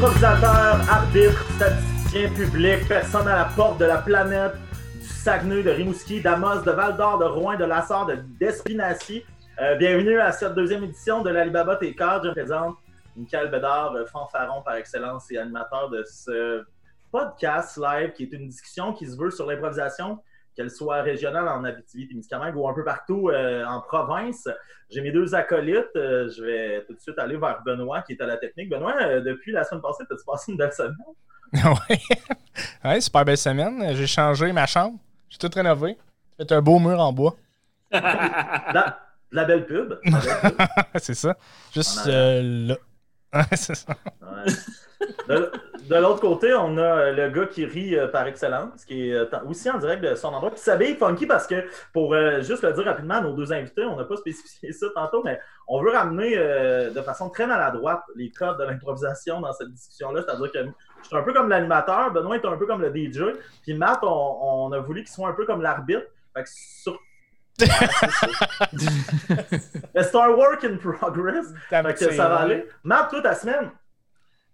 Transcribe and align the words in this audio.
Improvisateur, 0.00 0.80
arbitre, 0.90 1.44
statisticien 1.56 2.30
public, 2.32 2.88
personne 2.88 3.28
à 3.28 3.36
la 3.36 3.44
porte 3.54 3.78
de 3.78 3.84
la 3.84 3.98
planète, 3.98 4.54
du 4.94 5.06
Saguenay, 5.06 5.62
de 5.62 5.68
Rimouski, 5.68 6.22
d'Amos, 6.22 6.62
de 6.62 6.70
Val-d'Or, 6.70 7.18
de 7.18 7.26
Rouen, 7.26 7.58
de 7.58 7.66
Lassar, 7.66 8.06
de 8.06 8.14
d'Espinacy. 8.38 9.22
Euh, 9.60 9.74
bienvenue 9.74 10.18
à 10.18 10.32
cette 10.32 10.54
deuxième 10.54 10.84
édition 10.84 11.20
de 11.20 11.28
l'Alibaba 11.28 11.76
T4. 11.76 12.24
Je 12.24 12.30
présente 12.30 12.76
Michael 13.14 13.50
Bédard, 13.50 13.92
euh, 13.94 14.06
fanfaron 14.06 14.62
par 14.62 14.76
excellence 14.76 15.30
et 15.32 15.36
animateur 15.36 15.90
de 15.90 16.02
ce 16.04 16.64
podcast 17.12 17.76
live 17.76 18.12
qui 18.12 18.22
est 18.22 18.32
une 18.32 18.48
discussion 18.48 18.94
qui 18.94 19.06
se 19.06 19.18
veut 19.18 19.30
sur 19.30 19.44
l'improvisation, 19.44 20.18
qu'elle 20.60 20.70
soit 20.70 21.00
régionale 21.00 21.48
en 21.48 21.64
Abitibi-Témiscamingue 21.64 22.54
ou 22.54 22.68
un 22.68 22.74
peu 22.74 22.84
partout 22.84 23.30
euh, 23.30 23.64
en 23.64 23.80
province. 23.80 24.46
J'ai 24.90 25.00
mes 25.00 25.10
deux 25.10 25.34
acolytes. 25.34 25.96
Euh, 25.96 26.28
je 26.28 26.44
vais 26.44 26.84
tout 26.84 26.92
de 26.92 27.00
suite 27.00 27.18
aller 27.18 27.38
vers 27.38 27.62
Benoît 27.64 28.02
qui 28.02 28.12
est 28.12 28.20
à 28.20 28.26
la 28.26 28.36
technique. 28.36 28.68
Benoît, 28.68 28.94
euh, 29.00 29.22
depuis 29.22 29.52
la 29.52 29.64
semaine 29.64 29.80
passée, 29.80 30.02
as-tu 30.02 30.22
passé 30.26 30.52
une 30.52 30.58
belle 30.58 30.72
semaine? 30.72 30.94
oui. 31.54 31.96
ouais, 32.84 33.00
super 33.00 33.24
belle 33.24 33.38
semaine. 33.38 33.94
J'ai 33.94 34.06
changé 34.06 34.52
ma 34.52 34.66
chambre. 34.66 34.98
J'ai 35.30 35.38
tout 35.38 35.50
rénové. 35.54 35.96
J'ai 36.38 36.46
fait 36.46 36.54
un 36.54 36.60
beau 36.60 36.78
mur 36.78 37.00
en 37.00 37.10
bois. 37.10 37.36
la, 37.90 39.00
la 39.32 39.44
belle 39.46 39.64
pub. 39.64 39.94
c'est 40.96 41.14
ça. 41.14 41.38
Juste 41.72 42.04
là. 42.04 42.76
c'est 43.52 43.74
ça. 43.74 43.96
Ouais. 44.20 44.52
De, 45.28 45.50
de 45.88 45.94
l'autre 45.96 46.20
côté, 46.20 46.52
on 46.54 46.76
a 46.76 46.82
euh, 46.82 47.12
le 47.12 47.30
gars 47.30 47.46
qui 47.46 47.64
rit 47.64 47.96
euh, 47.96 48.06
par 48.08 48.26
excellence, 48.26 48.84
qui 48.84 49.08
est 49.08 49.14
euh, 49.14 49.26
aussi 49.48 49.70
en 49.70 49.78
direct 49.78 50.02
de 50.02 50.14
son 50.14 50.28
endroit, 50.28 50.50
qui 50.50 50.60
s'habille 50.60 50.94
funky 50.94 51.26
parce 51.26 51.46
que, 51.46 51.64
pour 51.92 52.14
euh, 52.14 52.42
juste 52.42 52.62
le 52.62 52.72
dire 52.72 52.84
rapidement 52.84 53.14
à 53.14 53.20
nos 53.22 53.32
deux 53.32 53.52
invités, 53.52 53.84
on 53.84 53.96
n'a 53.96 54.04
pas 54.04 54.16
spécifié 54.16 54.72
ça 54.72 54.86
tantôt, 54.94 55.22
mais 55.24 55.40
on 55.68 55.82
veut 55.82 55.90
ramener 55.90 56.36
de 56.36 57.00
façon 57.02 57.30
très 57.30 57.46
maladroite 57.46 58.02
les 58.16 58.30
codes 58.30 58.58
de 58.58 58.64
l'improvisation 58.64 59.40
dans 59.40 59.52
cette 59.52 59.70
discussion-là. 59.70 60.22
C'est-à-dire 60.22 60.52
que 60.52 60.58
je 61.02 61.06
suis 61.06 61.16
un 61.16 61.22
peu 61.22 61.32
comme 61.32 61.48
l'animateur, 61.48 62.10
Benoît 62.12 62.36
est 62.36 62.44
un 62.44 62.56
peu 62.56 62.66
comme 62.66 62.82
le 62.82 62.92
DJ, 62.94 63.22
puis 63.62 63.74
Matt, 63.74 64.00
on, 64.02 64.08
on 64.66 64.72
a 64.72 64.80
voulu 64.80 65.02
qu'il 65.02 65.12
soit 65.12 65.28
un 65.28 65.32
peu 65.32 65.46
comme 65.46 65.62
l'arbitre. 65.62 66.06
Fait 66.34 66.42
que 66.42 66.48
sur 66.48 66.98
Mais 69.94 70.02
c'est 70.02 70.16
un 70.16 70.28
work 70.30 70.64
in 70.64 70.76
progress. 70.76 71.46
Fait 71.68 71.94
que 71.94 72.14
ça 72.14 72.28
va 72.28 72.36
aller. 72.40 72.66
Matt, 72.84 73.10
toi, 73.10 73.20
ta 73.22 73.34
semaine? 73.34 73.70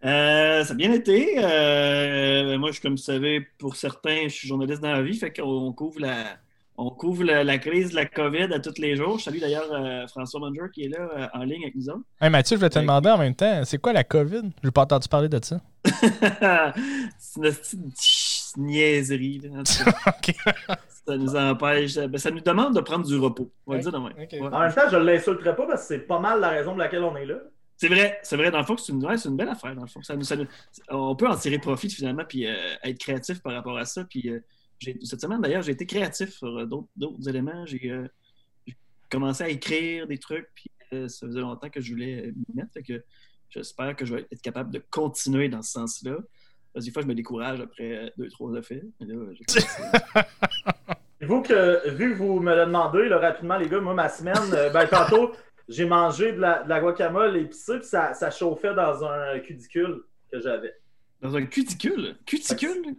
Euh, 0.04 0.62
ça 0.64 0.72
a 0.72 0.76
bien 0.76 0.92
été. 0.92 1.36
Euh, 1.38 2.58
moi, 2.58 2.70
je, 2.70 2.80
comme 2.80 2.92
vous 2.92 2.96
savez, 2.98 3.40
pour 3.58 3.76
certains, 3.76 4.24
je 4.24 4.28
suis 4.34 4.48
journaliste 4.48 4.80
dans 4.82 4.92
la 4.92 5.02
vie, 5.02 5.16
fait 5.16 5.32
qu'on 5.32 5.72
couvre 5.72 6.00
la, 6.00 6.36
on 6.76 6.90
couvre 6.90 7.24
la, 7.24 7.42
la 7.44 7.58
crise 7.58 7.90
de 7.90 7.96
la 7.96 8.04
COVID 8.06 8.52
à 8.52 8.60
tous 8.60 8.78
les 8.78 8.94
jours. 8.96 9.18
Je 9.18 9.24
salue 9.24 9.38
d'ailleurs 9.40 9.72
euh, 9.72 10.06
François 10.08 10.38
Manger 10.40 10.66
qui 10.72 10.84
est 10.84 10.88
là 10.88 11.08
euh, 11.16 11.26
en 11.32 11.44
ligne 11.44 11.62
avec 11.62 11.74
nous 11.74 11.88
autres. 11.88 12.02
Hey, 12.20 12.30
Mathieu, 12.30 12.56
je 12.56 12.60
vais 12.60 12.70
te 12.70 12.78
demander 12.78 13.10
en 13.10 13.18
même 13.18 13.34
temps, 13.34 13.62
c'est 13.64 13.78
quoi 13.78 13.92
la 13.94 14.04
COVID? 14.04 14.42
Je 14.62 14.66
n'ai 14.68 14.70
pas 14.70 14.82
entendu 14.82 15.08
parler 15.08 15.28
de 15.28 15.40
ça. 15.42 15.60
C'est 17.18 17.40
une 17.76 17.90
petite 17.90 18.56
niaiserie. 18.58 19.40
là. 19.44 19.62
Ça 21.06 21.16
nous 21.16 21.36
empêche. 21.36 21.94
ben, 21.94 22.18
ça 22.18 22.32
nous 22.32 22.40
demande 22.40 22.74
de 22.74 22.80
prendre 22.80 23.06
du 23.06 23.16
repos. 23.16 23.48
On 23.64 23.70
va 23.72 23.78
Ouais. 23.78 23.84
le 23.84 23.90
dire 23.90 23.92
de 24.00 24.04
même. 24.04 24.12
Ok. 24.20 24.32
Ouais. 24.32 24.54
En 24.54 24.58
même 24.60 24.74
temps, 24.74 24.88
je 24.90 24.96
ne 24.96 25.04
l'insulterai 25.04 25.54
pas 25.54 25.64
parce 25.68 25.82
que 25.82 25.86
c'est 25.88 25.98
pas 26.00 26.18
mal 26.18 26.40
la 26.40 26.48
raison 26.48 26.70
pour 26.70 26.78
laquelle 26.80 27.04
on 27.04 27.14
est 27.16 27.26
là. 27.26 27.36
C'est 27.76 27.88
vrai, 27.88 28.18
c'est 28.22 28.36
vrai. 28.36 28.50
Dans 28.50 28.58
le 28.58 28.64
fond, 28.64 28.76
c'est 28.76 28.92
une, 28.92 29.00
belle 29.36 29.48
affaire. 29.48 29.74
Dans 29.74 29.82
le 29.82 29.88
fond. 29.88 30.00
On 30.88 31.14
peut 31.14 31.28
en 31.28 31.36
tirer 31.36 31.58
profit 31.58 31.90
finalement, 31.90 32.24
puis 32.26 32.46
euh, 32.46 32.54
être 32.82 32.98
créatif 32.98 33.42
par 33.42 33.52
rapport 33.52 33.76
à 33.76 33.84
ça. 33.84 34.04
Puis 34.04 34.30
euh, 34.30 34.40
cette 35.02 35.20
semaine 35.20 35.40
d'ailleurs, 35.42 35.62
j'ai 35.62 35.72
été 35.72 35.84
créatif 35.84 36.30
sur 36.30 36.58
euh, 36.58 36.64
d'autres, 36.64 37.28
éléments. 37.28 37.66
J'ai, 37.66 37.92
commencé 39.10 39.44
à 39.44 39.48
écrire 39.48 40.08
des 40.08 40.18
trucs, 40.18 40.48
puis 40.54 40.68
ça 40.90 41.26
faisait 41.28 41.40
longtemps 41.40 41.70
que 41.70 41.80
je 41.80 41.92
voulais 41.92 42.32
m'y 42.34 42.56
mettre. 42.56 42.72
J'espère 43.50 43.94
que 43.94 44.04
je 44.04 44.16
vais 44.16 44.26
être 44.32 44.42
capable 44.42 44.72
de 44.72 44.82
continuer 44.90 45.48
dans 45.48 45.62
ce 45.62 45.72
sens-là. 45.72 46.16
Parce 46.72 46.84
des 46.86 46.90
fois, 46.90 47.02
je 47.02 47.06
me 47.06 47.14
décourage 47.14 47.60
après 47.60 48.12
deux, 48.18 48.28
trois 48.30 48.56
commencé. 48.56 48.82
Vous 51.22 51.40
que, 51.40 51.88
vu 51.90 52.12
que 52.12 52.18
vous 52.18 52.40
me 52.40 52.54
le 52.54 52.66
demandez 52.66 53.08
rapidement, 53.08 53.56
les 53.56 53.68
gars, 53.68 53.80
moi, 53.80 53.94
ma 53.94 54.08
semaine, 54.08 54.34
ben, 54.72 54.86
tantôt, 54.86 55.32
j'ai 55.68 55.84
mangé 55.84 56.32
de 56.32 56.40
la, 56.40 56.62
de 56.62 56.68
la 56.68 56.80
guacamole 56.80 57.36
épicée, 57.36 57.78
puis 57.78 57.88
ça, 57.88 58.14
ça 58.14 58.30
chauffait 58.30 58.74
dans 58.74 59.04
un 59.04 59.38
cudicule 59.40 60.02
que 60.30 60.40
j'avais. 60.40 60.74
Dans 61.20 61.34
un 61.36 61.46
cuticule. 61.46 62.16
Cuticule? 62.26 62.96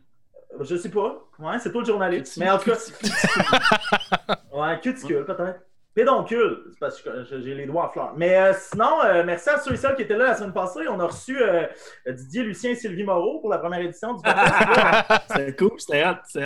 Je 0.61 0.75
sais 0.75 0.89
pas. 0.89 1.23
Ouais, 1.39 1.59
c'est 1.59 1.71
toi 1.71 1.81
le 1.81 1.87
journaliste. 1.87 2.37
Mais 2.37 2.49
en 2.49 2.57
tout 2.57 2.71
cas, 2.71 2.77
ouais, 4.53 4.79
cuticule, 4.81 5.25
peut-être. 5.25 5.61
Pédoncule, 5.93 6.65
c'est 6.69 6.79
parce 6.79 7.01
que 7.01 7.23
j'ai 7.23 7.55
les 7.55 7.65
doigts 7.65 7.87
en 7.87 7.89
fleurs. 7.89 8.13
Mais 8.15 8.37
euh, 8.37 8.53
sinon, 8.53 9.03
euh, 9.03 9.23
merci 9.25 9.49
à 9.49 9.57
ceux 9.57 9.73
et 9.73 9.77
celles 9.77 9.95
qui 9.95 10.03
étaient 10.03 10.15
là 10.15 10.25
la 10.25 10.35
semaine 10.35 10.53
passée. 10.53 10.87
On 10.87 10.99
a 10.99 11.07
reçu 11.07 11.41
euh, 11.41 11.65
Didier, 12.07 12.43
Lucien 12.43 12.69
et 12.71 12.75
Sylvie 12.75 13.03
Moreau 13.03 13.39
pour 13.39 13.49
la 13.49 13.57
première 13.57 13.79
édition 13.79 14.13
du 14.13 14.21
podcast. 14.21 15.23
C'était 15.27 15.55
cool, 15.55 15.71
c'était 15.79 16.03
hâte. 16.03 16.25
Ouais. 16.35 16.43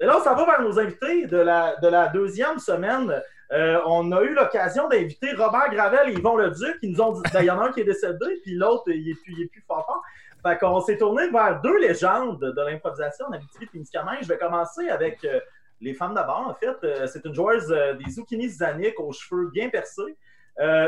Et 0.00 0.06
là, 0.06 0.16
on 0.18 0.24
s'en 0.24 0.34
va 0.34 0.46
vers 0.46 0.62
nos 0.62 0.78
invités 0.78 1.26
de 1.26 1.36
la, 1.36 1.76
de 1.82 1.88
la 1.88 2.08
deuxième 2.08 2.58
semaine. 2.58 3.20
Euh, 3.52 3.80
on 3.86 4.10
a 4.12 4.22
eu 4.22 4.34
l'occasion 4.34 4.88
d'inviter 4.88 5.32
Robert 5.34 5.70
Gravel 5.70 6.10
et 6.10 6.12
Yvon 6.14 6.36
Leduc. 6.36 6.76
Ils 6.82 6.92
nous 6.92 7.00
ont 7.00 7.12
dit, 7.12 7.22
ben, 7.32 7.40
il 7.40 7.46
y 7.46 7.50
en 7.50 7.60
a 7.60 7.66
un 7.68 7.72
qui 7.72 7.80
est 7.80 7.84
décédé, 7.84 8.40
puis 8.42 8.54
l'autre, 8.54 8.84
il 8.88 9.10
est 9.10 9.22
plus, 9.22 9.64
fort 9.66 9.84
fort. 9.86 10.02
Fait 10.42 10.58
s'est 10.86 10.98
tourné 10.98 11.30
vers 11.30 11.60
deux 11.62 11.78
légendes 11.78 12.40
de 12.40 12.62
l'improvisation 12.62 13.26
en 13.26 13.32
Abitibi-Témiscamingue. 13.32 14.18
Je 14.22 14.28
vais 14.28 14.38
commencer 14.38 14.88
avec 14.88 15.24
euh, 15.24 15.40
les 15.80 15.94
femmes 15.94 16.14
d'abord. 16.14 16.46
En 16.48 16.54
fait, 16.54 16.76
Euh, 16.84 17.06
c'est 17.06 17.24
une 17.24 17.34
joueuse 17.34 17.68
des 17.68 18.10
Zucchini 18.10 18.48
Zanik 18.48 18.98
aux 19.00 19.12
cheveux 19.12 19.50
bien 19.50 19.68
percés. 19.70 20.16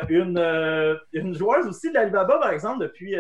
Une, 0.09 1.35
joueuse 1.35 1.67
aussi 1.67 1.89
de 1.91 1.95
l'Alibaba, 1.95 2.39
par 2.39 2.51
exemple, 2.51 2.81
depuis 2.81 3.17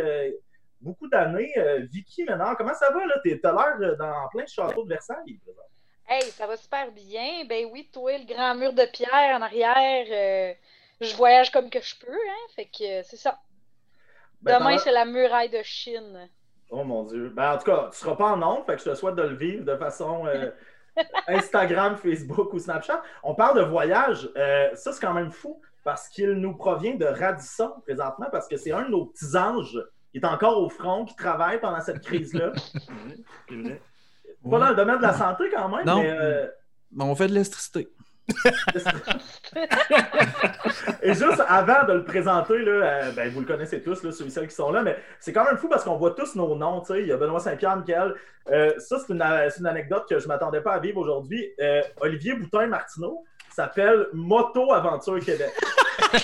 beaucoup 0.81 1.09
d'années. 1.09 1.53
Vicky 1.93 2.25
Ménard, 2.25 2.57
comment 2.57 2.75
ça 2.75 2.91
va? 2.93 3.05
là? 3.07 3.19
T'es- 3.25 3.39
T'as 3.43 3.53
l'air 3.53 3.97
dans 3.97 4.29
plein 4.31 4.47
château 4.47 4.85
de 4.85 4.89
Versailles. 4.91 5.39
présent. 5.45 5.61
Hey, 6.09 6.23
ça 6.31 6.47
va 6.47 6.57
super 6.57 6.93
bien. 6.93 7.45
Ben 7.49 7.67
oui, 7.73 7.89
toi, 7.93 8.17
le 8.17 8.25
grand 8.25 8.55
mur 8.55 8.73
de 8.73 8.85
pierre 8.93 9.37
en 9.37 9.43
arrière, 9.43 10.07
euh, 10.11 10.55
je 11.01 11.17
voyage 11.17 11.51
comme 11.51 11.69
que 11.69 11.81
je 11.81 11.97
peux, 11.99 12.13
hein. 12.13 12.47
Fait 12.55 12.67
que 12.67 13.01
euh, 13.01 13.03
c'est 13.05 13.17
ça. 13.17 13.39
Ben, 14.41 14.59
Demain, 14.59 14.79
c'est 14.79 14.93
la 14.93 15.05
muraille 15.05 15.51
de 15.51 15.63
Chine. 15.63 16.29
Oh 16.71 16.85
mon 16.85 17.05
Dieu. 17.05 17.31
Ben, 17.31 17.55
en 17.55 17.59
tout 17.59 17.65
cas, 17.65 17.89
tu 17.93 17.99
seras 17.99 18.15
pas 18.15 18.33
en 18.33 18.37
nombre, 18.37 18.65
fait 18.67 18.77
que 18.77 18.83
je 18.83 18.91
te 18.91 18.95
souhaite 18.95 19.17
de 19.17 19.23
le 19.23 19.35
vivre 19.35 19.65
de 19.65 19.77
façon 19.77 20.27
euh, 20.27 20.51
Instagram, 21.29 21.97
Facebook 21.97 22.53
ou 22.53 22.59
Snapchat. 22.59 23.03
On 23.23 23.35
parle 23.35 23.59
de 23.59 23.65
voyage. 23.65 24.31
Euh, 24.37 24.75
ça, 24.75 24.93
c'est 24.93 25.01
quand 25.01 25.15
même 25.15 25.33
fou 25.33 25.61
parce 25.85 26.09
qu'il 26.09 26.33
nous 26.33 26.55
provient 26.57 26.95
de 26.95 27.05
Radisson 27.05 27.73
présentement 27.85 28.27
parce 28.31 28.49
que 28.49 28.57
c'est 28.57 28.73
un 28.73 28.83
de 28.83 28.91
nos 28.91 29.07
petits 29.07 29.37
anges 29.37 29.79
qui 30.11 30.19
est 30.19 30.25
encore 30.25 30.59
au 30.61 30.69
front, 30.69 31.05
qui 31.05 31.15
travaille 31.15 31.61
pendant 31.61 31.81
cette 31.81 32.01
crise-là. 32.01 32.53
Ouais. 34.45 34.51
Pas 34.51 34.59
dans 34.65 34.71
le 34.71 34.77
domaine 34.77 34.99
de 34.99 35.03
la 35.03 35.15
santé 35.15 35.45
quand 35.55 35.69
même, 35.69 35.85
Non. 35.87 36.03
mais. 36.03 36.11
euh, 36.11 36.47
Mais 36.93 37.05
on 37.05 37.15
fait 37.15 37.27
de 37.29 37.33
l'électricité. 37.33 37.89
Et 41.03 41.15
juste 41.15 41.43
avant 41.47 41.85
de 41.87 41.93
le 41.93 42.05
présenter, 42.05 42.59
là, 42.59 42.73
euh, 42.73 43.13
ben, 43.13 43.31
vous 43.31 43.41
le 43.41 43.47
connaissez 43.47 43.83
tous, 43.83 44.03
là, 44.03 44.11
ceux 44.13 44.27
et 44.27 44.31
celles 44.31 44.49
qui 44.49 44.55
sont 44.55 44.71
là, 44.73 44.83
mais 44.83 44.99
c'est 45.21 45.33
quand 45.33 45.45
même 45.45 45.57
fou 45.57 45.69
parce 45.69 45.85
qu'on 45.85 45.97
voit 45.97 46.11
tous 46.13 46.35
nos 46.35 46.57
noms. 46.57 46.81
tu 46.81 46.89
sais. 46.95 47.03
Il 47.03 47.07
y 47.09 47.13
a 47.13 47.17
Benoît 47.17 47.41
Saint-Pierre, 47.41 47.77
Michael. 47.77 48.15
Euh, 48.51 48.73
ça, 48.79 48.99
c'est 48.99 49.13
une, 49.13 49.23
anecdote 49.67 50.07
que 50.09 50.19
je 50.19 50.25
ne 50.25 50.29
m'attendais 50.29 50.61
pas 50.61 50.73
à 50.75 50.79
vivre 50.81 50.99
aujourd'hui. 51.01 51.49
Euh, 51.61 51.83
Olivier 52.01 52.35
Boutin-Martineau 52.35 53.25
s'appelle 53.55 54.09
Moto 54.13 54.73
Aventure 54.73 55.21
Québec. 55.21 55.53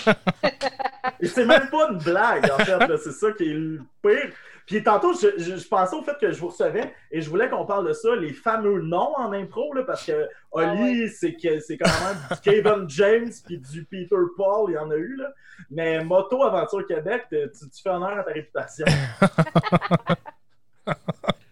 Et 1.21 1.27
c'est 1.27 1.45
même 1.45 1.69
pas 1.71 1.89
une 1.91 1.99
blague, 1.99 2.51
en 2.51 2.59
fait. 2.59 2.97
C'est 2.99 3.13
ça 3.13 3.31
qui 3.33 3.51
est 3.51 3.55
le 3.55 3.81
pire. 4.03 4.33
Puis 4.67 4.83
tantôt, 4.83 5.13
je, 5.15 5.29
je- 5.39 5.57
je 5.57 5.69
pensais 5.69 5.97
au 5.97 6.03
fait 6.03 6.17
que 6.21 6.31
je 6.33 6.41
vous 6.41 6.49
recevais 6.49 6.95
et 7.11 7.21
je 7.21 7.29
voulais 7.29 7.49
qu'on 7.51 7.67
parle 7.67 7.87
de 7.89 7.93
ça, 7.93 8.15
les 8.17 8.33
fameux 8.33 8.81
noms 8.83 9.13
en 9.17 9.33
impro, 9.33 9.73
là, 9.75 9.83
parce 9.85 10.05
que 10.07 10.29
Oli, 10.53 11.09
c'est 11.09 11.35
que 11.35 11.59
c'est 11.61 11.77
quand 11.79 11.91
même 11.91 12.17
du 12.31 12.41
Kevin 12.41 12.85
James 12.89 13.31
puis 13.45 13.59
du 13.59 13.85
Peter 13.85 14.17
Paul, 14.37 14.71
il 14.71 14.75
y 14.75 14.79
en 14.79 14.91
a 14.91 14.97
eu, 14.97 15.17
là. 15.17 15.29
Mais 15.71 16.03
Moto 16.05 16.43
Aventure 16.43 16.87
Québec, 16.87 17.25
tu, 17.31 17.39
tu 17.71 17.83
fais 17.83 17.91
honneur 17.91 18.19
à 18.19 18.23
ta 18.25 18.33
réputation. 18.33 18.87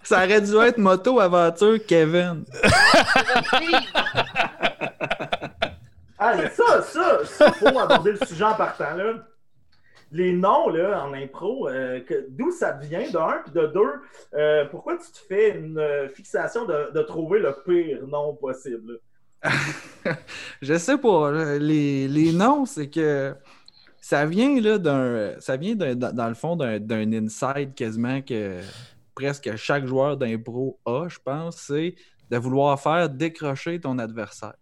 Ça 0.02 0.24
aurait 0.24 0.40
dû 0.40 0.56
être 0.56 0.78
moto 0.78 1.20
aventure 1.20 1.78
Kevin. 1.86 2.44
Ah, 6.18 6.34
mais 6.36 6.50
ça, 6.50 6.82
ça, 6.82 7.20
ça, 7.24 7.52
faut 7.52 7.78
aborder 7.78 8.12
le 8.12 8.26
sujet 8.26 8.44
en 8.44 8.54
partant, 8.54 8.94
là. 8.94 9.14
Les 10.12 10.32
noms, 10.32 10.68
là, 10.68 11.04
en 11.04 11.12
impro, 11.14 11.68
euh, 11.68 12.00
d'où 12.30 12.50
ça 12.50 12.72
vient, 12.72 13.08
d'un, 13.10 13.42
puis 13.44 13.52
de 13.52 13.66
deux, 13.66 13.92
euh, 14.34 14.64
pourquoi 14.66 14.96
tu 14.96 15.10
te 15.12 15.18
fais 15.18 15.56
une 15.56 15.78
euh, 15.78 16.08
fixation 16.08 16.64
de, 16.64 16.90
de 16.92 17.02
trouver 17.02 17.38
le 17.38 17.54
pire 17.64 18.06
nom 18.08 18.34
possible? 18.34 18.98
Je 20.62 20.74
sais 20.74 20.98
pas. 20.98 21.58
Les, 21.58 22.08
les 22.08 22.32
noms, 22.32 22.66
c'est 22.66 22.90
que 22.90 23.34
ça 24.00 24.26
vient 24.26 24.60
là 24.60 24.78
d'un. 24.78 25.38
Ça 25.38 25.56
vient 25.56 25.74
dans, 25.74 26.28
le 26.28 26.34
fond 26.34 26.56
d'un 26.56 26.78
d'un 26.78 27.12
inside 27.12 27.74
quasiment 27.74 28.20
que 28.20 28.60
presque 29.14 29.54
chaque 29.56 29.86
joueur 29.86 30.16
d'impro 30.16 30.78
a, 30.84 31.06
je 31.08 31.18
pense, 31.24 31.56
c'est 31.56 31.94
de 32.30 32.36
vouloir 32.36 32.80
faire 32.80 33.08
décrocher 33.08 33.80
ton 33.80 33.98
adversaire. 33.98 34.54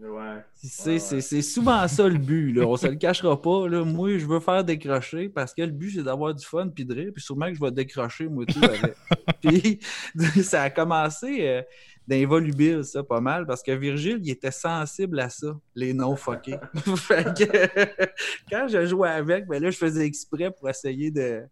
Ouais. 0.00 0.44
C'est 0.54 0.96
Ouais, 1.12 1.14
ouais. 1.32 1.42
souvent 1.42 1.88
ça 1.88 2.08
le 2.08 2.18
but. 2.18 2.52
Là. 2.52 2.64
On 2.66 2.76
se 2.76 2.86
le 2.86 2.94
cachera 2.94 3.40
pas. 3.40 3.68
Là. 3.68 3.84
Moi, 3.84 4.18
je 4.18 4.26
veux 4.26 4.38
faire 4.38 4.62
décrocher 4.62 5.28
parce 5.28 5.52
que 5.52 5.62
le 5.62 5.72
but, 5.72 5.90
c'est 5.96 6.02
d'avoir 6.04 6.34
du 6.34 6.44
fun 6.46 6.68
puis 6.68 6.84
de 6.84 6.94
rire. 6.94 7.10
Puis 7.12 7.22
sûrement 7.22 7.48
que 7.48 7.54
je 7.54 7.60
vais 7.60 7.72
décrocher, 7.72 8.28
moi, 8.28 8.44
tout 8.46 8.60
avec. 8.62 8.94
puis 9.42 9.80
ça 10.44 10.62
a 10.62 10.70
commencé 10.70 11.64
euh, 12.10 12.26
volubiles, 12.26 12.84
ça, 12.84 13.02
pas 13.02 13.20
mal, 13.20 13.44
parce 13.44 13.62
que 13.62 13.72
Virgile, 13.72 14.20
il 14.22 14.30
était 14.30 14.52
sensible 14.52 15.18
à 15.18 15.28
ça, 15.30 15.58
les 15.74 15.92
noms 15.92 16.14
fuckés. 16.16 16.58
fait 16.96 17.24
que 17.36 18.06
quand 18.50 18.68
je 18.68 18.86
jouais 18.86 19.10
avec, 19.10 19.46
ben 19.48 19.60
là, 19.60 19.70
je 19.70 19.76
faisais 19.78 20.06
exprès 20.06 20.50
pour 20.52 20.68
essayer 20.70 21.10
de, 21.10 21.42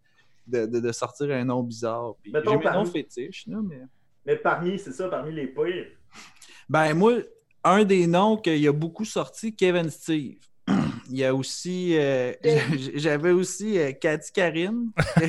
de, 0.47 0.67
de- 0.67 0.81
de 0.81 0.93
sortir 0.93 1.31
un 1.33 1.45
nom 1.45 1.63
bizarre. 1.65 2.15
Puis 2.23 2.33
J'ai 2.33 2.41
mes 2.57 2.63
parmi- 2.63 2.79
noms 2.79 2.87
fétiches, 2.93 3.45
là, 3.49 3.59
mais... 3.63 3.81
Mais 4.25 4.37
parmi, 4.37 4.79
c'est 4.79 4.93
ça, 4.93 5.09
parmi 5.09 5.33
les 5.33 5.47
pires? 5.49 5.87
Ben, 6.69 6.95
moi, 6.95 7.13
un 7.71 7.85
des 7.85 8.07
noms 8.07 8.37
qu'il 8.37 8.59
y 8.59 8.69
a 8.69 8.73
beaucoup 8.73 9.05
sorti, 9.05 9.55
Kevin 9.55 9.91
Steve. 9.91 10.39
Il 11.11 11.17
y 11.19 11.25
a 11.25 11.35
aussi. 11.35 11.97
euh, 11.97 12.33
J'avais 12.95 13.31
aussi 13.31 13.79
euh, 13.79 13.93
Cathy 13.93 14.33
Karine. 14.33 14.91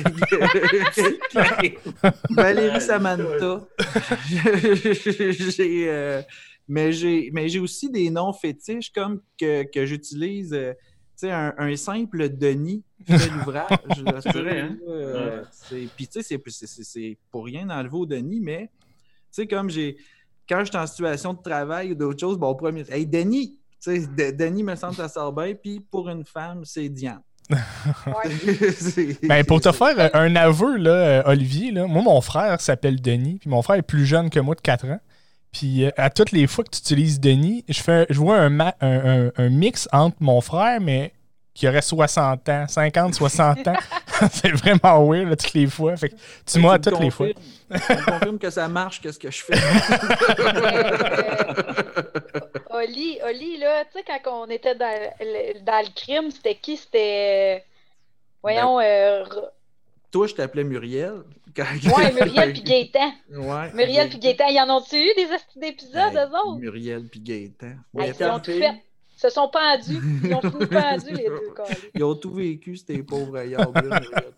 Valérie 2.30 2.80
Samantha. 2.80 3.66
J'ai. 4.28 5.88
euh, 5.88 6.22
mais 6.70 6.92
j'ai 6.92 7.58
aussi 7.60 7.90
des 7.90 8.10
noms 8.10 8.32
fétiches 8.32 8.92
comme 8.92 9.20
que, 9.40 9.64
que 9.70 9.86
j'utilise. 9.86 10.52
euh, 10.52 10.72
tu 11.18 11.26
sais, 11.26 11.30
un, 11.32 11.54
un 11.58 11.74
simple 11.76 12.28
Denis 12.28 12.84
fait 13.06 13.30
l'ouvrage. 13.30 13.70
C'est 14.22 14.32
vrai, 14.40 14.60
hein? 14.60 14.78
Puis, 15.96 16.08
tu 16.08 16.22
sais, 16.22 16.38
c'est- 16.84 17.18
pour 17.30 17.44
rien 17.46 17.68
enlever 17.70 17.96
au 17.96 18.06
Denis, 18.06 18.40
mais, 18.40 18.70
tu 18.86 18.92
sais, 19.32 19.46
comme 19.46 19.70
j'ai. 19.70 19.96
Quand 20.48 20.64
j'étais 20.64 20.78
en 20.78 20.86
situation 20.86 21.34
de 21.34 21.42
travail 21.42 21.92
ou 21.92 21.94
d'autres 21.94 22.20
choses, 22.20 22.38
bon, 22.38 22.54
premier. 22.54 22.84
Hey, 22.90 23.06
Denis! 23.06 23.56
Tu 23.82 24.00
sais, 24.00 24.06
De- 24.06 24.36
Denis 24.36 24.62
me 24.62 24.74
semble 24.76 24.94
ça 24.96 25.08
sort 25.08 25.32
bien, 25.32 25.54
puis 25.54 25.80
pour 25.90 26.08
une 26.08 26.24
femme, 26.24 26.62
c'est 26.64 26.88
Diane. 26.88 27.20
Ben, 29.22 29.44
pour 29.44 29.60
te 29.60 29.72
faire 29.72 29.98
euh, 29.98 30.08
un 30.14 30.36
aveu, 30.36 30.76
là, 30.76 30.90
euh, 30.90 31.22
Olivier, 31.26 31.70
là, 31.72 31.86
moi, 31.86 32.02
mon 32.02 32.20
frère 32.20 32.60
s'appelle 32.60 33.00
Denis, 33.00 33.38
puis 33.40 33.48
mon 33.50 33.62
frère 33.62 33.76
est 33.76 33.82
plus 33.82 34.06
jeune 34.06 34.30
que 34.30 34.40
moi 34.40 34.54
de 34.54 34.60
4 34.60 34.86
ans. 34.86 35.00
Puis 35.52 35.84
euh, 35.84 35.90
à 35.96 36.10
toutes 36.10 36.32
les 36.32 36.46
fois 36.46 36.64
que 36.64 36.70
tu 36.70 36.78
utilises 36.80 37.20
Denis, 37.20 37.64
je, 37.68 37.80
fais, 37.80 38.06
je 38.10 38.18
vois 38.18 38.36
un, 38.36 38.50
ma- 38.50 38.74
un, 38.80 39.28
un- 39.28 39.32
un 39.36 39.48
mix 39.48 39.88
entre 39.92 40.16
mon 40.20 40.40
frère, 40.40 40.80
mais 40.80 41.12
qui 41.58 41.66
aurait 41.66 41.82
60 41.82 42.48
ans, 42.50 42.66
50, 42.68 43.14
60 43.14 43.66
ans. 43.66 43.72
c'est 44.30 44.52
vraiment 44.52 45.04
weird, 45.08 45.28
là, 45.30 45.34
toutes 45.36 45.54
les 45.54 45.66
fois. 45.66 45.96
Fait 45.96 46.10
que 46.10 46.14
tu 46.46 46.60
m'as 46.60 46.78
toutes 46.78 47.00
les 47.00 47.10
fois. 47.10 47.26
confirmes- 47.26 47.80
Tu 47.86 47.92
me 47.96 48.04
confirmes 48.12 48.38
que 48.38 48.50
ça 48.50 48.68
marche, 48.68 49.00
qu'est-ce 49.00 49.18
que 49.18 49.28
je 49.30 49.42
fais? 49.42 49.54
Oli, 52.70 53.18
Oli, 53.24 53.56
là, 53.58 53.84
tu 53.86 53.98
sais, 53.98 54.04
quand 54.22 54.44
on 54.44 54.50
était 54.50 54.74
dans 54.76 54.86
le, 55.20 55.60
dans 55.64 55.80
le 55.84 55.88
crime, 55.94 56.30
c'était 56.30 56.54
qui? 56.54 56.76
C'était. 56.76 57.64
Voyons, 58.42 58.78
euh, 58.80 59.24
Ro- 59.24 59.48
Toi, 60.12 60.26
je 60.28 60.34
t'appelais 60.34 60.62
Muriel. 60.64 61.22
Quand- 61.56 61.64
ouais, 61.96 62.12
Muriel 62.12 62.52
puis 62.52 62.62
Gaétan. 62.62 63.12
Ouais. 63.32 63.72
Muriel 63.74 64.08
puis 64.10 64.18
Gaétan, 64.18 64.46
ils 64.48 64.60
en 64.60 64.76
ont-tu 64.76 64.96
eu 64.96 65.10
des 65.16 65.32
esti 65.34 65.58
d'épisodes, 65.58 65.96
Hey, 65.96 66.16
eux 66.18 66.28
autres? 66.36 66.58
Muriel 66.60 67.08
puis 67.10 67.20
Ouais, 67.94 68.12
ils 68.16 68.24
ont 68.24 68.38
tout 68.38 68.52
fait. 68.52 68.74
Ils 69.18 69.20
se 69.20 69.30
sont 69.30 69.48
pendus. 69.48 70.00
Ils 70.24 70.34
ont 70.34 70.40
tout 70.40 70.66
pendu, 70.66 71.10
les 71.12 71.24
deux. 71.24 71.52
Ils 71.94 72.04
ont 72.04 72.14
tout 72.14 72.32
vécu, 72.32 72.76
ces 72.76 73.02
pauvres 73.02 73.42
yards-là, 73.42 73.82
Muriel. 73.82 74.32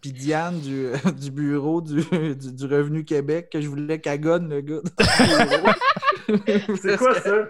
Puis 0.00 0.12
Diane 0.12 0.58
du, 0.60 0.86
du 1.20 1.30
bureau 1.30 1.82
du, 1.82 2.02
du, 2.34 2.52
du 2.54 2.64
Revenu 2.64 3.04
Québec, 3.04 3.50
que 3.52 3.60
je 3.60 3.68
voulais 3.68 4.00
cagonne 4.00 4.48
le 4.48 4.62
gars. 4.62 4.80
dans 4.98 5.38
le 5.38 6.36
bureau. 6.38 6.76
C'est 6.82 6.96
quoi 6.96 7.20
ça? 7.20 7.48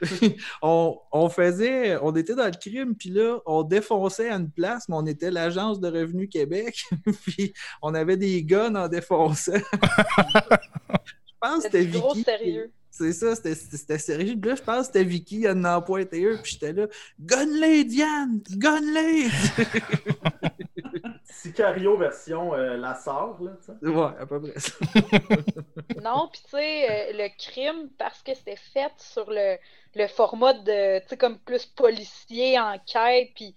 on, 0.62 0.98
on 1.12 1.28
faisait, 1.28 1.96
on 2.02 2.14
était 2.16 2.34
dans 2.34 2.46
le 2.46 2.50
crime, 2.52 2.94
puis 2.96 3.10
là, 3.10 3.38
on 3.46 3.62
défonçait 3.62 4.28
à 4.28 4.36
une 4.36 4.50
place, 4.50 4.88
mais 4.88 4.96
on 4.96 5.06
était 5.06 5.30
l'agence 5.30 5.78
de 5.80 5.88
Revenu 5.88 6.28
Québec, 6.28 6.84
puis 7.26 7.52
on 7.82 7.94
avait 7.94 8.16
des 8.16 8.42
guns 8.44 8.74
en 8.74 8.88
défonçant. 8.88 9.52
je 9.52 11.32
pense 11.40 11.56
que 11.58 11.62
C'était 11.62 11.82
c'était 11.82 11.84
du 11.84 11.98
gros 11.98 12.14
Vicky. 12.14 12.24
sérieux. 12.24 12.72
C'est 12.98 13.12
ça, 13.12 13.36
c'était- 13.36 13.54
c'était 13.54 13.98
sérieux. 13.98 14.34
Là, 14.42 14.56
je 14.56 14.62
pense 14.62 14.78
que 14.80 14.86
c'était 14.86 15.04
Vicky, 15.04 15.44
elle 15.44 15.58
en 15.58 15.64
a 15.64 15.80
pointé 15.80 16.28
un, 16.28 16.36
puis 16.38 16.52
j'étais 16.52 16.72
là, 16.72 16.88
gonne-les, 17.20 17.84
Diane! 17.84 18.40
Gonne-les! 18.56 19.28
Sicario 21.24 21.96
version 21.96 22.54
euh, 22.54 22.76
La 22.76 22.94
Sœur, 22.96 23.36
là, 23.40 23.52
tu 23.64 23.72
sais. 23.72 23.88
ouais, 23.88 24.10
à 24.18 24.26
peu 24.26 24.40
près 24.40 24.58
ça. 24.58 24.72
Non, 26.02 26.28
puis 26.32 26.40
tu 26.44 26.50
sais, 26.50 26.90
euh, 26.90 27.12
le 27.16 27.28
crime, 27.38 27.88
parce 27.98 28.22
que 28.22 28.34
c'était 28.34 28.56
fait 28.56 28.92
sur 28.98 29.30
le, 29.30 29.56
le 29.94 30.06
format 30.08 30.54
de, 30.54 30.98
tu 31.00 31.08
sais, 31.08 31.16
comme 31.16 31.38
plus 31.38 31.66
policier, 31.66 32.58
enquête, 32.58 33.30
puis 33.34 33.54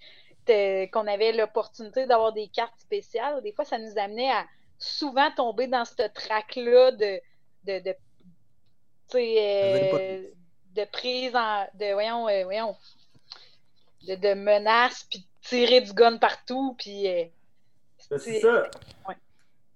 qu'on 0.92 1.08
avait 1.08 1.32
l'opportunité 1.32 2.06
d'avoir 2.08 2.34
des 2.34 2.48
cartes 2.50 2.78
spéciales, 2.80 3.42
des 3.42 3.54
fois, 3.54 3.64
ça 3.64 3.78
nous 3.80 3.98
amenait 3.98 4.32
à 4.32 4.46
souvent 4.78 5.32
tomber 5.32 5.68
dans 5.68 5.86
ce 5.86 6.08
track-là 6.14 6.92
de, 6.92 7.20
de, 7.66 7.80
de, 7.80 7.96
euh, 9.20 10.22
de 10.76 10.86
prise 10.92 11.36
en, 11.36 11.66
de, 11.74 11.94
voyons, 11.94 12.28
euh, 12.30 12.44
voyons, 12.44 12.76
de, 14.08 14.16
de 14.16 14.34
menaces, 14.34 15.06
puis 15.10 15.20
de 15.20 15.26
tirer 15.48 15.82
du 15.82 15.94
gun 15.94 16.18
partout, 16.18 16.76
puis... 16.78 17.08
euh, 17.08 17.24
Ben, 18.10 18.18
C'est 18.20 18.40
ça. 18.40 18.64
Ouais. 19.08 19.16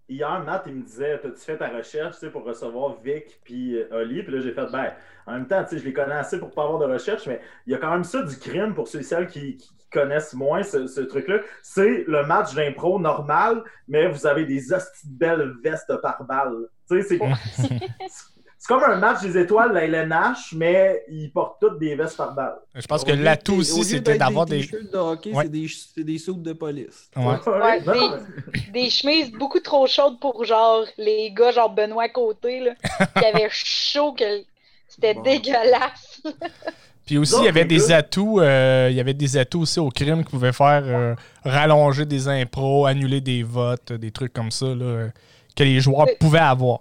Hier, 0.07 0.39
Matt, 0.43 0.63
il 0.67 0.75
me 0.75 0.83
disait 0.83 1.19
T'as-tu 1.19 1.39
fait 1.39 1.57
ta 1.57 1.67
recherche 1.69 2.13
tu 2.15 2.19
sais, 2.19 2.29
pour 2.29 2.43
recevoir 2.43 3.01
Vic 3.01 3.39
puis 3.43 3.75
Oli? 3.91 4.21
Puis 4.21 4.33
là, 4.35 4.39
j'ai 4.39 4.53
fait 4.53 4.67
Ben, 4.71 4.93
en 5.25 5.31
même 5.33 5.47
temps, 5.47 5.63
tu 5.63 5.71
sais, 5.71 5.79
je 5.79 5.85
les 5.85 5.93
connais 5.93 6.13
assez 6.13 6.37
pour 6.37 6.51
pas 6.51 6.63
avoir 6.63 6.77
de 6.77 6.85
recherche, 6.93 7.25
mais 7.25 7.41
il 7.65 7.71
y 7.73 7.75
a 7.75 7.79
quand 7.79 7.89
même 7.89 8.03
ça 8.03 8.21
du 8.21 8.37
crime 8.37 8.75
pour 8.75 8.87
ceux 8.87 8.99
et 8.99 9.03
celles 9.03 9.25
qui, 9.27 9.57
qui 9.57 9.69
connaissent 9.91 10.33
moins 10.35 10.61
ce, 10.61 10.85
ce 10.85 11.01
truc-là. 11.01 11.39
C'est 11.63 12.03
le 12.07 12.23
match 12.23 12.53
d'impro 12.53 12.99
normal, 12.99 13.63
mais 13.87 14.07
vous 14.07 14.27
avez 14.27 14.45
des 14.45 14.71
hosties 14.71 15.07
belles 15.09 15.53
vestes 15.63 15.95
par 16.03 16.23
balle. 16.23 16.67
Tu 16.87 17.01
sais, 17.01 17.17
c'est. 17.17 17.19
C'est 18.67 18.73
comme 18.73 18.83
un 18.83 18.95
match 18.97 19.21
des 19.21 19.37
étoiles 19.37 19.69
de 19.69 19.75
la 19.75 19.83
LNH, 19.83 20.53
mais 20.55 21.03
ils 21.07 21.29
portent 21.31 21.57
toutes 21.61 21.77
des 21.77 21.93
vestes 21.95 22.17
par 22.17 22.33
balle. 22.33 22.55
Je 22.73 22.87
pense 22.87 23.03
que 23.03 23.11
l'atout 23.11 23.57
aussi, 23.57 23.83
c'était 23.83 24.17
d'avoir 24.17 24.47
des. 24.47 24.61
t-shirts 24.61 24.91
de 24.91 24.97
hockey, 24.97 25.31
Ouais. 25.33 25.43
c'est 25.43 25.51
des, 25.51 25.67
c'est 25.95 26.03
des 26.03 26.17
soupes 26.17 26.41
de 26.41 26.53
police. 26.53 27.09
Ouais. 27.15 27.23
Ouais, 27.45 27.81
non, 27.85 27.93
des- 27.93 27.99
mais- 27.99 28.71
des 28.71 28.89
chemises 28.89 29.31
beaucoup 29.31 29.59
trop 29.59 29.85
chaudes 29.85 30.19
pour 30.19 30.43
genre 30.45 30.83
les 30.97 31.31
gars 31.31 31.51
genre 31.51 31.69
Benoît 31.69 32.09
Côté 32.09 32.59
là, 32.61 32.71
qui 33.19 33.25
avaient 33.25 33.49
chaud 33.51 34.13
que 34.13 34.23
c'était 34.87 35.13
Bon. 35.13 35.21
dégueulasse. 35.21 36.23
Puis 37.05 37.19
aussi, 37.19 37.35
il 37.37 37.45
y 37.45 37.47
avait 37.47 37.65
des 37.65 37.91
atouts, 37.91 38.39
euh, 38.41 38.87
il 38.89 38.95
y 38.97 38.99
avait 38.99 39.13
des 39.13 39.37
atouts 39.37 39.61
aussi 39.61 39.79
au 39.79 39.89
crime 39.89 40.23
qui 40.23 40.31
pouvaient 40.31 40.51
faire 40.53 40.81
euh, 40.85 41.13
rallonger 41.43 42.05
des 42.05 42.27
impros, 42.27 42.87
annuler 42.87 43.21
des 43.21 43.43
votes, 43.43 43.93
des 43.93 44.09
trucs 44.09 44.33
comme 44.33 44.49
ça, 44.49 44.65
là, 44.73 45.09
que 45.55 45.63
les 45.63 45.79
joueurs 45.79 46.07
pouvaient 46.19 46.39
avoir. 46.39 46.79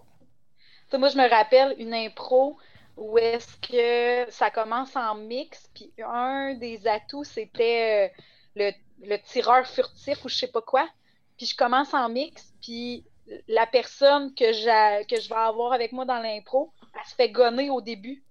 Moi 0.99 1.09
je 1.09 1.19
me 1.19 1.29
rappelle 1.29 1.75
une 1.79 1.95
impro 1.95 2.59
où 2.97 3.19
est-ce 3.19 3.57
que 3.57 4.31
ça 4.31 4.51
commence 4.51 4.95
en 4.97 5.15
mix 5.17 5.69
puis 5.75 5.93
un 6.05 6.55
des 6.55 6.87
atouts 6.87 7.25
c'était 7.25 8.11
euh, 8.11 8.23
le, 8.55 8.73
le 9.07 9.17
tireur 9.19 9.67
furtif 9.67 10.25
ou 10.25 10.29
je 10.29 10.37
sais 10.37 10.51
pas 10.51 10.63
quoi. 10.63 10.89
Puis 11.37 11.47
je 11.47 11.57
commence 11.57 11.93
en 11.95 12.09
mix 12.09 12.53
puis 12.63 13.05
la 13.49 13.67
personne 13.67 14.35
que 14.35 15.05
que 15.05 15.21
je 15.21 15.29
vais 15.29 15.35
avoir 15.35 15.73
avec 15.73 15.93
moi 15.93 16.05
dans 16.05 16.19
l'impro, 16.19 16.73
elle 16.95 17.09
se 17.09 17.15
fait 17.15 17.31
gonner 17.31 17.71
au 17.71 17.81
début. 17.81 18.23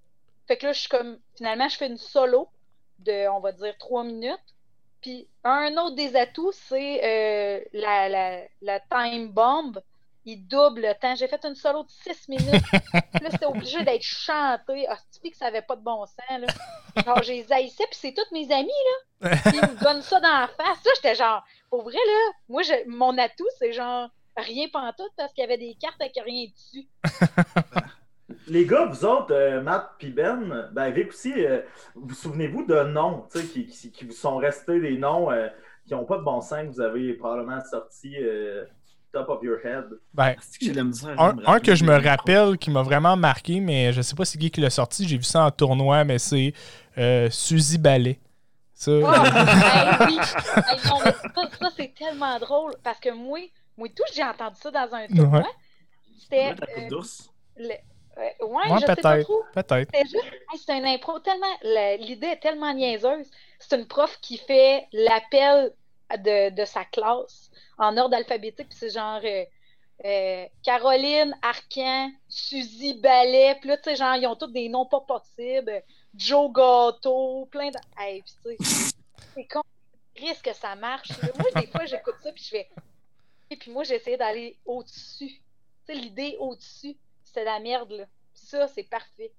Fait 0.47 0.57
que 0.57 0.67
là, 0.67 0.73
je 0.73 0.81
suis 0.81 0.89
comme, 0.89 1.19
finalement, 1.35 1.69
je 1.69 1.77
fais 1.77 1.87
une 1.87 1.97
solo 1.97 2.49
de, 2.99 3.27
on 3.29 3.39
va 3.39 3.51
dire, 3.51 3.75
trois 3.77 4.03
minutes. 4.03 4.37
Puis 5.01 5.27
un 5.43 5.75
autre 5.77 5.95
des 5.95 6.15
atouts, 6.15 6.51
c'est 6.51 7.01
euh, 7.03 7.63
la, 7.73 8.43
la 8.61 8.79
time 8.79 9.29
bomb. 9.29 9.79
Il 10.25 10.47
double 10.47 10.81
le 10.81 10.93
temps. 10.99 11.15
J'ai 11.15 11.27
fait 11.27 11.43
une 11.45 11.55
solo 11.55 11.83
de 11.83 11.89
six 11.89 12.29
minutes. 12.29 12.63
Puis 12.71 12.79
là, 13.23 13.29
c'était 13.31 13.45
obligé 13.45 13.83
d'être 13.83 14.03
chanté. 14.03 14.85
Ah, 14.89 14.97
c'est 15.11 15.29
que 15.29 15.37
ça 15.37 15.47
avait 15.47 15.61
pas 15.61 15.75
de 15.75 15.81
bon 15.83 16.05
sens, 16.05 16.39
là. 16.39 16.47
Genre, 17.03 17.23
j'ai 17.23 17.45
haïssais, 17.51 17.85
puis 17.89 17.99
c'est 17.99 18.13
tous 18.13 18.33
mes 18.33 18.51
amis, 18.53 18.69
là. 19.21 19.29
Puis 19.45 19.51
ils 19.61 19.69
me 19.69 19.83
donnent 19.83 20.01
ça 20.01 20.19
dans 20.19 20.39
la 20.41 20.47
face. 20.47 20.83
Là, 20.85 20.91
j'étais 20.95 21.15
genre, 21.15 21.43
pour 21.69 21.83
vrai, 21.83 21.93
là, 21.93 22.31
moi, 22.49 22.61
je- 22.61 22.87
mon 22.89 23.17
atout, 23.17 23.47
c'est 23.59 23.73
genre 23.73 24.09
rien 24.37 24.67
pantoute 24.71 25.11
parce 25.17 25.31
qu'il 25.33 25.41
y 25.41 25.45
avait 25.45 25.57
des 25.57 25.75
cartes 25.79 26.01
avec 26.01 26.13
rien 26.23 26.45
dessus. 26.47 26.87
Les 28.47 28.65
gars, 28.65 28.85
vous 28.85 29.05
autres, 29.05 29.33
euh, 29.33 29.61
Matt 29.61 29.91
puis 29.99 30.09
Ben, 30.09 30.69
ben 30.71 30.89
Vic 30.91 31.09
aussi, 31.09 31.33
euh, 31.45 31.61
vous 31.95 32.13
souvenez-vous 32.13 32.65
de 32.65 32.81
noms 32.83 33.25
tu 33.31 33.39
sais, 33.39 33.47
qui, 33.47 33.65
qui, 33.67 33.91
qui 33.91 34.05
vous 34.05 34.11
sont 34.13 34.37
restés 34.37 34.79
des 34.79 34.97
noms 34.97 35.31
euh, 35.31 35.47
qui 35.85 35.93
n'ont 35.93 36.05
pas 36.05 36.17
de 36.17 36.23
bon 36.23 36.41
sens 36.41 36.61
que 36.63 36.67
vous 36.67 36.81
avez 36.81 37.13
probablement 37.13 37.61
sortis 37.69 38.15
euh, 38.17 38.65
top 39.13 39.29
of 39.29 39.43
your 39.43 39.59
head? 39.63 39.85
Ben, 40.13 40.35
C'est 40.41 40.59
que 40.59 40.65
j'ai 40.65 40.71
de 40.71 40.77
la 40.77 40.83
misère 40.83 41.21
un, 41.21 41.37
un 41.45 41.59
que 41.59 41.75
je 41.75 41.85
me 41.85 41.95
rappelle 41.97 42.57
qui 42.57 42.71
m'a 42.71 42.81
vraiment 42.81 43.15
marqué, 43.15 43.59
mais 43.59 43.93
je 43.93 44.01
sais 44.01 44.15
pas 44.15 44.25
c'est 44.25 44.37
qui 44.37 44.51
qui 44.51 44.59
l'a 44.61 44.69
sorti, 44.69 45.07
j'ai 45.07 45.17
vu 45.17 45.23
ça 45.23 45.45
en 45.45 45.51
tournoi, 45.51 46.03
mais 46.03 46.19
c'est 46.19 46.53
euh, 46.97 47.29
Suzy 47.29 47.77
Ballet. 47.77 48.19
Ça, 48.73 48.91
Ah, 49.05 49.25
hey, 50.03 50.07
oui. 50.07 50.19
Hey, 50.67 50.79
non, 50.85 50.99
mais 51.05 51.13
ça, 51.35 51.49
ça, 51.61 51.69
c'est 51.77 51.93
tellement 51.95 52.39
drôle 52.39 52.73
parce 52.83 52.99
que 52.99 53.09
moi, 53.11 53.39
moi 53.77 53.87
tout, 53.89 54.03
j'ai 54.13 54.23
entendu 54.23 54.55
ça 54.61 54.71
dans 54.71 54.93
un 54.93 55.07
tournoi. 55.07 55.47
C'était 56.19 56.47
Ouais, 56.49 56.55
ta 56.55 56.65
coupe 56.67 56.77
euh, 56.77 56.89
le- 57.57 57.69
ouais, 58.17 58.35
Ouais, 58.41 58.79
je 58.79 58.79
sais 58.79 58.85
pas 58.87 58.95
peut-être. 58.95 59.23
trop. 59.25 59.43
Peut-être. 59.53 59.91
C'est 59.93 60.03
juste, 60.09 60.25
hey, 60.51 60.59
c'est 60.65 60.71
un 60.73 60.83
impro 60.85 61.19
tellement, 61.19 61.45
l'idée 61.99 62.27
est 62.27 62.39
tellement 62.39 62.73
niaiseuse. 62.73 63.29
C'est 63.59 63.77
une 63.79 63.87
prof 63.87 64.17
qui 64.21 64.37
fait 64.37 64.87
l'appel 64.91 65.71
de, 66.17 66.49
de 66.49 66.65
sa 66.65 66.85
classe 66.85 67.49
en 67.77 67.97
ordre 67.97 68.15
alphabétique, 68.15 68.69
puis 68.69 68.77
c'est 68.77 68.89
genre 68.89 69.21
euh, 69.23 69.45
euh, 70.05 70.45
Caroline, 70.63 71.35
Arcan, 71.41 72.11
Suzy 72.27 72.95
Ballet, 72.95 73.55
puis 73.59 73.69
là, 73.69 73.77
tu 73.77 73.83
sais, 73.85 73.95
genre, 73.95 74.15
ils 74.15 74.27
ont 74.27 74.35
tous 74.35 74.47
des 74.47 74.69
noms 74.69 74.85
pas 74.85 75.01
possibles. 75.01 75.81
Joe 76.15 76.51
Gâteau, 76.51 77.47
plein 77.51 77.69
de. 77.69 77.77
Hey, 77.97 78.21
puis 78.21 78.57
tu 78.57 78.65
sais, 78.65 78.93
c'est 79.33 79.45
con. 79.45 79.61
Risque 80.15 80.45
que 80.45 80.53
ça 80.53 80.75
marche. 80.75 81.09
Moi, 81.39 81.61
des 81.61 81.67
fois, 81.67 81.85
j'écoute 81.85 82.15
ça, 82.21 82.31
puis 82.31 82.43
je 82.43 82.49
fais. 82.49 82.69
Et 83.49 83.55
puis 83.55 83.71
moi, 83.71 83.83
j'essayais 83.83 84.17
d'aller 84.17 84.57
au-dessus. 84.65 85.27
Tu 85.27 85.41
sais, 85.85 85.95
l'idée 85.95 86.35
au-dessus, 86.39 86.95
c'était 87.23 87.43
la 87.43 87.59
merde, 87.59 87.91
là. 87.91 88.05
Puis 88.33 88.45
ça, 88.45 88.67
c'est 88.67 88.83
parfait. 88.83 89.31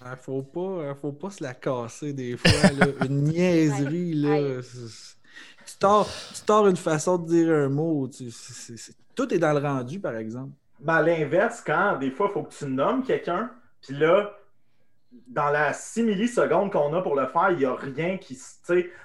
Ah, 0.00 0.16
faut 0.16 0.42
pas, 0.42 0.60
euh, 0.60 0.94
faut 0.94 1.12
pas 1.12 1.30
se 1.30 1.44
la 1.44 1.54
casser 1.54 2.12
des 2.12 2.36
fois, 2.36 2.72
là. 2.72 2.86
Une 3.04 3.22
niaiserie, 3.30 4.14
là. 4.14 4.60
Tu 5.78 6.44
tords, 6.46 6.66
une 6.66 6.76
façon 6.76 7.18
de 7.18 7.26
dire 7.26 7.50
un 7.52 7.68
mot. 7.68 8.08
Tout 9.14 9.34
est 9.34 9.38
dans 9.38 9.52
le 9.52 9.66
rendu, 9.66 10.00
par 10.00 10.16
exemple. 10.16 10.52
Mais 10.80 10.92
à 10.92 11.02
l'inverse, 11.02 11.62
quand 11.64 11.98
des 11.98 12.10
fois, 12.10 12.28
il 12.30 12.32
faut 12.32 12.42
que 12.42 12.54
tu 12.54 12.66
nommes 12.66 13.02
quelqu'un, 13.02 13.50
puis 13.82 13.94
là, 13.96 14.34
dans 15.28 15.50
la 15.50 15.72
6 15.72 16.02
millisecondes 16.02 16.72
qu'on 16.72 16.94
a 16.94 17.02
pour 17.02 17.16
le 17.16 17.26
faire, 17.26 17.50
il 17.50 17.58
n'y 17.58 17.64
a 17.64 17.74
rien 17.74 18.16
qui. 18.16 18.38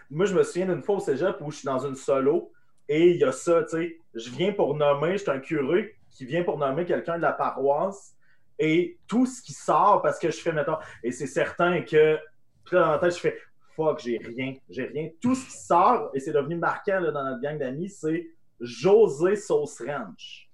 moi, 0.09 0.25
je 0.25 0.33
me 0.33 0.43
souviens 0.43 0.67
d'une 0.67 0.81
fois 0.81 0.95
au 0.95 0.99
cégep 0.99 1.35
où 1.41 1.51
je 1.51 1.57
suis 1.57 1.65
dans 1.65 1.85
une 1.85 1.95
solo 1.95 2.51
et 2.87 3.11
il 3.11 3.17
y 3.17 3.23
a 3.23 3.31
ça, 3.31 3.63
tu 3.63 3.69
sais. 3.69 3.97
Je 4.13 4.29
viens 4.29 4.53
pour 4.53 4.75
nommer, 4.75 5.13
je 5.13 5.23
suis 5.23 5.31
un 5.31 5.39
curé 5.39 5.95
qui 6.11 6.25
vient 6.25 6.43
pour 6.43 6.57
nommer 6.57 6.85
quelqu'un 6.85 7.17
de 7.17 7.21
la 7.21 7.33
paroisse 7.33 8.15
et 8.59 8.97
tout 9.07 9.25
ce 9.25 9.41
qui 9.41 9.53
sort 9.53 10.01
parce 10.01 10.19
que 10.19 10.31
je 10.31 10.37
fais, 10.37 10.51
mettons, 10.51 10.77
et 11.03 11.11
c'est 11.11 11.27
certain 11.27 11.81
que. 11.81 12.17
Puis 12.63 12.75
là, 12.75 12.93
dans 12.93 12.99
tête, 12.99 13.15
je 13.15 13.19
fais, 13.19 13.37
fuck, 13.75 13.99
j'ai 13.99 14.17
rien, 14.17 14.53
j'ai 14.69 14.83
rien. 14.85 15.09
Tout 15.21 15.35
ce 15.35 15.45
qui 15.45 15.57
sort, 15.57 16.09
et 16.13 16.19
c'est 16.19 16.31
devenu 16.31 16.55
marquant 16.55 16.99
là, 16.99 17.11
dans 17.11 17.23
notre 17.23 17.41
gang 17.41 17.57
d'amis, 17.57 17.89
c'est 17.89 18.27
José 18.59 19.35
Sauce 19.35 19.81
Ranch. 19.85 20.49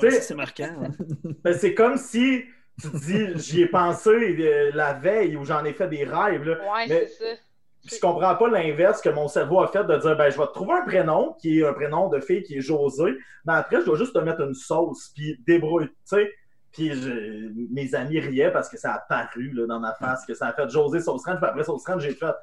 Ouais, 0.00 0.10
c'est 0.10 0.34
marquant. 0.34 0.70
hein. 0.82 0.90
Ben, 1.44 1.54
c'est 1.54 1.74
comme 1.74 1.96
si 1.96 2.44
tu 2.80 2.90
te 2.90 2.96
dis, 2.96 3.38
j'y 3.42 3.62
ai 3.62 3.66
pensé 3.66 4.10
euh, 4.10 4.70
la 4.74 4.92
veille 4.94 5.36
où 5.36 5.44
j'en 5.44 5.64
ai 5.64 5.72
fait 5.72 5.88
des 5.88 6.04
rêves. 6.04 6.44
Là. 6.44 6.58
Ouais, 6.72 6.86
Mais- 6.88 7.06
c'est 7.06 7.34
ça. 7.34 7.40
Puis 7.86 7.94
je 7.96 8.00
comprends 8.00 8.34
pas 8.34 8.48
l'inverse 8.48 9.00
que 9.00 9.08
mon 9.08 9.28
cerveau 9.28 9.60
a 9.60 9.68
fait 9.68 9.84
de 9.84 9.96
dire, 9.96 10.16
ben, 10.16 10.28
je 10.30 10.36
vais 10.36 10.46
te 10.46 10.52
trouver 10.52 10.72
un 10.74 10.84
prénom 10.84 11.34
qui 11.40 11.60
est 11.60 11.66
un 11.66 11.72
prénom 11.72 12.08
de 12.08 12.20
fille 12.20 12.42
qui 12.42 12.58
est 12.58 12.60
José, 12.60 13.12
mais 13.46 13.52
après, 13.54 13.80
je 13.80 13.86
dois 13.86 13.96
juste 13.96 14.12
te 14.14 14.18
mettre 14.18 14.40
une 14.40 14.52
sauce, 14.52 15.12
puis 15.14 15.40
débrouille, 15.46 15.86
tu 15.86 15.94
sais. 16.04 16.30
Puis 16.72 16.90
je- 16.94 17.50
mes 17.72 17.94
amis 17.94 18.20
riaient 18.20 18.52
parce 18.52 18.68
que 18.68 18.78
ça 18.78 18.92
a 18.94 18.98
paru 18.98 19.50
là, 19.52 19.66
dans 19.66 19.80
ma 19.80 19.94
face, 19.94 20.24
que 20.26 20.34
ça 20.34 20.48
a 20.48 20.52
fait 20.52 20.68
José 20.70 21.00
Sauce 21.00 21.24
Ranch, 21.24 21.38
puis 21.38 21.46
après 21.48 21.64
Sauce 21.64 21.84
Ranch, 21.86 22.02
j'ai 22.02 22.12
fait, 22.14 22.34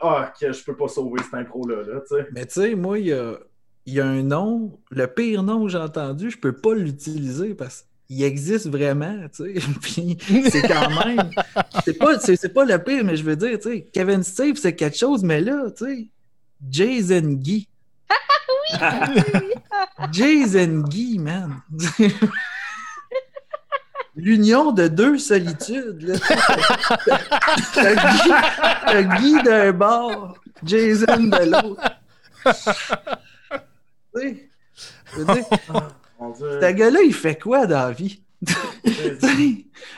ah, 0.00 0.32
que 0.40 0.52
je 0.52 0.64
peux 0.64 0.76
pas 0.76 0.88
sauver 0.88 1.22
cette 1.22 1.34
impro-là, 1.34 1.82
là, 1.82 2.00
tu 2.08 2.16
sais. 2.16 2.26
Mais 2.32 2.46
tu 2.46 2.52
sais, 2.60 2.74
moi, 2.74 2.98
il 2.98 3.06
y 3.06 3.12
a, 3.12 3.34
il 3.86 3.94
y 3.94 4.00
a 4.00 4.06
un 4.06 4.22
nom, 4.22 4.78
le 4.90 5.06
pire 5.06 5.42
nom 5.42 5.64
que 5.64 5.70
j'ai 5.70 5.78
entendu, 5.78 6.30
je 6.30 6.38
peux 6.38 6.52
pas 6.52 6.74
l'utiliser 6.74 7.54
parce 7.54 7.86
qu'il 8.06 8.22
existe 8.22 8.68
vraiment, 8.68 9.16
tu 9.34 9.54
sais. 9.54 9.60
Puis 9.82 10.18
c'est 10.50 10.62
quand 10.68 11.04
même. 11.04 11.30
C'est 11.84 11.98
pas, 11.98 12.18
c'est, 12.20 12.36
c'est 12.36 12.50
pas 12.50 12.64
le 12.64 12.78
pire, 12.78 13.02
mais 13.04 13.16
je 13.16 13.24
veux 13.24 13.36
dire, 13.36 13.58
tu 13.58 13.70
sais, 13.70 13.88
Kevin 13.92 14.22
Steve, 14.22 14.56
c'est 14.56 14.76
quelque 14.76 14.96
chose, 14.96 15.24
mais 15.24 15.40
là, 15.40 15.70
tu 15.76 15.84
sais, 15.86 16.08
Jason 16.70 17.32
Guy. 17.32 17.66
Jason 20.12 20.82
Guy, 20.88 21.18
man. 21.18 21.62
L'union 24.18 24.72
de 24.72 24.88
deux 24.88 25.16
solitudes. 25.16 26.18
T'as 27.72 29.02
Guy, 29.02 29.42
d'un 29.44 29.72
bord, 29.72 30.36
Jason 30.64 31.06
de 31.18 31.50
l'autre. 31.50 31.88
Tu 34.14 34.50
sais, 35.14 35.44
ce 36.18 36.72
gars-là, 36.72 37.00
il 37.04 37.14
fait 37.14 37.40
quoi 37.40 37.66
dans 37.66 37.86
la 37.86 37.92
vie? 37.92 38.20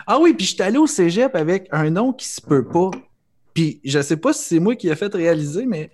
Ah 0.06 0.18
oui, 0.20 0.34
puis 0.34 0.44
je 0.44 0.52
suis 0.52 0.62
allé 0.62 0.76
au 0.76 0.86
cégep 0.86 1.34
avec 1.34 1.68
un 1.72 1.88
nom 1.88 2.12
qui 2.12 2.28
se 2.28 2.42
peut 2.42 2.68
pas. 2.68 2.90
Puis 3.54 3.80
je 3.84 4.02
sais 4.02 4.18
pas 4.18 4.34
si 4.34 4.44
c'est 4.44 4.60
moi 4.60 4.76
qui 4.76 4.88
l'ai 4.88 4.96
fait 4.96 5.14
réaliser, 5.14 5.64
mais. 5.64 5.90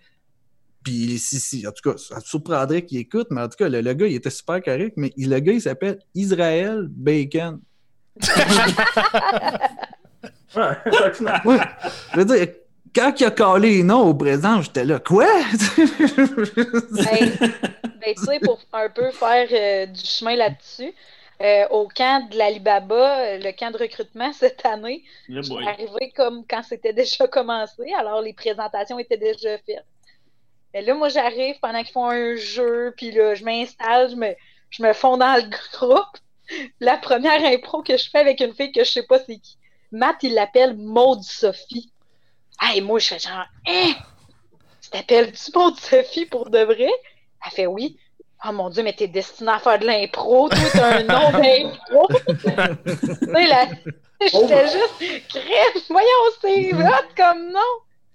Puis 0.83 1.19
si, 1.21 1.39
si, 1.39 1.67
en 1.67 1.71
tout 1.71 1.91
cas, 1.91 1.97
ça 1.97 2.21
te 2.21 2.27
surprendrait 2.29 2.85
qu'il 2.85 2.99
écoute, 2.99 3.29
mais 3.31 3.41
en 3.41 3.49
tout 3.49 3.57
cas, 3.57 3.69
le, 3.69 3.81
le 3.81 3.93
gars, 3.95 4.07
il 4.09 4.15
était 4.15 4.31
super 4.31 4.61
correct, 4.63 4.95
mais 4.97 5.13
le 5.17 5.39
gars, 5.39 5.53
il 5.53 5.61
s'appelle 5.61 6.01
Israël 6.15 6.87
Bacon. 6.91 7.61
Ouais, 10.57 11.59
je 12.15 12.19
veux 12.19 12.25
dire, 12.25 12.47
quand 12.95 13.13
il 13.21 13.27
a 13.27 13.31
collé 13.31 13.77
les 13.77 13.83
noms 13.83 14.09
au 14.09 14.15
présent, 14.15 14.63
j'étais 14.63 14.85
là, 14.85 14.99
quoi? 14.99 15.27
Ben, 15.77 15.85
ben, 18.01 18.15
tu 18.15 18.25
sais, 18.25 18.41
pour 18.41 18.59
un 18.73 18.89
peu 18.89 19.11
faire 19.11 19.49
euh, 19.53 19.87
du 19.87 20.01
chemin 20.03 20.37
là-dessus, 20.37 20.95
euh, 21.43 21.69
au 21.71 21.89
camp 21.89 22.27
de 22.31 22.39
l'Alibaba, 22.39 23.21
euh, 23.21 23.39
le 23.39 23.53
camp 23.53 23.71
de 23.71 23.79
recrutement 23.79 24.33
cette 24.39 24.65
année, 24.65 25.05
boy. 25.29 25.45
suis 25.45 25.69
arrivée 25.69 26.13
comme 26.17 26.45
quand 26.49 26.63
c'était 26.63 26.95
déjà 26.95 27.27
commencé, 27.27 27.93
alors 27.99 28.23
les 28.23 28.33
présentations 28.33 28.99
étaient 28.99 29.19
déjà 29.19 29.59
faites. 29.59 29.85
Et 30.73 30.81
là, 30.83 30.95
moi, 30.95 31.09
j'arrive 31.09 31.57
pendant 31.61 31.83
qu'ils 31.83 31.93
font 31.93 32.09
un 32.09 32.37
jeu, 32.37 32.95
puis 32.97 33.11
là, 33.11 33.35
je 33.35 33.45
m'installe, 33.45 34.11
je 34.11 34.17
me, 34.17 34.35
je 34.71 34.83
me 34.83 34.93
fonds 34.93 35.17
dans 35.17 35.37
le 35.37 35.49
groupe. 35.51 36.19
La 36.81 36.97
première 36.97 37.45
impro 37.45 37.83
que 37.83 37.97
je 37.97 38.09
fais 38.11 38.19
avec 38.19 38.41
une 38.41 38.55
fille 38.55 38.73
que 38.73 38.85
je 38.85 38.91
sais 38.91 39.03
pas 39.03 39.19
c'est 39.19 39.39
qui. 39.39 39.57
Matt, 39.93 40.17
il 40.23 40.35
l'appelle 40.35 40.77
Maud 40.77 41.23
Sophie. 41.23 41.93
Hey, 42.61 42.81
moi, 42.81 42.99
je 42.99 43.09
fais 43.09 43.19
genre, 43.19 43.47
hein? 43.67 43.93
Tu 44.83 44.91
t'appelles-tu 44.91 45.51
Maud 45.55 45.79
Sophie 45.79 46.27
pour 46.27 46.51
de 46.51 46.61
vrai? 46.61 46.91
Elle 47.45 47.53
fait 47.53 47.67
oui. 47.67 47.99
Oh 48.47 48.53
mon 48.53 48.71
Dieu, 48.71 48.83
mais 48.83 48.93
t'es 48.93 49.09
destinée 49.09 49.53
à 49.53 49.59
faire 49.59 49.79
de 49.79 49.87
l'impro. 49.87 50.49
Toi, 50.49 50.59
t'as 50.73 50.99
un 50.99 51.03
nom 51.03 51.31
d'impro. 51.39 52.09
tu 52.27 52.37
sais, 52.37 53.47
là, 53.47 53.67
j'étais 54.21 54.69
juste, 54.69 55.29
crème, 55.29 55.83
voyons, 55.89 56.09
c'est 56.41 56.75
hot 56.75 57.09
comme 57.17 57.53
nom. 57.53 57.61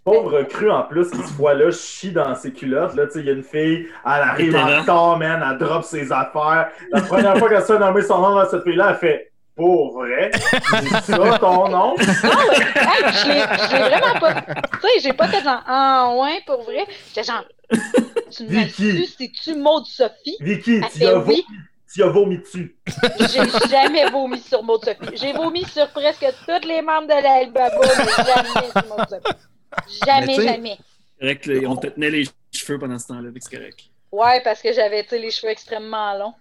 Pauvre 0.04 0.42
cru 0.44 0.72
en 0.72 0.82
plus 0.84 1.12
qui 1.12 1.22
se 1.22 1.34
voit 1.34 1.54
là 1.54 1.70
chie 1.72 2.12
dans 2.12 2.34
ses 2.34 2.52
culottes. 2.52 2.96
Là, 2.96 3.06
tu 3.06 3.14
sais, 3.14 3.20
il 3.20 3.26
y 3.28 3.30
a 3.30 3.34
une 3.34 3.44
fille, 3.44 3.88
elle 4.04 4.12
arrive 4.12 4.56
en 4.56 4.66
retard, 4.66 5.18
man, 5.18 5.46
elle 5.48 5.58
drop 5.60 5.84
ses 5.84 6.12
affaires. 6.12 6.70
La 6.92 7.02
première 7.02 7.38
fois 7.38 7.50
qu'elle 7.50 7.62
se 7.62 7.74
fait 7.74 7.80
nommer 7.80 8.02
son 8.02 8.18
nom 8.20 8.38
à 8.38 8.48
cette 8.48 8.64
fille-là, 8.64 8.92
elle 8.92 8.96
fait 8.96 9.32
Pour 9.56 9.94
vrai? 9.94 10.32
C'est 11.04 11.14
ça 11.14 11.38
ton 11.38 11.70
nom? 11.70 11.96
Hey, 12.00 12.08
je 13.14 13.28
l'ai 13.28 13.42
je 13.42 13.76
l'ai 13.76 13.90
vraiment 13.90 14.20
pas. 14.20 14.42
Tu 14.42 14.80
sais, 14.82 15.00
j'ai 15.04 15.14
pas 15.14 15.28
fait 15.28 15.44
genre, 15.44 15.62
ah 15.68 16.16
ouais, 16.20 16.42
pour 16.48 16.64
vrai. 16.64 16.88
J'étais 17.10 17.24
genre, 17.24 17.44
tu 18.32 18.44
me 18.44 18.50
Vicky. 18.50 18.96
tu 18.96 19.06
c'est-tu 19.06 19.56
Maud 19.56 19.86
Sophie? 19.86 20.38
Vicky, 20.40 20.82
tu 20.96 21.06
as, 21.06 21.20
oui. 21.20 21.46
tu 21.94 22.02
as 22.02 22.08
vomi 22.08 22.40
dessus. 22.40 22.76
J'ai 23.20 23.70
jamais 23.70 24.10
vomi 24.10 24.40
sur 24.40 24.64
Maud 24.64 24.84
Sophie. 24.84 25.16
J'ai 25.16 25.34
vomi 25.34 25.64
sur 25.66 25.88
presque 25.90 26.26
tous 26.48 26.68
les 26.68 26.82
membres 26.82 27.08
de 27.08 27.22
l'Albaba, 27.22 27.70
mais 27.82 28.24
jamais 28.26 28.72
sur 28.72 28.98
Maud 28.98 29.08
Sophie. 29.08 29.38
Mais 29.72 30.06
Jamais, 30.06 30.36
jamais. 30.36 30.78
Correct, 31.20 31.46
là, 31.46 31.70
on 31.70 31.76
te 31.76 31.88
tenait 31.88 32.10
les 32.10 32.24
cheveux 32.52 32.80
pendant 32.80 32.98
ce 33.00 33.08
temps-là, 33.08 33.30
c'est 33.40 33.56
correct. 33.58 33.80
Ouais, 34.12 34.42
parce 34.44 34.62
que 34.62 34.74
j'avais, 34.74 35.04
tu 35.04 35.10
sais, 35.10 35.20
les 35.20 35.32
cheveux 35.32 35.52
extrêmement 35.52 36.18
longs. 36.18 36.34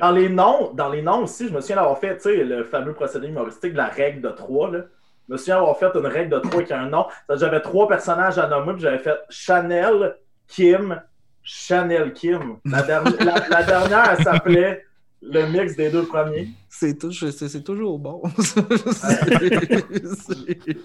Dans 0.00 0.12
les 0.12 0.28
noms, 0.28 0.72
dans 0.72 0.88
les 0.90 1.02
noms 1.02 1.24
aussi, 1.24 1.48
je 1.48 1.52
me 1.52 1.60
souviens 1.60 1.76
d'avoir 1.76 1.98
fait, 1.98 2.16
tu 2.16 2.22
sais, 2.24 2.36
le 2.44 2.64
fameux 2.64 2.92
procédé 2.94 3.26
humoristique 3.28 3.72
de 3.72 3.76
la 3.78 3.88
règle 3.88 4.20
de 4.22 4.28
trois, 4.30 4.70
là. 4.70 4.80
Je 5.28 5.32
me 5.32 5.38
souviens 5.38 5.56
d'avoir 5.56 5.78
fait 5.78 5.90
une 5.94 6.06
règle 6.06 6.30
de 6.34 6.38
trois 6.38 6.62
qui 6.62 6.72
a 6.72 6.80
un 6.80 6.88
nom. 6.88 7.06
J'avais 7.34 7.60
trois 7.60 7.88
personnages 7.88 8.38
à 8.38 8.46
nommer, 8.46 8.74
puis 8.74 8.82
j'avais 8.82 8.98
fait 8.98 9.16
Chanel, 9.30 10.16
Kim, 10.46 11.00
Chanel 11.42 12.12
Kim. 12.12 12.58
La, 12.66 12.82
derni- 12.82 13.22
la- 13.24 13.48
la 13.48 13.62
dernière, 13.62 14.16
elle 14.18 14.22
s'appelait 14.24 14.84
le 15.22 15.46
mix 15.46 15.74
des 15.76 15.90
deux 15.90 16.04
premiers. 16.04 16.48
c'est 16.68 16.98
tou- 16.98 17.10
c'est- 17.12 17.32
c'est 17.48 17.62
toujours 17.64 17.98
bon. 17.98 18.22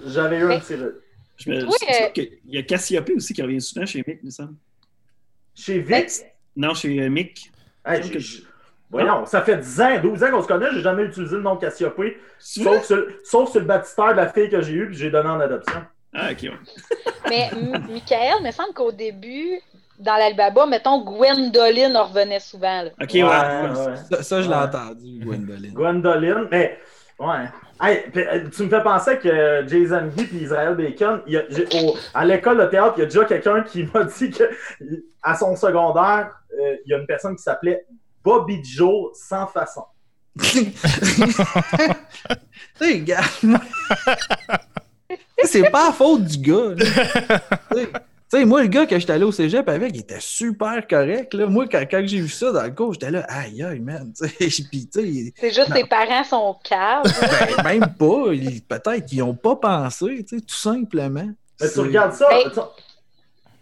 J'avais 0.07 0.37
eu 0.39 0.51
un 0.51 0.59
petit... 0.59 0.75
Je 1.39 1.49
me, 1.49 1.65
Oui, 1.65 1.71
je 1.81 1.93
sais 1.93 2.03
euh, 2.05 2.09
que- 2.09 2.21
Il 2.45 2.55
y 2.55 2.57
a 2.57 2.63
Cassiope 2.63 3.09
aussi 3.15 3.33
qui 3.33 3.41
revient 3.41 3.61
souvent 3.61 3.85
chez 3.85 4.03
Mick, 4.05 4.19
il 4.21 4.25
me 4.25 4.31
semble. 4.31 4.55
Chez 5.55 5.79
Vic, 5.79 6.09
Non, 6.55 6.73
chez 6.73 7.01
euh, 7.01 7.09
Mick. 7.09 7.51
hey, 7.85 8.01
j'ai- 8.19 8.43
voyons, 8.89 9.25
ça 9.25 9.41
fait 9.41 9.57
10 9.57 9.81
ans, 9.81 9.99
12 10.01 10.23
ans 10.23 10.31
qu'on 10.31 10.41
se 10.41 10.47
connaît, 10.47 10.67
j'ai 10.73 10.81
jamais 10.81 11.03
utilisé 11.03 11.35
le 11.35 11.41
nom 11.41 11.55
de 11.55 11.61
Cassiopée, 11.61 12.17
sauf 12.39 12.83
sur, 12.85 13.05
sauf 13.23 13.51
sur 13.51 13.59
le 13.61 13.65
baptistère 13.65 14.11
de 14.11 14.17
la 14.17 14.27
fille 14.31 14.49
que 14.49 14.61
j'ai 14.61 14.73
eue, 14.73 14.87
puis 14.87 14.97
j'ai 14.97 15.09
donné 15.11 15.29
en 15.29 15.39
adoption. 15.39 15.81
Ah, 16.13 16.31
ok, 16.31 16.43
ouais. 16.43 16.51
Mais 17.29 17.49
Michael, 17.87 18.43
me 18.43 18.51
semble 18.51 18.73
qu'au 18.73 18.91
début, 18.91 19.59
dans 19.99 20.15
l'Albaba, 20.15 20.65
mettons, 20.65 21.03
Gwendoline 21.03 21.95
en 21.95 22.05
revenait 22.05 22.39
souvent. 22.39 22.83
Là. 22.83 22.89
Ok, 23.01 23.11
ouais. 23.13 23.21
ouais. 23.23 23.95
Ça, 24.11 24.23
ça, 24.23 24.41
je 24.41 24.49
l'ai 24.49 24.55
entendu, 24.55 25.19
Gwendoline. 25.19 25.73
Gwendoline, 25.73 26.47
mais 26.49 26.79
ouais. 27.19 27.45
Hey, 27.81 28.03
euh, 28.17 28.49
tu 28.53 28.63
me 28.63 28.69
fais 28.69 28.83
penser 28.83 29.17
que 29.19 29.63
Jason 29.67 30.07
Guy 30.15 30.23
et 30.37 30.43
Israël 30.43 30.75
Bacon, 30.75 31.21
il 31.27 31.33
y 31.33 31.37
a- 31.37 31.43
j'ai- 31.49 31.65
au- 31.81 31.95
à 32.13 32.25
l'école 32.25 32.57
de 32.57 32.65
théâtre, 32.65 32.95
il 32.97 32.99
y 32.99 33.03
a 33.03 33.05
déjà 33.05 33.23
quelqu'un 33.25 33.61
qui 33.63 33.87
m'a 33.93 34.03
dit 34.17 34.29
que 34.31 34.43
à 35.23 35.35
son 35.35 35.55
secondaire, 35.55 36.31
euh, 36.59 36.75
il 36.85 36.91
y 36.91 36.93
a 36.93 36.97
une 36.97 37.05
personne 37.07 37.35
qui 37.37 37.43
s'appelait 37.43 37.85
Bobby 38.23 38.61
Joe 38.65 39.11
sans 39.13 39.47
façon. 39.47 39.83
tu 40.41 40.71
sais, 42.75 42.99
gars. 42.99 43.21
c'est 45.43 45.69
pas 45.71 45.87
la 45.87 45.91
faute 45.93 46.25
du 46.25 46.37
gars. 46.37 46.75
Sais, 48.37 48.45
moi, 48.45 48.61
le 48.61 48.67
gars 48.67 48.85
que 48.85 48.97
j'étais 48.99 49.13
allé 49.13 49.23
au 49.23 49.31
cégep 49.31 49.67
avec, 49.69 49.91
il 49.95 50.01
était 50.01 50.19
super 50.19 50.85
correct. 50.87 51.33
Là. 51.33 51.47
Moi, 51.47 51.67
quand, 51.67 51.83
quand 51.89 52.01
j'ai 52.05 52.21
vu 52.21 52.29
ça 52.29 52.51
dans 52.51 52.63
le 52.63 52.71
cours, 52.71 52.93
j'étais 52.93 53.11
là, 53.11 53.25
aïe, 53.29 53.63
aïe, 53.63 53.79
man. 53.79 54.11
C'est 54.15 54.49
juste 54.49 55.69
Non. 55.69 55.75
tes 55.75 55.85
parents 55.85 56.23
sont 56.23 56.55
caves. 56.63 57.03
ben, 57.63 57.63
même 57.63 57.93
pas. 57.97 58.33
ils- 58.33 58.61
Peut-être 58.61 59.05
qu'ils 59.05 59.19
n'ont 59.19 59.33
pas 59.35 59.55
pensé, 59.55 60.23
tu 60.27 60.37
sais, 60.37 60.41
tout 60.45 60.55
simplement. 60.55 61.25
Mais 61.61 61.67
C'est- 61.67 61.73
tu 61.73 61.79
regardes 61.79 62.13
ça, 62.13 62.27
tu- 62.53 62.59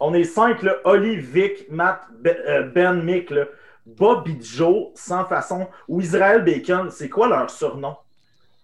on 0.00 0.14
est 0.14 0.24
cinq, 0.24 0.62
là, 0.62 0.76
Oli, 0.84 1.16
Vic, 1.16 1.70
Matt, 1.70 2.02
Ben, 2.20 2.36
euh, 2.46 2.62
Ben, 2.68 3.02
Mick, 3.02 3.30
là, 3.30 3.44
Bob 3.86 4.28
et 4.28 4.36
Joe, 4.40 4.88
sans 4.94 5.24
façon, 5.24 5.66
ou 5.88 6.00
Israël 6.00 6.44
Bacon, 6.44 6.90
c'est 6.90 7.08
quoi 7.08 7.26
leur 7.28 7.50
surnom? 7.50 7.96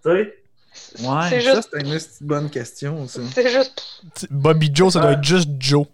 Tu 0.04 0.10
sais? 0.10 0.38
Ouais, 1.00 1.28
c'est 1.28 1.40
ça, 1.40 1.54
juste, 1.54 1.68
c'est 1.72 2.20
une 2.20 2.26
bonne 2.26 2.50
question, 2.50 3.06
ça. 3.06 3.20
c'est 3.34 3.48
juste, 3.48 3.98
Bobby 4.30 4.70
Joe, 4.72 4.92
ça 4.92 5.00
doit 5.00 5.12
être 5.12 5.24
juste 5.24 5.48
Joe. 5.58 5.86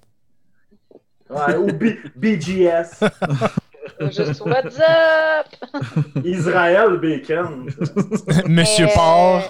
Ouais, 1.29 1.57
ou 1.57 1.69
B- 1.69 1.99
BGS, 2.17 3.05
juste 4.11 4.41
what's 4.41 4.79
up? 4.79 6.25
Israël 6.25 6.97
Bacon. 6.97 7.71
Monsieur 8.47 8.87
Euh. 8.87 9.41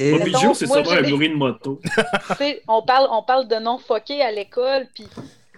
Et 0.00 0.12
Bobby 0.12 0.26
Mettons, 0.26 0.38
Joe, 0.38 0.58
c'est 0.58 0.66
sûrement 0.66 0.90
un 0.92 1.02
bruit 1.02 1.28
de 1.28 1.34
moto. 1.34 1.80
Tu 2.28 2.34
sais, 2.36 2.62
on 2.68 2.82
parle, 2.82 3.08
on 3.10 3.22
parle 3.22 3.48
de 3.48 3.56
non 3.56 3.78
fuckés 3.78 4.22
à 4.22 4.30
l'école, 4.30 4.86
puis 4.94 5.08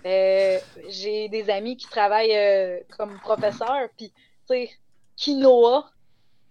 euh, 0.07 0.59
j'ai 0.89 1.29
des 1.29 1.51
amis 1.51 1.77
qui 1.77 1.87
travaillent 1.89 2.35
euh, 2.35 2.79
comme 2.97 3.19
professeurs, 3.19 3.89
puis 3.99 4.09
tu 4.09 4.15
sais, 4.49 4.71
quinoa, 5.17 5.91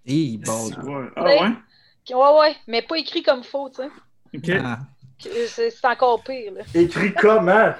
et 0.05 0.37
bon. 0.37 0.69
Ah 1.15 1.23
ouais? 1.23 1.51
Ouais 2.13 2.39
ouais, 2.39 2.55
mais 2.67 2.81
pas 2.81 2.97
écrit 2.97 3.23
comme 3.23 3.43
faux, 3.43 3.69
tu 3.69 3.81
sais, 3.83 3.89
Ok. 4.35 4.61
Ah. 4.63 4.79
C'est 5.47 5.85
encore 5.85 6.23
pire 6.23 6.53
là. 6.53 6.61
Écrit 6.73 7.13
comment? 7.13 7.73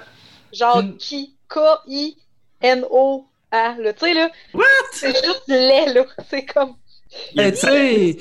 Genre 0.52 0.82
Hmm. 0.82 0.96
qui 0.98 1.34
K 1.48 1.58
I 1.86 2.16
N 2.60 2.84
O 2.90 3.26
A, 3.50 3.74
là, 3.78 3.92
tu 3.92 4.00
sais 4.06 4.14
là. 4.14 4.30
What? 4.52 4.62
C'est 4.92 5.14
juste 5.24 5.44
laid 5.48 5.94
là, 5.94 6.04
c'est 6.28 6.44
comme. 6.44 6.74
Eh, 7.36 7.50
tu 7.52 7.56
sais, 7.58 8.16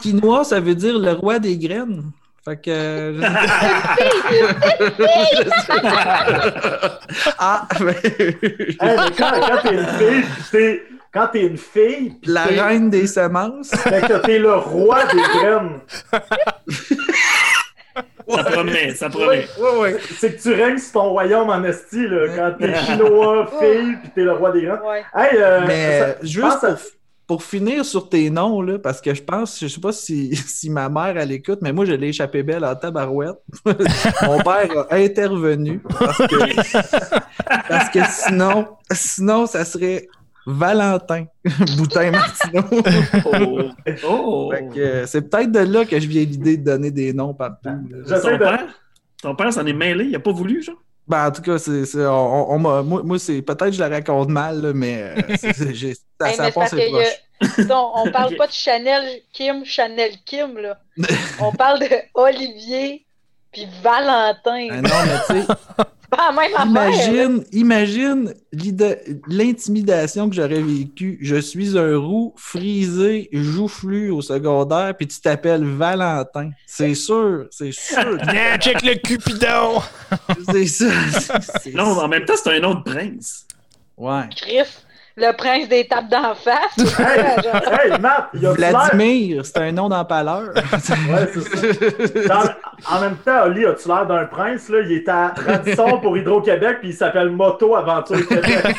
quinoa, 0.00 0.44
ça 0.44 0.60
veut 0.60 0.74
dire 0.74 0.98
le 0.98 1.12
roi 1.12 1.38
des 1.38 1.56
graines. 1.56 2.10
Fait 2.44 2.60
que. 2.60 2.70
euh, 2.70 3.12
je 5.32 5.48
sais 5.60 5.80
pas. 5.80 7.00
ah, 7.38 7.68
ben, 7.80 7.94
Hey, 8.04 8.36
mais 8.80 9.10
quand, 9.16 9.30
quand 9.40 9.62
t'es 9.62 9.74
une 9.74 10.24
fille. 10.50 10.80
Quand 11.14 11.28
t'es 11.32 11.46
une 11.46 11.56
fille, 11.56 12.10
pis 12.20 12.28
la 12.28 12.46
t'es- 12.48 12.60
reine 12.60 12.90
des 12.90 13.06
semences. 13.06 13.70
fait 13.74 14.00
que 14.06 14.26
t'es 14.26 14.38
le 14.38 14.52
roi 14.56 15.04
des 15.06 15.20
graines. 15.22 15.80
Ça 18.26 18.42
promet, 18.44 18.94
ça 18.94 19.10
promet. 19.10 19.46
Ouais, 19.60 19.78
ouais. 19.80 19.96
C'est 20.18 20.34
que 20.36 20.42
tu 20.42 20.52
règnes 20.54 20.78
sur 20.78 20.92
ton 20.92 21.10
royaume 21.10 21.50
en 21.50 21.62
esti, 21.62 22.08
là, 22.08 22.26
quand 22.34 22.54
t'es 22.58 22.72
quinoa, 22.72 23.46
fille, 23.60 23.96
pis 24.02 24.10
t'es 24.14 24.22
le 24.24 24.32
roi 24.32 24.50
des 24.50 24.62
graines. 24.62 24.80
Ouais. 24.84 25.04
Hey, 25.14 25.36
euh, 25.36 25.60
Mais 25.66 26.00
ça- 26.00 26.16
juste 26.22 26.64
à- 26.64 26.76
pour 27.26 27.42
finir 27.44 27.84
sur 27.84 28.08
tes 28.08 28.30
noms, 28.30 28.62
là, 28.62 28.78
parce 28.78 29.00
que 29.02 29.14
je 29.14 29.22
pense, 29.22 29.60
je 29.60 29.68
sais 29.68 29.80
pas 29.80 29.92
si, 29.92 30.34
si 30.36 30.70
ma 30.70 30.88
mère 30.88 31.16
elle 31.18 31.32
écoute, 31.32 31.58
mais 31.62 31.72
moi 31.72 31.84
je 31.84 31.92
l'ai 31.92 32.08
échappé 32.08 32.42
belle 32.42 32.64
en 32.64 32.74
tabarouette. 32.74 33.36
Mon 34.22 34.38
père 34.42 34.86
a 34.90 34.94
intervenu 34.96 35.80
parce 35.98 36.18
que, 36.18 37.68
parce 37.68 37.90
que 37.90 37.98
sinon, 38.10 38.68
sinon, 38.90 39.46
ça 39.46 39.64
serait 39.66 40.06
Valentin 40.46 41.26
Boutin 41.76 42.10
Martineau. 42.10 42.62
Oh! 43.26 43.70
oh. 44.06 44.52
Euh, 44.76 45.04
c'est 45.06 45.28
peut-être 45.30 45.50
de 45.52 45.60
là 45.60 45.84
que 45.84 45.98
je 45.98 46.06
viens 46.06 46.22
l'idée 46.22 46.56
de 46.56 46.64
donner 46.64 46.90
des 46.90 47.12
noms 47.12 47.34
partout. 47.34 47.70
Ton 48.08 48.30
de- 48.32 48.36
père, 48.38 48.66
ton 49.22 49.34
père 49.34 49.52
s'en 49.52 49.64
est 49.66 49.72
mêlé, 49.72 50.04
il 50.06 50.14
a 50.16 50.20
pas 50.20 50.32
voulu, 50.32 50.62
genre? 50.62 50.76
Ben, 51.06 51.26
en 51.26 51.30
tout 51.30 51.42
cas, 51.42 51.58
c'est, 51.58 51.84
c'est- 51.84 52.04
on, 52.06 52.52
on 52.52 52.58
m'a- 52.58 52.82
moi, 52.82 53.02
moi, 53.04 53.18
c'est 53.18 53.42
peut-être 53.42 53.66
que 53.66 53.72
je 53.72 53.80
la 53.80 53.88
raconte 53.88 54.28
mal, 54.30 54.60
là, 54.62 54.72
mais 54.74 55.02
euh, 55.02 55.20
c'est, 55.36 55.52
c'est- 55.52 55.74
j'ai- 55.74 55.94
ça, 55.94 56.28
Hey, 56.30 56.34
ça 56.36 56.50
passe 56.50 56.70
proche. 56.74 57.66
Non, 57.68 57.92
on 57.96 58.10
parle 58.10 58.36
pas 58.36 58.46
de 58.46 58.52
Chanel 58.52 59.20
Kim, 59.32 59.64
Chanel 59.64 60.12
Kim, 60.24 60.56
là. 60.58 60.78
On 61.40 61.52
parle 61.52 61.80
de 61.80 61.86
Olivier 62.14 63.04
puis 63.52 63.66
Valentin. 63.82 64.68
Ah 64.70 64.80
non, 64.80 64.88
mais 65.06 65.18
tu 65.26 65.42
sais, 65.42 65.46
pas 66.16 66.30
la 66.30 66.32
même 66.32 66.54
affaire. 66.54 66.72
là. 66.72 67.24
Imagine, 67.24 67.44
imagine 67.52 68.34
l'intimidation 69.28 70.28
que 70.28 70.34
j'aurais 70.36 70.62
vécue. 70.62 71.18
Je 71.20 71.36
suis 71.36 71.78
un 71.78 71.96
roux 71.98 72.32
frisé, 72.36 73.28
joufflu 73.32 74.10
au 74.10 74.20
secondaire, 74.22 74.94
puis 74.96 75.06
tu 75.06 75.20
t'appelles 75.20 75.64
Valentin. 75.64 76.50
C'est 76.66 76.94
sûr, 76.94 77.46
c'est 77.50 77.72
sûr, 77.72 78.18
Yeah, 78.32 78.58
check 78.58 78.82
le 78.82 78.94
Cupidon! 78.94 79.82
c'est 80.50 80.66
ça. 80.66 81.40
c'est- 81.62 81.74
Non, 81.74 81.84
en 81.98 82.08
même 82.08 82.24
temps, 82.24 82.34
c'est 82.42 82.56
un 82.56 82.60
nom 82.60 82.74
de 82.74 82.82
prince. 82.82 83.46
Ouais. 83.96 84.22
Chris, 84.36 84.58
le 85.16 85.32
prince 85.36 85.68
des 85.68 85.86
tapes 85.86 86.08
d'en 86.08 86.34
face. 86.34 86.76
Hey, 86.98 87.98
Matt, 88.00 88.28
il 88.34 88.42
y 88.42 88.46
a 88.46 88.54
l'air. 88.54 88.70
Vladimir, 88.70 89.44
c'est 89.46 89.58
un 89.58 89.72
nom 89.72 89.88
d'empaleur. 89.88 90.52
Ouais, 90.54 91.28
c'est 91.32 92.26
ça. 92.26 92.28
Dans- 92.28 92.96
en 92.96 93.00
même 93.00 93.16
temps, 93.18 93.44
Oli, 93.44 93.64
as-tu 93.64 93.88
l'air 93.88 94.06
d'un 94.06 94.24
prince? 94.26 94.68
Là? 94.68 94.80
Il 94.80 94.92
est 94.92 95.08
à 95.08 95.32
Radisson 95.46 96.00
pour 96.00 96.16
Hydro-Québec, 96.16 96.78
puis 96.80 96.88
il 96.90 96.94
s'appelle 96.94 97.30
Moto 97.30 97.76
Aventure 97.76 98.26
Québec. 98.26 98.64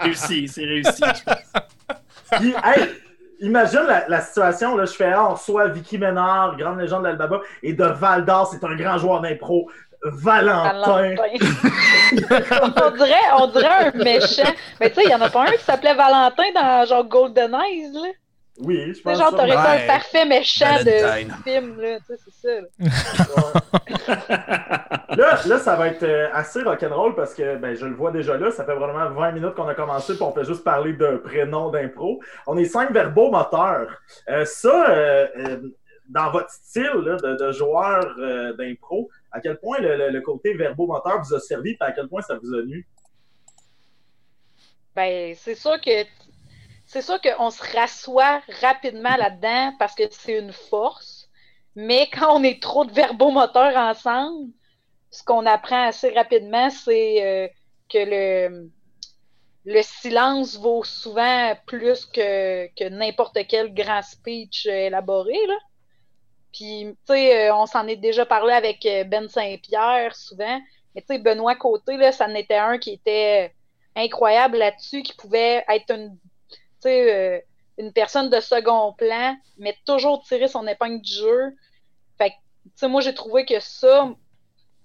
réussi, 0.00 0.48
c'est 0.48 0.64
réussi. 0.64 1.02
Puis, 2.32 2.54
hey, 2.64 2.88
imagine 3.40 3.82
la, 3.86 4.08
la 4.08 4.20
situation, 4.20 4.76
là, 4.76 4.84
je 4.84 4.92
fais, 4.92 5.12
ah, 5.12 5.28
on 5.30 5.34
reçoit 5.34 5.68
Vicky 5.68 5.98
Ménard, 5.98 6.56
grande 6.56 6.80
légende 6.80 7.02
de 7.02 7.08
l'Albaba, 7.08 7.40
et 7.62 7.72
de 7.72 7.84
Val 7.84 8.24
d'Or, 8.24 8.48
c'est 8.52 8.64
un 8.64 8.74
grand 8.76 8.98
joueur 8.98 9.20
d'impro, 9.20 9.70
Valentin. 10.02 11.14
Valentin. 11.14 11.24
on, 12.86 12.90
dirait, 12.96 13.14
on 13.40 13.46
dirait 13.48 13.66
un 13.66 13.90
méchant. 14.04 14.52
Mais 14.80 14.90
tu 14.90 14.96
sais, 14.96 15.02
il 15.06 15.10
y 15.10 15.14
en 15.14 15.20
a 15.20 15.28
pas 15.30 15.42
un 15.44 15.52
qui 15.52 15.62
s'appelait 15.64 15.94
Valentin 15.94 16.44
dans 16.54 16.84
genre 16.86 17.04
Golden 17.04 17.54
Eyes, 17.54 17.90
là. 17.92 18.08
Oui, 18.58 18.94
je 18.94 19.02
pense 19.02 19.18
genre, 19.18 19.30
ça. 19.30 19.36
t'aurais 19.36 19.48
été 19.50 19.58
Ouais. 19.58 19.84
un 19.84 19.86
parfait 19.86 20.24
méchant 20.24 20.64
Valentine. 20.82 21.28
de 21.28 21.42
film, 21.50 21.78
là. 21.80 21.98
Tu 21.98 22.06
sais, 22.06 22.20
c'est 22.24 22.48
ça. 22.48 22.54
là. 22.60 23.60
Là, 25.16 25.38
là, 25.46 25.58
ça 25.58 25.76
va 25.76 25.88
être 25.88 26.02
euh, 26.02 26.28
assez 26.32 26.62
rock'n'roll 26.62 27.14
parce 27.14 27.34
que 27.34 27.56
ben, 27.56 27.74
je 27.74 27.86
le 27.86 27.94
vois 27.94 28.10
déjà 28.10 28.36
là. 28.36 28.50
Ça 28.50 28.64
fait 28.64 28.74
vraiment 28.74 29.08
20 29.10 29.32
minutes 29.32 29.54
qu'on 29.54 29.66
a 29.68 29.74
commencé 29.74 30.14
puis 30.14 30.22
on 30.22 30.32
fait 30.32 30.44
juste 30.44 30.62
parler 30.64 30.92
de 30.92 31.16
prénoms 31.16 31.70
d'impro. 31.70 32.20
On 32.46 32.56
est 32.58 32.64
cinq 32.66 32.90
verbaux 32.92 33.30
moteurs. 33.30 34.00
Euh, 34.28 34.44
ça, 34.44 34.90
euh, 34.90 35.26
euh, 35.38 35.56
dans 36.08 36.30
votre 36.30 36.50
style 36.50 36.90
là, 37.04 37.16
de, 37.16 37.36
de 37.46 37.52
joueur 37.52 38.14
euh, 38.18 38.52
d'impro, 38.54 39.08
à 39.36 39.40
quel 39.40 39.58
point 39.58 39.78
le, 39.80 40.20
côté 40.20 40.54
verbomoteur 40.54 41.22
vous 41.22 41.34
a 41.34 41.40
servi 41.40 41.72
et 41.72 41.76
à 41.80 41.92
quel 41.92 42.08
point 42.08 42.22
ça 42.22 42.38
vous 42.42 42.54
a 42.54 42.62
nu? 42.62 42.88
Ben, 44.94 45.34
c'est 45.36 45.54
sûr 45.54 45.78
que 45.78 46.04
c'est 46.86 47.02
sûr 47.02 47.20
qu'on 47.20 47.50
se 47.50 47.62
rassoit 47.76 48.40
rapidement 48.62 49.14
là-dedans 49.16 49.74
parce 49.78 49.94
que 49.94 50.04
c'est 50.10 50.38
une 50.38 50.52
force. 50.52 51.28
Mais 51.74 52.08
quand 52.10 52.34
on 52.34 52.42
est 52.42 52.62
trop 52.62 52.86
de 52.86 52.92
verbomoteurs 52.92 53.76
ensemble, 53.76 54.50
ce 55.10 55.22
qu'on 55.22 55.44
apprend 55.44 55.88
assez 55.88 56.10
rapidement, 56.14 56.70
c'est 56.70 57.26
euh, 57.26 57.48
que 57.90 57.98
le, 57.98 58.70
le 59.66 59.82
silence 59.82 60.56
vaut 60.56 60.84
souvent 60.84 61.54
plus 61.66 62.06
que, 62.06 62.66
que 62.74 62.88
n'importe 62.88 63.38
quel 63.48 63.74
grand 63.74 64.00
speech 64.00 64.66
euh, 64.66 64.86
élaboré. 64.86 65.36
Là. 65.46 65.58
Puis, 66.56 66.86
tu 67.06 67.12
sais, 67.12 67.50
euh, 67.50 67.54
on 67.54 67.66
s'en 67.66 67.86
est 67.86 67.96
déjà 67.96 68.24
parlé 68.24 68.54
avec 68.54 68.86
euh, 68.86 69.04
Ben 69.04 69.28
Saint-Pierre 69.28 70.16
souvent. 70.16 70.58
Mais 70.94 71.02
tu 71.02 71.08
sais, 71.08 71.18
Benoît 71.18 71.54
Côté, 71.54 71.98
là, 71.98 72.12
ça 72.12 72.26
en 72.26 72.34
était 72.34 72.56
un 72.56 72.78
qui 72.78 72.94
était 72.94 73.54
incroyable 73.94 74.56
là-dessus, 74.56 75.02
qui 75.02 75.12
pouvait 75.14 75.62
être 75.68 75.90
une, 75.94 76.16
euh, 76.86 77.38
une 77.76 77.92
personne 77.92 78.30
de 78.30 78.40
second 78.40 78.94
plan, 78.94 79.36
mais 79.58 79.76
toujours 79.84 80.24
tirer 80.24 80.48
son 80.48 80.66
épingle 80.66 81.02
du 81.02 81.12
jeu. 81.12 81.54
Fait 82.16 82.30
que, 82.30 82.34
tu 82.64 82.70
sais, 82.76 82.88
moi, 82.88 83.02
j'ai 83.02 83.12
trouvé 83.12 83.44
que 83.44 83.60
ça, 83.60 84.14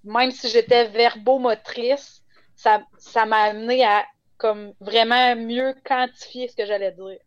même 0.03 0.31
si 0.31 0.49
j'étais 0.49 0.89
verbomotrice, 0.89 2.21
ça, 2.53 2.81
ça 2.97 3.25
m'a 3.25 3.43
amené 3.43 3.85
à 3.85 4.03
comme 4.37 4.73
vraiment 4.81 5.37
mieux 5.37 5.73
quantifier 5.85 6.49
ce 6.49 6.55
que 6.57 6.65
j'allais 6.65 6.91
dire. 6.91 7.19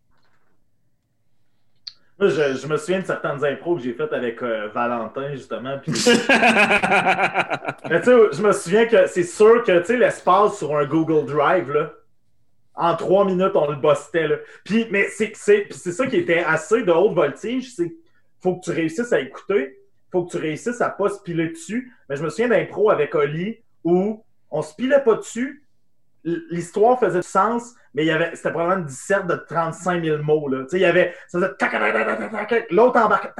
Moi, 2.18 2.28
je, 2.28 2.56
je 2.56 2.66
me 2.68 2.76
souviens 2.76 3.00
de 3.00 3.06
certaines 3.06 3.44
impros 3.44 3.76
que 3.76 3.82
j'ai 3.82 3.92
faites 3.92 4.12
avec 4.12 4.40
euh, 4.42 4.68
Valentin, 4.72 5.32
justement. 5.32 5.80
Mais 5.86 5.92
tu 8.00 8.04
sais, 8.04 8.16
je 8.32 8.42
me 8.42 8.52
souviens 8.52 8.86
que 8.86 9.08
c'est 9.08 9.24
sûr 9.24 9.64
que 9.64 9.80
tu 9.80 9.86
sais, 9.86 9.96
l'espace 9.96 10.58
sur 10.58 10.76
un 10.76 10.84
Google 10.84 11.26
Drive, 11.26 11.72
là, 11.72 11.90
en 12.76 12.96
trois 12.96 13.24
minutes, 13.24 13.52
on 13.54 13.70
le 13.70 13.76
bustait. 13.76 14.28
Là. 14.28 14.36
Puis, 14.64 14.86
mais 14.90 15.08
c'est, 15.08 15.32
c'est, 15.34 15.62
puis 15.62 15.78
c'est 15.78 15.92
ça 15.92 16.06
qui 16.06 16.16
était 16.16 16.40
assez 16.40 16.82
de 16.82 16.92
haute 16.92 17.14
voltige, 17.14 17.74
c'est 17.74 17.94
faut 18.40 18.56
que 18.56 18.64
tu 18.64 18.72
réussisses 18.72 19.12
à 19.12 19.20
écouter, 19.20 19.78
faut 20.12 20.24
que 20.24 20.32
tu 20.32 20.36
réussisses 20.36 20.80
à 20.80 20.90
pas 20.90 21.08
se 21.08 21.22
piler 21.22 21.48
dessus. 21.48 21.92
Mais 22.08 22.16
je 22.16 22.22
me 22.22 22.28
souviens 22.28 22.48
d'impro 22.48 22.90
avec 22.90 23.14
Oli 23.14 23.58
où 23.84 24.22
on 24.50 24.62
se 24.62 24.74
pilait 24.74 25.02
pas 25.02 25.14
dessus, 25.14 25.63
l'histoire 26.24 26.98
faisait 26.98 27.20
du 27.20 27.26
sens, 27.26 27.74
mais 27.92 28.04
il 28.04 28.06
y 28.06 28.10
avait, 28.10 28.34
c'était 28.34 28.50
probablement 28.50 28.80
une 28.80 28.86
disserte 28.86 29.26
de 29.26 29.34
35 29.34 30.02
000 30.02 30.22
mots. 30.22 30.48
Là. 30.48 30.62
Tu 30.62 30.70
sais, 30.70 30.76
il 30.78 30.82
y 30.82 30.86
avait, 30.86 31.14
ça 31.28 31.38
faisait 31.38 32.66
l'autre 32.70 32.98
embarque. 32.98 33.32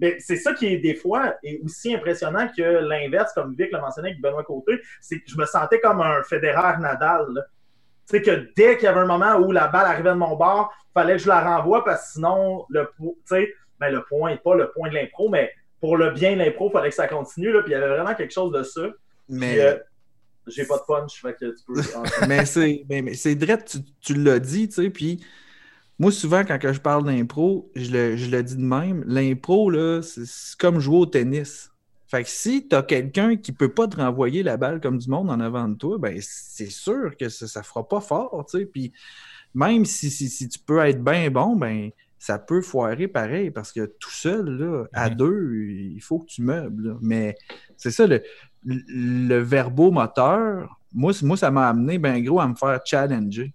Mais 0.00 0.16
c'est 0.18 0.36
ça 0.36 0.52
qui 0.52 0.66
est 0.66 0.78
des 0.78 0.94
fois 0.94 1.34
est 1.42 1.60
aussi 1.64 1.94
impressionnant 1.94 2.48
que 2.56 2.62
l'inverse, 2.62 3.32
comme 3.32 3.54
Vic 3.54 3.70
l'a 3.70 3.80
mentionné 3.80 4.10
avec 4.10 4.20
Benoît 4.20 4.42
Côté, 4.42 4.80
c'est 5.00 5.20
que 5.20 5.24
je 5.26 5.36
me 5.36 5.46
sentais 5.46 5.80
comme 5.80 6.00
un 6.00 6.22
fédéraire 6.22 6.78
Nadal. 6.80 7.46
Tu 8.08 8.18
sais, 8.18 8.22
que 8.22 8.48
dès 8.56 8.76
qu'il 8.76 8.84
y 8.84 8.88
avait 8.88 9.00
un 9.00 9.06
moment 9.06 9.36
où 9.36 9.52
la 9.52 9.68
balle 9.68 9.86
arrivait 9.86 10.10
de 10.10 10.16
mon 10.16 10.36
bord, 10.36 10.74
fallait 10.92 11.14
que 11.14 11.22
je 11.22 11.28
la 11.28 11.40
renvoie 11.40 11.84
parce 11.84 12.08
que 12.08 12.12
sinon, 12.14 12.66
le, 12.68 12.90
ben, 13.80 13.92
le 13.92 14.02
point, 14.02 14.36
pas 14.36 14.54
le 14.54 14.70
point 14.72 14.90
de 14.90 14.94
l'impro, 14.94 15.28
mais 15.30 15.52
pour 15.80 15.96
le 15.96 16.10
bien 16.10 16.34
de 16.34 16.38
l'impro, 16.38 16.68
il 16.68 16.72
fallait 16.72 16.90
que 16.90 16.94
ça 16.94 17.08
continue. 17.08 17.52
Là, 17.52 17.62
puis 17.62 17.72
il 17.72 17.74
y 17.74 17.76
avait 17.76 17.88
vraiment 17.88 18.14
quelque 18.14 18.32
chose 18.32 18.52
de 18.52 18.62
ça. 18.62 18.82
Mais. 19.28 19.60
Euh, 19.60 19.76
j'ai 20.46 20.64
pas 20.64 20.78
de 20.78 20.82
punch, 20.86 21.20
fait 21.20 21.36
que 21.38 21.46
tu 21.46 21.64
peux. 21.66 21.80
mais 22.28 22.44
c'est, 22.44 22.84
mais, 22.88 23.14
c'est 23.14 23.34
direct, 23.34 23.68
tu, 23.68 23.78
tu 24.00 24.14
l'as 24.14 24.38
dit, 24.38 24.68
tu 24.68 24.74
sais, 24.74 24.90
puis 24.90 25.20
moi, 25.98 26.10
souvent, 26.10 26.42
quand 26.44 26.58
je 26.60 26.80
parle 26.80 27.04
d'impro, 27.04 27.70
je 27.76 27.90
le, 27.90 28.16
je 28.16 28.28
le 28.28 28.42
dis 28.42 28.56
de 28.56 28.62
même, 28.62 29.04
l'impro, 29.06 29.70
là, 29.70 30.02
c'est, 30.02 30.24
comme 30.58 30.80
jouer 30.80 30.98
au 30.98 31.06
tennis. 31.06 31.70
Fait 32.06 32.22
que 32.24 32.28
si 32.28 32.68
tu 32.68 32.76
as 32.76 32.82
quelqu'un 32.82 33.36
qui 33.36 33.52
peut 33.52 33.72
pas 33.72 33.88
te 33.88 33.96
renvoyer 33.96 34.42
la 34.42 34.56
balle 34.56 34.80
comme 34.80 34.98
du 34.98 35.08
monde 35.08 35.30
en 35.30 35.40
avant 35.40 35.68
de 35.68 35.74
toi, 35.74 35.98
ben 35.98 36.16
c'est 36.20 36.70
sûr 36.70 37.16
que 37.16 37.28
ça, 37.28 37.48
ça 37.48 37.62
fera 37.62 37.88
pas 37.88 38.00
fort, 38.00 38.44
tu 38.48 38.58
sais. 38.58 38.66
Puis 38.66 38.92
même 39.54 39.84
si, 39.84 40.10
si, 40.10 40.28
si, 40.28 40.48
tu 40.48 40.58
peux 40.58 40.78
être 40.80 41.02
bien 41.02 41.30
bon, 41.30 41.56
ben 41.56 41.90
ça 42.18 42.38
peut 42.38 42.60
foirer 42.60 43.08
pareil 43.08 43.50
parce 43.50 43.72
que 43.72 43.86
tout 43.86 44.10
seul, 44.10 44.46
là, 44.46 44.84
à 44.92 45.10
deux, 45.10 45.54
il 45.56 46.00
faut 46.00 46.18
que 46.20 46.26
tu 46.26 46.42
meubles. 46.42 46.96
Mais 47.00 47.36
c'est 47.76 47.90
ça, 47.90 48.06
le, 48.06 48.22
le 48.64 49.38
verbomoteur, 49.38 50.80
moi, 50.92 51.12
moi 51.22 51.36
ça 51.36 51.50
m'a 51.50 51.68
amené 51.68 51.98
ben 51.98 52.22
gros 52.22 52.40
à 52.40 52.48
me 52.48 52.54
faire 52.54 52.80
challenger. 52.84 53.52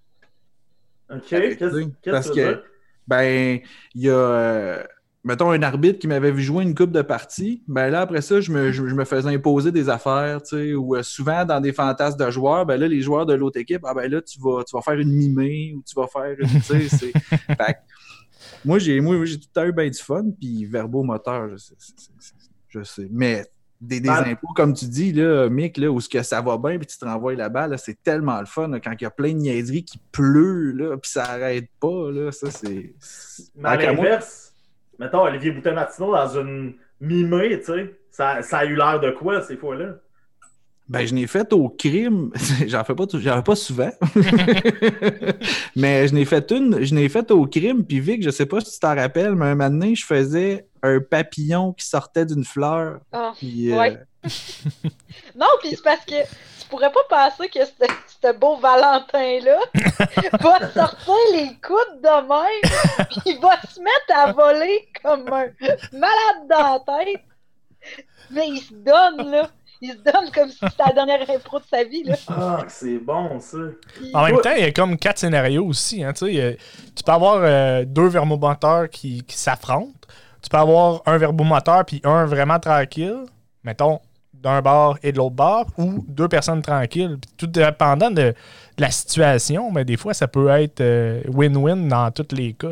OK. 1.09 1.29
Qu'est-ce 1.29 2.11
Parce 2.11 2.29
que, 2.29 2.61
ben, 3.07 3.59
il 3.95 4.01
y 4.01 4.09
a, 4.09 4.13
euh, 4.13 4.83
mettons, 5.23 5.49
un 5.51 5.61
arbitre 5.63 5.99
qui 5.99 6.07
m'avait 6.07 6.31
vu 6.31 6.43
jouer 6.43 6.63
une 6.63 6.75
coupe 6.75 6.91
de 6.91 7.01
partie. 7.01 7.63
Ben 7.67 7.89
là, 7.89 8.01
après 8.01 8.21
ça, 8.21 8.39
je 8.41 8.51
me, 8.51 8.71
je, 8.71 8.83
me 8.83 9.05
faisais 9.05 9.29
imposer 9.29 9.71
des 9.71 9.89
affaires, 9.89 10.41
tu 10.43 10.49
sais, 10.49 10.73
ou 10.73 10.95
euh, 10.95 11.03
souvent 11.03 11.45
dans 11.45 11.59
des 11.59 11.73
fantasmes 11.73 12.23
de 12.23 12.29
joueurs, 12.29 12.65
ben 12.65 12.79
là, 12.79 12.87
les 12.87 13.01
joueurs 13.01 13.25
de 13.25 13.33
l'autre 13.33 13.59
équipe, 13.59 13.81
ah 13.85 13.93
ben 13.93 14.09
là, 14.11 14.21
tu 14.21 14.39
vas, 14.39 14.63
tu 14.63 14.75
vas 14.75 14.81
faire 14.81 14.99
une 14.99 15.11
mimée 15.11 15.73
ou 15.75 15.83
tu 15.87 15.95
vas 15.95 16.07
faire 16.07 16.35
une, 16.39 16.47
tu 16.47 16.61
sais, 16.61 16.87
c'est. 16.87 17.13
moi, 18.65 18.77
j'ai, 18.77 19.01
moi, 19.01 19.25
j'ai 19.25 19.39
tout 19.39 19.59
à 19.59 19.65
eu 19.65 19.71
bien 19.71 19.89
du 19.89 19.99
fun, 19.99 20.25
puis 20.39 20.65
verbomoteur, 20.65 21.49
je 21.49 21.57
sais, 21.57 21.75
je 22.67 22.83
sais. 22.83 23.07
Mais 23.11 23.45
des, 23.81 24.01
des 24.01 24.09
impôts, 24.09 24.53
comme 24.55 24.73
tu 24.73 24.85
dis, 24.85 25.13
là, 25.13 25.49
Mick, 25.49 25.77
là, 25.77 25.89
où 25.89 26.01
ce 26.01 26.09
que 26.09 26.21
ça 26.21 26.41
va 26.41 26.57
bien, 26.57 26.77
puis 26.77 26.87
tu 26.87 26.97
te 26.97 27.05
renvoies 27.05 27.35
balle, 27.49 27.77
c'est 27.77 28.01
tellement 28.03 28.39
le 28.39 28.45
fun 28.45 28.71
quand 28.79 28.91
il 28.91 29.03
y 29.03 29.05
a 29.05 29.09
plein 29.09 29.29
de 29.29 29.37
niaiseries 29.37 29.85
qui 29.85 29.99
pleut, 30.11 30.71
là, 30.71 30.97
puis 30.97 31.09
ça 31.09 31.23
arrête 31.23 31.69
pas, 31.79 32.11
là, 32.11 32.31
ça, 32.31 32.51
c'est... 32.51 32.93
Mais 33.55 33.69
à 33.69 33.75
l'inverse, 33.77 34.53
mettons, 34.99 35.21
Olivier 35.21 35.51
Boutin-Martineau 35.51 36.13
dans 36.13 36.39
une 36.39 36.73
mimée, 36.99 37.59
tu 37.59 37.65
sais, 37.65 37.95
ça, 38.11 38.41
ça 38.41 38.59
a 38.59 38.65
eu 38.65 38.75
l'air 38.75 38.99
de 38.99 39.11
quoi, 39.11 39.41
ces 39.41 39.55
fois-là? 39.55 39.95
Ben, 40.89 41.05
je 41.05 41.13
n'ai 41.13 41.27
fait 41.27 41.53
au 41.53 41.69
crime. 41.69 42.31
J'en 42.67 42.83
fais 42.83 42.95
pas, 42.95 43.05
j'en 43.13 43.43
pas 43.43 43.55
souvent. 43.55 43.91
mais 45.75 46.07
je 46.07 46.15
n'ai 46.15 46.25
fait 46.25 46.51
une, 46.51 46.83
je 46.83 46.95
n'ai 46.95 47.07
fait 47.09 47.29
au 47.29 47.45
crime. 47.45 47.85
Puis 47.85 47.99
Vic, 47.99 48.23
je 48.23 48.31
sais 48.31 48.47
pas 48.47 48.59
si 48.59 48.73
tu 48.73 48.79
t'en 48.79 48.95
rappelles, 48.95 49.35
mais 49.35 49.45
un 49.45 49.69
donné, 49.69 49.93
je 49.93 50.03
faisais 50.03 50.65
un 50.83 50.99
papillon 50.99 51.73
qui 51.73 51.85
sortait 51.85 52.25
d'une 52.25 52.45
fleur. 52.45 52.99
Oh, 53.13 53.31
non, 55.35 55.47
puis 55.61 55.71
c'est 55.71 55.83
parce 55.83 56.05
que 56.05 56.21
tu 56.23 56.67
pourrais 56.69 56.91
pas 56.91 57.03
penser 57.09 57.49
que 57.49 57.59
ce 57.63 58.33
beau 58.33 58.57
Valentin-là 58.57 59.59
va 60.39 60.71
sortir 60.71 61.15
les 61.33 61.55
coudes 61.61 62.01
de 62.01 62.27
même, 62.27 63.07
puis 63.09 63.21
il 63.33 63.39
va 63.39 63.59
se 63.61 63.79
mettre 63.79 64.13
à 64.13 64.31
voler 64.33 64.89
comme 65.01 65.27
un 65.31 65.47
malade 65.93 66.47
dans 66.49 66.83
la 66.85 67.05
tête. 67.05 67.21
Mais 68.31 68.49
il 68.49 68.59
se 68.59 68.73
donne, 68.73 69.31
là 69.31 69.49
il 69.81 69.91
se 69.91 69.97
donne 69.97 70.29
comme 70.33 70.49
si 70.49 70.57
c'était 70.57 70.83
la 70.85 70.93
dernière 70.93 71.29
impro 71.29 71.59
de 71.59 71.65
sa 71.65 71.83
vie. 71.83 72.03
Là. 72.03 72.15
Ah, 72.27 72.65
c'est 72.67 72.97
bon, 72.97 73.39
ça. 73.39 73.57
En 74.13 74.25
même 74.25 74.41
temps, 74.41 74.53
il 74.55 74.63
y 74.63 74.67
a 74.67 74.71
comme 74.71 74.97
quatre 74.97 75.19
scénarios 75.19 75.65
aussi. 75.65 76.03
Hein, 76.03 76.13
tu 76.13 76.27
peux 76.27 77.11
avoir 77.11 77.41
euh, 77.43 77.85
deux 77.85 78.07
verbomoteurs 78.07 78.89
qui, 78.89 79.23
qui 79.23 79.37
s'affrontent. 79.37 79.93
Tu 80.41 80.49
peux 80.49 80.57
avoir 80.57 81.01
un 81.05 81.17
verbomoteur 81.17 81.85
puis 81.85 82.01
un 82.03 82.25
vraiment 82.25 82.59
tranquille, 82.59 83.23
mettons, 83.63 83.99
d'un 84.33 84.61
bar 84.61 84.97
et 85.03 85.11
de 85.11 85.17
l'autre 85.17 85.35
bar, 85.35 85.65
ou 85.77 86.05
deux 86.07 86.27
personnes 86.27 86.61
tranquilles. 86.61 87.17
tout 87.37 87.47
dépendant 87.47 88.11
de, 88.11 88.33
la 88.77 88.91
situation, 88.91 89.71
mais 89.71 89.83
des 89.83 89.97
fois, 89.97 90.13
ça 90.13 90.29
peut 90.29 90.47
être 90.47 90.79
euh, 90.79 91.21
win-win 91.27 91.89
dans 91.89 92.11
tous 92.11 92.33
les 92.33 92.53
cas. 92.53 92.69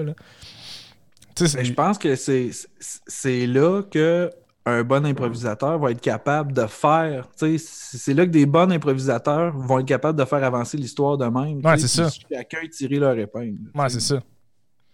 Je 1.37 1.73
pense 1.73 1.97
que 1.97 2.15
c'est 2.15 3.45
là 3.45 3.81
que 3.83 4.31
un 4.65 4.83
bon 4.83 5.05
improvisateur 5.05 5.79
va 5.79 5.91
être 5.91 6.01
capable 6.01 6.51
de 6.51 6.65
faire. 6.65 7.27
C'est 7.35 8.13
là 8.13 8.25
que 8.25 8.31
des 8.31 8.45
bons 8.45 8.71
improvisateurs 8.71 9.55
vont 9.55 9.79
être 9.79 9.85
capables 9.85 10.19
de 10.19 10.25
faire 10.25 10.43
avancer 10.43 10.77
l'histoire 10.77 11.17
de 11.17 11.25
même. 11.25 11.65
Ouais, 11.65 11.77
c'est 11.77 11.87
ça. 11.87 12.09
Chacun 12.29 12.67
tirer 12.69 12.97
leur 12.97 13.17
épingle. 13.17 13.71
Ouais, 13.73 13.89
c'est 13.89 14.01
ça. 14.01 14.21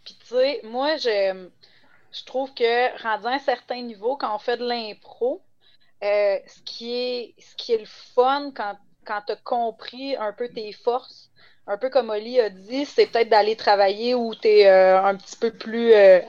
Puis, 0.05 0.17
tu 0.19 0.36
sais, 0.36 0.62
moi, 0.69 0.97
je, 0.97 1.47
je 2.13 2.23
trouve 2.26 2.54
que 2.54 3.02
rendu 3.02 3.26
à 3.26 3.32
un 3.32 3.39
certain 3.39 3.82
niveau, 3.82 4.15
quand 4.15 4.34
on 4.34 4.39
fait 4.39 4.58
de 4.58 4.65
l'impro, 4.65 5.41
euh, 6.04 6.38
ce, 6.45 6.62
qui 6.63 6.93
est, 6.93 7.36
ce 7.39 7.56
qui 7.56 7.73
est 7.73 7.80
le 7.80 7.86
fun 7.86 8.52
quand, 8.56 8.78
quand 9.06 9.21
tu 9.26 9.34
as 9.34 9.38
compris 9.38 10.15
un 10.17 10.32
peu 10.32 10.47
tes 10.49 10.71
forces, 10.73 11.30
un 11.65 11.78
peu 11.78 11.89
comme 11.89 12.10
Oli 12.10 12.39
a 12.39 12.49
dit, 12.49 12.86
c'est 12.86 13.08
peut-être 13.08 13.30
d'aller 13.30 13.56
travailler 13.56 14.13
où 14.13 14.36
tu 14.36 14.47
es 14.47 14.67
euh, 14.67 15.02
un 15.02 15.15
petit 15.15 15.36
peu 15.38 15.52
plus. 15.52 15.93
Euh, 15.93 16.19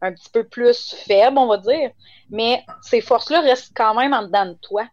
un 0.00 0.12
petit 0.12 0.30
peu 0.30 0.44
plus 0.44 0.94
faible, 0.94 1.38
on 1.38 1.48
va 1.48 1.56
dire. 1.56 1.90
Mais 2.30 2.64
ces 2.82 3.00
forces-là 3.00 3.40
restent 3.40 3.72
quand 3.76 3.96
même 3.96 4.12
en 4.12 4.22
dedans 4.22 4.46
de 4.46 4.56
toi. 4.62 4.86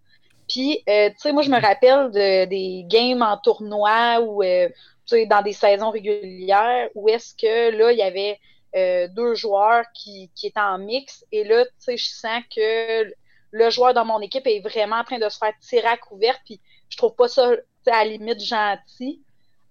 Puis, 0.50 0.82
tu 0.88 0.94
sais, 1.20 1.32
moi, 1.32 1.44
je 1.44 1.52
me 1.52 1.62
rappelle 1.62 2.10
de, 2.10 2.46
des 2.46 2.86
games 2.88 3.22
en 3.22 3.38
tournoi 3.38 4.20
ou 4.22 4.42
dans 4.42 5.42
des 5.44 5.54
saisons 5.54 5.92
régulières 5.92 6.90
où 6.96 7.08
est-ce 7.08 7.36
que 7.36 7.78
là, 7.78 7.92
il 7.92 8.00
y 8.00 8.02
avait 8.02 8.40
euh, 8.76 9.08
deux 9.10 9.36
joueurs 9.36 9.86
qui, 9.94 10.32
qui 10.36 10.48
étaient 10.48 10.60
en 10.60 10.78
mix. 10.78 11.26
Et 11.32 11.44
là, 11.44 11.66
tu 11.66 11.72
sais, 11.80 11.98
je 11.98 12.10
sens 12.10 12.44
que 12.54 13.14
le 13.52 13.70
joueur 13.70 13.94
dans 13.94 14.06
mon 14.06 14.20
équipe 14.20 14.48
est 14.48 14.60
vraiment 14.60 14.98
en 14.98 15.04
train 15.04 15.20
de 15.20 15.30
se 15.30 15.38
faire 15.38 15.54
tirer 15.62 15.88
à 15.88 15.98
couvert. 15.98 16.38
Puis, 16.46 16.60
je 16.90 16.98
trouve 16.98 17.16
pas 17.16 17.28
ça, 17.28 17.52
à 17.88 18.04
la 18.04 18.06
limite, 18.06 18.42
gentil. 18.42 19.22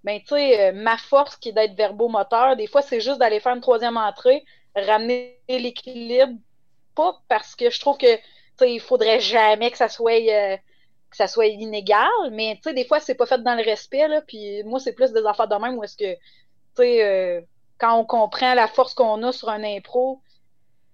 Mais, 0.05 0.21
tu 0.21 0.35
sais, 0.35 0.73
ma 0.73 0.97
force 0.97 1.37
qui 1.37 1.51
est 1.51 1.53
d'être 1.53 1.75
verbomoteur, 1.75 2.57
des 2.57 2.67
fois, 2.67 2.83
c'est 2.83 3.01
juste 3.01 3.19
d'aller 3.19 3.41
faire 3.41 3.55
une 3.55 3.61
troisième 3.61 3.97
entrée, 3.97 4.45
ramener 4.75 5.39
l'équilibre, 5.49 6.35
pas 6.95 7.21
parce 7.29 7.55
que 7.55 7.71
je 7.71 7.81
trouve 7.81 7.99
que 7.99 8.19
il 8.63 8.81
faudrait 8.81 9.21
jamais 9.21 9.71
que 9.71 9.77
ça 9.77 9.89
soit 9.89 10.13
euh, 10.13 10.57
que 11.11 11.17
ça 11.17 11.27
soit 11.27 11.47
inégal, 11.47 12.09
mais 12.33 12.61
des 12.65 12.85
fois 12.85 13.01
c'est 13.01 13.15
pas 13.15 13.27
fait 13.27 13.43
dans 13.43 13.55
le 13.55 13.65
respect 13.65 14.09
là, 14.09 14.23
puis 14.23 14.63
moi 14.65 14.79
c'est 14.79 14.93
plus 14.93 15.13
des 15.13 15.25
affaires 15.27 15.49
de 15.49 15.57
même 15.57 15.77
où 15.77 15.85
est-ce 15.85 15.97
que 15.97 16.15
tu 16.77 16.83
euh, 16.83 17.41
quand 17.79 17.99
on 17.99 18.05
comprend 18.05 18.55
la 18.55 18.69
force 18.69 18.95
qu'on 18.95 19.23
a 19.23 19.33
sur 19.33 19.49
un 19.49 19.63
impro, 19.63 20.21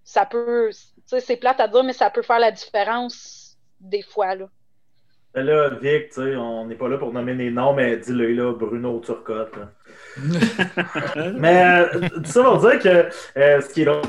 ça 0.05 0.27
peut 0.27 0.71
c'est 1.07 1.37
plate 1.37 1.61
à 1.61 1.69
dire 1.69 1.85
mais 1.85 1.93
ça 1.93 2.11
peut 2.11 2.23
faire 2.23 2.39
la 2.39 2.51
différence 2.51 3.59
des 3.81 4.03
fois 4.03 4.35
là. 4.35 4.47
Ben 5.33 5.47
là, 5.47 5.71
Vic, 5.81 6.11
on 6.19 6.67
n'est 6.67 6.75
pas 6.75 6.89
là 6.89 6.99
pour 6.99 7.13
nommer 7.13 7.37
des 7.37 7.53
noms, 7.53 7.73
mais 7.73 7.97
dis-le 7.99 8.33
là, 8.33 8.53
Bruno 8.53 8.99
Turcotte. 8.99 9.55
mais 11.37 11.87
euh, 11.95 12.09
tout 12.09 12.25
ça 12.25 12.43
pour 12.43 12.59
dire 12.59 12.81
que 12.81 13.09
euh, 13.39 13.61
ce 13.61 13.69
qui 13.73 13.83
est 13.83 13.85
drôle, 13.85 14.03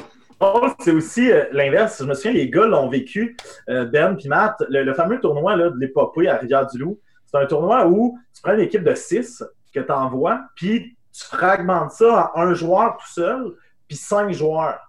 c'est 0.80 0.92
aussi 0.92 1.32
euh, 1.32 1.44
l'inverse. 1.52 2.00
Je 2.00 2.06
me 2.06 2.16
souviens, 2.16 2.32
les 2.32 2.50
gars 2.50 2.66
l'ont 2.66 2.90
vécu, 2.90 3.38
Ben 3.68 4.18
et 4.18 4.28
Matt, 4.28 4.56
le, 4.68 4.92
fameux 4.96 5.20
tournoi 5.20 5.56
là, 5.56 5.70
de 5.70 5.78
l'épopée 5.78 6.28
à 6.28 6.38
Rivière-du-Loup. 6.38 7.00
C'est 7.28 7.38
un 7.38 7.46
tournoi 7.46 7.86
où 7.88 8.18
tu 8.34 8.42
prends 8.42 8.56
une 8.56 8.62
équipe 8.62 8.84
de 8.84 8.96
six 8.96 9.44
que 9.76 9.80
tu 9.80 9.92
envoies, 9.92 10.42
puis 10.56 10.98
tu 11.12 11.26
fragmentes 11.26 11.92
ça 11.92 12.32
en 12.36 12.42
un 12.42 12.54
joueur 12.54 12.98
tout 12.98 13.12
seul, 13.12 13.54
puis 13.88 13.98
cinq 13.98 14.32
joueurs. 14.32 14.80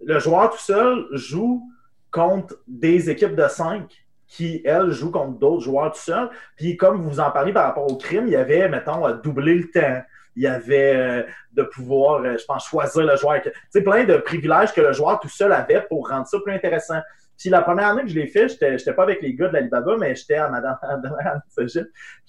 Le 0.00 0.18
joueur 0.18 0.50
tout 0.50 0.58
seul 0.58 1.06
joue 1.12 1.62
contre 2.10 2.56
des 2.66 3.10
équipes 3.10 3.34
de 3.34 3.48
cinq 3.48 3.90
qui, 4.26 4.60
elle, 4.64 4.90
joue 4.90 5.10
contre 5.10 5.38
d'autres 5.38 5.62
joueurs 5.62 5.92
tout 5.92 6.00
seul. 6.00 6.28
Puis 6.56 6.76
comme 6.76 7.02
vous 7.02 7.18
en 7.20 7.30
parlez 7.30 7.52
par 7.52 7.64
rapport 7.64 7.90
au 7.90 7.96
crime, 7.96 8.26
il 8.26 8.32
y 8.32 8.36
avait, 8.36 8.68
mettons, 8.68 9.10
doubler 9.22 9.54
le 9.54 9.70
temps. 9.70 10.02
Il 10.36 10.42
y 10.42 10.46
avait 10.46 10.94
euh, 10.94 11.22
de 11.52 11.64
pouvoir, 11.64 12.22
euh, 12.22 12.36
je 12.38 12.44
pense, 12.44 12.68
choisir 12.68 13.02
le 13.04 13.16
joueur. 13.16 13.40
Tu 13.42 13.50
sais, 13.70 13.82
plein 13.82 14.04
de 14.04 14.18
privilèges 14.18 14.72
que 14.72 14.80
le 14.80 14.92
joueur 14.92 15.18
tout 15.18 15.28
seul 15.28 15.52
avait 15.52 15.80
pour 15.88 16.08
rendre 16.08 16.26
ça 16.28 16.38
plus 16.44 16.54
intéressant. 16.54 17.00
Puis 17.38 17.50
la 17.50 17.62
première 17.62 17.88
année 17.88 18.02
que 18.02 18.08
je 18.08 18.14
l'ai 18.14 18.26
fait, 18.26 18.48
j'étais 18.48 18.92
pas 18.92 19.04
avec 19.04 19.22
les 19.22 19.34
gars 19.34 19.48
de 19.48 19.54
l'Alibaba, 19.54 19.96
mais 19.96 20.14
j'étais 20.14 20.34
à 20.34 20.48
Madame 20.48 20.76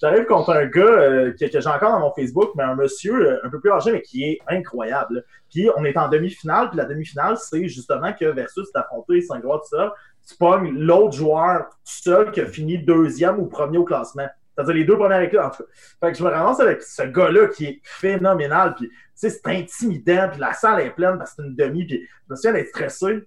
J'arrive 0.00 0.24
contre 0.26 0.50
un 0.50 0.66
gars 0.66 0.82
euh, 0.82 1.32
que, 1.32 1.46
j'ai 1.50 1.68
encore 1.68 1.90
dans 1.90 2.00
mon 2.00 2.12
Facebook, 2.12 2.50
mais 2.56 2.62
un 2.62 2.76
monsieur 2.76 3.44
un 3.44 3.50
peu 3.50 3.60
plus 3.60 3.72
âgé, 3.72 3.92
mais 3.92 4.02
qui 4.02 4.24
est 4.24 4.38
incroyable. 4.48 5.24
Puis 5.50 5.68
on 5.76 5.84
est 5.84 5.96
en 5.96 6.08
demi-finale, 6.08 6.70
puis 6.70 6.78
la 6.78 6.84
demi-finale, 6.84 7.36
c'est 7.36 7.66
justement 7.66 8.12
que 8.12 8.24
Versus 8.26 8.68
est 8.72 8.78
affronté 8.78 9.20
Saint-Gros 9.20 9.58
tout 9.58 9.76
ça 9.76 9.94
tu 10.26 10.36
pognes 10.36 10.72
l'autre 10.78 11.16
joueur 11.16 11.66
seul 11.84 12.30
qui 12.30 12.40
a 12.40 12.46
fini 12.46 12.78
deuxième 12.78 13.38
ou 13.38 13.46
premier 13.46 13.78
au 13.78 13.84
classement. 13.84 14.28
C'est-à-dire 14.54 14.74
les 14.74 14.84
deux 14.84 14.96
premières 14.96 15.22
équipes, 15.22 15.40
en 15.40 15.50
tout. 15.50 15.64
Fait 16.00 16.12
que 16.12 16.18
je 16.18 16.22
me 16.22 16.28
ramasse 16.28 16.60
avec 16.60 16.82
ce 16.82 17.02
gars-là 17.02 17.48
qui 17.48 17.66
est 17.66 17.80
phénoménal, 17.82 18.74
puis 18.74 18.88
tu 18.88 18.96
sais, 19.14 19.30
c'est 19.30 19.46
intimidant, 19.46 20.28
puis 20.30 20.40
la 20.40 20.52
salle 20.52 20.80
est 20.80 20.90
pleine 20.90 21.18
parce 21.18 21.34
que 21.34 21.42
c'est 21.42 21.48
une 21.48 21.56
demi, 21.56 21.86
puis 21.86 22.06
je 22.28 22.32
me 22.32 22.36
souviens 22.36 22.52
d'être 22.52 22.68
stressé. 22.68 23.26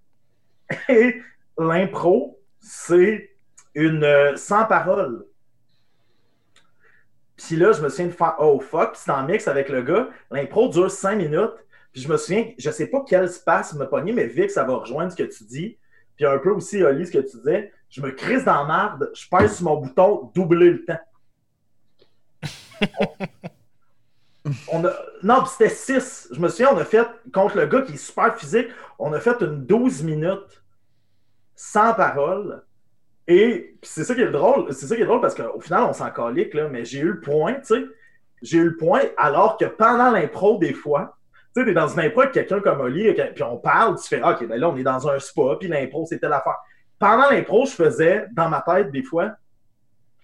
l'impro, 1.58 2.40
c'est 2.60 3.30
une 3.76 4.04
euh, 4.04 4.36
sans 4.36 4.66
parole. 4.66 5.26
Puis 7.38 7.56
là, 7.56 7.72
je 7.72 7.82
me 7.82 7.90
souviens 7.90 8.08
de 8.08 8.12
faire 8.12 8.36
Oh 8.40 8.60
fuck, 8.60 8.94
puis 8.94 9.02
c'est 9.04 9.12
en 9.12 9.24
mix 9.24 9.48
avec 9.48 9.70
le 9.70 9.82
gars. 9.82 10.10
L'impro 10.32 10.70
dure 10.70 10.90
cinq 10.90 11.16
minutes. 11.16 11.66
Puis 11.92 12.02
je 12.02 12.10
me 12.10 12.18
souviens, 12.18 12.52
je 12.58 12.72
sais 12.72 12.88
pas 12.88 13.04
quel 13.08 13.30
space 13.30 13.74
me 13.74 13.86
pogner, 13.88 14.14
mais 14.14 14.28
Vic, 14.28 14.50
ça 14.50 14.64
va 14.64 14.76
rejoindre 14.78 15.12
ce 15.12 15.18
que 15.18 15.24
tu 15.24 15.44
dis. 15.44 15.78
Puis 16.16 16.26
un 16.26 16.38
peu 16.40 16.52
aussi, 16.52 16.82
Oli, 16.84 17.06
ce 17.06 17.12
que 17.12 17.20
tu 17.20 17.38
disais. 17.38 17.72
Je 17.90 18.02
me 18.02 18.12
crise 18.12 18.44
dans 18.44 18.62
la 18.62 18.64
marde, 18.64 19.12
je 19.14 19.28
pèse 19.30 19.56
sur 19.56 19.66
mon 19.66 19.78
bouton 19.78 20.32
doubler 20.34 20.72
le 20.72 20.86
temps. 20.86 21.00
On 24.72 24.84
a... 24.86 24.92
Non, 25.22 25.46
c'était 25.46 25.70
6. 25.70 26.30
Je 26.34 26.40
me 26.40 26.50
souviens, 26.50 26.74
on 26.74 26.78
a 26.78 26.84
fait, 26.84 27.08
contre 27.34 27.56
le 27.58 27.66
gars 27.66 27.82
qui 27.82 27.94
est 27.94 27.98
super 27.98 28.38
physique, 28.38 28.68
on 29.00 29.14
a 29.14 29.20
fait 29.22 29.40
une 29.42 29.66
12 29.66 30.04
minutes 30.04 30.63
sans 31.56 31.94
parole. 31.94 32.64
Et 33.28 33.78
c'est 33.82 34.04
ça 34.04 34.14
qui 34.16 34.22
est 34.22 34.32
drôle, 34.32 34.74
c'est 34.74 34.86
ça 34.86 34.96
qui 34.96 35.02
est 35.02 35.06
drôle 35.06 35.22
parce 35.22 35.36
qu'au 35.36 35.60
final, 35.62 35.84
on 35.84 35.94
s'en 35.94 36.10
calique, 36.12 36.54
là, 36.54 36.68
mais 36.68 36.84
j'ai 36.84 37.00
eu 37.00 37.14
le 37.14 37.20
point, 37.20 37.54
tu 37.56 37.76
sais. 37.76 37.84
J'ai 38.42 38.58
eu 38.58 38.66
le 38.66 38.76
point 38.76 39.02
alors 39.18 39.58
que 39.58 39.66
pendant 39.66 40.12
l'impro, 40.12 40.58
des 40.58 40.74
fois, 40.74 41.18
tu 41.56 41.62
sais, 41.62 41.66
t'es 41.66 41.74
dans 41.74 41.88
une 41.88 42.02
impro 42.02 42.22
avec 42.22 42.34
quelqu'un 42.34 42.60
comme 42.60 42.82
Oli, 42.82 43.14
puis 43.14 43.44
on 43.44 43.58
parle, 43.58 43.98
tu 43.98 44.08
fais, 44.08 44.22
OK, 44.22 44.46
ben 44.48 44.60
là, 44.60 44.70
on 44.70 44.76
est 44.76 44.84
dans 44.84 45.08
un 45.08 45.20
spa, 45.20 45.56
puis 45.58 45.70
l'impro, 45.70 46.06
c'était 46.06 46.28
l'affaire. 46.28 46.58
Pendant 47.00 47.30
l'impro, 47.30 47.66
je 47.66 47.72
faisais, 47.72 48.26
dans 48.34 48.50
ma 48.50 48.62
tête, 48.62 48.92
des 48.92 49.04
fois, 49.04 49.32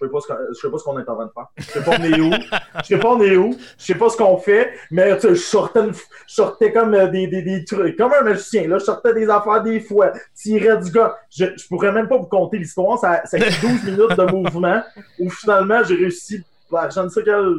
je 0.02 0.06
sais 0.08 0.12
pas 0.12 0.20
ce 0.22 0.28
que- 0.28 0.34
je 0.54 0.60
sais 0.60 0.70
pas 0.72 0.78
ce 0.78 0.84
qu'on 0.84 1.00
est 1.00 1.10
en 1.10 1.16
train 1.16 1.26
de 1.26 1.32
faire. 1.32 1.48
Je 1.58 1.64
sais 1.64 1.84
pas 1.84 1.92
on 2.00 2.04
est 2.04 2.20
où. 2.20 2.32
Je 2.82 2.86
sais 2.88 2.98
pas 3.00 3.10
on 3.10 3.22
est 3.22 3.36
où. 3.38 3.56
Je 3.78 3.84
sais 3.86 3.96
pas 3.96 4.10
ce 4.10 4.18
qu'on 4.18 4.38
fait. 4.38 4.74
Mais 4.92 5.14
tu 5.16 5.22
sais, 5.22 5.30
je 5.36 5.42
sortais, 5.42 5.80
une- 5.82 5.94
je 5.94 6.34
sortais 6.34 6.72
comme 6.72 6.94
euh, 6.94 7.08
des, 7.08 7.28
des, 7.28 7.42
des 7.42 7.64
trucs, 7.66 7.98
comme 7.98 8.14
un 8.14 8.22
magicien. 8.24 8.68
Là, 8.68 8.78
je 8.78 8.86
sortais 8.86 9.14
des 9.14 9.30
affaires 9.30 9.62
des 9.64 9.80
fois, 9.80 10.12
tirais 10.36 10.78
du 10.78 10.92
gars. 10.92 11.16
Je, 11.30 11.46
je 11.58 11.68
pourrais 11.68 11.92
même 11.92 12.08
pas 12.08 12.18
vous 12.18 12.28
conter 12.28 12.58
l'histoire. 12.58 12.98
Ça, 13.00 13.22
ça 13.26 13.38
a 13.38 13.40
été 13.40 13.50
12 13.62 13.84
minutes 13.86 14.18
de 14.18 14.32
mouvement 14.32 14.82
où 15.20 15.30
finalement 15.30 15.84
j'ai 15.84 15.96
réussi, 15.96 16.44
par 16.70 16.90
je 16.92 17.00
ne 17.02 17.10
sais 17.10 17.24
quelle 17.24 17.54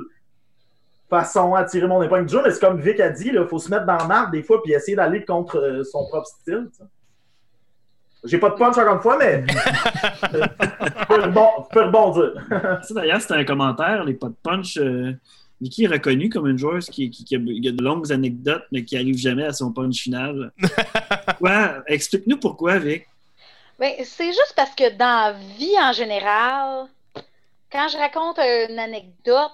façon 1.08 1.54
à 1.54 1.64
tirer 1.64 1.86
mon 1.88 2.02
épingle 2.02 2.26
du 2.26 2.32
jeu. 2.34 2.40
Mais 2.44 2.50
c'est 2.52 2.60
comme 2.60 2.80
Vic 2.80 3.00
a 3.00 3.08
dit, 3.10 3.30
il 3.34 3.46
faut 3.48 3.58
se 3.58 3.68
mettre 3.70 3.84
dans 3.84 3.96
la 3.96 4.04
marde 4.04 4.30
des 4.32 4.42
fois 4.42 4.62
puis 4.62 4.72
essayer 4.72 4.96
d'aller 4.96 5.24
contre 5.24 5.58
euh, 5.58 5.82
son 5.84 6.06
propre 6.08 6.26
style. 6.28 6.68
J'ai 8.24 8.38
pas 8.38 8.50
de 8.50 8.54
punch 8.54 8.76
encore 8.76 8.94
une 8.96 9.00
fois, 9.00 9.16
mais 9.18 9.44
je 10.32 11.68
peux 11.72 11.82
rebondir. 11.84 12.32
Ça, 12.82 12.94
d'ailleurs, 12.94 13.20
c'était 13.20 13.34
un 13.34 13.44
commentaire, 13.44 14.04
les 14.04 14.14
pas 14.14 14.28
de 14.28 14.34
punch. 14.42 14.76
euh, 14.76 15.12
Vicky 15.60 15.84
est 15.84 15.88
reconnue 15.88 16.30
comme 16.30 16.46
une 16.46 16.58
joueuse 16.58 16.86
qui, 16.88 17.10
qui- 17.10 17.24
qui 17.24 17.36
a, 17.36 17.38
qui 17.38 17.68
a 17.68 17.72
de 17.72 17.82
longues 17.82 18.10
anecdotes, 18.12 18.64
mais 18.72 18.84
qui 18.84 18.96
arrive 18.96 19.16
jamais 19.18 19.44
à 19.44 19.52
son 19.52 19.72
punch 19.72 20.00
final. 20.02 20.52
Pourquoi? 21.26 21.82
Explique-nous 21.86 22.38
pourquoi, 22.38 22.78
Vic. 22.78 23.06
Ben, 23.78 23.92
c'est 24.04 24.26
juste 24.28 24.52
parce 24.56 24.74
que 24.74 24.90
dans 24.96 25.06
la 25.06 25.32
vie 25.58 25.74
en 25.80 25.92
général, 25.92 26.86
quand 27.72 27.88
je 27.88 27.96
raconte 27.98 28.38
une 28.38 28.78
anecdote, 28.78 29.50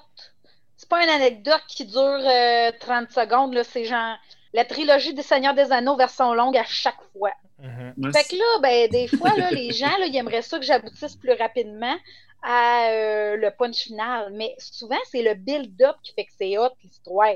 c'est 0.77 0.89
pas 0.89 1.03
une 1.03 1.11
anecdote 1.11 1.63
qui 1.69 1.85
dure 1.85 2.01
euh, 2.01 2.71
30 2.81 3.11
secondes, 3.11 3.55
là, 3.55 3.63
c'est 3.65 3.85
genre 3.85 4.17
la 4.53 4.65
trilogie 4.65 5.15
des 5.15 5.23
Seigneurs 5.23 5.55
des 5.55 5.71
Anneaux 5.73 5.97
version 5.97 6.35
longue 6.35 6.57
à 6.57 6.65
chaque 6.67 6.97
fois. 7.13 7.31
Mhm. 7.59 7.95
Moi, 7.97 8.13
Fait 8.13 8.25
que 8.25 8.37
là, 8.37 8.59
ben, 8.63 8.91
des 8.91 9.09
fois, 9.09 9.35
là, 9.37 9.51
les 9.51 9.73
gens, 9.73 9.97
là, 9.99 10.07
ils 10.07 10.17
aimeraient 10.17 10.43
ça 10.43 10.59
que 10.59 10.65
j'aboutisse 10.65 11.17
plus 11.17 11.33
rapidement 11.33 11.97
à 12.43 12.89
euh, 12.91 13.37
le 13.37 13.51
punch 13.51 13.85
final. 13.85 14.31
Mais 14.35 14.55
souvent, 14.59 14.99
c'est 15.11 15.23
le 15.23 15.35
build-up 15.35 15.97
qui 16.03 16.13
fait 16.13 16.25
que 16.25 16.33
c'est 16.39 16.59
hot, 16.59 16.71
l'histoire. 16.85 17.35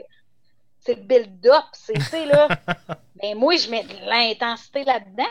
C'est 0.81 0.95
le 0.95 1.03
build-up. 1.03 1.65
C'est, 1.73 1.95
tu 1.95 2.01
sais, 2.03 2.27
là. 2.27 2.49
Ben, 3.23 3.37
moi, 3.37 3.55
je 3.57 3.69
mets 3.69 3.83
de 3.83 4.09
l'intensité 4.09 4.83
là-dedans. 4.83 5.29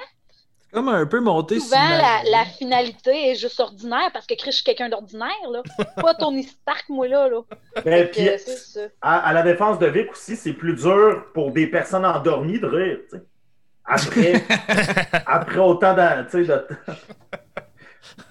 C'est 0.60 0.74
comme 0.74 0.90
un 0.90 1.08
peu 1.08 1.20
monté 1.22 1.60
Souvent, 1.60 1.90
la, 1.90 2.22
la 2.30 2.46
finalité 2.46 3.32
est 3.32 3.36
juste 3.36 3.60
ordinaire 3.60 4.12
parce 4.14 4.28
que 4.28 4.36
Chris, 4.36 4.52
je 4.52 4.58
suis 4.58 4.64
quelqu'un 4.64 4.90
d'ordinaire, 4.90 5.50
là. 5.50 5.64
Pas 6.00 6.14
Tony 6.14 6.44
Stark, 6.44 6.86
moi, 6.90 7.08
là. 7.08 7.28
là. 7.28 7.42
Puis, 8.06 8.30
ça. 8.38 8.82
à, 9.02 9.18
à 9.28 9.34
la 9.34 9.42
défense 9.42 9.80
de 9.80 9.88
Vic 9.88 10.12
aussi, 10.12 10.36
c'est 10.36 10.54
plus 10.54 10.76
dur 10.76 11.26
pour 11.34 11.52
des 11.52 11.66
personnes 11.66 12.06
endormies 12.06 12.60
de 12.60 12.68
rire, 12.68 13.00
tu 13.10 13.18
sais. 13.18 13.24
Après, 13.90 14.44
après 15.26 15.58
autant 15.60 15.94
de, 15.94 16.24
tu 16.30 16.46
sais, 16.46 16.48
de- 16.48 16.68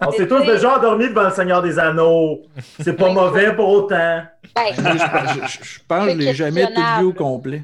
On 0.01 0.13
s'est 0.13 0.29
tous 0.29 0.45
déjà 0.45 0.77
endormis 0.79 1.09
devant 1.09 1.25
le 1.25 1.31
Seigneur 1.31 1.61
des 1.63 1.79
Anneaux. 1.79 2.43
C'est 2.81 2.93
pas 2.95 3.11
mauvais 3.11 3.53
pour 3.55 3.69
autant. 3.69 4.23
Ben, 4.55 4.65
je, 4.73 4.83
je- 4.83 5.49
je- 5.49 5.65
je 5.65 5.79
pense 5.89 6.05
que 6.07 6.13
je 6.13 6.17
l'ai 6.19 6.35
jamais 6.35 6.67
tout 6.73 6.83
vu 7.01 7.05
au 7.07 7.13
complet. 7.13 7.63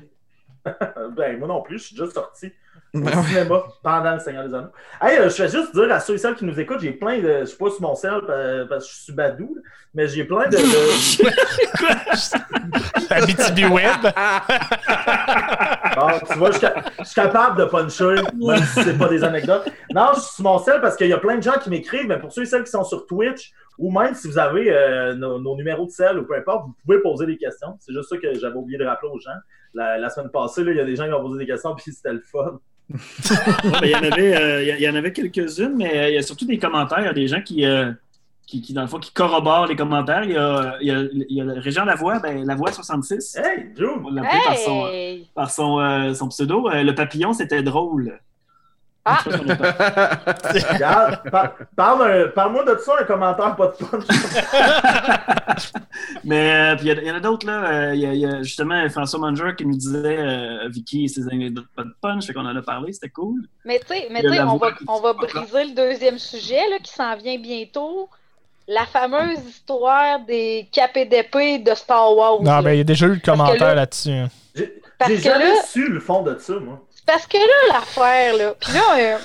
Ben, 1.16 1.38
moi 1.38 1.46
non 1.48 1.62
plus, 1.62 1.78
je 1.78 1.84
suis 1.84 1.96
déjà 1.96 2.10
sorti 2.10 2.50
au 2.94 3.00
Ben 3.00 3.14
ouais. 3.18 3.22
cinéma 3.28 3.62
pendant 3.82 4.14
le 4.14 4.18
Seigneur 4.20 4.48
des 4.48 4.54
Anneaux. 4.54 4.70
Hey, 5.02 5.18
euh, 5.18 5.28
je 5.28 5.42
vais 5.42 5.48
juste 5.50 5.74
dire 5.74 5.92
à 5.92 6.00
ceux 6.00 6.14
et 6.14 6.18
celles 6.18 6.34
qui 6.36 6.44
nous 6.46 6.58
écoutent, 6.58 6.80
j'ai 6.80 6.92
plein 6.92 7.18
de. 7.18 7.40
Je 7.40 7.44
suis 7.46 7.58
pas 7.58 7.68
sur 7.70 7.82
mon 7.82 7.94
sel 7.94 8.20
euh, 8.30 8.64
parce 8.68 8.86
que 8.86 8.92
je 8.92 8.96
suis 9.02 9.12
badou, 9.12 9.56
mais 9.94 10.08
j'ai 10.08 10.24
plein 10.24 10.48
de. 10.48 10.56
de- 10.56 11.30
La 13.10 13.20
BTB 13.26 13.70
Web. 13.70 14.06
Tu 15.94 16.38
vois, 16.38 16.50
je 16.50 17.04
suis 17.04 17.14
capable 17.14 17.58
de 17.58 17.64
puncher, 17.64 18.16
même 18.34 18.58
si 18.58 18.82
c'est 18.82 18.98
pas 18.98 19.08
des 19.08 19.22
anecdotes. 19.22 19.68
Non, 19.94 20.08
je 20.14 20.20
suis 20.20 20.42
mon 20.42 20.58
sel 20.58 20.80
parce 20.80 20.96
qu'il 20.96 21.08
y 21.08 21.12
a 21.12 21.18
plein 21.18 21.36
de 21.36 21.42
gens 21.42 21.58
qui 21.62 21.70
m'écrivent, 21.70 22.06
mais 22.06 22.18
pour 22.18 22.32
ceux 22.32 22.42
et 22.42 22.46
celles 22.46 22.64
qui 22.64 22.70
sont 22.70 22.84
sur 22.84 23.06
Twitch, 23.06 23.52
ou 23.78 23.90
même 23.90 24.14
si 24.14 24.28
vous 24.28 24.38
avez 24.38 24.70
euh, 24.70 25.14
nos, 25.14 25.56
numéros 25.56 25.86
de 25.86 25.90
sel 25.90 26.18
ou 26.18 26.24
peu 26.24 26.36
importe, 26.36 26.66
vous 26.66 26.74
pouvez 26.84 27.00
poser 27.00 27.26
des 27.26 27.36
questions. 27.36 27.76
C'est 27.80 27.92
juste 27.92 28.08
ça 28.08 28.16
que 28.16 28.34
j'avais 28.38 28.56
oublié 28.56 28.78
de 28.78 28.84
rappeler 28.84 29.10
aux 29.12 29.18
gens. 29.18 29.30
La, 29.74 30.08
semaine 30.10 30.30
passée, 30.30 30.62
il 30.62 30.76
y 30.76 30.80
a 30.80 30.84
des 30.84 30.96
gens 30.96 31.06
qui 31.06 31.12
ont 31.12 31.22
posé 31.22 31.38
des 31.38 31.46
questions, 31.46 31.74
puis 31.74 31.92
c'était 31.92 32.12
le 32.12 32.20
fun. 32.20 32.60
Ben, 33.64 33.80
il 33.82 33.90
y 33.90 33.96
en 33.96 34.02
avait, 34.02 34.36
euh, 34.36 34.98
avait 34.98 35.12
quelques-unes, 35.12 35.74
mais 35.74 35.98
euh, 35.98 36.08
il 36.10 36.14
y 36.14 36.18
a 36.18 36.22
surtout 36.22 36.44
des 36.44 36.58
commentaires. 36.58 37.00
Il 37.00 37.06
y 37.06 37.08
a 37.08 37.14
des 37.14 37.28
gens 37.28 37.40
qui, 37.40 37.64
qui, 38.46 38.62
qui, 38.62 38.72
dans 38.72 38.82
le 38.82 38.88
fond, 38.88 38.98
qui 38.98 39.12
corroborent 39.12 39.66
les 39.66 39.76
commentaires. 39.76 40.24
Il 40.24 40.32
y 40.32 40.36
a, 40.36 40.76
il 40.80 40.86
y 40.86 40.90
a, 40.90 41.00
il 41.00 41.26
y 41.36 41.40
a 41.40 41.44
le 41.44 41.60
Régent 41.60 41.84
Lavoie, 41.84 42.18
ben, 42.20 42.44
Lavoie 42.46 42.72
66. 42.72 43.36
Hey, 43.36 43.72
Joe! 43.76 43.98
On 44.04 44.14
par 44.14 44.56
son, 44.58 44.88
par 45.34 45.50
son, 45.50 45.80
euh, 45.80 46.14
son 46.14 46.28
pseudo. 46.28 46.68
Euh, 46.68 46.82
le 46.82 46.94
papillon, 46.94 47.32
c'était 47.32 47.62
drôle. 47.62 48.18
Ah! 49.06 49.18
Regarde, 49.26 51.30
par- 51.30 51.52
parle 51.76 52.32
Parle-moi 52.32 52.64
de 52.64 52.78
ça, 52.78 52.92
un 53.00 53.04
commentaire, 53.04 53.54
pas 53.54 53.66
de 53.66 53.72
punch. 53.84 54.04
Mais 56.24 56.72
euh, 56.72 56.76
puis 56.76 56.88
il 56.88 57.04
y 57.06 57.10
en 57.10 57.14
a 57.16 57.20
d'autres, 57.20 57.46
là. 57.46 57.94
Il 57.94 58.00
y, 58.00 58.06
a- 58.06 58.14
il 58.14 58.20
y 58.20 58.26
a 58.26 58.42
justement 58.42 58.88
François 58.88 59.20
Manger 59.20 59.52
qui 59.56 59.66
nous 59.66 59.76
disait 59.76 60.18
euh, 60.18 60.68
Vicky 60.68 61.04
et 61.04 61.08
ses 61.08 61.26
anecdotes 61.28 61.66
pas 61.76 61.84
de 61.84 61.94
punch. 62.00 62.26
Fait 62.26 62.32
qu'on 62.32 62.46
en 62.46 62.56
a 62.56 62.62
parlé, 62.62 62.92
c'était 62.92 63.10
cool. 63.10 63.46
Mais 63.64 63.80
tu 63.80 63.88
sais, 63.88 64.08
on 64.42 64.56
va, 64.56 64.68
on 64.88 65.00
va 65.00 65.12
briser 65.12 65.64
le 65.64 65.74
deuxième 65.74 66.18
sujet 66.18 66.68
là, 66.70 66.78
qui 66.82 66.92
s'en 66.92 67.16
vient 67.16 67.38
bientôt. 67.38 68.08
La 68.66 68.86
fameuse 68.86 69.38
histoire 69.48 70.20
des 70.20 70.68
capés 70.72 71.04
d'épée 71.04 71.58
de 71.58 71.74
Star 71.74 72.16
Wars. 72.16 72.40
Non, 72.42 72.50
là. 72.52 72.62
ben, 72.62 72.72
il 72.72 72.78
y 72.78 72.80
a 72.80 72.84
déjà 72.84 73.06
eu 73.06 73.14
le 73.14 73.20
commentaire 73.20 73.68
là- 73.68 73.74
là-dessus. 73.74 74.10
hein. 74.10 74.28
J'ai 74.54 74.72
Parce 74.98 75.10
j'ai 75.10 75.16
que 75.18 75.22
jamais 75.22 75.48
là- 75.54 75.62
su 75.62 75.88
le 75.88 76.00
fond 76.00 76.22
de 76.22 76.38
ça, 76.38 76.54
moi. 76.54 76.80
C'est 76.90 77.04
parce 77.04 77.26
que 77.26 77.36
là, 77.36 77.74
l'affaire, 77.74 78.36
là. 78.36 78.54
Puis 78.58 78.72
là, 78.72 78.98
euh, 78.98 79.18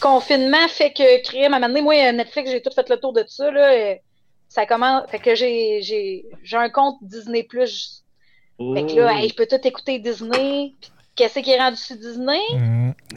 confinement 0.00 0.66
fait 0.68 0.92
que 0.92 1.22
créer, 1.22 1.44
à 1.44 1.46
un 1.46 1.50
moment 1.50 1.66
donné, 1.68 1.82
moi, 1.82 1.94
euh, 1.94 2.12
Netflix, 2.12 2.50
j'ai 2.50 2.62
tout 2.62 2.70
fait 2.74 2.88
le 2.88 2.96
tour 2.98 3.12
de 3.12 3.24
ça, 3.26 3.50
là. 3.50 3.72
euh, 3.72 3.94
ça 4.48 4.64
commence. 4.64 5.02
Fait 5.10 5.18
que 5.18 5.34
j'ai, 5.34 5.82
j'ai, 5.82 6.24
j'ai 6.42 6.56
un 6.56 6.70
compte 6.70 6.96
Disney 7.02 7.42
Plus. 7.42 8.04
Fait 8.74 8.86
que 8.86 8.92
là, 8.98 9.12
Oh. 9.14 9.18
hey, 9.18 9.28
je 9.28 9.34
peux 9.34 9.46
tout 9.46 9.60
écouter 9.62 9.98
Disney. 9.98 10.72
Puis 10.80 10.90
qu'est-ce 11.18 11.40
qui 11.40 11.50
est 11.50 11.58
rendu 11.58 11.76
sur 11.76 11.96
Disney? 11.96 12.40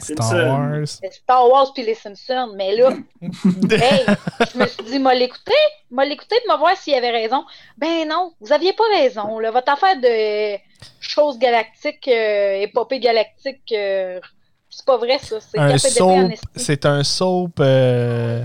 Simpson. 0.00 0.22
Star 0.24 0.46
Wars. 0.48 0.86
C'est 0.86 1.12
Star 1.12 1.48
Wars 1.48 1.72
puis 1.72 1.84
les 1.84 1.94
Simpsons. 1.94 2.52
Mais 2.56 2.76
là, 2.76 2.90
hey, 3.22 4.04
je 4.52 4.58
me 4.58 4.66
suis 4.66 4.84
dit, 4.84 4.98
m'a 4.98 5.14
l'écouter, 5.14 5.52
m'a 5.90 6.04
l'écouter 6.04 6.36
de 6.44 6.52
me 6.52 6.58
voir 6.58 6.76
s'il 6.76 6.94
avait 6.94 7.10
raison. 7.10 7.44
Ben 7.78 8.08
non, 8.08 8.32
vous 8.40 8.52
aviez 8.52 8.72
pas 8.72 8.84
raison. 8.92 9.38
Là. 9.38 9.52
Votre 9.52 9.72
affaire 9.72 10.00
de 10.00 10.58
choses 11.00 11.38
galactiques, 11.38 12.08
euh, 12.08 12.62
épopée 12.62 12.98
galactique, 12.98 13.62
euh, 13.72 14.20
c'est 14.68 14.84
pas 14.84 14.96
vrai 14.96 15.18
ça. 15.18 15.38
C'est 15.40 15.58
un 15.58 15.78
soap, 15.78 16.32
c'est 16.56 16.86
un 16.86 17.04
soap 17.04 17.60
euh, 17.60 18.44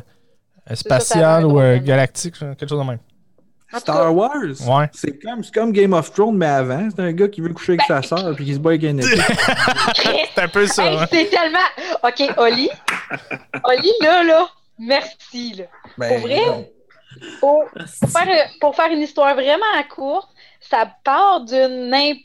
ça, 0.68 0.76
ça 0.76 0.76
spatial 0.76 1.46
ou 1.46 1.60
euh, 1.60 1.78
nom. 1.78 1.84
galactique, 1.84 2.38
quelque 2.38 2.68
chose 2.68 2.80
de 2.80 2.84
même. 2.84 3.00
Star 3.76 4.16
Wars? 4.16 4.62
Ouais. 4.68 4.90
C'est 4.94 5.20
comme, 5.20 5.44
c'est 5.44 5.54
comme 5.54 5.72
Game 5.72 5.94
of 5.94 6.12
Thrones, 6.14 6.38
mais 6.38 6.46
avant. 6.46 6.88
C'est 6.90 7.02
un 7.02 7.12
gars 7.12 7.28
qui 7.28 7.42
veut 7.42 7.54
coucher 7.54 7.74
avec 7.74 7.82
sa 7.84 8.02
sœur 8.02 8.34
puis 8.36 8.46
qui 8.46 8.54
se 8.54 8.60
bat 8.60 8.70
avec 8.72 8.84
un 8.86 8.98
épée. 8.98 9.18
C'est 10.36 10.42
un 10.44 10.48
peu 10.48 10.68
ça. 10.68 10.86
hey, 10.86 10.98
hein. 10.98 11.08
c'est 11.12 11.26
tellement. 11.26 11.58
Ok, 12.04 12.22
Oli. 12.38 12.70
Oli, 13.64 13.92
là, 14.02 14.24
là, 14.24 14.48
merci. 14.78 15.54
Là. 15.54 15.64
Ben, 15.98 16.10
Pour 16.10 16.20
vrai? 16.20 16.72
Pour, 17.40 17.64
pour 18.00 18.10
faire, 18.12 18.50
pour 18.62 18.76
faire 18.76 18.92
une 18.92 19.02
histoire 19.02 19.34
vraiment 19.34 19.66
courte, 19.90 20.30
ça 20.62 20.88
part 21.04 21.42
d'une 21.46 21.90
game 21.90 22.16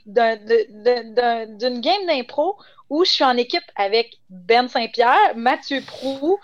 d'impro 2.07 2.59
où 2.91 3.05
je 3.07 3.11
suis 3.11 3.25
en 3.25 3.39
équipe 3.39 3.65
avec 3.77 4.19
Ben 4.29 4.69
Saint-Pierre, 4.69 5.35
Mathieu 5.35 5.81
Prou, 5.87 6.39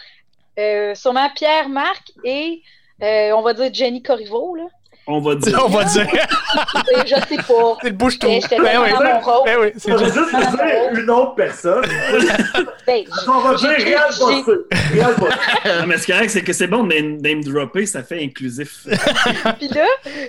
euh, 0.59 0.95
sûrement 0.95 1.29
Pierre 1.35 1.69
Marc 1.69 2.11
et 2.25 2.63
euh, 3.03 3.33
on 3.33 3.43
va 3.43 3.53
dire 3.53 3.69
Jenny 3.73 4.03
Corriveau. 4.03 4.57
Là. 4.57 4.65
On 5.11 5.21
va 5.21 5.35
dire. 5.37 5.59
On 5.65 5.69
va 5.69 5.85
dire. 5.85 6.07
Et 6.13 7.07
Je 7.07 7.15
sais 7.15 7.37
pas. 7.37 7.77
C'est 7.83 7.89
le 7.89 7.95
bouche-trou. 7.95 8.29
Mais 8.31 8.41
j'étais 8.41 8.59
Ben 8.61 8.81
oui. 8.83 8.91
Ben 9.45 9.57
oui, 9.61 9.69
c'est 9.77 9.99
juste. 9.99 10.13
dire 10.15 10.91
une 10.93 11.11
autre 11.11 11.35
personne. 11.35 11.85
Ben, 12.87 13.05
On 13.27 13.39
va 13.41 13.55
dire 13.55 13.71
j'ai- 13.79 13.85
Réal 13.85 14.05
j'ai- 14.13 14.19
Bossé. 14.19 14.53
Réal 14.93 15.15
Bossé. 15.19 15.33
Non, 15.81 15.87
mais 15.87 15.97
ce 15.99 16.05
qui 16.07 16.13
est 16.13 16.15
correct, 16.15 16.31
c'est 16.31 16.43
que 16.43 16.53
c'est 16.53 16.67
bon 16.67 16.85
de 16.85 16.95
name, 16.95 17.43
dropper, 17.43 17.87
ça 17.87 18.03
fait 18.03 18.23
inclusif. 18.23 18.87
Puis 19.59 19.69
là, 19.69 19.87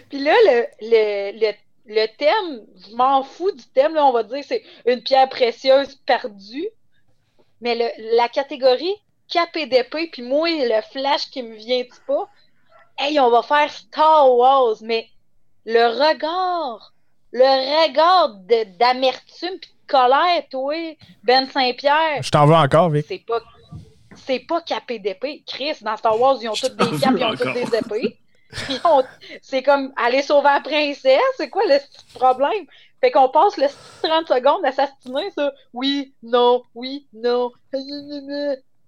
puis 0.09 0.19
là 0.19 0.33
le, 0.45 0.65
le, 0.81 1.31
le, 1.39 1.53
le 1.87 2.07
thème, 2.17 2.61
je 2.89 2.95
m'en 2.95 3.23
fous 3.23 3.51
du 3.51 3.63
thème, 3.73 3.93
là, 3.95 4.05
on 4.05 4.11
va 4.13 4.23
dire 4.23 4.43
c'est 4.47 4.63
une 4.85 5.01
pierre 5.01 5.27
précieuse 5.29 5.95
perdue. 6.05 6.67
Mais 7.61 7.75
le, 7.75 8.15
la 8.17 8.29
catégorie 8.29 8.95
KPDP, 9.29 10.09
puis 10.11 10.21
moi, 10.21 10.47
le 10.49 10.81
flash 10.93 11.29
qui 11.29 11.43
me 11.43 11.55
vient 11.55 11.83
pas, 12.07 12.27
hey, 12.99 13.19
on 13.19 13.29
va 13.29 13.41
faire 13.41 13.71
Star 13.71 14.31
Wars, 14.35 14.75
mais 14.81 15.07
le 15.65 15.88
regard, 15.88 16.93
le 17.31 17.85
regard 17.88 18.29
de- 18.35 18.77
d'amertume 18.77 19.57
puis 19.62 19.71
de 19.71 19.88
colère, 19.91 20.43
toi, 20.51 20.73
Ben 21.23 21.47
Saint-Pierre, 21.49 22.21
Je 22.21 22.29
t'en 22.29 22.45
veux 22.45 22.55
encore, 22.55 22.89
Vic. 22.89 23.05
c'est 23.07 23.25
pas 23.25 23.39
c'est 24.15 24.39
pas 24.39 24.62
KPDP. 24.62 25.43
Chris, 25.47 25.77
dans 25.81 25.95
Star 25.95 26.19
Wars, 26.19 26.38
ils 26.41 26.49
ont 26.49 26.53
tous 26.53 26.69
des 26.69 26.99
capes, 26.99 27.13
ils 27.17 27.23
ont 27.23 27.29
encore. 27.33 27.53
des 27.53 27.75
épées. 27.75 28.17
C'est 29.41 29.63
comme 29.63 29.93
aller 29.95 30.21
sauver 30.21 30.49
la 30.49 30.59
princesse, 30.59 31.21
c'est 31.38 31.49
quoi 31.49 31.63
le 31.65 31.77
problème? 32.15 32.65
Fait 32.99 33.12
qu'on 33.12 33.29
passe 33.29 33.55
le 33.57 33.67
30 34.03 34.27
secondes 34.27 34.65
à 34.65 34.71
s'astiner 34.73 35.29
ça. 35.31 35.53
Oui, 35.73 36.13
non, 36.21 36.63
oui, 36.75 37.07
non. 37.13 37.51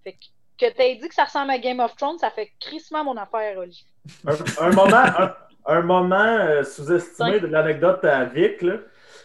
Fait 0.04 0.14
que, 0.14 0.66
que 0.68 0.72
t'aies 0.74 0.96
dit 0.96 1.08
que 1.08 1.14
ça 1.16 1.26
ressemble 1.26 1.52
à 1.52 1.60
Game 1.60 1.80
of 1.80 1.96
Thrones, 1.96 2.18
ça 2.18 2.30
fait 2.32 2.52
crissement 2.60 3.04
mon 3.04 3.16
affaire, 3.18 3.58
Oli. 3.60 3.86
Un, 4.26 4.34
un 4.66 4.70
moment, 4.72 4.96
un, 4.96 5.34
un 5.68 5.82
moment 5.82 6.16
euh, 6.16 6.64
sous-estimé 6.64 7.40
de 7.40 7.48
l'anecdote 7.48 8.04
à 8.04 8.26
Vic, 8.26 8.62
là, 8.62 8.76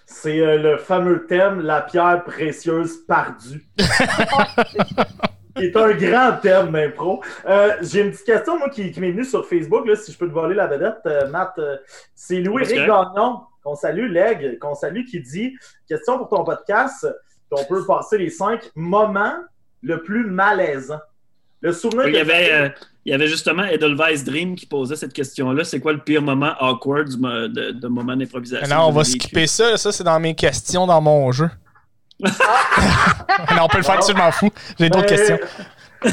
c'est 0.04 0.40
euh, 0.40 0.58
le 0.58 0.76
fameux 0.78 1.26
thème 1.26 1.60
La 1.60 1.80
pierre 1.82 2.22
précieuse 2.24 2.98
perdue. 3.06 3.66
qui 5.56 5.64
est 5.64 5.76
un 5.76 5.92
grand 5.94 6.36
thème 6.42 6.70
d'impro. 6.72 7.22
Euh, 7.46 7.72
J'ai 7.80 8.02
une 8.02 8.10
petite 8.10 8.26
question, 8.26 8.58
moi, 8.58 8.68
qui, 8.68 8.92
qui 8.92 9.00
m'est 9.00 9.10
venue 9.12 9.24
sur 9.24 9.46
Facebook, 9.46 9.86
là, 9.86 9.96
si 9.96 10.12
je 10.12 10.18
peux 10.18 10.28
te 10.28 10.32
voler 10.32 10.54
la 10.54 10.66
vedette, 10.66 10.98
euh, 11.06 11.28
Matt. 11.28 11.58
euh, 11.58 11.76
c'est 12.14 12.40
Louis-Éric. 12.40 12.86
Gagnon, 12.86 13.40
qu'on 13.64 13.74
salue, 13.74 14.10
Leg, 14.12 14.58
qu'on 14.58 14.74
salue, 14.74 15.04
qui 15.04 15.20
dit 15.20 15.56
Question 15.88 16.18
pour 16.18 16.28
ton 16.28 16.44
podcast, 16.44 17.06
on 17.50 17.64
peut 17.64 17.84
passer 17.86 18.18
les 18.18 18.28
cinq 18.30 18.70
moments 18.74 19.34
le 19.82 20.02
plus 20.02 20.26
malaisant. 20.26 21.00
Le 21.62 21.72
souvenir 21.72 22.06
Il 22.08 22.14
y 22.14 22.18
avait, 22.18 22.52
euh, 22.52 22.68
il 23.04 23.12
y 23.12 23.14
avait 23.14 23.28
justement 23.28 23.64
Edelweiss 23.64 24.24
Dream 24.24 24.54
qui 24.56 24.66
posait 24.66 24.96
cette 24.96 25.12
question-là. 25.12 25.64
C'est 25.64 25.80
quoi 25.80 25.92
le 25.92 26.00
pire 26.00 26.22
moment 26.22 26.52
awkward 26.60 27.08
du 27.08 27.16
de, 27.16 27.70
de 27.72 27.88
moment 27.88 28.14
d'improvisation? 28.16 28.68
Non, 28.76 28.88
on 28.88 28.92
va 28.92 29.02
vécu? 29.02 29.18
skipper 29.18 29.46
ça. 29.46 29.76
Ça, 29.76 29.90
c'est 29.92 30.04
dans 30.04 30.20
mes 30.20 30.34
questions 30.34 30.86
dans 30.86 31.00
mon 31.00 31.32
jeu. 31.32 31.48
non, 32.20 32.30
on 33.64 33.68
peut 33.68 33.78
le 33.78 33.84
faire 33.84 34.00
je 34.06 34.12
m'en 34.14 34.30
fous. 34.30 34.50
J'ai 34.78 34.88
d'autres 34.88 35.06
questions. 35.06 35.38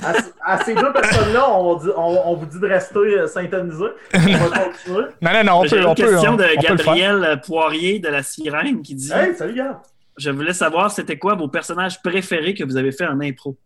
À, 0.02 0.14
à 0.54 0.64
ces 0.64 0.74
deux 0.74 0.92
personnes-là, 0.94 1.50
on, 1.52 1.76
dit- 1.76 1.90
on- 1.96 2.32
on 2.32 2.36
vous 2.36 2.46
dit 2.46 2.60
de 2.60 2.68
rester 2.68 2.98
euh, 3.00 3.28
syntonisés. 3.28 3.84
On 4.14 4.20
va 4.20 4.60
continuer. 4.64 5.06
Non, 5.22 5.32
non, 5.34 5.44
non, 5.44 5.54
on 5.60 5.70
peut, 5.70 5.78
une 5.78 5.86
on 5.86 5.94
peut, 5.96 6.04
question 6.10 6.32
on, 6.32 6.36
de 6.38 6.44
on 6.44 6.62
peut 6.62 6.72
le 6.72 6.78
faire. 6.78 6.94
Gabriel 6.96 7.42
Poirier 7.46 8.00
de 8.00 8.08
la 8.08 8.24
Sirène 8.24 8.82
qui 8.82 8.96
dit 8.96 9.12
Hey, 9.14 9.36
salut, 9.36 9.56
gars! 9.56 9.82
Je 10.18 10.30
voulais 10.32 10.54
savoir 10.54 10.90
c'était 10.92 11.18
quoi 11.18 11.36
vos 11.36 11.48
personnages 11.48 12.02
préférés 12.02 12.54
que 12.54 12.64
vous 12.64 12.78
avez 12.78 12.92
fait 12.92 13.06
en 13.06 13.20
impro? 13.20 13.58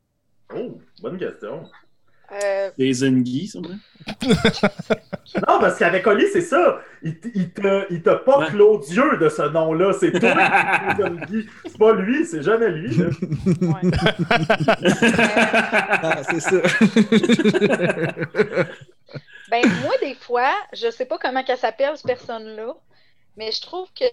Oh, 0.56 0.80
bonne 1.02 1.18
question. 1.18 1.70
Euh, 2.32 2.70
Les 2.78 2.92
Zungi, 2.94 3.48
sûrement. 3.48 3.70
Non, 5.48 5.60
parce 5.60 5.78
qu'avec 5.78 6.08
Oli, 6.08 6.26
c'est 6.32 6.42
ça. 6.42 6.80
Il, 7.04 7.16
il 7.36 7.52
te, 7.52 7.86
il 7.94 8.02
te 8.02 8.10
pas 8.24 8.40
Ouais. 8.40 8.48
Claudieu 8.48 9.18
de 9.18 9.30
ce 9.30 9.42
nom-là. 9.44 9.92
C'est 9.94 10.12
toi 10.12 10.34
qui. 11.28 11.48
C'est 11.66 11.78
pas 11.78 11.94
lui, 11.94 12.26
c'est 12.26 12.42
jamais 12.42 12.70
lui. 12.72 13.02
ouais. 13.02 13.12
Ah, 16.02 16.24
c'est 16.24 16.40
ça. 16.40 16.58
Ben, 19.50 19.62
moi, 19.84 19.94
des 20.02 20.16
fois, 20.16 20.52
je 20.74 20.90
sais 20.92 21.06
pas 21.06 21.18
comment 21.18 21.44
qu'elle 21.44 21.58
s'appelle, 21.58 21.92
cette 21.96 22.06
personne-là, 22.08 22.74
mais 23.38 23.52
je 23.52 23.62
trouve 23.62 23.88
que 23.94 24.04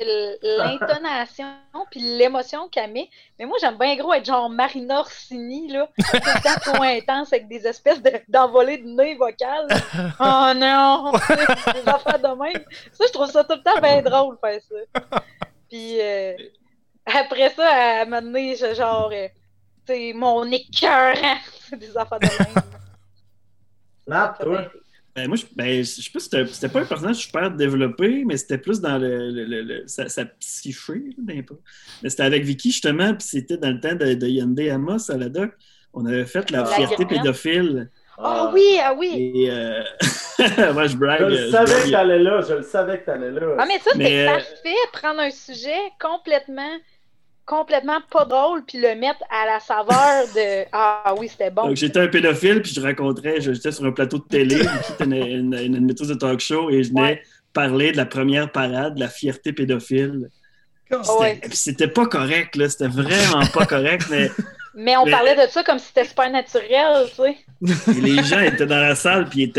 l'intonation 0.59 1.47
puis 1.91 2.01
l'émotion 2.01 2.69
qu'elle 2.69 2.93
met, 2.93 3.09
mais 3.39 3.47
moi, 3.47 3.57
j'aime 3.61 3.77
bien 3.79 3.97
gros 3.97 4.13
être 4.15 4.27
genre 4.27 4.49
Marina 4.51 5.01
Orsini, 5.01 5.73
là, 5.73 5.89
tout 5.99 6.05
le 6.13 6.43
temps 6.43 6.73
trop 6.73 6.83
intense 6.83 7.33
avec 7.33 7.49
des 7.49 7.67
espèces 7.67 8.03
de- 8.03 8.21
d'envolées 8.29 8.79
de 8.79 8.87
nez 8.87 9.17
vocales. 9.17 9.67
Oh 10.21 10.53
non! 10.55 11.13
des 11.75 11.89
affaires 11.89 12.19
de 12.21 12.39
même. 12.41 12.65
Ça, 12.93 13.05
je 13.09 13.13
trouve 13.13 13.31
ça 13.31 13.43
tout 13.45 13.55
le 13.57 13.63
temps 13.63 13.81
bien 13.81 14.03
drôle, 14.03 14.37
faire 14.41 14.61
ça. 14.63 15.01
Puis 15.69 16.01
euh, 16.01 16.35
après 17.07 17.51
ça, 17.51 18.01
à 18.03 18.05
m'a 18.05 18.21
donné, 18.21 18.55
je- 18.57 18.75
genre, 18.75 19.11
euh, 19.13 19.27
tu 19.87 19.93
sais, 19.95 20.13
mon 20.15 20.45
écœurant, 20.51 21.39
c'est 21.69 21.77
des 21.79 21.97
affaires 21.97 22.21
de 22.21 22.27
même. 22.27 22.63
Matt, 24.07 24.39
toi? 24.41 24.67
Ben, 25.17 25.29
moi, 25.29 25.37
je, 25.37 25.45
ben, 25.55 25.79
je 25.79 25.85
sais 25.85 26.11
pas, 26.13 26.19
c'était 26.19 26.47
c'était 26.47 26.69
pas 26.69 26.81
un 26.81 26.87
personnage 26.87 27.17
super 27.19 27.51
développé, 27.53 28.25
mais 28.25 28.37
c'était 28.37 28.59
plus 28.59 28.81
dans 28.81 28.99
le, 28.99 29.31
le- 29.31 29.45
le- 29.45 29.63
le- 29.63 29.87
sa, 29.87 30.09
sa 30.09 30.25
psyché, 30.25 31.15
là. 31.25 31.35
Mais 32.03 32.11
c'était 32.11 32.25
avec 32.25 32.43
Vicky, 32.45 32.73
justement, 32.73 33.15
puis 33.15 33.27
c'était 33.29 33.57
dans 33.59 33.71
le 33.71 33.81
temps 33.81 33.95
de, 33.95 34.15
de 34.15 34.27
Yandé 34.27 34.71
Amos 34.71 35.11
à 35.11 35.17
la 35.17 35.29
doc. 35.29 35.53
On 35.93 36.05
avait 36.07 36.27
fait 36.27 36.51
la 36.51 36.63
La 36.63 36.67
fierté 36.67 37.05
Guerre. 37.07 37.23
pédophile. 37.23 37.91
Ah 38.17 38.51
oui, 38.53 38.79
ah 38.83 38.95
oui! 38.95 39.27
Et 39.35 39.51
euh... 39.51 39.83
moi, 40.73 40.87
je 40.87 40.97
brague. 40.97 41.21
Je 41.21 41.25
le 41.27 41.37
je 41.37 41.47
savais 41.51 41.67
brague. 41.67 41.85
que 41.85 41.91
t'allais 41.91 42.19
là. 42.19 42.41
Je 42.43 42.55
le 42.55 42.63
savais 42.63 43.01
que 43.01 43.07
t'allais 43.07 43.31
là. 43.33 43.59
Ah, 43.59 43.67
mais 43.67 43.79
ça, 43.81 43.91
c'est 43.99 43.99
Mais, 43.99 44.29
euh, 44.29 44.33
parfait, 44.35 44.75
prendre 44.93 45.21
un 45.21 45.31
sujet 45.31 45.79
complètement, 46.01 46.71
complètement 47.47 47.99
pas 48.11 48.25
drôle, 48.25 48.63
puis 48.67 48.79
le 48.79 48.95
mettre 48.95 49.23
à 49.31 49.47
la 49.47 49.61
saveur 49.61 50.25
de 50.35 50.65
Ah 50.73 51.15
oui, 51.19 51.29
c'était 51.29 51.51
bon. 51.51 51.67
Donc, 51.69 51.77
j'étais 51.77 52.01
un 52.01 52.09
pédophile, 52.09 52.63
puis 52.63 52.73
je 52.75 52.81
racontais, 52.81 53.41
je- 53.41 53.53
j'étais 53.53 53.73
sur 53.73 53.85
un 53.85 53.93
plateau 53.93 54.19
de 54.19 54.25
télé, 54.25 54.61
une, 55.01 55.13
une, 55.13 55.75
une 55.77 55.87
de 55.87 56.15
talk 56.15 56.41
show, 56.41 56.71
et 56.71 56.83
je 56.83 56.89
venais 56.91 57.01
Ouais. 57.03 57.23
parler 57.53 57.93
de 57.93 57.97
la 57.97 58.07
première 58.07 58.51
parade, 58.51 58.95
de 58.97 59.01
la 59.01 59.09
fierté 59.09 59.53
pédophile. 59.53 60.29
C'était 60.91 61.13
ouais. 61.19 61.41
c'était 61.53 61.89
pas 61.89 62.07
correct, 62.07 62.57
là. 62.57 62.69
C'était 62.69 62.89
vraiment 62.89 63.45
pas 63.53 63.67
correct, 63.67 64.07
mais 64.11 64.31
Mais 64.77 64.97
on 64.97 65.05
Mais- 65.05 65.13
parlait 65.13 65.37
de 65.37 65.49
ça 65.51 65.63
comme 65.63 65.79
si 65.79 65.87
c'était 65.87 66.05
super 66.05 66.29
naturel, 66.31 67.07
tu 67.09 67.15
sais. 67.23 67.93
Et 67.97 68.01
les 68.01 68.23
gens 68.25 68.41
étaient 68.41 68.67
dans 68.67 68.81
la 68.81 68.97
salle, 68.97 69.29
puis 69.29 69.53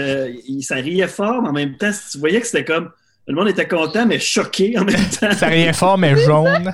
ils 0.48 0.62
ça 0.64 0.76
riait 0.76 1.08
fort, 1.08 1.42
mais 1.42 1.50
en 1.50 1.54
même 1.54 1.78
temps, 1.78 1.90
tu 2.12 2.18
voyais 2.20 2.42
que 2.42 2.48
c'était 2.48 2.66
comme. 2.66 2.92
Le 3.28 3.34
monde 3.34 3.48
était 3.48 3.68
content, 3.68 4.06
mais 4.06 4.20
choqué 4.20 4.78
en 4.78 4.84
même 4.84 5.10
temps. 5.20 5.32
Ça 5.32 5.48
rien 5.48 5.72
fort, 5.74 5.98
mais 5.98 6.16
jaune. 6.18 6.74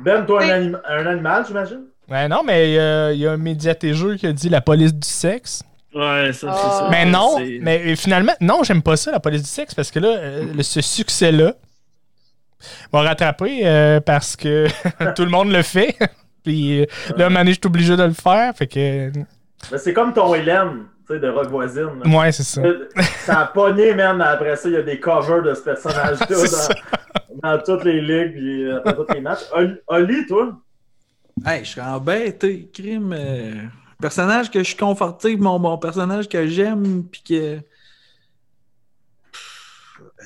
Ben, 0.00 0.24
toi, 0.26 0.42
un, 0.42 0.44
Oui. 0.46 0.50
anim- 0.50 0.80
un 0.86 1.06
animal, 1.06 1.44
j'imagine? 1.46 1.82
Ouais, 2.08 2.28
non, 2.28 2.42
mais 2.44 2.76
euh, 2.78 3.12
il 3.14 3.20
y 3.20 3.26
a 3.26 3.32
un 3.32 3.36
médiatégeux 3.36 4.16
qui 4.16 4.26
a 4.26 4.32
dit 4.32 4.48
la 4.48 4.60
police 4.60 4.92
du 4.94 5.08
sexe. 5.08 5.62
Ouais, 5.94 6.32
ça, 6.32 6.52
c'est 6.52 6.68
ça. 6.70 6.88
mais 6.90 7.06
non, 7.06 7.38
mais 7.60 7.92
euh, 7.92 7.96
finalement, 7.96 8.32
non, 8.40 8.62
j'aime 8.64 8.82
pas 8.82 8.96
ça, 8.96 9.12
la 9.12 9.20
police 9.20 9.42
du 9.42 9.48
sexe, 9.48 9.74
parce 9.74 9.90
que 9.92 10.00
là, 10.00 10.08
euh, 10.08 10.62
ce 10.62 10.80
succès-là 10.80 11.54
m'a 12.92 13.02
rattrapé 13.02 13.60
euh, 13.64 14.00
parce 14.00 14.34
que 14.36 14.66
tout 15.14 15.24
le 15.24 15.30
monde 15.30 15.52
le 15.52 15.62
fait. 15.62 15.96
Puis 16.44 16.80
euh, 16.82 16.86
là, 17.16 17.30
Mané, 17.30 17.52
je 17.52 17.58
suis 17.60 17.66
obligé 17.66 17.96
de 17.96 18.02
le 18.02 18.12
faire. 18.12 18.54
Fait 18.56 18.66
que. 18.66 19.10
Ben, 19.70 19.78
c'est 19.78 19.94
comme 19.94 20.12
ton 20.12 20.34
Hélène, 20.34 20.82
tu 21.06 21.14
sais, 21.14 21.18
de 21.20 21.28
Rock 21.28 21.48
Voisine. 21.48 22.00
là. 22.04 22.18
Ouais, 22.18 22.32
c'est 22.32 22.42
ça. 22.42 22.60
Euh, 22.62 22.88
Ça 23.24 23.40
a 23.40 23.46
pogné, 23.46 23.94
man. 23.94 24.20
Après 24.22 24.56
ça, 24.56 24.68
il 24.68 24.74
y 24.74 24.76
a 24.76 24.82
des 24.82 24.98
covers 25.00 25.42
de 25.42 25.54
ce 25.54 25.60
personnage-là 25.62 26.26
dans, 27.42 27.56
dans 27.56 27.62
toutes 27.62 27.84
les 27.84 28.00
ligues 28.00 28.32
puis 28.32 28.64
euh, 28.64 28.78
après 28.78 28.94
tous 28.94 29.12
les 29.14 29.20
matchs. 29.20 29.44
Oli, 29.88 30.26
toi? 30.26 30.56
Hey, 31.44 31.64
je 31.64 31.70
serais 31.72 31.86
embêté, 31.86 32.70
crime. 32.72 33.12
euh, 33.12 33.52
personnage 34.00 34.50
que 34.50 34.60
je 34.60 34.64
suis 34.64 34.76
conforté, 34.76 35.36
mon, 35.36 35.58
mon 35.58 35.76
personnage 35.78 36.28
que 36.28 36.46
j'aime, 36.46 37.04
puis 37.10 37.22
que. 37.22 37.58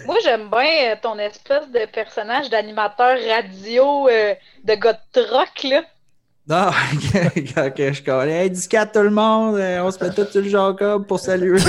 Moi, 0.07 0.16
j'aime 0.22 0.49
bien 0.49 0.93
euh, 0.93 0.97
ton 1.03 1.18
espèce 1.18 1.68
de 1.70 1.85
personnage 1.93 2.51
d'animateur 2.51 3.16
radio 3.29 4.09
euh, 4.09 4.35
de 4.64 4.74
gars 4.74 4.93
de 4.93 5.22
troc, 5.22 5.62
là. 5.64 5.83
Non, 6.49 6.70
quand 7.55 7.74
que 7.74 7.92
je 7.92 8.03
connais. 8.03 8.44
Hey, 8.44 8.51
discat 8.51 8.86
tout 8.86 9.03
le 9.03 9.11
monde, 9.11 9.57
euh, 9.57 9.82
on 9.82 9.90
se 9.90 10.03
met 10.03 10.09
tout 10.11 10.24
sur 10.30 10.40
le 10.40 10.49
Jacob 10.49 11.07
pour 11.07 11.20
saluer. 11.20 11.61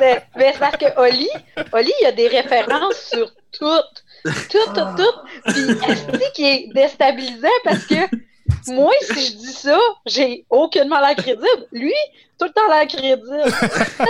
Mais 0.00 0.52
c'est 0.52 0.58
parce 0.60 0.76
que 0.76 1.00
Oli, 1.00 1.28
Oli, 1.72 1.92
il 2.00 2.04
y 2.04 2.06
a 2.06 2.12
des 2.12 2.28
références 2.28 3.10
sur 3.12 3.28
toutes. 3.58 4.04
Tout, 4.24 4.72
tout, 4.74 4.96
tout. 4.96 5.16
Puis, 5.52 5.66
est 5.70 6.32
qui 6.34 6.44
est 6.44 6.68
déstabilisant 6.74 7.48
parce 7.64 7.84
que 7.86 7.94
moi, 8.68 8.92
si 9.02 9.26
je 9.32 9.36
dis 9.36 9.52
ça, 9.52 9.78
j'ai 10.06 10.44
aucunement 10.50 11.00
l'air 11.00 11.16
crédible. 11.16 11.66
Lui, 11.72 11.92
tout 12.38 12.46
le 12.46 12.52
temps 12.52 12.68
l'air 12.68 12.86
crédible. 12.86 13.22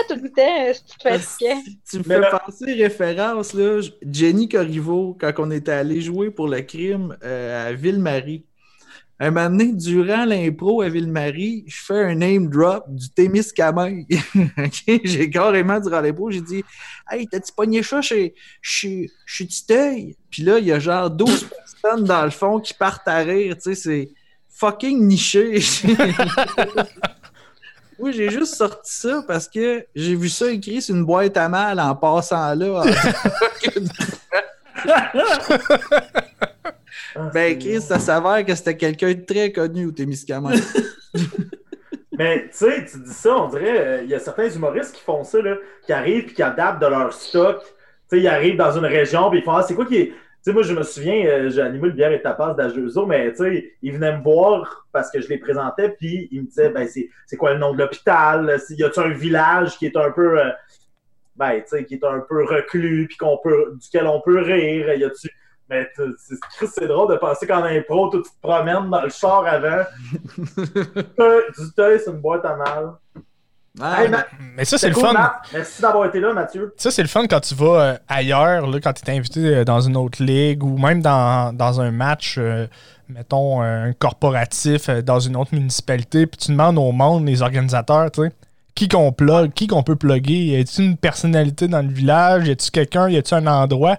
Tout 0.08 0.14
le 0.22 0.30
temps, 0.30 0.72
c'est 0.72 1.02
fatiguant. 1.10 1.62
tu 1.90 1.98
me 1.98 2.02
Mais 2.06 2.14
fais 2.14 2.20
là- 2.20 2.40
penser 2.44 2.72
référence, 2.74 3.54
là. 3.54 3.80
Jenny 4.10 4.48
Corriveau, 4.48 5.16
quand 5.20 5.32
on 5.38 5.50
était 5.50 5.72
allé 5.72 6.00
jouer 6.00 6.30
pour 6.30 6.48
le 6.48 6.60
crime 6.62 7.16
euh, 7.22 7.68
à 7.68 7.72
Ville-Marie. 7.72 8.44
un 9.18 9.30
moment 9.30 9.48
donné, 9.48 9.72
durant 9.72 10.24
l'impro 10.26 10.82
à 10.82 10.88
Ville-Marie, 10.88 11.64
je 11.66 11.76
fais 11.84 12.02
un 12.02 12.14
name 12.16 12.48
drop 12.48 12.84
du 12.88 13.08
Témiscamingue. 13.10 14.06
OK? 14.58 15.00
J'ai 15.04 15.30
carrément, 15.30 15.80
durant 15.80 16.00
l'impro, 16.00 16.30
j'ai 16.30 16.40
dit 16.42 16.62
Hey, 17.10 17.26
t'as-tu 17.28 17.52
pogné 17.52 17.82
ça 17.82 18.02
chez, 18.02 18.34
chez, 18.60 19.08
chez 19.24 19.46
Titeuil? 19.46 20.16
Puis 20.30 20.42
là, 20.42 20.58
il 20.58 20.66
y 20.66 20.72
a 20.72 20.78
genre 20.78 21.08
12 21.10 21.44
personnes 21.48 22.04
dans 22.04 22.24
le 22.24 22.30
fond 22.30 22.58
qui 22.60 22.74
partent 22.74 23.06
à 23.08 23.18
rire. 23.18 23.54
Tu 23.54 23.62
sais, 23.62 23.74
c'est 23.74 24.08
fucking 24.56 25.06
niché. 25.06 25.60
Oui, 27.98 28.12
j'ai 28.12 28.28
juste 28.28 28.56
sorti 28.56 28.92
ça 28.92 29.24
parce 29.26 29.48
que 29.48 29.86
j'ai 29.94 30.14
vu 30.14 30.28
ça 30.28 30.50
écrit 30.50 30.82
sur 30.82 30.94
une 30.94 31.06
boîte 31.06 31.34
à 31.38 31.48
mal 31.48 31.80
en 31.80 31.96
passant 31.96 32.54
là. 32.54 32.84
ben, 37.32 37.58
Chris, 37.58 37.80
ça 37.80 37.98
s'avère 37.98 38.44
que 38.44 38.54
c'était 38.54 38.76
quelqu'un 38.76 39.14
de 39.14 39.24
très 39.24 39.50
connu 39.50 39.86
au 39.86 39.92
Témiscamingue. 39.92 40.60
Mais 42.18 42.48
tu 42.50 42.58
sais, 42.58 42.84
tu 42.84 42.98
dis 42.98 43.14
ça, 43.14 43.34
on 43.34 43.48
dirait, 43.48 43.78
euh, 43.78 44.02
il 44.02 44.10
y 44.10 44.14
a 44.14 44.18
certains 44.18 44.50
humoristes 44.50 44.94
qui 44.94 45.02
font 45.02 45.24
ça, 45.24 45.40
là, 45.40 45.56
qui 45.86 45.94
arrivent 45.94 46.28
et 46.28 46.34
qui 46.34 46.42
adaptent 46.42 46.82
de 46.82 46.88
leur 46.88 47.14
stock. 47.14 47.62
Tu 47.62 47.68
sais, 48.08 48.20
ils 48.20 48.28
arrivent 48.28 48.58
dans 48.58 48.76
une 48.76 48.84
région 48.84 49.30
puis 49.30 49.38
ils 49.38 49.42
font 49.42 49.52
Ah, 49.52 49.64
c'est 49.66 49.74
quoi 49.74 49.86
qui 49.86 49.96
est. 49.96 50.12
Tu 50.46 50.52
sais, 50.52 50.54
moi, 50.54 50.62
je 50.62 50.74
me 50.74 50.84
souviens, 50.84 51.26
euh, 51.26 51.50
j'ai 51.50 51.60
animé 51.60 51.88
le 51.88 51.94
bière 51.94 52.12
et 52.12 52.22
tapas 52.22 52.54
d'Ageusot, 52.54 53.04
mais 53.04 53.32
tu 53.32 53.38
sais, 53.38 53.72
ils 53.82 53.92
venaient 53.92 54.16
me 54.16 54.22
voir 54.22 54.86
parce 54.92 55.10
que 55.10 55.20
je 55.20 55.28
les 55.28 55.38
présentais, 55.38 55.88
puis 55.88 56.28
ils 56.30 56.42
me 56.42 56.46
disaient, 56.46 56.68
ben, 56.68 56.86
c'est 56.86 57.10
c'est 57.26 57.36
quoi 57.36 57.54
le 57.54 57.58
nom 57.58 57.72
de 57.72 57.78
l'hôpital? 57.78 58.56
Y 58.70 58.84
a-tu 58.84 59.00
un 59.00 59.08
village 59.08 59.76
qui 59.76 59.86
est 59.86 59.96
un 59.96 60.12
peu, 60.12 60.38
euh, 60.38 60.52
ben, 61.34 61.60
tu 61.62 61.64
sais, 61.66 61.84
qui 61.84 61.94
est 61.94 62.04
un 62.04 62.20
peu 62.20 62.44
reclus, 62.44 63.08
puis 63.08 63.16
qu'on 63.16 63.38
peut, 63.42 63.74
duquel 63.74 64.06
on 64.06 64.20
peut 64.20 64.40
rire? 64.40 64.94
Y 64.94 65.02
a-tu. 65.02 65.28
Mais 65.68 65.90
c'est 66.64 66.86
drôle 66.86 67.12
de 67.12 67.18
penser 67.18 67.44
qu'en 67.44 67.64
impro, 67.64 68.08
toi, 68.10 68.22
tu 68.24 68.30
te 68.30 68.40
promènes 68.40 68.88
dans 68.88 69.02
le 69.02 69.08
char 69.08 69.44
avant. 69.46 69.82
Du 70.36 71.72
thé, 71.74 71.98
c'est 71.98 72.10
une 72.12 72.20
boîte 72.20 72.44
à 72.44 72.54
mal. 72.54 72.92
Ah, 73.80 74.04
Hey, 74.04 74.10
Mais 74.56 74.64
ça, 74.64 74.78
c'est 74.78 74.88
le 74.88 74.94
cool, 74.94 75.04
fun. 75.04 75.12
Matt. 75.12 75.32
Merci 75.52 75.82
d'avoir 75.82 76.06
été 76.06 76.18
là, 76.20 76.32
Mathieu. 76.32 76.74
Ça, 76.76 76.90
c'est 76.90 77.02
le 77.02 77.08
fun 77.08 77.26
quand 77.26 77.40
tu 77.40 77.54
vas 77.54 77.80
euh, 77.80 77.96
ailleurs, 78.08 78.66
là, 78.66 78.80
quand 78.80 78.92
tu 78.92 79.10
es 79.10 79.16
invité 79.16 79.40
euh, 79.40 79.64
dans 79.64 79.80
une 79.80 79.96
autre 79.96 80.22
ligue 80.22 80.62
ou 80.64 80.78
même 80.78 81.02
dans, 81.02 81.54
dans 81.54 81.80
un 81.80 81.90
match, 81.90 82.36
euh, 82.38 82.66
mettons, 83.08 83.60
un 83.60 83.92
corporatif 83.92 84.88
euh, 84.88 85.02
dans 85.02 85.20
une 85.20 85.36
autre 85.36 85.54
municipalité, 85.54 86.26
puis 86.26 86.38
tu 86.38 86.52
demandes 86.52 86.78
au 86.78 86.92
monde, 86.92 87.26
les 87.26 87.42
organisateurs, 87.42 88.10
tu 88.10 88.22
sais, 88.22 88.32
qui 88.74 88.88
qu'on 88.88 89.12
plug, 89.12 89.52
qui 89.52 89.66
qu'on 89.66 89.82
peut 89.82 89.96
plugger. 89.96 90.46
Y 90.46 90.60
a-tu 90.60 90.82
une 90.82 90.96
personnalité 90.96 91.68
dans 91.68 91.82
le 91.82 91.92
village? 91.92 92.48
Y 92.48 92.52
a-tu 92.52 92.70
quelqu'un? 92.70 93.08
Y 93.08 93.16
a-tu 93.18 93.34
un 93.34 93.46
endroit? 93.46 93.98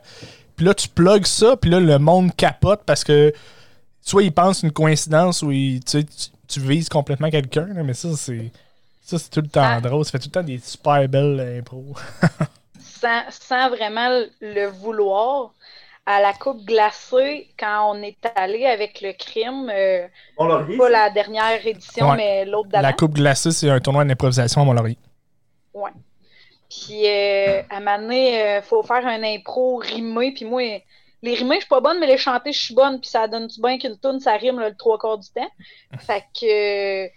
Puis 0.56 0.66
là, 0.66 0.74
tu 0.74 0.90
plugues 0.90 1.26
ça, 1.26 1.56
puis 1.56 1.70
là, 1.70 1.80
le 1.80 2.00
monde 2.00 2.36
capote 2.36 2.82
parce 2.86 3.04
que 3.04 3.32
soit 4.02 4.24
il 4.24 4.32
pense 4.32 4.64
une 4.64 4.72
coïncidence 4.72 5.44
ou 5.44 5.52
il, 5.52 5.84
tu, 5.84 6.00
sais, 6.00 6.04
tu, 6.04 6.30
tu 6.48 6.60
vises 6.62 6.90
complètement 6.90 7.30
quelqu'un, 7.30 7.68
mais 7.84 7.94
ça, 7.94 8.10
c'est. 8.16 8.52
Ça, 9.08 9.18
c'est 9.18 9.30
tout 9.30 9.40
le 9.42 9.48
temps 9.48 9.80
drôle. 9.80 10.04
Ça 10.04 10.12
fait 10.12 10.20
tout 10.20 10.28
le 10.28 10.32
temps 10.32 10.44
des 10.44 10.58
super 10.60 11.08
belles 11.08 11.40
euh, 11.40 11.60
impros. 11.60 11.96
sans, 12.80 13.22
sans 13.30 13.70
vraiment 13.70 14.10
le- 14.42 14.68
vouloir. 14.68 15.52
À 16.10 16.22
la 16.22 16.32
coupe 16.34 16.64
glacée, 16.64 17.50
quand 17.60 17.92
on 17.94 18.02
est 18.02 18.18
allé 18.36 18.66
avec 18.66 19.02
le 19.02 19.12
crime, 19.12 19.70
euh, 19.74 20.08
pas 20.38 20.90
la 20.90 21.10
dernière 21.10 21.66
édition, 21.68 22.12
Ouais. 22.12 22.16
mais 22.18 22.46
l'autre 22.46 22.70
La 22.72 22.82
d'avant. 22.82 22.96
Coupe 22.96 23.14
glacée, 23.16 23.52
c'est 23.52 23.70
un 23.70 23.80
tournoi 23.82 24.06
d'improvisation 24.06 24.62
à 24.62 24.66
Mont-Laurier. 24.66 24.98
Puis 26.70 27.08
euh, 27.08 27.62
à 27.70 27.78
un 27.78 27.80
moment 27.80 28.00
donné, 28.00 28.58
il 28.58 28.62
faut 28.62 28.84
faire 28.84 29.06
un 29.06 29.24
impro 29.24 29.78
rimé. 29.78 30.34
Puis 30.34 30.46
moi, 30.46 30.62
les 31.22 31.34
rimés, 31.36 31.56
je 31.56 31.62
suis 31.62 31.70
pas 31.70 31.82
bonne, 31.82 32.00
mais 32.00 32.08
les 32.08 32.18
chanter, 32.18 32.52
je 32.54 32.60
suis 32.62 32.74
bonne. 32.74 33.00
Puis 33.00 33.10
ça 33.10 33.28
donne 33.28 33.48
du 33.48 33.62
bien 33.62 33.78
qu'une 33.78 33.98
toune, 33.98 34.20
ça 34.20 34.34
rime 34.38 34.60
là, 34.60 34.70
le 34.70 34.76
trois 34.76 34.98
quarts 34.98 35.18
du 35.18 35.30
temps. 35.30 35.50
Fait 36.00 36.24
que 36.40 37.06
euh, 37.06 37.10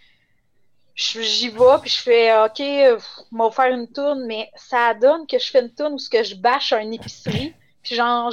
j'y 1.00 1.48
vais, 1.48 1.78
puis 1.80 1.90
je 1.90 1.98
fais 1.98 2.36
OK, 2.44 2.60
euh, 2.60 2.98
on 3.32 3.48
va 3.48 3.50
faire 3.50 3.74
une 3.74 3.90
toune, 3.90 4.26
mais 4.26 4.50
ça 4.54 4.94
donne 4.94 5.26
que 5.26 5.38
je 5.38 5.50
fais 5.50 5.60
une 5.60 5.74
toune 5.74 5.94
où 5.94 5.98
ce 5.98 6.10
que 6.10 6.22
je 6.22 6.34
bâche 6.34 6.72
une 6.72 6.94
épicerie. 6.94 7.54
Puis 7.82 7.94
genre, 7.94 8.32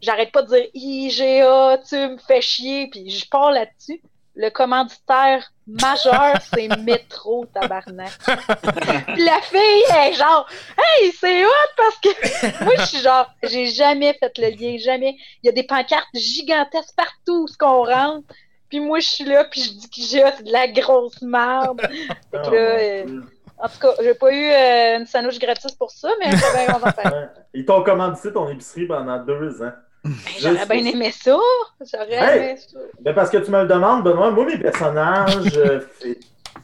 j'arrête 0.00 0.32
pas 0.32 0.42
de 0.42 0.48
dire 0.48 0.66
IGA, 0.74 1.78
tu 1.88 1.96
me 1.96 2.18
fais 2.18 2.40
chier, 2.40 2.88
puis 2.88 3.10
je 3.10 3.28
pars 3.28 3.50
là-dessus. 3.50 4.00
Le 4.34 4.50
commanditaire 4.50 5.50
majeur, 5.66 6.34
c'est 6.54 6.68
Métro, 6.78 7.46
tabarnak. 7.46 8.12
Puis 8.18 9.24
la 9.24 9.40
fille 9.40 9.96
est 9.96 10.12
genre, 10.12 10.46
hey, 10.78 11.12
c'est 11.18 11.44
hot 11.46 11.50
parce 11.76 11.96
que 11.98 12.64
moi, 12.64 12.74
je 12.78 12.84
suis 12.84 13.00
genre, 13.00 13.30
j'ai 13.42 13.66
jamais 13.66 14.12
fait 14.14 14.36
le 14.38 14.50
lien, 14.50 14.76
jamais. 14.78 15.16
Il 15.42 15.46
y 15.46 15.48
a 15.48 15.52
des 15.52 15.62
pancartes 15.62 16.06
gigantesques 16.14 16.94
partout 16.96 17.44
où 17.44 17.48
ce 17.48 17.56
qu'on 17.56 17.84
rentre. 17.84 18.26
Puis 18.68 18.80
moi, 18.80 18.98
je 19.00 19.06
suis 19.08 19.24
là, 19.24 19.44
puis 19.44 19.60
je 19.62 19.70
dis 19.72 19.88
que 19.88 20.00
j'ai 20.00 20.22
de 20.44 20.52
la 20.52 20.68
grosse 20.68 21.20
merde. 21.22 21.80
Fait 22.30 22.38
que 22.42 22.50
là, 22.50 22.50
euh, 22.50 23.20
en 23.58 23.68
tout 23.68 23.78
cas, 23.80 23.94
j'ai 24.02 24.14
pas 24.14 24.32
eu 24.32 24.50
euh, 24.50 24.98
une 24.98 25.06
sandwich 25.06 25.38
gratis 25.38 25.72
pour 25.72 25.90
ça, 25.90 26.08
mais 26.20 26.36
j'avais 26.36 26.66
bien 26.66 26.92
faire. 26.92 27.30
Ils 27.54 27.64
t'ont 27.64 27.82
commandité 27.82 28.32
ton 28.32 28.48
épicerie 28.50 28.86
pendant 28.86 29.18
deux 29.18 29.62
ans. 29.62 29.72
Ben, 30.04 30.12
J'aurais 30.38 30.66
bien 30.66 30.84
aimé 30.84 31.10
ça. 31.12 31.36
J'aurais 31.80 32.12
Hey! 32.14 32.38
aimé 32.50 32.56
ça. 32.58 32.78
Ben 33.00 33.14
parce 33.14 33.30
que 33.30 33.38
tu 33.38 33.50
me 33.50 33.62
le 33.62 33.66
demandes, 33.68 34.04
Benoît, 34.04 34.30
moi, 34.30 34.44
mes 34.46 34.58
personnages 34.58 35.56
euh, 35.56 35.80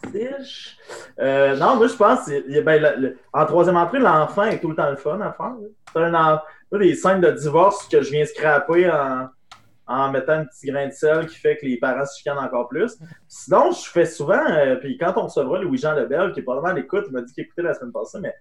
fétiches. 0.02 0.76
euh, 1.18 1.56
non, 1.56 1.76
moi, 1.76 1.86
je 1.88 1.94
pense, 1.94 2.20
il 2.28 2.54
y 2.54 2.58
a- 2.58 2.62
ben, 2.62 2.80
le- 2.80 3.00
le- 3.00 3.18
en 3.32 3.46
troisième 3.46 3.76
entrée, 3.76 3.98
l'enfant 3.98 4.44
est 4.44 4.58
tout 4.60 4.68
le 4.68 4.76
temps 4.76 4.90
le 4.90 4.96
fun 4.96 5.20
à 5.20 5.32
faire. 5.32 5.52
C'est 5.94 6.00
un 6.02 6.78
des 6.78 6.94
scènes 6.94 7.20
de 7.20 7.30
divorce 7.32 7.86
que 7.88 8.00
je 8.02 8.10
viens 8.10 8.24
scraper 8.24 8.90
en, 8.90 9.28
en 9.92 10.10
mettant 10.10 10.32
un 10.32 10.44
petit 10.44 10.66
grain 10.66 10.86
de 10.88 10.92
sel 10.92 11.26
qui 11.26 11.36
fait 11.36 11.56
que 11.56 11.66
les 11.66 11.76
parents 11.78 12.04
se 12.06 12.18
chicanent 12.18 12.38
encore 12.38 12.68
plus. 12.68 12.96
Sinon, 13.28 13.70
je 13.72 13.88
fais 13.88 14.06
souvent, 14.06 14.42
euh, 14.50 14.76
puis 14.76 14.96
quand 14.98 15.12
on 15.16 15.22
recevra 15.26 15.58
Louis-Jean 15.60 15.94
Lebel, 15.94 16.32
qui 16.32 16.40
est 16.40 16.42
probablement 16.42 16.72
à 16.72 16.74
l'écoute, 16.74 17.04
il 17.08 17.12
m'a 17.12 17.22
dit 17.22 17.32
qu'il 17.32 17.44
écoutait 17.44 17.62
la 17.62 17.74
semaine 17.74 17.92
passée, 17.92 18.18
mais 18.20 18.34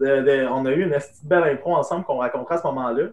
de- 0.00 0.22
de- 0.22 0.46
on 0.50 0.64
a 0.66 0.70
eu 0.72 0.82
une 0.82 0.90
petite 0.90 1.24
belle 1.24 1.44
impro 1.44 1.74
ensemble 1.76 2.04
qu'on 2.04 2.18
racontera 2.18 2.54
à 2.56 2.58
ce 2.58 2.66
moment-là. 2.68 3.04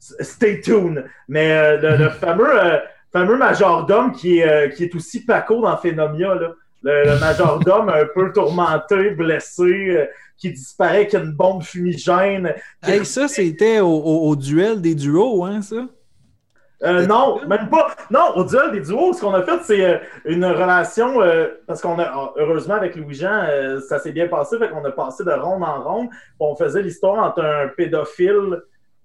Stay 0.00 0.60
tuned! 0.60 1.04
Mais 1.28 1.52
euh, 1.52 1.76
le, 1.96 2.04
le 2.04 2.10
fameux, 2.10 2.64
euh, 2.64 2.78
fameux 3.12 3.36
majordome 3.36 4.12
qui 4.12 4.38
est, 4.38 4.48
euh, 4.48 4.68
qui 4.68 4.84
est 4.84 4.94
aussi 4.94 5.24
Paco 5.24 5.60
dans 5.60 5.76
Phénomia, 5.76 6.34
là. 6.34 6.52
Le, 6.84 7.04
le 7.06 7.18
majordome 7.18 7.88
un 7.88 8.04
peu 8.14 8.32
tourmenté, 8.32 9.10
blessé, 9.10 9.62
euh, 9.64 10.06
qui 10.36 10.52
disparaît 10.52 10.98
avec 10.98 11.12
une 11.14 11.32
bombe 11.32 11.64
fumigène. 11.64 12.54
qui- 12.84 12.90
Hey, 12.92 13.04
ça, 13.04 13.26
c'était 13.26 13.80
au, 13.80 13.88
au- 13.88 14.28
au 14.28 14.36
duel 14.36 14.80
des 14.80 14.94
duos, 14.94 15.44
hein, 15.44 15.60
ça? 15.60 15.88
Euh, 16.84 17.06
non, 17.06 17.44
même 17.46 17.68
pas. 17.68 17.88
Non, 18.10 18.36
au 18.36 18.44
duel 18.44 18.70
des 18.70 18.80
duos, 18.80 19.12
ce 19.12 19.20
qu'on 19.20 19.34
a 19.34 19.42
fait, 19.42 19.58
c'est 19.64 19.84
euh, 19.84 19.98
une 20.24 20.44
relation, 20.44 21.20
euh, 21.20 21.48
parce 21.66 21.80
qu'on 21.82 21.98
a, 21.98 22.32
heureusement, 22.36 22.74
avec 22.74 22.94
Louis-Jean, 22.94 23.46
euh, 23.48 23.80
ça 23.80 23.98
s'est 23.98 24.12
bien 24.12 24.28
passé, 24.28 24.58
fait 24.58 24.68
qu'on 24.68 24.84
a 24.84 24.92
passé 24.92 25.24
de 25.24 25.32
ronde 25.32 25.64
en 25.64 25.82
ronde. 25.82 26.08
On 26.38 26.54
faisait 26.54 26.82
l'histoire 26.82 27.18
entre 27.24 27.42
un 27.44 27.68
pédophile 27.68 28.62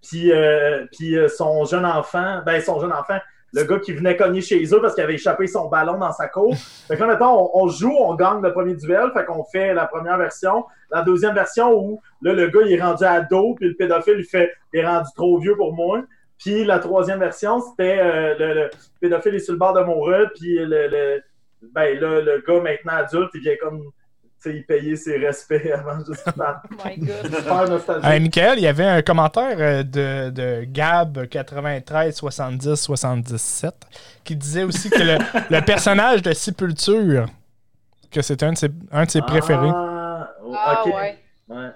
puis, 0.07 0.31
euh, 0.31 0.85
puis 0.91 1.15
son 1.35 1.65
jeune 1.65 1.85
enfant, 1.85 2.41
ben 2.45 2.61
son 2.61 2.79
jeune 2.79 2.91
enfant, 2.91 3.17
le 3.53 3.63
gars 3.63 3.79
qui 3.79 3.93
venait 3.93 4.17
cogner 4.17 4.41
chez 4.41 4.63
eux 4.65 4.81
parce 4.81 4.95
qu'il 4.95 5.03
avait 5.03 5.13
échappé 5.13 5.47
son 5.47 5.69
ballon 5.69 5.97
dans 5.97 6.11
sa 6.11 6.27
cour. 6.27 6.53
Fait 6.87 6.95
que 6.95 7.01
là, 7.01 7.07
mettons, 7.07 7.49
on, 7.53 7.63
on 7.63 7.67
joue, 7.69 7.93
on 7.97 8.13
gagne 8.15 8.41
le 8.41 8.51
premier 8.51 8.75
duel, 8.75 9.11
fait 9.13 9.25
qu'on 9.25 9.43
fait 9.45 9.73
la 9.73 9.85
première 9.85 10.17
version. 10.17 10.65
La 10.91 11.03
deuxième 11.03 11.33
version 11.33 11.73
où, 11.73 12.01
là, 12.21 12.33
le 12.33 12.47
gars, 12.47 12.61
il 12.65 12.73
est 12.73 12.81
rendu 12.81 13.03
ado, 13.03 13.55
puis 13.55 13.69
le 13.69 13.75
pédophile, 13.75 14.17
il 14.17 14.25
fait, 14.25 14.51
il 14.73 14.79
est 14.81 14.87
rendu 14.87 15.09
trop 15.15 15.37
vieux 15.39 15.55
pour 15.55 15.73
moi. 15.73 16.01
Puis 16.43 16.65
la 16.65 16.79
troisième 16.79 17.19
version, 17.19 17.61
c'était 17.61 17.99
euh, 17.99 18.35
le, 18.37 18.53
le 18.53 18.69
pédophile 18.99 19.35
est 19.35 19.39
sur 19.39 19.53
le 19.53 19.59
bord 19.59 19.73
de 19.73 19.81
mourir, 19.81 20.29
puis 20.35 20.57
le, 20.57 20.87
le, 20.87 21.23
ben, 21.73 21.97
là, 21.99 22.19
le 22.21 22.43
gars 22.45 22.61
maintenant 22.61 22.93
adulte, 22.93 23.29
il 23.35 23.41
vient 23.41 23.55
comme 23.61 23.81
il 24.45 24.65
payait 24.65 24.97
ses 24.97 25.17
respects 25.17 25.71
avant 25.73 26.03
juste. 26.05 26.25
Oh 26.27 26.41
my 26.85 26.97
god. 26.97 27.33
Super 27.35 27.69
nostalgique. 27.69 28.05
Hey, 28.11 28.19
Michael, 28.19 28.57
il 28.59 28.63
y 28.63 28.67
avait 28.67 28.83
un 28.85 29.01
commentaire 29.01 29.55
euh, 29.57 29.83
de, 29.83 30.31
de 30.31 30.65
Gab 30.65 31.27
93 31.27 32.13
70 32.13 32.75
77 32.75 33.73
qui 34.25 34.35
disait 34.35 34.63
aussi 34.63 34.89
que 34.89 35.01
le, 35.01 35.17
le 35.49 35.61
personnage 35.63 36.21
de 36.23 36.33
Sépulture, 36.33 37.27
que 38.11 38.21
c'est 38.21 38.43
un 38.43 38.51
de 38.51 38.57
ses, 38.57 38.69
un 38.91 39.05
de 39.05 39.09
ses 39.11 39.21
préférés. 39.21 39.71
Ah, 39.73 40.29
Ah. 40.53 40.83
Ouais. 40.85 41.69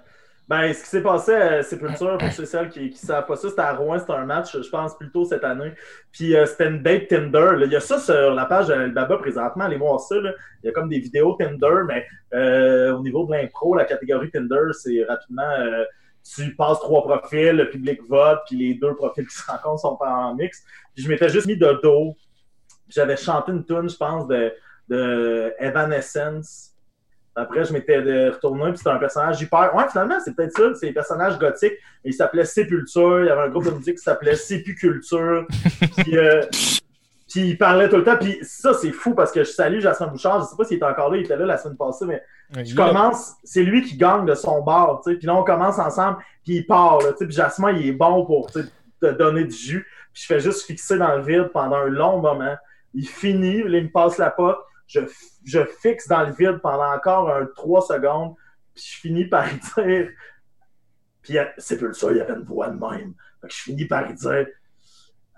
Ben, 0.48 0.74
ce 0.74 0.82
qui 0.82 0.89
s'est 0.89 1.02
passé 1.02 1.34
à 1.34 1.62
Sépulture, 1.62 2.18
pour 2.18 2.32
ceux 2.32 2.43
et 2.43 2.45
celles 2.45 2.70
qui 2.70 2.89
ne 2.89 2.95
savent 2.95 3.26
pas 3.26 3.36
ça, 3.36 3.50
c'était 3.50 3.62
à 3.62 3.74
Rouen, 3.74 4.00
c'était 4.00 4.14
un 4.14 4.26
match, 4.26 4.58
je 4.58 4.70
pense, 4.70 4.98
plus 4.98 5.12
tôt 5.12 5.26
cette 5.26 5.43
année. 5.43 5.74
Puis 6.14 6.38
euh, 6.38 6.45
c'était 6.45 6.68
une 6.68 6.82
date 6.82 7.10
Tinder. 7.10 7.58
là. 7.58 7.66
Il 7.66 7.72
y 7.72 7.76
a 7.76 7.82
ça 7.82 8.00
sur 8.00 8.34
la 8.34 8.45
page 8.45 8.68
de 8.68 8.88
Baba 8.88 9.18
présentement, 9.18 9.66
allez 9.66 9.76
voir 9.76 10.00
ça. 10.00 10.16
là. 10.16 10.32
Il 10.64 10.68
y 10.68 10.70
a 10.70 10.72
comme 10.72 10.88
des 10.88 11.00
vidéos 11.00 11.36
Tinder, 11.38 11.84
mais 11.86 12.06
euh, 12.34 12.95
au 12.95 13.02
niveau 13.02 13.26
de 13.26 13.34
l'impro, 13.34 13.76
la 13.76 13.84
catégorie 13.84 14.32
Tinder, 14.32 14.72
c'est 14.72 15.04
rapidement, 15.04 15.52
euh, 15.60 15.84
tu 16.24 16.56
passes 16.56 16.80
trois 16.80 17.04
profils, 17.04 17.52
le 17.52 17.70
public 17.70 18.00
vote, 18.08 18.39
puis 18.48 18.58
les 18.58 18.74
deux 18.76 18.95
profils 18.95 19.28
qui 19.28 19.36
se 19.36 19.52
rencontrent 19.52 19.82
sont 19.82 19.98
en 20.00 20.34
mix. 20.34 20.64
Puis 20.95 21.04
je 21.04 21.10
m'étais 21.10 21.28
juste 21.28 21.48
mis 21.48 21.58
de 21.58 21.78
dos. 21.84 22.16
J'avais 22.88 23.18
chanté 23.18 23.52
une 23.52 23.66
tune, 23.66 23.89
je 23.89 23.98
pense, 23.98 24.26
de, 24.30 24.54
de 24.88 25.54
Evanescence. 25.60 26.74
Après, 27.38 27.64
je 27.66 27.72
m'étais 27.72 27.98
retourné, 28.30 28.70
puis 28.70 28.80
c'était 28.80 28.90
un 28.90 28.98
personnage 28.98 29.40
hyper. 29.40 29.76
Ouais, 29.76 29.84
finalement, 29.92 30.18
c'est 30.24 30.36
peut-être 30.36 30.58
ça, 30.58 30.74
c'est 30.74 30.90
un 30.90 30.94
personnage 30.94 31.38
gothique. 31.38 31.74
Il 32.04 32.14
s'appelait 32.14 32.46
Sépulture. 32.46 33.22
Il 33.22 33.28
y 33.28 33.30
avait 33.30 33.44
un 33.44 33.50
groupe 33.50 33.66
de 33.66 33.72
musique 33.72 33.98
qui 33.98 34.04
s'appelait 34.04 34.36
Sépuculture. 34.36 35.46
puis, 35.98 36.18
euh, 36.18 36.42
Puis 37.30 37.50
il 37.50 37.58
parlait 37.60 37.90
tout 37.90 37.98
le 37.98 38.04
temps. 38.04 38.18
Puis 38.18 38.40
ça, 38.42 38.74
c'est 38.74 38.92
fou 38.92 39.14
parce 39.14 39.32
que 39.32 39.44
je 39.44 39.52
salue 39.52 39.82
Jasmin 39.82 40.08
Bouchard. 40.08 40.42
Je 40.42 40.48
sais 40.48 40.56
pas 40.58 40.64
s'il 40.64 40.80
est 40.80 40.84
encore 40.84 41.12
là, 41.12 41.18
il 41.18 41.26
était 41.26 41.38
là 41.38 41.46
la 41.46 41.58
semaine 41.58 41.78
passée, 41.78 42.06
mais 42.06 42.24
je 42.64 42.76
commence, 42.76 43.36
c'est 43.44 43.64
lui 43.64 43.84
qui 43.84 43.98
gagne 43.98 44.26
de 44.26 44.34
son 44.34 44.64
bar, 44.64 45.02
tu 45.04 45.12
sais. 45.12 45.18
Puis 45.18 45.28
là, 45.28 45.36
on 45.36 45.44
commence 45.44 45.78
ensemble, 45.78 46.18
puis 46.44 46.56
il 46.56 46.66
part, 46.66 46.98
tu 47.00 47.06
sais. 47.18 47.26
Puis 47.26 47.36
Jasmin, 47.36 47.72
il 47.74 47.88
est 47.88 47.92
bon 47.92 48.26
pour 48.26 48.50
te 48.50 49.12
donner 49.12 49.44
du 49.44 49.56
jus. 49.56 49.86
Puis 50.12 50.24
je 50.24 50.26
fais 50.26 50.40
juste 50.40 50.66
fixer 50.66 50.98
dans 50.98 51.16
le 51.16 51.22
vide 51.22 51.52
pendant 51.54 51.76
un 51.76 51.90
long 51.90 52.20
moment. 52.20 52.56
Il 52.96 53.08
finit, 53.08 53.62
là, 53.62 53.78
il 53.78 53.84
me 53.84 53.92
passe 53.92 54.18
la 54.18 54.32
pote. 54.32 54.58
Je, 54.88 55.02
je 55.46 55.66
fixe 55.82 56.08
dans 56.08 56.24
le 56.24 56.34
vide 56.34 56.60
pendant 56.62 56.94
encore 56.94 57.30
un 57.30 57.46
3 57.46 57.82
secondes. 57.82 58.36
Puis 58.74 58.86
je 58.94 59.00
finis 59.00 59.26
par 59.26 59.48
dire. 59.78 60.10
Puis 61.22 61.38
c'est 61.58 61.78
peu 61.78 61.92
ça, 61.94 62.12
il 62.12 62.18
y 62.18 62.22
avait 62.22 62.34
une 62.34 62.46
voix 62.46 62.70
de 62.70 62.80
même. 62.80 63.14
Fait 63.42 63.48
que 63.48 63.54
je 63.54 63.62
finis 63.64 63.86
par 63.86 64.12
dire. 64.12 64.48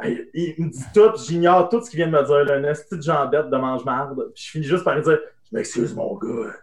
Hey, 0.02 0.30
il 0.34 0.66
me 0.66 0.70
dit 0.70 0.86
tout, 0.94 1.12
j'ignore 1.18 1.68
tout 1.68 1.84
ce 1.84 1.90
qu'il 1.90 1.98
vient 1.98 2.08
de 2.08 2.14
me 2.14 2.24
dire, 2.24 2.46
là, 2.46 2.58
une 2.58 2.74
petite 2.74 3.04
jambette 3.04 3.50
de 3.50 3.58
mange-marde. 3.58 4.32
Puis 4.34 4.44
je 4.46 4.52
finis 4.52 4.66
juste 4.66 4.84
par 4.84 4.96
lui 4.96 5.04
dire 5.04 5.20
Je 5.52 5.58
m'excuse, 5.58 5.94
mon 5.94 6.16
gars, 6.16 6.54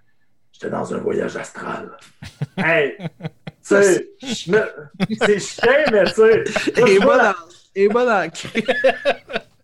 j'étais 0.53 0.71
dans 0.71 0.95
un 0.95 0.99
voyage 0.99 1.37
astral. 1.37 1.97
hey, 2.57 2.97
tu 2.99 3.29
sais, 3.63 4.09
c'est 4.21 5.39
chien, 5.39 5.85
mais 5.93 6.05
tu 6.05 6.15
sais. 6.15 6.45
Et 6.87 6.99
voilà, 6.99 7.35
et 7.75 7.89
voilà. 7.89 8.27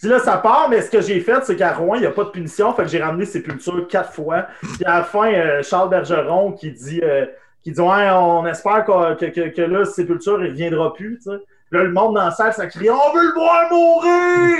Puis 0.00 0.10
là, 0.10 0.18
ça 0.18 0.36
part, 0.36 0.68
mais 0.68 0.82
ce 0.82 0.90
que 0.90 1.00
j'ai 1.00 1.20
fait, 1.20 1.44
c'est 1.44 1.56
qu'à 1.56 1.72
Rouen, 1.72 1.94
il 1.94 2.00
n'y 2.00 2.06
a 2.06 2.10
pas 2.10 2.24
de 2.24 2.30
punition. 2.30 2.72
Fait 2.74 2.82
que 2.82 2.88
j'ai 2.88 3.02
ramené 3.02 3.24
Sépulture 3.24 3.86
quatre 3.88 4.12
fois. 4.12 4.46
Puis 4.60 4.84
à 4.84 4.98
la 4.98 5.04
fin, 5.04 5.32
euh, 5.32 5.62
Charles 5.62 5.88
Bergeron 5.88 6.52
qui 6.52 6.70
dit, 6.70 7.00
euh, 7.02 7.26
qui 7.62 7.72
dit 7.72 7.80
Ouais, 7.80 8.10
on 8.10 8.46
espère 8.46 8.84
que, 8.84 9.14
que, 9.14 9.26
que, 9.26 9.48
que 9.48 9.62
là, 9.62 9.84
Sépulture, 9.84 10.38
il 10.40 10.44
ne 10.44 10.50
reviendra 10.50 10.92
plus. 10.92 11.18
Tu 11.18 11.30
sais. 11.30 11.38
Là, 11.72 11.82
le 11.82 11.92
monde 11.92 12.14
dans 12.14 12.26
la 12.26 12.30
salle, 12.30 12.52
ça 12.52 12.68
crie 12.68 12.88
On 12.90 13.12
veut 13.12 13.26
le 13.26 13.32
voir 13.34 13.68
mourir 13.72 14.58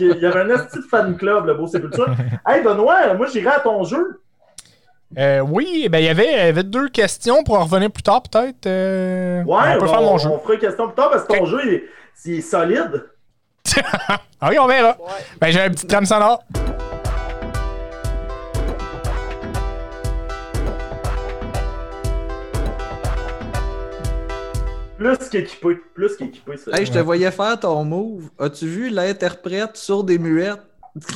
Il 0.00 0.18
y 0.20 0.26
avait 0.26 0.52
un 0.52 0.58
petit 0.58 0.82
fan 0.88 1.16
club, 1.16 1.46
le 1.46 1.54
beau 1.54 1.68
Sépulture. 1.68 2.08
Hey, 2.46 2.62
Benoît, 2.62 3.14
moi, 3.14 3.28
j'irai 3.32 3.48
à 3.48 3.60
ton 3.60 3.84
jeu. 3.84 4.20
Euh, 5.18 5.40
oui, 5.40 5.88
ben 5.90 5.98
il 5.98 6.04
y 6.04 6.08
avait, 6.08 6.32
y 6.32 6.36
avait 6.36 6.62
deux 6.62 6.88
questions 6.88 7.42
pour 7.42 7.58
en 7.58 7.64
revenir 7.64 7.90
plus 7.90 8.02
tard, 8.02 8.22
peut-être. 8.22 8.66
Euh, 8.66 9.42
ouais, 9.42 9.58
on 9.74 9.78
peut 9.78 9.86
bon, 9.86 9.92
faire 9.92 10.02
mon 10.02 10.18
jeu. 10.18 10.30
on 10.30 10.38
fera 10.38 10.54
une 10.54 10.60
question 10.60 10.86
plus 10.86 10.94
tard 10.94 11.10
parce 11.10 11.24
que 11.24 11.36
ton 11.36 11.46
jeu, 11.46 11.60
il 11.64 11.82
est, 12.20 12.28
il 12.28 12.38
est 12.38 12.40
solide. 12.40 13.06
ah 14.40 14.48
oui, 14.48 14.58
on 14.58 14.66
verra. 14.66 14.96
Ouais. 15.00 15.24
Ben 15.40 15.50
j'ai 15.50 15.60
un 15.60 15.70
petit 15.70 15.86
trame 15.86 16.06
sonore. 16.06 16.42
Plus 24.96 25.16
qu'équipé. 25.30 25.78
Plus 25.94 26.16
qu'équipé, 26.16 26.56
ça. 26.56 26.72
Hey, 26.72 26.84
je 26.84 26.92
te 26.92 26.98
voyais 26.98 27.30
faire 27.30 27.58
ton 27.58 27.84
move. 27.84 28.28
As-tu 28.38 28.66
vu 28.66 28.90
l'interprète 28.90 29.76
sur 29.76 30.04
des 30.04 30.18
muettes 30.18 30.60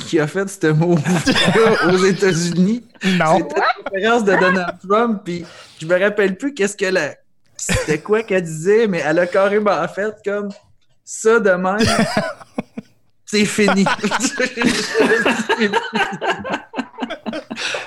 qui 0.07 0.19
a 0.19 0.27
fait 0.27 0.49
ce 0.49 0.69
move 0.69 1.03
aux 1.93 2.05
États-Unis? 2.05 2.83
Non. 3.19 3.39
C'était 3.39 3.61
conférence 3.85 4.25
de 4.25 4.33
Donald 4.33 4.79
Trump, 4.89 5.21
puis 5.25 5.45
je 5.81 5.87
me 5.87 5.99
rappelle 6.01 6.37
plus 6.37 6.55
qu'est-ce 6.55 6.77
que 6.77 6.87
la. 6.87 7.15
C'était 7.57 7.99
quoi 7.99 8.23
qu'elle 8.23 8.43
disait, 8.43 8.87
mais 8.87 9.03
elle 9.05 9.19
a 9.19 9.27
carrément 9.27 9.87
fait 9.89 10.15
comme 10.25 10.49
ça 11.05 11.39
de 11.41 11.51
même. 11.51 11.79
C'est 13.27 13.45
fini. 13.47 13.85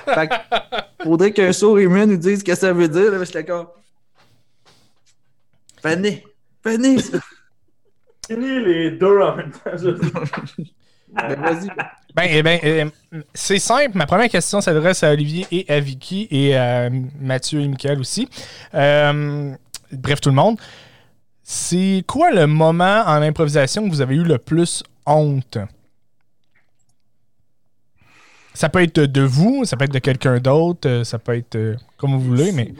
fait 0.04 0.28
que, 0.28 0.34
faudrait 1.04 1.32
qu'un 1.32 1.52
sourd 1.52 1.78
humain 1.78 2.06
nous 2.06 2.16
dise 2.16 2.40
ce 2.40 2.44
que 2.44 2.54
ça 2.54 2.72
veut 2.72 2.88
dire. 2.88 3.10
Là, 3.12 3.18
mais 3.18 3.26
j'étais 3.26 3.44
comme. 3.44 3.66
Venez, 5.82 6.24
venez. 6.64 6.96
Fini 8.26 8.60
les 8.64 8.90
deux 8.92 9.20
en 9.20 9.36
même 9.36 9.52
temps. 9.52 9.70
je- 9.74 9.90
Ben, 11.10 11.34
vas-y. 11.40 11.68
Ben, 12.14 12.26
eh 12.28 12.42
ben, 12.42 12.60
euh, 12.64 12.90
c'est 13.32 13.58
simple. 13.58 13.96
Ma 13.96 14.06
première 14.06 14.28
question 14.28 14.60
s'adresse 14.60 15.02
à 15.02 15.12
Olivier 15.12 15.46
et 15.50 15.64
à 15.72 15.80
Vicky 15.80 16.26
et 16.30 16.54
à 16.56 16.90
Mathieu 17.20 17.60
et 17.60 17.68
Michael 17.68 18.00
aussi. 18.00 18.28
Euh, 18.74 19.54
bref, 19.92 20.20
tout 20.20 20.28
le 20.28 20.34
monde. 20.34 20.58
C'est 21.50 22.04
quoi 22.06 22.30
le 22.30 22.46
moment 22.46 23.04
en 23.06 23.22
improvisation 23.22 23.82
que 23.84 23.88
vous 23.88 24.02
avez 24.02 24.16
eu 24.16 24.22
le 24.22 24.36
plus 24.36 24.82
honte? 25.06 25.56
Ça 28.52 28.68
peut 28.68 28.82
être 28.82 29.00
de 29.00 29.22
vous, 29.22 29.64
ça 29.64 29.78
peut 29.78 29.86
être 29.86 29.94
de 29.94 29.98
quelqu'un 29.98 30.40
d'autre, 30.40 30.86
euh, 30.86 31.04
ça 31.04 31.18
peut 31.18 31.38
être 31.38 31.54
euh, 31.54 31.74
comme 31.96 32.12
vous 32.12 32.20
voulez, 32.20 32.52
mais 32.52 32.74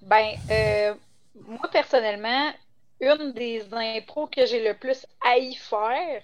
Ben, 0.00 0.36
euh, 0.50 0.94
moi, 1.46 1.68
personnellement, 1.70 2.50
une 2.98 3.34
des 3.34 3.62
impros 3.74 4.28
que 4.28 4.46
j'ai 4.46 4.66
le 4.66 4.72
plus 4.72 5.04
haï 5.20 5.54
faire, 5.54 6.22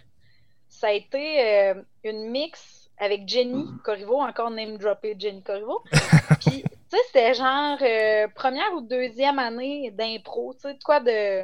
ça 0.71 0.87
a 0.87 0.93
été 0.93 1.75
une 2.03 2.31
mix 2.31 2.78
avec 2.99 3.29
Jenny 3.29 3.67
Corriveau, 3.85 4.21
encore 4.21 4.51
name 4.51 4.79
droppé 4.79 5.17
Jenny 5.19 5.43
Corriveau. 5.43 5.83
Puis, 6.41 6.63
tu 6.63 6.97
sais, 6.97 7.03
c'était 7.07 7.35
genre 7.35 7.79
euh, 7.83 8.29
première 8.35 8.73
ou 8.75 8.81
deuxième 8.81 9.39
année 9.39 9.91
d'impro, 9.91 10.55
tu 10.55 10.61
sais, 10.61 10.75
de 10.75 10.83
quoi 10.83 11.01
de, 11.01 11.43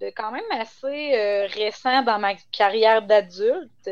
de 0.00 0.06
quand 0.16 0.30
même 0.30 0.44
assez 0.52 1.14
euh, 1.14 1.46
récent 1.46 2.02
dans 2.02 2.18
ma 2.18 2.34
carrière 2.52 3.02
d'adulte. 3.02 3.90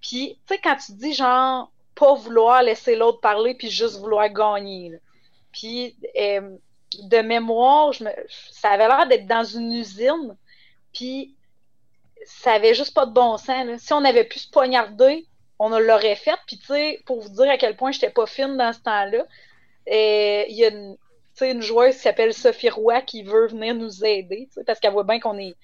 Puis, 0.00 0.38
tu 0.46 0.54
sais, 0.54 0.60
quand 0.62 0.76
tu 0.76 0.92
dis 0.92 1.14
genre 1.14 1.70
pas 1.94 2.14
vouloir 2.14 2.62
laisser 2.62 2.94
l'autre 2.94 3.20
parler 3.20 3.54
puis 3.54 3.70
juste 3.70 3.98
vouloir 3.98 4.28
gagner. 4.28 4.90
là. 4.90 4.98
Puis, 5.52 5.96
euh, 6.16 6.56
de 7.02 7.18
mémoire, 7.18 7.92
je 7.92 8.04
me, 8.04 8.10
ça 8.50 8.70
avait 8.70 8.86
l'air 8.86 9.06
d'être 9.08 9.26
dans 9.26 9.44
une 9.44 9.72
usine, 9.72 10.36
puis 10.92 11.34
ça 12.24 12.52
avait 12.52 12.74
juste 12.74 12.94
pas 12.94 13.06
de 13.06 13.12
bon 13.12 13.36
sens. 13.36 13.66
là. 13.66 13.78
Si 13.78 13.92
on 13.92 14.04
avait 14.04 14.24
pu 14.24 14.38
se 14.38 14.50
poignarder, 14.50 15.26
on 15.58 15.68
l'aurait 15.78 16.16
fait. 16.16 16.38
Puis, 16.46 16.58
tu 16.58 16.66
sais, 16.66 17.02
pour 17.06 17.20
vous 17.20 17.28
dire 17.30 17.50
à 17.50 17.58
quel 17.58 17.76
point 17.76 17.92
j'étais 17.92 18.10
pas 18.10 18.26
fine 18.26 18.56
dans 18.56 18.72
ce 18.72 18.80
temps-là, 18.80 19.24
euh, 19.90 20.44
il 20.48 20.56
y 20.56 20.64
a 20.64 20.68
une, 20.68 21.62
joueuse 21.62 21.94
qui 21.94 22.00
s'appelle 22.00 22.34
Sophie 22.34 22.70
Roy 22.70 23.00
qui 23.02 23.22
veut 23.22 23.46
venir 23.46 23.74
nous 23.74 24.04
aider, 24.04 24.48
parce 24.66 24.80
qu'elle 24.80 24.92
voit 24.92 25.04
bien 25.04 25.20
qu'on 25.20 25.38
est 25.38 25.56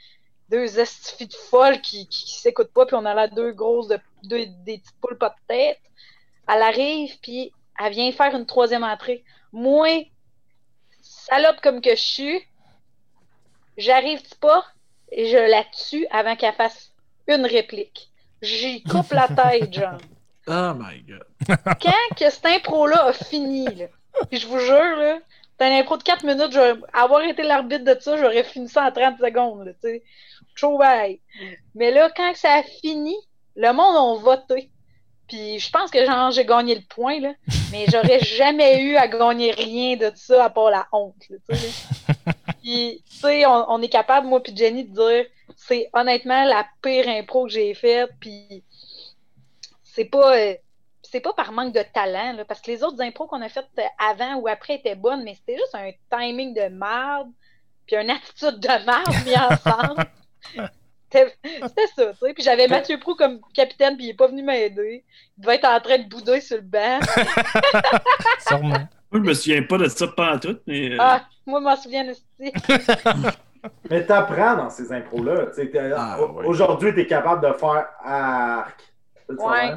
deux 0.49 0.79
estifs 0.79 1.29
de 1.29 1.35
folles 1.35 1.81
qui, 1.81 2.07
qui, 2.09 2.33
s'écoutent 2.33 2.73
pas, 2.73 2.87
puis 2.87 2.97
on 2.97 3.05
a 3.05 3.15
là 3.15 3.29
deux 3.29 3.53
grosses, 3.53 3.89
de, 3.89 3.99
deux, 4.25 4.47
des 4.65 4.79
petites 4.79 5.01
poules 5.01 5.19
pas 5.19 5.31
de 5.31 5.47
tête. 5.49 5.81
Elle 6.49 6.63
arrive, 6.63 7.19
puis 7.21 7.53
elle 7.81 7.93
vient 7.93 8.13
faire 8.13 8.37
une 8.37 8.47
troisième 8.47 8.85
entrée. 8.85 9.25
Moi, 9.53 10.07
salope 11.01 11.61
comme 11.61 11.81
que 11.81 11.91
je 11.91 12.03
suis, 12.03 12.43
j'arrive 13.77 14.23
pas 14.39 14.65
et 15.11 15.27
je 15.27 15.37
la 15.37 15.65
tue 15.65 16.07
avant 16.11 16.37
qu'elle 16.37 16.55
fasse 16.55 16.93
une 17.27 17.47
réplique. 17.47 18.11
J'y 18.45 18.83
coupe 18.83 19.11
la 19.13 19.29
tête, 19.29 19.73
genre. 19.73 19.99
Oh 20.47 20.75
my 20.79 21.01
god. 21.09 21.25
Quand 21.81 22.15
que 22.19 22.29
cette 22.29 22.45
impro-là 22.45 23.07
a 23.07 23.13
fini, 23.15 23.65
là, 23.65 23.87
puis 24.31 24.39
je 24.39 24.47
vous 24.47 24.59
jure, 24.59 24.75
là, 24.97 25.19
c'est 25.59 25.67
une 25.67 25.79
impro 25.81 25.97
de 25.97 26.03
4 26.03 26.23
minutes, 26.23 26.53
j'aurais- 26.53 26.75
avoir 26.93 27.23
été 27.23 27.43
l'arbitre 27.43 27.83
de 27.85 27.97
ça, 27.99 28.19
j'aurais 28.19 28.45
fini 28.45 28.69
ça 28.69 28.85
en 28.85 28.93
30 28.93 29.17
secondes, 29.19 29.75
tu 29.83 29.89
sais. 29.89 30.03
Mais 31.75 31.91
là, 31.93 32.11
quand 32.15 32.31
ça 32.35 32.57
a 32.57 32.63
fini, 32.63 33.17
le 33.57 33.73
monde 33.73 33.97
a 33.97 34.21
voté. 34.23 34.71
Puis 35.29 35.59
je 35.59 35.71
pense 35.71 35.91
que 35.91 36.05
genre 36.05 36.31
j'ai 36.31 36.45
gagné 36.45 36.75
le 36.75 36.83
point, 36.91 37.21
là. 37.21 37.33
Mais 37.73 37.87
j'aurais 37.91 38.21
jamais 38.37 38.83
eu 38.83 38.97
à 38.97 39.09
gagner 39.09 39.53
rien 39.53 39.97
de 39.97 40.13
ça 40.15 40.45
à 40.45 40.51
part 40.51 40.69
la 40.71 40.87
honte, 40.93 41.15
là, 41.31 41.39
tu 41.49 41.57
sais. 41.57 41.67
là. 42.27 42.33
Puis, 42.63 43.03
tu 43.11 43.17
sais, 43.21 43.47
on, 43.47 43.71
on 43.73 43.81
est 43.83 43.89
capable, 43.89 44.27
moi 44.27 44.43
puis 44.43 44.55
Jenny, 44.57 44.85
de 44.85 44.95
dire 44.95 45.27
c'est 45.57 45.89
honnêtement 45.93 46.45
la 46.45 46.67
pire 46.83 47.09
impro 47.09 47.45
que 47.47 47.53
j'ai 47.53 47.75
faite, 47.75 48.11
puis 48.21 48.63
c'est 49.83 50.05
pas... 50.07 50.37
euh, 50.37 50.55
c'est 51.03 51.21
pas 51.21 51.33
par 51.35 51.53
manque 51.53 51.73
de 51.75 51.85
talent, 51.95 52.33
là, 52.33 52.45
parce 52.45 52.61
que 52.61 52.71
les 52.73 52.83
autres 52.83 53.01
impros 53.01 53.27
qu'on 53.29 53.41
a 53.43 53.49
faites 53.49 53.69
avant 53.99 54.37
ou 54.37 54.49
après 54.49 54.75
étaient 54.77 54.97
bonnes, 54.97 55.23
mais 55.23 55.35
c'était 55.35 55.57
juste 55.57 55.75
un 55.75 55.91
timing 56.11 56.55
de 56.55 56.69
merde, 56.75 57.31
puis 57.87 57.95
une 57.97 58.11
attitude 58.11 58.59
de 58.59 58.69
merde 58.85 59.25
mis 59.25 59.37
ensemble. 59.37 60.05
C'était 61.13 61.33
ça, 61.95 62.13
tu 62.13 62.19
sais. 62.19 62.35
Puis 62.35 62.43
j'avais 62.43 62.67
Mathieu 62.67 62.99
Prou 62.99 63.15
comme 63.15 63.41
capitaine, 63.55 63.97
puis 63.97 64.07
il 64.07 64.11
est 64.11 64.15
pas 64.15 64.27
venu 64.27 64.43
m'aider. 64.43 65.05
Il 65.39 65.43
devait 65.43 65.55
être 65.55 65.69
en 65.69 65.79
train 65.79 65.99
de 65.99 66.09
bouder 66.09 66.41
sur 66.41 66.57
le 66.57 66.63
banc. 66.63 66.99
sûrement. 68.49 68.71
Moi, 68.71 68.89
je 69.13 69.19
me 69.19 69.35
souviens 69.35 69.63
pas 69.63 69.79
de 69.79 69.87
ça 69.89 70.09
pas 70.09 70.37
tout, 70.41 70.59
mais. 70.67 70.91
euh, 70.91 70.97
Ah, 70.99 71.25
moi, 71.47 71.61
je 71.61 71.65
m'en 71.65 71.77
souviens 71.77 72.11
aussi. 72.11 72.53
Mais 73.91 74.05
t'apprends 74.05 74.57
dans 74.57 74.71
ces 74.71 74.93
impros-là. 74.93 75.47
Ah. 75.97 76.21
Aujourd'hui, 76.45 76.95
t'es 76.95 77.07
capable 77.07 77.47
de 77.47 77.53
faire 77.55 77.89
arc. 78.03 78.81
Ouais. 79.29 79.75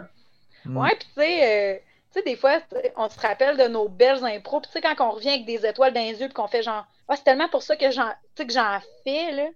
Mm. 0.65 0.77
Ouais, 0.77 0.95
puis 0.95 1.07
tu 1.15 1.21
sais, 1.21 1.75
euh, 1.75 1.77
tu 2.11 2.19
sais, 2.19 2.21
des 2.23 2.35
fois, 2.35 2.59
on 2.95 3.09
se 3.09 3.19
rappelle 3.19 3.57
de 3.57 3.67
nos 3.67 3.87
belles 3.87 4.23
impros. 4.25 4.59
Puis 4.61 4.71
tu 4.71 4.73
sais, 4.73 4.81
quand 4.81 5.07
on 5.07 5.11
revient 5.11 5.29
avec 5.29 5.45
des 5.45 5.65
étoiles 5.65 5.93
dans 5.93 6.01
les 6.01 6.19
yeux, 6.19 6.27
puis 6.27 6.33
qu'on 6.33 6.47
fait 6.47 6.63
genre, 6.63 6.85
ah, 7.07 7.15
c'est 7.15 7.23
tellement 7.23 7.49
pour 7.49 7.63
ça 7.63 7.75
que 7.75 7.89
j'en, 7.91 8.09
tu 8.09 8.13
sais, 8.35 8.47
que 8.47 8.53
j'en 8.53 8.79
fais, 9.03 9.31
là. 9.31 9.47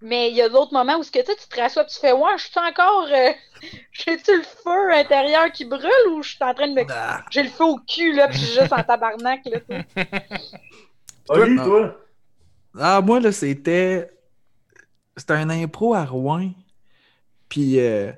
Mais 0.00 0.30
il 0.30 0.36
y 0.36 0.42
a 0.42 0.48
d'autres 0.48 0.72
moments 0.72 0.98
où 0.98 1.02
ce 1.02 1.10
que, 1.10 1.18
tu 1.18 1.48
te 1.48 1.60
rassois, 1.60 1.84
tu 1.84 1.98
fais, 1.98 2.12
ouais, 2.12 2.38
je 2.38 2.44
suis 2.44 2.60
encore, 2.60 3.08
euh, 3.12 3.32
j'ai-tu 3.92 4.36
le 4.36 4.44
feu 4.44 4.92
intérieur 4.92 5.50
qui 5.50 5.64
brûle 5.64 5.90
ou 6.12 6.22
je 6.22 6.34
suis 6.34 6.44
en 6.44 6.54
train 6.54 6.68
de 6.68 6.74
me, 6.74 6.84
Ah. 6.88 7.22
j'ai 7.30 7.42
le 7.42 7.48
feu 7.48 7.64
au 7.64 7.78
cul, 7.78 8.12
là, 8.12 8.28
puis 8.28 8.38
je 8.38 8.44
suis 8.44 8.60
juste 8.60 8.72
en 8.72 8.84
tabarnak, 8.84 9.40
là, 9.46 9.58
tu 9.58 9.66
sais? 9.96 10.06
Oli, 11.28 11.54
Non. 11.56 11.64
toi? 11.64 11.96
Ah, 12.78 13.00
moi, 13.00 13.20
là, 13.20 13.32
c'était. 13.32 14.10
c'était 15.16 15.34
un 15.34 15.50
impro 15.50 15.94
à 15.94 16.04
Rouen. 16.04 16.50
Puis, 17.48 17.78
euh, 17.78 18.10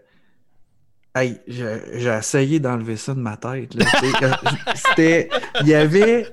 hey, 1.15 1.41
j'ai 1.47 2.09
essayé 2.19 2.61
d'enlever 2.61 2.97
ça 2.97 3.15
de 3.15 3.21
ma 3.21 3.37
tête. 3.37 3.75
euh, 3.77 4.33
C'était. 4.75 5.29
Il 5.61 5.69
y 5.69 5.75
avait. 5.75 6.29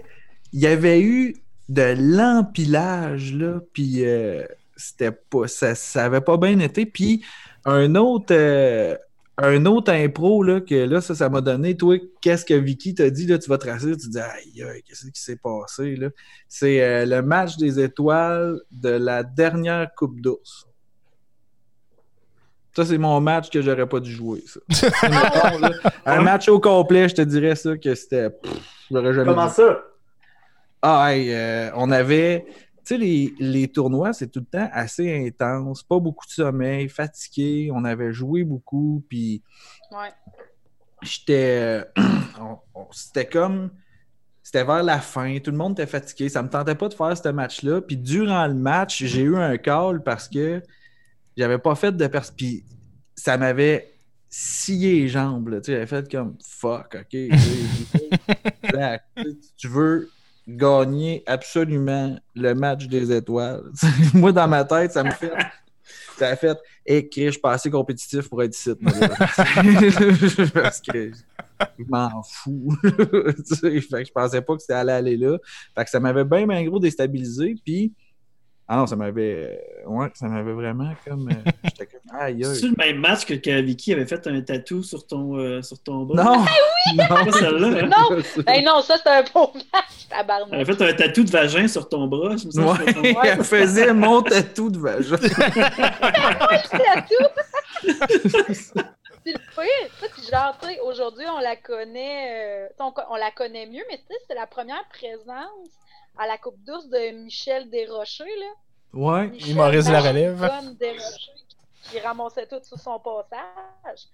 Il 0.54 0.60
y 0.62 0.68
avait 0.68 1.02
eu 1.02 1.36
de 1.70 1.96
l'empilage, 1.98 3.34
là. 3.34 3.60
Puis, 3.74 4.06
euh, 4.06 4.46
c'était 4.78 5.12
pas. 5.12 5.48
Ça, 5.48 5.76
ça 5.76 6.06
avait 6.06 6.22
pas 6.22 6.38
bien 6.38 6.60
été. 6.60 6.86
Puis, 6.86 7.26
un 7.66 7.96
autre. 7.96 8.34
Un 9.38 9.66
autre 9.66 9.92
impro, 9.92 10.44
là, 10.44 10.62
que 10.62 10.76
là, 10.76 11.02
ça, 11.02 11.16
ça 11.16 11.30
m'a 11.30 11.42
donné, 11.42 11.76
toi, 11.76 11.98
qu'est-ce 12.22 12.46
que 12.46 12.54
Vicky 12.54 12.94
t'a 12.94 13.10
dit, 13.10 13.26
là, 13.26 13.40
tu 13.40 13.50
vas 13.50 13.58
tracer, 13.58 13.98
tu 13.98 14.10
dis, 14.10 14.20
aïe, 14.20 14.64
aïe, 14.64 14.84
qu'est-ce 14.84 15.08
qui 15.08 15.22
s'est 15.22 15.38
passé, 15.38 15.96
là? 15.96 16.10
C'est 16.48 16.82
euh, 16.84 17.06
le 17.06 17.22
match 17.24 17.58
des 17.58 17.80
étoiles 17.80 18.62
de 18.72 18.90
la 18.90 19.24
dernière 19.24 19.94
Coupe 19.96 20.22
d'ours. 20.22 20.68
Ça, 22.76 22.86
c'est 22.86 22.98
mon 22.98 23.20
match 23.22 23.50
que 23.50 23.62
j'aurais 23.62 23.88
pas 23.88 24.00
dû 24.00 24.12
jouer, 24.12 24.44
ça. 24.46 24.60
Mettons, 25.10 25.60
là, 25.60 25.72
un 26.06 26.22
match 26.22 26.48
au 26.48 26.60
complet, 26.60 27.10
je 27.10 27.16
te 27.16 27.22
dirais 27.22 27.56
ça, 27.56 27.76
que 27.78 27.96
c'était... 27.96 28.30
pff, 28.30 28.54
J'aurais 28.92 29.14
jamais 29.14 29.30
Comment 29.30 29.50
ça? 29.50 29.84
Ah, 30.82 31.12
hey, 31.12 31.34
euh, 31.34 31.72
on 31.76 31.90
avait... 31.90 32.46
Tu 32.86 32.96
sais, 32.96 32.98
les, 32.98 33.34
les 33.40 33.68
tournois, 33.70 34.12
c'est 34.14 34.28
tout 34.28 34.40
le 34.42 34.46
temps 34.46 34.70
assez 34.74 35.26
intense, 35.28 35.84
pas 35.84 36.00
beaucoup 36.00 36.26
de 36.26 36.32
sommeil, 36.32 36.90
fatigué, 36.90 37.70
on 37.74 37.86
avait 37.86 38.12
joué 38.14 38.44
beaucoup, 38.44 39.04
puis 39.08 39.42
Ouais. 39.92 40.10
j'étais. 41.02 41.86
on- 42.76 42.88
C'était 42.92 43.26
comme. 43.28 43.70
C'était 44.46 44.66
vers 44.66 44.84
la 44.84 45.00
fin, 45.00 45.40
tout 45.40 45.52
le 45.52 45.58
monde 45.58 45.72
était 45.80 45.90
fatigué. 45.90 46.28
Ça 46.28 46.44
me 46.44 46.50
tentait 46.50 46.76
pas 46.76 46.90
de 46.90 46.94
faire 46.94 47.18
ce 47.18 47.30
match-là. 47.30 47.80
Puis 47.82 47.96
durant 47.96 48.46
le 48.48 48.54
match, 48.54 49.02
j'ai 49.06 49.22
eu 49.22 49.38
un 49.38 49.58
call 49.58 50.04
parce 50.04 50.28
que 50.28 50.62
j'avais 51.38 51.58
pas 51.60 51.76
fait 51.76 51.94
de 51.96 52.08
pers. 52.08 52.30
Puis 52.36 52.66
ça 53.16 53.38
m'avait 53.38 53.94
scié 54.30 55.00
les 55.02 55.08
jambes. 55.08 55.50
Tu 55.62 55.68
sais, 55.68 55.72
j'avais 55.74 55.88
fait 55.88 56.12
comme 56.12 56.36
fuck, 56.46 56.98
ok. 57.00 57.10
tu 59.58 59.68
veux 59.70 60.10
gagner 60.48 61.24
absolument 61.26 62.18
le 62.36 62.54
match 62.54 62.88
des 62.88 63.12
étoiles. 63.12 63.64
Moi, 64.14 64.32
dans 64.32 64.48
ma 64.48 64.64
tête, 64.64 64.92
ça 64.92 65.04
me 65.04 65.12
fait. 65.12 65.34
Ça 66.18 66.30
a 66.30 66.36
fait, 66.36 66.58
je 66.88 67.32
suis 67.32 67.42
pas 67.42 67.54
assez 67.54 67.70
compétitif 67.70 68.30
pour 68.30 68.44
être 68.44 68.56
ici. 68.56 68.72
Parce 70.54 70.82
que 70.82 71.12
je 71.12 71.84
m'en 71.88 72.22
fous. 72.24 72.76
Fait 72.82 72.94
que 72.94 74.06
je 74.06 74.12
pensais 74.12 74.42
pas 74.42 74.56
que 74.56 74.62
c'était 74.62 74.74
allé 74.74 74.92
aller 74.92 75.18
là. 75.18 75.38
Fait 75.76 75.84
que 75.84 75.90
ça 75.90 76.00
m'avait 76.00 76.24
bien, 76.24 76.46
bien 76.46 76.64
gros 76.66 76.80
déstabilisé. 76.80 77.56
Puis, 77.66 77.94
ah 78.74 78.78
non, 78.78 78.88
ça 78.88 78.96
m'avait. 78.96 79.60
euh, 79.86 79.88
Ouais, 79.88 80.08
ça 80.14 80.28
m'avait 80.28 80.54
vraiment 80.54 80.92
comme. 81.06 81.30
euh, 81.30 81.52
J'étais 81.66 81.86
comme, 81.88 82.20
aïe, 82.20 82.42
C'est 82.44 82.66
aïe. 82.66 82.74
le 82.78 82.84
même 82.86 82.98
match 82.98 83.26
que, 83.26 83.34
que 83.36 83.62
Vicky 83.62 83.94
avait 83.94 84.06
fait 84.06 84.26
un 84.28 84.42
tatou 84.42 84.82
sur 84.82 85.06
ton, 85.06 85.38
euh, 85.38 85.62
sur 85.62 85.78
ton 85.84 86.04
bras. 86.04 86.24
Non! 86.24 86.46
Non! 86.98 87.08
Pas 87.08 87.32
celle-là, 87.32 87.68
hein? 87.68 87.88
Non! 87.88 88.22
Ben 88.46 88.64
non, 88.66 88.82
ça, 88.82 88.98
c'est 88.98 89.10
un 89.10 89.24
beau 89.34 89.52
match, 89.54 90.08
Elle 90.12 90.18
tabarnak. 90.18 90.54
avait 90.54 90.66
fait 90.74 90.82
un 90.90 90.94
tatou 90.94 91.24
de 91.24 91.30
vagin 91.32 91.68
sur 91.68 91.88
ton 91.88 92.08
bras. 92.08 92.36
je 92.36 92.46
me 92.48 92.52
ton 92.52 93.02
Ouais, 93.22 93.30
elle 93.30 93.44
faisait 93.44 93.94
mon 93.94 94.22
tatou 94.22 94.70
de 94.70 94.80
vagin. 94.80 95.16
C'est 99.26 99.32
le 99.32 99.40
pire, 99.56 100.10
puis 100.12 100.24
genre, 100.30 100.58
tu 100.62 100.68
sais, 100.68 100.80
aujourd'hui, 100.82 101.24
on 101.34 101.40
la 101.40 101.56
connaît, 101.56 102.66
euh, 102.66 102.68
on, 102.80 102.94
on 103.12 103.16
la 103.16 103.32
connaît 103.32 103.66
mieux, 103.68 103.84
mais 103.90 103.98
tu 103.98 104.04
sais, 104.10 104.20
c'est 104.28 104.36
la 104.36 104.48
première 104.48 104.84
présence 104.90 105.70
à 106.18 106.28
la 106.28 106.38
Coupe 106.38 106.62
d'ours 106.64 106.88
de 106.88 107.12
Michel 107.12 107.70
Desrochers, 107.70 108.24
là. 108.40 108.54
Ouais. 108.94 109.28
Michel 109.28 109.56
Maurice 109.56 109.90
la 109.90 110.02
relève. 110.02 110.40
Desrochers 110.80 111.34
qui, 111.48 111.58
qui 111.90 112.00
ramassait 112.00 112.48
tout 112.48 112.62
sur 112.64 112.80
son 112.80 113.00
passage. 113.00 114.08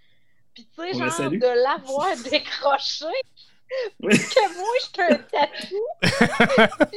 Puis 0.54 0.68
tu 0.74 0.82
sais, 0.82 0.94
genre, 0.98 1.12
salue. 1.12 1.40
de 1.40 1.48
l'avoir 1.48 2.16
décroché, 2.30 3.06
Oui. 4.02 4.18
que 4.18 4.58
moi, 4.58 4.68
j'étais 4.82 5.14
un 5.14 5.18
tatou. 5.18 6.88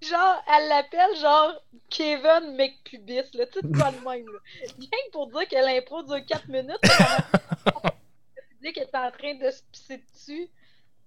Puis 0.00 0.08
genre, 0.08 0.42
elle 0.52 0.68
l'appelle 0.68 1.16
genre 1.16 1.54
Kevin 1.88 2.56
McPubis, 2.56 3.30
là, 3.34 3.46
tout 3.46 3.60
pas 3.78 3.90
le 3.92 3.98
même, 4.00 4.26
là. 4.26 4.38
Rien 4.78 4.88
que 5.06 5.10
pour 5.12 5.28
dire 5.28 5.46
que 5.48 5.54
l'impro 5.54 6.02
dure 6.02 6.24
4 6.26 6.48
minutes, 6.48 6.78
le 6.82 8.40
public 8.56 8.78
est 8.78 8.94
en 8.96 9.10
train 9.12 9.34
de 9.34 9.50
se 9.50 9.62
pisser 9.70 9.98
dessus. 10.12 10.50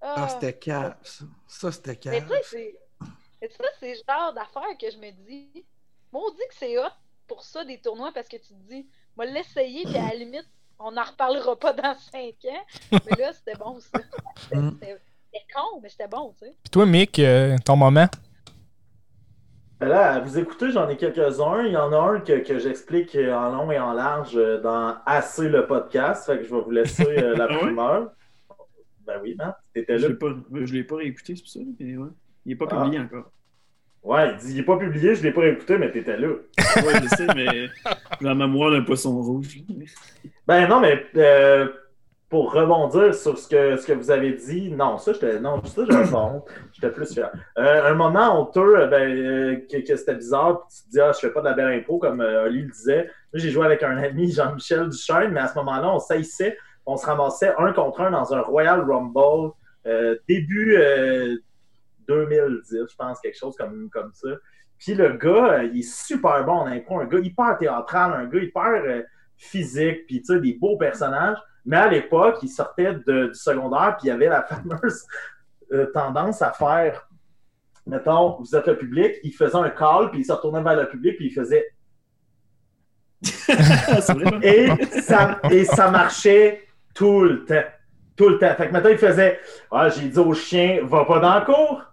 Ah, 0.00 0.28
c'était 0.28 0.52
cap, 0.52 0.98
ça. 1.02 1.24
Ça, 1.46 1.72
c'était 1.72 1.98
Mais 2.10 2.20
cap. 2.20 2.28
tu 2.28 2.34
sais, 2.36 2.42
c'est. 2.44 3.06
mais 3.42 3.48
ça, 3.48 3.64
c'est 3.80 3.90
le 3.94 4.00
genre 4.08 4.32
d'affaire 4.34 4.76
que 4.80 4.90
je 4.90 4.98
me 4.98 5.10
dis. 5.26 5.64
Moi, 6.12 6.22
on 6.26 6.30
dit 6.32 6.42
que 6.48 6.54
c'est 6.54 6.78
hot 6.78 6.88
pour 7.26 7.42
ça 7.42 7.64
des 7.64 7.80
tournois 7.80 8.12
parce 8.14 8.28
que 8.28 8.36
tu 8.36 8.48
te 8.48 8.68
dis, 8.68 8.86
moi, 9.16 9.26
l'essayer, 9.26 9.84
puis 9.84 9.96
à 9.96 10.08
la 10.10 10.14
limite, 10.14 10.46
on 10.78 10.92
n'en 10.92 11.02
reparlera 11.04 11.56
pas 11.58 11.72
dans 11.72 11.94
5 11.98 12.34
ans. 12.50 12.64
Mais 12.92 13.16
là, 13.18 13.32
c'était 13.32 13.56
bon, 13.58 13.80
ça. 13.80 13.98
C'était 14.36 14.56
Mm. 14.56 14.78
c'était- 14.80 15.00
con, 15.54 15.80
mais 15.82 15.88
c'était 15.88 16.08
bon, 16.08 16.34
tu 16.38 16.46
sais. 16.46 16.54
Puis 16.62 16.70
toi, 16.70 16.86
Mick, 16.86 17.18
euh, 17.18 17.56
ton 17.64 17.76
moment? 17.76 18.06
Ben 19.78 19.88
là, 19.88 20.14
à 20.14 20.20
vous 20.20 20.38
écouter, 20.38 20.70
j'en 20.70 20.88
ai 20.88 20.96
quelques-uns. 20.96 21.64
Il 21.64 21.72
y 21.72 21.76
en 21.76 21.92
a 21.92 21.98
un 21.98 22.20
que, 22.20 22.38
que 22.38 22.58
j'explique 22.58 23.14
en 23.14 23.50
long 23.50 23.70
et 23.70 23.78
en 23.78 23.92
large 23.92 24.34
euh, 24.36 24.58
dans 24.60 24.96
Assez 25.04 25.48
le 25.50 25.66
podcast. 25.66 26.24
Fait 26.26 26.38
que 26.38 26.44
je 26.44 26.54
vais 26.54 26.60
vous 26.62 26.70
laisser 26.70 27.04
euh, 27.06 27.36
la 27.36 27.44
Ah 27.50 27.58
primeur. 27.58 28.10
Ben 29.06 29.20
oui, 29.22 29.34
Matt, 29.38 29.56
t'étais 29.74 29.98
Je 29.98 30.08
là. 30.08 30.14
pas, 30.14 30.26
je 30.52 30.72
l'ai 30.74 30.84
pas 30.84 30.96
réécouté, 30.96 31.36
c'est 31.36 31.42
pour 31.42 31.50
ça. 31.50 31.60
Mais 31.78 31.96
ouais. 31.96 32.08
Il 32.44 32.50
n'est 32.50 32.56
pas 32.56 32.66
Ah. 32.70 32.82
publié 32.82 33.00
encore. 33.00 33.30
Ouais, 34.02 34.30
il 34.32 34.36
dit 34.36 34.52
il 34.54 34.58
est 34.60 34.64
pas 34.64 34.76
publié, 34.76 35.14
je 35.16 35.22
l'ai 35.24 35.32
pas 35.32 35.46
écouté, 35.46 35.78
mais 35.78 35.90
t'étais 35.90 36.16
là. 36.16 36.28
Ouais, 36.76 36.94
je 37.02 37.08
sais, 37.16 37.26
mais 37.34 37.66
la 38.20 38.34
mémoire 38.34 38.70
d'un 38.70 38.82
poisson 38.82 39.20
rouge. 39.20 39.58
Ben 40.46 40.68
non, 40.68 40.78
mais 40.80 41.04
euh, 41.16 41.66
pour 42.28 42.52
rebondir 42.52 43.14
sur 43.14 43.36
ce 43.36 43.48
que, 43.48 43.76
ce 43.76 43.84
que 43.86 43.92
vous 43.94 44.10
avez 44.12 44.32
dit, 44.34 44.70
non, 44.70 44.98
ça, 44.98 45.12
j'étais, 45.12 45.40
non, 45.40 45.64
ça, 45.64 45.82
j'avais 45.88 46.08
pas 46.10 46.18
honte. 46.22 46.44
J'étais 46.72 46.90
plus 46.92 47.12
fier. 47.12 47.30
Euh, 47.58 47.90
un 47.90 47.94
moment 47.94 48.40
honteux, 48.42 48.78
euh, 48.80 48.86
ben, 48.86 49.10
euh, 49.10 49.56
que, 49.70 49.78
que 49.84 49.96
c'était 49.96 50.14
bizarre, 50.14 50.66
puis 50.68 50.76
tu 50.76 50.84
te 50.84 50.90
dis, 50.90 51.00
ah, 51.00 51.10
je 51.12 51.18
fais 51.18 51.30
pas 51.32 51.40
de 51.40 51.46
la 51.46 51.54
belle 51.54 51.72
impro, 51.78 51.98
comme 51.98 52.20
Oli 52.20 52.62
le 52.62 52.70
disait. 52.70 53.04
Moi, 53.32 53.40
j'ai 53.40 53.50
joué 53.50 53.66
avec 53.66 53.82
un 53.82 53.96
ami, 53.96 54.30
Jean-Michel 54.30 54.88
Duchesne, 54.88 55.32
mais 55.32 55.40
à 55.40 55.48
ce 55.48 55.54
moment-là, 55.56 55.92
on 55.92 55.98
saillissait, 55.98 56.56
on 56.86 56.96
se 56.96 57.04
ramassait 57.04 57.52
un 57.58 57.72
contre 57.72 58.00
un 58.02 58.10
dans 58.12 58.32
un 58.32 58.40
Royal 58.40 58.80
Rumble, 58.80 59.52
euh, 59.86 60.16
début 60.28 60.76
euh, 60.76 61.36
2010, 62.08 62.86
je 62.90 62.96
pense, 62.96 63.20
quelque 63.20 63.36
chose 63.36 63.56
comme, 63.56 63.90
comme 63.90 64.12
ça. 64.14 64.28
Puis 64.78 64.94
le 64.94 65.10
gars, 65.14 65.58
euh, 65.58 65.70
il 65.72 65.80
est 65.80 65.82
super 66.06 66.44
bon 66.44 66.52
en 66.52 66.66
impro, 66.66 67.00
un 67.00 67.06
gars 67.06 67.18
hyper 67.18 67.58
théâtral, 67.58 68.12
un 68.12 68.26
gars 68.26 68.40
hyper 68.40 68.82
euh, 68.86 69.02
physique, 69.36 70.06
puis 70.06 70.20
tu 70.22 70.34
sais, 70.34 70.40
des 70.40 70.54
beaux 70.54 70.76
personnages. 70.76 71.38
Mais 71.64 71.76
à 71.78 71.88
l'époque, 71.88 72.38
il 72.42 72.48
sortait 72.48 72.94
de- 73.06 73.26
du 73.26 73.34
secondaire, 73.34 73.96
puis 73.98 74.06
il 74.06 74.08
y 74.08 74.12
avait 74.12 74.28
la 74.28 74.42
fameuse 74.48 75.04
euh, 75.72 75.86
tendance 75.92 76.42
à 76.42 76.52
faire, 76.52 77.08
mettons, 77.86 78.38
vous 78.38 78.54
êtes 78.54 78.66
le 78.66 78.78
public, 78.78 79.14
il 79.24 79.32
faisait 79.32 79.56
un 79.56 79.70
call, 79.70 80.10
puis 80.10 80.20
il 80.20 80.24
se 80.24 80.32
retournait 80.32 80.62
vers 80.62 80.76
le 80.76 80.88
public, 80.88 81.16
puis 81.16 81.26
il 81.26 81.32
faisait 81.32 81.66
hein? 83.48 84.40
et 84.42 84.68
ça, 85.00 85.40
et 85.50 85.64
ça 85.64 85.90
marchait 85.90 86.65
tout 86.96 87.22
le 87.22 87.44
temps. 87.44 87.62
Tout 88.16 88.30
le 88.30 88.38
temps. 88.38 88.54
Fait 88.56 88.68
que 88.68 88.72
maintenant, 88.72 88.90
il 88.90 88.98
faisait 88.98 89.38
Ah, 89.70 89.88
j'ai 89.88 90.08
dit 90.08 90.18
au 90.18 90.32
chien, 90.32 90.80
va 90.82 91.04
pas 91.04 91.20
dans 91.20 91.34
la 91.34 91.40
cour. 91.42 91.84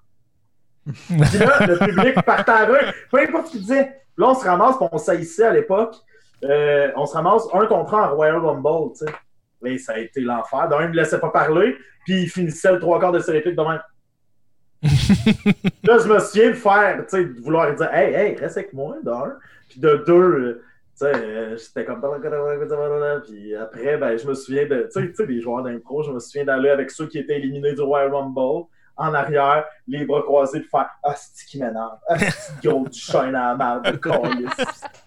Puis 0.86 1.38
là, 1.38 1.66
le 1.68 1.78
public 1.78 2.22
partait 2.26 2.52
à. 2.52 2.66
Peu 2.66 3.20
importe 3.20 3.48
ce 3.48 3.52
qu'il 3.52 3.62
disait. 3.62 4.00
Là, 4.18 4.30
on 4.30 4.36
se 4.36 4.46
ramasse, 4.46 4.78
puis 4.78 4.88
on 4.92 4.98
saillissait 4.98 5.46
à 5.46 5.54
l'époque. 5.54 5.96
Euh, 6.44 6.92
on 6.96 7.06
se 7.06 7.14
ramasse 7.14 7.44
un 7.54 7.66
contre 7.66 7.96
un 7.96 8.10
en 8.10 8.16
Royal 8.16 8.38
Rumble, 8.38 8.92
tu 8.94 9.06
sais. 9.06 9.14
Mais 9.62 9.78
ça 9.78 9.94
a 9.94 9.98
été 9.98 10.22
l'enfer. 10.22 10.68
D'un, 10.70 10.84
il 10.84 10.90
me 10.90 10.96
laissait 10.96 11.20
pas 11.20 11.30
parler, 11.30 11.76
puis 12.06 12.24
il 12.24 12.30
finissait 12.30 12.72
le 12.72 12.80
trois 12.80 13.00
quarts 13.00 13.12
de 13.12 13.20
ses 13.20 13.32
répliques 13.32 13.56
de 13.56 13.64
même. 13.64 13.82
là, 15.84 15.98
je 15.98 16.08
me 16.08 16.20
souviens 16.20 16.50
de 16.50 16.56
faire, 16.56 16.98
tu 17.06 17.18
sais, 17.18 17.26
de 17.26 17.42
vouloir 17.42 17.74
dire 17.74 17.92
Hey, 17.92 18.14
hey, 18.14 18.36
reste 18.36 18.58
avec 18.58 18.74
moi, 18.74 18.98
d'un. 19.02 19.34
Puis 19.70 19.80
de 19.80 20.04
deux, 20.06 20.62
sais, 20.96 21.14
euh, 21.14 21.58
j'étais 21.58 21.86
comme. 21.86 22.02
Puis 23.26 23.56
après, 23.56 23.98
ben, 23.98 24.18
je 24.18 24.28
me 24.28 24.34
souviens 24.34 24.66
de. 24.66 24.90
Tu 24.94 25.02
sais, 25.02 25.14
tu 25.14 25.26
les 25.26 25.42
joueurs 25.42 25.64
d'impro, 25.64 26.04
je 26.04 26.12
me 26.12 26.20
souviens 26.20 26.46
d'aller 26.46 26.70
avec 26.70 26.92
ceux 26.92 27.08
qui 27.08 27.20
étaient 27.20 27.38
éliminés 27.38 27.74
du 27.74 27.82
Royal 27.82 28.14
Rumble, 28.14 28.68
en 28.96 29.14
arrière, 29.14 29.66
les 29.88 30.06
bras 30.06 30.22
croisés, 30.22 30.60
puis 30.60 30.70
faire 30.70 30.90
Ah, 31.04 31.16
c'est 31.16 31.46
qui 31.48 31.60
m'énerve? 31.60 31.98
Ah, 32.08 32.18
c'est 32.18 32.64
gros 32.64 32.88
du 32.88 33.00
chien 33.00 33.34
à 33.34 33.50
la 33.50 33.56
marde. 33.56 34.00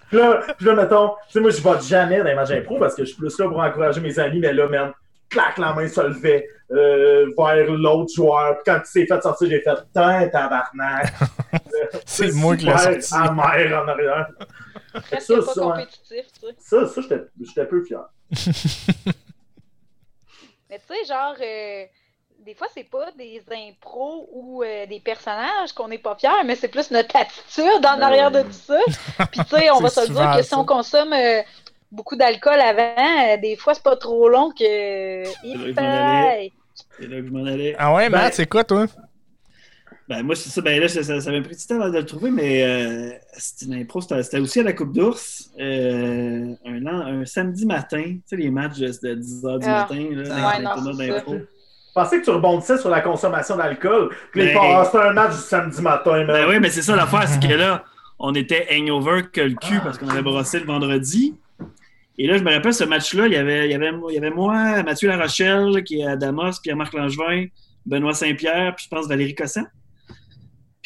Puis 0.09 0.19
là, 0.19 0.41
puis 0.57 0.67
là, 0.67 0.75
mettons, 0.75 1.09
tu 1.09 1.33
sais, 1.33 1.41
moi, 1.41 1.51
je 1.51 1.61
vote 1.61 1.83
jamais 1.83 2.19
dans 2.19 2.25
les 2.25 2.35
matchs 2.35 2.53
impro 2.53 2.79
parce 2.79 2.95
que 2.95 3.05
je 3.05 3.11
suis 3.11 3.19
plus 3.19 3.37
là 3.39 3.49
pour 3.49 3.59
encourager 3.59 4.01
mes 4.01 4.19
amis, 4.19 4.39
mais 4.39 4.53
là, 4.53 4.69
même, 4.69 4.93
clac, 5.29 5.59
la 5.59 5.73
main 5.73 5.89
se 5.89 6.01
levait 6.01 6.49
euh, 6.71 7.27
vers 7.37 7.71
l'autre 7.71 8.13
joueur. 8.15 8.55
Puis 8.55 8.73
quand 8.73 8.81
il 8.85 8.87
s'est 8.87 9.07
fait 9.07 9.21
sortir, 9.21 9.49
j'ai 9.49 9.61
fait 9.61 9.77
Tain, 9.93 10.29
tabarnak. 10.29 11.13
C'est 12.05 12.33
moi 12.35 12.57
qui 12.57 12.67
l'ai 12.67 13.01
sorti. 13.01 13.15
en 13.15 13.39
arrière. 13.39 14.29
Presque 15.03 15.27
Ça, 15.27 15.37
pas 15.37 15.55
ça, 15.55 15.61
compétitif, 15.61 16.27
tu 16.33 16.41
sais. 16.41 16.55
Ça, 16.59 16.87
ça 16.87 17.01
j'étais 17.01 17.21
j'étais 17.41 17.67
peu 17.67 17.83
fier. 17.85 18.05
Mais 20.71 20.79
tu 20.81 20.87
sais, 20.95 21.05
genre, 21.05 21.35
euh, 21.41 21.85
des 22.45 22.55
fois, 22.55 22.67
c'est 22.75 22.85
pas 22.85 23.11
des 23.13 23.43
impros 23.53 24.29
ou 24.33 24.63
euh, 24.63 24.87
des 24.87 25.01
personnages 25.01 25.73
qu'on 25.73 25.89
n'est 25.89 25.99
pas 25.99 26.17
fiers, 26.17 26.45
mais 26.45 26.57
c'est 26.57 26.69
plus 26.69 26.91
notre 26.91 27.15
attitude 27.17 27.65
en 27.85 27.97
Ben 27.97 28.03
arrière 28.03 28.31
de 28.31 28.43
tout 28.43 28.53
ça. 28.53 28.79
Puis, 29.31 29.41
tu 29.49 29.57
sais, 29.57 29.71
on 29.71 29.81
va 29.81 29.89
se 29.91 30.01
le 30.09 30.15
dire 30.15 30.37
que 30.37 30.43
si 30.43 30.55
on 30.55 30.65
consomme 30.65 31.13
euh, 31.13 31.43
beaucoup 31.93 32.17
d'alcool 32.17 32.61
avant, 32.61 32.95
euh, 33.33 33.37
des 33.37 33.57
fois, 33.57 33.75
c'est 33.75 33.83
pas 33.83 33.97
trop 33.97 34.29
long 34.29 34.51
que. 34.51 35.25
là 35.25 35.31
que 35.31 35.47
Il 35.47 35.75
je 35.75 35.81
m'en 35.81 35.87
allais. 35.93 36.51
fait. 36.51 36.53
C'est 36.99 37.07
là 37.07 37.21
que 37.21 37.27
je 37.27 37.31
m'en 37.31 37.45
allais. 37.47 37.77
Ah 37.79 37.95
ouais, 37.95 38.11
Ben- 38.11 38.19
Matt, 38.19 38.35
c'est 38.35 38.47
quoi, 38.47 38.65
toi? 38.65 38.87
Ben, 40.09 40.23
moi, 40.23 40.37
c'est 40.37 40.51
ça. 40.51 40.61
Ben, 40.61 40.81
là, 40.81 40.87
ça, 40.89 41.03
ça, 41.03 41.21
ça 41.21 41.33
m'a 41.33 41.41
pris 41.41 41.57
du 41.57 41.67
temps 41.67 41.81
avant 41.81 41.91
de 41.91 41.99
le 41.99 42.07
trouver, 42.07 42.31
mais 42.31 42.63
euh, 42.63 43.11
c'était 43.37 43.67
une 43.67 43.75
impro. 43.81 44.01
C'était 44.01 44.23
c'était 44.23 44.39
aussi 44.39 44.61
à 44.61 44.63
la 44.63 44.73
Coupe 44.73 44.93
d'Ours, 44.93 45.51
euh, 45.61 46.55
un, 46.65 47.25
samedi 47.25 47.67
matin. 47.67 48.03
Tu 48.05 48.21
sais, 48.27 48.37
les 48.37 48.51
matchs 48.51 48.79
de, 48.79 48.87
de 48.87 49.21
10h 49.21 49.59
du 49.59 49.67
Ah. 49.69 49.87
matin, 49.89 50.07
là, 50.13 50.61
dans 50.61 50.97
Ouais, 50.97 51.09
d'impro. 51.09 51.35
Je 51.35 52.03
pensais 52.03 52.21
que 52.21 52.25
tu 52.25 52.31
rebondissais 52.31 52.79
sur 52.79 52.91
la 52.91 53.01
consommation 53.01 53.57
d'alcool. 53.57 54.11
Puis 54.31 54.43
les 54.43 54.53
Ben- 54.55 54.61
ah, 54.63 54.89
c'est 54.91 54.99
un 54.99 55.13
match 55.13 55.33
du 55.33 55.41
samedi 55.43 55.81
matin. 55.83 56.25
Ben 56.27 56.47
oui, 56.49 56.61
mais 56.61 56.69
c'est 56.71 56.83
ça 56.83 56.95
l'affaire, 56.95 57.27
c'est 57.27 57.41
que 57.41 57.55
là, 57.55 57.85
on 58.19 58.35
était 58.35 58.67
hangover 58.71 59.23
que 59.33 59.41
le 59.41 59.55
cul 59.55 59.81
parce 59.83 59.99
qu'on 59.99 60.09
avait 60.09 60.23
brossé 60.23 60.61
le 60.61 60.67
vendredi. 60.67 61.35
Et 62.19 62.27
là, 62.27 62.39
je 62.39 62.45
me 62.45 62.53
rappelle, 62.53 62.73
ce 62.75 62.85
match-là, 62.85 63.27
il 63.27 63.33
y 63.33 63.37
avait, 63.37 63.67
il 63.67 63.73
y 63.73 63.75
avait, 63.75 63.91
il 64.11 64.15
y 64.15 64.19
avait 64.19 64.31
moi, 64.31 64.83
Mathieu 64.83 65.09
Larochelle, 65.09 65.83
qui 65.85 66.01
est 66.01 66.07
à 66.07 66.17
Damas, 66.17 66.61
Pierre-Marc 66.61 66.95
Langevin, 66.95 67.47
Benoît 67.85 68.15
Saint-Pierre, 68.15 68.75
puis 68.77 68.87
je 68.91 68.95
pense 68.95 69.07
Valérie 69.09 69.35
Cossan. 69.35 69.67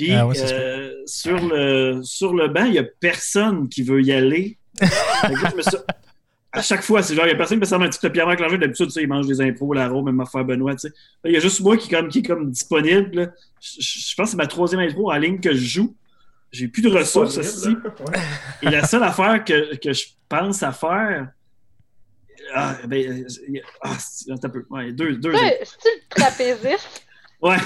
Puis 0.04 0.12
Ah 0.12 0.26
ouais, 0.26 0.34
euh, 0.52 0.92
sur, 1.06 1.36
le, 1.48 2.00
sur 2.02 2.32
le 2.34 2.48
banc, 2.48 2.64
il 2.64 2.72
n'y 2.72 2.78
a 2.78 2.84
personne 2.84 3.68
qui 3.68 3.82
veut 3.82 4.02
y 4.02 4.12
aller. 4.12 4.56
Je 4.80 5.56
me 5.56 5.62
suis- 5.62 5.76
À 6.52 6.62
chaque 6.62 6.82
fois, 6.82 7.02
c'est 7.02 7.14
genre, 7.14 7.26
il 7.26 7.28
n'y 7.28 7.34
a 7.34 7.36
personne 7.36 7.58
qui 7.58 7.60
peut 7.60 7.66
s'en 7.66 7.78
mettre. 7.78 8.08
Pierre-Marc 8.08 8.40
Langevin, 8.40 8.58
d'habitude, 8.58 8.86
tu 8.86 8.92
sais, 8.92 9.02
il 9.02 9.08
mange 9.08 9.26
des 9.26 9.40
impôts, 9.40 9.72
l'aro, 9.72 10.02
même 10.02 10.18
affaire 10.20 10.44
Benoît, 10.44 10.74
tu 10.74 10.88
sais. 10.88 10.94
Il 11.24 11.32
y 11.32 11.36
a 11.36 11.40
juste 11.40 11.60
moi 11.60 11.76
qui 11.76 11.92
est 11.92 11.96
comme, 11.96 12.08
qui 12.08 12.18
est 12.20 12.22
comme 12.22 12.50
disponible. 12.50 13.10
là. 13.14 13.26
Je, 13.60 14.14
pense 14.16 14.26
que 14.26 14.30
c'est 14.32 14.36
ma 14.36 14.46
troisième 14.46 14.80
intro 14.80 15.12
en 15.12 15.16
ligne 15.16 15.38
que 15.38 15.52
je 15.54 15.64
joue. 15.64 15.94
J'ai 16.50 16.66
plus 16.66 16.82
de 16.82 16.88
ressources 16.88 17.36
aussi. 17.38 17.68
Ouais. 17.68 18.18
Et 18.62 18.70
la 18.70 18.84
seule 18.86 19.04
affaire 19.04 19.44
que, 19.44 19.76
que 19.76 19.92
je 19.92 20.06
pense 20.28 20.62
à 20.64 20.72
faire. 20.72 21.28
Ah, 22.52 22.76
ben. 22.88 23.22
euh, 23.22 23.60
Ah, 23.82 23.96
un 24.28 24.48
peu. 24.48 24.64
Ouais, 24.70 24.90
deux. 24.92 25.16
deux 25.16 25.32
C'est 25.32 25.60
c'est-tu 25.64 25.88
le 25.88 26.20
trapéziste? 26.22 27.06
Ouais. 27.42 27.56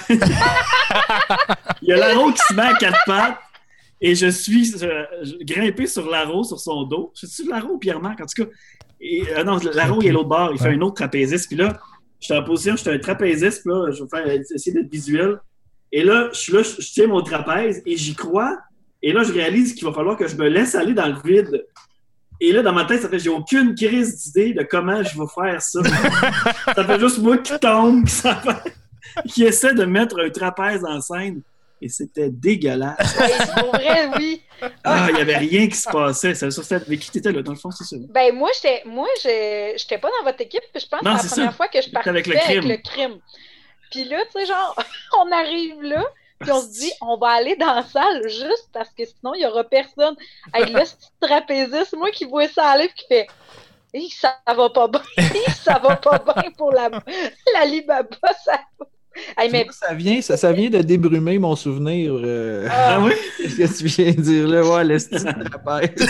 Il 1.83 1.89
y 1.89 1.93
a 1.93 1.97
l'aro 1.97 2.31
qui 2.33 2.39
se 2.49 2.55
met 2.55 2.63
à 2.63 2.75
quatre 2.75 3.05
pattes 3.07 3.39
et 4.01 4.15
je 4.15 4.27
suis 4.29 4.73
euh, 4.83 5.05
grimpé 5.43 5.87
sur 5.87 6.09
l'aro, 6.11 6.45
sur 6.45 6.59
son 6.61 6.83
dos. 6.85 7.13
Je 7.21 7.27
suis 7.27 7.47
l'aro 7.47 7.75
ou 7.75 7.79
Pierre-Marc, 7.79 8.21
en 8.21 8.27
tout 8.27 8.45
cas. 8.45 8.51
Et, 9.01 9.23
euh, 9.37 9.45
non, 9.45 9.59
l'aro, 9.75 10.01
il 10.01 10.09
est 10.09 10.13
l'autre 10.13 10.29
bord. 10.29 10.51
Il 10.53 10.59
fait 10.59 10.69
Ouais. 10.69 10.75
un 10.77 10.81
autre 10.83 10.95
trapéziste. 10.97 11.49
Puis 11.49 11.57
là, 11.57 11.79
je 12.21 12.27
suis 12.27 12.35
en 12.35 12.43
position, 12.43 12.77
je 12.77 12.81
suis 12.83 12.91
un 12.91 12.99
trapéziste. 12.99 13.63
Puis 13.63 13.73
là, 13.73 13.91
je 13.91 14.03
vais 14.03 14.09
faire, 14.09 14.27
essayer 14.55 14.73
d'être 14.73 14.91
visuel. 14.91 15.39
Et 15.93 16.03
là, 16.03 16.29
je 16.33 16.39
suis 16.39 16.53
là, 16.53 16.63
je, 16.63 16.81
je 16.83 16.93
tiens 16.93 17.07
mon 17.07 17.23
trapèze 17.23 17.83
et 17.87 17.97
j'y 17.97 18.15
crois. 18.15 18.57
Et 19.03 19.13
là, 19.13 19.23
je 19.23 19.33
réalise 19.33 19.75
qu'il 19.75 19.87
va 19.87 19.93
falloir 19.93 20.17
que 20.17 20.27
je 20.27 20.37
me 20.37 20.49
laisse 20.49 20.75
aller 20.75 20.95
dans 20.95 21.07
le 21.09 21.17
vide. 21.25 21.65
Et 22.41 22.53
là, 22.53 22.63
dans 22.63 22.73
ma 22.73 22.85
tête, 22.85 23.03
ça 23.03 23.09
fait 23.09 23.19
j'ai 23.19 23.29
aucune 23.31 23.75
crise 23.75 24.17
d'idée 24.23 24.55
de 24.55 24.63
comment 24.63 25.03
je 25.03 25.19
vais 25.19 25.27
faire 25.35 25.63
ça. 25.63 25.81
ça 26.75 26.85
fait 26.85 26.99
juste 27.01 27.19
moi 27.19 27.39
qui 27.39 27.59
tombe, 27.61 28.05
qui, 28.07 28.13
s'en 28.13 28.35
va- 28.41 28.63
qui 29.29 29.45
essaie 29.45 29.75
de 29.75 29.85
mettre 29.85 30.19
un 30.21 30.31
trapèze 30.31 30.85
en 30.85 31.01
scène. 31.01 31.41
Et 31.83 31.89
c'était 31.89 32.31
dégueulasse. 32.31 33.15
Pour 33.59 33.73
vrai, 33.73 34.07
oui. 34.17 34.41
Ah, 34.85 35.09
il 35.11 35.17
n'y 35.17 35.21
avait 35.21 35.37
rien 35.37 35.69
qui 35.69 35.77
se 35.77 35.89
passait. 35.91 36.35
Ça, 36.35 36.51
ça, 36.51 36.79
mais 36.89 36.97
qui 36.97 37.11
t'étais 37.11 37.33
là, 37.33 37.43
dans 37.43 37.53
le 37.53 37.59
fond, 37.59 37.71
c'est 37.71 37.85
ça. 37.85 37.97
Ben 38.09 38.35
moi, 38.35 38.49
j'étais 38.55 38.83
moi, 38.87 39.09
je- 39.23 39.75
j'étais 39.77 39.99
pas 39.99 40.09
dans 40.19 40.25
votre 40.25 40.41
équipe, 40.41 40.63
puis 40.73 40.81
je 40.83 40.89
pense 40.89 41.01
que 41.01 41.05
Non, 41.05 41.19
c'est 41.19 41.25
la 41.25 41.31
première 41.31 41.51
ça. 41.51 41.57
fois 41.57 41.69
que 41.69 41.83
je 41.83 41.87
T'étais 41.91 42.09
avec 42.09 42.27
le 42.27 42.39
avec 42.39 42.65
le 42.65 42.77
crime. 42.79 43.19
Puis 43.91 44.05
là, 44.05 44.19
tu 44.33 44.41
sais, 44.41 44.47
genre, 44.47 44.75
on 45.21 45.31
arrive 45.33 45.83
là, 45.83 46.05
puis 46.41 46.53
on 46.53 46.61
se 46.63 46.69
dit, 46.69 46.93
on 47.03 47.19
va 47.19 47.31
aller 47.33 47.57
dans 47.57 47.75
la 47.75 47.83
salle 47.83 48.23
juste 48.29 48.69
parce 48.73 48.91
que 48.91 49.05
sinon, 49.05 49.35
il 49.35 49.43
y 49.43 49.47
aura 49.47 49.65
personne. 49.65 50.17
Là, 50.55 50.85
ce 50.87 50.95
petit 50.95 51.11
trapéziste, 51.21 51.95
moi 51.97 52.11
qui 52.13 52.25
vois 52.25 52.49
ça 52.49 52.69
aller, 52.71 52.89
puis 52.89 52.97
qui 53.03 53.07
fait, 53.09 53.27
Hi, 53.93 54.11
ça 54.11 54.35
va 54.47 54.71
pas 54.71 54.89
bien, 54.89 55.03
ça 55.63 55.79
va 55.79 55.97
pas 55.97 56.19
bien 56.19 56.51
pour 56.57 56.73
la, 56.73 56.89
la 57.55 57.65
Libaba, 57.67 58.09
ça 58.45 58.59
Hey, 59.39 59.51
mais 59.51 59.67
Ça 59.73 59.95
vient, 59.95 60.21
ça, 60.23 60.37
ça 60.37 60.53
vient 60.53 60.71
de 60.71 60.79
débrumer 60.83 61.39
mon 61.39 61.55
souvenir. 61.57 62.13
euh, 62.15 62.67
Ah 62.71 62.99
oui? 63.01 63.13
Qu'est-ce 63.57 63.83
que 63.83 63.89
tu 63.89 64.03
viens 64.03 64.13
de 64.13 64.21
dire 64.21 64.49
là? 64.49 64.65
Ouais, 64.65 64.85
le 64.85 64.99
style 64.99 65.19
de 65.19 65.25
la 65.27 65.35
tu 65.89 66.05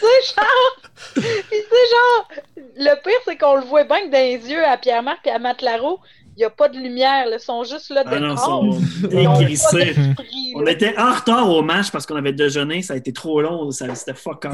sais, 0.00 0.34
genre, 0.36 0.76
puis 1.14 1.22
tu 1.50 1.50
sais, 1.50 1.86
genre, 1.92 2.28
le 2.76 3.02
pire, 3.02 3.12
c'est 3.26 3.36
qu'on 3.36 3.56
le 3.56 3.62
voit 3.64 3.84
bien 3.84 4.00
que 4.06 4.10
dans 4.12 4.18
les 4.18 4.38
yeux 4.50 4.64
à 4.64 4.76
Pierre-Marc 4.76 5.26
et 5.26 5.30
à 5.30 5.38
Matlaro, 5.38 6.00
il 6.36 6.40
n'y 6.40 6.44
a 6.44 6.50
pas 6.50 6.68
de 6.68 6.76
lumière, 6.76 7.24
ils 7.32 7.40
sont 7.40 7.64
juste 7.64 7.90
là 7.90 8.04
de 8.04 8.10
Ah 8.12 8.20
non, 8.20 8.36
sont 8.36 8.78
On 10.54 10.66
était 10.66 10.94
en 10.98 11.12
retard 11.14 11.48
au 11.50 11.62
match 11.62 11.90
parce 11.90 12.04
qu'on 12.04 12.16
avait 12.16 12.34
déjeuné. 12.34 12.82
Ça 12.82 12.92
a 12.92 12.96
été 12.96 13.10
trop 13.12 13.40
long. 13.40 13.70
ça- 13.70 13.94
C'était 13.94 14.12
fuck. 14.14 14.44
Ouais, 14.44 14.50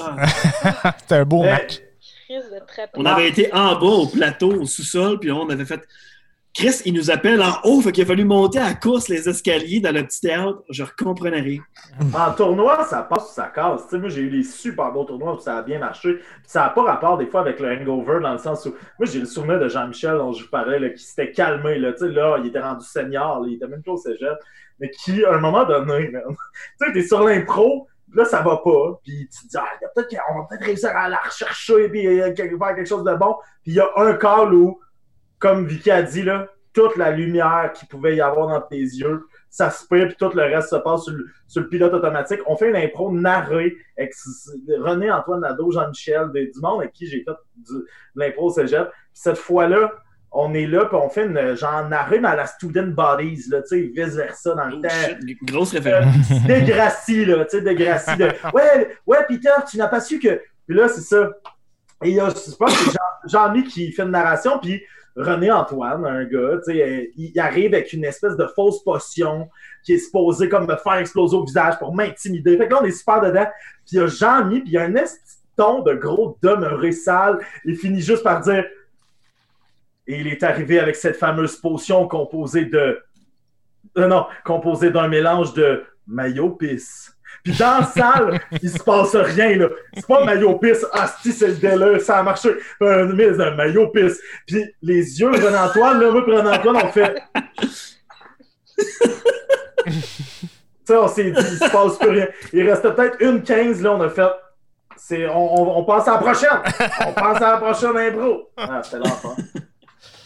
Ah. 0.00 0.94
C'était 0.98 1.16
un 1.16 1.24
beau 1.24 1.42
Mais- 1.42 1.50
match. 1.52 1.80
Crise 2.30 2.48
de 2.48 2.64
trapèze. 2.64 2.90
On 2.94 3.04
avait 3.06 3.28
été 3.28 3.52
en 3.52 3.74
bas 3.74 3.86
au 3.86 4.06
plateau, 4.06 4.52
au 4.52 4.64
sous-sol, 4.64 5.18
puis 5.18 5.32
on 5.32 5.50
avait 5.50 5.64
fait. 5.64 5.80
Chris, 6.54 6.80
il 6.84 6.94
nous 6.94 7.10
appelle 7.10 7.42
en 7.42 7.58
haut, 7.64 7.80
fait 7.80 7.90
qu'il 7.90 8.04
a 8.04 8.06
fallu 8.06 8.24
monter 8.24 8.60
à 8.60 8.72
course 8.74 9.08
les 9.08 9.28
escaliers 9.28 9.80
dans 9.80 9.92
le 9.92 10.04
petit 10.04 10.20
théâtre. 10.20 10.62
Je 10.68 10.84
comprenais 10.96 11.40
rien. 11.40 11.60
En 12.14 12.32
tournoi, 12.32 12.84
ça 12.84 13.02
passe 13.02 13.30
ou 13.30 13.34
ça 13.34 13.50
casse. 13.52 13.82
Tu 13.82 13.90
sais, 13.90 13.98
moi, 13.98 14.08
j'ai 14.10 14.22
eu 14.22 14.30
des 14.30 14.44
super 14.44 14.92
beaux 14.92 15.02
tournois 15.02 15.34
où 15.34 15.40
ça 15.40 15.58
a 15.58 15.62
bien 15.62 15.80
marché. 15.80 16.14
Puis 16.14 16.24
ça 16.46 16.62
n'a 16.62 16.68
pas 16.68 16.84
rapport 16.84 17.18
des 17.18 17.26
fois 17.26 17.40
avec 17.40 17.58
le 17.58 17.68
hangover 17.68 18.20
dans 18.20 18.32
le 18.32 18.38
sens 18.38 18.64
où. 18.66 18.74
Moi, 19.00 19.08
j'ai 19.10 19.18
le 19.18 19.26
souvenir 19.26 19.58
de 19.58 19.68
Jean-Michel 19.68 20.18
dont 20.18 20.32
je 20.32 20.44
vous 20.44 20.50
parlais, 20.50 20.78
là, 20.78 20.90
qui 20.90 21.02
s'était 21.02 21.32
calmé. 21.32 21.80
Là. 21.80 21.92
Tu 21.94 21.98
sais, 21.98 22.08
là, 22.10 22.38
il 22.38 22.46
était 22.46 22.60
rendu 22.60 22.86
senior, 22.86 23.40
là, 23.40 23.48
il 23.48 23.54
était 23.54 23.66
même 23.66 23.82
pas 23.82 23.92
au 23.92 23.96
cégep. 23.96 24.38
Mais 24.78 24.90
qui, 24.90 25.24
à 25.24 25.34
un 25.34 25.40
moment 25.40 25.64
donné, 25.64 26.12
tu 26.80 26.86
sais, 26.86 26.92
t'es 26.92 27.02
sur 27.02 27.24
l'impro, 27.24 27.88
là, 28.14 28.24
ça 28.24 28.42
va 28.42 28.58
pas. 28.58 29.00
Puis 29.02 29.28
tu 29.28 29.46
te 29.46 29.48
dis, 29.48 29.56
ah, 29.56 29.66
peut-être 29.94 30.08
qu'on 30.08 30.40
va 30.40 30.46
peut-être 30.48 30.64
réussir 30.64 30.90
à 30.90 31.08
la 31.08 31.18
rechercher, 31.18 31.88
puis 31.88 32.06
euh, 32.06 32.34
faire 32.34 32.74
quelque 32.74 32.88
chose 32.88 33.04
de 33.04 33.14
bon. 33.14 33.36
Puis 33.62 33.72
il 33.72 33.74
y 33.74 33.80
a 33.80 33.90
un 33.96 34.14
call 34.14 34.54
où, 34.54 34.80
comme 35.38 35.66
Vicky 35.66 35.90
a 35.90 36.02
dit, 36.02 36.22
là, 36.22 36.48
toute 36.72 36.96
la 36.96 37.10
lumière 37.10 37.72
qu'il 37.74 37.88
pouvait 37.88 38.16
y 38.16 38.20
avoir 38.20 38.48
dans 38.48 38.60
tes 38.60 38.78
yeux, 38.80 39.26
ça 39.48 39.70
se 39.70 39.84
perd, 39.86 40.08
puis 40.08 40.16
tout 40.16 40.30
le 40.36 40.42
reste 40.42 40.70
se 40.70 40.76
passe 40.76 41.02
sur 41.02 41.12
le, 41.12 41.26
sur 41.48 41.62
le 41.62 41.68
pilote 41.68 41.92
automatique. 41.92 42.40
On 42.46 42.56
fait 42.56 42.70
une 42.70 42.76
impro 42.76 43.10
narrée 43.10 43.76
avec 43.98 44.14
René 44.78 45.10
Antoine 45.10 45.40
Nadeau, 45.40 45.72
Jean-Michel, 45.72 46.30
du 46.32 46.60
monde 46.62 46.82
avec 46.82 46.92
qui 46.92 47.06
j'ai 47.06 47.24
fait 47.24 47.36
de 47.56 47.86
l'impro 48.14 48.46
au 48.46 48.50
cégep. 48.50 48.88
Puis 48.88 48.98
cette 49.14 49.38
fois-là, 49.38 49.92
on 50.32 50.54
est 50.54 50.66
là, 50.66 50.84
puis 50.84 50.96
on 50.96 51.08
fait 51.08 51.26
une 51.26 51.56
genre 51.56 51.88
mais 51.88 51.96
à 52.24 52.36
la 52.36 52.46
student 52.46 52.86
bodies, 52.88 53.48
là, 53.50 53.62
tu 53.62 53.68
sais, 53.68 53.80
vice-versa 53.94 54.54
dans 54.54 54.66
le 54.66 54.76
Oh, 54.76 54.82
temps. 54.82 54.88
shit, 54.88 55.36
grosse 55.44 55.74
Euh, 55.74 55.78
référence. 55.78 56.30
Degrassi, 56.48 57.24
là, 57.24 57.44
tu 57.44 57.58
sais, 57.58 57.62
Degrassi. 57.62 58.16
De, 58.16 58.24
ouais, 58.54 58.96
ouais, 59.06 59.18
Peter, 59.28 59.50
tu 59.68 59.76
n'as 59.78 59.88
pas 59.88 60.00
su 60.00 60.18
que. 60.20 60.40
Puis 60.68 60.76
là, 60.76 60.88
c'est 60.88 61.00
ça. 61.00 61.30
Et 62.04 62.10
il 62.10 62.14
y 62.14 62.20
a, 62.20 62.28
je 62.28 62.54
pense 62.56 62.72
que 62.78 62.84
c'est 62.84 62.92
Jean- 62.92 63.28
Jean-Mi 63.48 63.64
qui 63.64 63.90
fait 63.92 64.02
une 64.02 64.10
narration, 64.10 64.58
puis 64.60 64.80
René 65.16 65.50
Antoine, 65.50 66.06
un 66.06 66.24
gars, 66.24 66.58
tu 66.64 66.72
sais, 66.72 66.82
euh, 66.82 67.04
il, 67.16 67.38
arrive 67.40 67.74
avec 67.74 67.92
une 67.92 68.04
espèce 68.04 68.36
de 68.36 68.46
fausse 68.54 68.82
potion 68.84 69.48
qui 69.84 69.94
est 69.94 69.98
supposée 69.98 70.48
comme 70.48 70.66
me 70.68 70.76
faire 70.76 70.94
exploser 70.94 71.36
au 71.36 71.44
visage 71.44 71.76
pour 71.80 71.92
m'intimider. 71.94 72.56
Fait 72.56 72.68
que 72.68 72.72
là, 72.74 72.78
on 72.80 72.84
est 72.84 72.92
super 72.92 73.20
dedans. 73.20 73.46
Puis 73.84 73.96
il 73.96 73.98
y 73.98 74.00
a 74.00 74.06
Jean-Mi, 74.06 74.60
puis 74.60 74.70
il 74.70 74.74
y 74.74 74.78
a 74.78 74.82
un 74.82 74.94
esti 74.94 75.18
de 75.18 75.62
ton 75.62 75.82
de 75.82 75.92
gros 75.94 76.38
demeuré 76.42 76.92
sale. 76.92 77.40
Il 77.64 77.76
finit 77.76 78.00
juste 78.00 78.22
par 78.22 78.40
dire 78.40 78.64
Et 80.10 80.18
il 80.18 80.26
est 80.26 80.42
arrivé 80.42 80.80
avec 80.80 80.96
cette 80.96 81.16
fameuse 81.16 81.54
potion 81.54 82.08
composée 82.08 82.64
de. 82.64 83.00
Euh, 83.96 84.08
non, 84.08 84.26
composée 84.44 84.90
d'un 84.90 85.06
mélange 85.06 85.54
de 85.54 85.84
maillot 86.04 86.50
pisse. 86.50 87.16
Puis 87.44 87.56
dans 87.56 87.78
la 87.78 87.86
salle, 87.86 88.40
il 88.60 88.70
se 88.70 88.82
passe 88.82 89.14
rien, 89.14 89.56
là. 89.56 89.68
C'est 89.94 90.08
pas 90.08 90.24
maillot 90.24 90.58
pisse. 90.58 90.84
Ah, 90.92 91.06
si, 91.22 91.30
c'est 91.30 91.46
le 91.46 91.54
délire, 91.54 92.00
ça 92.00 92.18
a 92.18 92.24
marché. 92.24 92.50
Un, 92.80 93.06
mais 93.06 93.40
un 93.40 93.54
maillot 93.54 93.86
pisse. 93.90 94.20
Puis 94.48 94.64
les 94.82 95.20
yeux 95.20 95.30
de 95.30 95.46
René-Antoine, 95.46 96.00
là, 96.00 96.10
moi, 96.10 96.24
puis 96.24 96.34
René-Antoine, 96.34 96.78
on 96.82 96.88
fait. 96.88 97.22
tu 99.86 99.92
sais, 100.86 100.96
on 100.96 101.06
s'est 101.06 101.30
dit, 101.30 101.38
il 101.38 101.58
se 101.58 101.70
passe 101.70 101.98
plus 101.98 102.10
rien. 102.10 102.26
Il 102.52 102.68
restait 102.68 102.92
peut-être 102.92 103.16
une 103.20 103.44
15, 103.44 103.80
là, 103.80 103.92
on 103.92 104.00
a 104.00 104.08
fait. 104.08 104.28
C'est, 104.96 105.28
on, 105.28 105.60
on, 105.60 105.78
on 105.78 105.84
passe 105.84 106.08
à 106.08 106.14
la 106.14 106.18
prochaine. 106.18 106.58
On 107.06 107.12
passe 107.12 107.40
à 107.40 107.52
la 107.52 107.58
prochaine 107.58 107.96
impro. 107.96 108.50
Ah, 108.56 108.80
c'était 108.82 108.98
l'enfant. 108.98 109.36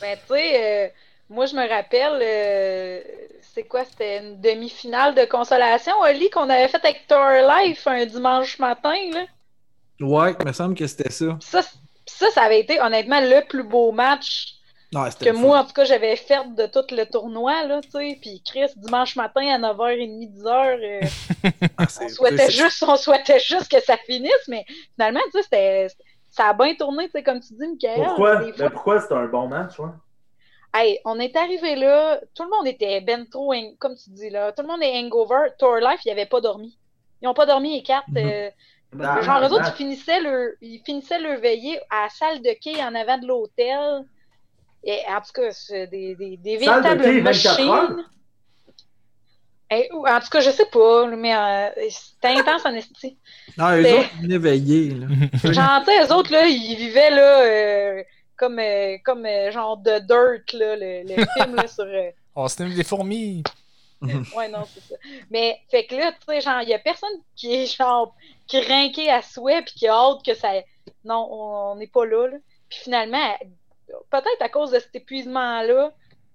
Ben, 0.05 0.19
tu 0.19 0.35
sais, 0.35 0.85
euh, 0.85 0.89
moi, 1.31 1.47
je 1.47 1.57
me 1.57 1.67
rappelle, 1.67 2.19
euh, 2.21 3.01
c'est 3.41 3.63
quoi? 3.63 3.87
C'était 3.87 4.19
une 4.19 4.39
demi-finale 4.39 5.15
de 5.15 5.25
consolation, 5.25 5.95
Oli, 6.03 6.29
qu'on 6.29 6.51
avait 6.51 6.69
faite 6.69 6.85
avec 6.85 7.07
Tower 7.07 7.49
Life 7.49 7.87
un 7.87 8.05
dimanche 8.05 8.59
matin, 8.59 8.95
là. 9.15 9.25
Ouais, 10.01 10.35
il 10.39 10.47
me 10.47 10.53
semble 10.53 10.75
que 10.75 10.87
c'était 10.87 11.11
ça. 11.11 11.39
Ça, 11.41 11.63
ça, 12.05 12.31
ça 12.33 12.43
avait 12.43 12.61
été 12.61 12.83
honnêtement 12.83 13.21
le 13.23 13.47
plus 13.49 13.63
beau 13.63 13.93
match 13.93 14.57
que 14.93 15.31
moi, 15.31 15.57
fun. 15.57 15.63
en 15.63 15.67
tout 15.67 15.73
cas, 15.73 15.85
j'avais 15.85 16.17
fait 16.17 16.55
de 16.55 16.67
tout 16.67 16.85
le 16.95 17.05
tournoi, 17.07 17.65
là, 17.65 17.81
tu 17.81 17.91
sais. 17.93 18.19
Puis 18.21 18.43
Chris, 18.45 18.69
dimanche 18.77 19.17
matin 19.17 19.47
à 19.55 19.59
9h30, 19.59 20.35
10h, 20.35 20.47
euh, 20.47 21.01
Ah, 21.79 21.87
on 22.03 22.09
souhaitait 22.11 22.51
juste, 22.51 22.85
on 22.87 22.97
souhaitait 22.97 23.41
juste 23.41 23.71
que 23.71 23.81
ça 23.83 23.97
finisse, 23.97 24.49
mais 24.49 24.67
finalement, 24.95 25.21
tu 25.33 25.39
sais, 25.39 25.43
c'était, 25.43 25.89
ça 26.35 26.49
a 26.49 26.55
bien 26.55 26.75
tourné, 26.75 27.07
tu 27.07 27.13
sais, 27.13 27.23
comme 27.23 27.41
tu 27.41 27.55
dis, 27.55 27.67
Michael. 27.67 28.07
Pourquoi? 28.07 28.43
Fois, 28.53 28.71
pourquoi 28.71 29.01
c'était 29.01 29.15
un 29.15 29.27
bon 29.27 29.49
match, 29.49 29.79
ouais? 29.81 29.89
Hey, 30.75 30.99
on 31.05 31.21
est 31.21 31.37
arrivé 31.37 31.77
là, 31.77 32.21
tout 32.35 32.43
le 32.43 32.51
monde 32.51 32.67
était 32.67 33.01
ben 33.01 33.29
trop, 33.29 33.53
comme 33.79 33.95
tu 33.97 34.11
dis 34.11 34.29
là, 34.31 34.53
tout 34.53 34.63
le 34.63 34.69
monde 34.69 34.83
est 34.83 34.99
hangover. 34.99 35.51
Tour 35.59 35.77
Life, 35.77 36.01
ils 36.05 36.09
n'avaient 36.09 36.27
pas 36.27 36.41
dormi. 36.41 36.79
Ils 37.21 37.27
n'ont 37.27 37.35
pas 37.35 37.47
dormi 37.47 37.77
les 37.77 37.83
quatre. 37.83 38.09
Mhm. 38.09 38.17
euh, 38.17 38.51
Ah, 39.01 39.21
genre, 39.21 39.41
eux 39.43 39.53
autres, 39.53 39.69
ils 39.69 39.75
finissaient, 39.75 40.21
leur, 40.21 40.51
ils 40.61 40.83
finissaient 40.85 41.21
leur 41.21 41.41
veillée 41.41 41.81
à 41.91 42.05
la 42.05 42.09
salle 42.11 42.43
de 42.43 42.53
quai 42.61 42.83
en 42.83 42.95
avant 42.95 43.19
de 43.19 43.27
l'hôtel. 43.27 44.05
Et 44.85 45.01
en 45.09 45.21
tout 45.23 45.33
cas, 45.35 45.53
c'est 45.53 45.89
des, 45.89 46.17
des, 46.17 46.37
des 46.39 46.57
véritables 46.59 47.03
quai, 47.03 47.21
24 47.21 47.69
heures? 47.69 47.97
machines. 47.97 48.05
Eh, 49.71 49.89
ou- 49.93 50.07
en 50.07 50.21
tout 50.21 50.29
cas, 50.29 50.41
je 50.41 50.51
sais 50.51 50.67
pas, 50.67 51.07
mais 51.07 51.35
euh, 51.35 51.71
c'était 51.91 52.29
intense 52.29 52.65
en 52.67 52.75
esti. 52.75 53.17
Non, 53.57 53.71
eux 53.77 53.99
autres, 53.99 54.11
ils 54.19 54.23
venaient 54.23 54.39
veiller, 54.39 54.91
là. 54.91 55.07
Genre, 55.53 55.85
tu 55.85 55.93
sais, 55.93 56.05
eux 56.05 56.13
autres, 56.15 56.33
là, 56.33 56.47
ils 56.47 56.77
vivaient, 56.77 57.11
là, 57.11 57.41
euh, 57.43 58.03
comme, 58.37 58.59
euh, 58.59 58.97
comme 59.05 59.25
euh, 59.27 59.51
genre 59.51 59.77
de 59.79 59.99
Dirt, 60.01 60.53
là, 60.53 60.77
le, 60.77 61.03
le 61.05 61.25
film, 61.37 61.55
là, 61.57 61.67
sur... 61.67 61.85
euh, 61.85 62.11
On 62.35 62.47
se 62.49 62.63
des 62.63 62.85
fourmis. 62.85 63.43
Ouais, 64.37 64.49
non, 64.49 64.65
c'est 64.75 64.83
ça. 64.83 64.97
Mais, 65.31 65.59
fait 65.71 65.87
que 65.87 65.95
là, 65.95 66.13
tu 66.13 66.19
sais, 66.29 66.41
genre, 66.43 66.61
il 66.61 66.69
y 66.69 66.75
a 66.75 66.79
personne 66.79 67.09
qui 67.37 67.55
est, 67.55 67.75
genre, 67.75 68.15
crinqué 68.47 69.11
à 69.11 69.23
souhait 69.23 69.63
puis 69.63 69.73
qui 69.75 69.89
a 69.89 69.95
hâte 69.95 70.23
que 70.23 70.35
ça... 70.35 70.51
Non, 71.07 71.27
on 71.31 71.77
n'est 71.77 71.87
pas 71.87 72.05
là, 72.05 72.27
là. 72.29 72.37
Puis 72.69 72.81
finalement, 72.83 73.35
peut-être 74.11 74.43
à 74.43 74.51
cause 74.51 74.73
de 74.73 74.79
cet 74.79 74.95
épuisement-là, 74.95 75.91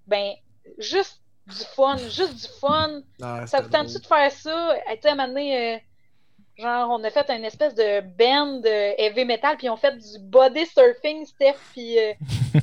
ben, 0.08 0.32
juste 0.78 1.19
du 1.50 1.64
fun, 1.76 1.96
juste 1.96 2.34
du 2.34 2.58
fun. 2.60 3.00
Ah, 3.22 3.46
Ça 3.46 3.60
vous 3.60 3.68
tente-tu 3.68 3.98
de 3.98 4.06
faire 4.06 4.30
ça? 4.32 4.74
Tu 4.88 5.00
sais, 5.00 5.08
à 5.08 5.12
un 5.12 5.14
moment 5.16 5.28
donné, 5.28 5.74
euh, 5.74 5.78
genre, 6.62 6.90
on 6.90 7.04
a 7.04 7.10
fait 7.10 7.28
une 7.30 7.44
espèce 7.44 7.74
de 7.74 8.00
band 8.00 8.60
de 8.60 9.00
heavy 9.00 9.24
metal, 9.24 9.56
puis 9.56 9.68
on 9.68 9.76
fait 9.76 9.96
du 9.96 10.18
body 10.20 10.66
surfing, 10.66 11.26
Steph, 11.26 11.56
puis 11.72 11.98
euh, 11.98 12.12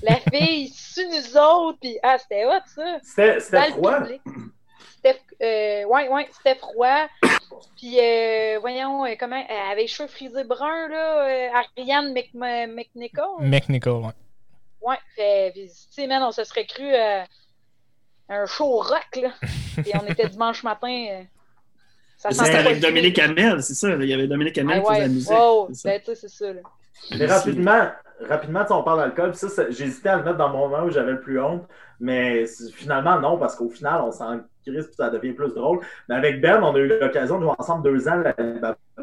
la 0.03 0.15
fille 0.31 0.69
sur 0.69 1.07
nous 1.09 1.37
autres, 1.37 1.79
puis 1.81 1.97
ah, 2.03 2.17
c'était 2.17 2.45
hot, 2.45 2.61
ça! 2.75 2.97
C'était 3.39 3.71
froid. 3.71 3.99
Steph, 4.97 5.19
euh, 5.41 5.83
ouais, 5.85 6.09
ouais, 6.09 6.27
c'était 6.31 6.55
froid. 6.55 7.07
Puis, 7.75 7.99
euh, 7.99 8.57
voyons, 8.59 9.05
euh, 9.05 9.13
comment, 9.19 9.43
elle 9.47 9.71
avait 9.71 9.81
les 9.81 9.87
cheveux 9.87 10.09
frisés 10.09 10.43
bruns, 10.43 10.87
là, 10.89 11.27
euh, 11.27 11.61
Ariane 11.77 12.13
Mc, 12.13 12.29
McNichol. 12.33 13.41
McNichol, 13.41 14.05
ouais. 14.05 14.11
Ouais, 14.81 14.97
tu 15.55 15.67
sais, 15.69 16.07
man, 16.07 16.23
on 16.23 16.31
se 16.31 16.43
serait 16.43 16.65
cru 16.65 16.83
euh, 16.83 17.23
un 18.29 18.45
show 18.45 18.79
rock, 18.79 19.07
là. 19.21 19.33
Et 19.85 19.95
on 19.95 20.05
était 20.07 20.27
dimanche 20.29 20.63
matin. 20.63 20.87
euh, 21.11 21.23
ça 22.17 22.29
C'était 22.31 22.45
sentait 22.45 22.57
avec 22.57 22.79
Dominique. 22.79 23.19
Hamel, 23.19 23.61
c'est 23.63 23.75
ça. 23.75 23.89
Il 23.95 24.05
y 24.05 24.13
avait 24.13 24.27
Dominique 24.27 24.57
Hamel 24.57 24.77
Ah 24.77 24.81
qui 24.81 24.87
faisait 24.87 24.99
la 25.01 25.07
musique. 25.07 25.31
wow, 25.31 25.67
c'est 25.69 25.75
ça. 25.75 25.89
ben, 25.89 25.99
tu 25.99 26.05
sais, 26.05 26.15
c'est 26.15 26.29
ça, 26.29 26.53
là. 26.53 26.61
Mais 27.17 27.25
rapidement, 27.25 27.89
rapidement, 28.27 28.65
on 28.69 28.83
parle 28.83 28.99
d'alcool. 28.99 29.35
Ça, 29.35 29.49
ça- 29.49 29.69
j'hésitais 29.69 30.09
à 30.09 30.17
le 30.17 30.23
mettre 30.23 30.37
dans 30.37 30.49
mon 30.49 30.67
moment 30.69 30.83
où 30.85 30.89
j'avais 30.91 31.11
le 31.13 31.21
plus 31.21 31.39
honte. 31.39 31.65
Mais 31.99 32.45
finalement, 32.75 33.19
non, 33.19 33.37
parce 33.39 33.55
qu'au 33.55 33.69
final, 33.69 34.01
on 34.03 34.11
s'en 34.11 34.39
crise 34.65 34.91
ça 34.95 35.09
devient 35.09 35.33
plus 35.33 35.53
drôle. 35.55 35.79
Mais 36.09 36.15
avec 36.15 36.41
Ben, 36.41 36.61
on 36.61 36.75
a 36.75 36.77
eu 36.77 36.87
l'occasion 36.99 37.37
de 37.39 37.43
jouer 37.45 37.53
ensemble 37.57 37.83
deux 37.83 38.07
ans 38.07 38.21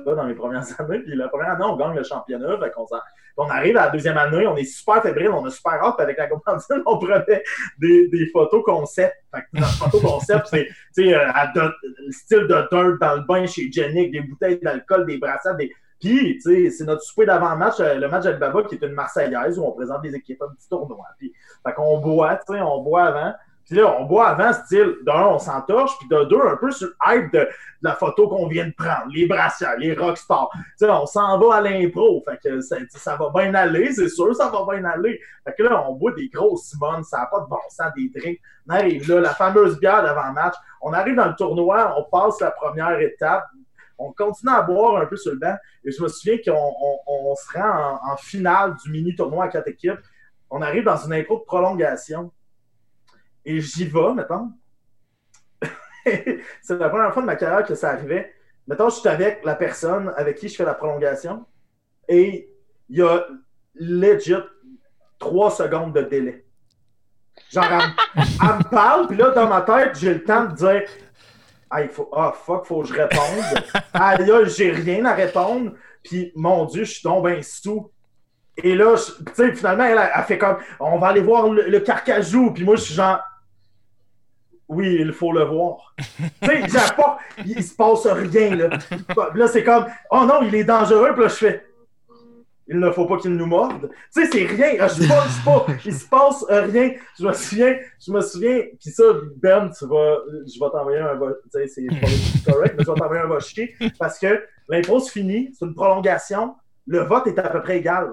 dans 0.06 0.24
mes 0.24 0.34
premières 0.34 0.62
années. 0.80 1.00
Puis 1.00 1.16
la 1.16 1.28
première 1.28 1.50
année, 1.52 1.64
on 1.64 1.76
gagne 1.76 1.96
le 1.96 2.04
championnat. 2.04 2.56
Fait 2.58 2.70
s'en- 2.86 3.00
on 3.36 3.48
arrive 3.50 3.76
à 3.78 3.86
la 3.86 3.90
deuxième 3.90 4.16
année, 4.16 4.46
on 4.46 4.56
est 4.56 4.62
super 4.64 5.02
fébrile, 5.02 5.30
on 5.30 5.44
a 5.44 5.50
super 5.50 5.72
hâte. 5.72 5.98
Avec 5.98 6.18
la 6.18 6.28
commandite, 6.28 6.68
on 6.86 6.98
prenait 6.98 7.42
des, 7.80 8.08
des 8.08 8.26
photos 8.32 8.62
concept. 8.64 9.16
Fait 9.34 9.40
que 9.40 9.46
notre 9.60 9.72
photo 9.72 9.98
concept, 10.00 10.46
c'est 10.46 10.68
sais, 10.92 11.14
euh, 11.14 11.26
le 11.56 12.12
style 12.12 12.46
de 12.46 12.68
dirt 12.70 12.98
dans 13.00 13.14
le 13.16 13.22
bain 13.26 13.44
chez 13.46 13.72
Jenny, 13.72 14.00
avec 14.00 14.12
des 14.12 14.20
bouteilles 14.20 14.60
d'alcool, 14.62 15.06
des 15.06 15.18
brassades, 15.18 15.56
des, 15.56 15.72
puis, 16.00 16.38
c'est 16.40 16.84
notre 16.84 17.02
souper 17.02 17.26
d'avant-match, 17.26 17.80
euh, 17.80 17.94
le 17.94 18.08
match 18.08 18.24
d'Alibaba, 18.24 18.64
qui 18.64 18.74
est 18.74 18.82
une 18.82 18.92
Marseillaise 18.92 19.58
où 19.58 19.64
on 19.64 19.72
présente 19.72 20.02
des 20.02 20.14
équipes, 20.14 20.42
un 20.42 20.52
petit 20.54 20.68
tournoi. 20.68 21.06
Puis, 21.18 21.32
fait 21.66 21.72
qu'on 21.72 21.98
boit, 21.98 22.38
on 22.48 22.82
boit 22.82 23.04
avant. 23.04 23.34
Puis 23.64 23.76
là, 23.76 23.96
on 23.98 24.04
boit 24.04 24.28
avant, 24.28 24.52
style, 24.52 24.96
d'un, 25.06 25.28
on 25.28 25.38
s'entorche, 25.38 25.96
puis 25.98 26.06
de 26.08 26.24
deux, 26.24 26.40
un 26.40 26.56
peu 26.56 26.70
sur 26.70 26.88
le 26.88 26.94
hype 27.06 27.32
de, 27.32 27.48
la 27.84 27.94
photo 27.94 28.28
qu'on 28.28 28.46
vient 28.46 28.66
de 28.66 28.72
prendre, 28.72 29.10
les 29.14 29.26
brassières, 29.26 29.76
les 29.78 29.94
rockstars. 29.94 30.48
On 30.82 31.06
s'en 31.06 31.38
va 31.38 31.56
à 31.56 31.60
l'impro. 31.60 32.22
Fait 32.24 32.38
que 32.42 32.60
ça, 32.60 32.76
ça 32.88 33.16
va 33.16 33.30
bien 33.34 33.54
aller, 33.54 33.92
c'est 33.92 34.08
sûr, 34.08 34.34
ça 34.34 34.48
va 34.48 34.64
bien 34.70 34.84
aller. 34.84 35.20
Fait 35.44 35.54
que 35.54 35.62
là, 35.62 35.84
on 35.88 35.94
boit 35.94 36.12
des 36.12 36.28
grosses 36.28 36.64
Simones, 36.64 37.04
ça 37.04 37.18
n'a 37.18 37.26
pas 37.26 37.40
de 37.40 37.46
bon 37.46 37.56
sens, 37.68 37.92
des 37.96 38.10
drinks. 38.14 38.40
On 38.68 38.74
arrive 38.74 39.08
là, 39.10 39.20
la 39.20 39.34
fameuse 39.34 39.78
bière 39.78 40.02
d'avant-match. 40.02 40.54
On 40.80 40.92
arrive 40.92 41.14
dans 41.14 41.28
le 41.28 41.34
tournoi, 41.36 41.94
on 41.98 42.04
passe 42.04 42.40
la 42.40 42.50
première 42.50 42.98
étape, 43.00 43.46
on 43.98 44.12
continue 44.12 44.52
à 44.52 44.62
boire 44.62 45.00
un 45.00 45.06
peu 45.06 45.16
sur 45.16 45.32
le 45.32 45.38
banc. 45.38 45.56
Et 45.84 45.90
je 45.90 46.02
me 46.02 46.08
souviens 46.08 46.38
qu'on 46.44 46.52
on, 46.52 46.98
on 47.06 47.34
se 47.34 47.58
rend 47.58 48.00
en, 48.02 48.16
finale 48.16 48.76
du 48.82 48.90
mini-tournoi 48.90 49.44
à 49.44 49.48
quatre 49.48 49.68
équipes. 49.68 50.00
On 50.50 50.62
arrive 50.62 50.84
dans 50.84 50.96
une 50.96 51.12
impro 51.12 51.38
de 51.38 51.44
prolongation. 51.44 52.32
Et 53.44 53.60
j'y 53.60 53.86
vais, 53.86 54.14
mettons. 54.14 54.52
c'est 56.04 56.78
la 56.78 56.88
première 56.88 57.12
fois 57.12 57.22
de 57.22 57.26
ma 57.26 57.36
carrière 57.36 57.66
que 57.66 57.74
ça 57.74 57.90
arrivait. 57.90 58.32
Mettons, 58.66 58.88
je 58.88 58.96
suis 58.96 59.08
avec 59.08 59.44
la 59.44 59.54
personne 59.54 60.12
avec 60.16 60.38
qui 60.38 60.48
je 60.48 60.56
fais 60.56 60.64
la 60.64 60.74
prolongation. 60.74 61.44
Et 62.08 62.50
il 62.88 62.98
y 62.98 63.02
a 63.02 63.26
legit 63.74 64.34
trois 65.18 65.50
secondes 65.50 65.94
de 65.94 66.02
délai. 66.02 66.44
Genre, 67.50 67.64
me 68.16 68.70
parle, 68.70 69.06
puis 69.08 69.16
là, 69.16 69.30
dans 69.30 69.48
ma 69.48 69.62
tête, 69.62 69.98
j'ai 69.98 70.14
le 70.14 70.24
temps 70.24 70.44
de 70.44 70.54
dire 70.54 70.82
ah, 71.74 71.82
il 71.82 71.88
faut, 71.88 72.08
ah, 72.14 72.32
fuck, 72.32 72.66
faut 72.66 72.82
que 72.82 72.88
je 72.88 72.94
réponde. 72.94 73.64
ah, 73.94 74.16
là, 74.16 74.44
j'ai 74.44 74.70
rien 74.70 75.04
à 75.04 75.14
répondre. 75.14 75.72
Puis, 76.04 76.30
mon 76.36 76.66
Dieu, 76.66 76.84
je 76.84 76.92
suis 76.92 77.02
tombé 77.02 77.42
sous. 77.42 77.90
Et 78.56 78.76
là, 78.76 78.94
tu 78.96 79.34
sais, 79.34 79.52
finalement, 79.52 79.84
elle, 79.84 80.00
elle 80.14 80.22
fait 80.22 80.38
comme, 80.38 80.58
on 80.78 80.98
va 80.98 81.08
aller 81.08 81.20
voir 81.20 81.48
le, 81.48 81.68
le 81.68 81.80
carcajou. 81.80 82.52
Puis 82.52 82.62
moi, 82.62 82.76
je 82.76 82.82
suis 82.82 82.94
genre, 82.94 83.18
oui, 84.68 84.98
il 85.00 85.12
faut 85.12 85.32
le 85.32 85.42
voir. 85.44 85.94
tu 85.98 86.04
sais, 86.46 86.62
j'ai 86.68 86.94
pas, 86.96 87.18
il, 87.38 87.58
il 87.58 87.64
se 87.64 87.74
passe 87.74 88.06
rien, 88.06 88.54
là. 88.54 88.68
Là, 89.34 89.48
c'est 89.48 89.64
comme, 89.64 89.86
oh 90.12 90.24
non, 90.26 90.42
il 90.42 90.54
est 90.54 90.64
dangereux. 90.64 91.12
Puis 91.12 91.22
là, 91.22 91.28
je 91.28 91.34
fais, 91.34 91.66
il 92.66 92.78
ne 92.80 92.90
faut 92.90 93.06
pas 93.06 93.18
qu'il 93.18 93.32
nous 93.32 93.46
morde. 93.46 93.90
Tu 94.14 94.24
sais, 94.24 94.30
c'est 94.30 94.46
rien. 94.46 94.76
Ah, 94.80 94.88
Je 94.88 95.02
ne 95.02 95.08
pas, 95.08 95.24
pas. 95.44 95.66
Il 95.84 95.94
se 95.94 96.08
passe 96.08 96.44
euh, 96.50 96.62
rien. 96.62 96.92
Je 97.18 97.26
me 97.26 97.32
souviens, 97.32 97.76
je 98.00 98.12
me 98.12 98.20
souviens, 98.20 98.62
puis 98.80 98.90
ça, 98.90 99.04
Ben, 99.36 99.70
tu 99.70 99.86
vas, 99.86 100.16
je 100.46 100.58
vais 100.58 100.70
t'envoyer 100.70 100.98
un 101.00 101.14
va, 101.14 101.26
tu 101.32 101.50
sais, 101.50 101.66
c'est 101.68 101.86
correct, 102.50 102.74
mais 102.78 102.84
je 102.84 102.90
vais 102.90 102.98
t'envoyer 102.98 103.22
un 103.22 103.26
va 103.28 103.40
chier 103.40 103.74
parce 103.98 104.18
que 104.18 104.42
l'impro 104.68 104.98
se 105.00 105.10
finit, 105.12 105.54
c'est 105.58 105.66
une 105.66 105.74
prolongation, 105.74 106.54
le 106.86 107.00
vote 107.00 107.26
est 107.26 107.38
à 107.38 107.48
peu 107.50 107.60
près 107.62 107.78
égal. 107.78 108.12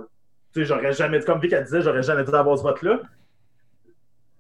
Tu 0.54 0.60
sais, 0.62 0.66
j'aurais 0.66 0.92
jamais 0.92 1.20
dit, 1.20 1.26
comme 1.26 1.40
Vic 1.40 1.54
a 1.54 1.62
disait, 1.62 1.82
j'aurais 1.82 2.04
jamais 2.04 2.24
dû 2.26 2.34
avoir 2.36 2.58
ce 2.58 2.64
vote-là. 2.64 3.00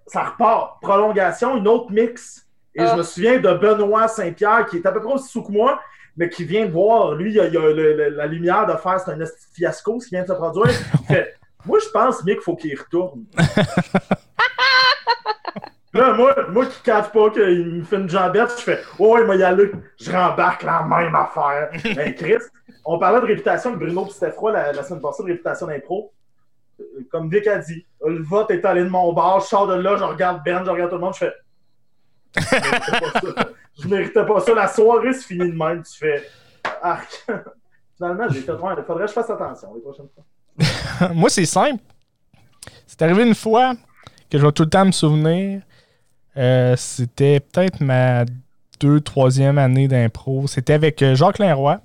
Ça 0.07 0.23
repart. 0.25 0.81
Prolongation, 0.81 1.55
une 1.57 1.67
autre 1.67 1.91
mix. 1.91 2.45
Et 2.75 2.81
Ah. 2.81 2.91
je 2.93 2.97
me 2.97 3.03
souviens 3.03 3.39
de 3.39 3.53
Benoît 3.53 4.07
Saint-Pierre, 4.07 4.65
qui 4.65 4.77
est 4.77 4.85
à 4.85 4.91
peu 4.91 5.01
près 5.01 5.13
aussi 5.13 5.29
sous 5.29 5.43
que 5.43 5.51
moi, 5.51 5.79
mais 6.17 6.29
qui 6.29 6.43
vient 6.45 6.65
de 6.65 6.71
voir, 6.71 7.13
lui, 7.15 7.31
il 7.33 7.39
a, 7.39 7.47
il 7.47 7.57
a 7.57 7.69
le- 7.73 8.09
la 8.09 8.25
lumière 8.27 8.65
de 8.67 8.73
faire, 8.77 8.99
c'est 8.99 9.11
un 9.11 9.17
de 9.17 9.25
fiasco, 9.53 9.99
ce 9.99 10.07
qui 10.07 10.15
vient 10.15 10.23
de 10.23 10.27
se 10.27 10.33
produire. 10.33 10.65
Il 11.01 11.05
fait, 11.15 11.35
moi, 11.65 11.77
je 11.83 11.89
pense 11.89 12.21
qu'il 12.23 12.39
faut 12.41 12.55
qu'il 12.55 12.77
retourne. 12.79 13.23
Là, 15.93 16.13
moi, 16.13 16.33
moi 16.49 16.65
qui 16.67 16.81
capte 16.83 17.13
pas 17.13 17.29
qu'il 17.31 17.65
me 17.79 17.83
fait 17.83 17.97
une 17.97 18.09
jambette, 18.09 18.51
je 18.57 18.63
fais 18.63 18.79
Oh, 18.97 19.13
ouais, 19.15 19.25
moi 19.25 19.35
y 19.35 19.43
aller. 19.43 19.69
Je 19.99 20.09
rembarque 20.09 20.63
la 20.63 20.83
même 20.83 21.13
affaire. 21.13 21.69
Ben, 21.95 22.15
Chris, 22.15 22.37
on 22.85 22.97
parlait 22.97 23.19
de 23.19 23.25
réputation 23.25 23.71
avec 23.71 23.81
Bruno 23.83 24.05
et 24.07 24.09
Stéphroy 24.11 24.53
la, 24.53 24.71
la 24.71 24.83
semaine 24.83 25.01
passée, 25.01 25.21
de 25.23 25.27
réputation 25.27 25.67
d'impro. 25.67 26.13
Euh, 26.79 26.83
Comme 27.11 27.29
Vic 27.29 27.45
a 27.47 27.57
dit, 27.57 27.85
le 28.05 28.23
vote 28.23 28.49
est 28.51 28.63
allé 28.63 28.83
de 28.85 28.89
mon 28.89 29.11
bar, 29.11 29.41
je 29.41 29.47
sors 29.47 29.67
de 29.67 29.73
là, 29.75 29.97
je 29.97 30.03
regarde 30.05 30.41
Ben, 30.45 30.63
je 30.63 30.69
regarde 30.69 30.91
tout 30.91 30.95
le 30.95 31.01
monde, 31.01 31.13
je 31.13 31.25
fais 31.25 31.33
Je 33.79 33.87
méritais 33.87 34.25
pas 34.25 34.25
ça. 34.25 34.25
Je 34.25 34.25
méritais 34.25 34.25
pas 34.25 34.39
ça. 34.39 34.53
La 34.55 34.67
soirée 34.67 35.13
se 35.13 35.25
finit 35.25 35.49
de 35.51 35.55
même, 35.57 35.83
tu 35.83 35.97
fais 35.97 36.23
Arc. 36.81 37.25
Finalement, 37.97 38.27
j'ai 38.29 38.41
fait 38.41 38.51
il 38.51 38.83
faudrait 38.85 39.03
que 39.03 39.07
je 39.09 39.13
fasse 39.13 39.29
attention 39.29 39.73
les 39.75 39.81
prochaines 39.81 40.07
fois. 40.13 41.09
Moi, 41.13 41.29
c'est 41.29 41.45
simple. 41.45 41.81
C'est 42.87 43.01
arrivé 43.01 43.23
une 43.27 43.35
fois 43.35 43.73
que 44.29 44.37
je 44.37 44.45
vais 44.45 44.51
tout 44.51 44.63
le 44.63 44.69
temps 44.69 44.85
me 44.85 44.91
souvenir. 44.91 45.61
Euh, 46.37 46.75
C'était 46.77 47.39
peut-être 47.39 47.81
ma 47.81 48.25
deux, 48.79 48.99
troisième 49.01 49.57
année 49.57 49.87
d'impro. 49.87 50.47
C'était 50.47 50.73
avec 50.73 51.01
euh, 51.01 51.15
Jacques 51.15 51.39
Linroy. 51.39 51.79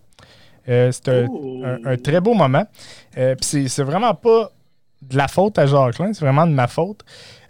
Euh, 0.68 0.90
C'était 0.92 1.24
un- 1.24 1.64
un, 1.64 1.84
un 1.92 1.96
très 1.96 2.20
beau 2.20 2.34
moment. 2.34 2.66
Euh, 3.18 3.34
c'est 3.40 3.82
vraiment 3.82 4.14
pas 4.14 4.50
de 5.02 5.16
la 5.16 5.28
faute 5.28 5.58
à 5.58 5.66
Jacques 5.66 5.94
c'est 5.96 6.20
vraiment 6.20 6.46
de 6.46 6.52
ma 6.52 6.66
faute. 6.66 7.00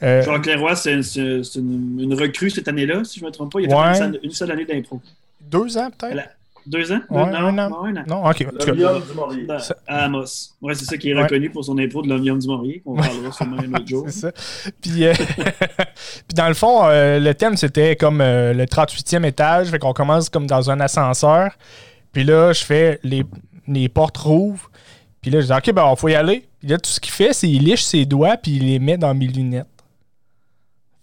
Euh, 0.03 0.23
Jacques 0.23 0.47
Leroy, 0.47 0.75
c'est 0.77 0.93
une, 1.17 1.99
une 2.01 2.15
recrue 2.15 2.51
cette 2.51 2.69
année-là, 2.69 3.05
si 3.05 3.19
je 3.21 3.25
ne 3.25 3.31
me 3.31 3.33
trompe 3.33 3.53
pas. 3.53 3.61
Il 3.61 3.73
a 3.73 3.77
Ouais. 3.77 3.95
fait 3.95 4.05
une 4.05 4.13
seule, 4.13 4.21
une 4.25 4.31
seule 4.31 4.51
année 4.51 4.65
d'impro. 4.65 5.01
deux 5.41 5.79
ans, 5.79 5.89
peut-être? 5.97 6.29
Deux 6.67 6.91
ans? 6.91 6.99
Ouais, 7.11 7.27
non, 7.27 7.37
un 7.37 7.59
an. 7.59 7.71
non, 7.71 7.85
un 7.85 7.97
an. 7.99 8.05
Non, 8.09 8.27
ok. 8.29 8.39
Du 8.75 9.15
Maurier. 9.15 9.47
À 9.87 10.05
Amos. 10.07 10.25
Ouais, 10.61 10.75
c'est 10.75 10.85
ça 10.85 10.97
qui 10.97 11.11
est 11.11 11.15
Ouais. 11.15 11.23
reconnu 11.23 11.49
pour 11.49 11.65
son 11.65 11.79
impro 11.79 12.03
de 12.03 12.09
l'Omnium 12.09 12.41
du 12.41 12.49
Maurier, 12.49 12.81
qu'on 12.85 12.97
parlera 12.97 13.31
sûrement 13.31 13.59
un 13.59 13.73
autre 13.75 13.87
jour. 13.87 14.05
C'est 14.09 14.19
ça. 14.21 14.73
Puis, 14.83 15.07
euh, 15.07 15.15
puis 16.27 16.35
dans 16.35 16.49
le 16.49 16.55
fond, 16.55 16.81
euh, 16.85 17.21
le 17.21 17.35
thème, 17.35 17.57
c'était 17.57 17.95
comme 17.97 18.21
euh, 18.21 18.53
le 18.53 18.65
38e 18.67 19.25
étage. 19.25 19.69
Fait 19.69 19.79
qu'on 19.79 19.93
commence 19.93 20.29
comme 20.29 20.49
dans 20.49 20.69
un 20.71 20.81
ascenseur. 20.81 21.53
Puis 22.13 22.25
là, 22.25 22.53
je 22.53 22.65
fais 22.65 22.99
les, 23.05 23.25
les 23.69 23.89
portes 23.89 24.17
rouvrent. 24.17 24.71
Puis 25.27 25.35
là, 25.35 25.41
je 25.41 25.47
dis, 25.47 25.53
OK, 25.53 25.75
ben, 25.75 25.83
on 25.83 25.97
faut 25.97 26.07
y 26.07 26.15
aller. 26.15 26.47
Puis 26.61 26.69
là, 26.69 26.79
tout 26.79 26.89
ce 26.89 27.01
qu'il 27.01 27.13
fait, 27.13 27.33
c'est 27.33 27.49
qu'il 27.49 27.65
liche 27.65 27.83
ses 27.83 28.05
doigts 28.05 28.37
puis 28.37 28.53
il 28.53 28.67
les 28.67 28.79
met 28.79 28.97
dans 28.97 29.13
mes 29.13 29.27
lunettes. 29.27 29.67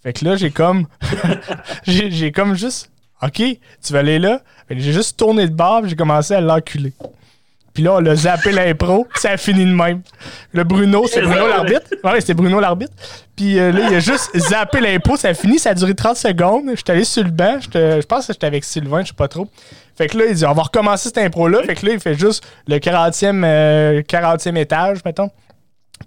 Fait 0.02 0.14
que 0.14 0.24
là, 0.24 0.38
j'ai 0.38 0.50
comme. 0.50 0.88
j'ai 1.86 2.32
comme 2.32 2.56
juste. 2.56 2.90
OK, 3.22 3.42
tu 3.42 3.92
vas 3.92 4.00
aller 4.00 4.20
là? 4.20 4.42
J'ai 4.70 4.94
juste 4.94 5.18
tourné 5.20 5.46
de 5.46 5.54
barbe, 5.54 5.88
j'ai 5.88 5.98
commencé 5.98 6.34
à 6.34 6.40
l'enculer. 6.40 6.94
Puis 7.74 7.84
là, 7.84 7.96
on 7.96 8.00
l'a 8.00 8.16
zappé 8.16 8.52
l'impro, 8.54 9.06
ça 9.16 9.32
a 9.32 9.38
fini 9.38 9.66
de 9.66 9.74
même. 9.74 10.02
Le 10.54 10.64
Bruno, 10.64 11.06
c'est 11.06 11.20
Bruno 11.20 11.46
l'arbitre. 11.46 11.90
Ouais, 12.02 12.22
c'est 12.22 12.34
Bruno 12.34 12.62
l'arbitre. 12.62 12.94
Puis 13.36 13.60
euh, 13.60 13.74
là, 13.74 13.90
il 13.90 13.96
a 13.96 14.00
juste 14.00 14.32
zappé 14.38 14.80
l'impro, 14.80 15.18
ça 15.18 15.28
a 15.28 15.34
fini, 15.34 15.60
ça 15.60 15.72
a 15.72 15.74
duré 15.74 15.96
30 15.96 16.16
secondes. 16.16 16.70
J'étais 16.78 16.94
allé 16.94 17.04
sur 17.04 17.26
le 17.26 17.30
banc, 17.30 17.58
je 17.60 18.06
pense 18.06 18.28
que 18.28 18.32
j'étais 18.32 18.48
avec 18.48 18.64
Sylvain, 18.64 19.02
je 19.02 19.10
sais 19.10 19.14
pas 19.14 19.28
trop. 19.28 19.50
Fait 19.96 20.08
que 20.08 20.18
là, 20.18 20.26
il 20.26 20.36
dit, 20.36 20.46
on 20.46 20.54
va 20.54 20.64
recommencer 20.64 21.10
cette 21.10 21.20
impro-là. 21.20 21.62
Fait 21.64 21.76
que 21.76 21.86
là, 21.86 21.94
il 21.94 22.00
fait 22.00 22.16
juste 22.16 22.44
le 22.68 22.78
40e, 22.78 23.44
euh, 23.46 24.02
40e 24.02 24.58
étage, 24.58 25.00
mettons. 25.06 25.30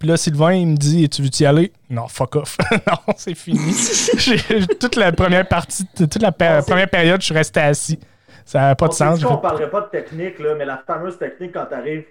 Puis 0.00 0.08
là, 0.08 0.16
Sylvain, 0.16 0.52
il 0.52 0.66
me 0.66 0.76
dit 0.76 1.08
Tu 1.08 1.22
veux-tu 1.22 1.44
y 1.44 1.46
aller? 1.46 1.72
Non, 1.88 2.06
fuck 2.08 2.36
off. 2.36 2.58
non, 2.86 3.14
c'est 3.16 3.34
fini. 3.34 3.72
Toute 4.80 4.96
la 4.96 5.12
première 5.12 5.46
partie, 5.48 5.86
toute 5.96 6.20
la 6.20 6.32
première 6.32 6.90
période, 6.90 7.20
je 7.20 7.26
suis 7.26 7.34
resté 7.34 7.60
assis. 7.60 7.98
Ça 8.44 8.60
n'a 8.60 8.74
pas 8.74 8.86
de 8.86 8.92
On 8.92 8.94
sens. 8.94 9.22
qu'on 9.24 9.36
fait- 9.36 9.40
parlerait 9.42 9.70
pas 9.70 9.80
de 9.82 9.86
technique, 9.86 10.38
là, 10.38 10.54
mais 10.56 10.64
la 10.64 10.82
fameuse 10.86 11.18
technique 11.18 11.52
quand 11.52 11.66
tu 11.66 11.74
arrives 11.74 12.04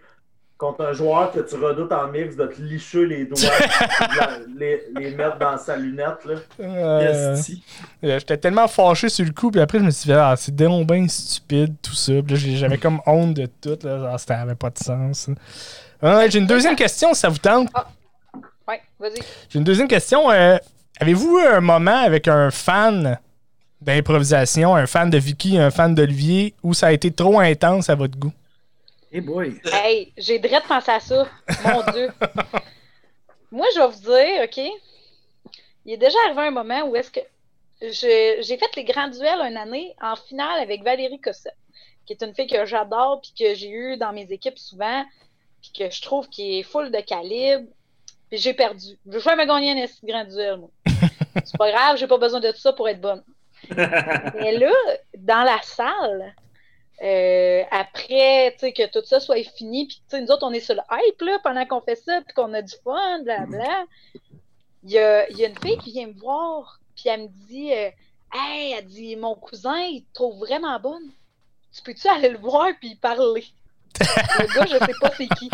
contre 0.57 0.85
un 0.85 0.93
joueur 0.93 1.31
que 1.33 1.39
tu 1.41 1.55
redoutes 1.55 1.91
en 1.91 2.07
mix 2.07 2.35
de 2.37 2.45
te 2.45 2.61
licher 2.61 3.05
les 3.05 3.25
doigts, 3.25 3.37
la- 4.17 4.29
les, 4.57 4.83
les 4.97 5.11
mettre 5.15 5.37
dans 5.37 5.57
sa 5.57 5.75
lunette. 5.75 6.23
Là. 6.25 6.35
Euh, 6.61 7.35
J'étais 8.01 8.37
tellement 8.37 8.67
fâché 8.67 9.09
sur 9.09 9.25
le 9.25 9.31
coup, 9.31 9.51
puis 9.51 9.59
après, 9.59 9.79
je 9.79 9.83
me 9.83 9.91
suis 9.91 10.07
dit, 10.07 10.13
ah, 10.13 10.33
c'est 10.37 10.55
donc 10.55 10.87
bien 10.87 11.05
stupide, 11.09 11.75
tout 11.81 11.93
ça. 11.93 12.13
Puis 12.25 12.35
là, 12.35 12.35
j'ai- 12.35 12.55
j'avais 12.57 12.77
comme 12.77 13.01
honte 13.05 13.33
de 13.33 13.47
tout, 13.59 13.77
là. 13.83 13.97
Genre, 13.99 14.19
ça 14.19 14.39
avait 14.41 14.55
pas 14.55 14.69
de 14.69 14.77
sens. 14.77 15.29
Ah, 16.01 16.27
j'ai 16.29 16.39
une 16.39 16.47
deuxième 16.47 16.75
question, 16.75 17.13
si 17.13 17.19
ça 17.21 17.29
vous 17.29 17.37
tente. 17.37 17.69
Ouais, 18.67 18.81
vas-y. 18.99 19.19
J'ai 19.49 19.59
une 19.59 19.65
deuxième 19.65 19.87
question. 19.87 20.31
euh, 20.31 20.57
Avez-vous 21.01 21.39
eu 21.39 21.45
un 21.47 21.59
moment 21.61 21.97
avec 22.03 22.27
un 22.29 22.49
fan 22.51 23.19
d'improvisation, 23.81 24.75
un 24.75 24.85
fan 24.87 25.09
de 25.09 25.17
Vicky, 25.17 25.57
un 25.57 25.69
fan 25.69 25.93
d'Olivier, 25.93 26.53
où 26.63 26.73
ça 26.73 26.87
a 26.87 26.91
été 26.93 27.11
trop 27.11 27.39
intense 27.39 27.89
à 27.89 27.95
votre 27.95 28.17
goût? 28.17 28.31
Hey 29.15 29.21
boy. 29.21 29.61
Hey, 29.71 30.13
j'ai 30.17 30.39
de 30.39 30.67
penser 30.67 30.91
à 30.91 30.99
ça. 30.99 31.25
Mon 31.63 31.91
Dieu. 31.93 32.11
Moi, 33.49 33.65
je 33.73 33.79
vais 33.79 33.87
vous 33.87 34.01
dire, 34.01 34.43
OK, 34.43 34.81
il 35.85 35.93
est 35.93 35.97
déjà 35.97 36.17
arrivé 36.25 36.41
un 36.41 36.51
moment 36.51 36.81
où 36.83 36.97
est-ce 36.97 37.11
que 37.11 37.21
j'ai 37.79 38.57
fait 38.57 38.75
les 38.75 38.83
grands 38.83 39.07
duels 39.07 39.39
une 39.39 39.55
année 39.55 39.95
en 40.01 40.17
finale 40.17 40.59
avec 40.59 40.83
Valérie 40.83 41.21
Cossette, 41.21 41.55
qui 42.05 42.11
est 42.11 42.23
une 42.23 42.35
fille 42.35 42.47
que 42.47 42.65
j'adore 42.65 43.21
puis 43.21 43.33
que 43.39 43.55
j'ai 43.55 43.69
eu 43.69 43.95
dans 43.95 44.11
mes 44.11 44.29
équipes 44.33 44.59
souvent, 44.59 45.05
puis 45.61 45.71
que 45.71 45.89
je 45.89 46.01
trouve 46.01 46.27
qui 46.27 46.59
est 46.59 46.63
full 46.63 46.91
de 46.91 46.99
calibre. 46.99 47.69
Puis 48.29 48.37
j'ai 48.39 48.53
perdu. 48.53 48.99
Je 49.05 49.11
veux 49.11 49.19
jamais 49.21 49.47
gagner 49.47 49.81
un 49.81 49.87
grand 50.03 50.25
duel, 50.25 50.57
moi. 50.57 50.69
C'est 51.45 51.57
pas 51.57 51.71
grave, 51.71 51.95
j'ai 51.95 52.07
pas 52.07 52.17
besoin 52.17 52.41
de 52.41 52.51
ça 52.51 52.73
pour 52.73 52.89
être 52.89 52.99
bonne. 52.99 53.23
Mais 53.69 54.57
là, 54.57 54.73
dans 55.17 55.43
la 55.43 55.61
salle, 55.61 56.35
euh, 57.03 57.63
après, 57.71 58.55
que 58.59 58.89
tout 58.91 59.05
ça 59.05 59.19
soit 59.19 59.43
fini, 59.43 59.87
puis 59.87 59.97
tu 59.97 60.15
sais, 60.15 60.21
nous 60.21 60.31
autres, 60.31 60.45
on 60.45 60.53
est 60.53 60.59
sur 60.59 60.75
le 60.75 60.81
hype, 60.91 61.21
là, 61.21 61.39
pendant 61.43 61.65
qu'on 61.65 61.81
fait 61.81 61.95
ça, 61.95 62.21
puis 62.21 62.33
qu'on 62.33 62.53
a 62.53 62.61
du 62.61 62.73
fun, 62.83 63.21
blabla. 63.23 63.85
Il 64.83 64.91
y 64.91 64.99
a, 64.99 65.29
il 65.29 65.37
y 65.37 65.45
a 65.45 65.49
une 65.49 65.59
fille 65.59 65.77
qui 65.79 65.91
vient 65.91 66.07
me 66.07 66.19
voir, 66.19 66.79
puis 66.95 67.09
elle 67.09 67.23
me 67.23 67.27
dit, 67.47 67.73
euh, 67.73 67.89
Hey, 68.33 68.73
elle 68.73 68.85
dit, 68.85 69.15
mon 69.15 69.35
cousin, 69.35 69.79
il 69.79 70.03
te 70.03 70.13
trouve 70.13 70.39
vraiment 70.39 70.79
bonne. 70.79 71.09
Tu 71.73 71.81
peux-tu 71.81 72.07
aller 72.07 72.29
le 72.29 72.37
voir, 72.37 72.67
puis 72.79 72.89
y 72.89 72.95
parler? 72.95 73.45
le 73.99 74.53
gars, 74.53 74.65
je 74.65 74.85
sais 74.85 74.99
pas 74.99 75.11
c'est 75.15 75.27
qui. 75.37 75.49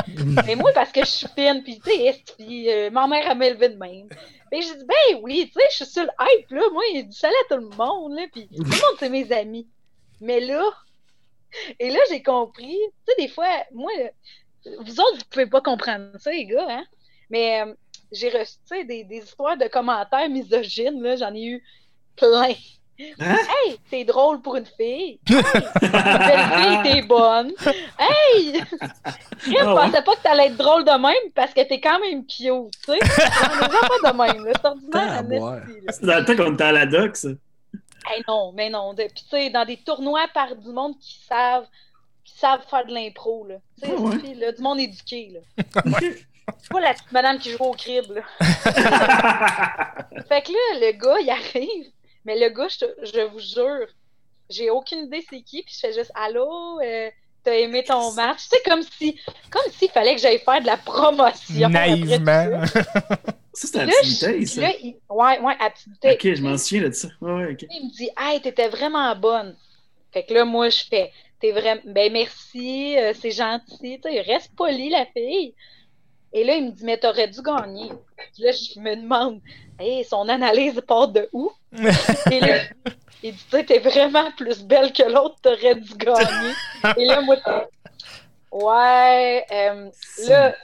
Mais 0.48 0.56
moi, 0.56 0.72
parce 0.74 0.92
que 0.92 1.02
je 1.02 1.12
suis 1.12 1.28
fine, 1.28 1.62
puis 1.64 1.80
tu 1.80 1.92
sais, 1.92 2.24
euh, 2.39 2.89
ma 2.89 3.08
mère, 3.08 3.30
elle 3.30 3.38
m'a 3.38 3.48
élevé 3.48 3.70
de 3.70 3.78
même. 3.78 4.08
Et 4.52 4.62
j'ai 4.62 4.76
dit, 4.76 4.86
ben 4.86 5.20
oui, 5.22 5.52
tu 5.54 5.60
sais, 5.60 5.68
je 5.70 5.76
suis 5.76 5.94
sur 5.94 6.04
le 6.04 6.10
hype, 6.20 6.50
là. 6.50 6.62
Moi, 6.74 6.84
il 6.94 7.08
dit 7.08 7.16
salut 7.16 7.36
à 7.46 7.56
tout 7.56 7.62
le 7.62 7.76
monde, 7.76 8.14
là. 8.16 8.24
Puis 8.32 8.48
tout 8.48 8.64
le 8.64 8.70
monde, 8.70 8.98
c'est 9.00 9.10
mes 9.10 9.32
amis. 9.32 9.68
Mais 10.20 10.39
là, 10.39 10.64
et 11.80 11.89
là, 11.89 11.99
j'ai 12.10 12.22
compris. 12.24 12.78
Tu 13.08 13.14
sais, 13.14 13.22
des 13.22 13.28
fois, 13.28 13.47
moi, 13.74 13.91
vous 14.66 14.99
autres, 14.99 15.18
vous 15.18 15.30
pouvez 15.30 15.47
pas 15.47 15.62
comprendre 15.62 16.10
ça, 16.20 16.32
les 16.32 16.45
gars, 16.45 16.68
hein. 16.70 16.84
Mais 17.30 17.62
euh, 17.62 17.74
j'ai 18.12 18.30
reçu, 18.30 18.56
tu 18.70 18.78
sais, 18.78 18.84
des, 18.84 19.04
des 19.04 19.18
histoires 19.18 19.58
de 19.58 19.68
commentaires 19.68 20.30
misogynes, 20.30 21.02
là. 21.02 21.16
J'en 21.16 21.34
ai 21.34 21.43
eu 21.45 21.64
plein. 22.16 22.54
Hein? 23.20 23.38
Hey, 23.66 23.80
t'es 23.89 24.04
drôle 24.04 24.41
pour 24.43 24.58
une 24.58 24.66
fille. 24.66 25.20
Hey, 25.28 25.41
belle 25.82 26.62
fille, 26.62 26.80
t'es 26.84 27.02
bonne. 27.02 27.52
Hey! 27.97 28.62
Je 29.43 29.56
Ah 29.60 29.74
ouais? 29.74 29.82
pensais 29.86 30.04
pas 30.04 30.16
que 30.16 30.22
t'allais 30.22 30.47
être 30.47 30.58
drôle 30.58 30.84
de 30.86 30.91
même 31.02 31.32
parce 31.34 31.52
que 31.52 31.62
t'es 31.68 31.80
quand 31.82 31.99
même 31.99 32.28
cute, 32.28 32.38
tu 32.38 32.91
sais. 32.91 32.99
On 32.99 33.66
est 33.66 34.02
pas 34.04 34.12
de 34.12 34.18
même, 34.18 34.45
là. 34.45 34.52
C'est 34.56 34.68
ordinaire, 34.68 35.24
Ah. 35.41 35.91
C'est 35.91 36.06
dans 36.06 36.20
le 36.20 36.26
temps 36.26 36.36
qu'on 36.36 36.54
était 36.54 36.64
à 36.64 36.72
la 36.74 36.86
doc, 36.86 37.16
ça. 37.18 37.30
Hey, 38.08 38.24
non, 38.28 38.52
mais 38.54 38.70
non. 38.70 38.93
Puis, 38.95 39.08
tu 39.14 39.24
sais, 39.30 39.49
dans 39.49 39.66
des 39.66 39.78
tournois 39.78 40.28
par 40.34 40.56
du 40.56 40.70
monde 40.70 40.97
qui 40.99 41.20
savent, 41.28 41.68
qui 42.24 42.38
savent 42.38 42.64
faire 42.70 42.86
de 42.86 42.93
l'impro, 42.93 43.45
là. 43.47 43.56
Tu 43.82 43.88
sais, 43.89 43.95
ouais. 43.95 44.34
là, 44.36 44.52
du 44.52 44.62
monde 44.62 44.80
éduqué, 44.80 45.32
là. 45.34 45.39
C'est 46.60 46.70
pas 46.72 46.80
la 46.82 46.93
petite 46.93 47.12
madame 47.12 47.38
qui 47.39 47.52
joue 47.52 47.64
au 47.64 47.72
crib, 47.74 48.06
là. 48.12 48.22
Fait 50.28 50.41
que 50.41 50.52
là, 50.52 50.80
le 50.88 50.91
gars, 50.97 51.20
il 51.20 51.30
arrive. 51.30 51.91
Mais 52.26 52.38
le 52.39 52.49
gars, 52.49 52.68
je, 52.68 52.80
te- 52.80 53.06
je 53.06 53.22
vous 53.22 53.39
jure, 53.39 53.88
j'ai 54.49 54.70
aucune 54.70 55.06
idée 55.06 55.26
c'est 55.30 55.41
qui. 55.41 55.64
Puis 55.64 55.74
je 55.76 55.80
fais 55.80 55.93
juste 55.93 56.12
Allô, 56.14 56.80
euh, 56.82 57.10
t'as 57.43 57.54
aimé 57.54 57.84
ton 57.84 58.12
match? 58.14 58.43
Tu 58.43 58.49
sais, 58.49 58.62
comme 58.70 58.84
si 58.84 59.20
comme 59.49 59.72
s'il 59.72 59.89
fallait 59.89 60.16
que 60.16 60.22
j'aille 60.22 60.39
faire 60.39 60.62
de 60.62 60.66
la 60.68 60.78
promotion. 60.78 61.70
Naïvement. 61.70 62.62
ça. 63.54 63.68
Ça, 63.68 63.68
c'était 63.68 63.86
Là, 63.86 63.91
bouteille, 64.04 64.38
puis 64.38 64.47
ça. 64.47 64.62
là, 64.62 64.72
il- 64.82 64.95
ouais, 65.10 65.39
ouais, 65.39 65.56
à. 65.60 65.68
Ok, 66.12 66.34
je 66.36 66.41
m'en 66.41 66.58
souviens 66.58 66.88
de 66.89 66.93
ça. 66.93 67.08
Ouais. 67.22 67.58
Il 67.70 67.86
me 67.88 67.91
dit 67.95 68.10
Hey, 68.18 68.41
t'étais 68.41 68.70
vraiment 68.70 69.16
bonne. 69.16 69.56
Fait 70.14 70.24
que 70.26 70.34
là, 70.34 70.45
moi, 70.45 70.70
je 70.70 70.84
fais 70.89 71.12
T'es 71.39 71.52
vraiment. 71.52 71.82
Ben, 71.86 72.12
merci, 72.14 72.95
euh, 72.99 73.14
c'est 73.20 73.32
gentil. 73.32 73.99
Tu 73.99 74.12
sais, 74.12 74.22
reste 74.22 74.52
poli, 74.56 74.89
la 74.89 75.06
fille. 75.08 75.56
Et 76.34 76.43
là, 76.43 76.56
il 76.56 76.66
me 76.68 76.72
dit 76.72 76.84
Mais 76.86 76.97
t'aurais 76.97 77.28
dû 77.28 77.41
gagner. 77.41 77.89
Puis 78.36 78.43
là, 78.43 78.52
je 78.52 78.80
me 78.80 78.95
demande 78.95 79.41
Hey, 79.80 80.04
son 80.06 80.30
analyse 80.30 80.80
part 80.88 81.08
de 81.08 81.28
où? 81.34 81.52
Et 82.32 82.39
là, 82.39 82.60
il 83.24 83.34
dit 83.34 83.43
Tu 83.49 83.58
sais, 83.58 83.64
t'es 83.66 83.80
vraiment 83.80 84.30
plus 84.38 84.62
belle 84.64 84.93
que 84.93 85.04
l'autre, 85.04 85.38
t'aurais 85.41 85.76
dû 85.76 85.93
gagner. 85.95 86.54
Et 86.97 87.06
là, 87.06 87.22
moi, 87.22 87.36
Ouais. 88.52 89.45
euh, 89.52 89.89
là, 90.28 90.56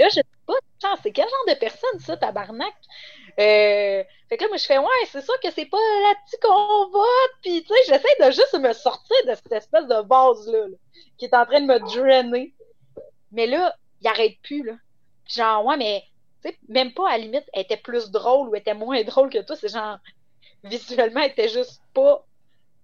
Là, 0.00 0.08
je 0.08 0.14
sais 0.14 0.24
pas, 0.46 0.54
c'est 1.02 1.12
quel 1.12 1.28
genre 1.28 1.54
de 1.54 1.58
personne, 1.58 2.00
ça, 2.00 2.16
tabarnak? 2.16 2.72
Euh, 3.38 4.02
fait 4.28 4.36
que 4.36 4.42
là, 4.42 4.48
moi, 4.48 4.56
je 4.56 4.64
fais, 4.64 4.78
ouais, 4.78 5.06
c'est 5.06 5.22
sûr 5.22 5.38
que 5.42 5.50
c'est 5.50 5.66
pas 5.66 5.76
là-dessus 5.76 6.36
qu'on 6.42 6.88
vote, 6.88 7.32
puis 7.42 7.62
tu 7.62 7.68
sais, 7.68 7.80
j'essaie 7.86 8.26
de 8.26 8.30
juste 8.30 8.58
me 8.58 8.72
sortir 8.72 9.16
de 9.26 9.34
cette 9.34 9.52
espèce 9.52 9.86
de 9.86 10.08
vase-là, 10.08 10.68
là, 10.68 10.76
qui 11.18 11.26
est 11.26 11.34
en 11.34 11.44
train 11.44 11.60
de 11.60 11.66
me 11.66 11.78
drainer. 11.80 12.54
Mais 13.32 13.46
là, 13.46 13.74
il 14.00 14.08
arrête 14.08 14.38
plus, 14.42 14.64
là. 14.64 14.72
Puis 15.26 15.34
genre, 15.34 15.64
ouais, 15.66 15.76
mais, 15.76 16.04
tu 16.42 16.50
sais, 16.50 16.58
même 16.68 16.94
pas, 16.94 17.08
à 17.10 17.18
la 17.18 17.24
limite, 17.24 17.44
elle 17.52 17.62
était 17.62 17.76
plus 17.76 18.10
drôle 18.10 18.48
ou 18.48 18.54
elle 18.54 18.62
était 18.62 18.74
moins 18.74 19.02
drôle 19.04 19.30
que 19.30 19.42
toi, 19.42 19.56
c'est 19.56 19.68
genre, 19.68 19.98
visuellement, 20.64 21.20
elle 21.20 21.30
était 21.32 21.48
juste 21.48 21.82
pas, 21.94 22.26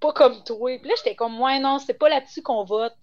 pas 0.01 0.13
comme 0.13 0.45
toi. 0.45 0.79
Puis 0.79 0.89
là, 0.89 0.95
j'étais 0.99 1.15
comme, 1.17 1.41
ouais, 1.41 1.59
non, 1.61 1.79
c'est 1.79 1.95
pas 1.95 2.11
là-dessus 2.11 2.43
qu'on 2.43 2.65
vote. 2.65 2.95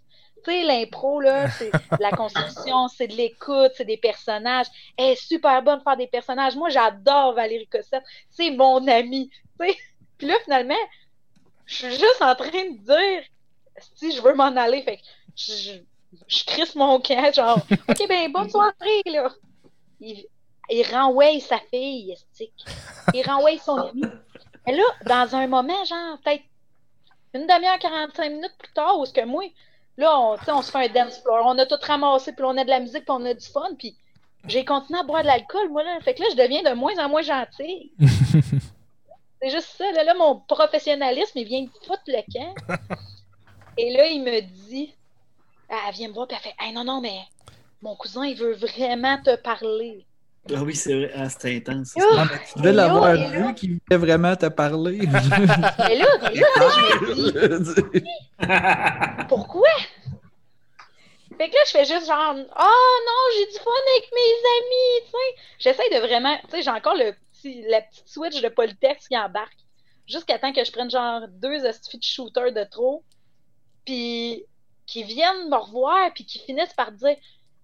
Tu 0.44 0.52
sais, 0.52 0.64
l'impro, 0.64 1.22
là, 1.22 1.50
c'est 1.50 1.72
de 1.72 2.02
la 2.02 2.12
construction, 2.12 2.88
c'est 2.96 3.08
de 3.08 3.16
l'écoute, 3.16 3.72
c'est 3.76 3.86
des 3.86 3.98
personnages. 3.98 4.68
Elle 4.98 5.12
est 5.12 5.16
super 5.16 5.62
bonne 5.62 5.80
de 5.80 5.84
faire 5.84 5.98
des 5.98 6.08
personnages. 6.08 6.56
Moi, 6.56 6.70
j'adore 6.70 7.34
Valérie 7.34 7.68
Cossette. 7.68 8.04
C'est 8.30 8.52
mon 8.52 8.86
amie. 8.88 9.30
Puis 10.18 10.28
là, 10.28 10.36
finalement, 10.44 10.76
je 11.66 11.76
suis 11.76 11.91
juste 11.91 12.22
en 12.22 12.36
train 12.36 12.50
de 12.50 12.78
dire 12.78 13.24
si 13.96 14.12
je 14.12 14.22
veux 14.22 14.34
m'en 14.34 14.56
aller. 14.56 14.82
Fait 14.84 14.98
que 14.98 15.04
je, 15.36 16.44
crisse 16.46 16.76
mon 16.76 17.00
camp, 17.00 17.34
genre, 17.34 17.60
OK, 17.89 18.08
ben, 18.08 18.32
bonne 18.32 18.50
soirée, 18.50 19.02
là. 19.06 19.30
Il, 20.00 20.26
il 20.70 20.84
renvoie 20.94 21.39
sa 21.39 21.60
fille, 21.72 22.12
estique. 22.12 22.66
Il 23.14 23.26
renvoie 23.26 23.58
son 23.58 23.78
ami. 23.78 24.04
Mais 24.66 24.76
là, 24.76 24.84
dans 25.06 25.36
un 25.36 25.48
moment, 25.48 25.84
genre, 25.86 26.18
peut-être 26.24 26.44
une 27.34 27.48
demi-heure, 27.48 27.80
45 27.80 28.30
minutes 28.30 28.56
plus 28.58 28.72
tard, 28.74 29.00
où 29.00 29.04
est-ce 29.04 29.14
que 29.14 29.26
moi, 29.26 29.44
Là, 29.98 30.20
on, 30.20 30.62
se 30.62 30.72
fait 30.72 30.89
un 30.89 30.89
dance 30.89 31.20
floor. 31.22 31.46
On 31.46 31.58
a 31.60 31.66
tout 31.66 31.78
ramassé, 31.82 32.34
puis 32.34 32.46
on 32.46 32.58
a 32.58 32.64
de 32.64 32.70
la 32.70 32.80
musique, 32.80 33.06
puis 33.06 33.12
on 33.12 33.26
a 33.26 33.34
du 33.34 33.46
fun. 33.46 33.76
Puis 33.78 33.96
j'ai 34.46 34.66
continué 34.66 35.00
à 35.00 35.04
boire 35.04 35.22
de 35.22 35.28
l'alcool, 35.28 35.70
moi, 35.70 35.84
là. 35.84 36.00
Fait 36.02 36.14
que 36.14 36.22
là, 36.22 36.28
je 36.32 36.36
deviens 36.36 36.64
de 36.64 36.76
moins 36.76 36.98
en 36.98 37.10
moins 37.10 37.22
gentille. 37.22 37.91
C'est 39.41 39.50
juste 39.50 39.76
ça. 39.78 39.91
Là, 39.91 40.04
là, 40.04 40.14
mon 40.16 40.39
professionnalisme, 40.39 41.38
il 41.38 41.46
vient 41.46 41.64
de 41.64 41.70
foutre 41.86 42.04
le 42.08 42.22
camp. 42.34 42.56
Et 43.78 43.91
là, 43.91 44.08
il 44.08 44.24
me 44.24 44.41
dit... 44.41 44.94
Ah, 45.70 45.86
Elle 45.88 45.96
vient 45.96 46.08
me 46.10 46.14
voir, 46.14 46.28
puis 46.28 46.38
elle 46.38 46.44
fait 46.44 46.56
Hey, 46.60 46.74
non, 46.74 46.84
non, 46.84 47.02
mais 47.02 47.20
mon 47.82 47.96
cousin, 47.96 48.26
il 48.26 48.38
veut 48.38 48.54
vraiment 48.54 49.22
te 49.22 49.36
parler. 49.36 50.06
Ah 50.52 50.62
oui, 50.62 50.76
c'est 50.76 50.94
vrai. 50.94 51.12
Ah, 51.16 51.30
c'était 51.30 51.56
intense. 51.56 51.94
Tu 51.94 52.60
devais 52.60 52.74
l'avoir 52.74 53.16
vu 53.16 53.54
qu'il 53.56 53.80
voulait 53.80 53.98
vraiment 53.98 54.36
te 54.36 54.48
parler. 54.48 55.00
Mais 55.08 55.96
là, 55.96 56.06
mais 56.22 56.36
là, 56.36 57.60
Pourquoi? 59.30 59.70
Fait 61.38 61.50
que 61.50 61.56
là, 61.56 61.62
je 61.66 61.72
fais 61.72 61.86
juste 61.86 62.06
genre, 62.08 62.36
oh 62.36 63.00
non, 63.08 63.22
j'ai 63.36 63.46
du 63.52 63.58
fun 63.58 63.72
avec 63.96 64.12
mes 64.14 64.34
amis, 64.60 65.06
tu 65.06 65.12
sais. 65.12 65.36
J'essaie 65.60 65.89
de 65.89 66.00
vraiment, 66.06 66.38
tu 66.44 66.52
sais, 66.52 66.62
j'ai 66.62 66.70
encore 66.70 66.96
le 66.96 67.14
petit, 67.34 67.64
la 67.70 67.82
petite 67.82 68.08
switch 68.08 68.41
de 68.41 68.50
politex 68.50 69.08
qui 69.08 69.18
embarque. 69.18 69.58
Jusqu'à 70.08 70.38
temps 70.38 70.52
que 70.54 70.64
je 70.64 70.72
prenne 70.72 70.91
genre 70.91 71.22
deux 71.30 71.66
astuces 71.66 72.00
de 72.00 72.04
shooter 72.04 72.52
de 72.52 72.64
trop. 72.66 73.04
Puis 73.86 74.46
qui 74.86 75.04
viennent 75.04 75.50
me 75.50 75.56
revoir 75.56 76.14
puis 76.14 76.26
qui 76.26 76.39
finissent 76.39 76.74
par 76.74 76.91
dire 76.91 77.16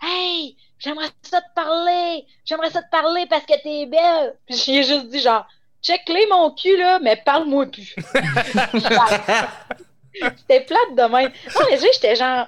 Hey, 0.01 0.57
j'aimerais 0.77 1.09
ça 1.21 1.41
te 1.41 1.53
parler, 1.55 2.25
j'aimerais 2.45 2.69
ça 2.69 2.81
te 2.81 2.89
parler 2.89 3.25
parce 3.29 3.45
que 3.45 3.61
t'es 3.61 3.85
belle. 3.85 4.37
Puis 4.45 4.55
j'ai 4.55 4.83
juste 4.83 5.07
dit 5.09 5.19
genre 5.19 5.45
check-les 5.81 6.27
mon 6.27 6.51
cul 6.51 6.77
là, 6.77 6.99
mais 6.99 7.15
parle-moi 7.17 7.65
plus. 7.67 7.95
C'était 10.13 10.61
plate 10.61 10.95
de 10.95 11.01
même. 11.01 11.31
Non, 11.55 11.65
mais 11.69 11.77
j'étais 11.77 12.15
genre, 12.15 12.47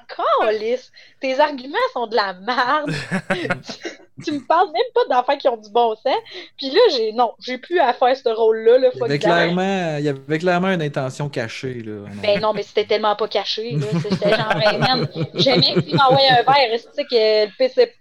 lisse 0.52 0.92
tes 1.22 1.40
arguments 1.40 1.78
sont 1.94 2.08
de 2.08 2.16
la 2.16 2.34
merde. 2.34 2.92
tu, 4.26 4.32
me 4.32 4.46
parles 4.48 4.72
même 4.72 4.82
pas 4.94 5.02
d'enfants 5.10 5.38
qui 5.38 5.48
ont 5.48 5.58
du 5.58 5.70
bon 5.70 5.96
sens. 5.96 6.18
Puis 6.58 6.72
là, 6.72 6.80
j'ai 6.96 7.14
non, 7.14 7.34
j'ai 7.40 7.60
plus 7.60 7.80
à 7.80 7.94
faire 7.94 8.18
ce 8.18 8.30
rôle-là. 8.30 8.80
Là, 8.80 8.90
il, 8.94 9.00
y 9.00 9.04
avait 9.04 9.20
clairement, 9.20 9.98
il 9.98 10.04
y 10.04 10.10
avait 10.10 10.40
clairement 10.40 10.70
une 10.70 10.82
intention 10.82 11.30
cachée. 11.30 11.84
Là. 11.86 12.10
Ben 12.24 12.42
non, 12.42 12.54
mais 12.54 12.64
c'était 12.64 12.86
tellement 12.86 13.16
pas 13.16 13.28
caché. 13.28 13.78
C'était 14.10 14.36
genre, 14.36 14.56
ben, 14.56 15.08
j'aimais 15.36 15.82
qu'il 15.84 15.96
m'envoie 15.96 16.20
un 16.32 16.44
verre. 16.44 16.80
Tu 16.98 17.06
que 17.06 17.46
le 17.46 17.58
PC. 17.58 17.94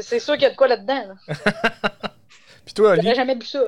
C'est 0.00 0.18
sûr 0.18 0.34
qu'il 0.34 0.42
y 0.42 0.46
a 0.46 0.50
de 0.50 0.56
quoi 0.56 0.68
là-dedans. 0.68 1.14
Puis 2.64 2.74
toi, 2.74 2.92
Ali? 2.92 3.02
J'aurais 3.02 3.14
jamais 3.14 3.34
vu 3.34 3.46
ça. 3.46 3.60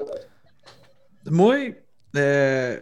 Moi, 1.26 1.74
euh, 2.16 2.80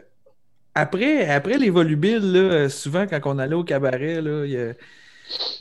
après, 0.77 1.27
après 1.31 1.57
les 1.57 1.71
volubiles, 1.71 2.33
là, 2.33 2.69
souvent 2.69 3.07
quand 3.07 3.21
on 3.25 3.39
allait 3.39 3.55
au 3.55 3.65
cabaret, 3.65 4.21
là, 4.21 4.45
il 4.45 4.53
y 4.53 4.59
a 4.59 4.75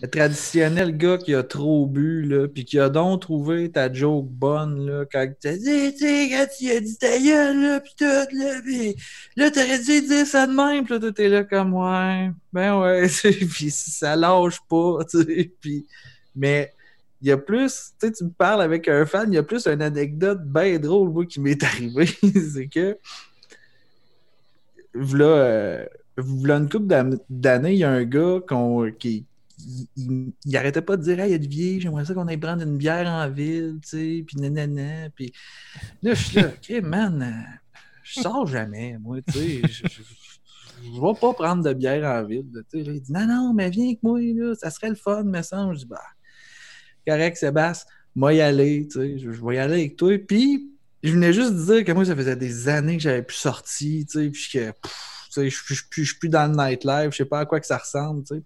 le 0.01 0.09
traditionnel 0.09 0.95
gars 0.97 1.17
qui 1.17 1.33
a 1.33 1.41
trop 1.41 1.87
bu, 1.87 2.21
là, 2.23 2.47
puis 2.49 2.65
qui 2.65 2.77
a 2.79 2.89
donc 2.89 3.21
trouvé 3.21 3.71
ta 3.71 3.91
joke 3.91 4.27
bonne, 4.27 4.85
là, 4.85 5.05
quand 5.09 5.25
tu 5.41 5.57
dit, 5.57 5.95
tu 5.95 6.29
tu 6.59 6.71
as 6.71 6.79
dit 6.81 6.97
ta 6.97 7.17
gueule, 7.17 7.61
là, 7.61 7.79
pis 7.79 7.95
tout, 7.97 8.03
là, 8.05 8.61
pis 8.65 8.95
là, 9.37 9.49
t'aurais 9.51 9.79
dû 9.79 10.01
dire 10.01 10.27
ça 10.27 10.47
de 10.47 10.51
même, 10.51 10.85
pis 10.85 10.99
là, 10.99 11.11
t'es 11.13 11.29
là 11.29 11.43
comme, 11.45 11.73
ouais, 11.73 12.31
ben 12.51 12.81
ouais, 12.81 13.07
puis 13.53 13.71
ça 13.71 14.17
lâche 14.17 14.59
pas, 14.69 14.99
tu 15.09 15.23
sais, 15.23 15.51
mais 16.35 16.73
il 17.21 17.29
y 17.29 17.31
a 17.31 17.37
plus, 17.37 17.93
tu 17.99 18.07
sais, 18.07 18.11
tu 18.11 18.25
me 18.25 18.31
parles 18.31 18.61
avec 18.61 18.89
un 18.89 19.05
fan, 19.05 19.31
il 19.31 19.35
y 19.35 19.39
a 19.39 19.43
plus 19.43 19.65
une 19.65 19.81
anecdote 19.81 20.41
bien 20.43 20.77
drôle, 20.77 21.09
moi, 21.09 21.25
qui 21.25 21.39
m'est 21.39 21.63
arrivée, 21.63 22.05
c'est 22.53 22.67
que, 22.67 22.97
voilà, 24.95 25.25
euh, 25.25 25.85
une 26.17 26.69
couple 26.69 26.87
d'années, 27.29 27.73
il 27.73 27.79
y 27.79 27.83
a 27.83 27.91
un 27.91 28.03
gars 28.03 28.39
qui, 28.97 29.25
il, 29.97 30.33
il, 30.45 30.57
arrêtait 30.57 30.81
pas 30.81 30.97
de 30.97 31.03
dire 31.03 31.19
Hey 31.19 31.33
Olivier, 31.33 31.79
j'aimerais 31.79 32.05
ça 32.05 32.13
qu'on 32.13 32.27
aille 32.27 32.37
prendre 32.37 32.63
une 32.63 32.77
bière 32.77 33.07
en 33.07 33.29
ville, 33.29 33.79
tu 33.81 33.89
sais, 33.89 34.23
puis 34.25 34.37
nanana. 34.37 35.09
Puis 35.15 35.33
là, 36.01 36.13
je 36.13 36.23
suis 36.23 36.37
là, 36.37 36.47
OK, 36.69 36.83
man, 36.83 37.21
euh, 37.21 37.79
je 38.03 38.21
sors 38.21 38.47
jamais, 38.47 38.97
moi, 38.99 39.17
tu 39.21 39.33
sais. 39.33 39.61
Je, 39.63 39.83
je, 40.83 41.01
vais 41.01 41.19
pas 41.19 41.33
prendre 41.33 41.63
de 41.63 41.73
bière 41.73 42.03
en 42.09 42.23
ville. 42.25 42.45
Tu 42.71 42.83
sais. 42.83 42.91
il 42.91 43.01
dit 43.01 43.11
Non, 43.11 43.25
non, 43.27 43.53
mais 43.53 43.69
viens 43.69 43.85
avec 43.85 44.03
moi, 44.03 44.19
là, 44.19 44.53
ça 44.55 44.69
serait 44.69 44.89
le 44.89 44.95
fun, 44.95 45.23
me 45.23 45.41
semble. 45.41 45.75
Je 45.75 45.79
dis 45.79 45.85
Bah, 45.87 45.99
correct, 47.07 47.37
Sébastien, 47.37 47.89
moi 48.15 48.33
y 48.33 48.41
aller, 48.41 48.87
tu 48.87 48.99
sais, 48.99 49.17
je, 49.17 49.29
vais 49.29 49.55
y 49.55 49.57
aller 49.57 49.73
avec 49.73 49.95
toi. 49.97 50.17
Puis, 50.19 50.71
je 51.05 51.11
venais 51.11 51.33
juste 51.33 51.53
dire 51.53 51.83
que 51.83 51.91
moi, 51.91 52.05
ça 52.05 52.15
faisait 52.15 52.35
des 52.35 52.67
années 52.67 52.97
que 52.97 53.03
j'avais 53.03 53.21
plus 53.21 53.37
sorti, 53.37 54.05
tu 54.09 54.23
sais, 54.23 54.29
puis 54.29 54.49
que, 54.51 54.71
tu 54.71 55.49
sais, 55.49 55.49
je 55.49 56.03
suis 56.03 56.17
plus 56.17 56.29
dans 56.29 56.51
le 56.51 56.57
nightlife, 56.57 57.11
je 57.11 57.17
sais 57.17 57.25
pas 57.25 57.39
à 57.39 57.45
quoi 57.45 57.59
que 57.59 57.67
ça 57.67 57.77
ressemble, 57.77 58.23
tu 58.23 58.35
sais. 58.35 58.43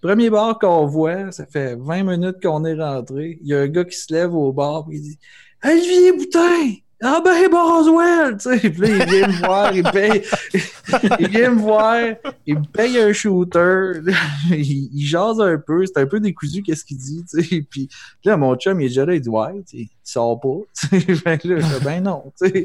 Premier 0.00 0.30
bar 0.30 0.58
qu'on 0.58 0.86
voit, 0.86 1.30
ça 1.30 1.44
fait 1.44 1.76
20 1.76 2.04
minutes 2.04 2.42
qu'on 2.42 2.64
est 2.64 2.74
rentré. 2.74 3.38
Il 3.42 3.48
y 3.48 3.54
a 3.54 3.60
un 3.60 3.68
gars 3.68 3.84
qui 3.84 3.96
se 3.96 4.12
lève 4.12 4.34
au 4.34 4.50
bar 4.50 4.86
et 4.90 4.94
il 4.94 5.02
dit 5.02 5.18
Olivier 5.62 6.12
Boutin! 6.12 6.74
Ah 7.02 7.22
ben 7.24 7.48
Boswell! 7.48 8.36
Tu 8.36 8.58
sais, 8.58 8.70
puis 8.70 8.80
là, 8.82 8.88
il 8.88 9.10
vient 9.10 9.28
me 9.28 9.46
voir, 9.46 9.74
il 9.74 9.82
paye. 9.84 10.22
il 11.18 11.28
vient 11.30 11.50
me 11.50 11.60
voir, 11.60 11.96
il 12.46 12.58
me 12.58 12.64
paye 12.64 12.98
un 12.98 13.10
shooter. 13.14 14.00
il, 14.50 15.06
jase 15.06 15.40
un 15.40 15.56
peu, 15.56 15.86
c'est 15.86 15.98
un 15.98 16.04
peu 16.04 16.20
décousu 16.20 16.62
qu'est-ce 16.62 16.84
qu'il 16.84 16.98
dit, 16.98 17.24
tu 17.30 17.42
sais. 17.42 17.62
Puis 17.70 17.88
là, 18.24 18.36
mon 18.36 18.54
chum, 18.56 18.78
il 18.82 18.84
est 18.84 18.88
déjà 18.88 19.06
là, 19.06 19.14
il 19.14 19.20
dit 19.22 19.30
Ouais, 19.30 19.62
tu 19.66 19.88
sors 20.04 20.38
pas. 20.38 20.58
Tu 20.78 21.00
sais, 21.00 21.14
fait 21.14 21.44
là, 21.44 21.60
je 21.60 21.84
ben 21.84 22.02
non, 22.02 22.32
tu 22.38 22.50
sais. 22.50 22.64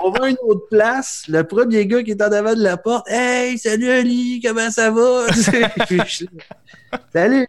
On 0.00 0.10
va 0.12 0.26
à 0.26 0.28
une 0.28 0.36
autre 0.46 0.68
place. 0.70 1.24
Le 1.26 1.42
premier 1.42 1.84
gars 1.86 2.04
qui 2.04 2.12
est 2.12 2.22
en 2.22 2.30
avant 2.30 2.54
de 2.54 2.62
la 2.62 2.76
porte, 2.76 3.08
Hey, 3.08 3.58
salut 3.58 3.90
Ali, 3.90 4.40
comment 4.44 4.70
ça 4.70 4.92
va? 4.92 5.26
salut! 7.12 7.48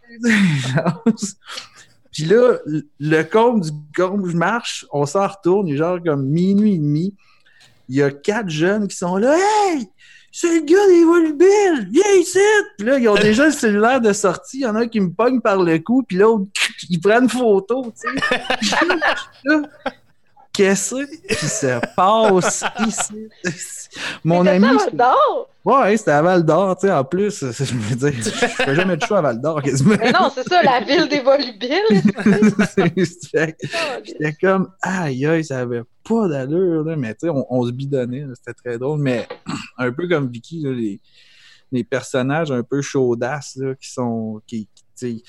Puis 2.14 2.24
là, 2.26 2.58
le 3.00 3.22
compte 3.24 3.62
du 3.62 3.70
compte, 3.94 4.26
je 4.26 4.36
marche, 4.36 4.86
on 4.92 5.04
s'en 5.04 5.26
retourne, 5.26 5.66
il 5.66 5.74
est 5.74 5.78
genre 5.78 5.98
comme 6.02 6.24
minuit 6.26 6.74
et 6.74 6.78
demi. 6.78 7.12
Il 7.88 7.96
y 7.96 8.02
a 8.02 8.10
quatre 8.12 8.48
jeunes 8.48 8.86
qui 8.86 8.96
sont 8.96 9.16
là. 9.16 9.36
Hey! 9.36 9.88
C'est 10.30 10.60
le 10.60 10.64
gars 10.64 10.86
des 10.86 11.04
volubiles! 11.04 11.88
Viens 11.90 12.12
ici! 12.20 12.38
Puis 12.78 12.86
là, 12.86 12.98
ils 12.98 13.08
ont 13.08 13.16
déjà 13.16 13.46
le 13.46 13.52
cellulaire 13.52 14.00
de 14.00 14.12
sortie. 14.12 14.58
Il 14.58 14.62
y 14.62 14.66
en 14.66 14.76
a 14.76 14.82
un 14.82 14.88
qui 14.88 15.00
me 15.00 15.10
pogne 15.10 15.40
par 15.40 15.60
le 15.60 15.78
cou, 15.80 16.04
puis 16.06 16.16
l'autre, 16.16 16.46
il 16.88 17.00
prend 17.00 17.20
une 17.20 17.28
photo, 17.28 17.92
tu 18.00 18.08
sais. 18.08 18.78
Qu'est-ce 20.54 20.94
qui 21.26 21.46
se 21.46 21.80
passe 21.96 22.64
ici? 22.86 23.28
Mon 24.24 24.46
ami. 24.46 24.64
À 24.66 24.74
Val 24.74 24.96
d'Or? 24.96 25.50
Ouais, 25.64 25.96
c'était 25.96 26.12
à 26.12 26.22
Val 26.22 26.44
d'Or, 26.44 26.76
tu 26.76 26.86
sais, 26.86 26.92
en 26.92 27.02
plus. 27.02 27.40
Je 27.40 27.74
veux 27.74 27.96
dire, 27.96 28.12
je 28.22 28.30
fais 28.30 28.74
jamais 28.76 28.96
de 28.96 29.04
choix 29.04 29.18
à 29.18 29.22
Val 29.22 29.40
d'Or, 29.40 29.60
quasiment. 29.62 29.96
Mais 29.98 30.12
non, 30.12 30.30
c'est 30.32 30.46
ça, 30.48 30.62
la 30.62 30.80
ville 30.80 31.08
des 31.08 31.20
volubiles. 31.20 31.82
J'étais 34.04 34.36
comme, 34.40 34.70
aïe, 34.80 35.26
aïe, 35.26 35.44
ça 35.44 35.58
avait 35.58 35.82
pas 36.08 36.28
d'allure, 36.28 36.84
là, 36.84 36.94
mais 36.94 37.14
tu 37.14 37.26
sais, 37.26 37.32
on, 37.32 37.66
se 37.66 37.72
bidonnait, 37.72 38.24
c'était 38.36 38.54
très 38.54 38.78
drôle, 38.78 39.00
mais 39.00 39.26
un 39.78 39.90
peu 39.90 40.06
comme 40.06 40.30
Vicky, 40.30 40.60
là, 40.60 40.70
les, 40.70 41.00
les 41.72 41.82
personnages 41.82 42.52
un 42.52 42.62
peu 42.62 42.80
chaudasses, 42.80 43.56
là, 43.56 43.74
qui 43.74 43.90
sont. 43.90 44.40
qui, 44.46 44.68
qui 44.96 45.24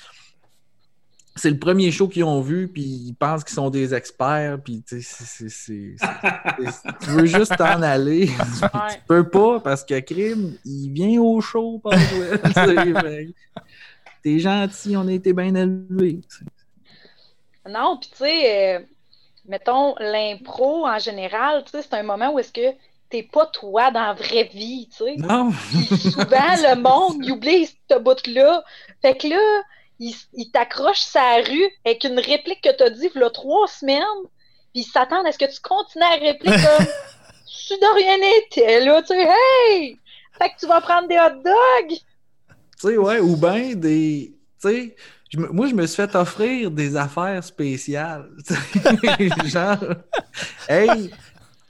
c'est 1.36 1.50
le 1.50 1.58
premier 1.58 1.92
show 1.92 2.08
qu'ils 2.08 2.24
ont 2.24 2.40
vu, 2.40 2.66
puis 2.66 2.82
ils 2.82 3.14
pensent 3.14 3.44
qu'ils 3.44 3.54
sont 3.54 3.68
des 3.68 3.94
experts, 3.94 4.58
puis 4.64 4.82
tu 4.88 4.96
veux 7.08 7.26
juste 7.26 7.56
t'en 7.56 7.82
aller. 7.82 8.26
tu 8.90 8.98
peux 9.06 9.28
pas, 9.28 9.60
parce 9.60 9.84
que 9.84 10.00
Crime, 10.00 10.56
il 10.64 10.90
vient 10.90 11.20
au 11.20 11.40
show, 11.42 11.78
pas 11.78 11.90
T'es 14.22 14.38
gentil, 14.38 14.96
on 14.96 15.06
a 15.06 15.12
été 15.12 15.32
bien 15.34 15.54
élevés. 15.54 16.20
Non, 17.68 17.98
puis 18.00 18.10
tu 18.10 18.16
sais, 18.16 18.76
euh, 18.76 18.80
mettons, 19.46 19.94
l'impro 19.98 20.86
en 20.86 20.98
général, 20.98 21.64
tu 21.64 21.72
sais, 21.72 21.82
c'est 21.82 21.94
un 21.94 22.02
moment 22.02 22.32
où 22.32 22.38
est-ce 22.38 22.52
que 22.52 22.74
t'es 23.10 23.22
pas 23.22 23.46
toi 23.46 23.90
dans 23.90 24.00
la 24.00 24.14
vraie 24.14 24.50
vie, 24.52 24.88
tu 24.88 25.04
sais. 25.04 25.16
Non. 25.16 25.52
souvent, 25.52 26.24
le 26.30 26.80
monde, 26.80 27.18
il 27.22 27.32
oublie 27.32 27.66
ce 27.66 27.98
bout-là. 27.98 28.64
Fait 29.02 29.16
que 29.16 29.28
là, 29.28 29.62
il, 29.98 30.50
t'accroche 30.52 31.00
sa 31.00 31.36
rue 31.36 31.70
avec 31.84 32.04
une 32.04 32.18
réplique 32.18 32.62
que 32.62 32.76
tu 32.76 32.82
as 32.82 32.90
dit 32.90 33.08
il 33.14 33.20
y 33.20 33.24
a 33.24 33.30
trois 33.30 33.66
semaines, 33.66 34.02
puis 34.72 34.82
il 34.82 34.84
s'attend 34.84 35.24
à 35.24 35.32
ce 35.32 35.38
que 35.38 35.52
tu 35.52 35.60
continues 35.60 36.04
à 36.04 36.16
répliquer 36.16 36.56
comme 36.56 36.86
si 37.46 37.74
de 37.78 37.94
rien 37.94 38.18
n'était, 38.18 38.84
là, 38.84 39.02
tu 39.02 39.08
sais, 39.08 39.28
hey! 39.28 39.98
Fait 40.38 40.50
que 40.50 40.60
tu 40.60 40.66
vas 40.66 40.80
prendre 40.80 41.08
des 41.08 41.18
hot 41.18 41.42
dogs! 41.42 41.98
Tu 42.78 42.88
sais, 42.88 42.96
ouais, 42.98 43.20
ou 43.20 43.36
bien 43.36 43.74
des. 43.74 44.34
Tu 44.60 44.68
sais, 44.68 44.96
moi, 45.34 45.66
je 45.66 45.74
me 45.74 45.86
suis 45.86 45.96
fait 45.96 46.14
offrir 46.14 46.70
des 46.70 46.96
affaires 46.96 47.42
spéciales. 47.42 48.28
Genre, 49.46 49.78
hey, 50.68 51.10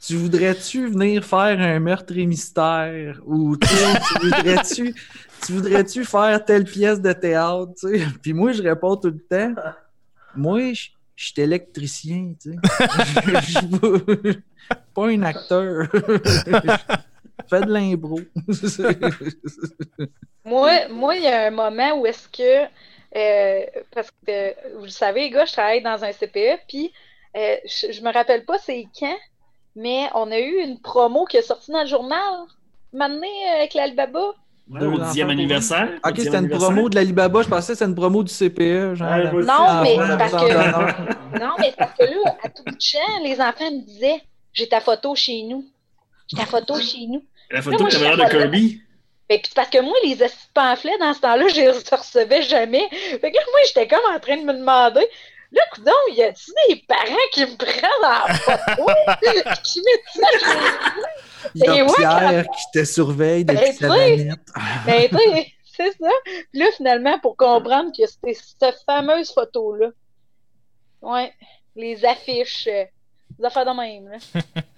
tu 0.05 0.17
voudrais-tu 0.17 0.89
venir 0.89 1.25
faire 1.25 1.61
un 1.61 1.79
meurtre 1.81 2.17
et 2.17 2.27
mystère? 2.27 3.21
Ou 3.25 3.57
tu 3.57 3.75
voudrais-tu 4.21 4.95
tu 5.45 5.53
voudrais-tu 5.53 6.05
faire 6.05 6.45
telle 6.45 6.65
pièce 6.65 7.01
de 7.01 7.13
théâtre? 7.13 7.73
Tu 7.79 7.99
sais? 7.99 8.07
Puis 8.23 8.33
moi, 8.33 8.53
je 8.53 8.63
réponds 8.63 8.97
tout 8.97 9.11
le 9.11 9.19
temps. 9.19 9.55
Moi, 10.35 10.73
je 10.73 10.91
suis 11.17 11.41
électricien, 11.41 12.35
tu 12.41 12.53
sais. 12.53 12.59
Je 13.41 13.59
suis 13.59 14.43
pas 14.95 15.07
un 15.07 15.23
acteur. 15.23 15.89
Fais 17.49 17.61
de 17.61 17.73
l'imbro. 17.73 18.21
moi, 20.45 20.89
moi, 20.89 21.17
il 21.17 21.23
y 21.23 21.29
a 21.29 21.47
un 21.47 21.51
moment 21.51 22.01
où 22.01 22.07
est-ce 22.07 22.29
que. 22.29 22.65
Euh, 23.17 23.67
parce 23.93 24.11
que, 24.27 24.77
vous 24.77 24.85
le 24.85 24.91
savez, 24.91 25.23
les 25.23 25.31
gars, 25.31 25.45
je 25.47 25.53
travaille 25.53 25.83
dans 25.83 26.05
un 26.05 26.13
CPE, 26.13 26.61
puis 26.69 26.93
euh, 27.37 27.57
je, 27.65 27.93
je, 27.93 28.03
me 28.03 28.13
rappelle 28.13 28.45
pas 28.45 28.59
c'est 28.59 28.87
quand, 28.99 29.17
mais 29.75 30.09
on 30.15 30.31
a 30.31 30.39
eu 30.39 30.61
une 30.61 30.81
promo 30.81 31.25
qui 31.25 31.39
est 31.39 31.43
sortie 31.43 31.71
dans 31.71 31.83
le 31.83 31.87
journal, 31.87 32.47
maintenant 32.93 33.27
avec 33.55 33.75
au 34.71 34.99
dixième 34.99 35.31
anniversaire. 35.31 35.89
Ok, 36.05 36.15
c'était 36.19 36.39
une 36.39 36.49
promo 36.49 36.89
de 36.89 36.95
l'Alibaba. 36.95 37.43
Je 37.43 37.49
pensais 37.49 37.73
que 37.73 37.79
c'était 37.79 37.89
une 37.89 37.95
promo 37.95 38.23
du 38.23 38.33
CPE. 38.33 38.95
Genre, 38.95 39.09
non, 39.35 39.83
mais 39.83 39.97
parce 40.19 40.33
que... 40.33 41.39
non, 41.39 41.53
mais 41.59 41.75
parce 41.77 41.93
que 41.99 42.05
là, 42.05 42.37
à 42.43 42.49
tout 42.49 42.63
bout 42.65 42.75
de 42.75 42.81
champ, 42.81 42.99
les 43.23 43.41
enfants 43.41 43.71
me 43.71 43.85
disaient 43.85 44.23
J'ai 44.53 44.69
ta 44.69 44.81
photo 44.81 45.15
chez 45.15 45.43
nous. 45.43 45.65
J'ai 46.29 46.37
ta 46.37 46.47
photo 46.47 46.79
chez 46.81 47.07
nous. 47.07 47.23
La 47.51 47.63
photo 47.63 47.85
de 47.85 47.91
caméra 47.91 48.17
de 48.17 48.31
Kirby. 48.31 48.81
Ben, 49.29 49.41
puis 49.41 49.53
parce 49.55 49.71
que 49.71 49.81
moi, 49.81 49.95
les 50.05 50.17
pamphlets, 50.55 50.99
dans 51.01 51.13
ce 51.13 51.21
temps-là, 51.21 51.49
je 51.49 51.57
les 51.57 51.71
recevais 51.71 52.43
jamais. 52.43 52.89
Fait 52.91 53.33
que 53.33 53.37
moi, 53.37 53.61
j'étais 53.67 53.89
comme 53.89 54.15
en 54.15 54.21
train 54.21 54.37
de 54.37 54.45
me 54.45 54.53
demander 54.53 55.07
Là, 55.53 55.63
coudon, 55.73 55.93
y 56.13 56.23
a-tu 56.23 56.51
des 56.69 56.77
parents 56.89 57.29
qui 57.33 57.41
me 57.43 57.57
prennent 57.57 57.85
en 58.03 58.35
photo? 58.35 58.87
qui 59.63 59.81
mettent 59.81 60.13
ça 60.13 60.39
sur 60.39 60.61
les- 60.61 61.36
Il 61.55 61.65
y 61.65 61.69
a 61.69 61.77
Et 61.77 61.83
moi, 61.83 61.95
Pierre 61.97 62.47
qui 62.49 62.79
te 62.79 62.85
surveille 62.85 63.45
depuis 63.45 63.61
Ben, 63.65 63.73
sa 63.73 63.89
tu 63.89 63.95
sais. 63.95 64.17
manette. 64.17 64.41
Ben, 64.87 65.09
tu 65.09 65.17
sais, 65.17 65.47
c'est 65.65 65.93
ça. 66.01 66.11
Puis 66.25 66.61
là, 66.61 66.67
finalement, 66.77 67.19
pour 67.21 67.37
comprendre 67.37 67.91
que 67.97 68.07
c'était 68.07 68.35
cette 68.35 68.77
fameuse 68.87 69.33
photo-là. 69.33 69.89
Ouais, 71.03 71.33
les 71.77 72.05
affiches, 72.05 72.67
euh, 72.71 72.85
les 73.39 73.45
affaires 73.45 73.67
de 73.67 73.77
même, 73.79 74.09
là. 74.09 74.63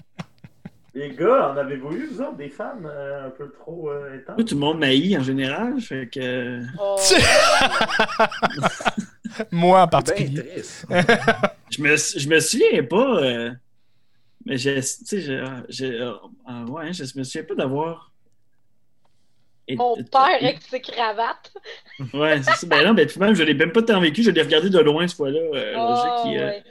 Les 0.95 1.11
gars, 1.15 1.53
en 1.53 1.57
avez-vous 1.57 1.93
eu, 1.93 2.07
vous 2.09 2.21
autres, 2.23 2.37
des 2.39 2.49
fans 2.49 2.73
euh, 2.85 3.29
un 3.29 3.31
peu 3.31 3.53
trop 3.53 3.89
euh, 3.91 4.17
intenses? 4.17 4.45
Tout 4.49 4.55
le 4.57 4.61
monde 4.61 4.79
m'haït 4.81 5.17
en 5.17 5.23
général. 5.23 5.81
Fait 5.81 6.09
que. 6.13 6.61
Oh, 6.81 6.97
Moi 9.53 9.83
en 9.83 9.87
particulier. 9.87 10.43
Je 11.71 11.83
me, 11.83 11.95
je 11.97 12.29
me 12.29 12.41
souviens 12.41 12.83
pas. 12.83 13.21
euh, 13.23 13.53
mais 14.49 14.57
j'ai. 14.59 14.81
J'ai- 15.69 16.01
euh, 16.01 16.13
ah, 16.47 16.65
ouais, 16.65 16.93
je 16.93 17.03
me 17.19 17.23
souviens 17.25 17.45
pas 17.45 17.55
d'avoir. 17.55 18.13
Et- 19.71 19.77
Mon 19.77 19.97
et- 19.97 20.05
père 20.05 20.37
avec 20.41 20.63
ses 20.63 20.81
cravates. 20.81 21.53
Ouais, 22.15 22.41
c'est 22.43 22.53
ça. 22.55 22.67
Ben 22.67 22.87
non, 22.87 22.95
ben, 22.95 23.07
puis 23.07 23.21
même, 23.21 23.35
je 23.35 23.43
l'ai 23.43 23.55
même 23.55 23.73
pas 23.73 23.83
tant 23.83 24.01
vécu. 24.01 24.23
Je 24.23 24.31
l'ai 24.31 24.43
regardé 24.43 24.71
de 24.71 24.79
loin, 24.79 25.07
ce 25.07 25.15
fois-là. 25.15 25.39
Euh, 25.39 25.75
Oh, 25.79 26.23
qui 26.23 26.39
euh, 26.39 26.47
ouais. 26.47 26.63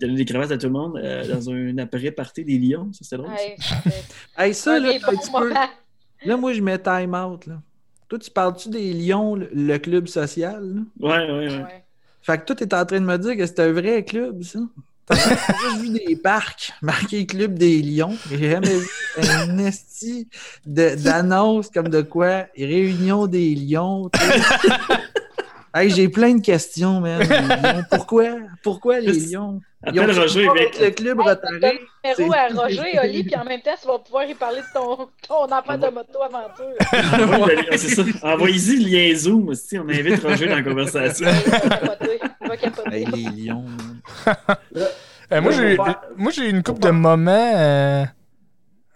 donnait 0.00 0.14
des 0.16 0.24
cravates 0.24 0.50
à 0.50 0.58
tout 0.58 0.66
le 0.66 0.72
monde 0.72 0.96
euh, 0.96 1.24
dans 1.34 1.50
un 1.50 1.78
après-party 1.78 2.44
des 2.44 2.58
Lions. 2.58 2.90
Ça, 2.92 3.00
c'était 3.04 3.16
drôle. 3.18 3.30
ça. 3.58 3.74
Hey, 4.38 4.52
ça, 4.54 4.74
un 4.74 4.80
là, 4.80 4.88
un 4.90 4.98
petit 4.98 5.30
peu. 5.30 5.52
Là, 6.28 6.36
moi, 6.36 6.52
je 6.54 6.60
mets 6.62 6.78
time 6.78 7.14
out. 7.14 7.46
Là. 7.46 7.60
Toi, 8.08 8.18
tu 8.18 8.30
parles-tu 8.30 8.68
des 8.70 8.92
Lions, 8.94 9.36
le, 9.36 9.48
le 9.52 9.78
club 9.78 10.08
social? 10.08 10.62
là? 10.64 10.80
Ouais, 10.98 11.30
ouais, 11.30 11.48
ouais. 11.48 11.62
Ouais. 11.62 11.84
Fait 12.22 12.38
que 12.38 12.44
toi, 12.46 12.56
t'es 12.56 12.74
en 12.74 12.84
train 12.84 13.00
de 13.00 13.06
me 13.06 13.16
dire 13.18 13.36
que 13.36 13.46
c'est 13.46 13.60
un 13.60 13.72
vrai 13.72 14.04
club, 14.04 14.42
ça? 14.42 14.58
T'as 15.06 15.16
juste 15.16 15.80
vu 15.80 15.90
des 15.90 16.16
parcs 16.16 16.72
marqués 16.82 17.26
Club 17.26 17.58
des 17.58 17.82
Lions? 17.82 18.16
J'ai 18.30 18.50
jamais 18.50 18.78
vu 18.78 18.88
un 19.18 19.58
esti 19.58 20.28
d'annonce 20.64 21.68
comme 21.70 21.88
de 21.88 22.02
quoi 22.02 22.46
Réunion 22.56 23.26
des 23.26 23.54
Lions. 23.54 24.10
hey, 25.74 25.90
j'ai 25.90 26.08
plein 26.08 26.34
de 26.34 26.40
questions, 26.42 27.00
man. 27.00 27.20
Les 27.20 27.26
Lions. 27.72 27.84
Pourquoi? 27.90 28.24
Pourquoi 28.62 29.00
les 29.00 29.12
Lions? 29.12 29.60
Ils 29.92 29.98
ont 29.98 30.02
Appelle 30.04 30.18
Roger. 30.18 30.46
avec 30.48 30.78
le 30.78 30.90
club 30.90 31.20
Hey, 31.62 31.78
numéro 32.18 32.34
à 32.34 32.48
Roger, 32.62 32.98
Oli, 33.02 33.24
puis 33.24 33.34
en 33.36 33.44
même 33.44 33.62
temps, 33.62 33.70
tu 33.80 33.86
vas 33.88 33.98
pouvoir 33.98 34.24
y 34.26 34.34
parler 34.34 34.60
de 34.60 34.66
ton, 34.74 35.08
ton 35.26 35.44
affaire 35.46 35.78
de 35.78 35.86
le- 35.86 37.76
c'est 37.78 37.94
ça. 37.94 38.02
Envoyez-y 38.22 38.84
le 38.84 38.90
lien 38.90 39.16
Zoom. 39.16 39.48
aussi. 39.48 39.78
On 39.78 39.88
invite 39.88 40.22
Roger 40.22 40.48
dans 40.48 40.56
la 40.56 40.62
conversation. 40.62 41.26
Il 41.44 41.50
va 41.50 41.76
capoter. 41.78 42.20
Il 42.42 42.48
va 42.48 42.56
capoter. 42.58 42.96
Hey, 42.96 43.06
les 43.06 43.44
Lions. 43.46 43.64
Euh, 45.32 45.40
moi, 45.40 45.52
j'ai 45.52 45.76
moi, 46.16 46.32
j'ai 46.32 46.50
une 46.50 46.62
couple 46.62 46.80
de 46.80 46.90
moments 46.90 47.52
euh, 47.56 48.04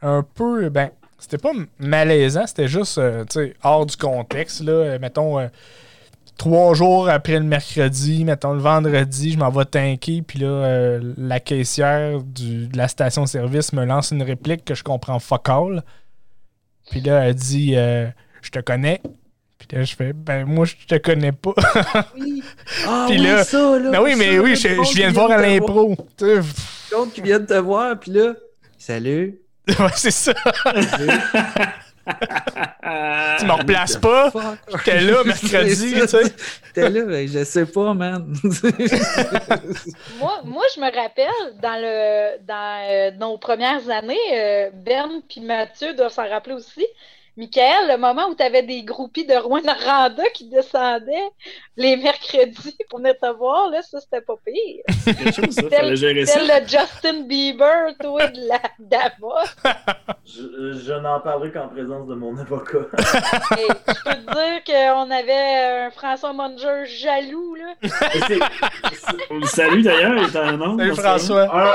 un 0.03 0.23
peu. 0.35 0.69
Ben, 0.69 0.91
c'était 1.19 1.39
pas 1.39 1.53
malaisant, 1.79 2.47
c'était 2.47 2.69
juste 2.69 2.99
euh, 2.99 3.25
tu 3.25 3.39
sais, 3.41 3.55
hors 3.63 3.87
du 3.87 3.97
contexte. 3.97 4.61
Là. 4.63 4.99
Mettons, 4.99 5.39
euh, 5.39 5.47
trois 6.37 6.75
jours 6.75 7.09
après 7.09 7.35
le 7.39 7.45
mercredi, 7.45 8.25
mettons 8.25 8.53
le 8.55 8.61
vendredi, 8.61 9.33
je 9.33 9.39
m'en 9.39 9.51
vais 9.51 9.65
tanker, 9.65 10.23
puis 10.23 10.39
là, 10.41 10.47
euh, 10.47 11.15
la 11.17 11.41
caissière 11.41 12.21
du- 12.23 12.67
de 12.69 12.77
la 12.77 12.89
station-service 12.89 13.73
me 13.73 13.85
lance 13.85 14.11
une 14.11 14.23
réplique 14.23 14.65
que 14.65 14.75
je 14.75 14.83
comprends 14.83 15.19
fuck 15.19 15.49
all. 15.49 15.83
Puis 16.91 17.01
là, 17.01 17.27
elle 17.27 17.35
dit 17.35 17.75
euh, 17.77 18.07
Je 18.43 18.51
te 18.51 18.59
connais. 18.59 19.01
Puis 19.59 19.69
là, 19.79 19.85
je 19.85 19.95
fais 19.97 20.13
Ben, 20.13 20.45
moi, 20.45 20.67
je 20.67 20.75
te 20.87 20.97
connais 20.97 21.33
pas. 21.33 21.55
Oui. 22.19 22.43
Ah 22.87 23.07
Puis 23.09 23.19
oui, 23.19 23.25
là- 23.27 23.45
ça, 23.45 23.79
là. 23.79 23.91
ben 23.91 24.01
oui, 24.03 24.15
mais 24.19 24.37
ça, 24.37 24.43
oui, 24.43 24.51
là, 24.51 24.83
je, 24.85 24.95
viens 24.95 25.09
de 25.09 25.15
voir 25.15 25.31
à 25.31 25.39
l'impro. 25.39 25.97
Monde 26.93 27.13
qui 27.13 27.23
vient 27.23 27.39
de 27.41 27.47
te 27.47 27.55
voir, 27.55 27.99
puis 27.99 28.11
là, 28.13 28.35
salut. 28.79 29.39
ouais, 29.69 29.75
c'est 29.97 30.11
ça. 30.11 30.35
Tu 33.39 33.47
me 33.47 33.53
replaces 33.53 33.97
pas? 33.97 34.31
T'es 34.85 35.01
là 35.01 35.25
mercredi, 35.25 35.95
tu 35.95 36.09
sais. 36.09 36.35
T'es 36.75 36.91
là, 36.91 37.05
ben, 37.05 37.27
je 37.27 37.45
sais 37.45 37.67
pas, 37.67 37.95
man. 37.95 38.35
Moi, 40.19 40.41
moi, 40.45 40.65
je 40.75 40.81
me 40.81 40.95
rappelle, 40.95 41.59
dans, 41.61 41.81
le, 41.81 42.39
dans 42.45 42.89
euh, 42.91 43.11
nos 43.13 43.39
premières 43.39 43.89
années, 43.91 44.17
euh, 44.33 44.71
Ben 44.73 45.23
puis 45.29 45.41
Mathieu 45.41 45.95
doivent 45.95 46.13
s'en 46.13 46.29
rappeler 46.29 46.55
aussi. 46.55 46.87
Michael, 47.37 47.89
le 47.89 47.97
moment 47.97 48.29
où 48.29 48.35
tu 48.37 48.43
avais 48.45 48.63
des 48.63 48.85
groupies 48.85 49.27
de 49.27 49.35
Rouen-Noranda 49.35 50.23
qui 50.35 50.49
descendaient 50.49 51.31
les 51.77 51.97
mercredis 51.97 52.77
pour 52.89 53.01
venir 53.01 53.15
te 53.21 53.27
voir, 53.37 53.71
là, 53.71 53.83
ça, 53.83 53.99
c'était 54.01 54.21
pas 54.21 54.35
pire. 54.47 54.85
C'est 55.03 55.15
quelque 55.17 55.33
chose, 55.45 55.55
ça. 55.55 55.63
Tel- 55.63 55.71
Fallait 55.81 55.97
gérer 55.97 56.27
ça. 56.27 56.39
Tel 56.39 56.49
le 56.63 56.69
Justin 56.69 57.23
Bieber, 57.23 57.93
toi, 58.01 58.29
de 58.29 58.41
la 58.49 58.61
Davos. 58.79 59.49
Je, 60.25 60.79
je 60.79 60.93
n'en 60.93 61.19
parlerai 61.21 61.51
qu'en 61.51 61.69
présence 61.69 62.07
de 62.07 62.15
mon 62.15 62.37
avocat. 62.39 62.79
Et 63.59 63.67
je 63.69 64.05
peux 64.05 64.15
te 64.15 64.33
dire 64.33 64.65
qu'on 64.65 65.11
avait 65.11 65.87
un 65.87 65.91
François 65.91 66.33
Munger 66.33 66.85
jaloux, 66.87 67.57
là. 67.57 67.75
On 69.31 69.39
le 69.39 69.47
salue 69.47 69.83
d'ailleurs, 69.83 70.17
il 70.17 70.25
est 70.25 70.37
en 70.39 70.53
nombre. 70.57 70.81
Salut 70.83 70.95
François. 70.97 71.43
un, 71.53 71.75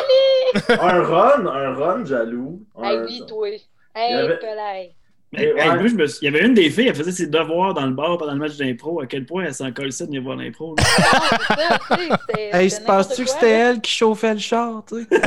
un 0.80 1.04
run, 1.04 1.46
un 1.48 1.74
run 1.76 2.06
jaloux. 2.06 2.62
Hey, 2.82 2.96
Un- 2.98 3.06
oui, 3.06 3.24
toi. 3.28 3.48
Hey, 3.96 4.14
avait-. 4.14 4.96
Mais, 5.32 5.44
Et 5.44 5.48
hey, 5.50 5.54
ouais. 5.70 5.76
moi, 5.76 5.88
je 5.88 5.94
me 5.96 6.08
suis- 6.08 6.20
Il 6.26 6.34
y 6.34 6.36
avait 6.36 6.46
une 6.46 6.54
des 6.56 6.70
filles, 6.72 6.88
elle 6.88 6.96
faisait 6.96 7.12
ses 7.12 7.28
devoirs 7.28 7.74
dans 7.76 7.86
le 7.86 7.92
bar 7.94 8.18
pendant 8.18 8.32
le 8.34 8.40
match 8.40 8.58
d'impro. 8.58 9.00
À 9.02 9.06
quel 9.08 9.26
point 9.26 9.44
elle 9.46 9.54
s'en 9.54 9.72
collait 9.72 9.90
de 9.90 9.96
venir 10.06 10.24
voir 10.24 10.36
l'impro. 10.38 10.76
là. 10.76 10.84
Non, 10.84 11.38
c'est 11.48 11.56
ça, 11.56 11.80
tu 11.80 11.96
sais, 11.96 12.10
c'était- 12.28 12.50
hey, 12.64 12.70
se 12.72 12.80
n'importe 12.80 13.10
que 13.18 13.26
c'était 13.26 13.50
elle 13.52 13.82
qui 13.82 13.92
chauffait 13.92 14.34
le 14.34 14.40
char, 14.40 14.84
tu 14.88 14.96
sais? 15.04 15.08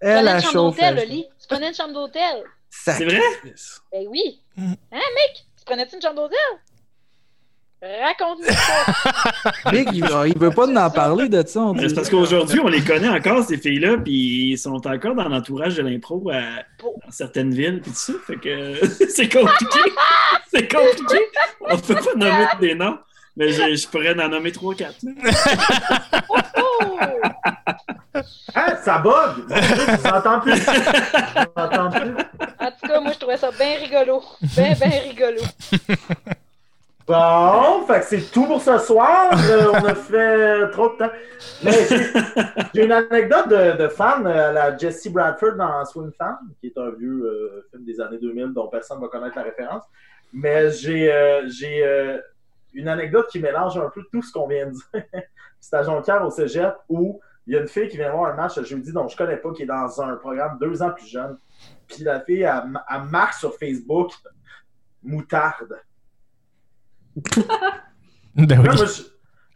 Tu 0.00 0.06
Elle 0.06 0.16
prenais 0.16 0.30
a 0.30 0.34
une 0.36 0.42
chambre 0.42 0.52
chauffé. 0.76 0.82
le. 0.82 1.28
Tu 1.40 1.46
prenais 1.48 1.68
une 1.68 1.74
chambre 1.74 1.92
d'hôtel? 1.94 2.44
C'est 2.70 3.04
vrai? 3.04 3.20
Ben 3.92 4.06
oui. 4.08 4.40
Mm. 4.56 4.72
Hein, 4.92 4.96
mec? 4.96 5.44
Tu 5.58 5.64
prenais-tu 5.66 5.96
une 5.96 6.02
chambre 6.02 6.14
d'hôtel? 6.22 6.38
Raconte-nous 7.80 8.52
ça. 8.52 9.70
Big, 9.70 9.88
il, 9.92 10.04
il 10.26 10.38
veut 10.38 10.50
pas 10.50 10.66
en 10.66 10.90
parler 10.90 11.28
de 11.28 11.46
ça. 11.46 11.72
C'est 11.78 11.94
parce 11.94 12.10
qu'aujourd'hui, 12.10 12.58
on 12.60 12.66
les 12.66 12.82
connaît 12.82 13.08
encore, 13.08 13.44
ces 13.44 13.56
filles-là, 13.56 13.98
puis 13.98 14.52
ils 14.52 14.58
sont 14.58 14.84
encore 14.84 15.14
dans 15.14 15.28
l'entourage 15.28 15.76
de 15.76 15.82
l'impro 15.82 16.28
à, 16.32 16.40
dans 16.82 17.10
certaines 17.10 17.54
villes, 17.54 17.80
puis 17.80 17.92
tout 17.92 17.96
ça. 17.96 18.12
Fait 18.26 18.36
que 18.36 18.74
c'est 19.08 19.28
compliqué. 19.28 19.80
c'est 20.52 20.68
compliqué. 20.68 21.18
On 21.60 21.78
peut 21.78 21.94
pas 21.94 22.14
nommer 22.16 22.46
des 22.60 22.74
noms, 22.74 22.98
mais 23.36 23.52
je, 23.52 23.76
je 23.76 23.88
pourrais 23.88 24.20
en 24.20 24.28
nommer 24.28 24.50
3-4. 24.50 24.94
Oh! 26.58 26.98
Hein, 28.54 28.74
ça 28.82 28.98
bug! 28.98 29.44
Je 29.48 29.96
vous 29.96 30.06
entends 30.08 30.40
plus. 30.40 30.56
Je 30.56 30.62
plus. 32.00 32.24
En 32.58 32.70
tout 32.70 32.88
cas, 32.88 33.00
moi, 33.00 33.12
je 33.12 33.18
trouvais 33.18 33.36
ça 33.36 33.50
bien 33.52 33.76
rigolo. 33.76 34.22
Bien, 34.56 34.74
bien 34.74 35.00
rigolo. 35.08 35.40
Bon, 37.08 37.86
fait 37.86 38.00
que 38.00 38.04
c'est 38.06 38.30
tout 38.30 38.44
pour 38.44 38.60
ce 38.60 38.76
soir. 38.76 39.30
Euh, 39.32 39.72
on 39.72 39.84
a 39.86 39.94
fait 39.94 40.70
trop 40.72 40.90
de 40.90 40.96
temps. 40.98 41.10
Mais 41.64 41.72
j'ai- 42.74 42.84
une 42.84 42.92
anecdote 42.92 43.48
de, 43.48 43.88
fan 43.88 44.26
euh, 44.26 44.52
la 44.52 44.76
Jessie 44.76 45.08
Bradford 45.08 45.54
dans 45.56 45.82
Swing 45.86 46.12
Fan, 46.12 46.36
qui 46.60 46.66
est 46.66 46.76
un 46.76 46.90
vieux 46.90 47.24
euh, 47.24 47.66
film 47.70 47.84
des 47.86 47.98
années 47.98 48.18
2000 48.18 48.52
dont 48.52 48.68
personne 48.68 48.98
ne 48.98 49.04
va 49.04 49.08
connaître 49.08 49.36
la 49.36 49.44
référence. 49.44 49.84
Mais 50.34 50.70
j'ai 50.70 51.10
une 52.74 52.88
anecdote 52.88 53.26
qui 53.30 53.40
mélange 53.40 53.78
un 53.78 53.88
peu 53.88 54.02
tout 54.12 54.20
ce 54.20 54.30
qu'on 54.30 54.46
vient 54.46 54.66
de 54.66 54.72
dire. 54.72 54.82
C'est 55.60 55.76
à 55.76 55.82
Jonquière 55.82 56.22
au 56.26 56.30
cégep 56.30 56.74
où 56.90 57.20
il 57.46 57.54
y 57.54 57.56
a 57.56 57.60
une 57.60 57.68
fille 57.68 57.88
qui 57.88 57.96
vient 57.96 58.12
voir 58.12 58.30
un 58.30 58.34
match 58.36 58.58
le 58.58 58.64
jeudi 58.64 58.92
dont 58.92 59.08
je 59.08 59.16
connais 59.16 59.38
pas, 59.38 59.50
qui 59.52 59.62
est 59.62 59.66
dans 59.66 60.02
un 60.02 60.16
programme 60.16 60.58
deux 60.60 60.82
ans 60.82 60.90
plus 60.90 61.06
jeune. 61.06 61.38
Puis 61.88 62.04
la 62.04 62.20
fille, 62.20 62.42
elle, 62.42 62.64
elle 62.90 63.02
marque 63.10 63.32
sur 63.32 63.54
Facebook 63.56 64.12
moutarde. 65.02 65.74
Ben 68.34 68.46
Là, 68.46 68.56
moi, 68.56 68.74
je, 68.74 69.02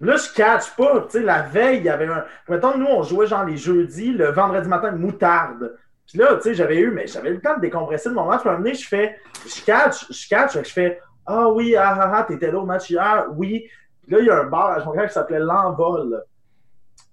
là, 0.05 0.17
je 0.17 0.35
catch 0.35 0.75
pas. 0.77 1.03
Tu 1.03 1.19
sais, 1.19 1.23
la 1.23 1.43
veille, 1.43 1.79
il 1.79 1.85
y 1.85 1.89
avait 1.89 2.07
un. 2.07 2.25
Mettons, 2.49 2.77
nous, 2.77 2.87
on 2.87 3.03
jouait 3.03 3.27
genre 3.27 3.45
les 3.45 3.57
jeudis, 3.57 4.13
le 4.13 4.31
vendredi 4.31 4.69
matin, 4.69 4.91
moutarde. 4.93 5.77
Puis 6.07 6.19
là, 6.19 6.35
tu 6.37 6.43
sais, 6.43 6.55
j'avais 6.55 6.79
eu, 6.79 6.91
mais 6.91 7.07
j'avais 7.07 7.31
eu 7.31 7.35
le 7.35 7.41
temps 7.41 7.57
de 7.57 7.61
décompresser 7.61 8.09
de 8.09 8.15
mon 8.15 8.27
match. 8.27 8.41
Puis 8.41 8.49
à 8.49 8.53
un 8.53 8.57
moment 8.57 8.65
donné, 8.65 8.77
je 8.77 8.89
fais, 8.89 9.17
je 9.47 9.65
catch, 9.65 10.13
je 10.13 10.29
catch, 10.29 10.53
fait 10.53 10.65
je 10.65 10.73
fais, 10.73 11.01
ah 11.25 11.49
oui, 11.49 11.77
ah 11.77 11.97
ah 12.01 12.13
ah, 12.17 12.23
t'étais 12.25 12.51
là 12.51 12.59
au 12.59 12.67
match 12.67 12.91
hier, 12.91 13.27
oui. 13.37 13.69
Puis 14.03 14.13
là, 14.13 14.19
il 14.21 14.27
y 14.27 14.31
a 14.31 14.41
un 14.41 14.47
bar 14.47 14.73
à 14.73 14.81
Jonquière 14.81 15.07
qui 15.07 15.15
s'appelait 15.15 15.39
L'Envol. 15.39 16.25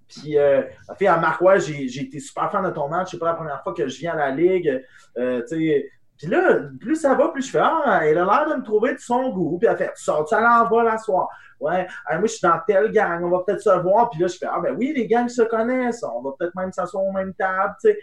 Puis 0.08 0.40
euh, 0.40 0.64
marque, 1.02 1.42
ouais, 1.42 1.60
j'ai 1.60 1.88
j'ai 1.88 2.02
été 2.02 2.20
super 2.20 2.52
fan 2.52 2.66
de 2.66 2.72
ton 2.72 2.90
match. 2.90 3.10
C'est 3.12 3.20
pas 3.20 3.28
la 3.28 3.36
première 3.36 3.62
fois 3.62 3.74
que 3.74 3.88
je 3.88 4.00
viens 4.00 4.14
à 4.14 4.18
la 4.18 4.32
ligue. 4.32 4.84
Euh, 5.18 5.42
tu 5.48 5.56
sais. 5.56 5.92
Puis 6.20 6.28
là, 6.28 6.60
plus 6.82 6.98
ça 6.98 7.16
va, 7.16 7.30
plus 7.30 7.46
je 7.46 7.52
fais 7.52 7.62
Ah, 7.64 8.02
elle 8.04 8.18
a 8.18 8.26
l'air 8.26 8.50
de 8.50 8.60
me 8.60 8.64
trouver 8.64 8.94
de 8.94 9.00
son 9.00 9.30
goût. 9.30 9.58
Puis 9.58 9.68
elle 9.68 9.78
fait 9.78 9.94
Tu 9.96 10.04
sors-tu 10.04 10.36
à 10.36 10.42
l'envol 10.42 10.86
la 10.86 10.98
soir? 10.98 11.30
Ouais, 11.62 11.88
moi 12.12 12.22
je 12.24 12.28
suis 12.28 12.48
dans 12.48 12.60
telle 12.68 12.92
gang, 12.92 13.24
on 13.24 13.30
va 13.30 13.40
peut-être 13.46 13.62
se 13.62 13.82
voir. 13.82 14.10
Puis 14.10 14.20
là, 14.20 14.28
je 14.28 14.38
fais 14.38 14.48
Ah, 14.52 14.60
ben 14.62 14.76
oui, 14.78 14.94
les 14.96 15.08
gangs 15.08 15.30
se 15.30 15.42
connaissent, 15.44 16.04
on 16.04 16.22
va 16.22 16.32
peut-être 16.38 16.56
même 16.56 16.72
s'asseoir 16.74 17.06
aux 17.06 17.12
mêmes 17.14 17.34
tables. 17.34 17.74
tu 17.82 17.90
sais. 17.92 18.00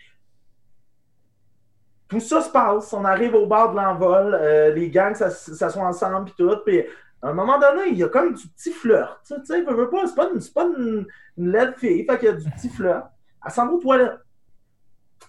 Tout 2.08 2.20
ça 2.20 2.40
se 2.40 2.50
passe, 2.50 2.92
on 2.92 3.04
arrive 3.04 3.34
au 3.34 3.46
bord 3.46 3.72
de 3.72 3.76
l'envol, 3.76 4.34
euh, 4.40 4.72
les 4.72 4.90
gangs 4.90 5.14
s'as- 5.14 5.30
s'assoient 5.30 5.82
ensemble, 5.86 6.26
puis 6.26 6.34
tout. 6.38 6.56
Puis 6.64 6.82
à 7.20 7.28
un 7.28 7.32
moment 7.32 7.58
donné, 7.58 7.88
il 7.88 7.98
y 7.98 8.04
a 8.04 8.08
comme 8.08 8.32
du 8.32 8.46
petit 8.48 8.70
flirt. 8.72 9.20
Tu 9.26 9.34
sais, 9.44 9.62
veux, 9.62 9.90
pas, 9.90 10.06
c'est 10.06 10.14
pas, 10.14 10.30
une, 10.32 10.40
pas 10.54 10.64
une, 10.64 11.06
une 11.36 11.52
laide 11.52 11.74
fille, 11.76 12.06
fait 12.08 12.18
qu'il 12.18 12.28
y 12.28 12.30
a 12.30 12.34
du 12.34 12.48
petit 12.50 12.68
flirt. 12.68 13.06
Elle 13.44 13.50
s'en 13.50 13.66
va 13.66 13.72
aux 13.72 13.80
toilettes. 13.80 14.20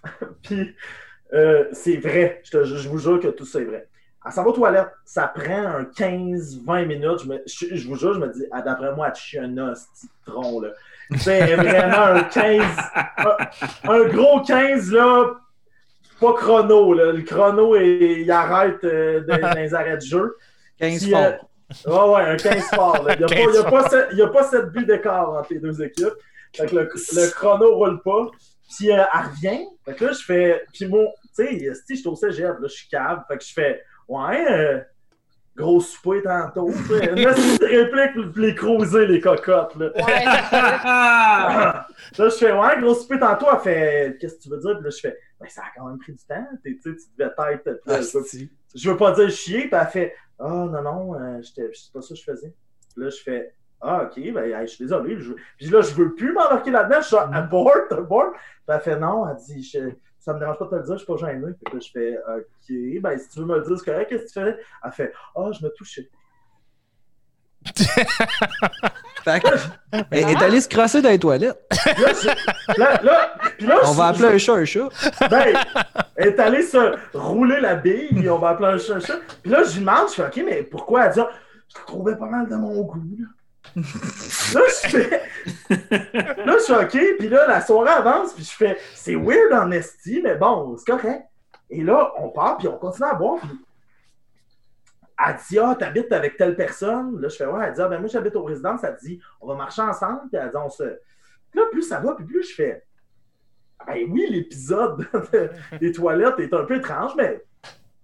Puis, 0.43 0.75
euh, 1.33 1.65
c'est 1.71 1.97
vrai, 1.97 2.41
je, 2.43 2.51
te- 2.51 2.63
je 2.63 2.87
vous 2.89 2.97
jure 2.99 3.19
que 3.19 3.27
tout 3.27 3.45
ça 3.45 3.59
est 3.59 3.65
vrai. 3.65 3.87
Elle 4.25 4.31
s'en 4.33 4.43
va 4.43 4.49
aux 4.49 4.53
toilettes, 4.53 4.89
ça 5.05 5.27
prend 5.33 5.65
un 5.67 5.83
15-20 5.83 6.85
minutes. 6.85 7.19
Je, 7.23 7.27
me- 7.29 7.43
je- 7.45 7.75
je 7.75 7.87
vous 7.87 7.95
jure, 7.95 8.13
je 8.13 8.19
me 8.19 8.27
dis, 8.27 8.45
ah, 8.51 8.61
d'après 8.61 8.93
moi, 8.93 9.07
elle 9.09 9.15
chie 9.15 9.39
un 9.39 9.57
os, 9.57 9.85
petit 9.93 10.07
tronc, 10.25 10.61
là. 10.61 10.69
C'est 11.17 11.55
vraiment 11.55 12.03
un 12.15 12.23
15, 12.23 12.61
un, 13.17 13.89
un 13.91 14.03
gros 14.09 14.41
15, 14.41 14.91
là, 14.91 15.35
pas 16.19 16.33
chrono, 16.33 16.93
là. 16.93 17.11
Le 17.13 17.21
chrono, 17.21 17.75
il, 17.77 18.21
il 18.21 18.31
arrête 18.31 18.83
euh, 18.83 19.21
dans 19.21 19.55
les 19.55 19.73
arrêts 19.73 19.95
de 19.97 20.01
jeu. 20.01 20.35
15 20.79 21.03
Puis, 21.03 21.13
euh, 21.15 21.31
Ouais, 21.85 22.13
ouais, 22.15 22.21
un 22.23 22.35
15 22.37 22.63
fort. 22.75 23.03
là. 23.03 23.15
Il 23.15 23.25
n'y 23.25 23.61
a, 24.21 24.25
a 24.25 24.29
pas 24.29 24.43
7 24.43 24.69
buts 24.71 24.85
d'écart 24.85 25.29
entre 25.33 25.53
les 25.53 25.59
deux 25.59 25.81
équipes. 25.81 26.13
Fait 26.55 26.65
que 26.65 26.75
le, 26.75 26.83
le 26.83 27.31
chrono 27.31 27.75
roule 27.75 28.01
pas. 28.03 28.27
Puis 28.67 28.91
euh, 28.91 28.95
elle 29.13 29.19
revient. 29.29 29.65
Fait 29.85 29.95
que 29.95 30.05
là, 30.05 30.11
je 30.11 30.23
fais. 30.23 30.65
Puis 30.73 30.85
bon, 30.87 31.07
tu 31.35 31.45
sais, 31.45 31.73
si 31.85 31.95
je 31.95 31.99
suis 32.01 32.07
au 32.09 32.15
cégep, 32.15 32.59
là, 32.59 32.67
je 32.67 32.73
suis 32.73 32.89
cave. 32.89 33.23
Fait 33.27 33.37
que 33.37 33.43
je 33.43 33.53
fais. 33.53 33.81
Ouais, 34.07 34.45
euh, 34.51 34.79
gros 35.55 35.79
souper 35.79 36.21
tantôt. 36.21 36.69
tu 36.71 36.83
sais. 36.97 37.05
Une 37.15 37.27
réplique 37.27 38.31
pour 38.33 38.41
les 38.41 38.55
creuser, 38.55 39.05
les 39.07 39.19
cocottes. 39.21 39.75
Là. 39.75 39.89
Ouais, 39.95 40.25
là, 41.07 41.85
je 42.17 42.29
fais. 42.29 42.51
Ouais, 42.51 42.81
gros 42.81 42.93
souper 42.95 43.19
tantôt. 43.19 43.47
Elle 43.53 43.59
fait. 43.59 44.17
Qu'est-ce 44.19 44.35
que 44.35 44.41
tu 44.43 44.49
veux 44.49 44.59
dire? 44.59 44.75
Puis 44.75 44.83
là, 44.83 44.89
je 44.89 44.99
fais. 44.99 45.17
Ben, 45.39 45.47
ça 45.49 45.61
a 45.61 45.65
quand 45.77 45.87
même 45.87 45.97
pris 45.99 46.13
du 46.13 46.23
temps. 46.25 46.45
Tu 46.63 46.79
sais, 46.81 46.89
tu 46.95 47.03
devais 47.17 47.53
être. 47.53 47.65
là, 47.85 48.01
je 48.01 48.17
veux- 48.17 48.23
Asti. 48.23 48.51
je 48.75 48.89
veux 48.91 48.97
pas 48.97 49.11
dire 49.11 49.29
chier, 49.29 49.67
puis 49.69 49.79
elle 49.79 49.87
fait 49.87 50.15
Ah 50.39 50.49
non, 50.49 50.81
non, 50.81 51.13
euh, 51.19 51.41
j'étais- 51.41 51.69
c'est 51.73 51.91
pas 51.93 52.01
ça 52.01 52.09
que 52.09 52.15
je 52.19 52.23
faisais. 52.23 52.53
Puis 52.93 53.03
là, 53.03 53.09
je 53.09 53.21
fais 53.23 53.53
Ah, 53.81 54.03
ok, 54.05 54.15
ben, 54.33 54.43
hey, 54.43 54.67
je 54.67 54.71
suis 54.73 54.83
désolé. 54.85 55.17
Je... 55.19 55.33
Puis 55.57 55.67
là, 55.67 55.81
je 55.81 55.93
veux 55.93 56.13
plus 56.15 56.33
m'embarquer 56.33 56.71
là-dedans, 56.71 57.01
je 57.01 57.07
suis 57.07 57.15
à 57.15 57.41
board, 57.41 57.91
à 57.91 58.01
board. 58.01 58.31
Puis 58.33 58.41
elle 58.75 58.79
fait 58.81 58.97
Non, 58.99 59.27
elle 59.29 59.35
dit 59.37 59.63
je- 59.63 59.91
Ça 60.19 60.33
me 60.33 60.39
dérange 60.39 60.57
pas 60.57 60.65
de 60.65 60.69
te 60.71 60.75
le 60.75 60.83
dire, 60.83 60.93
je 60.97 61.03
suis 61.03 61.13
pas 61.13 61.17
gêné. 61.27 61.47
Puis 61.63 61.73
là, 61.73 61.79
je 61.79 61.91
fais 61.91 62.17
Ok, 62.37 63.01
ben, 63.01 63.17
si 63.19 63.29
tu 63.29 63.39
veux 63.39 63.45
me 63.45 63.57
le 63.59 63.65
dire, 63.65 63.77
c'est 63.79 63.85
correct, 63.91 64.09
qu'est-ce 64.09 64.23
que 64.33 64.39
tu 64.39 64.45
fais? 64.45 64.57
Elle 64.83 64.91
fait 64.91 65.13
Ah, 65.35 65.49
je 65.57 65.63
me 65.65 65.69
touchais. 65.71 66.09
Fait 69.23 69.41
que, 69.41 69.47
elle 70.11 70.29
est 70.29 70.41
allée 70.41 70.61
se 70.61 70.69
crosser 70.69 71.01
dans 71.01 71.09
les 71.09 71.19
toilettes. 71.19 71.59
Là, 71.85 71.93
je- 72.13 72.79
là, 72.79 73.01
là, 73.03 73.33
puis 73.57 73.67
là, 73.67 73.79
On 73.83 73.91
je- 73.93 73.97
va 73.97 74.05
appeler 74.07 74.25
un 74.27 74.37
chat 74.37 74.53
un 74.53 74.63
chat. 74.65 74.87
Ben, 75.29 75.53
elle 76.15 76.27
est 76.29 76.39
allée 76.39 76.61
se 76.63 76.95
rouler 77.17 77.59
la 77.59 77.75
bille, 77.75 78.29
on 78.29 78.37
va 78.37 78.49
appeler 78.49 78.69
un 78.69 78.77
chat, 78.77 78.95
un 78.95 78.99
chat. 79.01 79.17
Puis 79.41 79.51
là, 79.51 79.63
je 79.63 79.73
lui 79.73 79.79
demande, 79.81 80.07
je 80.09 80.13
fais, 80.13 80.25
OK, 80.27 80.41
mais 80.45 80.63
pourquoi 80.63 81.05
elle 81.05 81.13
dit, 81.13 81.19
Ah, 81.19 81.29
je 81.67 81.75
te 81.75 81.85
trouvais 81.87 82.15
pas 82.15 82.27
mal 82.27 82.47
de 82.47 82.55
mon 82.55 82.81
goût, 82.83 83.01
là. 83.75 84.61
je 84.83 84.89
fais, 84.89 85.09
là, 86.45 86.57
je 86.57 86.63
fais, 86.65 86.83
OK, 86.83 87.17
puis 87.19 87.29
là, 87.29 87.47
la 87.47 87.61
soirée 87.61 87.91
avance, 87.91 88.33
puis 88.33 88.43
je 88.43 88.51
fais, 88.51 88.77
c'est 88.93 89.15
weird 89.15 89.53
en 89.53 89.71
esti, 89.71 90.21
mais 90.23 90.35
bon, 90.35 90.75
c'est 90.77 90.91
correct. 90.91 91.23
Et 91.69 91.83
là, 91.83 92.13
on 92.17 92.29
part, 92.29 92.57
puis 92.57 92.67
on 92.67 92.77
continue 92.77 93.09
à 93.09 93.13
boire, 93.13 93.39
puis 93.39 93.49
elle 95.27 95.35
dit, 95.49 95.59
ah, 95.59 95.75
t'habites 95.77 96.11
avec 96.11 96.37
telle 96.37 96.55
personne. 96.55 97.19
Là, 97.19 97.27
je 97.27 97.35
fais, 97.35 97.45
ouais, 97.45 97.65
elle 97.67 97.73
dit, 97.73 97.81
ah, 97.81 97.87
ben 97.87 97.99
moi, 97.99 98.07
j'habite 98.07 98.35
aux 98.35 98.43
résidences. 98.43 98.83
Elle 98.83 98.97
dit, 99.01 99.19
on 99.41 99.47
va 99.47 99.55
marcher 99.55 99.81
ensemble, 99.81 100.21
puis 100.31 100.39
elle 100.41 100.49
dit, 100.49 100.57
on 100.57 100.69
se. 100.69 100.83
Puis 100.83 101.59
là, 101.59 101.63
plus 101.71 101.81
ça 101.81 101.99
va, 101.99 102.13
puis 102.13 102.25
plus 102.25 102.43
je 102.49 102.55
fais, 102.55 102.83
ben 103.85 104.05
oui, 104.09 104.27
l'épisode 104.29 105.07
des 105.79 105.91
toilettes 105.91 106.39
est 106.39 106.53
un 106.53 106.65
peu 106.65 106.75
étrange, 106.75 107.13
mais 107.15 107.43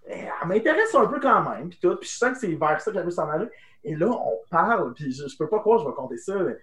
eh, 0.07 0.25
elle 0.41 0.47
m'intéresse 0.47 0.93
un 0.95 1.07
peu 1.07 1.19
quand 1.19 1.49
même. 1.49 1.69
Puis 1.69 1.79
tout. 1.81 1.95
Puis 1.97 2.09
je 2.09 2.17
sens 2.17 2.31
que 2.31 2.39
c'est 2.39 2.55
vers 2.55 2.79
ça 2.79 2.91
qu'elle 2.91 3.05
veut 3.05 3.11
s'en 3.11 3.29
aller. 3.29 3.47
Et 3.83 3.95
là, 3.95 4.07
on 4.07 4.39
parle, 4.49 4.93
puis 4.93 5.11
je, 5.11 5.27
je 5.27 5.37
peux 5.37 5.49
pas 5.49 5.59
croire 5.59 5.77
que 5.77 5.83
je 5.83 5.89
vais 5.89 5.95
compter 5.95 6.17
ça. 6.17 6.35
Mais, 6.35 6.57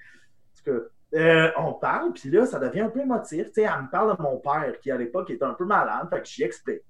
cas, 0.65 0.73
euh, 1.15 1.51
on 1.57 1.73
parle, 1.75 2.13
puis 2.13 2.31
là, 2.31 2.47
ça 2.47 2.59
devient 2.59 2.83
un 2.83 2.89
peu 2.89 3.01
émotif. 3.01 3.47
Tu 3.49 3.55
sais, 3.55 3.63
elle 3.63 3.83
me 3.83 3.91
parle 3.91 4.17
de 4.17 4.23
mon 4.23 4.39
père, 4.39 4.79
qui 4.81 4.91
à 4.91 4.97
l'époque 4.97 5.31
était 5.31 5.45
un 5.45 5.55
peu 5.55 5.65
malade, 5.65 6.09
fait 6.09 6.21
que 6.21 6.27
j'y 6.29 6.45
explique. 6.45 6.83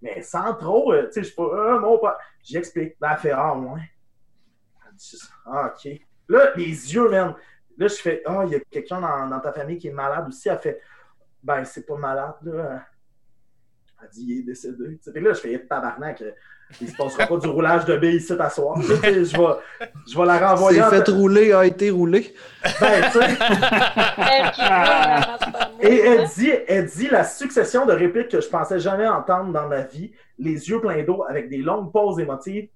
Mais 0.00 0.22
sans 0.22 0.54
trop, 0.54 0.92
euh, 0.92 1.06
tu 1.06 1.14
sais, 1.14 1.24
je 1.24 1.34
pas, 1.34 1.50
ah, 1.52 1.78
mon 1.78 1.98
père. 1.98 2.16
J'y 2.42 2.56
explique. 2.56 2.94
Là, 3.00 3.12
elle 3.12 3.18
fait, 3.18 3.30
ah, 3.32 3.56
ouais. 3.58 3.80
Elle 4.86 4.94
dit, 4.94 5.22
ah, 5.44 5.72
ok. 5.74 6.00
Là, 6.28 6.52
les 6.54 6.94
yeux, 6.94 7.08
man. 7.08 7.34
Là, 7.76 7.88
je 7.88 7.94
fais, 7.94 8.22
ah, 8.26 8.44
il 8.46 8.52
y 8.52 8.54
a 8.54 8.60
quelqu'un 8.60 9.00
dans, 9.00 9.40
ta 9.40 9.52
famille 9.52 9.78
qui 9.78 9.88
est 9.88 9.92
malade 9.92 10.28
aussi. 10.28 10.48
Elle 10.48 10.58
fait, 10.58 10.80
ben, 11.42 11.64
c'est 11.64 11.86
pas 11.86 11.96
malade, 11.96 12.36
là. 12.42 12.84
Elle 14.00 14.08
dit, 14.10 14.24
il 14.24 14.38
est 14.40 14.42
décédé. 14.42 15.00
Puis 15.04 15.20
là, 15.20 15.32
je 15.32 15.40
fais, 15.40 15.66
tabarnak. 15.66 16.22
Il 16.80 16.88
se 16.90 16.96
passera 16.96 17.26
pas 17.26 17.36
du 17.38 17.46
roulage 17.48 17.84
de 17.86 17.96
billes 17.96 18.16
ici 18.16 18.32
à 18.38 18.50
soir. 18.50 18.78
Je 18.82 18.92
vais, 18.92 19.24
je 19.24 20.18
vais 20.18 20.26
la 20.26 20.50
renvoyer. 20.50 20.78
C'est 20.80 20.84
en- 20.84 20.90
fait 20.90 21.08
rouler, 21.08 21.52
a 21.52 21.64
été 21.64 21.90
roulé. 21.90 22.34
Ben, 22.80 23.02
tu 23.10 23.18
sais. 23.18 23.26
Elle 24.18 24.50
qui 24.52 24.60
roule, 24.60 24.68
elle 25.06 25.24
rentre 25.24 25.52
pas 25.52 25.70
Et 25.80 25.98
elle 26.00 26.20
mousse, 26.20 26.34
dit, 26.36 26.50
elle 26.68 26.86
dit 26.86 27.08
la 27.08 27.24
succession 27.24 27.86
de 27.86 27.92
répliques 27.92 28.28
que 28.28 28.40
je 28.40 28.48
pensais 28.48 28.78
jamais 28.78 29.08
entendre 29.08 29.52
dans 29.52 29.66
ma 29.66 29.80
vie, 29.80 30.12
les 30.38 30.68
yeux 30.68 30.80
pleins 30.80 31.02
d'eau 31.04 31.24
avec 31.28 31.48
des 31.48 31.58
longues 31.58 31.90
pauses 31.90 32.20
émotives. 32.20 32.68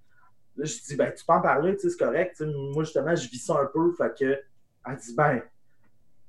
Là, 0.56 0.64
je 0.64 0.74
dis, 0.86 0.97
ben, 0.97 1.12
tu 1.16 1.24
peux 1.24 1.32
en 1.35 1.40
parler, 1.43 1.74
tu 1.77 1.82
sais, 1.82 1.90
c'est 1.90 2.05
correct. 2.05 2.35
Tu 2.36 2.44
sais, 2.44 2.51
moi, 2.74 2.85
justement, 2.85 3.14
je 3.14 3.28
vis 3.28 3.39
ça 3.39 3.55
un 3.60 3.66
peu. 3.66 3.93
Fait 3.93 4.12
que, 4.19 4.39
elle 4.86 4.97
dit, 4.97 5.14
ben, 5.14 5.43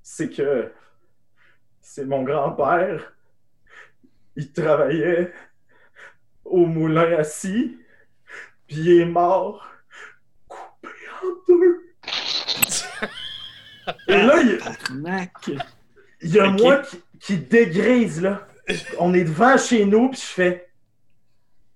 c'est 0.02 0.30
que 0.30 0.69
c'est 1.81 2.06
mon 2.06 2.23
grand-père. 2.23 3.14
Il 4.35 4.52
travaillait 4.52 5.31
au 6.45 6.65
moulin 6.65 7.18
assis, 7.18 7.78
puis 8.68 8.78
il 8.78 9.02
est 9.02 9.06
mort, 9.06 9.68
coupé 10.48 10.90
en 11.22 11.28
deux. 11.48 11.80
Et 14.07 14.22
là, 14.24 14.36
il, 14.41 14.60
y 16.30 16.40
a 16.40 16.49
moi 16.49 16.78
qui, 16.78 17.03
qui 17.20 17.38
dégrise, 17.38 18.22
là. 18.22 18.48
On 18.98 19.14
est 19.14 19.26
devant 19.26 19.57
chez 19.57 19.86
nous, 19.86 20.10
puis 20.10 20.22
je 20.22 20.26
fais. 20.26 20.70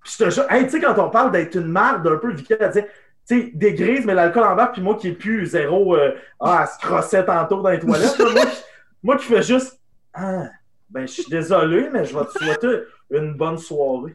Puis 0.03 0.13
je 0.17 0.23
te 0.23 0.29
jure, 0.29 0.49
hey, 0.49 0.63
tu 0.65 0.71
sais, 0.71 0.79
quand 0.79 0.97
on 0.99 1.09
parle 1.09 1.31
d'être 1.31 1.55
une 1.55 1.67
marde 1.67 2.07
un 2.07 2.15
peu, 2.15 2.31
Vicky, 2.31 2.53
elle 2.57 2.67
disait, 2.69 2.89
tu 3.27 3.41
sais, 3.41 3.51
dégrise, 3.53 4.05
mais 4.05 4.13
l'alcool 4.13 4.43
en 4.43 4.55
bas, 4.55 4.67
puis 4.67 4.81
moi 4.81 4.95
qui 4.95 5.09
est 5.09 5.13
plus 5.13 5.47
zéro, 5.47 5.97
euh, 5.97 6.15
ah, 6.39 6.59
elle 6.61 6.67
se 6.69 6.77
crossait 6.87 7.25
tantôt 7.25 7.61
dans 7.61 7.69
les 7.69 7.79
toilettes, 7.79 8.17
là, 8.17 8.31
moi, 8.31 8.45
qui- 8.45 8.63
moi 9.03 9.17
qui 9.17 9.25
fais 9.25 9.43
juste, 9.43 9.81
ah, 10.13 10.45
ben, 10.89 11.05
je 11.05 11.11
suis 11.11 11.25
désolé, 11.29 11.89
mais 11.91 12.05
je 12.05 12.17
vais 12.17 12.25
te 12.25 12.31
souhaiter 12.31 12.83
une 13.11 13.33
bonne 13.33 13.57
soirée. 13.57 14.13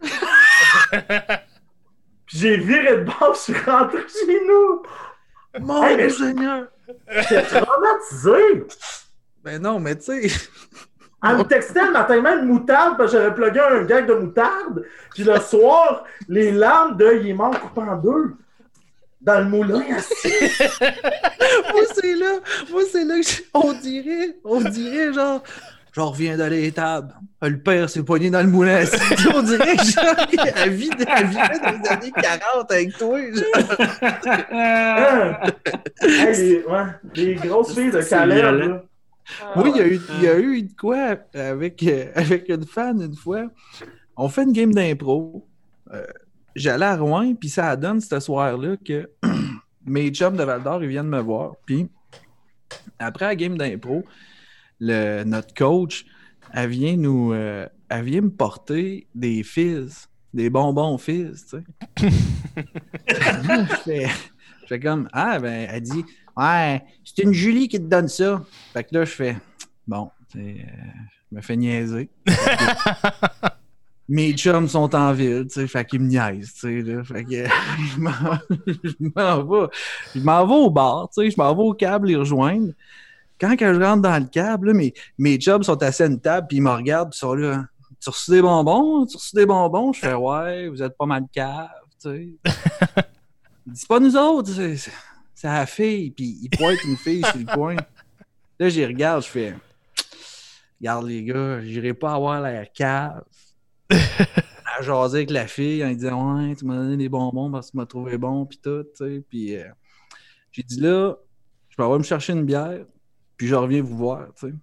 J'ai 2.27 2.57
viré 2.59 2.97
de 2.99 3.05
bord, 3.05 3.35
je 3.35 3.41
suis 3.53 3.55
rentré 3.65 3.99
chez 4.09 4.41
nous. 4.47 4.83
Mon 5.61 5.83
Hey, 5.85 6.11
Seigneur! 6.11 6.67
J'étais 7.11 7.43
traumatisé. 7.43 8.67
Ben 9.45 9.61
non, 9.61 9.79
mais 9.81 9.97
tu 9.97 10.29
sais, 10.29 10.49
Elle 11.27 11.37
me 11.37 11.43
textait 11.45 11.85
le 11.85 11.93
matin 11.93 12.21
même 12.21 12.47
moutarde 12.47 12.97
parce 12.97 13.13
que 13.13 13.19
j'avais 13.19 13.35
plugué 13.35 13.61
un 13.61 13.83
gag 13.85 14.07
de 14.07 14.15
moutarde. 14.15 14.85
Puis 15.15 15.25
le 15.25 15.39
soir, 15.41 16.05
les 16.29 16.53
larmes 16.53 16.97
de 16.97 17.19
il 17.21 17.29
est 17.31 17.35
mort 17.35 17.59
coupé 17.61 17.81
en 17.83 17.97
deux. 17.97 18.35
Dans 19.21 19.39
le 19.39 19.45
moulin, 19.45 19.85
assis. 19.97 20.33
moi 20.81 21.83
c'est 21.95 22.15
là, 22.17 22.41
moi 22.71 22.83
c'est 22.91 23.05
là 23.05 23.17
que 23.21 23.23
je- 23.23 23.43
on 23.55 23.73
dirait, 23.73 24.37
on 24.43 24.61
dirait 24.63 25.13
genre, 25.13 25.43
genre 25.93 26.13
reviens 26.13 26.37
d'aller 26.37 26.63
l'étable. 26.63 27.15
Le 27.43 27.59
père 27.61 27.89
s'est 27.91 28.03
poigné 28.03 28.31
dans 28.31 28.41
le 28.43 28.49
moulin. 28.49 28.85
on 29.35 29.43
dirait 29.43 29.77
que 29.77 29.85
genre, 29.91 30.17
elle 30.57 30.71
vivait 30.71 31.05
dans 31.05 31.83
les 31.83 31.89
années 31.89 32.13
40 32.21 32.71
avec 32.71 32.97
toi. 32.97 33.19
genre. 33.33 33.45
Hey, 36.03 36.37
les, 36.37 36.65
ouais, 36.65 36.85
les 37.15 37.35
grosses 37.35 37.75
filles 37.75 37.91
de 37.91 38.03
Calais. 38.03 38.43
Ah, 38.43 39.53
Oui, 39.57 39.71
il 39.75 39.79
y, 39.79 39.81
a 39.81 39.87
eu, 39.87 40.01
il 40.19 40.23
y 40.25 40.29
a 40.29 40.39
eu 40.39 40.63
de 40.63 40.73
quoi 40.75 41.17
avec, 41.35 41.83
euh, 41.85 42.07
avec 42.15 42.49
une 42.49 42.67
fan 42.67 43.01
une 43.01 43.15
fois. 43.15 43.45
On 44.17 44.29
fait 44.29 44.43
une 44.43 44.53
game 44.53 44.75
d'impro. 44.75 45.47
Euh, 45.93 46.05
J'allais 46.55 46.85
à 46.87 46.97
Rouen, 46.97 47.35
puis 47.35 47.49
ça 47.49 47.75
donne 47.77 48.01
ce 48.01 48.21
soir-là 48.21 48.77
que 48.85 49.09
mes 49.87 50.11
chums 50.11 50.37
de 50.37 50.43
Val 50.43 50.63
d'Or, 50.63 50.83
ils 50.83 50.91
viennent 50.91 51.09
me 51.09 51.21
voir. 51.21 51.53
Puis 51.65 51.89
après 52.99 53.27
la 53.27 53.37
game 53.37 53.57
d'impro, 53.57 54.05
le- 54.83 55.25
notre 55.25 55.55
coach, 55.55 56.05
elle 56.53 56.71
vient 56.71 56.97
nous. 56.97 57.33
euh, 57.33 57.67
elle 57.89 58.05
vient 58.05 58.23
me 58.23 58.31
porter 58.31 59.07
des 59.15 59.43
fils, 59.43 60.09
des 60.35 60.51
bonbons 60.51 60.99
fils, 60.99 61.47
tu 61.47 61.57
sais. 61.99 62.09
Je 63.09 63.75
fais, 63.85 64.07
je 64.63 64.67
fais 64.67 64.81
comme 64.81 65.09
Ah, 65.13 65.39
ben, 65.39 65.69
elle 65.71 65.83
dit 65.83 66.05
Ouais, 66.37 66.83
c'est 67.05 67.23
une 67.23 67.33
Julie 67.33 67.69
qui 67.69 67.79
te 67.79 67.85
donne 67.85 68.09
ça. 68.09 68.43
Fait 68.73 68.85
que 68.85 68.95
là, 68.95 69.05
je 69.05 69.11
fais 69.13 69.37
Bon, 69.87 70.11
euh, 70.37 70.55
je 71.31 71.37
me 71.37 71.41
fais 71.43 71.57
niaiser. 71.57 72.09
Mes 74.09 74.33
chums 74.35 74.69
sont 74.69 74.95
en 74.95 75.13
ville, 75.13 75.47
tu 75.47 75.55
sais, 75.61 75.67
fait 75.67 75.85
qu'ils 75.87 76.01
me 76.01 76.09
niaisent, 76.09 76.53
tu 76.55 76.61
sais, 76.61 76.83
là. 76.83 77.05
Fait 77.05 77.25
que 77.25 77.45
je 77.95 77.99
m'en- 78.01 78.11
je 78.67 78.93
m'en 79.15 79.43
vais. 79.45 79.67
Je 80.15 80.21
m'en 80.21 80.47
vais 80.47 80.55
au 80.55 80.71
bar, 80.71 81.09
tu 81.09 81.23
sais, 81.23 81.31
je 81.31 81.37
m'en 81.39 81.55
vais 81.55 81.63
au 81.63 81.73
câble 81.73 82.09
les 82.09 82.17
rejoindre. 82.17 82.73
Quand 83.43 83.57
que 83.57 83.75
je 83.75 83.81
rentre 83.81 84.03
dans 84.03 84.23
le 84.23 84.29
câble, 84.29 84.69
là, 84.69 84.73
mes, 84.73 84.95
mes 85.19 85.37
chums 85.37 85.65
sont 85.65 85.83
assis 85.83 86.05
à 86.05 86.07
une 86.07 86.21
table, 86.21 86.47
puis 86.47 86.59
ils 86.59 86.63
me 86.63 86.71
regardent, 86.71 87.11
puis 87.11 87.17
ils 87.17 87.27
sont 87.27 87.35
là. 87.35 87.65
Tu 88.01 88.09
as 88.09 88.13
reçu 88.13 88.31
des 88.31 88.41
bonbons? 88.41 89.05
Tu 89.05 89.17
as 89.17 89.19
reçu 89.19 89.35
des 89.35 89.47
bonbons? 89.47 89.93
Je 89.93 89.99
fais 89.99 90.15
ouais, 90.15 90.69
vous 90.69 90.81
êtes 90.81 90.97
pas 90.97 91.07
mal 91.07 91.25
cave, 91.33 91.69
tu 92.01 92.09
sais. 92.09 92.29
C'est 93.75 93.89
pas 93.89 93.99
nous 93.99 94.17
autres, 94.17 94.51
c'est, 94.53 94.91
la 95.43 95.67
fille. 95.67 96.13
Puis 96.13 96.39
il 96.43 96.51
pointe 96.51 96.79
une 96.85 96.97
fille 96.97 97.25
sur 97.25 97.39
le 97.39 97.45
coin. 97.53 97.77
Là, 98.61 98.69
j'y 98.69 98.87
regarde, 98.87 99.25
je 99.25 99.29
fais, 99.29 99.55
regarde 100.81 101.07
les 101.07 101.25
gars, 101.25 101.61
j'irai 101.63 101.95
pas 101.95 102.13
avoir 102.13 102.41
l'air 102.41 102.67
cave. 102.73 103.25
à 103.91 104.83
jaser 104.83 105.19
avec 105.19 105.31
la 105.31 105.49
fille 105.49 105.85
en 105.85 105.89
lui 105.89 105.97
disant, 105.97 106.39
ouais, 106.39 106.55
tu 106.55 106.65
m'as 106.65 106.77
donné 106.77 106.97
des 106.97 107.09
bonbons 107.09 107.51
parce 107.51 107.67
que 107.67 107.73
tu 107.73 107.77
m'as 107.77 107.87
trouvé 107.87 108.19
bon, 108.19 108.47
puis 108.47 108.59
tout, 108.63 108.85
tu 108.85 109.05
sais. 109.05 109.25
Puis 109.29 109.57
euh, 109.57 109.69
j'ai 110.53 110.63
dit, 110.63 110.81
là, 110.81 111.17
je 111.71 111.83
vais 111.83 111.99
me 111.99 112.03
chercher 112.03 112.35
une 112.35 112.45
bière, 112.45 112.85
puis 113.43 113.49
je 113.49 113.57
reviens 113.57 113.83
vous 113.83 113.97
voir, 113.97 114.29
tu 114.39 114.47
sais. 114.47 114.55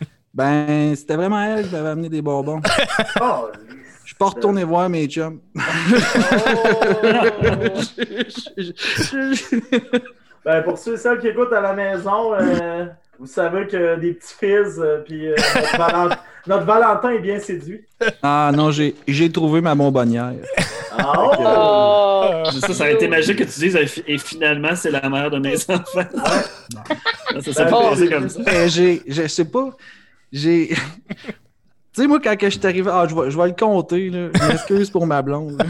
Ben, 0.32 0.96
c'était 0.96 1.16
vraiment 1.16 1.42
elle 1.42 1.68
qui 1.68 1.74
m'avait 1.74 1.90
amené 1.90 2.08
des 2.08 2.22
bonbons. 2.22 2.62
Oh, 3.20 3.48
Je 4.00 4.06
suis 4.06 4.16
pas 4.16 4.30
retourné 4.30 4.64
voir 4.64 4.88
mes 4.88 5.06
chums. 5.06 5.42
Ben, 10.44 10.62
pour 10.62 10.78
ceux 10.78 10.94
et 10.94 10.96
celles 10.96 11.18
qui 11.20 11.28
écoutent 11.28 11.52
à 11.52 11.60
la 11.60 11.72
maison, 11.72 12.34
euh, 12.34 12.86
vous 13.18 13.26
savez 13.26 13.66
que 13.66 13.96
des 13.96 14.12
petits 14.14 14.34
fils, 14.38 14.78
euh, 14.78 14.98
puis 15.06 15.28
euh, 15.28 15.36
notre, 15.36 15.76
Valent- 15.78 16.16
notre 16.46 16.64
Valentin 16.64 17.10
est 17.10 17.18
bien 17.20 17.38
séduit. 17.38 17.84
ah 18.22 18.50
non, 18.54 18.70
j'ai 18.72 18.94
j'ai 19.06 19.30
trouvé 19.30 19.60
ma 19.60 19.74
bonbonnière. 19.74 20.32
Ah. 20.98 21.12
Oh! 21.16 22.50
Ça, 22.60 22.72
ça 22.74 22.84
aurait 22.84 22.94
été 22.94 23.08
magique 23.08 23.38
que 23.38 23.44
tu 23.44 23.60
dises 23.60 23.76
et 23.76 23.86
fi- 23.86 24.04
et 24.06 24.18
finalement, 24.18 24.74
c'est 24.74 24.90
la 24.90 25.08
mère 25.08 25.30
de 25.30 25.38
mes 25.38 25.54
enfants. 25.70 25.82
Ça, 27.34 27.40
ça 27.40 27.52
s'est 27.52 27.64
Ben, 27.64 27.70
passé 27.70 28.08
comme 28.10 28.28
ça. 28.28 28.40
Mais 28.44 28.68
j'ai, 28.68 29.02
je 29.06 29.26
sais 29.26 29.44
pas, 29.46 29.70
j'ai. 30.32 30.70
Tu 31.94 32.00
sais, 32.00 32.06
moi, 32.08 32.18
quand 32.24 32.34
je 32.40 32.48
suis 32.48 32.66
arrivé, 32.66 32.90
ah, 32.90 33.04
je 33.06 33.14
vais, 33.14 33.30
je 33.30 33.36
vais 33.36 33.48
le 33.48 33.52
compter, 33.52 34.08
là. 34.08 34.28
Je 34.32 34.48
m'excuse 34.48 34.88
pour 34.90 35.06
ma 35.06 35.20
blonde. 35.20 35.62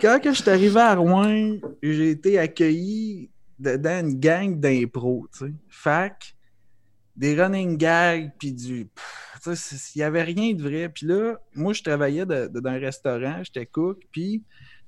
Quand 0.00 0.18
je 0.24 0.32
suis 0.32 0.50
arrivé 0.50 0.80
à 0.80 0.94
Rouen, 0.94 1.56
j'ai 1.82 2.10
été 2.10 2.38
accueilli 2.38 3.30
dans 3.58 4.00
une 4.00 4.18
gang 4.18 4.58
d'impro, 4.58 5.26
tu 5.32 5.46
sais. 5.46 5.52
Fac, 5.68 6.34
des 7.16 7.40
running 7.40 7.76
gags, 7.76 8.30
puis 8.38 8.52
du. 8.52 8.88
il 9.46 9.58
y 9.96 10.02
avait 10.02 10.22
rien 10.22 10.54
de 10.54 10.62
vrai. 10.62 10.88
Puis 10.88 11.06
là, 11.06 11.36
moi, 11.54 11.72
je 11.72 11.82
travaillais 11.82 12.24
dans 12.24 12.48
un 12.64 12.78
restaurant, 12.78 13.42
j'étais 13.42 13.66
cook, 13.66 13.98
puis. 14.12 14.42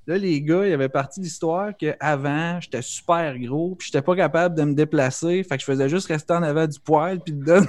Là, 0.07 0.17
les 0.17 0.41
gars, 0.43 0.65
il 0.65 0.71
y 0.71 0.73
avait 0.73 0.89
partie 0.89 1.21
de 1.21 1.27
l'histoire 1.27 1.77
qu'avant, 1.77 2.59
j'étais 2.61 2.83
super 2.83 3.39
gros, 3.39 3.77
puis 3.77 3.87
j'étais 3.87 4.03
pas 4.03 4.17
capable 4.17 4.57
de 4.57 4.65
me 4.65 4.73
déplacer. 4.73 5.45
Fait 5.45 5.57
que 5.57 5.61
je 5.61 5.67
faisais 5.67 5.89
juste 5.91 6.09
rester 6.09 6.33
en 6.33 6.43
avant 6.43 6.67
du 6.67 6.81
poêle, 6.81 7.21
puis 7.21 7.35
le 7.39 7.61
monde 7.61 7.69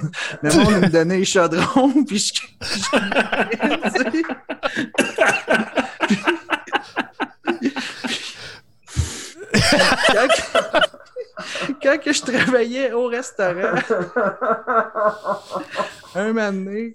me 0.82 0.88
donnait 0.88 1.18
les 1.18 1.24
chaudrons, 1.24 2.02
puis 2.04 2.18
je. 2.18 2.32
je- 7.62 9.58
quand, 11.82 11.98
que 11.98 12.12
je 12.12 12.22
travaillais 12.22 12.92
au 12.92 13.06
restaurant, 13.06 13.74
un 16.14 16.32
moment 16.32 16.90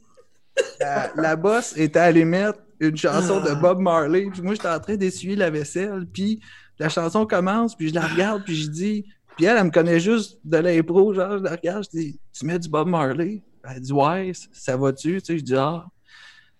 la, 0.79 1.11
la 1.15 1.35
boss 1.35 1.75
était 1.77 1.99
allée 1.99 2.25
mettre 2.25 2.59
une 2.79 2.95
chanson 2.95 3.41
de 3.41 3.53
Bob 3.55 3.79
Marley, 3.79 4.27
puis 4.31 4.41
moi, 4.41 4.53
j'étais 4.53 4.69
en 4.69 4.79
train 4.79 4.95
d'essuyer 4.95 5.35
la 5.35 5.49
vaisselle, 5.49 6.05
puis 6.11 6.39
la 6.79 6.89
chanson 6.89 7.25
commence, 7.25 7.75
puis 7.75 7.89
je 7.89 7.95
la 7.95 8.05
regarde, 8.05 8.43
puis 8.43 8.55
je 8.55 8.69
dis... 8.69 9.05
Puis 9.35 9.45
elle, 9.45 9.57
elle 9.57 9.65
me 9.65 9.71
connaît 9.71 9.99
juste 9.99 10.39
de 10.43 10.57
l'impro, 10.57 11.13
genre, 11.13 11.37
je 11.37 11.43
la 11.43 11.51
regarde, 11.51 11.83
je 11.83 11.97
dis 11.97 12.19
«Tu 12.33 12.45
mets 12.45 12.57
du 12.57 12.69
Bob 12.69 12.87
Marley?» 12.87 13.43
Elle 13.69 13.81
dit 13.81 13.91
«Ouais, 13.93 14.31
ça 14.51 14.75
va-tu?» 14.77 15.21
Tu 15.21 15.25
sais, 15.25 15.37
je 15.37 15.43
dis 15.43 15.55
«Ah, 15.57 15.85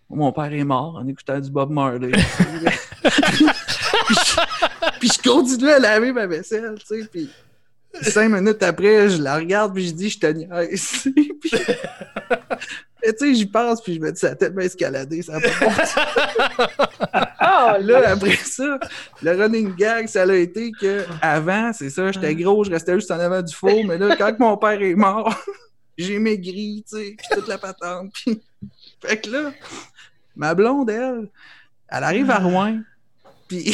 mon 0.10 0.31
père 0.31 0.53
est 0.53 0.64
mort 0.64 0.95
en 0.95 1.07
écoutant 1.07 1.39
du 1.39 1.49
Bob 1.49 1.72
Marley.» 1.72 2.11
puis, 4.06 4.15
je, 4.15 4.99
puis 4.99 5.10
je 5.10 5.30
continue 5.30 5.69
à 5.69 5.80
laver 5.80 6.11
ma 6.11 6.28
vaisselle, 6.28 6.76
tu 6.80 7.02
sais, 7.02 7.07
puis 7.11 7.30
cinq 8.02 8.30
minutes 8.30 8.61
après, 8.64 9.10
je 9.10 9.22
la 9.22 9.36
regarde, 9.38 9.74
puis 9.74 9.88
je 9.88 9.94
dis 9.94 10.10
«Je 10.11 10.19
te 10.19 10.28
niaise.» 10.28 11.07
Puis- 11.41 11.52
tu 13.14 13.14
sais, 13.18 13.34
j'y 13.34 13.45
pense, 13.45 13.82
puis 13.82 13.95
je 13.95 13.99
me 13.99 14.11
dis, 14.11 14.19
ça 14.19 14.30
a 14.30 14.36
tellement 14.36 14.61
escaladé, 14.61 15.22
ça 15.22 15.36
a 15.36 15.40
pas 15.40 15.48
de. 15.48 15.53
Oh, 17.41 17.82
Là, 17.86 18.10
après 18.11 18.36
ça, 18.36 18.80
le 19.22 19.32
running 19.32 19.76
gag, 19.76 20.07
ça 20.07 20.24
a 20.24 20.34
été 20.34 20.72
que 20.80 21.06
avant, 21.22 21.72
c'est 21.74 21.90
ça, 21.90 22.11
j'étais 22.11 22.36
gros, 22.36 22.64
je 22.64 22.72
restais 22.72 22.95
juste 22.95 23.11
en 23.11 23.19
avant 23.19 23.41
du 23.41 23.53
four, 23.53 23.86
mais 23.86 23.98
là, 23.98 24.15
quand 24.15 24.38
mon 24.40 24.57
père 24.57 24.82
est 24.82 24.95
mort, 24.95 25.34
j'ai 25.98 26.19
maigri, 26.19 26.84
tu 26.90 26.98
sais, 26.98 27.15
puis 27.18 27.28
toute 27.32 27.48
la 27.48 27.57
patente. 27.57 28.11
Puis... 28.14 28.41
Fait 29.02 29.18
que 29.18 29.30
là, 29.30 29.52
ma 30.36 30.53
blonde, 30.56 30.90
elle, 30.90 31.30
elle 31.90 32.03
arrive 32.03 32.32
à 32.32 32.40
Rouen, 32.40 32.80
puis 33.48 33.74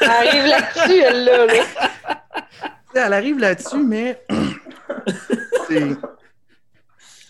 Elle 0.00 0.08
arrive 0.08 0.46
là-dessus, 0.46 1.00
elle, 1.00 1.24
là. 1.24 1.46
là. 1.46 1.64
elle 2.94 3.12
arrive 3.12 3.38
là-dessus, 3.38 3.82
mais 3.82 4.22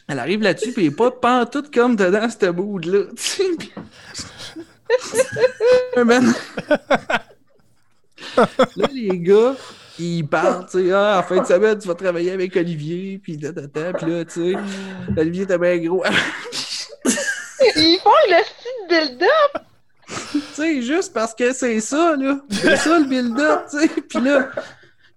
Elle 0.09 0.19
arrive 0.19 0.43
là-dessus, 0.43 0.73
puis 0.73 0.87
elle 0.87 0.93
est 0.93 0.97
pas 0.97 1.11
pantoute 1.11 1.75
comme 1.75 1.97
dedans, 1.97 2.29
cette 2.31 2.45
mood-là. 2.45 3.05
Là, 8.77 8.89
les 8.93 9.19
gars, 9.19 9.55
ils 9.99 10.23
parlent, 10.25 10.66
tu 10.70 10.87
sais, 10.87 10.93
ah, 10.93 11.19
en 11.19 11.23
fin 11.23 11.43
de 11.43 11.47
semaine, 11.47 11.79
tu 11.79 11.89
vas 11.89 11.95
travailler 11.95 12.33
avec 12.33 12.57
Olivier, 12.57 13.19
puis 13.23 13.39
ta, 13.39 13.53
puis 13.53 14.11
là, 14.11 14.25
tu 14.25 14.31
sais, 14.31 14.55
Olivier 15.16 15.43
était 15.43 15.59
bien 15.59 15.77
gros. 15.79 16.05
Ils 17.77 17.99
font 18.03 18.11
le 18.29 18.45
style 18.45 18.89
build-up. 18.89 19.68
tu 20.33 20.41
sais, 20.55 20.83
juste 20.83 21.13
parce 21.13 21.35
que 21.35 21.53
c'est 21.53 21.81
ça, 21.81 22.17
là. 22.17 22.41
C'est 22.51 22.77
ça, 22.77 22.99
le 22.99 23.07
build-up, 23.07 23.67
tu 23.71 23.79
sais. 23.79 23.89
Puis 24.09 24.21
là, 24.21 24.51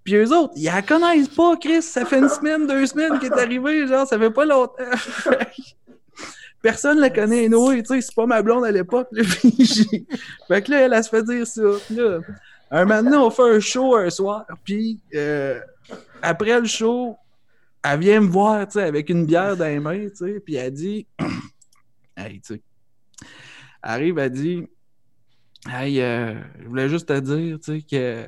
puis 0.04 0.16
eux 0.16 0.32
autres, 0.32 0.54
ils 0.56 0.66
la 0.66 0.82
connaissent 0.82 1.30
pas, 1.30 1.56
Chris. 1.58 1.82
Ça 1.82 2.06
fait 2.06 2.20
une 2.20 2.30
semaine, 2.30 2.66
deux 2.66 2.86
semaines 2.86 3.20
qu'il 3.20 3.28
est 3.28 3.40
arrivé, 3.40 3.88
genre, 3.88 4.08
ça 4.08 4.18
fait 4.18 4.32
pas 4.32 4.46
longtemps. 4.46 4.84
Personne 6.62 7.00
la 7.00 7.10
connaît, 7.10 7.50
Noé, 7.50 7.82
tu 7.82 7.96
sais, 7.96 8.02
c'est 8.02 8.16
pas 8.16 8.28
ma 8.28 8.42
blonde 8.42 8.66
à 8.66 8.72
l'époque, 8.72 9.10
Fait 10.48 10.62
que 10.62 10.72
là, 10.72 10.82
elle, 10.82 10.94
elle 10.94 11.04
se 11.04 11.10
fait 11.10 11.24
dire 11.24 11.48
ça. 11.48 11.62
Un 12.70 12.86
maintenant, 12.86 13.26
on 13.26 13.30
fait 13.32 13.56
un 13.56 13.60
show 13.60 13.96
un 13.96 14.10
soir, 14.12 14.46
puis 14.64 15.00
euh, 15.16 15.60
après 16.22 16.60
le 16.60 16.68
show, 16.68 17.18
elle 17.84 18.00
vient 18.00 18.22
me 18.22 18.30
voir, 18.30 18.68
tu 18.68 18.74
sais, 18.74 18.84
avec 18.84 19.10
une 19.10 19.26
bière 19.26 19.58
dans 19.58 19.66
les 19.66 19.80
mains, 19.80 20.08
tu 20.10 20.18
sais, 20.18 20.40
puis 20.40 20.56
elle 20.56 20.72
dit, 20.72 21.08
hey, 22.16 22.40
tu 22.42 22.56
sais, 22.56 22.62
arrive, 23.82 24.20
elle 24.20 24.32
dit, 24.32 24.68
hey, 25.70 26.02
euh, 26.02 26.42
je 26.60 26.68
voulais 26.68 26.90
juste 26.90 27.08
te 27.08 27.20
dire, 27.20 27.60
tu 27.60 27.80
sais, 27.80 27.82
que 27.82 28.28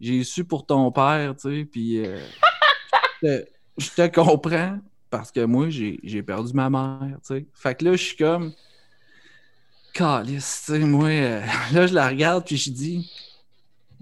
j'ai 0.00 0.24
su 0.24 0.44
pour 0.44 0.66
ton 0.66 0.90
père, 0.92 1.34
tu 1.36 1.48
sais, 1.58 1.64
puis 1.64 2.04
euh, 2.04 2.18
je 3.76 3.90
te- 3.94 4.08
comprends 4.08 4.78
parce 5.10 5.32
que 5.32 5.44
moi, 5.44 5.70
j'ai 5.70 5.98
j'ai 6.02 6.22
perdu 6.22 6.52
ma 6.52 6.70
mère, 6.70 7.18
tu 7.26 7.34
sais. 7.34 7.46
Fait 7.54 7.74
que 7.74 7.84
là, 7.84 7.92
je 7.92 8.02
suis 8.02 8.16
comme, 8.16 8.52
calice, 9.92 10.62
tu 10.66 10.72
sais, 10.72 10.78
moi, 10.80 11.08
euh, 11.08 11.40
là, 11.72 11.86
je 11.86 11.94
la 11.94 12.08
regarde, 12.08 12.44
puis 12.44 12.56
je 12.56 12.70
dis, 12.70 13.12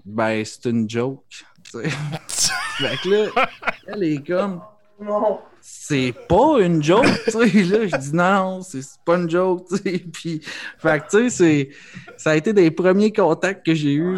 ben, 0.05 0.43
c'est 0.45 0.65
une 0.69 0.89
joke, 0.89 1.23
tu 1.29 1.43
sais. 1.71 1.89
fait 2.29 2.97
que 3.03 3.09
là, 3.09 3.47
elle 3.87 4.03
est 4.03 4.25
comme, 4.25 4.61
Non. 4.99 5.39
c'est 5.61 6.13
pas 6.27 6.59
une 6.59 6.81
joke, 6.81 7.05
tu 7.25 7.31
sais. 7.31 7.39
Là, 7.39 7.87
je 7.87 7.97
dis 7.97 8.15
non, 8.15 8.61
c'est 8.61 8.81
pas 9.05 9.17
une 9.17 9.29
joke, 9.29 9.65
tu 9.69 9.77
sais. 9.77 9.99
Puis, 10.13 10.41
fait 10.79 10.99
que, 11.01 11.09
tu 11.09 11.29
sais, 11.29 11.69
ça 12.17 12.31
a 12.31 12.35
été 12.35 12.51
des 12.51 12.71
premiers 12.71 13.11
contacts 13.11 13.63
que 13.63 13.75
j'ai 13.75 13.93
eus 13.93 14.17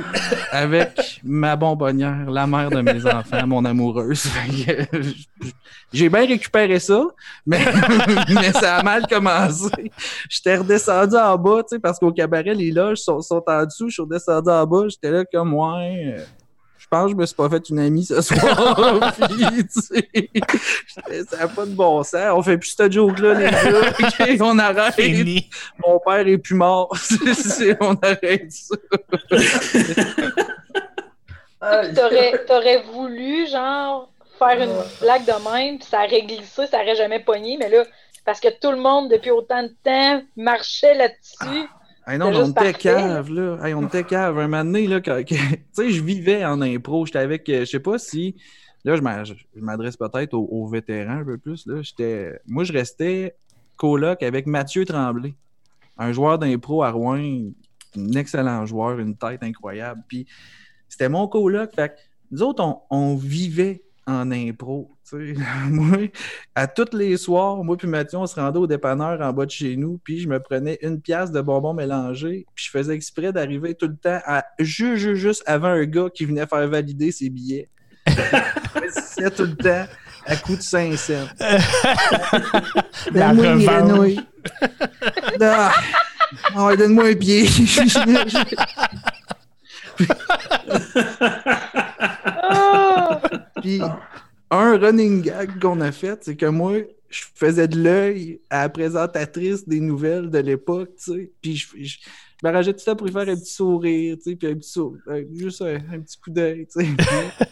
avec 0.51 1.19
ma 1.23 1.57
bonbonnière, 1.57 2.29
la 2.29 2.47
mère 2.47 2.69
de 2.69 2.81
mes 2.81 3.05
enfants, 3.05 3.45
mon 3.45 3.65
amoureuse. 3.65 4.29
J'ai 5.91 6.07
bien 6.07 6.25
récupéré 6.25 6.79
ça, 6.79 7.03
mais, 7.45 7.59
mais 8.29 8.53
ça 8.53 8.77
a 8.77 8.83
mal 8.83 9.05
commencé. 9.07 9.91
J'étais 10.29 10.57
redescendu 10.57 11.15
en 11.15 11.37
bas, 11.37 11.63
tu 11.63 11.75
sais, 11.75 11.79
parce 11.79 11.99
qu'au 11.99 12.11
cabaret, 12.11 12.53
les 12.53 12.71
loges 12.71 12.99
sont, 12.99 13.21
sont 13.21 13.43
en 13.47 13.65
dessous. 13.65 13.89
Je 13.89 13.93
suis 13.93 14.01
redescendu 14.03 14.49
en 14.49 14.65
bas, 14.65 14.87
j'étais 14.87 15.11
là 15.11 15.25
comme, 15.25 15.53
ouais. 15.53 16.15
Je 16.91 16.97
pense 16.97 17.05
que 17.05 17.11
je 17.11 17.15
me 17.17 17.25
suis 17.27 17.35
pas 17.35 17.47
fait 17.51 17.69
une 17.69 17.77
amie 17.79 18.03
ce 18.03 18.19
soir. 18.21 19.13
Puis, 19.29 19.45
tu 19.67 19.79
sais, 19.79 20.09
j'étais- 20.11 21.23
ça 21.29 21.37
n'a 21.37 21.47
pas 21.47 21.65
de 21.67 21.75
bon 21.75 22.01
sens. 22.01 22.31
On 22.33 22.41
fait 22.41 22.57
plus 22.57 22.71
cette 22.75 22.91
joke-là, 22.91 23.35
les 23.35 23.51
gars. 23.51 24.35
On 24.45 24.57
arrête. 24.57 24.95
Fini. 24.95 25.47
Mon 25.85 25.99
père 25.99 26.27
est 26.27 26.39
plus 26.39 26.55
mort. 26.55 26.91
On 27.81 27.93
arrête 28.01 28.51
ça. 28.51 28.75
Ah, 31.61 31.81
t'aurais, 31.93 32.45
t'aurais 32.47 32.81
voulu, 32.93 33.47
genre, 33.47 34.09
faire 34.39 34.61
une 34.61 34.73
blague 35.01 35.25
de 35.25 35.51
même, 35.53 35.77
puis 35.77 35.87
ça 35.87 36.05
aurait 36.05 36.21
glissé, 36.23 36.65
ça 36.67 36.77
aurait 36.81 36.95
jamais 36.95 37.19
pogné, 37.19 37.57
mais 37.59 37.69
là, 37.69 37.83
parce 38.25 38.39
que 38.39 38.47
tout 38.61 38.71
le 38.71 38.77
monde, 38.77 39.09
depuis 39.11 39.31
autant 39.31 39.63
de 39.63 39.71
temps, 39.83 40.21
marchait 40.37 40.93
là-dessus. 40.95 41.67
Hey 42.09 42.17
non, 42.17 42.31
mais 42.31 42.37
on 42.37 42.49
était 42.51 42.73
cave, 42.73 43.29
là. 43.31 43.57
Hey, 43.63 43.73
on 43.73 43.85
était 43.85 44.03
cave. 44.03 44.37
Un 44.39 44.47
moment 44.47 44.63
donné, 44.63 44.87
là, 44.87 44.99
quand- 45.01 45.23
que- 45.23 45.35
tu 45.55 45.57
sais, 45.73 45.89
je 45.91 46.01
vivais 46.03 46.43
en 46.45 46.61
impro. 46.61 47.05
J'étais 47.05 47.19
avec, 47.19 47.47
euh, 47.49 47.59
je 47.61 47.65
sais 47.65 47.79
pas 47.79 47.99
si, 47.99 48.35
là, 48.83 48.95
je 48.95 49.01
m'a- 49.01 49.23
je 49.23 49.33
m'adresse 49.55 49.95
peut-être 49.97 50.33
aux, 50.33 50.47
aux 50.51 50.67
vétérans 50.67 51.19
un 51.19 51.23
peu 51.25 51.37
plus, 51.37 51.65
là. 51.67 51.81
J'étais, 51.81 52.39
moi, 52.47 52.63
je 52.63 52.73
restais 52.73 53.35
coloc 53.77 54.23
avec 54.23 54.45
Mathieu 54.47 54.85
Tremblay, 54.85 55.33
un 55.97 56.11
joueur 56.11 56.39
d'impro 56.39 56.83
à 56.83 56.91
Rouen 56.91 57.51
un 57.97 58.11
excellent 58.13 58.65
joueur, 58.67 58.99
une 58.99 59.15
tête 59.15 59.41
incroyable. 59.41 60.03
Puis 60.07 60.27
c'était 60.87 61.09
mon 61.09 61.27
coloc. 61.27 61.73
Fait 61.75 61.89
que 61.89 61.93
nous 62.31 62.43
autres, 62.43 62.63
on, 62.63 62.81
on 62.91 63.15
vivait 63.15 63.81
en 64.09 64.31
impro. 64.31 64.91
tu 65.07 65.35
sais. 65.35 65.41
moi, 65.69 65.97
à 66.55 66.67
tous 66.67 66.93
les 66.93 67.17
soirs, 67.17 67.63
moi 67.63 67.77
puis 67.77 67.87
Mathieu, 67.87 68.17
on 68.17 68.27
se 68.27 68.35
rendait 68.35 68.59
au 68.59 68.67
dépanneur 68.67 69.21
en 69.21 69.31
bas 69.31 69.45
de 69.45 69.51
chez 69.51 69.75
nous, 69.75 69.99
puis 70.03 70.19
je 70.19 70.27
me 70.27 70.39
prenais 70.39 70.79
une 70.81 70.99
pièce 70.99 71.31
de 71.31 71.41
bonbons 71.41 71.73
mélangés, 71.73 72.45
puis 72.55 72.65
je 72.65 72.71
faisais 72.71 72.93
exprès 72.93 73.31
d'arriver 73.31 73.75
tout 73.75 73.87
le 73.87 73.95
temps 73.95 74.19
à 74.25 74.43
juste, 74.59 74.95
juste, 74.95 75.21
juste 75.21 75.43
avant 75.45 75.67
un 75.67 75.85
gars 75.85 76.09
qui 76.13 76.25
venait 76.25 76.47
faire 76.47 76.67
valider 76.67 77.11
ses 77.11 77.29
billets. 77.29 77.69
C'est 78.91 79.35
tout 79.35 79.43
le 79.43 79.55
temps 79.55 79.85
à 80.25 80.35
coût 80.35 80.55
de 80.55 80.61
5 80.61 80.97
cents. 80.97 81.27
La. 85.39 85.71
Ah, 86.55 86.65
ouais, 86.65 86.77
donne-moi 86.77 87.09
un 87.09 87.15
pied. 87.15 87.47
Ah! 93.81 93.99
Un 94.51 94.77
running 94.77 95.21
gag 95.21 95.59
qu'on 95.59 95.79
a 95.81 95.91
fait, 95.91 96.23
c'est 96.23 96.35
que 96.35 96.47
moi, 96.47 96.77
je 97.09 97.21
faisais 97.35 97.67
de 97.67 97.77
l'œil 97.81 98.39
à 98.49 98.63
la 98.63 98.69
présentatrice 98.69 99.67
des 99.67 99.79
nouvelles 99.79 100.29
de 100.29 100.39
l'époque, 100.39 100.89
tu 101.03 101.11
sais. 101.13 101.31
Puis 101.41 101.55
je, 101.55 101.67
je, 101.79 101.89
je 101.97 101.97
m'arrangeais 102.41 102.73
tout 102.73 102.79
ça 102.79 102.95
pour 102.95 103.05
lui 103.05 103.13
faire 103.13 103.29
un 103.29 103.35
petit 103.35 103.53
sourire, 103.53 104.17
tu 104.17 104.31
sais, 104.31 104.35
puis 104.35 104.47
un 104.47 104.55
petit 104.55 104.69
sourire, 104.71 105.01
juste 105.33 105.61
un, 105.61 105.75
un 105.75 105.99
petit 105.99 106.17
coup 106.19 106.31
d'œil, 106.31 106.65
tu 106.71 106.81
sais. 106.83 106.87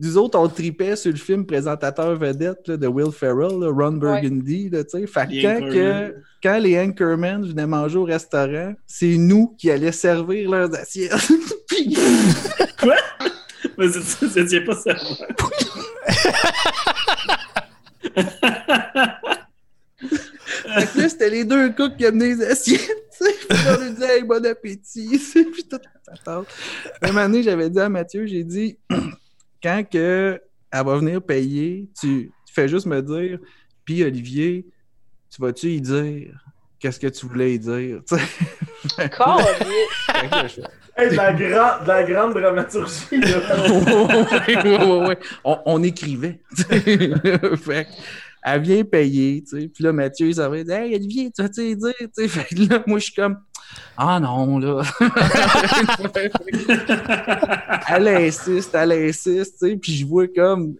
Nous 0.00 0.16
autres, 0.18 0.36
on 0.38 0.48
tripait 0.48 0.96
sur 0.96 1.12
le 1.12 1.18
film 1.18 1.46
présentateur 1.46 2.16
vedette 2.16 2.66
là, 2.66 2.76
de 2.76 2.86
Will 2.88 3.12
Ferrell, 3.12 3.60
là, 3.60 3.68
Ron 3.70 3.92
Burgundy, 3.92 4.68
là, 4.70 4.82
tu 4.82 4.90
sais. 4.98 5.06
Fait 5.06 5.28
quand, 5.42 5.60
que, 5.70 6.14
quand 6.42 6.58
les 6.58 6.78
Anchormen 6.80 7.44
venaient 7.46 7.66
manger 7.66 7.98
au 7.98 8.04
restaurant, 8.04 8.72
c'est 8.86 9.16
nous 9.16 9.54
qui 9.58 9.70
allions 9.70 9.92
servir 9.92 10.50
leurs 10.50 10.74
assiettes. 10.74 11.12
Puis- 11.68 11.96
Quoi? 12.80 12.96
Tient 13.88 14.64
pas 14.64 14.76
ça. 14.76 14.94
Fait 20.62 20.86
que 20.86 20.98
là, 20.98 21.08
c'était 21.08 21.30
les 21.30 21.44
deux 21.44 21.72
cooks 21.72 21.96
qui 21.96 22.06
amenaient 22.06 22.34
les 22.34 22.42
assiettes. 22.44 22.80
Puis 23.20 23.58
on 23.68 23.80
lui 23.80 23.90
disait, 23.90 24.22
bon 24.22 24.44
appétit, 24.44 25.20
puis 25.52 25.64
toute 25.64 25.82
la. 26.26 26.42
Une 27.08 27.18
année, 27.18 27.42
j'avais 27.42 27.70
dit 27.70 27.78
à 27.78 27.88
Mathieu, 27.88 28.26
j'ai 28.26 28.42
dit, 28.42 28.78
quand 29.62 29.84
que 29.88 30.40
elle 30.72 30.84
va 30.84 30.96
venir 30.96 31.22
payer, 31.22 31.88
tu, 32.00 32.32
tu 32.46 32.52
fais 32.52 32.66
juste 32.66 32.86
me 32.86 33.00
dire, 33.00 33.38
puis 33.84 34.02
Olivier, 34.02 34.66
tu 35.30 35.40
vas-tu 35.40 35.68
y 35.68 35.80
dire 35.80 36.41
qu'est-ce 36.82 36.98
que 37.00 37.06
tu 37.06 37.26
voulais 37.26 37.54
y 37.54 37.58
dire, 37.58 38.00
Hey, 40.94 41.08
de, 41.08 41.14
la 41.16 41.32
grand- 41.32 41.82
de 41.84 41.88
la 41.88 42.02
grande 42.02 42.34
dramaturgie. 42.34 43.18
là. 43.18 43.38
ouais, 44.54 44.86
ouais, 44.86 45.06
ouais. 45.06 45.18
On, 45.42 45.58
on 45.64 45.82
écrivait. 45.82 46.40
tu 46.54 46.62
sais. 46.64 46.80
fait 47.56 47.84
que, 47.86 47.90
elle 48.44 48.60
vient 48.60 48.84
payer, 48.84 49.42
tu 49.42 49.58
sais. 49.58 49.68
Puis 49.68 49.84
là, 49.84 49.92
Mathieu, 49.94 50.26
il 50.26 50.34
s'en 50.34 50.50
va 50.50 50.62
dire 50.62 50.74
Hey, 50.74 50.94
Olivier, 50.94 51.30
tu 51.34 51.40
vas-tu 51.42 51.62
y 51.62 51.76
dire? 51.76 51.94
Tu 51.98 52.08
sais, 52.12 52.28
fait 52.28 52.54
que 52.54 52.60
là, 52.68 52.82
moi, 52.86 52.98
je 52.98 53.04
suis 53.04 53.14
comme 53.14 53.38
Ah 53.96 54.20
non, 54.20 54.58
là. 54.58 54.82
elle 57.88 58.08
insiste, 58.08 58.74
elle 58.74 58.92
insiste, 58.92 59.56
tu 59.62 59.68
sais. 59.70 59.76
Puis 59.76 59.92
je 59.96 60.06
vois 60.06 60.26
comme 60.28 60.74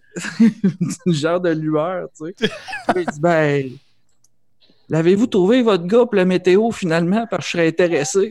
une 1.07 1.13
genre 1.13 1.39
de 1.41 1.49
lueur, 1.49 2.07
tu 2.15 2.33
sais. 2.37 3.05
Ben. 3.19 3.71
L'avez-vous 4.93 5.25
trouvé, 5.25 5.63
votre 5.63 5.85
gars, 5.87 6.05
pour 6.05 6.13
la 6.13 6.23
météo, 6.23 6.69
finalement, 6.69 7.25
parce 7.27 7.45
que 7.45 7.47
je 7.47 7.51
serais 7.57 7.67
intéressé? 7.69 8.29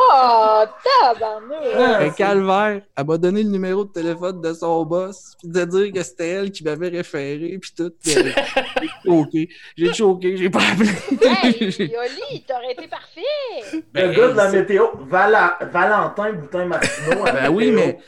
Oh, 0.00 0.64
tabarnouche! 1.02 1.74
Un 1.76 2.08
calvaire. 2.08 2.80
Elle 2.96 3.04
m'a 3.06 3.18
donné 3.18 3.42
le 3.42 3.50
numéro 3.50 3.84
de 3.84 3.92
téléphone 3.92 4.40
de 4.40 4.54
son 4.54 4.82
boss, 4.86 5.34
puis 5.38 5.50
de 5.52 5.62
dire 5.66 5.92
que 5.92 6.02
c'était 6.02 6.28
elle 6.28 6.50
qui 6.50 6.64
m'avait 6.64 6.88
référé, 6.88 7.58
puis 7.60 7.70
tout. 7.76 7.92
J'ai 8.02 8.32
choqué. 9.04 9.48
J'ai 9.76 9.92
choqué, 9.92 10.36
j'ai 10.38 10.48
pas 10.48 10.60
appelé. 10.72 10.88
Hey, 11.20 11.52
Yoli, 11.60 12.44
t'aurais 12.48 12.72
été 12.72 12.88
parfait! 12.88 13.82
Le 13.92 14.08
gars 14.16 14.28
de 14.28 14.36
la 14.38 14.50
météo, 14.50 14.86
Vala- 15.06 15.58
Valentin 15.70 16.32
Boutin-Martineau. 16.32 17.24
Ben 17.24 17.50
oui, 17.50 17.72
mais 17.72 17.98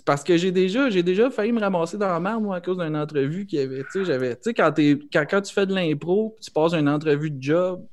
c'est 0.00 0.04
parce 0.06 0.24
que 0.24 0.34
j'ai 0.38 0.50
déjà, 0.50 0.88
j'ai 0.88 1.02
déjà 1.02 1.28
failli 1.30 1.52
me 1.52 1.60
ramasser 1.60 1.98
dans 1.98 2.08
la 2.08 2.18
merde, 2.18 2.42
moi, 2.42 2.56
à 2.56 2.60
cause 2.62 2.78
d'une 2.78 2.96
entrevue 2.96 3.44
qui 3.44 3.58
avait. 3.58 3.82
Tu 3.82 3.90
sais, 3.90 4.04
j'avais. 4.06 4.34
Tu 4.36 4.40
sais, 4.44 4.54
quand, 4.54 4.72
quand, 5.12 5.24
quand 5.28 5.42
tu 5.42 5.52
fais 5.52 5.66
de 5.66 5.74
l'impro, 5.74 6.34
tu 6.40 6.50
passes 6.50 6.72
une 6.72 6.88
entrevue 6.88 7.30
de 7.30 7.42
job, 7.42 7.84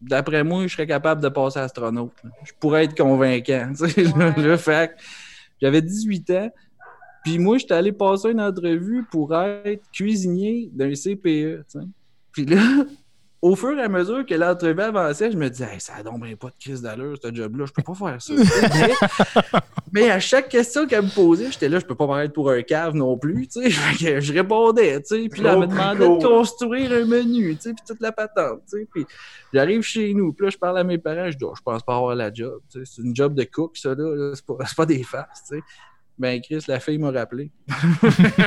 d'après 0.00 0.42
moi, 0.42 0.66
je 0.66 0.72
serais 0.72 0.88
capable 0.88 1.22
de 1.22 1.28
passer 1.28 1.60
astronaute. 1.60 2.10
là. 2.24 2.30
Je 2.42 2.50
pourrais 2.58 2.84
être 2.86 2.96
convaincant. 2.96 3.70
Tu 3.78 3.88
sais, 3.88 4.06
Ouais. 4.12 4.34
le 4.36 4.56
fait 4.56 4.90
j'avais 5.60 5.80
18 5.82 6.30
ans. 6.32 6.50
Puis 7.22 7.38
moi, 7.38 7.58
j'étais 7.58 7.74
allé 7.74 7.92
passer 7.92 8.30
une 8.32 8.40
entrevue 8.40 9.04
pour 9.08 9.32
être 9.32 9.84
cuisinier 9.92 10.68
d'un 10.72 10.92
CPE. 10.96 11.22
tu 11.22 11.64
sais. 11.68 11.78
Puis 12.32 12.44
là, 12.44 12.60
au 13.42 13.56
fur 13.56 13.76
et 13.76 13.82
à 13.82 13.88
mesure 13.88 14.24
que 14.24 14.34
l'entrevue 14.34 14.80
avançait, 14.80 15.32
je 15.32 15.36
me 15.36 15.50
disais, 15.50 15.68
hey, 15.72 15.80
ça 15.80 15.96
a 15.96 16.02
donc 16.04 16.22
bien 16.22 16.36
pas 16.36 16.46
de 16.46 16.54
crise 16.60 16.80
d'allure, 16.80 17.16
ce 17.20 17.34
job-là, 17.34 17.66
je 17.66 17.72
peux 17.72 17.82
pas 17.82 17.94
faire 17.94 18.22
ça. 18.22 18.34
mais, 18.72 18.94
mais 19.92 20.10
à 20.10 20.20
chaque 20.20 20.48
question 20.48 20.86
qu'elle 20.86 21.02
me 21.02 21.12
posait, 21.12 21.50
j'étais 21.50 21.68
là, 21.68 21.80
je 21.80 21.84
peux 21.84 21.96
pas 21.96 22.06
paraître 22.06 22.32
pour 22.32 22.52
un 22.52 22.62
cave 22.62 22.94
non 22.94 23.18
plus, 23.18 23.48
tu 23.48 23.68
sais. 23.68 24.20
Je 24.20 24.32
répondais, 24.32 25.02
tu 25.02 25.22
sais. 25.22 25.28
Puis 25.28 25.42
là, 25.42 25.54
elle 25.54 25.58
me 25.58 25.66
demandait 25.66 26.08
de 26.08 26.24
construire 26.24 26.92
un 26.92 27.04
menu, 27.04 27.56
tu 27.56 27.62
sais, 27.62 27.74
puis 27.74 27.82
toute 27.84 28.00
la 28.00 28.12
patente, 28.12 28.62
tu 28.70 28.78
sais. 28.78 28.88
Puis 28.92 29.04
j'arrive 29.52 29.82
chez 29.82 30.14
nous, 30.14 30.32
puis 30.32 30.46
là, 30.46 30.50
je 30.50 30.58
parle 30.58 30.78
à 30.78 30.84
mes 30.84 30.98
parents, 30.98 31.28
je 31.28 31.36
dis, 31.36 31.44
Oh, 31.44 31.54
je 31.56 31.62
pense 31.62 31.82
pas 31.82 31.96
avoir 31.96 32.14
la 32.14 32.32
job, 32.32 32.60
tu 32.70 32.78
sais. 32.78 32.92
C'est 32.94 33.02
une 33.02 33.16
job 33.16 33.34
de 33.34 33.42
cook, 33.42 33.76
ça, 33.76 33.96
là, 33.96 34.34
c'est 34.36 34.76
pas, 34.76 34.86
des 34.86 35.00
tu 35.00 35.06
sais. 35.44 35.60
Ben, 36.22 36.40
Chris, 36.40 36.62
la 36.68 36.78
fille 36.78 36.98
m'a 36.98 37.10
rappelé. 37.10 37.50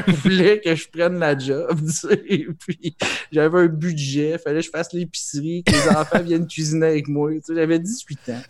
Elle 0.07 0.13
voulait 0.13 0.61
que 0.61 0.73
je 0.73 0.87
prenne 0.87 1.19
la 1.19 1.37
job, 1.37 1.75
tu 1.85 1.91
sais. 1.91 2.23
Puis 2.65 2.95
j'avais 3.33 3.59
un 3.59 3.65
budget, 3.65 4.37
fallait 4.37 4.61
que 4.61 4.65
je 4.67 4.69
fasse 4.69 4.93
l'épicerie, 4.93 5.61
que 5.61 5.73
les 5.73 5.89
enfants 5.89 6.19
viennent 6.23 6.47
cuisiner 6.47 6.85
avec 6.85 7.09
moi. 7.09 7.31
Tu 7.33 7.41
sais, 7.41 7.55
j'avais 7.55 7.77
18 7.77 8.29
ans. 8.29 8.41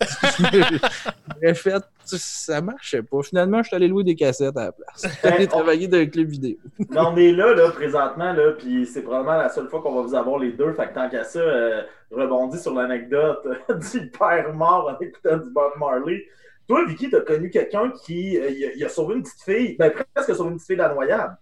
J'aurais 1.41 1.56
fait, 1.56 1.84
ça 2.06 2.61
marchait 2.61 3.02
pas. 3.02 3.23
Finalement, 3.23 3.64
je 3.64 3.69
suis 3.69 3.76
allé 3.76 3.88
louer 3.88 4.03
des 4.03 4.14
cassettes 4.14 4.56
à 4.57 4.65
la 4.65 4.72
place. 4.72 5.07
Je 5.23 5.27
allé 5.27 5.47
travailler 5.47 5.88
dans 5.88 5.97
un 5.97 6.06
club 6.06 6.27
vidéo. 6.27 6.57
On 6.95 7.18
est 7.18 7.31
là, 7.31 7.56
là, 7.56 7.72
présentement, 7.72 8.31
là, 8.31 8.52
puis 8.52 8.85
c'est 8.85 9.02
probablement 9.02 9.38
la 9.38 9.49
seule 9.49 9.69
fois 9.69 9.81
qu'on 9.81 9.95
va 9.95 10.03
vous 10.03 10.14
avoir 10.14 10.38
les 10.38 10.52
deux. 10.52 10.72
Fait 10.73 10.89
que 10.89 10.93
tant 10.93 11.10
qu'à 11.10 11.23
ça, 11.23 11.39
euh, 11.39 11.81
je 12.11 12.15
rebondis 12.15 12.60
sur 12.60 12.76
l'anecdote 12.76 13.43
du 13.91 14.07
père 14.11 14.53
mort 14.53 14.95
en 14.95 15.03
écoutant 15.03 15.38
du 15.38 15.49
Bob 15.49 15.72
Marley. 15.80 16.26
Toi, 16.68 16.86
Vicky, 16.88 17.10
t'as 17.10 17.22
connu 17.22 17.50
quelqu'un 17.50 17.92
qui 18.04 18.38
euh, 18.40 18.50
il 18.50 18.66
a, 18.66 18.74
il 18.74 18.86
a 18.86 18.90
sauvé 18.90 19.16
une 19.16 19.24
petite 19.24 19.42
fille, 19.44 19.76
ben 19.78 19.92
presque 20.14 20.36
sauvé 20.36 20.50
une 20.50 20.56
petite 20.56 20.68
fille 20.68 20.78
de 20.78 20.82
la 20.82 20.94
noyade. 20.94 21.36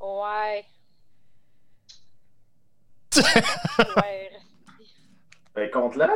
Ouais. 0.00 0.64
ouais. 3.96 4.30
Ben, 5.54 5.70
compte-la. 5.70 6.10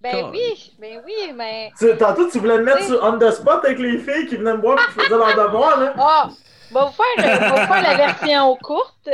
Ben 0.00 0.30
oui, 0.30 0.72
ben 0.78 1.02
oui, 1.04 1.32
mais. 1.34 1.70
Tu- 1.78 1.96
Tantôt, 1.96 2.28
tu 2.30 2.38
voulais 2.38 2.58
me 2.58 2.64
mettre 2.64 2.84
sur 2.84 3.02
on 3.02 3.18
the 3.18 3.30
spot 3.30 3.64
avec 3.64 3.78
les 3.78 3.98
filles 3.98 4.26
qui 4.26 4.36
venaient 4.36 4.54
me 4.56 4.60
voir 4.60 4.78
et 4.78 4.84
qui 4.92 5.00
faisaient 5.00 5.16
leur 5.16 5.34
devoir, 5.34 5.80
là. 5.80 5.94
Ah! 5.98 6.28
On 6.70 6.74
va 6.74 6.84
vous 6.86 6.92
faire, 6.92 7.38
va 7.40 7.48
vous 7.50 7.72
faire 7.72 7.82
la 7.82 7.96
version 7.96 8.56
courte. 8.56 9.08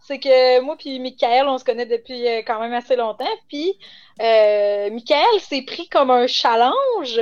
C'est 0.00 0.18
que 0.18 0.60
moi 0.60 0.76
puis 0.78 0.98
Michael, 1.00 1.46
on 1.46 1.58
se 1.58 1.64
connaît 1.64 1.86
depuis 1.86 2.26
euh, 2.26 2.42
quand 2.46 2.60
même 2.60 2.72
assez 2.72 2.96
longtemps. 2.96 3.24
Puis 3.48 3.78
euh, 4.20 4.90
Michael 4.90 5.40
s'est 5.40 5.62
pris 5.62 5.88
comme 5.88 6.10
un 6.10 6.26
challenge. 6.26 7.20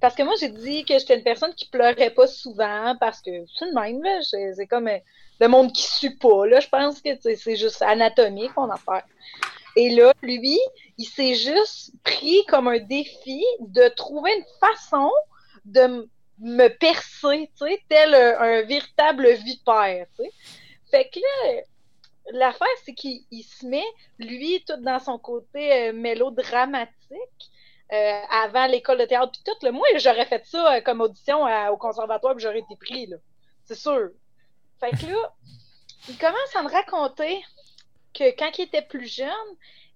Parce 0.00 0.14
que 0.14 0.22
moi, 0.22 0.34
j'ai 0.40 0.48
dit 0.48 0.84
que 0.84 0.98
j'étais 0.98 1.16
une 1.16 1.22
personne 1.22 1.54
qui 1.54 1.66
pleurait 1.68 2.10
pas 2.10 2.26
souvent 2.26 2.96
parce 2.98 3.20
que 3.20 3.30
c'est 3.58 3.66
le 3.66 3.74
même, 3.74 4.02
là. 4.02 4.20
C'est 4.22 4.66
comme 4.66 4.88
euh, 4.88 4.98
le 5.40 5.48
monde 5.48 5.72
qui 5.72 5.82
sue 5.82 6.16
pas, 6.16 6.46
là. 6.46 6.60
Je 6.60 6.68
pense 6.68 7.02
que 7.02 7.10
c'est 7.20 7.56
juste 7.56 7.82
anatomique, 7.82 8.56
mon 8.56 8.70
affaire. 8.70 9.04
Et 9.76 9.90
là, 9.90 10.12
lui, 10.22 10.58
il 10.98 11.04
s'est 11.04 11.34
juste 11.34 11.92
pris 12.02 12.44
comme 12.48 12.68
un 12.68 12.78
défi 12.78 13.44
de 13.60 13.88
trouver 13.88 14.32
une 14.36 14.44
façon 14.58 15.10
de 15.64 16.08
me 16.38 16.68
percer, 16.68 17.50
tu 17.56 17.66
sais, 17.66 17.80
tel 17.88 18.14
un, 18.14 18.40
un 18.40 18.62
véritable 18.62 19.30
vipère, 19.34 20.06
tu 20.16 20.24
sais. 20.24 20.32
Fait 20.90 21.08
que 21.08 21.20
là, 21.20 21.62
l'affaire, 22.32 22.66
c'est 22.84 22.94
qu'il 22.94 23.20
il 23.30 23.42
se 23.42 23.66
met, 23.66 23.84
lui, 24.18 24.64
tout 24.66 24.80
dans 24.80 24.98
son 24.98 25.18
côté 25.18 25.72
euh, 25.72 25.92
mélodramatique, 25.92 27.50
euh, 27.92 28.20
avant 28.30 28.66
l'école 28.66 28.98
de 28.98 29.04
théâtre, 29.04 29.32
puis 29.32 29.42
tout, 29.44 29.64
là, 29.66 29.72
moi, 29.72 29.86
j'aurais 29.96 30.26
fait 30.26 30.44
ça 30.46 30.76
euh, 30.76 30.80
comme 30.80 31.00
audition 31.00 31.44
à- 31.44 31.70
au 31.72 31.76
conservatoire, 31.76 32.34
puis 32.34 32.42
j'aurais 32.42 32.60
été 32.60 32.76
pris, 32.76 33.06
là. 33.06 33.16
C'est 33.64 33.74
sûr. 33.74 34.10
Fait 34.80 34.90
que 34.92 35.06
là, 35.06 35.34
il 36.08 36.16
commence 36.18 36.56
à 36.56 36.62
me 36.62 36.70
raconter 36.70 37.42
que 38.14 38.24
quand 38.36 38.50
il 38.58 38.62
était 38.64 38.82
plus 38.82 39.06
jeune, 39.06 39.30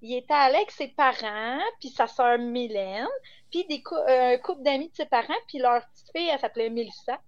il 0.03 0.17
était 0.17 0.35
allé 0.35 0.57
avec 0.57 0.71
ses 0.71 0.89
parents, 0.89 1.61
puis 1.81 1.89
sa 1.89 2.07
sœur 2.07 2.39
Mylène, 2.39 3.09
puis 3.51 3.65
des 3.67 3.83
cou- 3.83 3.95
euh, 3.97 4.35
un 4.35 4.39
couple 4.39 4.63
d'amis 4.63 4.91
de 4.91 4.95
ses 4.97 5.07
parents, 5.07 5.33
puis 5.49 5.59
leur 5.59 5.81
petite 5.89 6.11
fille, 6.15 6.29
elle 6.29 6.39
s'appelait 6.41 6.71
Mélissa. 6.71 7.19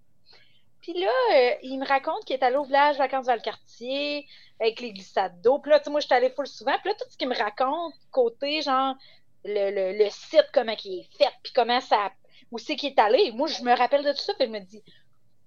Puis 0.83 0.93
là, 1.01 1.11
euh, 1.35 1.51
il 1.63 1.79
me 1.79 1.87
raconte 1.87 2.25
qu'il 2.25 2.37
est 2.37 2.43
allé 2.45 2.57
au 2.57 2.65
village 2.65 2.97
vacances 2.99 3.27
Valcartier 3.27 4.25
avec 4.61 4.79
les 4.81 4.93
glissades 4.93 5.41
d'eau. 5.43 5.59
Puis 5.59 5.71
là, 5.71 5.79
tu 5.81 5.85
sais, 5.87 5.91
moi, 5.91 5.99
je 6.01 6.07
suis 6.07 6.15
allée 6.15 6.31
full 6.31 6.47
souvent. 6.47 6.77
Puis 6.81 6.91
là, 6.91 6.95
tout 6.95 7.11
ce 7.11 7.17
qu'il 7.17 7.29
me 7.29 7.35
raconte, 7.37 7.95
côté, 8.13 8.63
genre, 8.63 8.95
le, 9.47 9.99
le, 9.99 10.11
site, 10.11 10.47
comment 10.53 10.75
il 10.85 11.01
est 11.01 11.17
fait, 11.17 11.33
puis 11.43 11.53
comment 11.55 11.81
ça. 11.81 12.13
Où 12.51 12.59
c'est 12.59 12.77
qu'il 12.77 12.91
est 12.91 12.99
allé. 12.99 13.33
Moi, 13.33 13.49
je 13.49 13.63
me 13.63 13.77
rappelle 13.77 14.05
de 14.05 14.13
tout 14.13 14.19
ça, 14.19 14.35
puis 14.35 14.47
je 14.47 14.53
me 14.53 14.61
dis, 14.61 14.83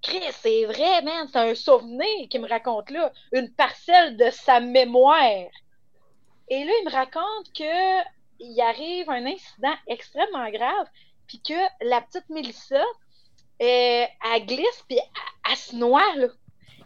Chris, 0.02 0.20
c'est 0.32 0.64
vrai, 0.64 1.02
man, 1.02 1.28
c'est 1.30 1.38
un 1.38 1.54
souvenir 1.54 2.28
qu'il 2.28 2.40
me 2.40 2.48
raconte 2.48 2.90
là. 2.90 3.12
Une 3.32 3.52
parcelle 3.54 4.16
de 4.16 4.30
sa 4.30 4.60
mémoire. 4.60 5.48
Et 6.48 6.64
là, 6.64 6.72
il 6.80 6.84
me 6.86 6.90
raconte 6.90 7.52
que 7.56 8.02
il 8.40 8.60
arrive 8.60 9.10
un 9.10 9.26
incident 9.26 9.74
extrêmement 9.86 10.50
grave, 10.50 10.86
puis 11.26 11.40
que 11.42 11.84
la 11.84 12.00
petite 12.00 12.28
Mélissa, 12.30 12.82
euh, 13.62 14.06
elle 14.34 14.46
glisse, 14.46 14.84
puis 14.88 14.98
elle, 14.98 15.50
elle 15.50 15.56
se 15.56 15.76
noie, 15.76 16.16
là. 16.16 16.28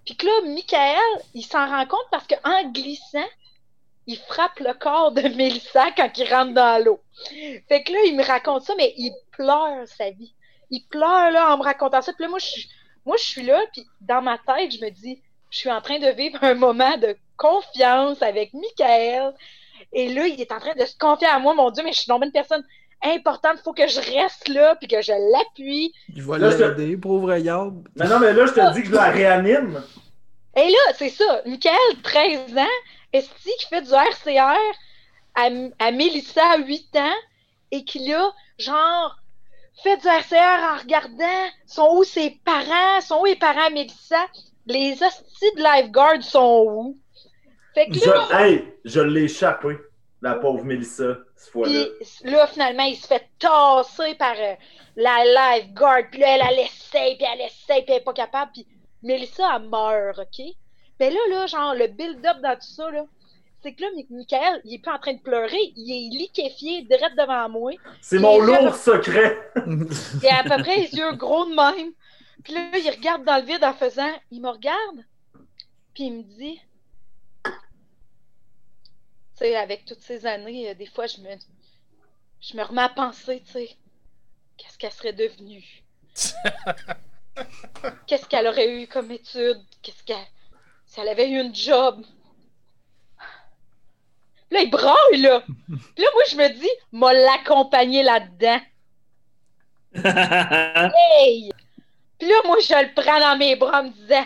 Puis 0.04 0.16
que 0.16 0.26
là, 0.26 0.40
Michael, 0.44 1.22
il 1.32 1.44
s'en 1.44 1.66
rend 1.66 1.86
compte 1.86 2.06
parce 2.10 2.26
qu'en 2.26 2.70
glissant, 2.72 3.24
il 4.06 4.18
frappe 4.18 4.58
le 4.60 4.74
corps 4.74 5.12
de 5.12 5.22
Mélissa 5.36 5.86
quand 5.96 6.10
il 6.16 6.28
rentre 6.32 6.52
dans 6.54 6.82
l'eau. 6.84 7.00
Fait 7.68 7.82
que 7.82 7.92
là, 7.92 7.98
il 8.06 8.16
me 8.16 8.24
raconte 8.24 8.62
ça, 8.62 8.74
mais 8.76 8.92
il 8.96 9.12
pleure 9.32 9.86
sa 9.86 10.10
vie. 10.10 10.34
Il 10.70 10.84
pleure, 10.88 11.30
là, 11.30 11.52
en 11.54 11.58
me 11.58 11.62
racontant 11.62 12.02
ça. 12.02 12.12
Puis 12.12 12.24
là, 12.24 12.28
moi, 12.30 12.38
je, 12.38 12.46
suis- 12.46 12.68
moi, 13.06 13.16
je 13.18 13.24
suis 13.24 13.42
là, 13.42 13.60
puis 13.72 13.86
dans 14.00 14.22
ma 14.22 14.38
tête, 14.38 14.72
je 14.72 14.84
me 14.84 14.90
dis, 14.90 15.22
je 15.50 15.58
suis 15.58 15.70
en 15.70 15.80
train 15.80 15.98
de 15.98 16.08
vivre 16.08 16.38
un 16.42 16.54
moment 16.54 16.96
de 16.96 17.16
confiance 17.36 18.20
avec 18.22 18.52
Michael. 18.54 19.32
Et 19.92 20.12
là, 20.12 20.26
il 20.26 20.40
est 20.40 20.50
en 20.52 20.58
train 20.58 20.74
de 20.74 20.84
se 20.84 20.96
confier 20.98 21.28
à 21.28 21.38
moi. 21.38 21.54
Mon 21.54 21.70
Dieu, 21.70 21.84
mais 21.84 21.92
je 21.92 21.98
suis 22.00 22.08
donc 22.08 22.24
une 22.24 22.32
personne 22.32 22.64
importante. 23.04 23.56
Il 23.58 23.62
faut 23.62 23.72
que 23.74 23.86
je 23.86 24.00
reste 24.00 24.48
là, 24.48 24.74
puis 24.76 24.88
que 24.88 25.00
je 25.02 25.12
l'appuie. 25.32 25.92
Il 26.14 26.22
va 26.22 26.38
Là, 26.38 26.50
je- 26.50 26.56
l'aider, 26.64 26.96
pauvre 26.96 27.36
Yab. 27.36 27.86
Mais 27.96 28.08
non, 28.08 28.18
mais 28.18 28.32
là, 28.32 28.46
je 28.46 28.52
te 28.52 28.72
dis 28.74 28.82
que 28.82 28.88
je 28.88 28.94
la 28.94 29.10
réanime. 29.10 29.82
Et 30.56 30.70
là, 30.70 30.92
c'est 30.96 31.10
ça. 31.10 31.42
Michael, 31.46 32.00
13 32.02 32.56
ans, 32.56 32.66
est 33.16 33.58
qui 33.58 33.66
fait 33.68 33.82
du 33.82 33.92
RCR 33.92 34.58
à, 35.34 35.48
à 35.78 35.90
Mélissa, 35.90 36.58
8 36.58 36.96
ans, 36.96 37.16
et 37.70 37.84
qui 37.84 38.08
là, 38.08 38.32
genre, 38.58 39.16
fait 39.82 39.96
du 39.96 40.06
RCR 40.06 40.74
en 40.74 40.78
regardant 40.78 41.48
sont 41.66 41.96
où 41.96 42.04
ses 42.04 42.30
parents, 42.44 43.00
sont 43.00 43.20
où 43.20 43.24
les 43.24 43.36
parents 43.36 43.66
à 43.66 43.70
Mélissa, 43.70 44.24
les 44.66 45.02
hosties 45.02 45.54
de 45.56 45.62
lifeguard 45.62 46.22
sont 46.22 46.64
où? 46.68 46.98
Fait 47.74 47.88
que 47.88 48.06
là, 48.06 48.26
Je, 48.30 48.36
hey, 48.36 48.74
je 48.84 49.00
l'ai 49.00 49.24
échappé, 49.24 49.76
la 50.22 50.36
pauvre 50.36 50.64
Mélissa, 50.64 51.18
cette 51.36 51.52
fois-là. 51.52 51.86
Là, 52.22 52.46
finalement, 52.46 52.84
il 52.84 52.96
se 52.96 53.06
fait 53.06 53.28
tasser 53.38 54.14
par 54.14 54.36
euh, 54.38 54.54
la 54.96 55.24
lifeguard. 55.24 56.04
Puis 56.10 56.20
là, 56.20 56.36
elle, 56.36 56.42
elle 56.50 56.60
essaye, 56.60 57.16
puis 57.16 57.26
elle 57.32 57.40
essaye, 57.40 57.82
puis 57.82 57.92
elle 57.94 58.00
est 58.00 58.04
pas 58.04 58.12
capable. 58.12 58.52
Puis 58.52 58.66
Mélissa, 59.02 59.56
elle 59.56 59.68
meurt, 59.68 60.18
OK? 60.18 60.46
Mais 61.00 61.10
là, 61.10 61.18
là, 61.30 61.46
genre, 61.46 61.74
le 61.74 61.88
build-up 61.88 62.38
dans 62.42 62.54
tout 62.54 62.66
ça, 62.66 62.90
là, 62.90 63.04
c'est 63.62 63.72
que 63.72 63.82
là, 63.82 63.88
Mi- 63.96 64.06
Michael, 64.10 64.60
il 64.64 64.74
est 64.74 64.78
pas 64.84 64.94
en 64.94 64.98
train 64.98 65.14
de 65.14 65.20
pleurer. 65.20 65.72
Il 65.76 65.90
est 65.90 66.16
liquéfié, 66.16 66.82
direct 66.82 67.16
devant 67.16 67.48
moi. 67.48 67.72
C'est 68.00 68.18
mon 68.18 68.38
lourd 68.38 68.74
secret. 68.76 69.38
Il 70.22 70.28
a 70.28 70.40
à 70.40 70.42
peu 70.42 70.62
près 70.62 70.76
les 70.76 70.94
yeux 70.94 71.12
gros 71.12 71.46
de 71.46 71.54
même. 71.54 71.92
Puis 72.42 72.52
là, 72.52 72.76
il 72.76 72.90
regarde 72.90 73.24
dans 73.24 73.36
le 73.38 73.44
vide 73.44 73.64
en 73.64 73.72
faisant... 73.72 74.12
Il 74.30 74.42
me 74.42 74.50
regarde, 74.50 75.04
puis 75.94 76.04
il 76.04 76.12
me 76.12 76.22
dit... 76.22 76.60
Tu 77.44 77.50
sais, 79.36 79.56
avec 79.56 79.86
toutes 79.86 80.02
ces 80.02 80.26
années, 80.26 80.70
euh, 80.70 80.74
des 80.74 80.86
fois, 80.86 81.06
je 81.06 81.20
me... 81.22 81.28
Je 82.40 82.56
me 82.56 82.62
remets 82.62 82.82
à 82.82 82.90
penser, 82.90 83.42
tu 83.46 83.52
sais, 83.52 83.70
qu'est-ce 84.58 84.76
qu'elle 84.76 84.92
serait 84.92 85.14
devenue? 85.14 85.64
qu'est-ce 88.06 88.26
qu'elle 88.26 88.46
aurait 88.46 88.82
eu 88.82 88.86
comme 88.86 89.10
étude? 89.10 89.62
Qu'est-ce 89.80 90.04
qu'elle... 90.04 90.18
Si 90.94 91.00
elle 91.00 91.08
avait 91.08 91.28
eu 91.28 91.40
une 91.40 91.52
job? 91.52 92.04
Là, 94.48 94.60
il 94.60 94.70
braille, 94.70 95.22
là! 95.22 95.40
Puis 95.40 96.04
là, 96.04 96.08
moi, 96.14 96.22
je 96.30 96.36
me 96.36 96.48
dis, 96.50 96.68
m'a 96.92 97.12
l'accompagner 97.12 98.04
là-dedans. 98.04 98.60
Hey! 100.94 101.50
Puis 102.16 102.28
là, 102.28 102.34
moi, 102.44 102.58
je 102.60 102.74
le 102.74 102.94
prends 102.94 103.18
dans 103.18 103.36
mes 103.36 103.56
bras 103.56 103.80
en 103.80 103.84
me 103.84 103.90
disant 103.90 104.24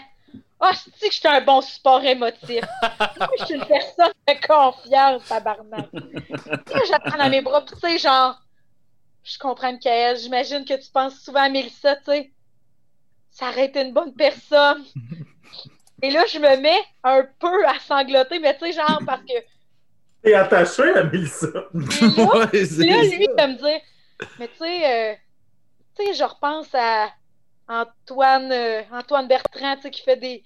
Ah, 0.60 0.72
je 0.72 0.90
dis 0.90 1.08
que 1.08 1.14
je 1.14 1.18
suis 1.20 1.28
un 1.28 1.40
bon 1.40 1.62
support 1.62 2.04
émotif. 2.04 2.62
moi, 2.82 3.30
je 3.38 3.44
suis 3.46 3.54
une 3.54 3.64
personne 3.64 4.12
de 4.26 4.46
confiance, 4.46 5.24
tabarnak. 5.26 5.88
Puis 5.90 6.00
là, 6.00 6.82
je 6.86 6.92
le 6.92 7.10
prends 7.10 7.18
dans 7.18 7.30
mes 7.30 7.40
bras, 7.40 7.64
puis 7.64 7.76
tu 7.76 7.80
sais, 7.80 7.98
genre, 7.98 8.38
je 9.24 9.38
comprends, 9.38 9.72
Michael, 9.72 10.18
j'imagine 10.18 10.66
que 10.66 10.74
tu 10.74 10.90
penses 10.90 11.18
souvent 11.20 11.44
à 11.44 11.48
Mélissa, 11.48 11.96
tu 11.96 12.04
sais. 12.06 12.30
Ça 13.30 13.48
aurait 13.48 13.66
été 13.66 13.80
une 13.80 13.94
bonne 13.94 14.12
personne. 14.12 14.84
Et 16.02 16.10
là, 16.10 16.24
je 16.26 16.38
me 16.38 16.56
mets 16.60 16.80
un 17.02 17.26
peu 17.38 17.66
à 17.66 17.78
sangloter, 17.80 18.38
mais 18.38 18.56
tu 18.56 18.66
sais, 18.66 18.72
genre, 18.72 19.00
parce 19.06 19.22
que. 19.22 19.32
T'es 20.22 20.34
attaché 20.34 20.82
à 20.94 21.04
Mélissa. 21.04 21.46
Et 21.48 21.50
là, 21.50 22.24
Ouais, 22.52 22.64
c'est 22.64 22.84
là, 22.86 23.02
lui, 23.02 23.10
ça. 23.10 23.16
il 23.20 23.28
va 23.36 23.46
me 23.48 23.56
dire, 23.56 23.80
mais 24.38 24.48
tu 24.48 24.56
sais, 24.58 25.12
euh, 25.12 25.14
tu 25.98 26.04
sais, 26.06 26.14
je 26.14 26.24
repense 26.24 26.68
à 26.74 27.10
Antoine, 27.68 28.50
euh, 28.52 28.82
Antoine 28.92 29.28
Bertrand, 29.28 29.76
tu 29.76 29.82
sais, 29.82 29.90
qui 29.90 30.02
fait 30.02 30.16
des, 30.16 30.42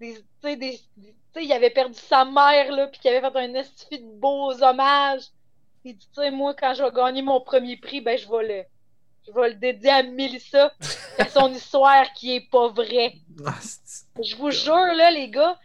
des, 0.00 0.14
tu 0.14 0.22
sais, 0.42 0.56
des, 0.56 0.78
tu 0.78 1.12
sais, 1.34 1.44
il 1.44 1.52
avait 1.52 1.70
perdu 1.70 1.98
sa 1.98 2.24
mère, 2.24 2.72
là, 2.72 2.86
puis 2.88 3.00
qui 3.00 3.08
avait 3.08 3.20
fait 3.20 3.38
un 3.38 3.54
estifi 3.54 3.98
de 4.00 4.18
beaux 4.20 4.52
hommages. 4.62 5.22
Il 5.84 5.96
dit, 5.96 6.06
tu 6.14 6.20
sais, 6.22 6.30
moi, 6.30 6.54
quand 6.54 6.72
je 6.74 6.82
vais 6.82 6.90
gagner 6.92 7.20
mon 7.22 7.40
premier 7.42 7.76
prix, 7.76 8.00
ben, 8.00 8.16
je 8.18 8.26
vais 8.30 8.46
le, 8.48 8.64
je 9.26 9.32
vais 9.38 9.48
le 9.50 9.54
dédier 9.54 9.90
à 9.90 10.02
Mélissa, 10.02 10.72
à 11.18 11.28
son 11.28 11.52
histoire 11.52 12.10
qui 12.14 12.36
est 12.36 12.48
pas 12.50 12.68
vraie. 12.68 13.14
Ah, 13.46 13.54
c'est- 13.60 14.03
Je 14.22 14.36
vous 14.36 14.50
jure, 14.50 14.74
là, 14.96 15.10
les 15.10 15.28
gars, 15.28 15.58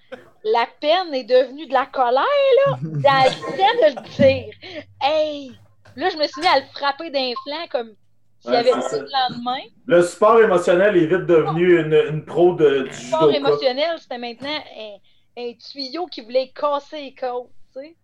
la 0.43 0.65
peine 0.81 1.13
est 1.13 1.23
devenue 1.23 1.67
de 1.67 1.73
la 1.73 1.85
colère, 1.85 2.23
là, 2.65 2.77
dans 2.81 2.89
le 2.89 3.93
de 3.93 3.95
le 3.95 4.15
dire. 4.17 4.53
Hey! 5.01 5.51
Là, 5.95 6.09
je 6.09 6.17
me 6.17 6.25
suis 6.27 6.41
mis 6.41 6.47
à 6.47 6.59
le 6.59 6.65
frapper 6.73 7.09
d'un 7.11 7.31
flanc 7.43 7.67
comme 7.71 7.93
s'il 8.39 8.51
Ouais, 8.51 8.57
avait 8.57 8.71
dit 8.71 8.85
le 8.93 9.07
lendemain. 9.11 9.59
Le 9.85 10.01
support 10.01 10.41
émotionnel 10.41 10.95
est 10.97 11.05
vite 11.07 11.25
devenu 11.25 11.79
une, 11.79 11.93
une 11.93 12.25
pro 12.25 12.55
de, 12.55 12.83
du 12.83 12.83
Le 12.85 12.91
sport 12.93 13.31
judoka. 13.31 13.37
émotionnel, 13.37 13.99
c'était 13.99 14.17
maintenant 14.17 14.49
un, 14.77 15.41
un 15.41 15.53
tuyau 15.53 16.05
qui 16.07 16.21
voulait 16.21 16.51
casser 16.55 17.01
les 17.01 17.15
côtes, 17.15 17.49
tu 17.73 17.81
sais. 17.81 17.95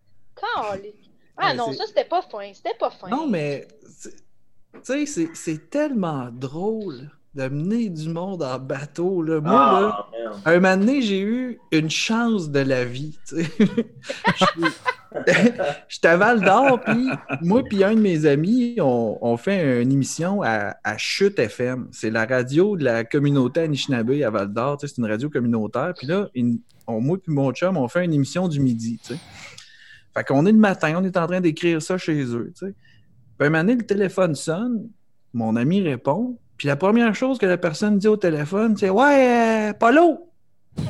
Ah 0.58 0.76
Ouais, 1.38 1.54
non, 1.54 1.72
ça, 1.74 1.86
c'était 1.88 2.06
pas 2.06 2.22
fin. 2.22 2.52
C'était 2.54 2.76
pas 2.78 2.90
fin. 2.90 3.08
Non, 3.10 3.28
mais 3.28 3.68
tu 4.04 4.10
sais, 4.84 5.06
c'est- 5.06 5.34
c'est 5.36 5.70
tellement 5.70 6.30
drôle 6.32 7.10
de 7.36 7.48
mener 7.50 7.90
du 7.90 8.10
monde 8.10 8.42
en 8.44 8.58
bateau. 8.60 9.22
Là. 9.22 9.42
Moi, 9.42 9.52
là, 9.52 9.98
Ah, 9.98 10.08
merde. 10.12 10.42
un 10.46 10.54
moment 10.60 10.78
donné, 10.78 11.02
j'ai 11.02 11.20
eu 11.22 11.60
une 11.72 11.90
chance 11.90 12.50
de 12.50 12.60
la 12.60 12.86
vie. 12.86 13.18
J'étais 15.88 16.08
à 16.10 16.18
Val 16.18 16.42
d'Or, 16.42 16.82
puis 16.82 17.08
moi 17.42 17.64
puis 17.64 17.84
un 17.84 17.96
de 17.96 18.02
mes 18.02 18.26
amis, 18.26 18.76
on, 18.82 19.18
on 19.22 19.38
fait 19.38 19.82
une 19.82 19.92
émission 19.92 20.42
à, 20.44 20.76
à 20.84 20.98
Chute 20.98 21.40
FM. 21.40 21.88
C'est 21.92 22.10
la 22.10 22.26
radio 22.26 22.76
de 22.76 22.84
la 22.84 23.06
communauté 23.06 23.62
Anishinaabe 23.62 24.12
à 24.26 24.30
Val 24.30 24.52
d'Or. 24.52 24.78
C'est 24.82 24.98
une 24.98 25.06
radio 25.06 25.30
communautaire. 25.30 25.94
Puis 25.98 26.08
là, 26.08 26.28
une- 26.36 26.60
on, 26.88 27.00
moi 27.00 27.18
puis 27.22 27.32
mon 27.34 27.52
chum, 27.54 27.78
on 27.78 27.88
fait 27.88 28.04
une 28.06 28.14
émission 28.14 28.48
du 28.48 28.60
midi. 28.60 29.00
tu 29.04 29.14
sais. 29.14 29.20
Fait 30.14 30.24
qu'on 30.24 30.46
est 30.46 30.52
le 30.52 30.58
matin, 30.58 30.96
on 30.98 31.04
est 31.04 31.18
en 31.18 31.28
train 31.28 31.42
d'écrire 31.42 31.82
ça 31.82 31.98
chez 31.98 32.22
eux. 32.36 32.52
Puis 32.58 32.74
un 33.40 33.50
moment 33.50 33.60
donné, 33.64 33.76
le 33.76 33.86
téléphone 33.86 34.36
sonne, 34.36 34.90
mon 35.34 35.56
ami 35.56 35.82
répond, 35.82 36.38
puis 36.58 36.68
la 36.68 36.76
première 36.76 37.14
chose 37.16 37.38
que 37.38 37.46
la 37.46 37.58
personne 37.58 37.98
dit 37.98 38.08
au 38.08 38.18
téléphone, 38.18 38.76
c'est 38.78 38.90
Ouais, 38.90 39.70
euh, 39.70 39.74
Polo! 39.74 40.32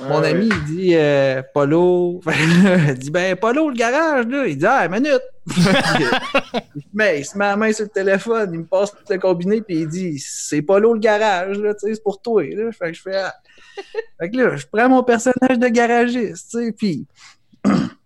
Mon, 0.00 0.22
ami, 0.22 0.48
il 0.48 0.64
dit 0.64 0.94
euh, 0.94 1.42
Polo. 1.52 2.20
il 2.88 2.94
dit 2.94 3.10
Ben, 3.10 3.34
Polo, 3.36 3.68
le 3.70 3.74
garage, 3.74 4.26
là. 4.26 4.46
Il 4.46 4.56
dit 4.56 4.66
Ah, 4.66 4.86
minute! 4.88 5.22
Mais 6.94 7.20
il 7.20 7.24
se 7.24 7.36
met 7.36 7.46
la 7.46 7.56
main 7.56 7.72
sur 7.72 7.84
le 7.84 7.90
téléphone, 7.90 8.50
il 8.52 8.60
me 8.60 8.64
passe 8.64 8.94
le 9.08 9.18
combiné, 9.18 9.60
puis 9.60 9.80
il 9.80 9.88
dit 9.88 10.18
C'est 10.20 10.62
Polo, 10.62 10.94
le 10.94 11.00
garage, 11.00 11.58
là, 11.58 11.74
tu 11.74 11.80
sais, 11.80 11.94
c'est 11.94 12.02
pour 12.02 12.22
toi. 12.22 12.44
Là. 12.44 12.70
Fait 12.70 12.92
que 12.92 12.94
je 12.94 13.02
fais 13.02 13.16
Ah. 13.16 13.34
Fait 14.20 14.30
que 14.30 14.36
là, 14.36 14.56
je 14.56 14.66
prends 14.70 14.88
mon 14.88 15.02
personnage 15.02 15.58
de 15.58 15.68
garagiste, 15.68 16.50
tu 16.50 16.66
sais, 16.66 16.72
puis. 16.72 17.06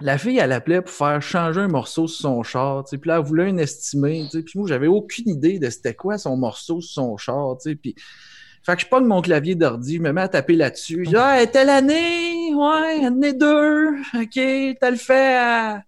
La 0.00 0.18
fille, 0.18 0.38
elle 0.38 0.52
appelait 0.52 0.82
pour 0.82 0.92
faire 0.92 1.22
changer 1.22 1.60
un 1.60 1.68
morceau 1.68 2.06
sur 2.06 2.20
son 2.20 2.42
char, 2.42 2.84
tu 2.84 2.90
sais, 2.90 2.98
puis 2.98 3.08
là, 3.08 3.16
elle 3.16 3.24
voulait 3.24 3.48
un 3.48 3.56
estimé, 3.56 4.24
tu 4.24 4.38
sais, 4.38 4.42
puis 4.42 4.58
moi, 4.58 4.68
j'avais 4.68 4.88
aucune 4.88 5.28
idée 5.28 5.58
de 5.58 5.70
c'était 5.70 5.94
quoi 5.94 6.18
son 6.18 6.36
morceau 6.36 6.80
sur 6.80 7.02
son 7.02 7.16
char, 7.16 7.56
tu 7.58 7.70
sais, 7.70 7.76
puis 7.76 7.94
fait 8.66 8.74
que 8.74 8.82
je 8.82 8.86
pogne 8.86 9.04
mon 9.04 9.22
clavier 9.22 9.54
d'ordi, 9.54 9.96
je 9.96 10.02
me 10.02 10.12
mets 10.12 10.22
à 10.22 10.28
taper 10.28 10.56
là-dessus. 10.56 11.04
Je 11.04 11.10
dis, 11.10 11.16
ah, 11.16 11.46
telle 11.46 11.70
année, 11.70 12.52
ouais, 12.52 13.04
année 13.06 13.32
2, 13.32 13.90
ok, 14.14 14.76
t'as 14.80 14.90
le 14.90 14.96
fait 14.96 15.36
à 15.36 15.82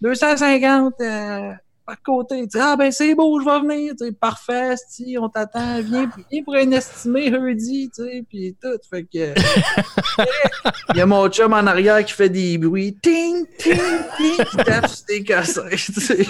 250 0.00 0.94
euh, 1.00 1.52
par 1.84 2.00
côté. 2.02 2.40
Tu 2.42 2.46
dis, 2.46 2.58
ah, 2.60 2.76
ben 2.76 2.90
c'est 2.90 3.14
beau, 3.14 3.40
je 3.40 3.44
vais 3.44 3.60
venir, 3.60 3.92
tu 3.98 4.06
sais, 4.06 4.12
parfait, 4.12 4.74
si, 4.88 5.16
on 5.20 5.28
t'attend, 5.28 5.80
viens, 5.82 6.10
viens 6.30 6.42
pour 6.42 6.54
un 6.54 6.70
estimé 6.70 7.30
jeudi, 7.30 7.90
tu 7.94 8.02
sais, 8.02 8.24
puis 8.28 8.56
tout. 8.60 8.78
Fait 8.88 9.04
que. 9.04 9.34
Il 10.94 10.98
y 10.98 11.00
a 11.00 11.06
mon 11.06 11.28
chum 11.28 11.52
en 11.52 11.66
arrière 11.66 12.04
qui 12.04 12.12
fait 12.12 12.28
des 12.28 12.58
bruits, 12.58 12.96
ting, 13.02 13.46
ting, 13.58 13.78
ting, 14.16 14.44
qui 14.50 14.56
tape 14.56 14.88
sur 14.88 15.06
des 15.06 15.24
cassettes, 15.24 15.92
tu 15.94 16.00
sais. 16.00 16.24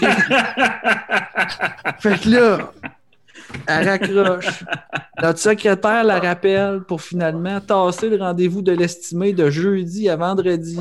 Fait 1.99 2.21
que 2.21 2.29
là, 2.29 2.73
Elle 3.67 3.89
raccroche. 3.89 4.65
Notre 5.23 5.39
secrétaire 5.39 6.05
la 6.05 6.19
rappelle 6.19 6.81
pour 6.87 7.01
finalement 7.03 7.61
tasser 7.61 8.09
le 8.09 8.17
rendez-vous 8.17 8.63
de 8.63 8.73
l'estimé 8.73 9.33
de 9.33 9.51
jeudi 9.51 10.09
à 10.09 10.17
vendredi. 10.17 10.79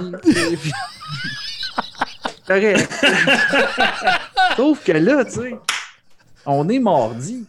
Correct. 2.48 2.90
Sauf 4.58 4.84
que 4.84 4.92
là, 4.92 5.26
tu 5.26 5.32
sais, 5.32 5.58
on 6.46 6.68
est 6.70 6.80
mardi. 6.80 7.46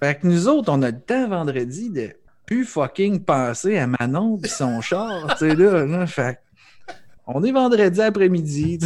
Fait 0.00 0.18
que 0.18 0.26
nous 0.26 0.48
autres, 0.48 0.72
on 0.72 0.82
a 0.82 0.90
le 0.90 1.00
temps 1.00 1.28
vendredi 1.28 1.90
de 1.90 2.10
plus 2.46 2.64
fucking 2.64 3.20
penser 3.24 3.78
à 3.78 3.86
Manon 3.86 4.38
et 4.42 4.48
son 4.48 4.80
char. 4.80 5.36
Tu 5.38 5.50
sais, 5.50 5.54
là, 5.54 5.84
là, 5.86 6.06
fait 6.06 6.40
on 7.32 7.44
est 7.44 7.52
vendredi 7.52 8.00
après-midi, 8.00 8.80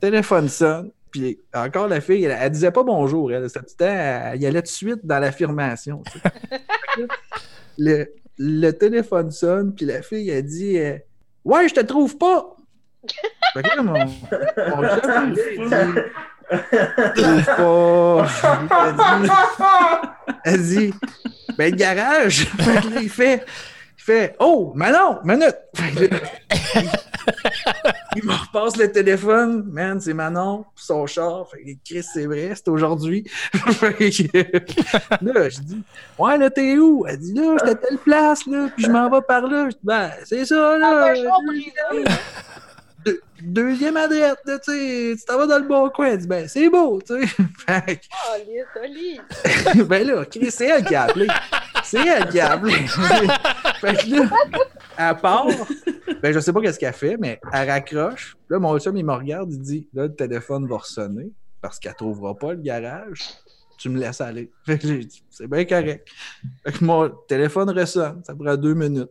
téléphone 0.00 0.48
sonne. 0.48 0.90
Puis 1.10 1.38
encore 1.54 1.88
la 1.88 2.00
fille, 2.00 2.24
elle, 2.24 2.36
elle 2.38 2.50
disait 2.50 2.70
pas 2.70 2.82
bonjour. 2.82 3.32
Elle, 3.32 3.50
tout 3.50 3.58
le 3.58 3.76
temps, 3.76 3.84
elle, 3.86 4.40
y 4.40 4.46
allait 4.46 4.60
tout 4.60 4.66
de 4.66 4.68
suite 4.68 5.00
dans 5.04 5.18
l'affirmation. 5.18 6.02
le 7.78 8.70
téléphone 8.72 9.30
sonne, 9.30 9.74
puis 9.74 9.86
la 9.86 10.02
fille, 10.02 10.28
elle 10.30 10.44
dit 10.44 10.78
euh, 10.78 10.98
Ouais, 11.44 11.68
je 11.68 11.74
te 11.74 11.80
trouve 11.80 12.18
pas. 12.18 12.56
Chum, 13.62 13.94
il 17.16 17.36
dit 17.36 17.44
trouve 17.44 17.44
pas. 17.56 18.26
Elle 18.84 18.96
dit, 18.96 19.32
elle 20.44 20.62
dit 20.62 20.94
Ben, 21.58 21.70
le 21.70 21.76
garage. 21.76 22.46
Il 23.00 23.08
fait, 23.10 23.44
il 23.98 24.02
fait 24.02 24.36
Oh, 24.38 24.72
Manon, 24.74 25.18
minute. 25.24 25.56
Il 28.16 28.24
me 28.24 28.32
repasse 28.32 28.76
le 28.76 28.90
téléphone. 28.92 29.64
Man, 29.70 30.00
c'est 30.00 30.12
Manon, 30.14 30.64
pis 30.76 30.84
son 30.84 31.06
char. 31.06 31.46
Fait 31.50 31.78
Chris, 31.84 32.02
c'est 32.12 32.26
vrai, 32.26 32.52
c'est 32.54 32.68
aujourd'hui. 32.68 33.24
Là, 35.22 35.48
je 35.48 35.60
dis 35.60 35.82
Ouais, 36.18 36.36
là, 36.38 36.50
t'es 36.50 36.76
où? 36.76 37.06
Elle 37.08 37.18
dit 37.18 37.32
Là, 37.34 37.56
j'étais 37.58 37.70
à 37.70 37.74
telle 37.76 37.98
place, 37.98 38.46
là, 38.46 38.68
puis 38.74 38.84
je 38.84 38.90
m'en 38.90 39.08
vais 39.08 39.22
par 39.22 39.42
là. 39.46 39.66
Je 39.70 39.74
dis 39.74 39.80
Ben, 39.84 40.10
c'est 40.24 40.44
ça, 40.44 40.74
Ah, 40.74 40.78
là. 40.78 41.14
char 41.14 41.38
brisé. 41.46 42.04
Deux- 43.04 43.20
deuxième 43.42 43.96
adresse, 43.96 44.36
là, 44.44 44.58
tu 44.58 44.72
sais, 44.72 45.14
tu 45.18 45.24
t'en 45.24 45.38
vas 45.38 45.46
dans 45.46 45.58
le 45.58 45.66
bon 45.66 45.88
coin. 45.90 46.16
Ben, 46.26 46.46
c'est 46.48 46.68
beau, 46.68 47.00
tu 47.04 47.20
sais. 47.20 47.26
Fait 47.66 47.96
que, 47.96 48.06
Oh, 49.80 49.84
ben 49.84 50.06
là, 50.06 50.24
c'est 50.50 50.66
elle 50.68 50.84
qui 50.84 50.94
a 50.94 51.04
appelé. 51.04 51.26
C'est 51.84 52.06
elle 52.06 52.28
qui 52.28 52.38
a 52.40 52.52
appelé. 52.52 52.72
fait 53.80 53.94
que 53.94 54.10
là, 54.10 54.28
elle 54.98 55.16
part. 55.16 55.46
Ben, 56.22 56.32
je 56.32 56.38
sais 56.40 56.52
pas 56.52 56.60
qu'est-ce 56.60 56.78
qu'elle 56.78 56.92
fait, 56.92 57.16
mais 57.16 57.40
elle 57.52 57.68
raccroche. 57.68 58.36
Là, 58.48 58.58
mon 58.58 58.78
chum, 58.78 58.96
il 58.96 59.04
me 59.04 59.12
regarde, 59.12 59.52
il 59.52 59.60
dit, 59.60 59.88
là, 59.92 60.04
le 60.04 60.14
téléphone 60.14 60.68
va 60.68 60.76
ressonner 60.78 61.32
parce 61.60 61.78
qu'elle 61.78 61.94
trouvera 61.94 62.34
pas 62.36 62.52
le 62.52 62.60
garage. 62.62 63.20
Tu 63.78 63.88
me 63.88 63.98
laisses 63.98 64.20
aller. 64.20 64.50
Fait 64.64 64.78
que 64.78 64.86
j'ai 64.86 64.98
dit, 65.04 65.24
c'est 65.28 65.48
bien 65.48 65.64
correct. 65.64 66.08
Fait 66.64 66.72
que 66.72 66.84
mon 66.84 67.08
téléphone 67.26 67.70
ressonne. 67.70 68.22
Ça 68.24 68.34
prend 68.34 68.56
deux 68.56 68.74
minutes. 68.74 69.10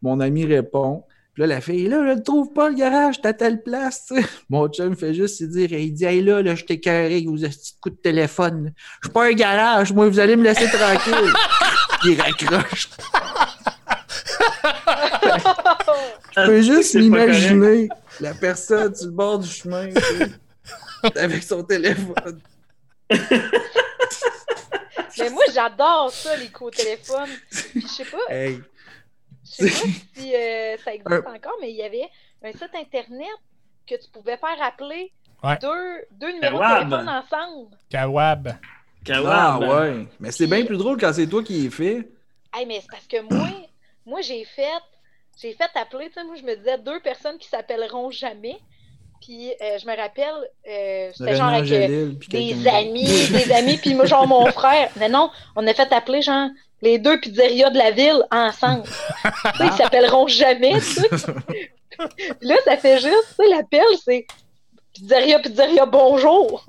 Mon 0.00 0.20
ami 0.20 0.44
répond. 0.46 1.04
Puis 1.32 1.40
là, 1.40 1.46
la 1.46 1.60
fille, 1.62 1.88
là, 1.88 1.98
je 2.06 2.14
le 2.14 2.22
trouve 2.22 2.52
pas 2.52 2.68
le 2.68 2.74
garage, 2.74 3.22
t'as 3.22 3.32
telle 3.32 3.62
place, 3.62 4.04
tu 4.06 4.20
sais. 4.20 4.28
Mon 4.50 4.68
chum 4.68 4.94
fait 4.94 5.14
juste 5.14 5.38
se 5.38 5.44
dire, 5.44 5.72
il 5.72 5.92
dit, 5.92 6.04
hey 6.04 6.22
là, 6.22 6.42
là, 6.42 6.54
je 6.54 6.64
t'ai 6.64 6.78
carré 6.78 7.06
avec 7.06 7.26
vos 7.26 7.36
petits 7.36 7.74
coups 7.80 7.96
de 7.96 8.00
téléphone. 8.02 8.74
Je 9.00 9.08
suis 9.08 9.12
pas 9.12 9.24
un 9.26 9.32
garage, 9.32 9.94
moi, 9.94 10.08
vous 10.08 10.20
allez 10.20 10.36
me 10.36 10.42
laisser 10.44 10.66
tranquille. 10.66 11.32
il 12.04 12.20
raccroche. 12.20 12.90
Je 16.36 16.46
peux 16.46 16.62
juste 16.62 16.94
m'imaginer 16.94 17.88
la 18.20 18.34
personne 18.34 18.94
sur 18.94 19.06
le 19.06 19.12
bord 19.12 19.38
du 19.38 19.48
chemin, 19.48 19.88
tu 19.88 20.00
sais, 20.00 21.18
avec 21.18 21.42
son 21.42 21.62
téléphone. 21.62 22.40
Mais 25.18 25.30
moi, 25.30 25.44
j'adore 25.52 26.10
ça, 26.10 26.36
les 26.36 26.48
coups 26.48 26.68
au 26.68 26.70
téléphone. 26.70 27.28
Puis 27.50 27.82
je 27.82 27.86
sais 27.86 28.04
pas, 28.04 28.18
Hey, 28.34 28.60
je 29.58 29.66
sais 29.66 29.70
pas 29.70 30.20
si 30.20 30.34
euh, 30.34 30.76
ça 30.78 30.94
existe 30.94 31.26
encore, 31.26 31.56
mais 31.60 31.70
il 31.70 31.76
y 31.76 31.82
avait 31.82 32.08
un 32.44 32.52
site 32.52 32.74
internet 32.74 33.28
que 33.86 33.94
tu 33.96 34.08
pouvais 34.10 34.36
faire 34.36 34.60
appeler 34.62 35.12
Ouais. 35.42 35.58
deux, 35.60 36.04
deux 36.12 36.32
numéros 36.34 36.58
de 36.60 36.78
téléphone 36.84 37.08
ensemble. 37.08 37.76
Kawab. 37.90 38.48
ah 38.54 38.58
Kawab. 39.04 39.62
ouais. 39.62 40.06
Mais 40.20 40.30
c'est 40.30 40.46
bien 40.46 40.64
plus 40.64 40.76
drôle 40.78 40.96
quand 41.00 41.12
c'est 41.12 41.26
toi 41.26 41.42
qui 41.42 41.64
y 41.66 41.70
fait. 41.70 42.08
Hey, 42.54 42.64
mais 42.64 42.80
c'est 42.80 42.90
parce 42.90 43.06
que 43.08 43.20
moi, 43.22 43.48
moi 44.06 44.20
j'ai 44.20 44.44
fait 44.44 44.70
j'ai 45.40 45.52
fait 45.54 45.68
appeler, 45.74 46.08
tu 46.08 46.12
sais, 46.14 46.24
moi 46.24 46.36
je 46.36 46.42
me 46.44 46.54
disais 46.54 46.78
deux 46.78 47.00
personnes 47.00 47.38
qui 47.38 47.48
s'appelleront 47.48 48.10
jamais. 48.12 48.60
Puis 49.22 49.50
euh, 49.50 49.78
je 49.78 49.86
me 49.86 49.96
rappelle, 49.96 50.34
euh, 50.68 51.10
c'était 51.14 51.36
genre 51.36 51.48
avec 51.48 51.70
euh, 51.70 52.10
des 52.28 52.66
amis, 52.66 53.28
des 53.30 53.52
amis, 53.52 53.76
puis 53.76 53.94
moi, 53.94 54.04
genre 54.04 54.26
mon 54.26 54.46
frère. 54.46 54.90
Mais 54.96 55.08
non, 55.08 55.30
on 55.54 55.64
a 55.68 55.72
fait 55.72 55.92
appeler 55.92 56.22
genre 56.22 56.48
les 56.80 56.98
deux 56.98 57.20
pizzerias 57.20 57.70
de 57.70 57.78
la 57.78 57.92
ville 57.92 58.26
ensemble. 58.32 58.82
tu 58.82 59.58
sais, 59.58 59.66
ils 59.66 59.72
s'appelleront 59.72 60.26
jamais, 60.26 60.74
tu 60.80 60.86
sais. 60.86 61.08
Puis 62.40 62.48
là, 62.48 62.56
ça 62.64 62.76
fait 62.76 62.98
juste, 62.98 63.36
tu 63.38 63.44
sais, 63.44 63.48
l'appel, 63.48 63.84
c'est 64.04 64.26
pizzeria, 64.92 65.38
pizzeria, 65.38 65.86
bonjour. 65.86 66.66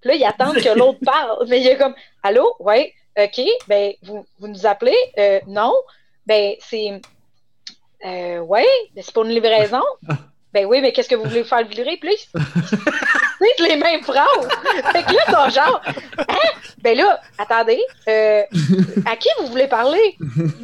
Puis 0.00 0.10
là, 0.10 0.14
ils 0.16 0.24
attendent 0.24 0.56
que 0.56 0.76
l'autre 0.76 0.98
parle. 1.04 1.46
Mais 1.46 1.60
il 1.60 1.68
est 1.68 1.76
comme, 1.76 1.94
allô, 2.24 2.52
ouais, 2.58 2.92
ok, 3.16 3.40
ben, 3.68 3.92
vous, 4.02 4.26
vous 4.40 4.48
nous 4.48 4.66
appelez? 4.66 4.96
Euh, 5.18 5.38
non, 5.46 5.72
ben, 6.26 6.54
c'est, 6.58 7.00
euh, 8.04 8.40
ouais, 8.40 8.66
ben, 8.92 9.04
c'est 9.04 9.14
pour 9.14 9.24
une 9.24 9.30
livraison. 9.30 9.82
Ben 10.54 10.66
oui, 10.66 10.80
mais 10.80 10.92
qu'est-ce 10.92 11.08
que 11.08 11.16
vous 11.16 11.24
voulez 11.24 11.42
faire 11.42 11.62
livrer? 11.62 11.96
Puis 11.96 12.08
là, 12.34 12.40
disent 13.40 13.68
les 13.68 13.76
mêmes 13.76 14.04
phrases. 14.04 14.48
Fait 14.92 15.02
que 15.02 15.32
là, 15.32 15.48
genre, 15.48 15.82
hein? 16.16 16.48
Ben 16.78 16.96
là, 16.96 17.20
attendez, 17.38 17.82
euh, 18.06 18.42
à 19.04 19.16
qui 19.16 19.28
vous 19.40 19.48
voulez 19.48 19.66
parler? 19.66 20.16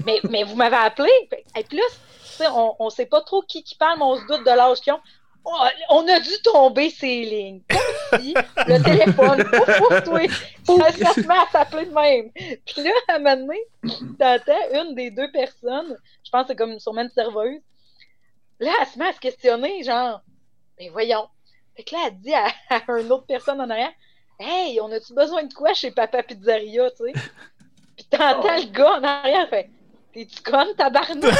Mais, 0.06 0.20
mais 0.30 0.44
vous 0.44 0.54
m'avez 0.54 0.76
appelé. 0.76 1.10
Et 1.58 1.64
puis 1.64 1.78
là, 1.78 2.50
on, 2.54 2.76
on 2.78 2.88
sait 2.88 3.06
pas 3.06 3.20
trop 3.22 3.42
qui 3.42 3.64
qui 3.64 3.74
parle, 3.74 3.98
mais 3.98 4.04
on 4.04 4.16
se 4.16 4.26
doute 4.26 4.46
de 4.46 4.56
l'âge 4.56 4.80
qu'ils 4.80 4.92
ont. 4.92 5.00
Oh, 5.44 5.56
on 5.88 6.06
a 6.06 6.20
dû 6.20 6.40
tomber 6.44 6.90
ces 6.90 7.22
lignes. 7.22 7.62
Comme 7.68 8.20
si 8.20 8.34
le 8.68 8.82
téléphone, 8.82 9.42
pouf, 9.44 10.04
toi, 10.04 10.20
ça, 10.66 10.92
ça 10.92 11.14
se 11.14 11.26
met 11.26 11.34
à 11.34 11.46
s'appeler 11.50 11.86
de 11.86 11.94
même. 11.94 12.30
Puis 12.32 12.82
là, 12.84 12.90
à 13.08 13.14
un 13.14 13.18
moment 13.18 13.36
donné, 13.36 13.58
t'entends 14.18 14.52
une 14.84 14.94
des 14.94 15.10
deux 15.10 15.30
personnes, 15.32 15.96
je 16.24 16.30
pense 16.30 16.42
que 16.42 16.48
c'est 16.48 16.56
comme 16.56 16.78
sûrement 16.78 17.02
une 17.02 17.10
serveuse, 17.10 17.60
là, 18.60 18.72
elle 18.80 18.86
se 18.86 18.98
met 18.98 19.08
à 19.08 19.12
se 19.12 19.20
questionner, 19.20 19.82
genre, 19.82 20.22
ben 20.78 20.90
voyons. 20.92 21.28
Fait 21.76 21.82
que 21.82 21.94
là, 21.94 22.02
elle 22.06 22.18
dit 22.18 22.34
à, 22.34 22.46
à 22.70 23.00
une 23.00 23.12
autre 23.12 23.26
personne 23.26 23.60
en 23.60 23.68
arrière, 23.68 23.92
Hey, 24.38 24.80
on 24.80 24.90
a-tu 24.90 25.12
besoin 25.12 25.42
de 25.42 25.52
quoi 25.52 25.74
chez 25.74 25.90
Papa 25.90 26.22
Pizzeria, 26.22 26.90
tu 26.92 27.04
sais? 27.04 27.12
Puis 27.94 28.06
t'entends 28.10 28.56
le 28.56 28.70
gars 28.72 28.92
en 28.92 29.04
arrière, 29.04 29.48
fait 29.50 29.68
T'es-tu 30.14 30.42
conne, 30.42 30.74
tabarnak? 30.76 31.20
Puis 31.20 31.32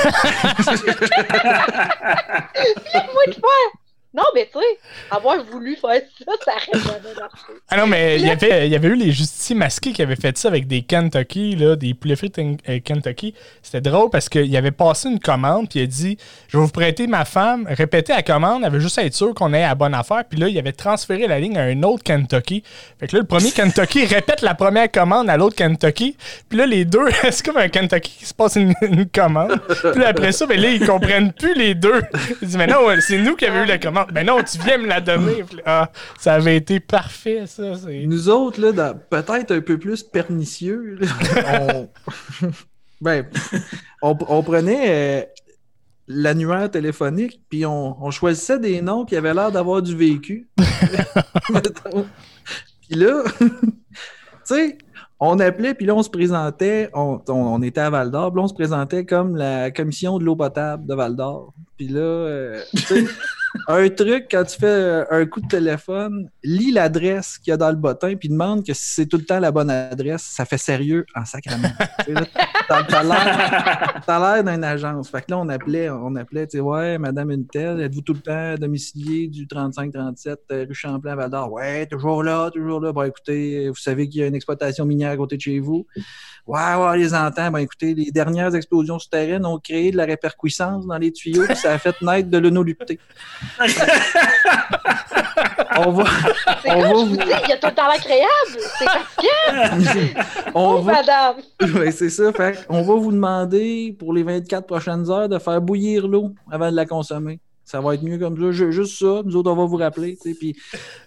moi, 3.12 3.24
je 3.26 3.32
fais 3.32 3.79
Non, 4.12 4.24
mais 4.34 4.50
tu 4.52 4.58
sais, 4.58 4.78
avoir 5.08 5.44
voulu 5.44 5.76
faire 5.76 6.00
ça, 6.18 6.32
ça 6.44 6.52
aurait 6.52 6.84
jamais 6.84 7.14
marché. 7.14 7.52
Ah 7.68 7.76
non, 7.76 7.86
mais 7.86 8.16
il 8.16 8.26
y 8.26 8.30
avait, 8.30 8.66
il 8.66 8.72
y 8.72 8.74
avait 8.74 8.88
eu 8.88 8.96
les 8.96 9.12
justiciers 9.12 9.54
masqués 9.54 9.92
qui 9.92 10.02
avaient 10.02 10.16
fait 10.16 10.36
ça 10.36 10.48
avec 10.48 10.66
des 10.66 10.82
Kentucky, 10.82 11.54
là, 11.54 11.76
des 11.76 11.94
frites 12.16 12.36
euh, 12.40 12.80
Kentucky. 12.84 13.34
C'était 13.62 13.80
drôle 13.80 14.10
parce 14.10 14.28
qu'il 14.28 14.56
avait 14.56 14.72
passé 14.72 15.08
une 15.08 15.20
commande, 15.20 15.68
puis 15.68 15.78
il 15.78 15.82
a 15.84 15.86
dit 15.86 16.18
Je 16.48 16.58
vais 16.58 16.64
vous 16.64 16.72
prêter 16.72 17.06
ma 17.06 17.24
femme. 17.24 17.68
Répéter 17.70 18.12
la 18.12 18.24
commande, 18.24 18.64
elle 18.64 18.72
veut 18.72 18.80
juste 18.80 18.98
être 18.98 19.14
sûr 19.14 19.32
qu'on 19.32 19.52
ait 19.52 19.62
la 19.62 19.76
bonne 19.76 19.94
affaire. 19.94 20.24
Puis 20.28 20.40
là, 20.40 20.48
il 20.48 20.58
avait 20.58 20.72
transféré 20.72 21.28
la 21.28 21.38
ligne 21.38 21.56
à 21.56 21.62
un 21.62 21.80
autre 21.84 22.02
Kentucky. 22.02 22.64
Fait 22.98 23.06
que 23.06 23.14
là, 23.14 23.20
le 23.20 23.28
premier 23.28 23.52
Kentucky 23.52 24.04
répète 24.06 24.42
la 24.42 24.54
première 24.54 24.90
commande 24.90 25.30
à 25.30 25.36
l'autre 25.36 25.54
Kentucky. 25.54 26.16
Puis 26.48 26.58
là, 26.58 26.66
les 26.66 26.84
deux, 26.84 27.08
c'est 27.30 27.46
comme 27.46 27.58
un 27.58 27.68
Kentucky 27.68 28.16
qui 28.18 28.26
se 28.26 28.34
passe 28.34 28.56
une, 28.56 28.74
une 28.82 29.06
commande. 29.06 29.60
Puis 29.92 30.00
là, 30.00 30.08
après 30.08 30.32
ça, 30.32 30.46
ben 30.46 30.60
là, 30.60 30.68
ils 30.68 30.84
comprennent 30.84 31.32
plus 31.32 31.54
les 31.54 31.76
deux. 31.76 32.02
Ils 32.42 32.48
disent 32.48 32.56
Mais 32.56 32.66
non, 32.66 32.80
c'est 32.98 33.18
nous 33.18 33.36
qui 33.36 33.46
avons 33.46 33.62
eu 33.62 33.66
la 33.66 33.78
commande. 33.78 33.99
Ben 34.12 34.26
non, 34.26 34.42
tu 34.42 34.58
viens 34.58 34.78
me 34.78 34.86
la 34.86 35.00
donner. 35.00 35.44
Ah, 35.64 35.90
ça 36.18 36.34
avait 36.34 36.56
été 36.56 36.80
parfait, 36.80 37.46
ça. 37.46 37.74
c'est- 37.76 38.06
Nous 38.06 38.28
autres, 38.28 38.60
là, 38.60 38.72
dans- 38.72 38.98
peut-être 39.10 39.52
un 39.52 39.60
peu 39.60 39.78
plus 39.78 40.02
pernicieux, 40.02 40.98
là, 41.00 41.06
on... 41.72 41.88
ben, 43.00 43.26
on, 44.02 44.16
on 44.28 44.42
prenait 44.42 44.84
euh, 44.88 45.24
l'annuaire 46.08 46.70
téléphonique, 46.70 47.40
puis 47.48 47.64
on, 47.66 48.02
on 48.04 48.10
choisissait 48.10 48.58
des 48.58 48.82
noms 48.82 49.04
qui 49.04 49.16
avaient 49.16 49.34
l'air 49.34 49.50
d'avoir 49.52 49.80
du 49.82 49.96
vécu. 49.96 50.48
Puis 52.88 52.98
là, 52.98 53.22
tu 53.38 53.46
sais, 54.44 54.78
on 55.20 55.38
appelait, 55.38 55.74
puis 55.74 55.86
là, 55.86 55.94
on 55.94 56.02
se 56.02 56.10
présentait, 56.10 56.88
on, 56.94 57.20
on- 57.28 57.32
on 57.32 57.62
était 57.62 57.80
à 57.82 57.90
Val 57.90 58.10
d'Or, 58.10 58.32
puis 58.32 58.38
là, 58.40 58.44
on 58.44 58.48
se 58.48 58.54
présentait 58.54 59.04
comme 59.04 59.36
la 59.36 59.70
commission 59.70 60.18
de 60.18 60.24
l'eau 60.24 60.34
potable 60.36 60.86
de 60.86 60.94
Val 60.94 61.14
d'Or. 61.14 61.52
Puis 61.80 61.88
là, 61.88 62.00
euh, 62.00 62.62
un 63.68 63.88
truc, 63.88 64.26
quand 64.30 64.44
tu 64.44 64.58
fais 64.58 64.66
euh, 64.66 65.04
un 65.10 65.24
coup 65.24 65.40
de 65.40 65.48
téléphone, 65.48 66.28
lis 66.44 66.72
l'adresse 66.72 67.38
qu'il 67.38 67.52
y 67.52 67.54
a 67.54 67.56
dans 67.56 67.70
le 67.70 67.76
bottin, 67.76 68.16
puis 68.16 68.28
demande 68.28 68.66
que 68.66 68.74
si 68.74 68.96
c'est 68.96 69.06
tout 69.06 69.16
le 69.16 69.24
temps 69.24 69.40
la 69.40 69.50
bonne 69.50 69.70
adresse, 69.70 70.20
ça 70.20 70.44
fait 70.44 70.58
sérieux 70.58 71.06
en 71.14 71.24
sacrament. 71.24 71.72
T'as 72.68 74.34
l'air 74.34 74.44
d'une 74.44 74.62
agence. 74.62 75.08
Fait 75.08 75.22
que 75.22 75.30
là, 75.30 75.38
on 75.38 75.48
appelait, 75.48 75.88
on 75.88 76.14
appelait, 76.16 76.46
tu 76.48 76.58
sais, 76.58 76.60
ouais, 76.60 76.98
Madame 76.98 77.30
Untel, 77.30 77.80
êtes-vous 77.80 78.02
tout 78.02 78.12
le 78.12 78.20
temps 78.20 78.54
domicilié 78.56 79.28
du 79.28 79.46
35-37 79.46 80.36
euh, 80.52 80.66
rue 80.68 80.74
Champlain, 80.74 81.16
Val 81.16 81.30
d'Or? 81.30 81.50
Ouais, 81.50 81.86
toujours 81.86 82.22
là, 82.22 82.50
toujours 82.50 82.80
là. 82.80 82.92
Bon, 82.92 83.04
écoutez, 83.04 83.70
vous 83.70 83.74
savez 83.74 84.06
qu'il 84.06 84.20
y 84.20 84.24
a 84.24 84.26
une 84.26 84.34
exploitation 84.34 84.84
minière 84.84 85.12
à 85.12 85.16
côté 85.16 85.38
de 85.38 85.40
chez 85.40 85.60
vous. 85.60 85.86
Ouais, 86.46 86.58
ouais, 86.58 86.74
on 86.76 86.92
les 86.92 87.14
entend. 87.14 87.50
Ben, 87.50 87.58
écoutez, 87.60 87.94
les 87.94 88.10
dernières 88.10 88.54
explosions 88.54 88.98
souterraines 88.98 89.46
ont 89.46 89.58
créé 89.58 89.90
de 89.90 89.96
la 89.96 90.04
répercuissance 90.04 90.86
dans 90.86 90.98
les 90.98 91.12
tuyaux, 91.12 91.44
puis 91.46 91.56
ça 91.56 91.72
a 91.72 91.78
fait 91.78 92.00
naître 92.02 92.28
de 92.28 92.38
l'onolupté. 92.38 92.98
on 95.76 95.90
va, 95.92 96.04
C'est 96.62 96.70
On 96.70 96.74
comme 96.74 96.82
va 96.82 96.88
je 96.88 96.94
vous 96.94 97.16
dis, 97.16 97.22
il 97.44 97.48
y 97.48 97.52
a 97.52 97.56
tout 97.56 97.68
le 97.68 97.74
temps 97.74 97.88
créable. 97.98 98.58
C'est 98.78 98.84
fatigant. 98.88 100.12
on 100.54 100.74
Oh, 100.74 100.82
va 100.82 100.92
madame. 100.92 101.36
Oui, 101.60 101.92
c'est 101.96 102.10
ça. 102.10 102.32
Fait 102.32 102.64
on 102.68 102.82
va 102.82 102.94
vous 102.94 103.12
demander 103.12 103.94
pour 103.98 104.12
les 104.12 104.22
24 104.22 104.66
prochaines 104.66 105.10
heures 105.10 105.28
de 105.28 105.38
faire 105.38 105.60
bouillir 105.60 106.06
l'eau 106.08 106.34
avant 106.50 106.70
de 106.70 106.76
la 106.76 106.86
consommer. 106.86 107.40
Ça 107.70 107.80
va 107.80 107.94
être 107.94 108.02
mieux 108.02 108.18
comme 108.18 108.36
ça. 108.36 108.50
Ju- 108.50 108.72
Juste 108.72 108.98
ça. 108.98 109.22
Nous 109.24 109.36
autres, 109.36 109.50
on 109.50 109.54
va 109.54 109.64
vous 109.64 109.76
rappeler. 109.76 110.18
Puis 110.20 110.56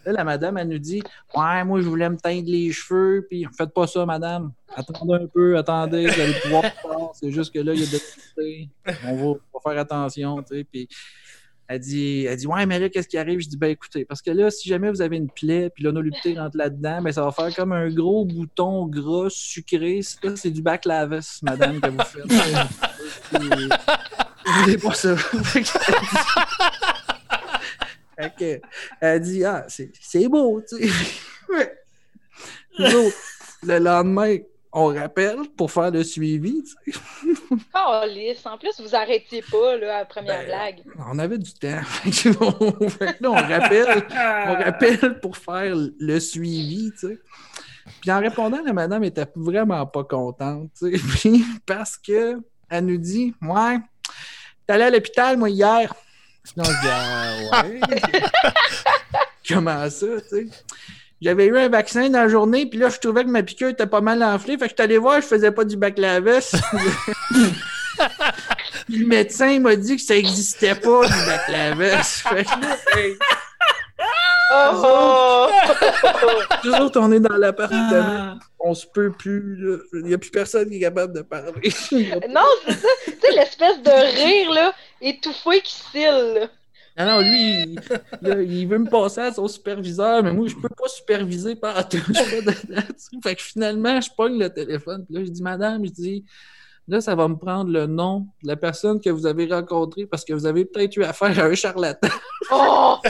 là, 0.06 0.14
la 0.14 0.24
madame, 0.24 0.58
elle 0.58 0.70
nous 0.70 0.78
dit 0.80 1.04
Ouais, 1.36 1.64
moi, 1.66 1.82
je 1.82 1.90
voulais 1.90 2.10
me 2.10 2.16
teindre 2.16 2.50
les 2.50 2.72
cheveux. 2.72 3.26
Puis 3.30 3.46
faites 3.58 3.74
pas 3.74 3.86
ça, 3.86 4.06
madame. 4.06 4.54
Attendez 4.74 5.14
un 5.26 5.28
peu, 5.28 5.58
attendez. 5.58 6.08
Vous 6.08 6.22
allez 6.22 6.34
pouvoir. 6.42 6.64
C'est 7.14 7.32
juste 7.32 7.54
que 7.54 7.60
là, 7.60 7.74
il 7.74 7.82
y 7.82 7.84
a 7.84 7.86
de 7.86 7.92
l'électricité. 7.92 8.70
On 9.06 9.16
va, 9.16 9.24
on 9.26 9.60
va 9.60 9.72
faire 9.72 9.82
attention. 9.82 10.42
Puis 10.72 10.88
elle 11.74 11.80
dit, 11.80 12.26
elle 12.26 12.38
dit 12.38 12.46
Ouais, 12.46 12.68
mais 12.68 12.78
là, 12.78 12.88
qu'est-ce 12.88 13.08
qui 13.08 13.18
arrive? 13.18 13.40
Je 13.40 13.50
dis 13.50 13.58
Ben 13.58 13.72
écoutez, 13.72 14.06
parce 14.06 14.22
que 14.22 14.30
là, 14.30 14.52
si 14.52 14.70
jamais 14.70 14.92
vous 14.92 15.02
avez 15.02 15.18
une 15.18 15.30
plaie, 15.30 15.72
puis 15.74 15.84
l'onolupté 15.84 16.38
rentre 16.38 16.56
là-dedans, 16.56 17.02
ben, 17.02 17.12
ça 17.12 17.24
va 17.24 17.32
faire 17.32 17.54
comme 17.56 17.72
un 17.72 17.90
gros 17.90 18.26
bouton 18.26 18.86
gras, 18.86 19.30
sucré. 19.30 20.02
Ça, 20.04 20.36
c'est 20.36 20.52
du 20.52 20.62
bac 20.62 20.86
lavis, 20.86 21.40
madame, 21.42 21.82
que 21.82 21.90
vous 21.90 21.98
faites. 22.04 22.26
Voulez 24.62 24.78
pas 24.78 24.94
ça. 24.94 25.16
Que, 28.38 28.62
elle 29.02 29.22
dit 29.22 29.44
Ah, 29.44 29.66
c'est 29.68 29.92
c'est 30.00 30.28
beau, 30.28 30.62
tu 30.62 30.78
sais. 30.78 30.94
Le 33.64 33.80
lendemain, 33.80 34.38
on 34.74 34.88
rappelle 34.88 35.38
pour 35.56 35.72
faire 35.72 35.92
le 35.92 36.04
suivi, 36.04 36.64
tu 36.64 36.92
sais. 36.92 37.00
Calisse. 37.74 38.46
En 38.46 38.58
plus, 38.58 38.80
vous 38.82 38.96
arrêtiez 38.96 39.44
pas 39.44 39.78
là, 39.78 39.98
à 39.98 40.00
la 40.00 40.06
première 40.06 40.40
Ben, 40.40 40.46
blague. 40.48 40.84
On 41.08 41.20
avait 41.20 41.38
du 41.38 41.54
temps. 41.54 41.68
Là, 43.22 43.30
on 43.30 43.34
rappelle, 43.34 44.06
on 44.48 44.54
rappelle 44.64 45.20
pour 45.20 45.38
faire 45.38 45.76
le 45.76 46.20
suivi, 46.20 46.92
tu 47.00 47.08
sais. 47.08 47.20
Puis 48.02 48.12
en 48.12 48.20
répondant, 48.20 48.62
la 48.66 48.74
madame 48.74 49.04
était 49.04 49.28
vraiment 49.36 49.86
pas 49.86 50.04
contente, 50.04 50.72
tu 50.78 50.98
sais. 50.98 51.04
Puis 51.20 51.46
parce 51.68 51.98
que 51.98 52.42
elle 52.70 52.86
nous 52.86 52.98
dit 52.98 53.36
Ouais, 53.44 53.78
t'es 54.66 54.74
allé 54.74 54.86
à 54.86 54.90
l'hôpital, 54.90 55.38
moi, 55.38 55.52
hier. 55.52 55.94
Puis 56.44 56.54
là, 56.58 56.64
on 56.64 56.66
se 56.66 56.82
dit 56.82 56.88
Ah, 56.90 57.64
ouais. 57.64 57.80
Comment 59.48 59.90
ça, 59.90 60.08
tu 60.22 60.28
sais? 60.30 60.48
J'avais 61.24 61.46
eu 61.46 61.58
un 61.58 61.70
vaccin 61.70 62.10
dans 62.10 62.24
la 62.24 62.28
journée, 62.28 62.66
puis 62.66 62.78
là, 62.80 62.90
je 62.90 63.00
trouvais 63.00 63.24
que 63.24 63.30
ma 63.30 63.44
piqûre 63.44 63.70
était 63.70 63.88
pas 63.88 64.02
mal 64.02 64.22
enflée. 64.22 64.58
Fait 64.58 64.66
que 64.66 64.72
je 64.72 64.76
suis 64.76 64.84
allé 64.84 64.98
voir, 64.98 65.22
je 65.22 65.28
faisais 65.28 65.52
pas 65.52 65.64
du 65.64 65.78
bac-lavis. 65.78 66.52
le 68.90 69.06
médecin 69.08 69.58
m'a 69.62 69.78
dit 69.78 69.96
que 69.96 70.02
ça 70.02 70.18
existait 70.18 70.76
pas, 70.76 71.06
du 71.06 71.26
bac-lavis. 71.26 72.24
Fait 72.24 72.44
que 72.44 72.50
là, 72.50 72.78
hey, 72.98 73.18
Oh! 74.52 75.50
nous 76.64 76.74
autres, 76.74 77.00
on 77.00 77.12
est 77.12 77.20
dans 77.20 77.38
l'appartement. 77.38 77.90
Ah. 77.92 78.36
On 78.60 78.74
se 78.74 78.86
peut 78.86 79.12
plus. 79.12 79.80
Il 79.94 80.04
n'y 80.04 80.14
a 80.14 80.18
plus 80.18 80.30
personne 80.30 80.70
qui 80.70 80.78
est 80.78 80.82
capable 80.82 81.14
de 81.14 81.22
parler. 81.22 81.52
non, 82.30 82.42
c'est 82.66 82.74
ça. 82.74 82.88
Tu 83.06 83.12
sais, 83.22 83.32
l'espèce 83.34 83.82
de 83.82 84.26
rire, 84.26 84.52
là, 84.52 84.74
étouffé 85.02 85.62
qui 85.62 85.74
cille, 85.74 86.34
là. 86.36 86.48
Non, 86.98 87.06
non, 87.06 87.20
lui, 87.22 87.64
il, 87.64 87.80
là, 88.22 88.42
il 88.42 88.68
veut 88.68 88.78
me 88.78 88.90
passer 88.90 89.22
à 89.22 89.34
son 89.34 89.48
superviseur, 89.48 90.22
mais 90.22 90.32
moi, 90.32 90.48
je 90.48 90.56
peux 90.56 90.70
pas 90.70 90.88
superviser 90.88 91.56
par 91.56 91.90
tout. 91.90 91.98
Fait 93.24 93.36
que 93.36 93.42
finalement, 93.42 94.00
je 94.00 94.10
pogne 94.16 94.38
le 94.38 94.50
téléphone. 94.50 95.04
Puis 95.06 95.16
là, 95.16 95.24
je 95.24 95.32
dis, 95.32 95.42
madame, 95.42 95.84
je 95.86 95.92
dis, 95.92 96.24
là, 96.88 97.02
ça 97.02 97.16
va 97.16 97.28
me 97.28 97.36
prendre 97.36 97.72
le 97.72 97.88
nom 97.88 98.28
de 98.44 98.48
la 98.48 98.56
personne 98.56 99.02
que 99.02 99.10
vous 99.10 99.26
avez 99.26 99.48
rencontrée 99.48 100.06
parce 100.06 100.24
que 100.24 100.34
vous 100.34 100.46
avez 100.46 100.66
peut-être 100.66 100.96
eu 100.98 101.04
affaire 101.04 101.38
à 101.40 101.48
un 101.48 101.56
charlatan. 101.56 102.10
Oh! 102.52 102.98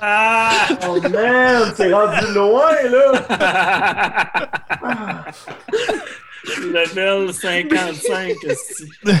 Ah! 0.00 0.68
Oh 0.86 1.00
man, 1.10 1.72
c'est 1.74 1.92
rendu 1.92 2.32
loin, 2.32 2.72
là! 2.84 3.12
Level 6.72 7.32
55, 7.32 8.44
esti. 8.44 8.90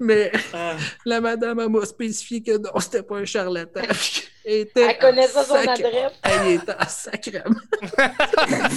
Mais 0.00 0.32
Ah. 0.54 0.74
la 1.04 1.20
madame, 1.20 1.60
elle 1.60 1.68
m'a 1.68 1.84
spécifié 1.84 2.42
que 2.42 2.58
non, 2.58 2.78
c'était 2.80 3.02
pas 3.02 3.16
un 3.18 3.24
charlatan. 3.24 3.80
Elle, 4.44 4.60
était 4.60 4.80
Elle 4.80 4.98
connaît 4.98 5.26
ça, 5.26 5.44
son 5.44 5.56
adresse. 5.56 6.12
Elle 6.22 6.52
était 6.54 6.72
en 6.72 6.88
sacrement. 6.88 7.60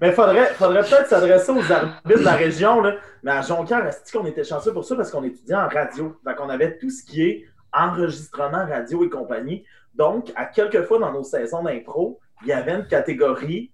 Mais 0.00 0.12
faudrait, 0.12 0.54
faudrait 0.54 0.82
peut-être 0.82 1.08
s'adresser 1.08 1.52
aux 1.52 1.70
arbitres 1.72 2.18
de 2.20 2.24
la 2.24 2.34
région, 2.34 2.80
là. 2.80 2.96
Mais 3.22 3.30
à 3.30 3.42
Jonquière, 3.42 3.86
est 3.86 4.10
qu'on 4.12 4.26
était 4.26 4.42
chanceux 4.44 4.72
pour 4.72 4.84
ça? 4.84 4.96
Parce 4.96 5.10
qu'on 5.10 5.22
étudiait 5.22 5.54
en 5.54 5.68
radio. 5.68 6.16
Fait 6.24 6.34
qu'on 6.34 6.48
avait 6.48 6.76
tout 6.78 6.90
ce 6.90 7.04
qui 7.04 7.22
est 7.22 7.44
enregistrement 7.72 8.66
radio 8.66 9.04
et 9.04 9.10
compagnie. 9.10 9.64
Donc, 9.94 10.32
à 10.34 10.46
quelques 10.46 10.84
fois 10.86 10.98
dans 10.98 11.12
nos 11.12 11.22
saisons 11.22 11.62
d'impro, 11.62 12.18
il 12.42 12.48
y 12.48 12.52
avait 12.52 12.72
une 12.72 12.86
catégorie 12.86 13.70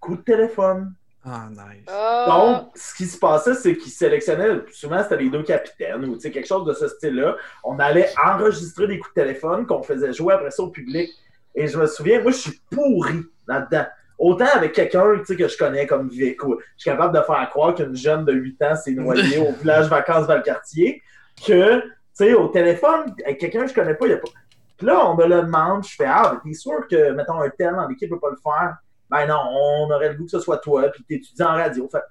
coup 0.00 0.16
de 0.16 0.22
téléphone. 0.22 0.94
Ah, 1.24 1.48
nice. 1.50 1.86
Oh. 1.88 2.24
Donc, 2.26 2.72
ce 2.74 2.94
qui 2.94 3.06
se 3.06 3.16
passait, 3.16 3.54
c'est 3.54 3.76
qu'ils 3.76 3.92
sélectionnaient, 3.92 4.62
souvent 4.72 5.02
c'était 5.02 5.18
les 5.18 5.30
deux 5.30 5.44
capitaines 5.44 6.04
ou 6.04 6.14
tu 6.14 6.22
sais, 6.22 6.30
quelque 6.30 6.48
chose 6.48 6.66
de 6.66 6.72
ce 6.72 6.88
style-là. 6.88 7.36
On 7.62 7.78
allait 7.78 8.08
enregistrer 8.24 8.88
des 8.88 8.98
coups 8.98 9.14
de 9.14 9.22
téléphone 9.22 9.66
qu'on 9.66 9.82
faisait 9.82 10.12
jouer 10.12 10.34
après 10.34 10.50
ça 10.50 10.64
au 10.64 10.70
public. 10.70 11.10
Et 11.54 11.68
je 11.68 11.78
me 11.78 11.86
souviens, 11.86 12.20
moi, 12.20 12.32
je 12.32 12.38
suis 12.38 12.60
pourri 12.70 13.20
là-dedans. 13.46 13.86
Autant 14.18 14.46
avec 14.54 14.72
quelqu'un 14.72 15.18
tu 15.18 15.26
sais, 15.26 15.36
que 15.36 15.48
je 15.48 15.56
connais 15.56 15.86
comme 15.86 16.08
Vic, 16.08 16.42
où 16.44 16.58
je 16.58 16.64
suis 16.76 16.90
capable 16.90 17.16
de 17.16 17.22
faire 17.22 17.48
croire 17.50 17.74
qu'une 17.74 17.96
jeune 17.96 18.24
de 18.24 18.32
8 18.32 18.62
ans 18.62 18.76
s'est 18.76 18.92
noyée 18.92 19.38
au 19.38 19.52
village 19.60 19.88
vacances 19.88 20.26
Valcartier, 20.26 21.02
que, 21.46 21.80
tu 21.80 21.90
sais, 22.14 22.34
au 22.34 22.48
téléphone, 22.48 23.14
avec 23.24 23.38
quelqu'un 23.38 23.62
que 23.62 23.68
je 23.68 23.74
connais 23.74 23.94
pas, 23.94 24.06
il 24.06 24.10
y 24.10 24.14
a 24.14 24.18
pas. 24.18 24.28
Puis 24.76 24.86
là, 24.86 25.08
on 25.08 25.16
me 25.16 25.26
le 25.26 25.42
demande, 25.42 25.84
je 25.84 25.94
fais 25.94 26.06
Ah, 26.06 26.32
ben, 26.32 26.40
t'es 26.44 26.54
sûr 26.54 26.86
que, 26.88 27.12
mettons, 27.12 27.40
un 27.40 27.50
tel 27.50 27.74
dans 27.74 27.86
l'équipe 27.86 28.10
peut 28.10 28.18
pas 28.18 28.30
le 28.30 28.36
faire? 28.42 28.76
Ben 29.12 29.26
non, 29.26 29.42
on 29.50 29.90
aurait 29.90 30.08
le 30.08 30.14
goût 30.14 30.24
que 30.24 30.30
ce 30.30 30.40
soit 30.40 30.56
toi, 30.56 30.88
puis 30.88 31.04
t'étudies 31.04 31.42
en 31.42 31.54
radio. 31.54 31.86
Fait 31.92 32.02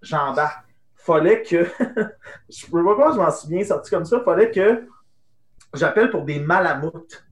j'embarque. 0.00 0.64
Fallait 0.94 1.42
que. 1.42 1.66
je 2.48 2.66
peux 2.70 2.84
pas 2.96 3.12
je 3.12 3.16
m'en 3.18 3.48
bien 3.48 3.64
sorti 3.64 3.90
comme 3.90 4.04
ça. 4.04 4.20
Fallait 4.20 4.52
que 4.52 4.86
j'appelle 5.74 6.10
pour 6.10 6.22
des 6.22 6.38
malamoutes. 6.38 7.24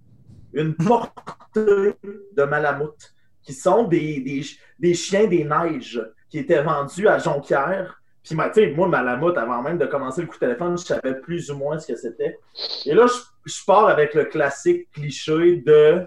Une 0.53 0.74
portée 0.86 1.97
de 2.36 2.43
malamoutes, 2.43 3.15
qui 3.43 3.53
sont 3.53 3.85
des, 3.85 4.20
des, 4.20 4.43
des 4.78 4.94
chiens 4.94 5.28
des 5.28 5.44
neiges 5.44 6.03
qui 6.28 6.39
étaient 6.39 6.62
vendus 6.62 7.07
à 7.07 7.19
Jonquière. 7.19 8.03
Puis, 8.24 8.35
ben, 8.35 8.49
tu 8.51 8.61
sais, 8.61 8.70
moi, 8.73 8.89
Malamute, 8.89 9.36
avant 9.36 9.62
même 9.62 9.78
de 9.78 9.86
commencer 9.86 10.20
le 10.20 10.27
coup 10.27 10.35
de 10.35 10.40
téléphone, 10.40 10.77
je 10.77 10.85
savais 10.85 11.20
plus 11.20 11.51
ou 11.51 11.57
moins 11.57 11.78
ce 11.78 11.93
que 11.93 11.97
c'était. 11.97 12.39
Et 12.86 12.94
là, 12.94 13.07
je, 13.07 13.53
je 13.53 13.65
pars 13.65 13.89
avec 13.89 14.15
le 14.15 14.24
classique 14.24 14.90
cliché 14.93 15.57
de 15.57 16.07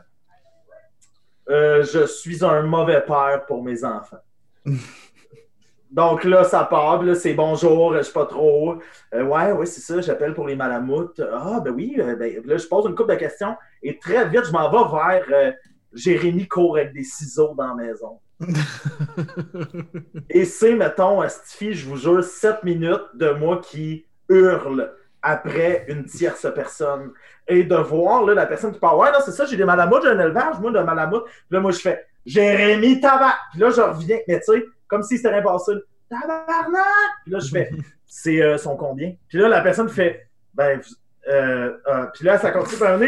euh, 1.50 1.84
Je 1.84 2.06
suis 2.06 2.44
un 2.44 2.64
mauvais 2.64 3.02
père 3.02 3.46
pour 3.48 3.64
mes 3.64 3.84
enfants. 3.84 4.22
Donc 5.92 6.26
là, 6.26 6.44
ça 6.44 6.66
part, 6.66 7.02
c'est 7.16 7.34
bonjour, 7.34 7.96
je 7.96 8.02
sais 8.02 8.12
pas 8.12 8.26
trop. 8.26 8.76
Euh, 9.14 9.24
ouais, 9.24 9.54
ouais, 9.54 9.66
c'est 9.66 9.80
ça, 9.80 10.02
j'appelle 10.02 10.34
pour 10.34 10.46
les 10.46 10.56
malamoutes. 10.56 11.22
Ah, 11.32 11.62
ben 11.64 11.72
oui, 11.72 11.96
euh, 12.00 12.16
ben, 12.16 12.42
là, 12.46 12.58
je 12.58 12.68
pose 12.68 12.86
une 12.86 12.96
couple 12.96 13.14
de 13.14 13.20
questions 13.20 13.56
et 13.82 13.98
très 13.98 14.28
vite, 14.28 14.46
je 14.46 14.52
m'en 14.52 14.70
vais 14.70 15.24
vers 15.24 15.54
Jérémy 15.94 16.48
court 16.48 16.76
avec 16.78 16.94
des 16.94 17.04
ciseaux 17.04 17.54
dans 17.58 17.68
la 17.68 17.76
maison. 17.76 18.20
Et 20.30 20.44
c'est, 20.44 20.76
mettons, 20.76 21.22
à 21.22 21.30
Stifi, 21.30 21.74
je 21.74 21.88
vous 21.88 21.96
jure, 21.96 22.24
7 22.24 22.64
minutes 22.64 23.06
de 23.14 23.32
moi 23.32 23.62
qui 23.64 24.06
hurle 24.30 24.92
après 25.26 25.86
une 25.88 26.06
tierce 26.06 26.48
personne. 26.54 27.12
Et 27.48 27.64
de 27.64 27.76
voir 27.76 28.24
là, 28.24 28.36
la 28.36 28.46
personne 28.46 28.72
qui 28.72 28.80
parle 28.80 29.00
Ouais, 29.00 29.12
non, 29.12 29.18
c'est 29.26 29.32
ça, 29.32 29.46
j'ai 29.46 29.58
des 29.58 29.66
malamoutes, 29.66 30.04
j'ai 30.04 30.10
un 30.10 30.20
élevage, 30.20 30.60
moi, 30.60 30.72
de 30.72 30.80
malamoutes. 30.80 31.26
Puis 31.26 31.34
là, 31.50 31.60
moi, 31.60 31.72
je 31.72 31.80
fais 31.80 32.06
Jérémy 32.26 33.02
Tabac. 33.02 33.36
Puis 33.52 33.60
là, 33.60 33.72
je 33.72 33.82
reviens, 33.82 34.20
mais 34.28 34.40
tu 34.40 34.54
sais, 34.54 34.66
comme 34.88 35.02
si 35.02 35.18
c'était 35.18 35.30
rien 35.30 35.42
passé. 35.42 35.74
Tabarnak! 36.10 36.86
Puis 37.24 37.32
là, 37.34 37.40
je 37.40 37.50
fais 37.50 37.72
C'est 38.06 38.42
euh, 38.42 38.58
son 38.58 38.78
combien? 38.78 39.16
Puis 39.28 39.40
là, 39.40 39.50
la 39.50 39.62
personne 39.62 39.90
fait 39.90 40.30
Ben, 40.54 40.80
euh, 41.28 41.76
euh, 41.88 42.06
puis 42.14 42.24
là, 42.24 42.38
ça 42.38 42.52
continue 42.52 42.80
par 42.80 43.00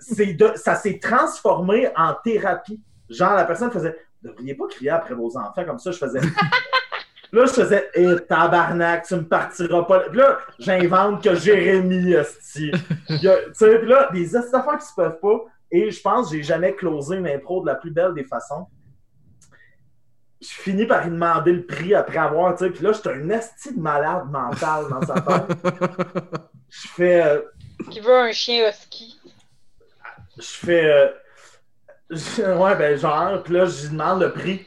c'est 0.00 0.34
de, 0.34 0.52
ça 0.56 0.74
s'est 0.74 0.98
transformé 0.98 1.88
en 1.96 2.14
thérapie. 2.24 2.82
Genre, 3.08 3.34
la 3.34 3.44
personne 3.44 3.70
faisait 3.70 3.96
Vous 4.22 4.30
devriez 4.30 4.54
pas 4.54 4.66
crier 4.66 4.90
après 4.90 5.14
vos 5.14 5.36
enfants 5.36 5.64
comme 5.64 5.78
ça. 5.78 5.92
Je 5.92 5.98
faisais 5.98 6.20
Là, 7.32 7.44
je 7.44 7.52
faisais, 7.52 7.90
hé, 7.94 8.16
tabarnak, 8.26 9.06
tu 9.06 9.14
me 9.16 9.24
partiras 9.24 9.82
pas. 9.82 10.00
Puis 10.00 10.18
là, 10.18 10.38
j'invente 10.58 11.22
que 11.22 11.34
Jérémy, 11.34 12.12
esti. 12.12 12.72
Y 13.10 13.20
Tu 13.20 13.28
sais, 13.52 13.78
puis 13.78 13.88
là, 13.88 14.08
des 14.12 14.36
esti 14.36 14.50
d'affaires 14.50 14.78
qui 14.78 14.86
se 14.86 14.94
peuvent 14.94 15.20
pas. 15.20 15.44
Et 15.70 15.90
je 15.90 16.00
pense 16.00 16.30
que 16.30 16.36
j'ai 16.36 16.42
jamais 16.42 16.74
closé 16.74 17.16
une 17.16 17.26
impro 17.26 17.60
de 17.60 17.66
la 17.66 17.74
plus 17.74 17.90
belle 17.90 18.14
des 18.14 18.24
façons. 18.24 18.66
Je 20.40 20.48
finis 20.48 20.86
par 20.86 21.04
lui 21.04 21.10
demander 21.10 21.52
le 21.52 21.66
prix 21.66 21.94
après 21.94 22.18
avoir, 22.18 22.56
tu 22.56 22.64
sais, 22.64 22.70
puis 22.70 22.84
là, 22.84 22.92
j'étais 22.92 23.10
un 23.10 23.28
esti 23.28 23.74
de 23.74 23.80
malade 23.80 24.30
mental 24.30 24.86
dans 24.88 25.02
sa 25.02 25.20
tête. 25.20 25.58
Je 26.70 26.88
fais, 26.88 27.22
euh, 27.26 27.42
Qui 27.90 28.00
veut 28.00 28.16
un 28.16 28.32
chien 28.32 28.68
husky. 28.68 29.18
je 30.36 30.42
fais, 30.42 30.84
euh, 30.84 32.56
ouais, 32.56 32.76
ben 32.76 32.96
genre, 32.96 33.42
puis 33.42 33.54
là, 33.54 33.64
je 33.66 33.82
lui 33.82 33.88
demande 33.90 34.22
le 34.22 34.32
prix. 34.32 34.66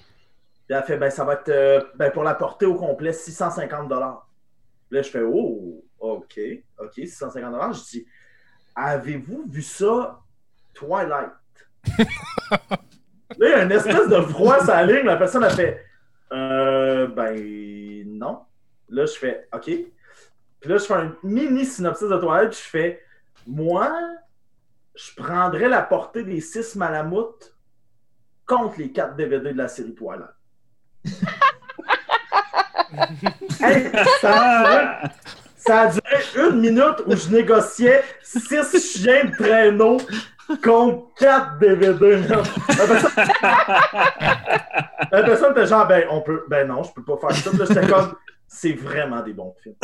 Puis 0.72 0.77
elle 0.77 0.85
fait, 0.85 0.95
ben 0.95 1.10
ça 1.10 1.26
va 1.26 1.34
être, 1.34 1.49
euh, 1.49 1.84
ben 1.95 2.10
pour 2.11 2.23
la 2.23 2.34
portée 2.34 2.65
au 2.65 2.76
complet, 2.76 3.11
650 3.11 3.89
dollars. 3.89 4.26
Là, 4.89 5.02
je 5.02 5.10
fais, 5.10 5.22
oh, 5.22 5.84
ok, 5.99 6.39
ok, 6.80 6.93
650 6.93 7.52
dollars. 7.52 7.73
Je 7.73 7.84
dis, 7.84 8.07
avez-vous 8.73 9.43
vu 9.49 9.64
ça, 9.64 10.22
Twilight? 10.73 11.34
là, 11.99 12.77
il 13.38 13.49
y 13.49 13.53
a 13.53 13.64
une 13.64 13.72
espèce 13.73 14.07
de 14.07 14.22
froid 14.22 14.60
sur 14.60 14.69
la 14.69 14.85
ligne. 14.85 15.03
La 15.03 15.18
personne 15.18 15.43
a 15.43 15.49
fait, 15.49 15.84
euh, 16.31 17.06
ben 17.07 18.06
non. 18.07 18.39
Là, 18.88 19.06
je 19.06 19.19
fais, 19.19 19.49
ok. 19.53 19.65
Puis 19.65 20.69
là, 20.69 20.77
je 20.77 20.85
fais 20.85 20.93
un 20.93 21.14
mini 21.22 21.65
synopsis 21.65 22.07
de 22.07 22.15
Twilight, 22.15 22.53
je 22.53 22.69
fais, 22.69 23.03
moi, 23.45 23.91
je 24.95 25.22
prendrais 25.22 25.68
la 25.68 25.81
portée 25.81 26.23
des 26.23 26.39
6 26.39 26.77
Malamutes 26.77 27.57
contre 28.45 28.80
les 28.80 28.93
4 28.93 29.18
DVD 29.18 29.52
de 29.52 29.57
la 29.57 29.68
série 29.68 29.93
Twilight. 29.93 30.31
Ça, 35.57 35.81
a 35.81 35.87
duré, 35.87 36.49
une 36.49 36.59
minute 36.59 37.03
où 37.05 37.15
je 37.15 37.29
négociais 37.29 38.03
6 38.23 38.97
chiens 38.97 39.25
de 39.25 39.31
traîneau 39.35 39.97
contre 40.63 41.13
4 41.17 41.59
DVD. 41.59 42.21
La 45.11 45.23
personne, 45.23 45.51
était 45.51 45.67
genre, 45.67 45.87
ben, 45.87 46.05
on 46.09 46.21
peut, 46.21 46.43
ben 46.49 46.67
non, 46.67 46.83
je 46.83 46.91
peux 46.93 47.03
pas 47.03 47.17
faire 47.17 47.35
ça. 47.35 47.51
J'étais 47.53 47.87
comme, 47.87 48.15
c'est 48.47 48.73
vraiment 48.73 49.21
des 49.21 49.33
bons 49.33 49.55
films. 49.61 49.75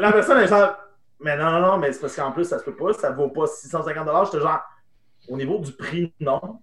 La 0.00 0.12
personne 0.12 0.38
est 0.38 0.48
genre, 0.48 0.76
mais 1.20 1.36
non, 1.36 1.50
non, 1.52 1.60
non, 1.60 1.78
mais 1.78 1.92
c'est 1.92 2.00
parce 2.00 2.16
qu'en 2.16 2.32
plus, 2.32 2.44
ça 2.44 2.58
se 2.58 2.64
peut 2.64 2.74
pas, 2.74 2.92
ça 2.94 3.10
vaut 3.10 3.28
pas 3.28 3.46
650 3.46 4.08
J'étais 4.26 4.40
genre, 4.40 4.62
au 5.28 5.36
niveau 5.36 5.58
du 5.58 5.72
prix, 5.72 6.12
non 6.20 6.60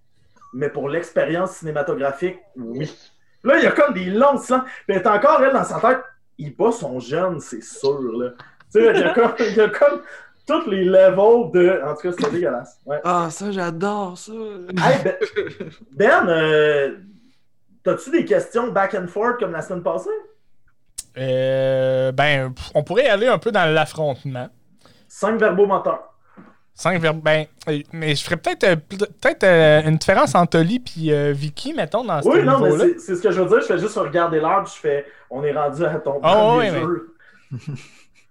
mais 0.53 0.69
pour 0.69 0.89
l'expérience 0.89 1.51
cinématographique, 1.51 2.39
oui. 2.55 2.91
Là, 3.43 3.57
il 3.57 3.63
y 3.63 3.67
a 3.67 3.71
comme 3.71 3.93
des 3.93 4.05
longs 4.05 4.37
silences. 4.37 4.63
Puis 4.85 4.95
elle 4.95 4.97
est 4.97 5.07
encore, 5.07 5.41
elle, 5.43 5.53
dans 5.53 5.63
sa 5.63 5.79
tête, 5.79 6.01
il 6.37 6.55
bat 6.55 6.71
son 6.71 6.99
jeune, 6.99 7.39
c'est 7.39 7.63
sûr. 7.63 8.01
Là. 8.17 8.31
Tu 8.71 8.81
sais, 8.81 8.93
il 8.93 8.99
y 8.99 9.03
a 9.03 9.13
comme, 9.13 9.33
comme 9.71 10.01
tous 10.49 10.69
les 10.69 10.83
levels 10.83 11.51
de. 11.51 11.81
En 11.85 11.95
tout 11.95 12.09
cas, 12.09 12.15
c'est 12.19 12.31
dégueulasse. 12.31 12.79
Ah, 13.03 13.29
ça, 13.29 13.51
j'adore 13.51 14.17
ça. 14.17 14.33
Hey, 14.33 15.03
ben, 15.03 15.15
ben 15.91 16.29
euh, 16.29 16.97
t'as-tu 17.83 18.11
des 18.11 18.25
questions 18.25 18.71
back 18.71 18.95
and 18.95 19.07
forth 19.07 19.39
comme 19.39 19.51
la 19.51 19.61
semaine 19.61 19.83
passée? 19.83 20.09
Euh, 21.17 22.11
ben, 22.11 22.53
on 22.73 22.83
pourrait 22.83 23.07
aller 23.07 23.27
un 23.27 23.37
peu 23.37 23.51
dans 23.51 23.71
l'affrontement. 23.71 24.49
Cinq 25.07 25.39
verbaux 25.39 25.65
menteurs. 25.65 26.08
5, 26.79 27.01
ben, 27.21 27.45
euh, 27.67 27.81
mais 27.91 28.15
je 28.15 28.23
ferais 28.23 28.37
peut-être 28.37 28.63
euh, 28.63 28.75
peut 28.77 29.35
euh, 29.43 29.81
une 29.83 29.97
différence 29.97 30.33
entre 30.33 30.59
Oli 30.59 30.81
et 31.09 31.33
Vicky, 31.33 31.73
mettons, 31.73 32.05
dans 32.05 32.21
ce 32.21 32.29
Oui, 32.29 32.41
non, 32.41 32.57
mais 32.61 32.71
c'est 32.97 33.17
ce 33.17 33.21
que 33.21 33.31
je 33.31 33.41
veux 33.41 33.49
dire. 33.49 33.59
Je 33.59 33.65
fais 33.65 33.79
juste 33.79 33.97
regarder 33.97 34.39
l'heure 34.39 34.63
puis 34.63 34.71
je 34.75 34.79
fais 34.79 35.05
on 35.29 35.43
est 35.43 35.51
rendu 35.51 35.83
à 35.83 35.95
ton 35.95 36.21
ah, 36.23 36.37
oh, 36.39 36.59
oui, 36.59 36.69
jeu. 36.69 37.15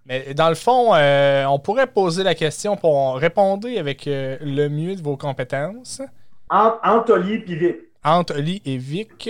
Mais... 0.07 0.33
dans 0.33 0.49
le 0.49 0.55
fond, 0.55 0.95
on 0.95 1.59
pourrait 1.59 1.85
poser 1.85 2.23
la 2.23 2.33
question 2.33 2.75
pour 2.75 3.17
répondre 3.17 3.67
avec 3.77 4.05
le 4.07 4.67
mieux 4.67 4.95
de 4.95 5.03
vos 5.03 5.15
compétences. 5.15 6.01
Entre, 6.49 7.13
Oli 7.13 7.35
et 7.35 7.55
Vic. 7.55 7.75
Entre 8.03 8.35
Oli 8.35 8.63
et 8.65 8.77
Vic. 8.77 9.29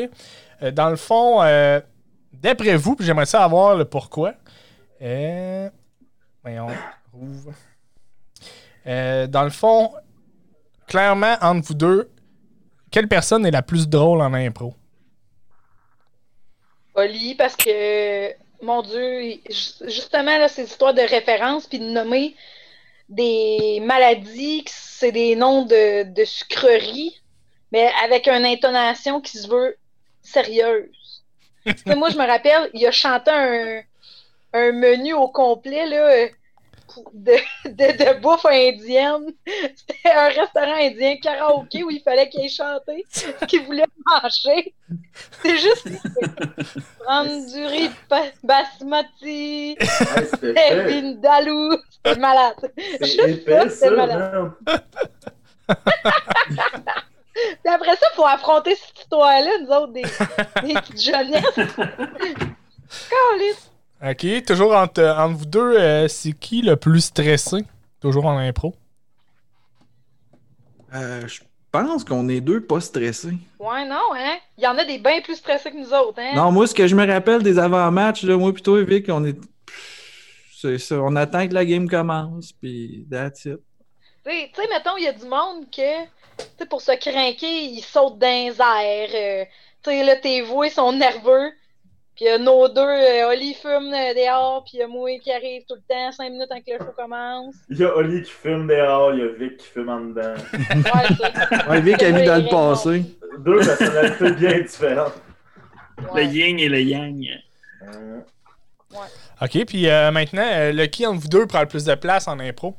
dans 0.71 0.89
le 0.89 0.95
fond, 0.95 1.41
d'après 2.31 2.77
vous, 2.77 2.95
j'aimerais 3.01 3.25
savoir 3.25 3.75
le 3.75 3.83
pourquoi. 3.83 4.31
Voyons, 5.01 6.67
on. 7.13 7.51
Euh, 8.87 9.27
dans 9.27 9.43
le 9.43 9.49
fond, 9.49 9.91
clairement, 10.87 11.35
entre 11.41 11.67
vous 11.67 11.73
deux, 11.73 12.09
quelle 12.91 13.07
personne 13.07 13.45
est 13.45 13.51
la 13.51 13.61
plus 13.61 13.87
drôle 13.87 14.21
en 14.21 14.33
impro? 14.33 14.73
Oli, 16.95 17.35
parce 17.35 17.55
que, 17.55 18.33
mon 18.61 18.81
Dieu, 18.81 19.39
justement, 19.87 20.37
là, 20.37 20.47
ces 20.47 20.63
histoires 20.63 20.93
de 20.93 21.01
référence, 21.01 21.67
puis 21.67 21.79
de 21.79 21.85
nommer 21.85 22.35
des 23.07 23.79
maladies, 23.83 24.63
c'est 24.67 25.11
des 25.11 25.35
noms 25.35 25.65
de, 25.65 26.03
de 26.03 26.25
sucreries, 26.25 27.21
mais 27.71 27.91
avec 28.03 28.27
une 28.27 28.45
intonation 28.45 29.21
qui 29.21 29.37
se 29.37 29.47
veut 29.47 29.77
sérieuse. 30.21 31.23
Moi, 31.85 32.09
je 32.09 32.17
me 32.17 32.25
rappelle, 32.25 32.69
il 32.73 32.85
a 32.85 32.91
chanté 32.91 33.31
un, 33.31 33.81
un 34.53 34.71
menu 34.71 35.13
au 35.13 35.27
complet, 35.27 35.85
là, 35.85 36.11
euh, 36.11 36.29
de, 37.13 37.33
de, 37.65 37.69
de 37.97 38.19
bouffe 38.19 38.45
indienne. 38.45 39.33
C'était 39.75 40.11
un 40.15 40.27
restaurant 40.29 40.75
indien 40.79 41.15
karaoké 41.17 41.83
où 41.83 41.89
il 41.91 42.01
fallait 42.01 42.29
qu'il 42.29 42.49
ce 42.49 43.45
qu'il 43.45 43.63
voulait 43.65 43.85
manger. 44.05 44.73
C'est 45.43 45.57
juste 45.57 45.87
prendre 46.99 47.51
du 47.53 47.65
riz 47.65 47.89
ba- 48.09 48.23
basmati, 48.43 49.77
Hey, 49.79 50.87
C'était. 50.91 51.75
C'était 52.03 52.19
malade. 52.19 52.71
Juste 53.01 53.47
ça, 53.49 53.69
c'est 53.69 53.91
malade. 53.91 54.51
Puis 57.33 57.73
après 57.73 57.95
ça, 57.95 58.07
il 58.11 58.15
faut 58.15 58.25
affronter 58.25 58.75
cette 58.75 58.99
histoire-là, 58.99 59.51
nous 59.61 59.69
autres, 59.69 59.93
des, 59.93 60.01
des 60.01 60.73
petites 60.73 61.01
jeunesses. 61.01 61.55
Câlisse. 63.09 63.68
Ok, 64.01 64.25
toujours 64.45 64.75
entre, 64.75 65.03
entre 65.03 65.35
vous 65.37 65.45
deux, 65.45 65.77
euh, 65.77 66.07
c'est 66.07 66.31
qui 66.31 66.61
le 66.61 66.77
plus 66.77 67.01
stressé? 67.01 67.57
Toujours 67.99 68.25
en 68.27 68.37
impro. 68.37 68.73
Euh, 70.95 71.27
je 71.27 71.41
pense 71.71 72.05
qu'on 72.05 72.29
est 72.29 72.39
deux 72.39 72.61
pas 72.61 72.79
stressés. 72.79 73.37
Ouais, 73.59 73.85
non, 73.85 74.01
hein? 74.15 74.37
Il 74.57 74.63
y 74.63 74.67
en 74.67 74.77
a 74.77 74.85
des 74.85 74.99
bien 74.99 75.21
plus 75.21 75.35
stressés 75.35 75.69
que 75.69 75.77
nous 75.77 75.93
autres, 75.93 76.19
hein? 76.19 76.31
Non, 76.33 76.51
moi, 76.51 76.65
ce 76.65 76.73
que 76.73 76.87
je 76.87 76.95
me 76.95 77.05
rappelle 77.05 77.43
des 77.43 77.59
avant-matchs, 77.59 78.23
là, 78.23 78.37
moi 78.37 78.53
plutôt 78.53 78.81
Vic, 78.83 79.07
on 79.09 79.25
est. 79.25 79.37
C'est 80.55 80.77
ça, 80.77 80.95
on 81.01 81.15
attend 81.17 81.47
que 81.47 81.53
la 81.53 81.65
game 81.65 81.87
commence, 81.87 82.53
puis 82.53 83.05
that's 83.11 83.45
it. 83.45 83.59
Tu 84.25 84.31
sais, 84.31 84.51
tu 84.53 84.61
sais, 84.61 84.67
mettons, 84.69 84.97
il 84.97 85.03
y 85.03 85.07
a 85.07 85.13
du 85.13 85.25
monde 85.25 85.69
que, 85.69 86.03
tu 86.03 86.45
sais, 86.57 86.65
pour 86.65 86.81
se 86.81 86.91
craquer, 86.97 87.63
ils 87.65 87.81
sautent 87.81 88.17
dans 88.19 88.27
les 88.27 88.59
airs. 88.59 89.09
euh, 89.13 89.45
tu 89.83 89.91
sais, 89.91 90.03
là, 90.03 90.15
tes 90.15 90.41
voix 90.41 90.69
sont 90.69 90.91
nerveux. 90.93 91.51
Puis 92.19 92.25
il 92.27 92.31
y 92.31 92.35
a 92.35 92.37
nos 92.37 92.67
deux, 92.67 92.81
euh, 92.81 93.29
Oli 93.31 93.53
fume 93.53 93.93
euh, 93.93 94.13
dehors, 94.13 94.61
puis 94.65 94.73
il 94.73 94.79
y 94.81 94.83
a 94.83 94.87
moi 94.87 95.09
qui 95.19 95.31
arrive 95.31 95.63
tout 95.65 95.75
le 95.75 95.81
temps, 95.87 96.11
cinq 96.11 96.29
minutes 96.31 96.51
avant 96.51 96.59
que 96.59 96.71
le 96.73 96.77
show 96.79 96.91
commence. 96.97 97.55
Il 97.69 97.77
y 97.77 97.85
a 97.85 97.95
Oli 97.95 98.23
qui 98.23 98.31
fume 98.31 98.67
dehors, 98.67 99.13
il 99.13 99.19
y 99.19 99.21
a 99.23 99.27
Vic 99.27 99.55
qui 99.55 99.67
fume 99.67 99.87
en 99.87 100.01
dedans. 100.01 100.33
Ouais, 100.51 101.15
ça. 101.15 101.69
Ouais, 101.69 101.79
Vic 101.79 102.03
a 102.03 102.11
mis 102.11 102.25
dans 102.25 102.43
le 102.43 102.49
passé. 102.49 103.03
Deux 103.37 103.59
personnalités 103.59 104.31
bien 104.33 104.59
différentes. 104.59 105.13
Le 105.97 106.11
Ouais. 106.13 106.25
yin 106.27 106.59
et 106.59 106.67
le 106.67 106.81
yang. 106.81 107.25
Euh, 107.83 108.19
Ok, 109.41 109.63
puis 109.65 109.87
euh, 109.87 110.11
maintenant, 110.11 110.43
euh, 110.45 110.73
le 110.73 110.87
qui 110.87 111.05
entre 111.05 111.21
vous 111.21 111.29
deux 111.29 111.47
prend 111.47 111.61
le 111.61 111.67
plus 111.67 111.85
de 111.85 111.95
place 111.95 112.27
en 112.27 112.37
impro? 112.41 112.75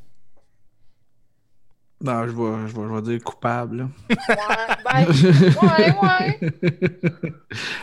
Non, 2.02 2.26
je 2.26 2.30
vais, 2.30 2.68
je 2.68 2.74
vais, 2.74 2.88
je 2.88 2.94
vais 2.94 3.02
dire 3.02 3.22
coupable. 3.24 3.76
là. 3.76 3.84
Ouais, 4.08 4.36
ben, 4.84 5.06
ouais, 5.62 6.40
ouais. 6.40 7.32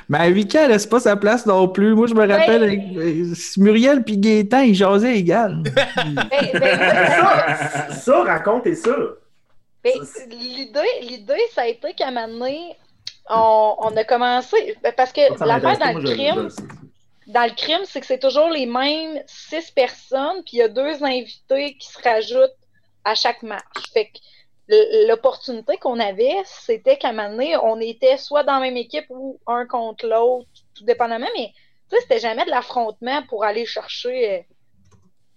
Mais 0.10 0.32
Vika, 0.32 0.64
elle 0.64 0.72
laisse 0.72 0.88
pas 0.88 1.00
sa 1.00 1.16
place 1.16 1.46
non 1.46 1.68
plus. 1.68 1.94
Moi, 1.94 2.08
je 2.08 2.16
me 2.16 2.28
rappelle, 2.28 2.64
avec, 2.64 2.80
euh, 2.96 3.34
Muriel 3.58 4.04
puis 4.04 4.18
Gaétan, 4.18 4.62
ils 4.62 4.74
jasaient 4.74 5.18
égal. 5.18 5.62
Ben, 5.96 6.60
ben, 6.60 6.80
ça, 6.80 7.92
ça, 7.92 8.24
racontez 8.24 8.76
ça. 8.76 8.96
Ben, 9.84 9.94
l'idée, 10.32 10.80
l'idée, 11.02 11.42
ça 11.54 11.62
a 11.62 11.68
été 11.68 11.94
qu'à 11.94 12.08
un 12.08 12.12
moment 12.12 12.28
donné, 12.28 12.76
on, 13.30 13.76
on 13.80 13.96
a 13.98 14.04
commencé. 14.04 14.78
ben, 14.82 14.94
Parce 14.98 15.14
que 15.14 15.22
l'affaire 15.46 15.78
dans 15.78 16.00
le 16.00 16.04
crime, 16.04 16.50
dans 17.28 17.44
le 17.44 17.56
crime, 17.56 17.82
c'est 17.84 18.00
que 18.00 18.06
c'est 18.08 18.20
toujours 18.20 18.50
les 18.50 18.66
mêmes 18.66 19.22
six 19.28 19.70
personnes, 19.72 20.42
puis 20.46 20.54
il 20.54 20.58
y 20.58 20.62
a 20.64 20.70
deux 20.70 21.04
invités 21.04 21.76
qui 21.80 21.88
se 21.88 22.02
rajoutent 22.02 22.56
à 23.08 23.16
chaque 23.16 23.42
match. 23.42 23.64
Fait 23.94 24.08
que 24.08 25.08
l'opportunité 25.08 25.78
qu'on 25.78 26.00
avait, 26.00 26.36
c'était 26.44 26.98
qu'à 26.98 27.10
un 27.10 27.14
moment 27.14 27.30
donné, 27.30 27.56
on 27.58 27.80
était 27.80 28.18
soit 28.18 28.44
dans 28.44 28.56
la 28.56 28.60
même 28.60 28.76
équipe 28.76 29.06
ou 29.10 29.40
un 29.48 29.66
contre 29.66 30.06
l'autre, 30.06 30.48
tout 30.76 30.84
dépendamment, 30.84 31.30
mais 31.38 31.54
c'était 31.90 32.20
jamais 32.20 32.44
de 32.44 32.50
l'affrontement 32.50 33.24
pour 33.30 33.46
aller 33.46 33.66
chercher, 33.66 34.46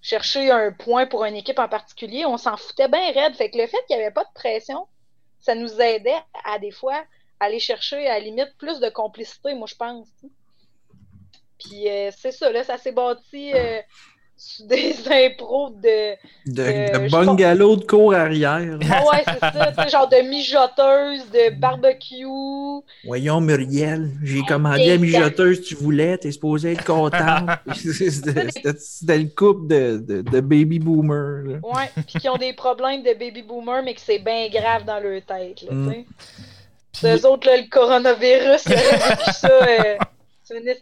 chercher 0.03 0.51
un 0.51 0.73
point 0.73 1.07
pour 1.07 1.25
une 1.25 1.37
équipe 1.37 1.61
en 1.61 1.69
particulier. 1.69 2.27
On 2.27 2.39
s'en 2.39 2.57
foutait 2.57 2.89
bien 2.89 3.13
raide. 3.13 3.37
Fait 3.37 3.51
que 3.51 3.59
le 3.59 3.69
fait 3.69 3.79
qu'il 3.87 3.97
n'y 3.97 4.03
avait 4.03 4.13
pas 4.13 4.25
de 4.25 4.33
pression, 4.35 4.89
ça 5.39 5.55
nous 5.55 5.81
aidait 5.81 6.21
à 6.45 6.59
des 6.59 6.73
fois 6.73 7.05
aller 7.39 7.61
chercher 7.61 8.09
à 8.09 8.15
la 8.15 8.21
limite 8.21 8.53
plus 8.59 8.81
de 8.81 8.89
complicité, 8.89 9.55
moi 9.55 9.69
je 9.69 9.77
pense. 9.77 10.09
Puis 11.61 11.89
euh, 11.89 12.11
c'est 12.17 12.33
ça, 12.33 12.51
là, 12.51 12.65
ça 12.65 12.79
s'est 12.79 12.91
bâti 12.93 13.53
euh, 13.55 13.81
des 14.61 14.95
impros 15.11 15.71
de. 15.71 16.15
De, 16.47 16.99
de 16.99 17.09
je 17.09 17.11
bungalow 17.11 17.77
de 17.77 17.85
cour 17.85 18.15
arrière. 18.15 18.79
Ah 18.91 19.03
ouais, 19.13 19.23
c'est 19.27 19.39
ça, 19.41 19.89
genre 19.89 20.09
de 20.09 20.29
mijoteuse, 20.29 21.31
de 21.31 21.59
barbecue. 21.59 22.25
Voyons, 23.05 23.41
Muriel, 23.41 24.11
j'ai 24.23 24.43
commandé 24.43 24.87
la 24.87 24.99
mijoteuse 24.99 25.61
que 25.61 25.67
tu 25.67 25.75
voulais, 25.75 26.17
t'es 26.19 26.33
supposé 26.33 26.73
être 26.73 26.85
contente. 26.85 27.51
C'était 27.75 29.19
le 29.19 29.29
couple 29.35 29.67
de, 29.69 29.99
de, 29.99 30.23
de 30.23 30.41
baby 30.41 30.79
boomers. 30.79 31.45
là. 31.45 31.59
Ouais, 31.63 31.91
puis 32.07 32.21
qui 32.21 32.29
ont 32.29 32.37
des 32.37 32.53
problèmes 32.53 33.03
de 33.03 33.13
baby 33.13 33.43
boomer, 33.43 33.83
mais 33.85 33.95
que 33.95 34.01
c'est 34.01 34.19
bien 34.19 34.49
grave 34.49 34.85
dans 34.85 35.01
leur 35.01 35.21
tête, 35.23 35.63
là, 35.63 35.73
Mm. 35.73 36.05
Eux 37.05 37.27
autres, 37.27 37.47
là, 37.47 37.57
le 37.57 37.69
coronavirus, 37.71 38.63
ça. 38.63 39.49
Euh, 39.49 39.97
c'est 40.43 40.59
une 40.59 40.75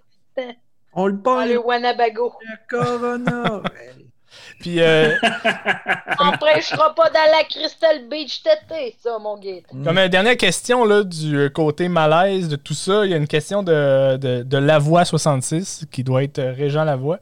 On 0.98 1.06
le 1.06 1.16
parle, 1.16 1.50
le 1.50 1.58
Wanabago. 1.60 2.32
le 2.40 2.56
corona. 2.68 3.62
Puis, 4.60 4.80
euh, 4.80 5.14
On 6.18 6.32
prêchera 6.32 6.92
pas 6.96 7.08
dans 7.10 7.30
la 7.30 7.44
Crystal 7.44 8.08
Beach 8.08 8.42
tété, 8.42 8.96
ça, 9.00 9.16
mon 9.20 9.38
gars. 9.38 9.60
comme 9.84 9.96
euh, 9.96 10.08
dernière 10.08 10.36
question 10.36 10.84
là, 10.84 11.04
du 11.04 11.36
euh, 11.36 11.48
côté 11.48 11.88
malaise 11.88 12.48
de 12.48 12.56
tout 12.56 12.74
ça, 12.74 13.04
il 13.04 13.12
y 13.12 13.14
a 13.14 13.16
une 13.16 13.28
question 13.28 13.62
de, 13.62 14.16
de, 14.16 14.42
de 14.42 14.58
Lavoie 14.58 15.04
66 15.04 15.86
qui 15.92 16.02
doit 16.02 16.24
être 16.24 16.40
euh, 16.40 16.52
Régent 16.52 16.82
Lavoie. 16.82 17.20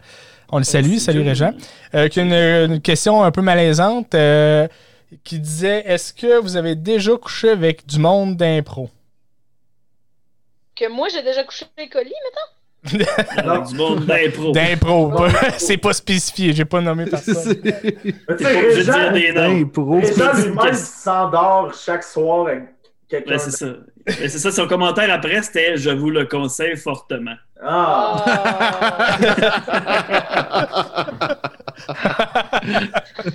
On 0.51 0.57
le 0.57 0.65
salue, 0.65 0.97
salut 0.97 1.21
Régent. 1.21 1.53
Euh, 1.95 2.09
qui 2.09 2.21
a 2.21 2.23
une, 2.23 2.33
une 2.73 2.81
question 2.81 3.23
un 3.23 3.31
peu 3.31 3.43
malaisante 3.43 4.15
euh, 4.15 4.67
qui 5.23 5.39
disait 5.39 5.83
Est-ce 5.87 6.15
que 6.15 6.39
vous 6.41 6.57
avez 6.57 6.75
déjà 6.75 7.15
couché 7.19 7.51
avec 7.51 7.87
du 7.87 7.99
monde 7.99 8.37
d'impro? 8.37 8.89
Que 10.75 10.89
moi, 10.89 11.09
j'ai 11.13 11.23
déjà 11.23 11.45
couché 11.45 11.67
les 11.77 11.89
colis, 11.91 12.05
mettons? 12.07 12.56
Du 13.69 13.75
monde 13.77 14.07
d'impro. 14.07 14.53
D'impro, 14.53 15.13
c'est 15.59 15.77
pas 15.77 15.93
spécifié, 15.93 16.53
j'ai 16.53 16.65
pas 16.65 16.81
nommé 16.81 17.07
personne. 17.07 17.55
T'es 17.63 17.73
sais, 17.73 18.15
pas 18.29 18.59
obligé 18.59 18.79
de 18.79 18.83
dire 18.83 19.13
des 19.13 19.33
noms. 19.33 19.71
C'est 20.03 20.21
une 20.21 20.35
lui-même 20.35 20.59
question. 20.59 20.77
s'endort 20.77 21.75
chaque 21.75 22.05
soir 22.05 22.49
avec 22.49 22.65
quelqu'un. 23.09 23.33
Ouais, 23.33 23.39
c'est 23.39 23.51
ça. 23.51 23.67
C'est 24.09 24.29
ça. 24.29 24.53
Son 24.53 24.69
commentaire 24.69 25.13
après, 25.13 25.43
c'était 25.43 25.77
Je 25.77 25.91
vous 25.91 26.11
le 26.11 26.27
conseille 26.27 26.77
fortement. 26.77 27.35
Ah! 27.63 29.19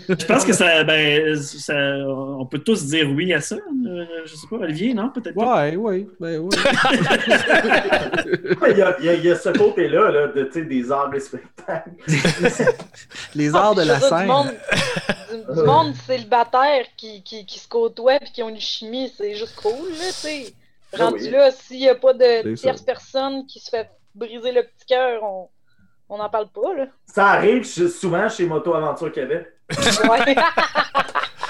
Je 0.09 0.25
pense 0.25 0.45
que 0.45 0.53
ça, 0.53 0.83
ben, 0.83 1.35
ça. 1.41 1.73
On 1.73 2.45
peut 2.45 2.59
tous 2.59 2.85
dire 2.87 3.09
oui 3.11 3.33
à 3.33 3.41
ça. 3.41 3.55
Euh, 3.55 4.05
je 4.25 4.35
sais 4.35 4.47
pas, 4.49 4.57
Olivier, 4.57 4.93
non? 4.93 5.09
Peut-être 5.09 5.35
pas? 5.35 5.63
Ouais, 5.63 5.75
ouais, 5.75 6.07
ben 6.19 6.37
oui. 6.39 6.49
Mais 8.61 8.71
Il 8.71 8.77
y 8.77 8.81
a, 8.81 8.97
il 8.99 9.05
y 9.05 9.09
a- 9.09 9.13
il 9.13 9.25
y 9.25 9.31
a 9.31 9.35
ce 9.35 9.49
côté-là 9.49 10.11
là, 10.11 10.27
de, 10.27 10.43
tu 10.45 10.51
sais, 10.53 10.65
des 10.65 10.91
arts 10.91 11.09
des 11.09 11.19
spectacles. 11.19 11.91
Les 13.35 13.55
arts 13.55 13.75
de 13.75 13.83
la 13.83 13.99
scène. 13.99 14.21
Du 14.21 14.27
monde, 14.27 14.51
du, 15.55 15.63
monde 15.63 15.93
célibataire 16.07 16.85
qui, 16.97 17.23
qui, 17.23 17.45
qui 17.45 17.59
se 17.59 17.67
côtoient 17.67 18.15
et 18.15 18.25
qui 18.33 18.43
ont 18.43 18.49
une 18.49 18.59
chimie, 18.59 19.11
c'est 19.15 19.35
juste 19.35 19.55
cool, 19.55 19.89
là, 19.89 20.05
tu 20.07 20.13
sais. 20.13 20.53
Ah 20.93 21.05
Rendu 21.05 21.23
oui. 21.23 21.29
là, 21.29 21.51
s'il 21.51 21.77
n'y 21.77 21.87
a 21.89 21.95
pas 21.95 22.13
de 22.13 22.53
tierce 22.55 22.81
personne 22.81 23.45
qui 23.45 23.59
se 23.61 23.69
fait 23.69 23.89
briser 24.13 24.51
le 24.51 24.63
petit 24.63 24.85
cœur, 24.87 25.23
on 25.23 25.47
on 26.11 26.17
n'en 26.17 26.29
parle 26.29 26.49
pas, 26.49 26.73
là. 26.75 26.88
Ça 27.05 27.27
arrive 27.29 27.63
souvent 27.63 28.27
chez 28.27 28.45
Moto 28.45 28.73
Aventure 28.75 29.11
Québec. 29.13 29.47
Ouais. 30.09 30.35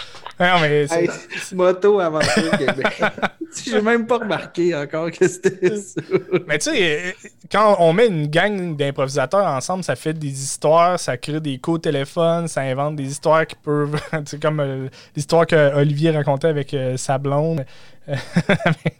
Non, 0.41 0.59
mais 0.61 0.87
c'est- 0.87 1.03
Hey, 1.03 1.09
moto 1.53 1.99
aventure 1.99 2.51
Québec. 2.57 3.01
J'ai 3.65 3.81
même 3.81 4.07
pas 4.07 4.17
remarqué 4.17 4.73
encore 4.75 5.11
que 5.11 5.27
c'était 5.27 5.75
ça. 5.77 6.01
Mais 6.47 6.57
tu 6.57 6.71
sais, 6.71 7.15
quand 7.51 7.75
on 7.79 7.91
met 7.93 8.07
une 8.07 8.27
gang 8.27 8.75
d'improvisateurs 8.77 9.45
ensemble, 9.45 9.83
ça 9.83 9.95
fait 9.95 10.13
des 10.13 10.29
histoires, 10.31 10.97
ça 10.99 11.17
crée 11.17 11.39
des 11.41 11.57
co-téléphones, 11.59 12.47
ça 12.47 12.61
invente 12.61 12.95
des 12.95 13.11
histoires 13.11 13.45
qui 13.45 13.55
peuvent. 13.55 13.99
tu 14.11 14.17
sais, 14.25 14.39
comme 14.39 14.59
euh, 14.61 14.87
l'histoire 15.15 15.45
que 15.45 15.75
Olivier 15.75 16.11
racontait 16.11 16.47
avec 16.47 16.73
euh, 16.73 16.95
sa 16.97 17.17
blonde, 17.17 17.65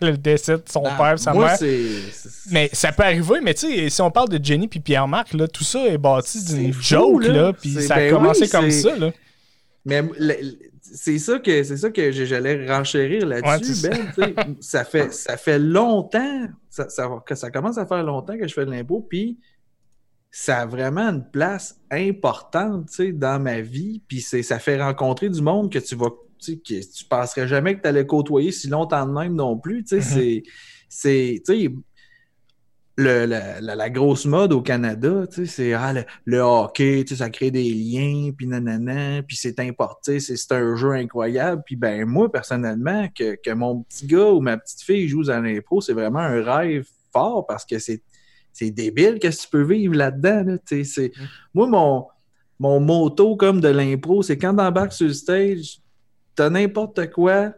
le 0.02 0.12
décès 0.18 0.58
de 0.58 0.64
son 0.70 0.84
père, 0.84 1.18
sa 1.18 1.32
Ah, 1.32 1.34
Moi, 1.34 1.46
mère. 1.48 1.58
c'est. 1.58 1.86
c'est- 2.12 2.52
Mais 2.52 2.70
ça 2.74 2.92
peut 2.92 3.04
arriver, 3.04 3.40
mais 3.42 3.54
tu 3.54 3.68
sais, 3.74 3.90
si 3.90 4.02
on 4.02 4.12
parle 4.12 4.30
de 4.30 4.44
Jenny 4.44 4.68
puis 4.68 4.80
Pierre-Marc, 4.80 5.34
là, 5.34 5.48
tout 5.48 5.64
ça 5.64 5.86
est 5.88 5.98
bâti 5.98 6.44
d'une 6.46 6.74
joke, 6.74 7.24
là. 7.26 7.54
puis 7.54 7.72
ça 7.82 7.96
a 7.96 7.98
ben 7.98 8.14
commencé 8.14 8.44
oui, 8.44 8.50
comme 8.50 8.70
ça, 8.72 8.96
là. 8.98 9.12
Mais 9.86 10.04
c'est 10.94 11.18
ça 11.20 11.40
que 11.40 11.64
c'est 11.64 11.78
ça 11.78 11.90
que 11.90 12.12
j'allais 12.12 12.68
renchérir 12.68 13.26
là-dessus, 13.26 13.88
Ben. 13.90 14.56
ça, 14.62 14.84
fait, 14.84 15.12
ça 15.14 15.38
fait 15.38 15.60
longtemps 15.60 16.48
ça, 16.70 16.90
ça- 16.90 17.10
que 17.26 17.36
ça 17.36 17.50
commence 17.52 17.78
à 17.78 17.86
faire 17.86 18.04
longtemps 18.04 18.38
que 18.38 18.48
je 18.48 18.54
fais 18.54 18.66
de 18.66 18.72
l'impôt, 18.72 19.06
puis 19.10 19.40
ça 20.30 20.60
a 20.62 20.66
vraiment 20.66 21.10
une 21.10 21.30
place 21.30 21.80
importante 21.92 22.90
dans 23.14 23.42
ma 23.42 23.60
vie. 23.62 24.02
Puis 24.08 24.22
c'est- 24.22 24.44
ça 24.44 24.60
fait 24.60 24.82
rencontrer 24.82 25.30
du 25.30 25.42
monde 25.42 25.72
que 25.72 25.80
tu 25.80 25.96
vas. 25.96 26.10
Que 26.44 26.56
tu 26.58 27.06
penserais 27.08 27.48
jamais 27.48 27.76
que 27.76 27.82
tu 27.84 27.88
allais 27.88 28.06
côtoyer 28.08 28.52
si 28.52 28.68
longtemps 28.68 29.06
de 29.06 29.12
même 29.12 29.36
non 29.36 29.58
plus. 29.58 29.84
tu 29.84 30.02
sais. 30.02 30.18
Mhm. 30.18 30.42
C'est. 30.90 31.42
Le- 33.02 33.26
la, 33.26 33.60
la- 33.62 33.76
la 33.76 33.90
grosse 33.90 34.26
mode 34.26 34.54
au 34.54 34.62
Canada, 34.62 35.26
tu 35.28 35.46
sais, 35.46 35.46
c'est 35.46 35.74
ah, 35.74 35.94
le, 35.94 36.04
le 36.26 36.40
hockey, 36.40 37.04
tu 37.06 37.10
sais, 37.16 37.20
ça 37.24 37.30
crée 37.30 37.52
des 37.52 37.74
liens, 37.74 38.32
puis 38.36 38.48
nanana, 38.48 39.22
puis 39.24 39.36
c'est 39.36 39.60
importé, 39.60 40.20
c'est 40.20 40.52
un 40.54 40.76
jeu 40.76 40.92
incroyable. 40.92 41.64
Puis 41.66 41.76
ben 41.76 42.06
moi, 42.06 42.32
personnellement, 42.32 43.08
que, 43.14 43.36
que 43.36 43.52
mon 43.52 43.84
petit 43.84 44.08
gars 44.08 44.30
ou 44.32 44.40
ma 44.40 44.58
petite 44.58 44.82
fille 44.82 45.08
joue 45.08 45.30
à 45.30 45.40
l'impro, 45.40 45.82
c'est 45.82 45.94
vraiment 45.94 46.20
un 46.20 46.42
rêve 46.44 46.88
fort 47.12 47.46
parce 47.46 47.66
que 47.66 47.78
c'est 47.80 48.02
débile 48.72 49.18
qu'est-ce 49.20 49.38
que 49.40 49.44
tu 49.44 49.50
peux 49.50 49.64
vivre 49.64 49.96
là-dedans. 49.96 50.44
Là, 50.46 50.58
tu 50.60 50.84
sais, 50.84 50.84
c'est- 50.84 51.12
Moi, 51.54 51.68
mon, 51.68 52.06
mon 52.60 52.80
motto 52.80 53.36
comme 53.36 53.60
de 53.62 53.70
l'impro, 53.70 54.22
c'est 54.22 54.38
quand 54.38 54.56
t'embarques 54.56 54.94
sur 54.94 55.08
le 55.08 55.14
stage, 55.14 55.80
t'as 56.36 56.50
n'importe 56.50 57.10
quoi, 57.12 57.54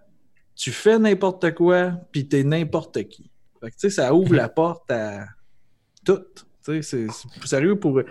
tu 0.56 0.72
fais 0.72 0.98
n'importe 1.00 1.54
quoi, 1.56 1.92
puis 2.12 2.28
t'es 2.28 2.44
n'importe 2.44 3.04
qui. 3.10 3.30
Fait 3.64 3.72
que, 3.72 3.90
ça 3.90 4.14
ouvre 4.14 4.36
la 4.36 4.50
porte 4.50 4.92
à 4.92 5.26
tout. 6.06 6.22
Tu 6.66 6.82
sais, 6.84 7.08
c'est 7.10 7.48
sérieux 7.48 7.78
pour. 7.78 8.02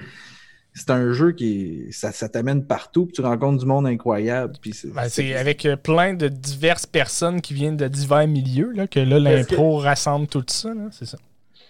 C'est 0.75 0.91
un 0.91 1.13
jeu 1.13 1.33
qui. 1.33 1.89
Ça, 1.93 2.13
ça 2.13 2.29
t'amène 2.29 2.67
partout, 2.67 3.07
puis 3.07 3.13
tu 3.13 3.21
rencontres 3.21 3.59
du 3.59 3.67
monde 3.67 3.87
incroyable. 3.87 4.55
Puis 4.61 4.73
c'est, 4.73 4.89
Ben, 4.89 5.09
c'est 5.09 5.35
avec 5.35 5.67
euh, 5.67 5.77
plein 5.77 6.15
de 6.15 6.29
diverses 6.29 6.87
personnes 6.87 7.43
qui 7.43 7.53
viennent 7.53 7.77
de 7.77 7.89
divers 7.89 8.27
milieux 8.27 8.73
là, 8.73 8.87
que 8.87 9.01
là, 9.01 9.19
l'impro 9.19 9.77
rassemble 9.77 10.27
tout 10.27 10.45
ça, 10.49 10.73
là, 10.73 10.89
c'est 10.91 11.05
ça. 11.05 11.19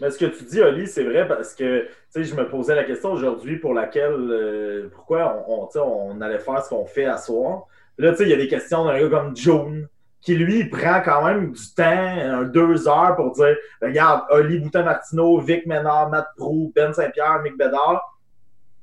Mais 0.01 0.11
ce 0.11 0.19
que 0.19 0.27
tu 0.27 0.45
dis, 0.45 0.61
Oli, 0.61 0.87
c'est 0.87 1.05
vrai 1.05 1.27
parce 1.27 1.55
que 1.55 1.83
tu 1.83 1.89
sais, 2.11 2.25
je 2.25 2.35
me 2.35 2.49
posais 2.49 2.75
la 2.75 2.85
question 2.85 3.13
aujourd'hui 3.13 3.59
pour 3.59 3.75
laquelle 3.75 4.13
euh, 4.13 4.89
pourquoi 4.93 5.45
on, 5.49 5.63
on, 5.63 5.67
tu 5.67 5.73
sais, 5.75 5.79
on 5.81 6.21
allait 6.21 6.39
faire 6.39 6.63
ce 6.63 6.69
qu'on 6.69 6.87
fait 6.87 7.07
à 7.07 7.19
soir. 7.19 7.67
Là, 7.99 8.13
tu 8.13 8.19
sais, 8.19 8.25
il 8.25 8.31
y 8.31 8.35
a 8.35 8.37
des 8.37 8.49
questions 8.49 8.85
d'un 8.85 9.01
gars 9.01 9.09
comme 9.09 9.37
June 9.37 9.89
qui 10.23 10.37
lui 10.37 10.61
il 10.61 10.71
prend 10.71 11.03
quand 11.05 11.25
même 11.25 11.53
du 11.53 11.75
temps, 11.75 12.43
deux 12.45 12.89
heures 12.89 13.17
pour 13.17 13.33
dire 13.33 13.57
ben, 13.81 13.89
regarde, 13.89 14.23
Oli 14.31 14.61
Boutin 14.61 14.85
Martineau, 14.85 15.41
Vic 15.41 15.67
Ménard, 15.67 16.11
Matt 16.11 16.29
Prou, 16.37 16.73
Ben 16.75 16.93
Saint-Pierre, 16.93 17.43
Mick 17.43 17.59
Bédard. 17.59 18.09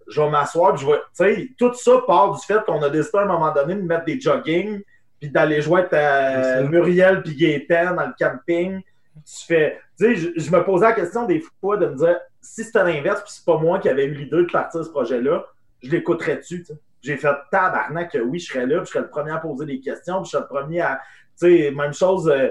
Je 0.07 0.21
vais 0.21 0.29
m'asseoir, 0.29 0.75
je 0.75 0.85
vais. 0.85 0.99
Tu 1.15 1.23
sais, 1.23 1.49
tout 1.57 1.73
ça 1.73 1.91
part 2.05 2.35
du 2.35 2.45
fait 2.45 2.63
qu'on 2.65 2.81
a 2.81 2.89
décidé 2.89 3.19
à 3.19 3.21
un 3.21 3.25
moment 3.25 3.53
donné 3.53 3.75
de 3.75 3.81
mettre 3.81 4.05
des 4.05 4.19
jogging, 4.19 4.81
puis 5.19 5.29
d'aller 5.29 5.61
jouer 5.61 5.87
ta 5.87 6.43
ça. 6.43 6.61
Muriel 6.63 7.21
puis 7.21 7.35
Gaétan 7.35 7.95
dans 7.95 8.07
le 8.07 8.13
camping. 8.19 8.81
Tu 9.15 9.45
fais. 9.45 9.79
Tu 9.97 10.17
sais, 10.17 10.33
je, 10.35 10.51
me 10.51 10.63
posais 10.63 10.85
la 10.85 10.93
question 10.93 11.25
des 11.25 11.43
fois 11.61 11.77
de 11.77 11.85
me 11.85 11.95
dire 11.95 12.17
si 12.41 12.63
c'était 12.63 12.83
l'inverse, 12.83 13.21
puis 13.21 13.31
c'est 13.33 13.45
pas 13.45 13.57
moi 13.57 13.79
qui 13.79 13.87
avais 13.87 14.05
eu 14.05 14.13
l'idée 14.13 14.43
de 14.43 14.51
partir 14.51 14.83
ce 14.83 14.89
projet-là, 14.89 15.45
je 15.83 15.91
l'écouterais-tu, 15.91 16.63
tu 16.63 16.65
sais? 16.65 16.79
J'ai 17.01 17.15
fait 17.15 17.33
tabarnak 17.49 18.11
que 18.11 18.17
oui, 18.17 18.39
je 18.39 18.51
serais 18.51 18.65
là, 18.65 18.77
puis 18.79 18.87
je 18.87 18.91
serais 18.91 19.03
le 19.03 19.09
premier 19.09 19.31
à 19.31 19.37
poser 19.37 19.65
des 19.65 19.79
questions, 19.79 20.21
puis 20.21 20.25
je 20.25 20.31
serais 20.31 20.43
le 20.43 20.47
premier 20.47 20.81
à. 20.81 20.99
Tu 21.39 21.47
sais, 21.47 21.71
même 21.71 21.93
chose, 21.93 22.27
euh, 22.29 22.49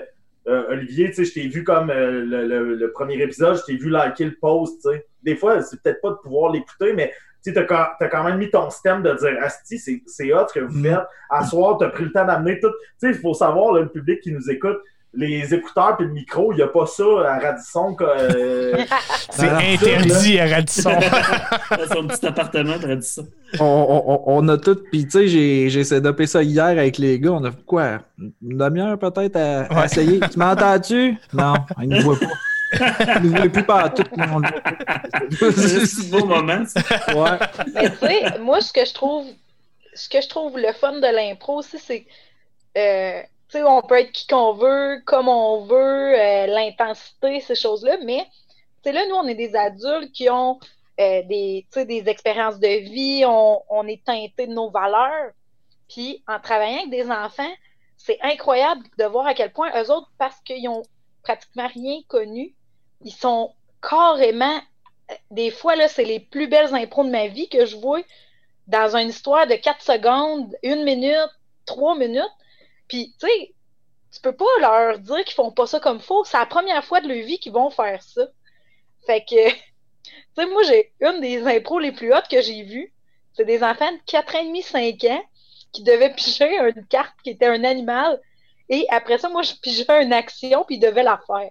euh, 0.49 0.71
Olivier, 0.71 1.09
tu 1.09 1.15
sais, 1.17 1.25
je 1.25 1.35
t'ai 1.35 1.49
vu 1.49 1.63
comme 1.65 1.91
euh, 1.91 2.25
le, 2.25 2.47
le- 2.47 2.75
le 2.75 2.93
premier 2.93 3.21
épisode, 3.23 3.57
je 3.59 3.65
t'ai 3.65 3.77
vu 3.77 3.91
liker 3.91 4.25
le 4.25 4.35
post, 4.41 4.81
tu 4.83 4.91
sais. 4.91 5.07
Des 5.23 5.37
fois, 5.37 5.61
c'est 5.63 5.81
peut-être 5.83 6.01
pas 6.01 6.11
de 6.11 6.17
pouvoir 6.23 6.53
l'écouter, 6.53 6.93
mais 6.95 7.13
tu 7.45 7.53
sais, 7.53 7.67
t'as 7.67 8.09
quand, 8.09 8.25
même 8.25 8.39
mis 8.39 8.51
ton 8.51 8.71
stem 8.71 9.03
de 9.03 9.13
dire 9.15 9.37
Asti, 9.43 9.79
c'est, 9.79 10.03
c'est 10.07 10.33
hot 10.33 10.47
ce 10.49 10.55
que 10.55 10.65
vous 10.65 10.79
Mm. 10.79 10.85
faites. 10.85 11.07
À 11.31 11.45
soir, 11.45 11.77
t'as 11.79 11.89
pris 11.91 12.05
le 12.05 12.13
temps 12.13 12.25
d'amener 12.25 12.59
tout. 12.61 12.71
Tu 12.71 12.77
sais, 12.99 13.09
il 13.11 13.15
faut 13.21 13.35
savoir, 13.35 13.73
là, 13.75 13.83
le 13.83 13.89
public 13.91 14.21
qui 14.21 14.33
nous 14.33 14.51
écoute, 14.51 14.79
les 15.15 15.55
écouteurs 15.55 15.97
puis 15.97 16.07
le 16.07 16.13
micro, 16.13 16.53
il 16.53 16.57
n'y 16.57 16.63
a 16.63 16.69
pas 16.69 16.87
ça 16.87 17.03
à 17.27 17.39
Radisson. 17.39 17.97
euh, 18.01 18.77
C'est 19.31 19.49
interdit 19.49 20.39
à 20.39 20.47
Radisson. 20.47 20.91
Dans 21.71 21.95
son 21.95 22.07
petit 22.07 22.27
appartement, 22.27 22.77
dit 22.79 23.03
ça. 23.07 23.23
on, 23.59 23.65
on- 24.07 24.23
on 24.27 24.49
a 24.49 24.59
tout. 24.59 24.79
Puis, 24.91 25.05
tu 25.05 25.11
sais, 25.11 25.29
j'ai, 25.29 25.71
j'ai 25.71 25.85
setupé 25.85 26.27
ça 26.27 26.43
hier 26.43 26.65
avec 26.67 26.99
les 26.99 27.19
gars. 27.19 27.33
On 27.33 27.45
a 27.45 27.51
fait 27.51 27.65
quoi? 27.65 27.99
Une 28.19 28.33
demi-heure 28.59 28.99
peut-être 28.99 29.37
à, 29.37 29.85
essayer. 29.87 30.21
Tu 30.21 30.39
m'entends-tu? 30.39 31.17
Non, 31.33 31.55
ils 31.81 31.89
ne 31.89 32.03
voient 32.03 32.19
pas. 32.19 32.27
Ils 33.23 33.31
ne 33.31 33.37
voient 33.39 33.49
plus 33.49 33.65
partout. 33.65 34.03
non, 34.17 34.27
on 34.35 34.39
le 34.41 34.49
voit 34.49 34.61
pas. 34.61 35.53
C'est 35.53 36.15
un 36.15 36.19
beau 36.19 36.27
moment. 36.27 36.65
Ouais. 37.15 37.39
Mais 37.75 37.91
tu 37.91 37.97
sais, 37.99 38.39
moi, 38.41 38.61
ce 38.61 38.73
que 38.73 38.85
je 38.85 38.93
trouve, 38.93 39.27
ce 39.95 40.09
que 40.09 40.21
je 40.21 40.29
trouve 40.29 40.59
le 40.59 40.73
fun 40.79 40.93
de 41.01 41.15
l'impro 41.15 41.59
aussi, 41.61 41.79
c'est, 41.79 42.05
euh, 42.77 43.23
tu 43.49 43.59
sais, 43.59 43.63
on 43.63 43.83
peut 43.83 43.99
être 43.99 44.13
qui 44.13 44.27
qu'on 44.27 44.53
veut, 44.53 45.01
comme 45.07 45.29
on 45.29 45.65
veut, 45.65 46.19
euh, 46.19 46.47
l'intensité, 46.47 47.41
ces 47.41 47.55
choses-là, 47.55 47.99
mais, 48.05 48.27
là, 48.85 49.07
nous, 49.09 49.17
on 49.17 49.27
est 49.27 49.35
des 49.35 49.55
adultes 49.55 50.13
qui 50.13 50.31
ont 50.31 50.59
euh, 51.01 51.23
des, 51.25 51.67
des 51.75 52.09
expériences 52.09 52.59
de 52.59 52.69
vie, 52.69 53.25
on, 53.27 53.63
on 53.71 53.87
est 53.87 54.05
teinté 54.05 54.47
de 54.47 54.53
nos 54.53 54.71
valeurs. 54.71 55.33
Puis 55.89 56.23
en 56.27 56.39
travaillant 56.41 56.79
avec 56.79 56.91
des 56.91 57.11
enfants, 57.11 57.53
c'est 57.97 58.19
incroyable 58.23 58.83
de 58.99 59.05
voir 59.05 59.27
à 59.27 59.35
quel 59.35 59.53
point 59.53 59.71
eux 59.81 59.91
autres, 59.91 60.11
parce 60.19 60.41
qu'ils 60.41 60.69
ont 60.69 60.83
pratiquement 61.23 61.69
rien 61.69 62.01
connu, 62.09 62.55
ils 63.03 63.13
sont 63.13 63.55
carrément. 63.83 64.61
Des 65.31 65.51
fois, 65.51 65.77
là, 65.77 65.89
c'est 65.89 66.05
les 66.05 66.21
plus 66.21 66.49
belles 66.49 66.75
impros 66.75 67.05
de 67.05 67.11
ma 67.11 67.29
vie 67.29 67.49
que 67.49 67.65
je 67.65 67.77
vois 67.77 68.01
dans 68.67 68.97
une 68.97 69.09
histoire 69.09 69.47
de 69.47 69.55
4 69.55 69.83
secondes, 69.83 70.55
une 70.63 70.85
minute, 70.85 71.31
trois 71.65 71.97
minutes. 71.97 72.25
Puis, 72.89 73.15
tu 73.21 73.27
sais, 73.27 73.55
tu 74.13 74.21
peux 74.21 74.35
pas 74.35 74.45
leur 74.61 74.99
dire 74.99 75.25
qu'ils 75.25 75.35
font 75.35 75.53
pas 75.53 75.67
ça 75.67 75.81
comme 75.81 76.01
faux. 76.01 76.25
C'est 76.25 76.39
la 76.39 76.47
première 76.47 76.85
fois 76.85 77.01
de 77.01 77.09
leur 77.09 77.25
vie 77.25 77.39
qu'ils 77.39 77.53
vont 77.53 77.71
faire 77.71 78.03
ça. 78.03 78.23
Fait 79.07 79.21
que, 79.21 79.51
tu 80.05 80.11
sais, 80.37 80.47
moi, 80.47 80.63
j'ai 80.63 80.93
une 81.01 81.21
des 81.21 81.47
impros 81.47 81.79
les 81.79 81.93
plus 81.93 82.13
hautes 82.13 82.29
que 82.29 82.41
j'ai 82.41 82.63
vues. 82.63 82.93
C'est 83.35 83.45
des 83.45 83.63
enfants 83.63 83.93
de 83.93 83.99
4 84.07 84.35
ans 84.35 84.41
et 84.41 84.47
demi, 84.47 84.63
5 84.63 85.05
ans 85.05 85.23
qui 85.73 85.83
devaient 85.83 86.13
piger 86.17 86.59
une 86.59 86.87
carte 86.87 87.15
qui 87.23 87.31
était 87.31 87.47
un 87.47 87.65
animal. 87.65 88.21
Et 88.69 88.87
après 88.91 89.19
ça, 89.19 89.29
moi, 89.29 89.43
je 89.43 89.55
pigeais 89.55 90.03
une 90.03 90.13
action, 90.13 90.65
puis 90.65 90.77
ils 90.77 90.81
devaient 90.81 91.03
la 91.03 91.21
faire. 91.27 91.51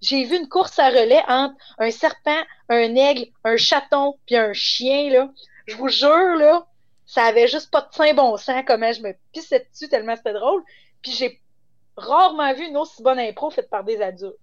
J'ai 0.00 0.24
vu 0.24 0.36
une 0.36 0.48
course 0.48 0.78
à 0.78 0.88
relais 0.88 1.22
entre 1.26 1.54
un 1.78 1.90
serpent, 1.90 2.42
un 2.68 2.94
aigle, 2.94 3.26
un 3.44 3.56
chaton, 3.56 4.14
puis 4.26 4.36
un 4.36 4.52
chien, 4.52 5.10
là. 5.10 5.28
Je 5.66 5.76
vous 5.76 5.88
jure, 5.88 6.36
là, 6.36 6.66
ça 7.10 7.22
avait 7.24 7.48
juste 7.48 7.70
pas 7.70 7.80
de 7.80 7.88
saint 7.92 8.12
bon 8.12 8.36
sens 8.36 8.62
comment 8.66 8.92
je 8.92 9.00
me 9.00 9.14
pissais 9.32 9.66
dessus 9.72 9.88
tellement 9.88 10.14
c'était 10.14 10.34
drôle. 10.34 10.62
Puis 11.02 11.12
j'ai 11.12 11.40
rarement 11.96 12.52
vu 12.52 12.64
une 12.66 12.76
aussi 12.76 13.02
bonne 13.02 13.18
impro 13.18 13.50
faite 13.50 13.70
par 13.70 13.82
des 13.82 14.00
adultes. 14.02 14.36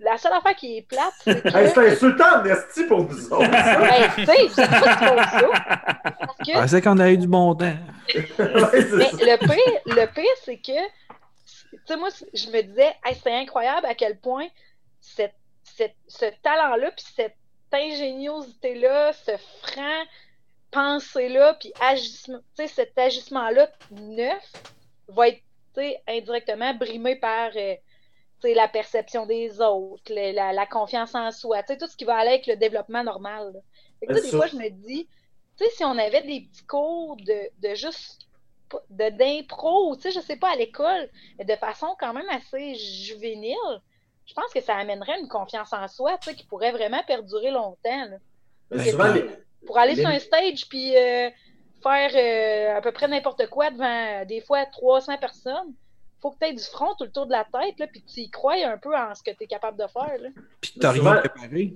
La 0.00 0.16
seule 0.18 0.32
affaire 0.32 0.56
qui 0.56 0.78
est 0.78 0.82
plate, 0.82 1.12
c'est 1.22 1.42
que... 1.42 1.48
Hey, 1.56 1.70
c'est 1.72 1.92
insultant, 1.92 2.42
Nesty, 2.42 2.84
pour 2.84 3.04
nous 3.04 3.32
autres. 3.32 3.50
Ben, 3.50 4.10
tu 4.16 4.24
sais, 4.24 4.48
c'est 4.48 4.66
pas 4.68 4.96
qu'ils 4.96 5.06
font 5.08 5.16
ça. 5.22 5.50
Parce 6.18 6.38
que 6.38 6.56
Ah, 6.56 6.66
c'est 6.68 6.82
qu'on 6.82 6.98
a 6.98 7.10
eu 7.10 7.18
du 7.18 7.28
bon 7.28 7.54
temps. 7.54 7.66
Mais 8.14 8.16
le 8.38 9.36
pire, 9.38 9.80
le 9.86 10.06
pire, 10.12 10.36
c'est 10.42 10.56
que, 10.56 10.72
tu 10.72 11.78
sais, 11.86 11.96
moi, 11.98 12.08
je 12.34 12.46
me 12.50 12.62
disais, 12.62 12.94
Hey, 13.04 13.14
c'est 13.22 13.32
incroyable 13.32 13.86
à 13.86 13.94
quel 13.94 14.18
point 14.18 14.46
cette, 15.00 15.34
cette- 15.62 15.94
ce 16.08 16.24
talent-là, 16.42 16.90
puis 16.92 17.04
cette 17.14 17.36
ingéniosité-là, 17.72 19.12
ce 19.12 19.32
franc 19.62 20.02
pensée-là, 20.70 21.54
puis 21.54 21.72
agissement, 21.80 22.38
tu 22.56 22.62
sais, 22.62 22.68
cet 22.68 22.96
agissement-là 22.98 23.70
neuf 23.90 24.44
va 25.08 25.28
être, 25.28 25.38
tu 25.74 25.80
sais, 25.82 26.02
indirectement 26.08 26.74
brimé 26.74 27.16
par, 27.16 27.50
euh, 27.56 27.74
tu 28.40 28.48
sais, 28.48 28.54
la 28.54 28.68
perception 28.68 29.26
des 29.26 29.60
autres, 29.60 30.12
le- 30.12 30.32
la, 30.32 30.52
la 30.52 30.66
confiance 30.66 31.14
en 31.14 31.30
soi, 31.30 31.62
tu 31.62 31.72
sais, 31.72 31.78
tout 31.78 31.86
ce 31.86 31.96
qui 31.96 32.04
va 32.04 32.16
aller 32.16 32.30
avec 32.30 32.46
le 32.46 32.56
développement 32.56 33.04
normal. 33.04 33.52
que, 34.00 34.12
des 34.22 34.30
fois, 34.30 34.46
je 34.46 34.56
me 34.56 34.68
dis, 34.70 35.08
tu 35.58 35.64
sais, 35.64 35.70
si 35.76 35.84
on 35.84 35.98
avait 35.98 36.22
des 36.22 36.40
petits 36.50 36.64
cours 36.66 37.16
de, 37.16 37.50
de 37.68 37.74
juste 37.74 38.22
de 38.90 39.08
d'impro, 39.10 39.96
tu 39.96 40.02
sais, 40.02 40.10
je 40.12 40.20
sais 40.20 40.36
pas, 40.36 40.52
à 40.52 40.56
l'école, 40.56 41.10
mais 41.38 41.44
de 41.44 41.56
façon 41.56 41.88
quand 41.98 42.12
même 42.14 42.28
assez 42.30 42.74
juvénile, 42.76 43.56
je 44.26 44.32
pense 44.34 44.52
que 44.54 44.60
ça 44.60 44.76
amènerait 44.76 45.18
une 45.20 45.28
confiance 45.28 45.72
en 45.72 45.88
soi, 45.88 46.16
tu 46.18 46.30
sais, 46.30 46.36
qui 46.36 46.46
pourrait 46.46 46.70
vraiment 46.70 47.02
perdurer 47.06 47.50
longtemps. 47.50 48.04
là. 48.04 48.16
Mais 48.70 48.78
souvent, 48.92 49.12
les- 49.14 49.28
Pour 49.66 49.78
aller 49.78 49.94
sur 49.94 50.08
un 50.08 50.18
stage 50.18 50.68
puis 50.68 50.96
euh, 50.96 51.28
faire 51.82 52.10
euh, 52.14 52.76
à 52.78 52.80
peu 52.80 52.92
près 52.92 53.08
n'importe 53.08 53.46
quoi 53.48 53.70
devant 53.70 54.24
des 54.26 54.40
fois 54.40 54.64
300 54.66 55.18
personnes, 55.18 55.74
faut 56.20 56.30
que 56.32 56.38
tu 56.40 56.46
aies 56.46 56.54
du 56.54 56.62
front 56.64 56.94
tout 56.98 57.04
le 57.04 57.10
tour 57.12 57.26
de 57.26 57.32
la 57.32 57.44
tête, 57.44 57.78
là, 57.78 57.86
puis 57.86 58.02
que 58.02 58.10
tu 58.10 58.20
y 58.20 58.30
crois 58.30 58.54
un 58.66 58.76
peu 58.76 58.94
en 58.94 59.14
ce 59.14 59.22
que 59.22 59.30
tu 59.30 59.44
es 59.44 59.46
capable 59.46 59.78
de 59.78 59.86
faire. 59.86 60.18
Là. 60.20 60.28
Puis 60.60 60.74
t'as 60.80 60.94
Souvent- 60.94 61.12
rien 61.12 61.20
préparé. 61.20 61.74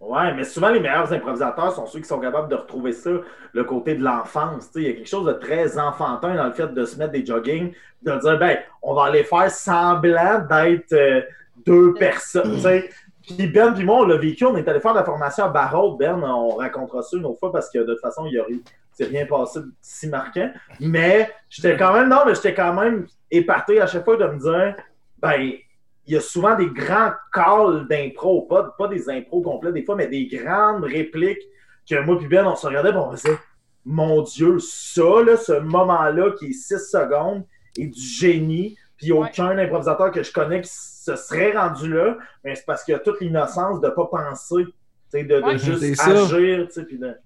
Ouais, 0.00 0.32
mais 0.34 0.44
souvent, 0.44 0.68
les 0.68 0.78
meilleurs 0.80 1.12
improvisateurs 1.12 1.72
sont 1.74 1.86
ceux 1.86 1.98
qui 2.00 2.06
sont 2.06 2.20
capables 2.20 2.48
de 2.48 2.54
retrouver 2.54 2.92
ça, 2.92 3.10
le 3.52 3.64
côté 3.64 3.96
de 3.96 4.02
l'enfance. 4.02 4.70
Tu 4.70 4.82
Il 4.82 4.86
y 4.86 4.90
a 4.90 4.92
quelque 4.92 5.08
chose 5.08 5.26
de 5.26 5.32
très 5.32 5.76
enfantin 5.78 6.34
dans 6.36 6.46
le 6.46 6.52
fait 6.52 6.68
de 6.68 6.84
se 6.84 6.96
mettre 6.96 7.12
des 7.12 7.26
jogging, 7.26 7.72
de 8.02 8.16
dire, 8.16 8.38
ben, 8.38 8.58
on 8.80 8.94
va 8.94 9.06
aller 9.06 9.24
faire 9.24 9.50
semblant 9.50 10.38
d'être 10.48 10.92
euh, 10.92 11.22
deux 11.66 11.94
personnes. 11.94 12.60
Puis 13.36 13.46
Ben, 13.48 13.72
puis 13.72 13.84
moi, 13.84 13.98
on 14.00 14.04
l'a 14.06 14.16
vécu, 14.16 14.44
on 14.44 14.56
est 14.56 14.66
allé 14.68 14.80
faire 14.80 14.92
de 14.94 14.98
la 14.98 15.04
formation 15.04 15.44
à 15.44 15.48
Barraud. 15.48 15.96
Ben, 15.96 16.20
on 16.22 16.56
racontera 16.56 17.02
ça 17.02 17.16
une 17.16 17.26
autre 17.26 17.38
fois 17.38 17.52
parce 17.52 17.70
que 17.70 17.78
de 17.78 17.92
toute 17.92 18.00
façon, 18.00 18.26
il 18.26 18.32
y 18.34 18.38
aurait 18.40 18.54
c'est 18.92 19.04
rien 19.04 19.26
passé 19.26 19.60
de 19.60 19.70
si 19.80 20.08
marquant. 20.08 20.50
Mais 20.80 21.30
j'étais 21.48 21.76
quand 21.76 21.92
même, 21.92 22.08
non, 22.08 22.22
mais 22.26 22.34
j'étais 22.34 22.54
quand 22.54 22.74
même 22.74 23.06
épaté 23.30 23.80
à 23.80 23.86
chaque 23.86 24.04
fois 24.04 24.16
de 24.16 24.26
me 24.26 24.38
dire, 24.40 24.74
ben, 25.18 25.52
il 26.06 26.14
y 26.14 26.16
a 26.16 26.20
souvent 26.20 26.56
des 26.56 26.66
grands 26.66 27.12
calls 27.32 27.86
d'impro, 27.88 28.42
pas, 28.42 28.74
pas 28.76 28.88
des 28.88 29.08
impros 29.08 29.42
complets 29.42 29.70
des 29.72 29.84
fois, 29.84 29.94
mais 29.94 30.08
des 30.08 30.26
grandes 30.26 30.82
répliques 30.84 31.42
que 31.88 32.00
moi 32.00 32.18
puis 32.18 32.26
Ben, 32.28 32.44
on 32.46 32.56
se 32.56 32.66
regardait 32.66 32.90
et 32.90 32.96
on 32.96 33.12
disait 33.12 33.38
Mon 33.84 34.22
Dieu, 34.22 34.58
ça, 34.58 35.22
là, 35.24 35.36
ce 35.36 35.52
moment-là 35.60 36.32
qui 36.38 36.46
est 36.46 36.52
6 36.52 36.90
secondes 36.90 37.44
est 37.78 37.86
du 37.86 38.00
génie. 38.00 38.76
Puis 38.96 39.12
Ouais. 39.12 39.28
aucun 39.28 39.56
improvisateur 39.56 40.10
que 40.10 40.24
je 40.24 40.32
connais 40.32 40.60
qui 40.60 40.70
se 41.16 41.24
serait 41.28 41.56
rendu 41.56 41.92
là, 41.92 42.16
mais 42.44 42.54
c'est 42.54 42.64
parce 42.66 42.84
qu'il 42.84 42.92
y 42.92 42.94
a 42.96 43.00
toute 43.00 43.20
l'innocence 43.20 43.80
de 43.80 43.86
ne 43.86 43.92
pas 43.92 44.06
penser, 44.06 44.64
de, 45.12 45.22
de 45.22 45.42
Ouais. 45.42 45.58
juste 45.58 46.00
agir. 46.00 46.68
puis 46.86 46.98
de- 46.98 47.16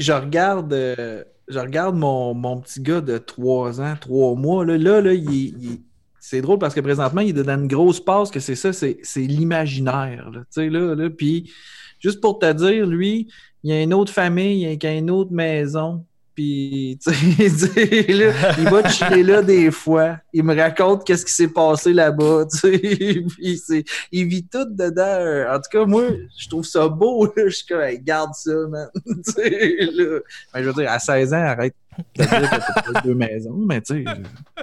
je 0.00 0.12
regarde, 0.12 0.72
euh, 0.72 1.24
je 1.48 1.58
regarde 1.58 1.96
mon, 1.96 2.34
mon 2.34 2.60
petit 2.60 2.80
gars 2.80 3.00
de 3.00 3.18
3 3.18 3.80
ans, 3.80 3.94
3 4.00 4.34
mois. 4.36 4.64
Là, 4.64 4.78
là, 4.78 5.00
là, 5.00 5.12
il, 5.12 5.32
il 5.32 5.80
c'est 6.20 6.40
drôle 6.40 6.58
parce 6.60 6.72
que 6.74 6.80
présentement, 6.80 7.20
il 7.20 7.36
est 7.36 7.42
dans 7.42 7.58
une 7.58 7.66
grosse 7.66 7.98
passe 7.98 8.30
que 8.30 8.38
c'est 8.38 8.54
ça, 8.54 8.72
c'est, 8.72 8.98
c'est 9.02 9.22
l'imaginaire. 9.22 10.30
Là, 10.30 10.40
Tu 10.40 10.46
sais, 10.50 10.68
là, 10.70 10.94
là, 10.94 11.10
puis 11.10 11.50
juste 11.98 12.20
pour 12.20 12.38
te 12.38 12.50
dire, 12.52 12.86
lui, 12.86 13.28
il 13.64 13.70
y 13.70 13.74
a 13.74 13.82
une 13.82 13.92
autre 13.92 14.12
famille, 14.12 14.62
il 14.62 14.82
y 14.82 14.86
a 14.86 14.94
une 14.94 15.10
autre 15.10 15.32
maison. 15.32 16.04
Puis, 16.34 16.98
tu 17.04 17.12
sais, 17.12 18.54
il 18.58 18.68
va 18.68 18.88
chiller 18.88 19.22
là 19.22 19.42
des 19.42 19.70
fois. 19.70 20.16
Il 20.32 20.44
me 20.44 20.56
raconte 20.56 21.04
qu'est-ce 21.04 21.26
qui 21.26 21.32
s'est 21.32 21.52
passé 21.52 21.92
là-bas, 21.92 22.46
tu 22.50 22.58
sais. 22.58 23.24
Puis, 23.36 23.58
c'est, 23.58 23.84
il 24.10 24.26
vit 24.26 24.46
tout 24.46 24.64
dedans. 24.64 25.54
En 25.54 25.56
tout 25.56 25.78
cas, 25.78 25.84
moi, 25.84 26.04
je 26.38 26.48
trouve 26.48 26.64
ça 26.64 26.88
beau. 26.88 27.26
Là. 27.26 27.44
Je 27.46 27.50
suis 27.50 27.66
comme, 27.66 27.82
Hey, 27.82 28.00
garde 28.00 28.32
ça, 28.34 28.52
man. 28.68 28.88
Tu 29.04 29.32
sais, 29.32 29.76
là. 29.92 30.20
Mais 30.54 30.62
je 30.62 30.68
veux 30.68 30.74
dire, 30.74 30.90
à 30.90 30.98
16 30.98 31.34
ans, 31.34 31.44
arrête 31.44 31.74
de 32.16 32.24
dire 32.24 32.30
que 32.30 32.56
t'as 32.56 32.92
pas 32.92 33.00
deux 33.02 33.14
maisons, 33.14 33.56
mais 33.56 33.80
tu 33.82 34.04
sais, 34.04 34.10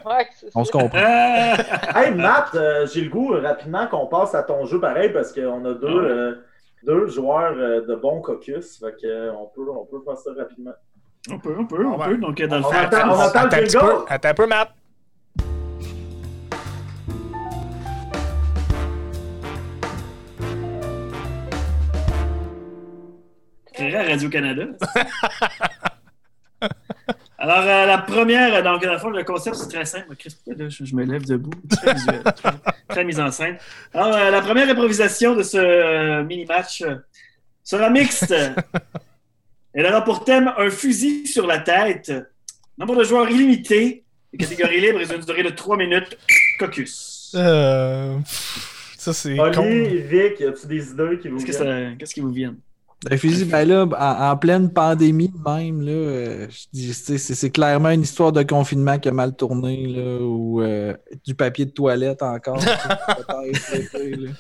Ouais, 0.05 0.27
on 0.55 0.63
se 0.63 0.71
comprend. 0.71 0.97
Hey 0.97 2.15
Matt, 2.15 2.55
euh, 2.55 2.87
j'ai 2.87 3.01
le 3.01 3.09
goût 3.09 3.33
euh, 3.33 3.41
rapidement 3.41 3.85
qu'on 3.87 4.07
passe 4.07 4.33
à 4.33 4.41
ton 4.41 4.65
jeu 4.65 4.79
pareil 4.79 5.11
parce 5.13 5.31
qu'on 5.31 5.63
a 5.65 5.73
deux, 5.73 5.87
euh, 5.87 6.35
deux 6.83 7.07
joueurs 7.07 7.55
euh, 7.57 7.81
de 7.81 7.95
bons 7.95 8.21
caucus. 8.21 8.79
Fait 8.79 8.95
que, 8.99 9.07
euh, 9.07 9.33
on, 9.33 9.47
peut, 9.47 9.69
on 9.69 9.85
peut 9.85 10.01
faire 10.03 10.17
ça 10.17 10.31
rapidement. 10.37 10.73
On 11.27 11.37
peut, 11.37 11.53
on 11.59 11.65
peut, 11.65 11.85
on 11.85 11.97
peut. 11.99 12.17
Donc, 12.17 12.41
dans 12.41 12.59
le 12.59 12.65
On 12.65 12.71
fond, 12.71 12.77
attend- 12.77 13.09
on 13.11 13.19
attend- 13.19 13.57
le 13.59 13.65
jingle. 13.65 14.05
attends 14.07 14.29
un 14.29 14.33
peu, 14.33 14.47
Matt. 14.47 14.73
à 23.77 24.03
Radio-Canada. 24.03 24.63
Alors, 27.41 27.59
euh, 27.61 27.85
la 27.85 27.97
première, 27.99 28.61
donc, 28.63 28.83
dans 28.83 28.91
le 28.91 28.97
fond, 28.99 29.09
le 29.11 29.23
concept, 29.23 29.55
c'est 29.55 29.69
très 29.69 29.85
simple. 29.85 30.13
Chris, 30.17 30.35
pourquoi, 30.43 30.61
là, 30.65 30.69
je, 30.69 30.83
je 30.83 30.93
me 30.93 31.05
lève 31.05 31.25
debout? 31.25 31.51
Très, 31.69 31.93
visuel, 31.93 32.21
très, 32.35 32.51
très 32.89 33.03
mise 33.05 33.19
en 33.19 33.31
scène. 33.31 33.57
Alors, 33.93 34.13
euh, 34.13 34.29
la 34.29 34.41
première 34.41 34.67
improvisation 34.69 35.35
de 35.35 35.43
ce 35.43 35.57
euh, 35.57 36.23
mini-match 36.23 36.81
euh, 36.81 36.95
sera 37.63 37.89
mixte. 37.89 38.35
Elle 39.73 39.85
aura 39.85 40.03
pour 40.03 40.23
thème 40.23 40.51
un 40.57 40.69
fusil 40.69 41.27
sur 41.27 41.45
la 41.47 41.59
tête. 41.59 42.11
Nombre 42.77 42.95
de 42.97 43.03
joueurs 43.03 43.29
illimité. 43.29 44.03
Catégorie 44.37 44.79
libre 44.81 44.99
et 45.01 45.13
une 45.15 45.21
durée 45.21 45.43
de 45.43 45.49
3 45.49 45.77
minutes. 45.77 46.17
Caucus. 46.59 47.31
Euh, 47.35 48.17
ça, 48.97 49.13
c'est 49.13 49.35
con. 49.37 49.61
Oli, 49.61 50.01
Vic, 50.01 50.41
as-tu 50.41 50.67
des 50.67 50.89
idées 50.91 51.19
qui 51.21 51.29
vous 51.29 51.37
Qu'est-ce 51.43 51.57
que 51.59 51.63
viennent? 51.63 51.89
ça- 51.91 51.95
qu'est-ce 51.97 52.13
qui 52.13 52.19
vous 52.21 52.31
vient? 52.31 52.55
Le 53.09 53.15
fusil, 53.15 53.45
ben 53.45 53.63
là, 53.65 53.85
en, 53.85 54.31
en 54.31 54.37
pleine 54.37 54.73
pandémie 54.73 55.31
même, 55.45 55.81
là, 55.81 55.91
euh, 55.91 56.47
je 56.49 56.65
dis, 56.73 56.93
c'est 56.93 57.17
c'est 57.17 57.49
clairement 57.49 57.91
une 57.91 58.01
histoire 58.01 58.33
de 58.33 58.43
confinement 58.43 58.99
qui 58.99 59.07
a 59.07 59.13
mal 59.13 59.33
tourné, 59.37 59.87
là, 59.87 60.17
ou 60.19 60.61
euh, 60.61 60.93
du 61.25 61.33
papier 61.33 61.65
de 61.65 61.71
toilette 61.71 62.21
encore. 62.21 62.57
peut-être, 62.59 64.17
là. 64.19 64.31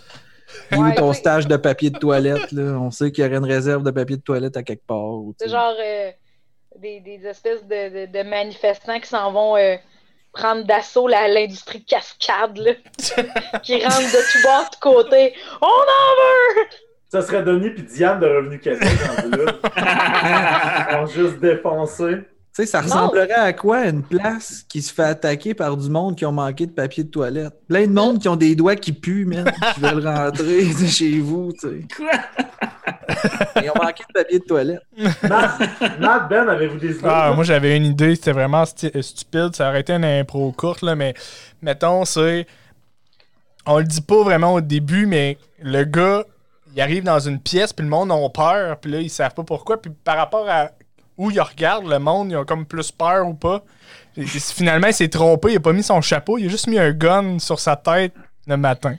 Il 0.71 0.77
Ouais, 0.79 0.95
ton 0.95 1.13
stage 1.13 1.47
de 1.47 1.57
papier 1.57 1.89
de 1.89 1.97
toilette, 1.99 2.51
là? 2.51 2.63
On 2.79 2.91
sait 2.91 3.11
qu'il 3.11 3.23
y 3.23 3.27
aurait 3.27 3.37
une 3.37 3.45
réserve 3.45 3.83
de 3.83 3.91
papier 3.91 4.17
de 4.17 4.21
toilette 4.21 4.57
à 4.57 4.63
quelque 4.63 4.85
part. 4.85 5.13
C'est 5.39 5.49
genre 5.49 5.73
euh, 5.83 6.11
des, 6.77 6.99
des 7.01 7.25
espèces 7.27 7.63
de, 7.65 8.05
de- 8.07 8.11
de 8.11 8.23
manifestants 8.29 8.99
qui 8.99 9.07
s'en 9.07 9.31
vont 9.31 9.55
euh, 9.57 9.75
prendre 10.33 10.63
d'assaut 10.65 11.07
la- 11.07 11.27
l'industrie 11.27 11.83
cascade, 11.83 12.57
là, 12.57 12.71
qui 13.63 13.83
rentrent 13.83 13.97
de 13.99 14.31
tout 14.31 14.43
bord, 14.43 14.63
de 14.65 14.69
tous 14.75 14.79
côtés. 14.79 15.33
On 15.61 15.65
en 15.65 16.59
veut! 16.59 16.65
Ça 17.11 17.23
serait 17.23 17.41
Denis 17.41 17.71
puis 17.71 17.81
Diane 17.83 18.19
de 18.19 18.27
Revenu 18.27 18.59
Québec 18.59 18.87
là. 19.31 20.87
Ils 20.91 20.95
ont 20.97 21.05
juste 21.07 21.39
défoncé. 21.39 22.17
Tu 22.59 22.65
sais, 22.65 22.71
ça 22.71 22.79
Non. 22.81 22.87
ressemblerait 22.87 23.31
à 23.33 23.53
quoi 23.53 23.85
une 23.87 24.03
place 24.03 24.65
qui 24.67 24.81
se 24.81 24.93
fait 24.93 25.03
attaquer 25.03 25.53
par 25.53 25.77
du 25.77 25.89
monde 25.89 26.17
qui 26.17 26.25
ont 26.25 26.31
manqué 26.33 26.65
de 26.65 26.71
papier 26.71 27.05
de 27.05 27.09
toilette? 27.09 27.53
Plein 27.69 27.87
de 27.87 27.93
monde 27.93 28.19
qui 28.19 28.27
ont 28.27 28.35
des 28.35 28.53
doigts 28.55 28.75
qui 28.75 28.91
puent, 28.91 29.25
man, 29.25 29.49
qui 29.75 29.79
veulent 29.81 30.05
rentrer 30.05 30.65
chez 30.87 31.19
vous, 31.19 31.53
tu 31.53 31.59
sais. 31.69 31.87
Quoi? 31.95 32.11
Ils 33.63 33.69
ont 33.69 33.81
manqué 33.83 34.03
de 34.07 34.13
papier 34.13 34.39
de 34.39 34.43
toilette. 34.43 34.81
Matt, 35.23 35.59
Matt, 35.99 36.29
Ben, 36.29 36.49
avez-vous 36.49 36.77
des 36.79 36.89
idées? 36.91 36.99
Ah, 37.05 37.31
moi 37.33 37.43
j'avais 37.45 37.77
une 37.77 37.85
idée, 37.85 38.15
c'était 38.15 38.33
vraiment 38.33 38.63
sti- 38.63 38.91
euh, 38.95 39.01
stupide, 39.01 39.55
ça 39.55 39.69
aurait 39.69 39.81
été 39.81 39.93
une 39.93 40.03
impro 40.05 40.51
courte, 40.51 40.81
là, 40.81 40.95
mais 40.95 41.13
mettons, 41.61 42.03
c'est. 42.05 42.45
On 43.65 43.77
le 43.77 43.85
dit 43.85 44.01
pas 44.01 44.23
vraiment 44.23 44.53
au 44.55 44.61
début, 44.61 45.05
mais 45.05 45.37
le 45.61 45.83
gars, 45.85 46.23
il 46.75 46.81
arrive 46.81 47.03
dans 47.03 47.19
une 47.19 47.39
pièce, 47.39 47.71
puis 47.73 47.83
le 47.85 47.89
monde 47.89 48.11
a 48.11 48.29
peur, 48.29 48.77
puis 48.79 48.91
là, 48.91 48.99
ils 48.99 49.09
savent 49.09 49.33
pas 49.33 49.43
pourquoi, 49.43 49.81
puis 49.81 49.91
par 50.03 50.17
rapport 50.17 50.49
à 50.49 50.71
où 51.19 51.29
il 51.29 51.39
regarde, 51.41 51.85
le 51.87 51.99
monde, 51.99 52.31
ils 52.31 52.37
ont 52.37 52.45
comme 52.45 52.65
plus 52.65 52.91
peur 52.91 53.27
ou 53.27 53.33
pas. 53.35 53.63
Et- 54.17 54.21
et 54.21 54.25
finalement, 54.25 54.87
il 54.87 54.93
s'est 54.93 55.09
trompé, 55.09 55.51
il 55.51 55.57
a 55.57 55.59
pas 55.59 55.73
mis 55.73 55.83
son 55.83 56.01
chapeau, 56.01 56.37
il 56.37 56.45
a 56.47 56.49
juste 56.49 56.67
mis 56.67 56.79
un 56.79 56.91
gun 56.91 57.37
sur 57.39 57.59
sa 57.59 57.75
tête 57.75 58.13
le 58.47 58.57
matin. 58.57 58.95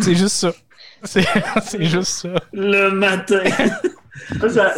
C'est 0.00 0.14
juste 0.14 0.36
ça. 0.36 0.52
C'est 1.04 1.24
c'est 1.62 1.84
juste 1.84 2.22
ça. 2.22 2.28
Le 2.52 2.90
matin. 2.90 3.40
J'a- 4.52 4.74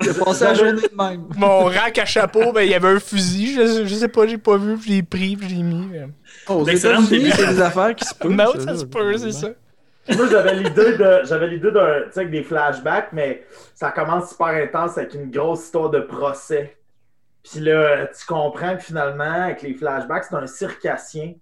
J'ai 0.00 0.14
passé 0.14 0.44
la 0.44 0.54
journée 0.54 0.72
de 0.80 0.90
même. 0.96 1.26
Mon 1.36 1.64
rack 1.64 1.98
à 1.98 2.06
chapeau, 2.06 2.50
ben, 2.52 2.62
il 2.62 2.70
y 2.70 2.74
avait 2.74 2.88
un 2.88 2.98
fusil, 3.00 3.54
je, 3.54 3.84
je 3.86 3.94
sais 3.94 4.08
pas, 4.08 4.26
j'ai 4.26 4.38
pas 4.38 4.56
vu, 4.56 4.76
puis 4.78 4.88
je 4.90 4.94
l'ai 4.96 5.02
pris, 5.02 5.36
puis 5.36 5.48
je 5.50 5.54
l'ai 5.56 5.62
mis. 5.62 5.86
mais- 5.86 6.08
Oh, 6.48 6.64
c'est 6.66 6.72
des 7.18 7.60
affaires 7.60 7.94
qui 7.94 8.04
se 8.06 8.14
peuvent. 8.14 8.30
Non, 8.32 8.52
ça, 8.54 8.60
ça 8.60 8.76
se 8.78 8.84
peut, 8.86 9.16
c'est 9.18 9.32
ça. 9.32 9.48
Moi, 10.08 10.26
j'avais 10.30 10.54
l'idée 10.54 10.96
de, 10.96 11.20
j'avais 11.24 11.48
l'idée 11.48 11.70
d'un, 11.70 12.02
tu 12.06 12.12
sais, 12.12 12.20
avec 12.20 12.30
des 12.30 12.42
flashbacks, 12.42 13.12
mais 13.12 13.44
ça 13.74 13.90
commence 13.90 14.30
super 14.30 14.48
intense 14.48 14.98
avec 14.98 15.14
une 15.14 15.30
grosse 15.30 15.64
histoire 15.64 15.90
de 15.90 16.00
procès. 16.00 16.76
Puis 17.42 17.60
là, 17.60 18.06
tu 18.06 18.26
comprends 18.26 18.76
que 18.76 18.82
finalement, 18.82 19.44
avec 19.44 19.62
les 19.62 19.74
flashbacks, 19.74 20.24
c'est 20.24 20.36
un 20.36 20.46
circassien 20.46 21.34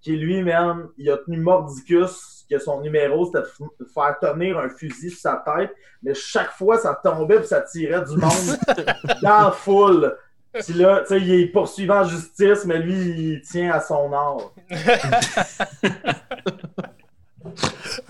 qui 0.00 0.16
lui-même, 0.16 0.88
il 0.98 1.10
a 1.10 1.18
tenu 1.18 1.38
mordicus, 1.38 2.42
que 2.50 2.58
son 2.58 2.80
numéro, 2.80 3.24
c'était 3.26 3.46
de 3.80 3.86
faire 3.86 4.18
tenir 4.20 4.58
un 4.58 4.68
fusil 4.68 5.10
sur 5.10 5.20
sa 5.20 5.42
tête, 5.44 5.72
mais 6.02 6.14
chaque 6.14 6.50
fois, 6.52 6.76
ça 6.78 6.98
tombait 7.02 7.38
puis 7.38 7.46
ça 7.46 7.62
tirait 7.62 8.04
du 8.04 8.16
monde 8.16 8.58
dans 9.22 9.44
la 9.44 9.50
foule. 9.52 10.16
Puis 10.52 10.74
là, 10.74 11.00
tu 11.00 11.06
sais, 11.06 11.20
il 11.20 11.32
est 11.40 11.46
poursuivi 11.46 11.90
en 11.90 12.04
justice, 12.04 12.66
mais 12.66 12.78
lui, 12.78 12.94
il 12.94 13.40
tient 13.40 13.72
à 13.72 13.80
son 13.80 14.12
art. 14.12 14.52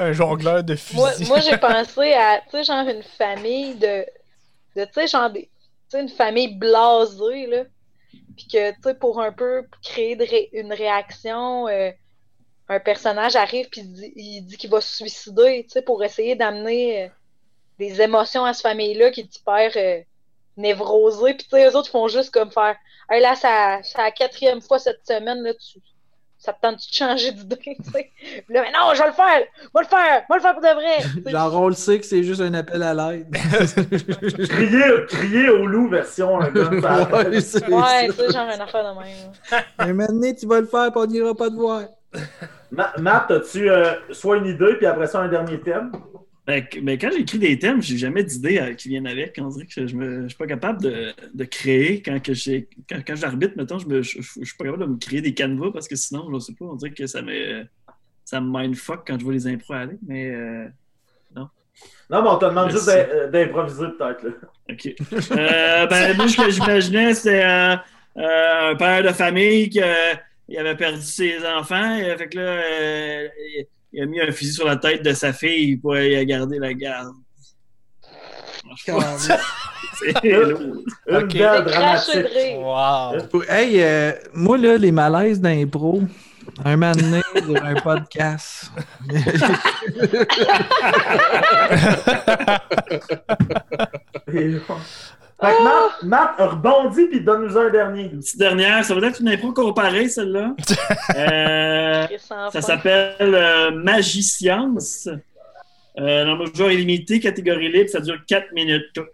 Un 0.02 0.12
jongleur 0.12 0.62
de 0.64 0.74
fusil. 0.74 0.96
Moi, 0.96 1.10
moi 1.26 1.40
j'ai 1.40 1.56
pensé 1.58 2.12
à, 2.14 2.40
tu 2.40 2.50
sais, 2.50 2.64
genre 2.64 2.86
une 2.88 3.02
famille 3.02 3.74
de, 3.76 4.04
de 4.76 4.84
tu 4.84 4.90
sais, 4.94 5.06
genre 5.06 5.30
des, 5.30 5.48
une 5.94 6.08
famille 6.08 6.54
blasée, 6.56 7.46
là. 7.46 7.64
Puis 8.36 8.46
que, 8.46 8.70
tu 8.72 8.76
sais, 8.82 8.94
pour 8.94 9.20
un 9.20 9.32
peu 9.32 9.66
créer 9.82 10.16
de 10.16 10.24
ré- 10.24 10.48
une 10.52 10.72
réaction, 10.72 11.68
euh, 11.68 11.90
un 12.68 12.80
personnage 12.80 13.36
arrive 13.36 13.68
puis 13.70 13.82
il 13.82 13.92
dit- 13.92 14.12
il 14.16 14.40
dit 14.42 14.56
qu'il 14.56 14.70
va 14.70 14.80
se 14.80 14.96
suicider, 14.96 15.64
tu 15.64 15.70
sais, 15.70 15.82
pour 15.82 16.02
essayer 16.02 16.34
d'amener 16.34 17.04
euh, 17.04 17.08
des 17.78 18.00
émotions 18.00 18.44
à 18.44 18.54
cette 18.54 18.62
famille-là 18.62 19.10
qui 19.10 19.20
est 19.20 19.36
hyper 19.36 19.70
euh, 19.76 20.00
névrosée. 20.56 21.34
Puis, 21.34 21.44
tu 21.44 21.50
sais, 21.56 21.68
eux 21.68 21.76
autres 21.76 21.90
font 21.90 22.08
juste 22.08 22.30
comme 22.32 22.50
faire, 22.50 22.76
hey, 23.10 23.20
là, 23.20 23.34
c'est 23.36 23.98
la 23.98 24.10
quatrième 24.10 24.60
fois 24.62 24.78
cette 24.78 25.06
semaine, 25.06 25.42
là, 25.42 25.52
tu, 25.54 25.78
ça 26.44 26.52
te 26.52 26.60
tente 26.60 26.74
de 26.76 26.80
changer 26.92 27.30
d'idée, 27.30 27.56
tu 27.84 27.90
sais. 27.92 28.10
Puis 28.20 28.44
là, 28.54 28.62
mais 28.62 28.72
non, 28.72 28.92
je 28.94 29.00
vais 29.00 29.06
le 29.06 29.12
faire! 29.12 29.42
Je 29.58 29.62
vais 29.62 29.80
le 29.80 29.86
faire! 29.86 30.22
Je 30.28 30.32
vais 30.32 30.36
le 30.36 30.40
faire 30.40 30.52
pour 30.54 30.62
de 30.62 30.74
vrai! 30.74 31.30
Genre, 31.30 31.60
on 31.60 31.68
le 31.68 31.74
sait 31.74 32.00
que 32.00 32.04
c'est 32.06 32.24
juste 32.24 32.40
un 32.40 32.52
appel 32.54 32.82
à 32.82 32.92
l'aide. 32.94 33.28
Crier, 34.48 35.06
crier 35.08 35.48
au 35.50 35.66
loup 35.66 35.88
version 35.88 36.40
un 36.40 36.50
gars. 36.50 36.70
ouais, 36.70 37.40
c'est 37.40 37.66
Ouais, 37.68 38.06
tu 38.08 38.12
ça. 38.12 38.26
sais, 38.26 38.32
genre 38.32 38.48
une 38.54 38.60
affaire 38.60 38.92
de 38.94 38.98
même. 38.98 39.62
Un 39.78 39.86
moment 39.92 40.06
donné, 40.08 40.34
tu 40.34 40.46
vas 40.46 40.60
le 40.60 40.66
faire, 40.66 40.90
puis 40.90 41.00
on 41.00 41.06
n'ira 41.06 41.34
pas 41.34 41.48
te 41.48 41.54
voir. 41.54 41.82
Ma- 42.70 42.92
Matt, 42.98 43.30
as-tu 43.30 43.70
euh, 43.70 43.92
soit 44.10 44.38
une 44.38 44.46
idée, 44.46 44.74
puis 44.76 44.86
après 44.86 45.06
ça, 45.06 45.20
un 45.20 45.28
dernier 45.28 45.60
thème? 45.60 45.92
Ben, 46.46 46.66
ben, 46.82 46.98
quand 46.98 47.10
j'écris 47.16 47.38
des 47.38 47.58
thèmes, 47.58 47.80
j'ai 47.80 47.96
jamais 47.96 48.24
d'idées 48.24 48.58
euh, 48.58 48.74
qui 48.74 48.88
viennent 48.88 49.06
avec. 49.06 49.38
On 49.40 49.48
dirait 49.48 49.66
que 49.66 49.86
je 49.86 49.94
ne 49.96 50.28
suis 50.28 50.36
pas 50.36 50.46
capable 50.48 50.82
de, 50.82 51.12
de 51.32 51.44
créer. 51.44 52.02
Quand, 52.02 52.20
que 52.20 52.32
quand, 52.88 53.00
quand 53.06 53.14
j'arbitre, 53.16 53.54
mettons, 53.56 53.78
je 53.78 53.86
ne 53.88 54.02
suis 54.02 54.56
pas 54.58 54.64
capable 54.64 54.82
de 54.82 54.88
me 54.88 54.98
créer 54.98 55.20
des 55.20 55.34
canevas 55.34 55.70
parce 55.72 55.86
que 55.86 55.94
sinon, 55.94 56.28
je 56.34 56.38
sais 56.40 56.54
pas, 56.54 56.64
on 56.64 56.74
dirait 56.74 56.92
que 56.92 57.06
ça 57.06 57.22
me, 57.22 57.64
ça 58.24 58.40
me 58.40 58.50
mindfuck 58.50 59.06
quand 59.06 59.18
je 59.18 59.24
vois 59.24 59.34
les 59.34 59.46
impros 59.46 59.74
aller. 59.74 59.98
Mais 60.06 60.30
euh, 60.34 60.66
Non, 61.36 62.22
mais 62.22 62.28
on 62.28 62.38
te 62.38 62.44
demande 62.44 62.72
Merci. 62.72 62.78
juste 62.78 62.88
euh, 62.90 63.30
d'improviser, 63.30 63.86
peut-être. 63.98 64.22
là. 64.24 64.30
OK. 64.70 64.94
Euh, 65.32 65.86
ben, 65.86 66.16
moi, 66.16 66.28
ce 66.28 66.36
que 66.36 66.50
j'imaginais, 66.50 67.14
c'était 67.14 67.44
euh, 67.44 67.76
euh, 68.18 68.70
un 68.72 68.74
père 68.76 69.02
de 69.02 69.08
famille 69.10 69.68
qui 69.70 69.80
il 70.48 70.58
avait 70.58 70.76
perdu 70.76 71.00
ses 71.00 71.38
enfants. 71.46 71.96
Et, 71.96 72.16
fait 72.16 72.28
que 72.28 72.38
là, 72.38 72.62
il, 73.92 74.02
a 74.02 74.06
mis 74.06 74.20
un 74.20 74.32
fusil 74.32 74.52
sur 74.52 74.66
la 74.66 74.76
tête 74.76 75.02
de 75.02 75.12
sa 75.12 75.32
fille 75.32 75.76
pour 75.76 75.96
y 75.96 76.26
garder 76.26 76.58
la 76.58 76.74
garde. 76.74 77.14
C'est 79.94 80.24
lourd. 80.32 80.60
Une 81.06 81.26
belle 81.26 81.64
dramatique. 81.64 82.26
Wow. 82.58 83.42
Hey, 83.48 83.82
euh, 83.82 84.12
moi, 84.34 84.58
là, 84.58 84.76
les 84.78 84.92
malaises 84.92 85.40
d'impro, 85.40 86.02
un 86.64 86.76
moment 86.76 86.92
donné, 86.92 87.20
sur 87.36 87.64
un 87.64 87.74
podcast. 87.74 88.70
Fait 95.42 95.56
que 95.56 95.62
Matt, 95.64 96.02
Matt 96.04 96.34
rebondit, 96.38 97.06
puis 97.08 97.20
donne-nous 97.20 97.58
un 97.58 97.68
dernier. 97.68 98.02
Une 98.04 98.20
petite 98.20 98.38
dernière, 98.38 98.84
ça 98.84 98.94
va 98.94 99.08
être 99.08 99.20
une 99.20 99.28
impro 99.28 99.52
comparée, 99.52 100.08
celle-là. 100.08 100.54
Euh, 101.16 102.06
ça 102.50 102.62
s'appelle 102.62 103.16
euh. 103.20 103.70
Euh, 105.98 106.24
nombre 106.24 106.48
de 106.48 106.56
joueurs 106.56 106.70
illimité, 106.70 107.20
catégorie 107.20 107.70
libre, 107.70 107.90
ça 107.90 108.00
dure 108.00 108.18
4 108.26 108.52
minutes. 108.52 108.84
Hey, 108.96 109.04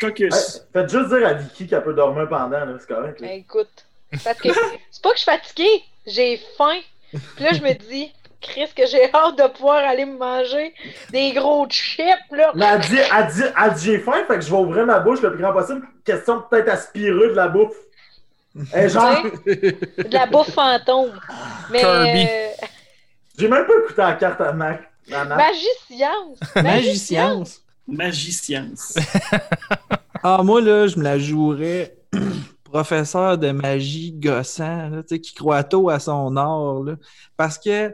Caucus. 0.00 0.62
faites 0.72 0.90
juste 0.90 1.08
dire 1.08 1.26
à 1.26 1.34
Vicky 1.34 1.66
qu'elle 1.66 1.82
peut 1.82 1.94
dormir 1.94 2.28
pendant, 2.28 2.58
c'est 2.78 2.88
correct. 2.88 3.20
là. 3.20 3.28
Ben, 3.28 3.38
écoute, 3.40 3.86
parce 4.24 4.40
que 4.40 4.48
c'est 4.90 5.02
pas 5.02 5.10
que 5.10 5.16
je 5.16 5.22
suis 5.22 5.30
fatiguée, 5.30 5.82
j'ai 6.06 6.40
faim. 6.56 6.80
Puis 7.10 7.44
là, 7.44 7.52
je 7.52 7.62
me 7.62 7.74
dis, 7.74 8.12
Chris, 8.42 8.68
que 8.76 8.86
j'ai 8.86 9.04
hâte 9.14 9.38
de 9.38 9.48
pouvoir 9.48 9.84
aller 9.84 10.04
me 10.04 10.18
manger 10.18 10.74
des 11.10 11.32
gros 11.32 11.66
chips, 11.68 12.06
là. 12.30 12.52
Mais 12.54 12.66
elle 12.66 12.80
dit, 12.80 12.96
elle 12.96 13.26
dit, 13.28 13.42
elle 13.64 13.74
dit 13.74 13.84
j'ai 13.84 13.98
faim, 13.98 14.24
fait 14.26 14.34
que 14.34 14.40
je 14.40 14.50
vais 14.50 14.56
ouvrir 14.56 14.86
ma 14.86 15.00
bouche 15.00 15.22
le 15.22 15.32
plus 15.32 15.42
grand 15.42 15.52
possible. 15.52 15.82
Question 16.04 16.36
de 16.38 16.42
peut-être 16.50 16.68
aspirer 16.68 17.28
de 17.28 17.34
la 17.34 17.48
bouffe. 17.48 17.76
Et 18.74 18.88
genre, 18.88 19.22
de 19.46 20.12
la 20.12 20.26
bouffe 20.26 20.50
fantôme. 20.50 21.18
Mais. 21.70 21.80
Kirby. 21.80 22.26
euh, 22.28 22.66
j'ai 23.38 23.48
même 23.48 23.66
pas 23.66 23.72
écouté 23.82 24.02
la 24.02 24.12
carte 24.14 24.40
à 24.40 24.52
Mac. 24.52 24.82
Magicience! 25.08 26.38
Magicience. 26.56 27.62
Magicience. 27.86 28.94
Ah, 30.24 30.40
moi, 30.44 30.60
là, 30.60 30.86
je 30.86 30.96
me 30.98 31.02
la 31.02 31.18
jouerais 31.18 31.96
professeur 32.64 33.38
de 33.38 33.50
magie 33.50 34.12
gossant, 34.12 34.88
là, 34.88 35.02
tu 35.02 35.16
sais, 35.16 35.20
qui 35.20 35.34
croit 35.34 35.64
tôt 35.64 35.88
à 35.90 35.98
son 35.98 36.36
art, 36.36 36.84
là. 36.84 36.92
Parce 37.36 37.58
que 37.58 37.92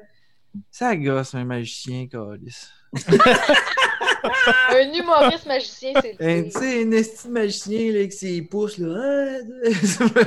ça 0.70 0.96
gosse 0.96 1.34
un 1.34 1.44
magicien, 1.44 2.06
Calis. 2.06 2.66
Un 4.70 4.92
humoriste 4.92 5.46
magicien, 5.46 5.92
c'est 6.00 6.16
le 6.18 6.26
Un, 6.26 6.42
tu 6.44 6.50
sais, 6.50 6.82
un 6.82 6.90
esti 6.92 7.28
de 7.28 7.32
magicien, 7.32 7.92
là, 7.92 7.98
avec 8.00 8.12
ses 8.12 8.42
pouces, 8.42 8.78
là. 8.78 9.38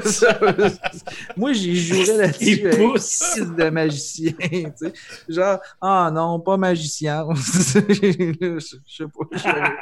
Ça, 0.06 0.40
Moi, 1.38 1.54
j'y 1.54 1.76
jouerais 1.76 2.18
là-dessus. 2.18 2.68
Un 2.72 2.76
pouces. 2.78 3.36
de 3.38 3.70
magicien, 3.70 4.34
tu 4.40 4.72
sais. 4.78 4.94
Genre, 5.28 5.60
ah 5.82 6.10
non, 6.14 6.40
pas 6.40 6.58
magicien. 6.58 7.28
Je 7.36 8.60
sais 8.60 9.04
pas. 9.06 9.26
j'aurais- 9.32 9.74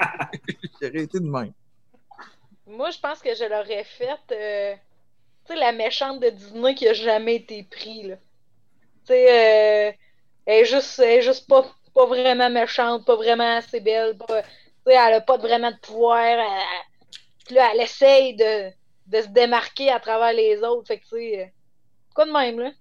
J'aurais 0.81 1.03
été 1.03 1.19
de 1.19 1.30
même. 1.30 1.53
Moi, 2.67 2.89
je 2.91 2.99
pense 2.99 3.19
que 3.19 3.34
je 3.35 3.43
l'aurais 3.43 3.84
faite. 3.84 4.31
euh, 4.31 4.73
tu 5.45 5.53
sais, 5.53 5.59
la 5.59 5.71
méchante 5.71 6.19
de 6.21 6.30
Disney 6.30 6.76
qui 6.76 6.88
a 6.88 6.93
jamais 6.93 7.35
été 7.35 7.63
prise, 7.63 8.07
là. 8.09 8.15
Tu 9.05 9.13
sais, 9.13 9.89
euh, 9.89 9.91
elle 10.51 10.61
est 10.61 10.65
juste, 10.65 10.97
elle 10.99 11.19
est 11.19 11.21
juste 11.21 11.47
pas, 11.47 11.63
pas 11.93 12.05
vraiment 12.05 12.49
méchante, 12.49 13.05
pas 13.05 13.15
vraiment 13.15 13.57
assez 13.57 13.80
belle. 13.80 14.17
Pas, 14.17 14.41
elle 14.85 15.13
a 15.13 15.21
pas 15.21 15.38
vraiment 15.38 15.69
de 15.71 15.77
pouvoir. 15.77 16.17
elle- 16.17 16.39
Puis 17.45 17.55
là, 17.55 17.69
elle 17.73 17.81
essaye 17.81 18.35
de, 18.35 18.69
de 19.07 19.21
se 19.21 19.27
démarquer 19.27 19.91
à 19.91 19.99
travers 19.99 20.34
les 20.34 20.61
autres. 20.63 20.88
Fait 20.88 20.97
que, 20.99 21.03
tu 21.03 21.09
sais, 21.17 21.53
quoi 22.15 22.26
de 22.26 22.31
même, 22.31 22.59
là? 22.59 22.71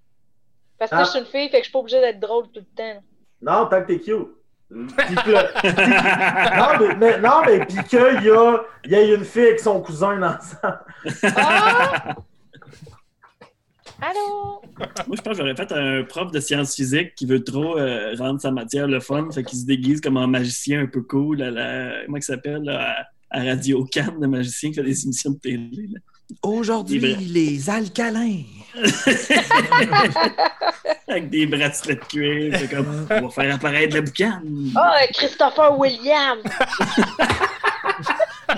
Parce 0.79 0.91
que 0.91 0.97
Ah. 0.97 1.05
je 1.05 1.11
suis 1.11 1.19
une 1.19 1.27
fille, 1.27 1.49
fait 1.51 1.59
que 1.59 1.65
je 1.65 1.65
suis 1.65 1.73
pas 1.73 1.79
obligée 1.81 2.01
d'être 2.01 2.21
drôle 2.21 2.45
tout 2.53 2.61
le 2.61 2.77
temps. 2.77 3.03
Non, 3.43 3.67
tant 3.67 3.83
que 3.83 3.87
t'es 3.89 3.99
cute. 4.01 4.29
Que 4.71 4.75
non, 6.59 6.79
mais, 6.79 6.95
mais- 6.97 7.19
non, 7.19 7.43
mais 7.47 7.65
puis 7.67 7.83
qu'il 7.85 7.99
y 7.99 8.03
a, 8.31 8.65
il 8.85 8.91
y 8.93 8.95
a 8.95 9.15
une 9.15 9.25
fille 9.25 9.47
avec 9.47 9.61
son 9.61 9.81
cousin 9.81 10.23
ensemble. 10.23 10.85
Ah! 11.37 12.15
Allô? 14.01 14.63
Moi, 15.07 15.17
je 15.17 15.23
pense 15.23 15.33
que 15.33 15.35
j'aurais 15.39 15.57
fait 15.57 15.73
un 15.73 16.05
prof 16.05 16.31
de 16.31 16.39
sciences 16.41 16.75
physiques 16.77 17.15
qui 17.17 17.27
veut 17.27 17.43
trop 17.43 17.77
euh, 17.79 18.15
rendre 18.17 18.41
sa 18.41 18.51
matière 18.53 18.87
le 18.87 19.01
fun. 19.01 19.29
Fait 19.33 19.43
qu'il 19.43 19.59
se 19.59 19.67
déguise 19.67 20.01
comme 20.01 20.17
un 20.17 20.27
magicien 20.29 20.83
un 20.83 20.87
peu 20.87 21.03
cool 21.03 21.43
à 21.43 21.51
la. 21.51 22.05
Comment 22.05 22.19
il 22.19 22.23
s'appelle? 22.23 22.69
À, 22.69 23.07
à 23.31 23.43
Radio 23.43 23.85
Cannes, 23.85 24.17
le 24.21 24.29
magicien 24.29 24.71
qui 24.71 24.77
fait 24.77 24.83
des 24.85 25.05
émissions 25.05 25.31
de 25.33 25.39
télé. 25.39 25.89
là. 25.93 25.99
Aujourd'hui, 26.43 27.01
les 27.01 27.71
alcalins. 27.71 28.43
Avec 31.09 31.31
des 31.31 31.47
bracelets 31.47 31.95
de 31.95 32.01
cuir. 32.05 32.55
C'est 32.59 32.69
comme, 32.71 33.07
on 33.11 33.21
va 33.23 33.31
faire 33.31 33.55
apparaître 33.55 33.95
la 33.97 34.03
boucane. 34.03 34.71
Ah, 34.77 34.95
Christopher 35.15 35.79
Williams! 35.79 36.43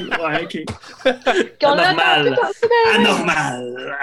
Ouais, 0.08 0.44
ok. 0.44 0.64
Anormal. 1.62 2.38
Anormal. 2.94 3.98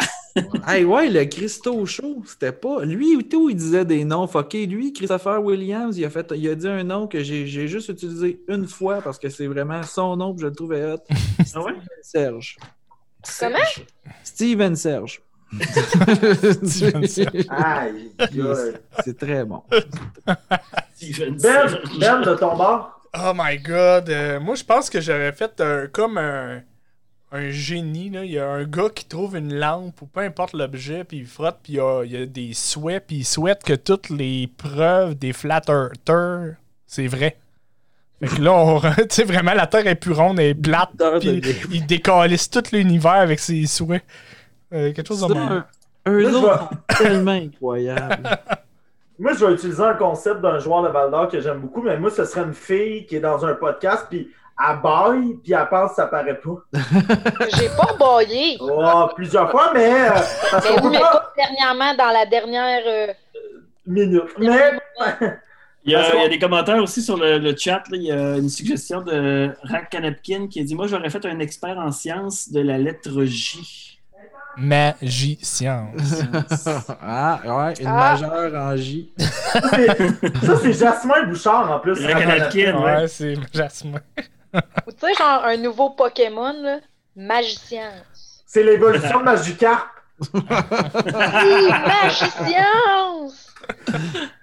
Hey, 0.68 0.84
ouais, 0.86 1.10
le 1.10 1.26
Christo 1.26 1.86
Show, 1.86 2.24
c'était 2.26 2.52
pas. 2.52 2.84
Lui 2.86 3.16
ou 3.16 3.24
tout, 3.24 3.50
il 3.50 3.56
disait 3.56 3.86
des 3.86 4.04
noms 4.04 4.28
fuckés. 4.28 4.68
Lui, 4.68 4.94
Christopher 4.94 5.44
Williams, 5.44 5.98
il 5.98 6.06
a, 6.06 6.10
fait... 6.10 6.32
il 6.36 6.48
a 6.50 6.56
dit 6.56 6.68
un 6.68 6.84
nom 6.84 7.08
que 7.08 7.24
j'ai 7.24 7.48
j'ai 7.48 7.68
juste 7.68 7.90
utilisé 7.90 8.40
une 8.48 8.68
fois 8.68 9.02
parce 9.02 9.18
que 9.18 9.30
c'est 9.30 9.48
vraiment 9.48 9.82
son 9.84 10.16
nom 10.16 10.36
que 10.36 10.42
je 10.42 10.48
le 10.48 10.54
trouvais 10.54 10.84
hot. 10.84 10.98
Ah 11.56 11.62
ouais? 11.62 11.74
Serge. 12.02 12.58
Comment? 13.40 13.58
Steven 14.24 14.76
Serge. 14.76 15.22
Steven 16.64 17.08
Serge. 17.08 17.46
Aïe, 17.50 18.12
aïe. 18.20 18.74
c'est 19.04 19.18
très 19.18 19.44
bon. 19.44 19.64
Steven 20.96 21.36
Ben, 21.36 21.40
Serge. 21.40 21.82
Ben, 22.00 22.22
de 22.22 22.36
ton 22.36 22.56
bord? 22.56 22.97
Oh 23.14 23.32
my 23.36 23.58
god. 23.58 24.10
euh, 24.10 24.40
moi, 24.40 24.56
je 24.56 24.64
pense 24.64 24.90
que 24.90 25.02
j'aurais 25.02 25.32
fait 25.32 25.60
un- 25.62 25.88
comme 25.88 26.18
un, 26.18 26.62
un 27.32 27.50
génie. 27.50 28.10
Là. 28.10 28.24
Il 28.26 28.32
y 28.32 28.40
a 28.40 28.48
un 28.48 28.64
gars 28.64 28.90
qui 28.94 29.06
trouve 29.06 29.36
une 29.38 29.54
lampe 29.56 30.02
ou 30.02 30.06
peu 30.06 30.20
importe 30.22 30.54
l'objet, 30.54 31.04
puis 31.04 31.18
il 31.20 31.26
frotte, 31.26 31.58
puis 31.64 31.74
il 31.74 31.76
y 31.78 31.80
a, 31.80 32.04
il 32.04 32.12
y 32.12 32.18
a 32.22 32.26
des 32.26 32.54
souhaits, 32.54 33.06
puis 33.08 33.18
il 33.18 33.26
souhaite 33.26 33.64
que 33.64 33.74
toutes 33.74 34.10
les 34.10 34.48
preuves 34.58 35.16
des 35.16 35.34
flat 35.34 35.62
earthers, 35.68 36.56
c'est 36.86 37.08
vrai. 37.08 37.38
Fait 38.20 38.28
que 38.36 38.42
là, 38.42 38.54
on- 38.54 38.80
tu 38.96 39.06
sais, 39.10 39.24
vraiment, 39.24 39.54
la 39.54 39.68
Terre 39.68 39.88
est 39.88 39.96
plus 39.96 40.14
ronde, 40.14 40.40
elle 40.40 40.48
est 40.48 40.56
plate, 40.56 40.90
puis 41.20 41.42
il 41.72 41.86
décalisse 41.86 42.50
tout 42.50 42.64
l'univers 42.72 43.12
avec 43.14 43.40
ses 43.40 43.66
souhaits. 43.68 44.04
Euh, 44.74 44.92
quelque 44.94 45.08
chose 45.08 45.22
de 45.22 45.34
un, 45.34 45.66
un 46.06 46.34
autre 46.34 46.70
tellement 46.98 47.32
incroyable. 47.32 48.30
Moi, 49.20 49.34
je 49.34 49.46
vais 49.46 49.54
utiliser 49.54 49.82
un 49.84 49.94
concept 49.96 50.42
d'un 50.42 50.60
joueur 50.60 50.84
de 50.84 50.90
Val 50.90 51.10
d'Or 51.12 51.28
que 51.28 51.40
j'aime 51.42 51.60
beaucoup, 51.60 51.82
mais 51.82 51.98
moi, 51.98 52.12
ce 52.12 52.24
serait 52.26 52.44
une 52.44 52.54
fille 52.54 53.06
qui 53.06 53.16
est 53.16 53.20
dans 53.20 53.44
un 53.46 53.54
podcast, 53.56 54.06
puis 54.10 54.30
elle 54.60 54.82
baille, 54.82 55.36
puis 55.44 55.54
elle 55.54 55.68
pense 55.70 55.92
que 55.92 55.96
ça 55.98 56.08
paraît 56.08 56.40
pas. 56.40 56.56
J'ai 57.58 57.70
pas 57.70 57.94
baillé. 58.00 58.58
Oh, 58.60 59.08
plusieurs 59.16 59.50
fois, 59.50 59.72
mais 59.74 59.92
euh, 59.92 60.10
parce 60.52 60.70
Mais 60.70 60.82
oui, 60.84 60.90
mais 60.92 61.00
pas... 61.00 61.34
dernièrement 61.36 61.94
dans 61.96 62.12
la 62.12 62.26
dernière. 62.26 62.82
euh, 62.86 63.14
Minute. 63.88 64.24
Mais 64.38 64.72
Il 65.86 65.94
y, 65.94 65.96
a, 65.96 66.00
Parce 66.00 66.12
qu'on- 66.12 66.18
il 66.18 66.24
y 66.24 66.26
a 66.26 66.30
des 66.30 66.40
commentaires 66.40 66.84
aussi 66.84 67.02
sur 67.02 67.16
le, 67.18 67.38
le 67.38 67.56
chat. 67.56 67.84
là. 67.90 67.98
Il 67.98 68.02
y 68.04 68.12
a 68.12 68.36
une 68.38 68.50
suggestion 68.50 69.02
de 69.02 69.50
Rak 69.64 69.90
Kanepkin 69.90 70.48
qui 70.50 70.60
a 70.60 70.64
dit 70.64 70.76
Moi, 70.76 70.88
j'aurais 70.88 71.10
fait 71.10 71.26
un 71.26 71.40
expert 71.40 71.78
en 71.78 71.92
sciences 71.92 72.52
de 72.52 72.60
la 72.60 72.78
lettre 72.78 73.24
J. 73.24 73.87
Magie 74.58 75.38
science. 75.42 76.22
ah, 77.02 77.40
ouais, 77.46 77.74
une 77.80 77.88
Ah. 77.88 78.12
majeure 78.18 78.54
en 78.62 78.76
J. 78.76 79.12
ça, 79.18 80.58
c'est- 80.62 80.74
Jasmin 80.74 81.24
Bouchard, 81.28 81.72
en 81.72 81.80
plus. 81.80 81.96
Kanepkin, 82.06 82.76
ouais. 82.78 82.96
ouais, 83.02 83.08
c'est 83.08 83.36
Jasmin. 83.54 84.00
Ou 84.54 84.92
tu 84.92 84.98
sais, 85.00 85.14
genre 85.18 85.44
un 85.46 85.58
nouveau 85.58 85.92
Pokémon, 85.92 86.54
là. 86.64 86.80
Magicien. 87.16 87.92
C'est 88.46 88.64
l'évolution 88.64 89.20
de 89.20 89.24
Magikarp. 89.26 89.88
Oui, 90.34 90.42
Magicien! 91.70 92.66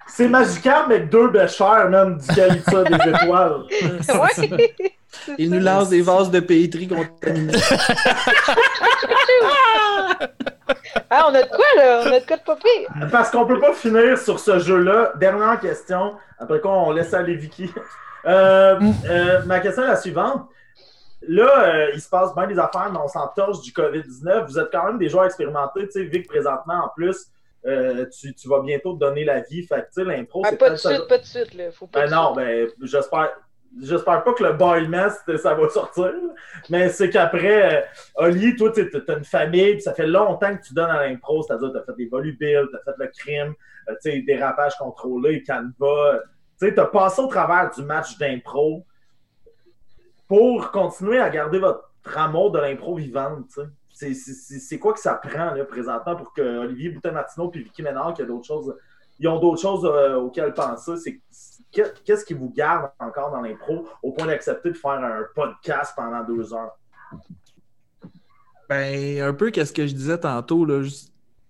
C'est 0.07 0.27
Magikarp, 0.27 0.87
mais 0.87 0.95
avec 0.95 1.09
deux 1.09 1.29
bêcheurs, 1.29 1.89
même, 1.89 2.17
du 2.17 2.27
calibre 2.27 2.83
des 2.83 3.09
étoiles. 3.09 3.63
Ouais! 3.81 4.75
Il 5.37 5.49
nous 5.49 5.59
lance 5.59 5.89
des 5.89 6.01
vases 6.01 6.29
de 6.29 6.39
pétri 6.39 6.87
contaminés. 6.87 7.53
Ah, 11.09 11.27
on 11.29 11.35
a 11.35 11.43
de 11.43 11.47
quoi, 11.47 11.65
là? 11.77 12.01
On 12.03 12.11
a 12.11 12.19
de 12.19 12.25
quoi 12.25 12.37
de 12.37 12.41
pas 12.41 12.55
pire. 12.55 13.09
Parce 13.11 13.29
qu'on 13.29 13.45
peut 13.45 13.59
pas 13.59 13.73
finir 13.73 14.17
sur 14.17 14.39
ce 14.39 14.59
jeu-là. 14.59 15.13
Dernière 15.17 15.59
question. 15.59 16.15
Après 16.39 16.59
quoi, 16.59 16.71
on 16.71 16.91
laisse 16.91 17.13
aller 17.13 17.35
Vicky. 17.35 17.71
Euh, 18.25 18.79
euh, 19.07 19.41
ma 19.45 19.59
question 19.59 19.83
est 19.83 19.87
la 19.87 19.95
suivante. 19.95 20.47
Là, 21.27 21.63
euh, 21.63 21.91
il 21.93 22.01
se 22.01 22.09
passe 22.09 22.33
bien 22.35 22.47
des 22.47 22.57
affaires, 22.57 22.89
mais 22.91 22.99
on 23.03 23.07
s'entorche 23.07 23.61
du 23.61 23.71
COVID-19. 23.71 24.47
Vous 24.47 24.59
êtes 24.59 24.69
quand 24.71 24.85
même 24.85 24.97
des 24.97 25.09
joueurs 25.09 25.25
expérimentés. 25.25 25.85
Tu 25.85 25.91
sais, 25.91 26.03
Vic, 26.03 26.27
présentement, 26.27 26.85
en 26.85 26.89
plus, 26.95 27.27
euh, 27.65 28.05
tu, 28.07 28.33
tu 28.35 28.47
vas 28.47 28.61
bientôt 28.61 28.93
te 28.93 28.99
donner 28.99 29.23
la 29.23 29.41
vie. 29.41 29.63
Fait 29.63 29.75
que, 29.81 29.85
tu 29.87 29.87
sais, 29.93 30.03
l'impro, 30.03 30.41
Ah, 30.45 30.49
c'est 30.51 30.57
pas 30.57 30.69
de 30.69 30.75
ça- 30.75 30.93
suite, 30.93 31.07
pas 31.07 31.17
de 31.17 31.25
suite, 31.25 31.53
là. 31.53 31.71
Faut 31.71 31.87
pas 31.87 32.05
Ben 32.05 32.11
non, 32.15 32.33
ben 32.33 32.67
j'espère. 32.81 33.31
J'espère 33.81 34.23
pas 34.23 34.33
que 34.33 34.41
le 34.43 34.53
boy 34.53 34.87
mess, 34.87 35.19
ça 35.37 35.53
va 35.53 35.67
sortir. 35.67 36.13
Mais 36.69 36.87
c'est 36.87 37.09
qu'après, 37.09 37.75
euh, 37.75 37.81
Oli, 38.25 38.55
toi, 38.55 38.71
tu 38.71 38.81
as 38.81 39.13
une 39.17 39.25
famille, 39.25 39.73
puis 39.73 39.81
ça 39.81 39.93
fait 39.93 40.07
longtemps 40.07 40.55
que 40.55 40.61
tu 40.63 40.73
donnes 40.73 40.89
à 40.91 41.05
l'impro, 41.05 41.43
c'est-à-dire 41.43 41.71
tu 41.73 41.77
as 41.77 41.83
fait 41.83 41.95
des 41.97 42.05
volubiles, 42.07 42.67
tu 42.71 42.77
as 42.77 42.83
fait 42.93 42.97
le 42.97 43.07
crime, 43.09 43.53
euh, 43.89 43.93
tu 44.01 44.11
sais, 44.11 44.21
dérapage 44.21 44.77
contrôlé, 44.77 45.43
canevas. 45.43 46.19
Tu 46.57 46.67
sais, 46.67 46.73
tu 46.73 46.79
as 46.79 46.85
passé 46.85 47.21
au 47.21 47.27
travers 47.27 47.69
du 47.71 47.81
match 47.83 48.17
d'impro 48.17 48.85
pour 50.27 50.71
continuer 50.71 51.19
à 51.19 51.29
garder 51.29 51.59
votre 51.59 51.91
amour 52.15 52.51
de 52.51 52.59
l'impro 52.59 52.95
vivante. 52.95 53.47
tu 53.53 53.61
sais. 53.61 53.67
C'est- 53.97 54.77
quoi 54.79 54.93
que 54.93 54.99
ça 54.99 55.13
prend 55.15 55.51
là, 55.53 55.63
présentement 55.65 56.15
pour 56.17 56.33
que 56.33 56.41
Olivier 56.41 56.89
Boutin-Martineau 56.89 57.49
et 57.55 57.59
Vicky 57.59 57.81
Ménard, 57.81 58.13
qui 58.13 58.21
a 58.21 58.25
d'autres 58.25 58.45
choses, 58.45 58.75
ils 59.19 59.27
ont 59.29 59.39
d'autres 59.39 59.61
choses 59.61 59.85
euh, 59.85 60.15
auxquelles 60.17 60.53
penser? 60.53 60.97
C'est 60.97 61.21
qu'est-ce 62.03 62.25
qui 62.25 62.33
vous 62.33 62.49
garde 62.49 62.91
encore 62.99 63.31
dans 63.31 63.39
l'impro 63.41 63.87
au 64.03 64.11
point 64.11 64.25
d'accepter 64.27 64.71
de 64.71 64.77
faire 64.77 64.91
un 64.91 65.23
podcast 65.33 65.93
pendant 65.95 66.23
deux 66.23 66.53
heures? 66.53 66.77
Ben, 68.67 69.21
un 69.21 69.33
peu 69.33 69.51
qu'est-ce 69.51 69.71
que 69.73 69.85
je 69.85 69.93
disais 69.93 70.17
tantôt, 70.19 70.65
là. 70.65 70.81
Je- 70.81 70.89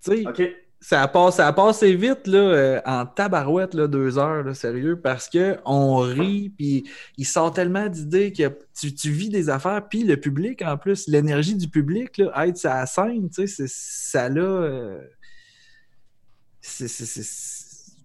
Tu 0.04 0.24
sais, 0.24 0.28
OK? 0.28 0.42
Ça 0.88 1.02
a, 1.02 1.08
passé, 1.08 1.38
ça 1.38 1.96
vite, 1.96 2.28
là, 2.28 2.38
euh, 2.38 2.82
en 2.86 3.08
tabarouette, 3.08 3.74
là, 3.74 3.88
deux 3.88 4.20
heures, 4.20 4.56
sérieux, 4.56 5.02
parce 5.02 5.28
que 5.28 5.58
on 5.66 5.98
rit, 5.98 6.50
puis 6.56 6.88
il 7.18 7.26
sort 7.26 7.52
tellement 7.52 7.88
d'idées 7.88 8.32
que 8.32 8.56
tu, 8.80 9.10
vis 9.10 9.30
des 9.30 9.50
affaires, 9.50 9.90
puis 9.90 10.04
le 10.04 10.16
public, 10.16 10.62
en 10.62 10.78
plus, 10.78 11.08
l'énergie 11.08 11.56
du 11.56 11.68
public, 11.70 12.20
là, 12.20 12.46
être 12.46 12.62
la 12.62 12.86
scène, 12.86 13.32
tu 13.32 13.48
sais, 13.48 13.66
ça 13.68 14.30
là... 14.30 14.42
euh, 14.44 15.02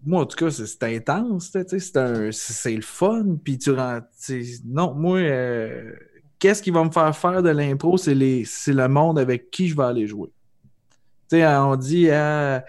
Moi, 0.06 0.22
en 0.22 0.24
tout 0.24 0.42
cas, 0.42 0.50
c'est 0.50 0.82
intense, 0.84 1.50
c'est 1.52 2.76
le 2.76 2.80
fun, 2.80 3.36
puis 3.44 3.58
tu 3.58 3.72
rends... 3.72 4.00
Non, 4.64 4.94
moi... 4.94 5.18
euh, 5.18 5.92
Qu'est-ce 6.38 6.62
qui 6.62 6.70
va 6.70 6.82
me 6.82 6.90
faire 6.90 7.14
faire 7.14 7.42
de 7.42 7.50
l'impro, 7.50 7.98
c'est 7.98 8.14
le 8.14 8.86
monde 8.88 9.18
avec 9.18 9.50
qui 9.50 9.68
je 9.68 9.76
vais 9.76 9.84
aller 9.84 10.06
jouer. 10.06 10.30
Sais, 11.30 11.46
on 11.46 11.76
dit, 11.76 12.10
ah, 12.10 12.64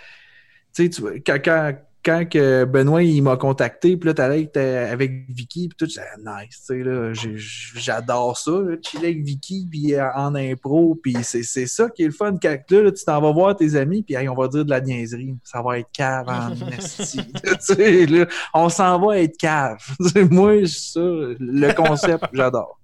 tu 0.72 0.92
sais, 0.92 1.20
quand, 1.26 1.38
quand, 1.44 1.74
quand 2.06 2.30
que 2.30 2.64
Benoît 2.66 3.02
il 3.02 3.22
m'a 3.24 3.38
contacté, 3.38 3.98
puis 3.98 4.08
là, 4.08 4.14
t'allais 4.14 4.36
avec, 4.36 4.52
ta- 4.52 4.92
avec 4.92 5.12
Vicky, 5.30 5.68
puis 5.68 5.78
tout, 5.78 5.92
Ah, 6.00 6.42
nice, 6.44 6.64
tu 6.68 6.78
sais, 6.78 6.84
là, 6.84 7.12
j'adore 7.14 8.38
ça, 8.38 8.52
là, 8.52 8.76
chiller 8.84 9.08
avec 9.08 9.24
Vicky, 9.24 9.68
puis 9.70 9.96
euh, 9.96 10.12
en 10.14 10.36
impro, 10.36 10.96
puis 11.02 11.16
c'est 11.24 11.44
ça 11.44 11.90
qui 11.90 12.04
est 12.04 12.08
le 12.08 12.12
fun, 12.12 12.38
quand 12.42 12.56
là, 12.70 12.82
là, 12.82 12.92
tu 12.92 13.04
t'en 13.04 13.20
vas 13.20 13.32
voir 13.32 13.56
tes 13.56 13.76
amis, 13.76 14.04
puis 14.04 14.14
hey, 14.14 14.30
on 14.30 14.36
va 14.36 14.48
dire 14.48 14.64
de 14.64 14.70
la 14.70 14.82
niaiserie, 14.82 15.36
ça 15.44 15.64
va 15.64 15.80
être 15.80 15.92
cave 15.92 16.28
en 16.30 16.56
sais, 17.60 18.06
là, 18.06 18.26
on 18.54 18.70
s'en 18.70 19.00
va 19.00 19.20
être 19.20 19.38
cave. 19.38 19.80
Moi, 20.30 20.68
ça, 20.68 21.00
le 21.00 21.74
concept, 21.74 22.26
j'adore. 22.32 22.80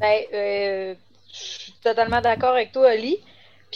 Ben, 0.00 0.22
euh, 0.32 0.94
je 1.30 1.38
suis 1.38 1.74
totalement 1.82 2.20
d'accord 2.22 2.52
avec 2.52 2.72
toi, 2.72 2.88
Ali. 2.90 3.18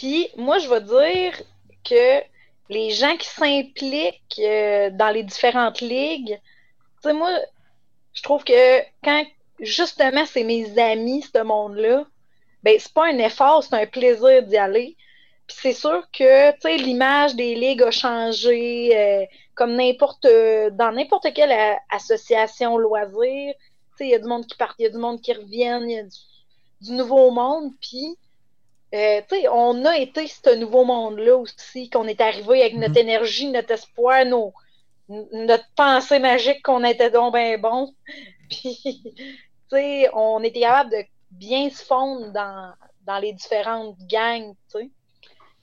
Puis, 0.01 0.29
moi, 0.35 0.57
je 0.57 0.67
vais 0.67 0.81
dire 0.81 1.39
que 1.87 2.23
les 2.69 2.89
gens 2.89 3.15
qui 3.17 3.27
s'impliquent 3.29 4.39
euh, 4.39 4.89
dans 4.89 5.11
les 5.11 5.21
différentes 5.21 5.79
ligues, 5.79 6.39
tu 7.03 7.09
sais, 7.09 7.13
moi, 7.13 7.29
je 8.15 8.23
trouve 8.23 8.43
que 8.43 8.81
quand 9.03 9.23
justement 9.59 10.25
c'est 10.25 10.43
mes 10.43 10.75
amis, 10.79 11.21
ce 11.21 11.43
monde-là, 11.43 12.07
ben, 12.63 12.77
c'est 12.79 12.91
pas 12.93 13.09
un 13.09 13.19
effort, 13.19 13.63
c'est 13.63 13.75
un 13.75 13.85
plaisir 13.85 14.41
d'y 14.41 14.57
aller. 14.57 14.97
Puis 15.45 15.57
c'est 15.61 15.73
sûr 15.73 16.01
que, 16.11 16.51
tu 16.53 16.61
sais, 16.61 16.77
l'image 16.77 17.35
des 17.35 17.53
ligues 17.53 17.83
a 17.83 17.91
changé, 17.91 18.97
euh, 18.97 19.25
comme 19.53 19.75
n'importe, 19.75 20.25
dans 20.71 20.91
n'importe 20.91 21.31
quelle 21.35 21.77
association 21.91 22.75
loisir. 22.79 23.53
Tu 23.53 23.97
sais, 23.97 24.05
il 24.07 24.09
y 24.09 24.15
a 24.15 24.19
du 24.19 24.27
monde 24.27 24.47
qui 24.47 24.57
part, 24.57 24.73
il 24.79 24.83
y 24.83 24.87
a 24.87 24.89
du 24.89 24.97
monde 24.97 25.21
qui 25.21 25.31
reviennent, 25.31 25.87
il 25.87 25.95
y 25.95 25.99
a 25.99 26.03
du, 26.05 26.17
du 26.81 26.91
nouveau 26.93 27.29
monde. 27.29 27.71
Puis, 27.79 28.17
euh, 28.93 29.21
tu 29.29 29.35
sais, 29.35 29.47
on 29.47 29.85
a 29.85 29.97
été 29.97 30.27
ce 30.27 30.55
nouveau 30.55 30.83
monde-là 30.83 31.37
aussi, 31.37 31.89
qu'on 31.89 32.07
est 32.07 32.21
arrivé 32.21 32.61
avec 32.61 32.75
notre 32.75 32.97
énergie, 32.97 33.47
notre 33.47 33.71
espoir, 33.71 34.25
nos, 34.25 34.53
notre 35.07 35.69
pensée 35.75 36.19
magique 36.19 36.61
qu'on 36.63 36.83
était 36.83 37.11
donc 37.11 37.33
bien 37.33 37.57
bon. 37.57 37.93
Puis, 38.49 39.01
tu 39.03 39.25
sais, 39.69 40.09
on 40.13 40.43
était 40.43 40.61
capable 40.61 40.91
de 40.91 41.03
bien 41.31 41.69
se 41.69 41.83
fondre 41.85 42.31
dans, 42.33 42.73
dans 43.05 43.19
les 43.19 43.33
différentes 43.33 43.97
gangs, 44.07 44.53
tu 44.71 44.79
sais. 44.79 44.89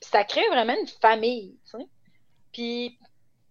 Puis 0.00 0.10
ça 0.10 0.24
crée 0.24 0.46
vraiment 0.48 0.76
une 0.78 0.86
famille, 0.86 1.58
tu 1.64 1.78
sais. 1.78 1.86
Puis 2.52 2.98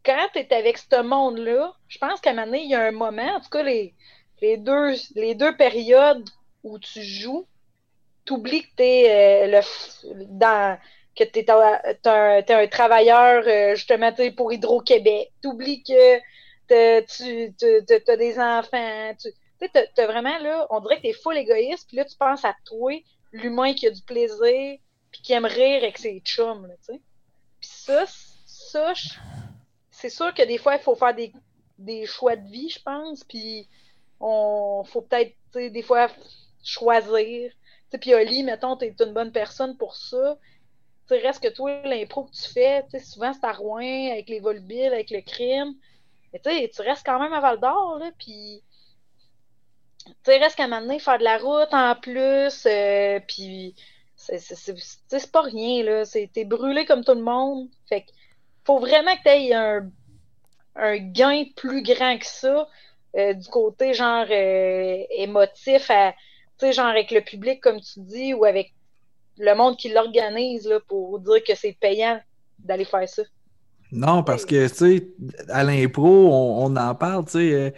quand 0.03 0.27
tu 0.33 0.39
es 0.39 0.53
avec 0.53 0.77
ce 0.77 1.01
monde-là, 1.01 1.73
je 1.87 1.97
pense 1.97 2.21
qu'à 2.21 2.31
un 2.31 2.33
moment 2.33 2.45
donné, 2.47 2.63
il 2.63 2.69
y 2.69 2.75
a 2.75 2.85
un 2.85 2.91
moment, 2.91 3.35
en 3.35 3.39
tout 3.41 3.49
cas, 3.49 3.61
les, 3.61 3.93
les, 4.41 4.57
deux, 4.57 4.93
les 5.15 5.35
deux 5.35 5.55
périodes 5.55 6.27
où 6.63 6.79
tu 6.79 7.03
joues, 7.03 7.45
tu 8.27 8.33
oublies 8.33 8.63
que 8.63 8.75
tu 8.75 8.83
es 8.83 9.61
dans 10.27 10.77
que 11.17 11.23
tu 11.23 11.39
es, 11.39 12.53
un 12.53 12.67
travailleur, 12.67 13.43
euh, 13.47 13.75
justement, 13.75 14.13
pour 14.35 14.53
Hydro-Québec. 14.53 15.31
Tu 15.41 15.47
oublies 15.47 15.81
que 15.81 16.19
tu 16.67 18.11
as 18.11 18.17
des 18.17 18.39
enfants. 18.39 19.13
Tu 19.19 19.29
sais, 19.59 20.05
vraiment, 20.05 20.37
là, 20.37 20.67
on 20.69 20.79
dirait 20.81 20.97
que 20.97 21.01
tu 21.01 21.07
es 21.07 21.13
full 21.13 21.37
égoïste, 21.37 21.87
puis 21.87 21.97
là, 21.97 22.05
tu 22.05 22.15
penses 22.17 22.45
à 22.45 22.55
toi, 22.65 22.93
l'humain 23.31 23.73
qui 23.73 23.87
a 23.87 23.91
du 23.91 24.01
plaisir, 24.03 24.77
puis 25.11 25.21
qui 25.23 25.33
aime 25.33 25.45
rire 25.45 25.81
avec 25.81 25.97
ses 25.97 26.19
chums, 26.19 26.67
tu 26.85 26.93
sais. 26.93 27.01
Puis 27.59 27.69
ça, 27.71 28.05
ça, 28.45 28.93
c'est 29.89 30.09
sûr 30.09 30.31
que 30.35 30.43
des 30.43 30.59
fois, 30.59 30.75
il 30.75 30.81
faut 30.81 30.95
faire 30.95 31.15
des, 31.15 31.33
des 31.79 32.05
choix 32.05 32.35
de 32.35 32.47
vie, 32.47 32.69
je 32.69 32.81
pense, 32.83 33.23
puis 33.23 33.67
on 34.19 34.83
faut 34.83 35.01
peut-être, 35.01 35.33
des 35.55 35.81
fois, 35.81 36.09
choisir. 36.63 37.51
Puis 37.91 38.13
Oli, 38.13 38.43
mettons, 38.43 38.75
tu 38.75 38.85
es 38.85 38.95
une 38.99 39.13
bonne 39.13 39.31
personne 39.31 39.77
pour 39.77 39.95
ça. 39.95 40.37
Tu 41.07 41.13
reste 41.13 41.41
que 41.41 41.47
toi, 41.47 41.81
l'impro 41.83 42.25
que 42.25 42.35
tu 42.35 42.49
fais, 42.51 42.83
souvent 42.99 43.31
c'est 43.33 43.45
à 43.45 43.53
Rouen, 43.53 44.11
avec 44.11 44.27
les 44.27 44.41
volbiles, 44.41 44.93
avec 44.93 45.09
le 45.09 45.21
crime. 45.21 45.73
Mais 46.33 46.39
tu 46.69 46.81
restes 46.81 47.05
quand 47.05 47.19
même 47.19 47.33
à 47.33 47.39
Val 47.39 47.59
d'Or, 47.59 47.97
là, 47.99 48.11
puis 48.19 48.61
tu 50.23 50.31
reste 50.31 50.55
qu'à 50.55 50.65
un 50.65 50.67
moment 50.67 50.99
faire 50.99 51.17
de 51.17 51.23
la 51.23 51.37
route 51.37 51.73
en 51.73 51.95
plus, 51.95 52.65
euh, 52.65 53.19
puis 53.27 53.75
c'est 54.15 55.31
pas 55.31 55.41
rien, 55.41 55.83
là. 55.83 56.03
T'es 56.05 56.45
brûlé 56.45 56.85
comme 56.85 57.03
tout 57.03 57.13
le 57.13 57.21
monde. 57.21 57.69
Fait 57.87 58.01
que 58.01 58.11
faut 58.65 58.79
vraiment 58.79 59.15
que 59.15 59.23
tu 59.23 59.29
aies 59.29 59.53
un, 59.53 59.89
un, 60.75 60.97
gain 60.97 61.45
plus 61.55 61.83
grand 61.83 62.17
que 62.17 62.25
ça, 62.25 62.67
euh, 63.15 63.33
du 63.33 63.47
côté 63.47 63.93
genre 63.93 64.25
euh, 64.29 65.03
émotif, 65.11 65.89
à, 65.91 66.13
genre 66.61 66.87
avec 66.87 67.11
le 67.11 67.21
public, 67.21 67.61
comme 67.61 67.79
tu 67.79 67.99
dis, 68.01 68.33
ou 68.33 68.45
avec 68.45 68.73
le 69.37 69.55
monde 69.55 69.77
qui 69.77 69.89
l'organise 69.89 70.69
pour 70.87 71.19
dire 71.19 71.43
que 71.47 71.55
c'est 71.55 71.77
payant 71.79 72.19
d'aller 72.59 72.85
faire 72.85 73.07
ça. 73.07 73.23
Non, 73.91 74.23
parce 74.23 74.45
que, 74.45 74.67
tu 74.67 74.75
sais, 74.75 75.07
à 75.49 75.63
l'impro, 75.63 76.29
on, 76.31 76.75
en 76.75 76.95
parle, 76.95 77.25
tu 77.25 77.31
sais, 77.31 77.53
euh, 77.53 77.71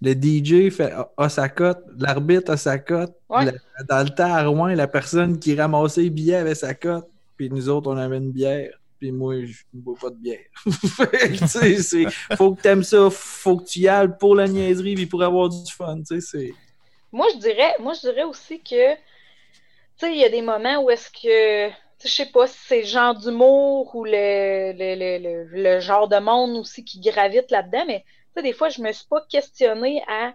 le 0.00 0.12
DJ 0.12 0.72
fait, 0.72 0.92
a, 1.16 1.28
sa 1.28 1.48
cote, 1.48 1.82
l'arbitre 1.98 2.52
a 2.52 2.56
sa 2.56 2.78
cote. 2.78 3.12
dans 3.28 4.04
le 4.04 4.08
temps, 4.08 4.32
à 4.32 4.44
Rouen, 4.46 4.68
la 4.68 4.88
personne 4.88 5.38
qui 5.38 5.54
ramassait 5.54 6.02
les 6.02 6.10
billets 6.10 6.36
avait 6.36 6.54
sa 6.54 6.72
cote, 6.74 7.06
puis 7.36 7.50
nous 7.50 7.68
autres, 7.68 7.90
on 7.90 7.96
avait 7.96 8.16
une 8.16 8.32
bière. 8.32 8.70
Puis 8.98 9.12
moi, 9.12 9.44
je 9.44 9.62
ne 9.72 9.80
bois 9.80 9.96
pas 10.00 10.10
de 10.10 10.16
bière. 10.16 10.38
tu 10.66 11.82
sais, 11.82 12.06
faut 12.36 12.54
que 12.54 12.60
tu 12.60 12.68
aimes 12.68 12.82
ça, 12.82 13.08
faut 13.10 13.56
que 13.56 13.64
tu 13.64 13.80
y 13.80 13.88
ailles 13.88 14.12
pour 14.18 14.34
la 14.34 14.46
niaiserie, 14.46 14.94
puis 14.94 15.06
pour 15.06 15.22
avoir 15.22 15.48
du 15.48 15.72
fun, 15.72 15.98
tu 15.98 16.20
sais, 16.20 16.20
c'est... 16.20 16.54
Moi, 17.12 17.26
je 17.34 17.38
dirais, 17.38 17.74
moi, 17.80 17.92
je 17.94 18.00
dirais 18.00 18.24
aussi 18.24 18.62
que, 18.62 18.94
tu 18.94 19.00
sais, 19.96 20.12
il 20.12 20.18
y 20.18 20.24
a 20.24 20.28
des 20.28 20.42
moments 20.42 20.82
où 20.82 20.90
est-ce 20.90 21.10
que 21.10 21.72
je 22.02 22.08
sais 22.08 22.26
pas 22.26 22.46
si 22.46 22.58
c'est 22.66 22.80
le 22.80 22.86
genre 22.86 23.14
d'humour 23.14 23.94
ou 23.94 24.04
le, 24.04 24.72
le, 24.72 25.44
le, 25.44 25.80
genre 25.80 26.08
de 26.08 26.18
monde 26.18 26.56
aussi 26.56 26.84
qui 26.84 27.00
gravite 27.00 27.50
là-dedans, 27.50 27.84
mais 27.86 28.04
des 28.42 28.52
fois, 28.52 28.68
je 28.70 28.80
me 28.80 28.92
suis 28.92 29.06
pas 29.06 29.22
questionnée 29.28 30.02
à 30.08 30.32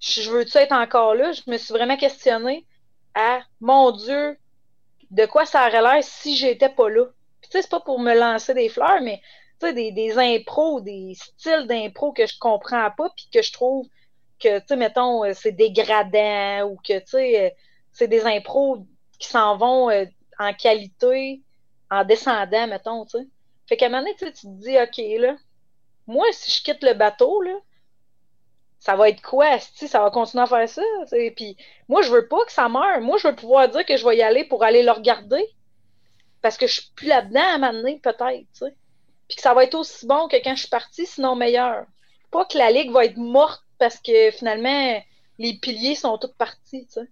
je 0.00 0.30
veux-tu 0.30 0.58
être 0.58 0.72
encore 0.72 1.14
là? 1.14 1.32
Je 1.32 1.42
me 1.46 1.56
suis 1.56 1.72
vraiment 1.72 1.96
questionnée 1.96 2.66
à 3.14 3.40
mon 3.60 3.92
Dieu, 3.92 4.36
de 5.10 5.26
quoi 5.26 5.44
ça 5.44 5.66
aurait 5.66 5.82
l'air 5.82 6.02
si 6.02 6.36
j'étais 6.36 6.68
pas 6.68 6.88
là? 6.88 7.06
Tu 7.42 7.50
sais, 7.50 7.62
c'est 7.62 7.70
pas 7.70 7.80
pour 7.80 8.00
me 8.00 8.14
lancer 8.14 8.54
des 8.54 8.68
fleurs, 8.68 9.00
mais 9.02 9.20
tu 9.60 9.66
sais, 9.66 9.72
des, 9.72 9.92
des 9.92 10.18
impros, 10.18 10.80
des 10.80 11.14
styles 11.14 11.66
d'impro 11.66 12.12
que 12.12 12.26
je 12.26 12.38
comprends 12.38 12.90
pas, 12.96 13.10
puis 13.16 13.28
que 13.32 13.42
je 13.42 13.52
trouve 13.52 13.86
que, 14.42 14.58
tu 14.66 14.76
mettons, 14.76 15.24
euh, 15.24 15.32
c'est 15.34 15.52
dégradant 15.52 16.68
ou 16.68 16.76
que, 16.76 16.98
tu 16.98 17.06
sais, 17.06 17.46
euh, 17.46 17.50
c'est 17.92 18.08
des 18.08 18.24
impros 18.26 18.86
qui 19.18 19.28
s'en 19.28 19.56
vont 19.56 19.90
euh, 19.90 20.04
en 20.38 20.52
qualité, 20.52 21.42
en 21.90 22.04
descendant, 22.04 22.66
mettons, 22.66 23.04
tu. 23.04 23.18
Fait 23.68 23.76
qu'à 23.76 23.86
un 23.86 23.88
moment 23.90 24.02
donné, 24.02 24.14
tu 24.16 24.32
te 24.32 24.46
dis, 24.46 24.76
OK, 24.78 25.20
là, 25.20 25.36
moi, 26.06 26.26
si 26.32 26.50
je 26.50 26.62
quitte 26.62 26.82
le 26.82 26.94
bateau, 26.94 27.42
là, 27.42 27.54
ça 28.78 28.96
va 28.96 29.08
être 29.08 29.22
quoi, 29.22 29.58
si 29.60 29.86
ça 29.86 30.00
va 30.00 30.10
continuer 30.10 30.42
à 30.42 30.46
faire 30.46 30.68
ça? 30.68 30.82
Puis 31.36 31.56
moi, 31.88 32.02
je 32.02 32.10
veux 32.10 32.26
pas 32.26 32.44
que 32.44 32.52
ça 32.52 32.68
meure. 32.68 33.00
Moi, 33.00 33.16
je 33.18 33.28
veux 33.28 33.36
pouvoir 33.36 33.68
dire 33.68 33.86
que 33.86 33.96
je 33.96 34.04
vais 34.04 34.16
y 34.16 34.22
aller 34.22 34.42
pour 34.42 34.64
aller 34.64 34.82
le 34.82 34.90
regarder. 34.90 35.46
Parce 36.40 36.58
que 36.58 36.66
je 36.66 36.80
suis 36.80 36.90
plus 36.96 37.06
là-dedans 37.06 37.54
à 37.54 37.58
m'amener, 37.58 38.00
peut-être, 38.02 38.18
tu 38.18 38.46
sais. 38.54 38.74
Puis 39.28 39.36
que 39.36 39.42
ça 39.42 39.54
va 39.54 39.62
être 39.62 39.76
aussi 39.76 40.04
bon 40.04 40.26
que 40.26 40.36
quand 40.42 40.56
je 40.56 40.62
suis 40.62 40.68
partie, 40.68 41.06
sinon 41.06 41.36
meilleur. 41.36 41.86
Pas 42.32 42.44
que 42.44 42.58
la 42.58 42.72
ligue 42.72 42.90
va 42.90 43.04
être 43.04 43.16
morte 43.16 43.62
parce 43.82 43.98
que 43.98 44.30
finalement, 44.30 45.02
les 45.40 45.58
piliers 45.60 45.96
sont 45.96 46.16
tous 46.16 46.32
partis, 46.38 46.86
tu 46.86 47.00
sais. 47.00 47.08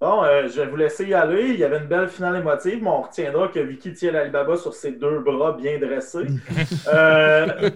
Bon, 0.00 0.24
euh, 0.24 0.48
je 0.48 0.62
vais 0.62 0.66
vous 0.66 0.76
laisser 0.76 1.04
y 1.04 1.12
aller. 1.12 1.50
Il 1.50 1.58
y 1.58 1.64
avait 1.64 1.76
une 1.76 1.88
belle 1.88 2.08
finale 2.08 2.36
émotive, 2.36 2.82
mais 2.82 2.88
on 2.88 3.02
retiendra 3.02 3.48
que 3.48 3.60
Vicky 3.60 3.92
tient 3.92 4.12
l'Alibaba 4.12 4.56
sur 4.56 4.72
ses 4.72 4.92
deux 4.92 5.18
bras 5.18 5.52
bien 5.52 5.78
dressés. 5.78 6.26
Euh, 6.88 7.70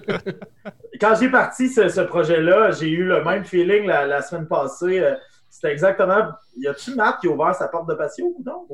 quand 0.98 1.14
j'ai 1.20 1.28
parti 1.28 1.68
ce, 1.68 2.01
projet-là, 2.01 2.70
j'ai 2.70 2.88
eu 2.88 3.05
le 3.05 3.22
même 3.22 3.44
feeling 3.44 3.84
la, 3.86 4.22
semaine 4.22 4.48
passée. 4.48 5.01
Euh, 5.01 5.16
c'était 5.51 5.72
exactement. 5.72 6.30
Y 6.56 6.68
a-tu 6.68 6.94
Matt 6.94 7.20
qui 7.20 7.26
a 7.26 7.30
ouvert 7.30 7.55
sa 7.55 7.68
porte 7.68 7.90
de 7.90 7.94
patio 7.94 8.34
ou 8.38 8.42
non? 8.42 8.66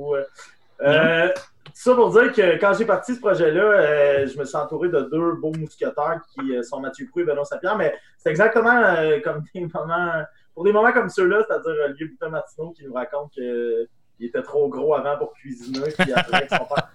Ça 1.74 1.94
pour 1.94 2.10
dire 2.10 2.32
que 2.32 2.58
quand 2.58 2.72
j'ai 2.74 2.84
parti 2.84 3.14
ce 3.14 3.20
projet-là, 3.20 4.26
je 4.26 4.38
me 4.38 4.44
suis 4.44 4.56
entouré 4.56 4.88
de 4.88 5.00
deux 5.02 5.32
beaux 5.34 5.52
mousquetaires 5.52 6.20
qui 6.34 6.52
sont 6.64 6.80
Mathieu 6.80 7.06
Prou 7.10 7.20
et 7.20 7.24
Benoît 7.24 7.44
Saint-Pierre, 7.44 7.76
mais 7.76 7.94
c'est 8.18 8.30
exactement 8.30 8.82
comme 9.22 9.44
des 9.54 9.66
moments 9.72 10.24
pour 10.54 10.64
des 10.64 10.72
moments 10.72 10.92
comme 10.92 11.08
ceux-là, 11.08 11.42
c'est-à-dire 11.46 11.84
Olivier 11.86 12.08
Boutin-Martineau 12.08 12.72
qui 12.72 12.84
nous 12.84 12.92
raconte 12.92 13.32
qu'il 13.32 13.86
était 14.20 14.42
trop 14.42 14.68
gros 14.68 14.94
avant 14.94 15.16
pour 15.16 15.32
cuisiner, 15.32 15.90
puis 15.98 16.12
après 16.12 16.48
son 16.48 16.64
père. 16.66 16.90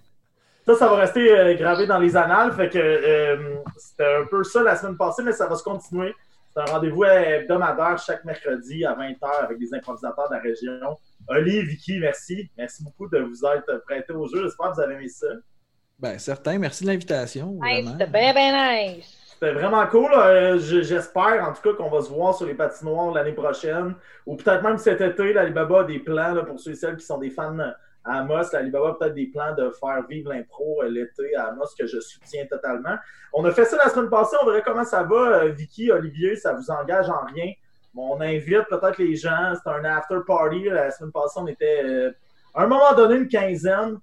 Ça, 0.65 0.75
ça 0.75 0.87
va 0.87 0.95
rester 0.95 1.31
euh, 1.31 1.53
gravé 1.53 1.85
dans 1.85 1.99
les 1.99 2.17
annales. 2.17 2.51
Fait 2.53 2.69
que 2.69 2.79
euh, 2.79 3.55
c'était 3.77 4.15
un 4.21 4.25
peu 4.25 4.43
ça 4.43 4.63
la 4.63 4.75
semaine 4.75 4.97
passée, 4.97 5.21
mais 5.23 5.31
ça 5.31 5.47
va 5.47 5.55
se 5.55 5.63
continuer. 5.63 6.15
C'est 6.49 6.59
un 6.59 6.65
rendez-vous 6.65 7.03
hebdomadaire 7.05 7.97
chaque 7.99 8.25
mercredi 8.25 8.83
à 8.83 8.95
20h 8.95 9.43
avec 9.43 9.59
des 9.59 9.73
improvisateurs 9.73 10.29
de 10.29 10.35
la 10.35 10.41
région. 10.41 10.97
Oli, 11.27 11.63
Vicky, 11.63 11.99
merci. 11.99 12.49
Merci 12.57 12.83
beaucoup 12.83 13.09
de 13.09 13.19
vous 13.19 13.45
être 13.45 13.83
prêtés 13.85 14.13
au 14.13 14.27
jeu. 14.27 14.43
J'espère 14.43 14.71
que 14.71 14.75
vous 14.75 14.81
avez 14.81 14.95
aimé 14.95 15.09
ça. 15.09 15.27
Ben, 15.97 16.19
certain. 16.19 16.57
Merci 16.59 16.83
de 16.83 16.89
l'invitation. 16.89 17.59
c'était 17.63 18.07
bien, 18.07 18.33
bien 18.33 18.95
nice. 18.95 19.17
C'était 19.27 19.53
vraiment 19.53 19.85
cool. 19.87 20.11
Euh, 20.13 20.57
j'espère 20.59 21.45
en 21.45 21.53
tout 21.53 21.61
cas 21.61 21.73
qu'on 21.75 21.89
va 21.89 22.01
se 22.01 22.09
voir 22.09 22.33
sur 22.35 22.45
les 22.45 22.53
patinoires 22.53 23.13
l'année 23.13 23.33
prochaine. 23.33 23.95
Ou 24.25 24.35
peut-être 24.35 24.63
même 24.63 24.77
cet 24.77 25.01
été, 25.01 25.33
l'Alibaba 25.33 25.81
a 25.81 25.83
des 25.83 25.99
plans 25.99 26.35
pour 26.45 26.59
ceux 26.59 26.71
et 26.71 26.75
celles 26.75 26.95
qui 26.95 27.05
sont 27.05 27.17
des 27.17 27.29
fans 27.29 27.57
à 28.05 28.19
Amos. 28.19 28.45
L'Alibaba 28.53 28.89
a 28.89 28.93
peut-être 28.93 29.13
des 29.13 29.27
plans 29.27 29.53
de 29.55 29.71
faire 29.71 30.05
vivre 30.07 30.31
l'impro 30.31 30.81
euh, 30.83 30.89
l'été 30.89 31.35
à 31.35 31.47
Amos 31.47 31.65
que 31.77 31.85
je 31.85 31.99
soutiens 31.99 32.45
totalement. 32.45 32.95
On 33.33 33.43
a 33.43 33.51
fait 33.51 33.65
ça 33.65 33.75
la 33.77 33.89
semaine 33.89 34.09
passée. 34.09 34.37
On 34.41 34.45
verra 34.45 34.61
comment 34.61 34.85
ça 34.85 35.03
va. 35.03 35.43
Euh, 35.43 35.49
Vicky, 35.49 35.91
Olivier, 35.91 36.37
ça 36.37 36.53
vous 36.53 36.71
engage 36.71 37.09
en 37.09 37.25
rien. 37.33 37.51
On 37.95 38.21
invite 38.21 38.67
peut-être 38.69 38.97
les 38.97 39.15
gens. 39.15 39.53
C'est 39.55 39.69
un 39.69 39.83
after 39.85 40.17
party. 40.25 40.65
La 40.65 40.91
semaine 40.91 41.11
passée, 41.11 41.39
on 41.41 41.47
était 41.47 42.11
à 42.53 42.63
un 42.63 42.67
moment 42.67 42.93
donné 42.95 43.15
une 43.15 43.27
quinzaine. 43.27 43.99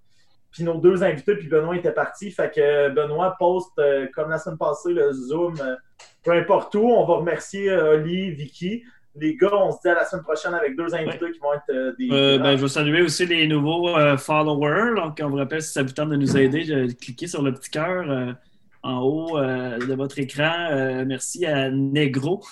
Puis 0.52 0.64
nos 0.64 0.78
deux 0.78 1.02
invités, 1.02 1.34
puis 1.34 1.48
Benoît 1.48 1.76
était 1.76 1.92
parti. 1.92 2.30
Fait 2.30 2.52
que 2.54 2.90
Benoît 2.90 3.34
poste, 3.38 3.78
euh, 3.78 4.06
comme 4.14 4.28
la 4.28 4.38
semaine 4.38 4.58
passée, 4.58 4.92
le 4.92 5.10
Zoom, 5.10 5.54
euh, 5.60 5.74
peu 6.22 6.32
importe 6.32 6.74
où. 6.74 6.82
On 6.82 7.06
va 7.06 7.14
remercier 7.14 7.70
euh, 7.70 7.94
Oli, 7.94 8.32
Vicky. 8.32 8.84
Les 9.16 9.34
gars, 9.36 9.54
on 9.54 9.72
se 9.72 9.78
dit 9.82 9.88
à 9.88 9.94
la 9.94 10.04
semaine 10.04 10.22
prochaine 10.22 10.52
avec 10.52 10.76
deux 10.76 10.94
invités 10.94 11.30
qui 11.32 11.38
vont 11.38 11.54
être 11.54 11.96
des. 11.98 12.38
ben, 12.38 12.56
je 12.56 12.62
veux 12.62 12.68
saluer 12.68 13.02
aussi 13.02 13.26
les 13.26 13.46
nouveaux 13.46 13.94
followers. 14.16 14.94
Donc, 14.96 15.20
on 15.22 15.28
vous 15.28 15.36
rappelle, 15.36 15.62
si 15.62 15.72
ça 15.72 15.82
vous 15.82 15.90
tente 15.90 16.10
de 16.10 16.16
nous 16.16 16.36
aider, 16.36 16.94
cliquez 16.98 17.26
sur 17.26 17.42
le 17.42 17.52
petit 17.52 17.70
cœur 17.70 18.34
en 18.82 19.02
haut 19.02 19.38
de 19.38 19.94
votre 19.94 20.18
écran. 20.18 21.04
merci 21.04 21.44
à 21.44 21.70
Negro. 21.70 22.42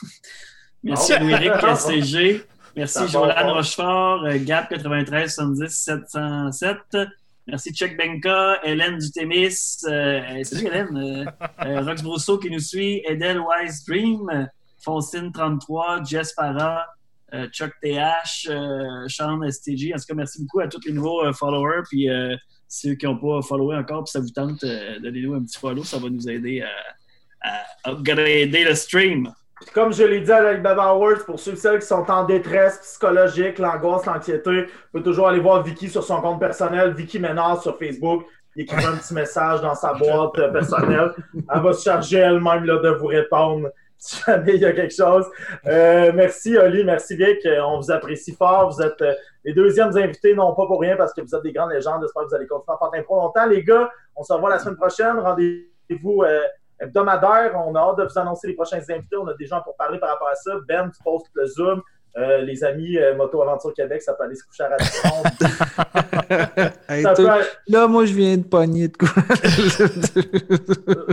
Merci 0.82 1.12
à 1.12 1.18
Louis-Éric 1.20 1.52
CG. 1.76 2.44
Merci 2.76 3.08
Jolan 3.08 3.54
Rochefort, 3.54 4.26
Gap 4.44 4.70
93 4.70 5.34
70 5.34 5.68
707. 5.68 6.78
Merci 7.46 7.72
Chuck 7.72 7.96
Benka, 7.96 8.60
Hélène 8.62 8.98
Dutémis, 8.98 9.82
euh, 9.88 10.44
salut 10.44 10.66
Hélène, 10.66 10.96
euh, 10.96 11.24
euh, 11.64 11.82
Rox 11.82 12.00
Brousseau 12.00 12.38
qui 12.38 12.48
nous 12.48 12.60
suit, 12.60 13.02
Edel 13.04 13.40
Wise 13.40 13.84
Dream, 13.84 14.48
Faustine 14.78 15.32
33, 15.32 16.04
Jess 16.04 16.32
Para, 16.32 16.86
euh, 17.34 17.48
Chuck 17.48 17.72
TH, 17.82 18.48
Sean 19.08 19.40
STG. 19.50 19.92
En 19.92 19.98
tout 19.98 20.04
cas, 20.08 20.14
merci 20.14 20.42
beaucoup 20.42 20.60
à 20.60 20.68
tous 20.68 20.80
les 20.86 20.92
nouveaux 20.92 21.32
followers. 21.32 21.82
Puis 21.90 22.08
ceux 22.68 22.94
qui 22.94 23.06
n'ont 23.06 23.18
pas 23.18 23.42
followé 23.42 23.76
encore, 23.76 24.04
puis 24.04 24.12
ça 24.12 24.20
vous 24.20 24.30
tente, 24.30 24.64
donnez-nous 25.02 25.34
un 25.34 25.42
petit 25.42 25.58
follow, 25.58 25.82
ça 25.82 25.98
va 25.98 26.08
nous 26.08 26.28
aider 26.28 26.62
à, 27.42 27.50
à 27.82 27.90
upgrader 27.90 28.64
le 28.64 28.74
stream. 28.76 29.32
Comme 29.74 29.92
je 29.92 30.04
l'ai 30.04 30.20
dit 30.20 30.32
à 30.32 30.40
l'Alibaba 30.40 30.84
Awards, 30.84 31.24
pour 31.26 31.38
ceux 31.38 31.52
et 31.52 31.56
celles 31.56 31.80
qui 31.80 31.86
sont 31.86 32.10
en 32.10 32.24
détresse 32.24 32.78
psychologique, 32.78 33.58
l'angoisse, 33.58 34.06
l'anxiété, 34.06 34.62
vous 34.62 34.68
pouvez 34.92 35.02
toujours 35.04 35.28
aller 35.28 35.40
voir 35.40 35.62
Vicky 35.62 35.88
sur 35.88 36.02
son 36.02 36.20
compte 36.20 36.40
personnel, 36.40 36.94
Vicky 36.94 37.18
Ménard 37.18 37.62
sur 37.62 37.78
Facebook. 37.78 38.24
Il 38.56 38.62
écrit 38.62 38.84
un 38.84 38.96
petit 38.96 39.14
message 39.14 39.60
dans 39.60 39.74
sa 39.74 39.94
boîte 39.94 40.38
euh, 40.38 40.48
personnelle. 40.50 41.12
Elle 41.34 41.60
va 41.60 41.72
se 41.72 41.84
charger 41.84 42.18
elle-même 42.18 42.66
de 42.66 42.88
vous 42.98 43.06
répondre 43.06 43.68
si 44.00 44.22
jamais 44.24 44.54
il 44.54 44.60
y 44.62 44.64
a 44.64 44.72
quelque 44.72 44.94
chose. 44.94 45.26
Euh, 45.66 46.10
merci, 46.14 46.56
Oli. 46.56 46.82
Merci, 46.84 47.16
Vic. 47.16 47.46
On 47.62 47.78
vous 47.78 47.90
apprécie 47.90 48.34
fort. 48.34 48.70
Vous 48.70 48.82
êtes 48.82 49.00
euh, 49.02 49.14
les 49.44 49.52
deuxièmes 49.52 49.94
invités, 49.96 50.34
non 50.34 50.54
pas 50.54 50.66
pour 50.66 50.80
rien, 50.80 50.96
parce 50.96 51.12
que 51.12 51.20
vous 51.20 51.34
êtes 51.34 51.42
des 51.42 51.52
grandes 51.52 51.70
légendes. 51.70 52.00
J'espère 52.02 52.22
que 52.24 52.28
vous 52.28 52.34
allez 52.34 52.46
continuer 52.46 52.76
à 52.76 52.90
faire 52.90 53.04
longtemps. 53.10 53.46
Les 53.46 53.62
gars, 53.62 53.90
on 54.16 54.24
se 54.24 54.32
revoit 54.32 54.50
la 54.50 54.58
semaine 54.58 54.76
prochaine. 54.76 55.18
Rendez-vous 55.18 56.22
euh, 56.22 56.40
hebdomadaire. 56.80 57.52
On 57.66 57.74
a 57.74 57.80
hâte 57.80 57.98
de 57.98 58.04
vous 58.04 58.18
annoncer 58.18 58.48
les 58.48 58.54
prochains 58.54 58.78
invités. 58.78 59.16
On 59.16 59.26
a 59.26 59.34
des 59.34 59.46
gens 59.46 59.60
pour 59.62 59.76
parler 59.76 59.98
par 59.98 60.10
rapport 60.10 60.28
à 60.28 60.34
ça. 60.34 60.52
Ben, 60.66 60.90
tu 60.90 61.02
postes 61.02 61.30
le 61.34 61.46
Zoom. 61.46 61.82
Euh, 62.16 62.38
les 62.38 62.64
amis 62.64 62.98
euh, 62.98 63.14
Moto 63.14 63.40
Aventure 63.40 63.72
Québec, 63.72 64.02
ça 64.02 64.14
peut 64.14 64.24
aller 64.24 64.34
se 64.34 64.42
coucher 64.44 64.64
à 64.64 64.70
la 64.70 64.78
hey, 66.88 67.04
peut... 67.14 67.28
Là, 67.68 67.86
moi, 67.86 68.04
je 68.04 68.14
viens 68.14 68.36
de 68.36 68.42
pogner 68.42 68.88
de 68.88 68.96
quoi? 68.96 69.10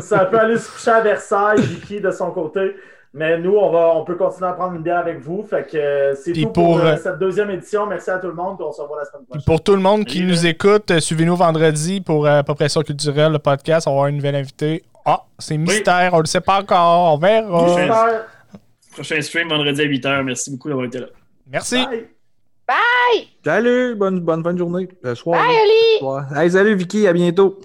ça 0.02 0.26
peut 0.26 0.40
aller 0.40 0.58
se 0.58 0.72
coucher 0.72 0.90
à 0.90 1.02
Versailles, 1.02 1.62
Vicky 1.62 2.02
de 2.02 2.10
son 2.10 2.32
côté. 2.32 2.74
Mais 3.14 3.38
nous, 3.38 3.56
on, 3.56 3.72
va, 3.72 3.96
on 3.96 4.04
peut 4.06 4.16
continuer 4.16 4.50
à 4.50 4.54
prendre 4.54 4.76
une 4.76 4.82
bière 4.82 4.98
avec 4.98 5.20
vous. 5.20 5.44
Fait 5.44 5.66
que 5.66 5.78
euh, 5.78 6.16
c'est 6.16 6.34
tout 6.34 6.50
pour, 6.50 6.80
pour 6.80 6.98
cette 6.98 7.20
deuxième 7.20 7.52
édition. 7.52 7.86
Merci 7.86 8.10
à 8.10 8.18
tout 8.18 8.28
le 8.28 8.34
monde. 8.34 8.58
on 8.60 8.72
se 8.72 8.82
revoit 8.82 8.98
la 8.98 9.06
semaine 9.06 9.26
prochaine. 9.26 9.46
Pour 9.46 9.64
tout 9.64 9.76
le 9.76 9.82
monde 9.82 10.06
qui 10.06 10.24
nous 10.24 10.46
écoute, 10.46 11.00
suivez-nous 11.00 11.36
vendredi 11.36 12.02
pour 12.02 12.26
euh, 12.26 12.42
Pression 12.42 12.82
culturelle, 12.82 13.32
le 13.32 13.40
podcast. 13.40 13.88
On 13.88 13.92
va 13.92 13.96
avoir 13.96 14.08
une 14.08 14.18
nouvelle 14.18 14.36
invitée. 14.36 14.84
Ah, 15.10 15.24
c'est 15.40 15.58
mystère. 15.58 16.12
Oui. 16.12 16.14
On 16.14 16.18
ne 16.18 16.24
le 16.24 16.28
sait 16.28 16.42
pas 16.42 16.60
encore. 16.60 17.14
On 17.14 17.18
verra. 17.18 17.48
Prochain, 17.48 18.26
prochain 18.92 19.22
stream 19.22 19.48
vendredi 19.48 19.82
à 19.82 19.86
8h. 19.86 20.24
Merci 20.24 20.52
beaucoup 20.52 20.68
d'avoir 20.68 20.86
été 20.86 21.00
là. 21.00 21.08
Merci. 21.50 21.78
Bye. 21.78 22.08
Bye. 22.68 23.28
Salut. 23.46 23.96
Bonne, 23.96 24.20
bonne 24.20 24.44
fin 24.44 24.52
de 24.52 24.58
journée. 24.58 24.90
Soir. 25.16 25.42
Bye, 25.42 25.56
Ali. 25.56 26.36
Hey, 26.36 26.52
salut, 26.52 26.76
Vicky. 26.76 27.08
À 27.08 27.14
bientôt. 27.14 27.58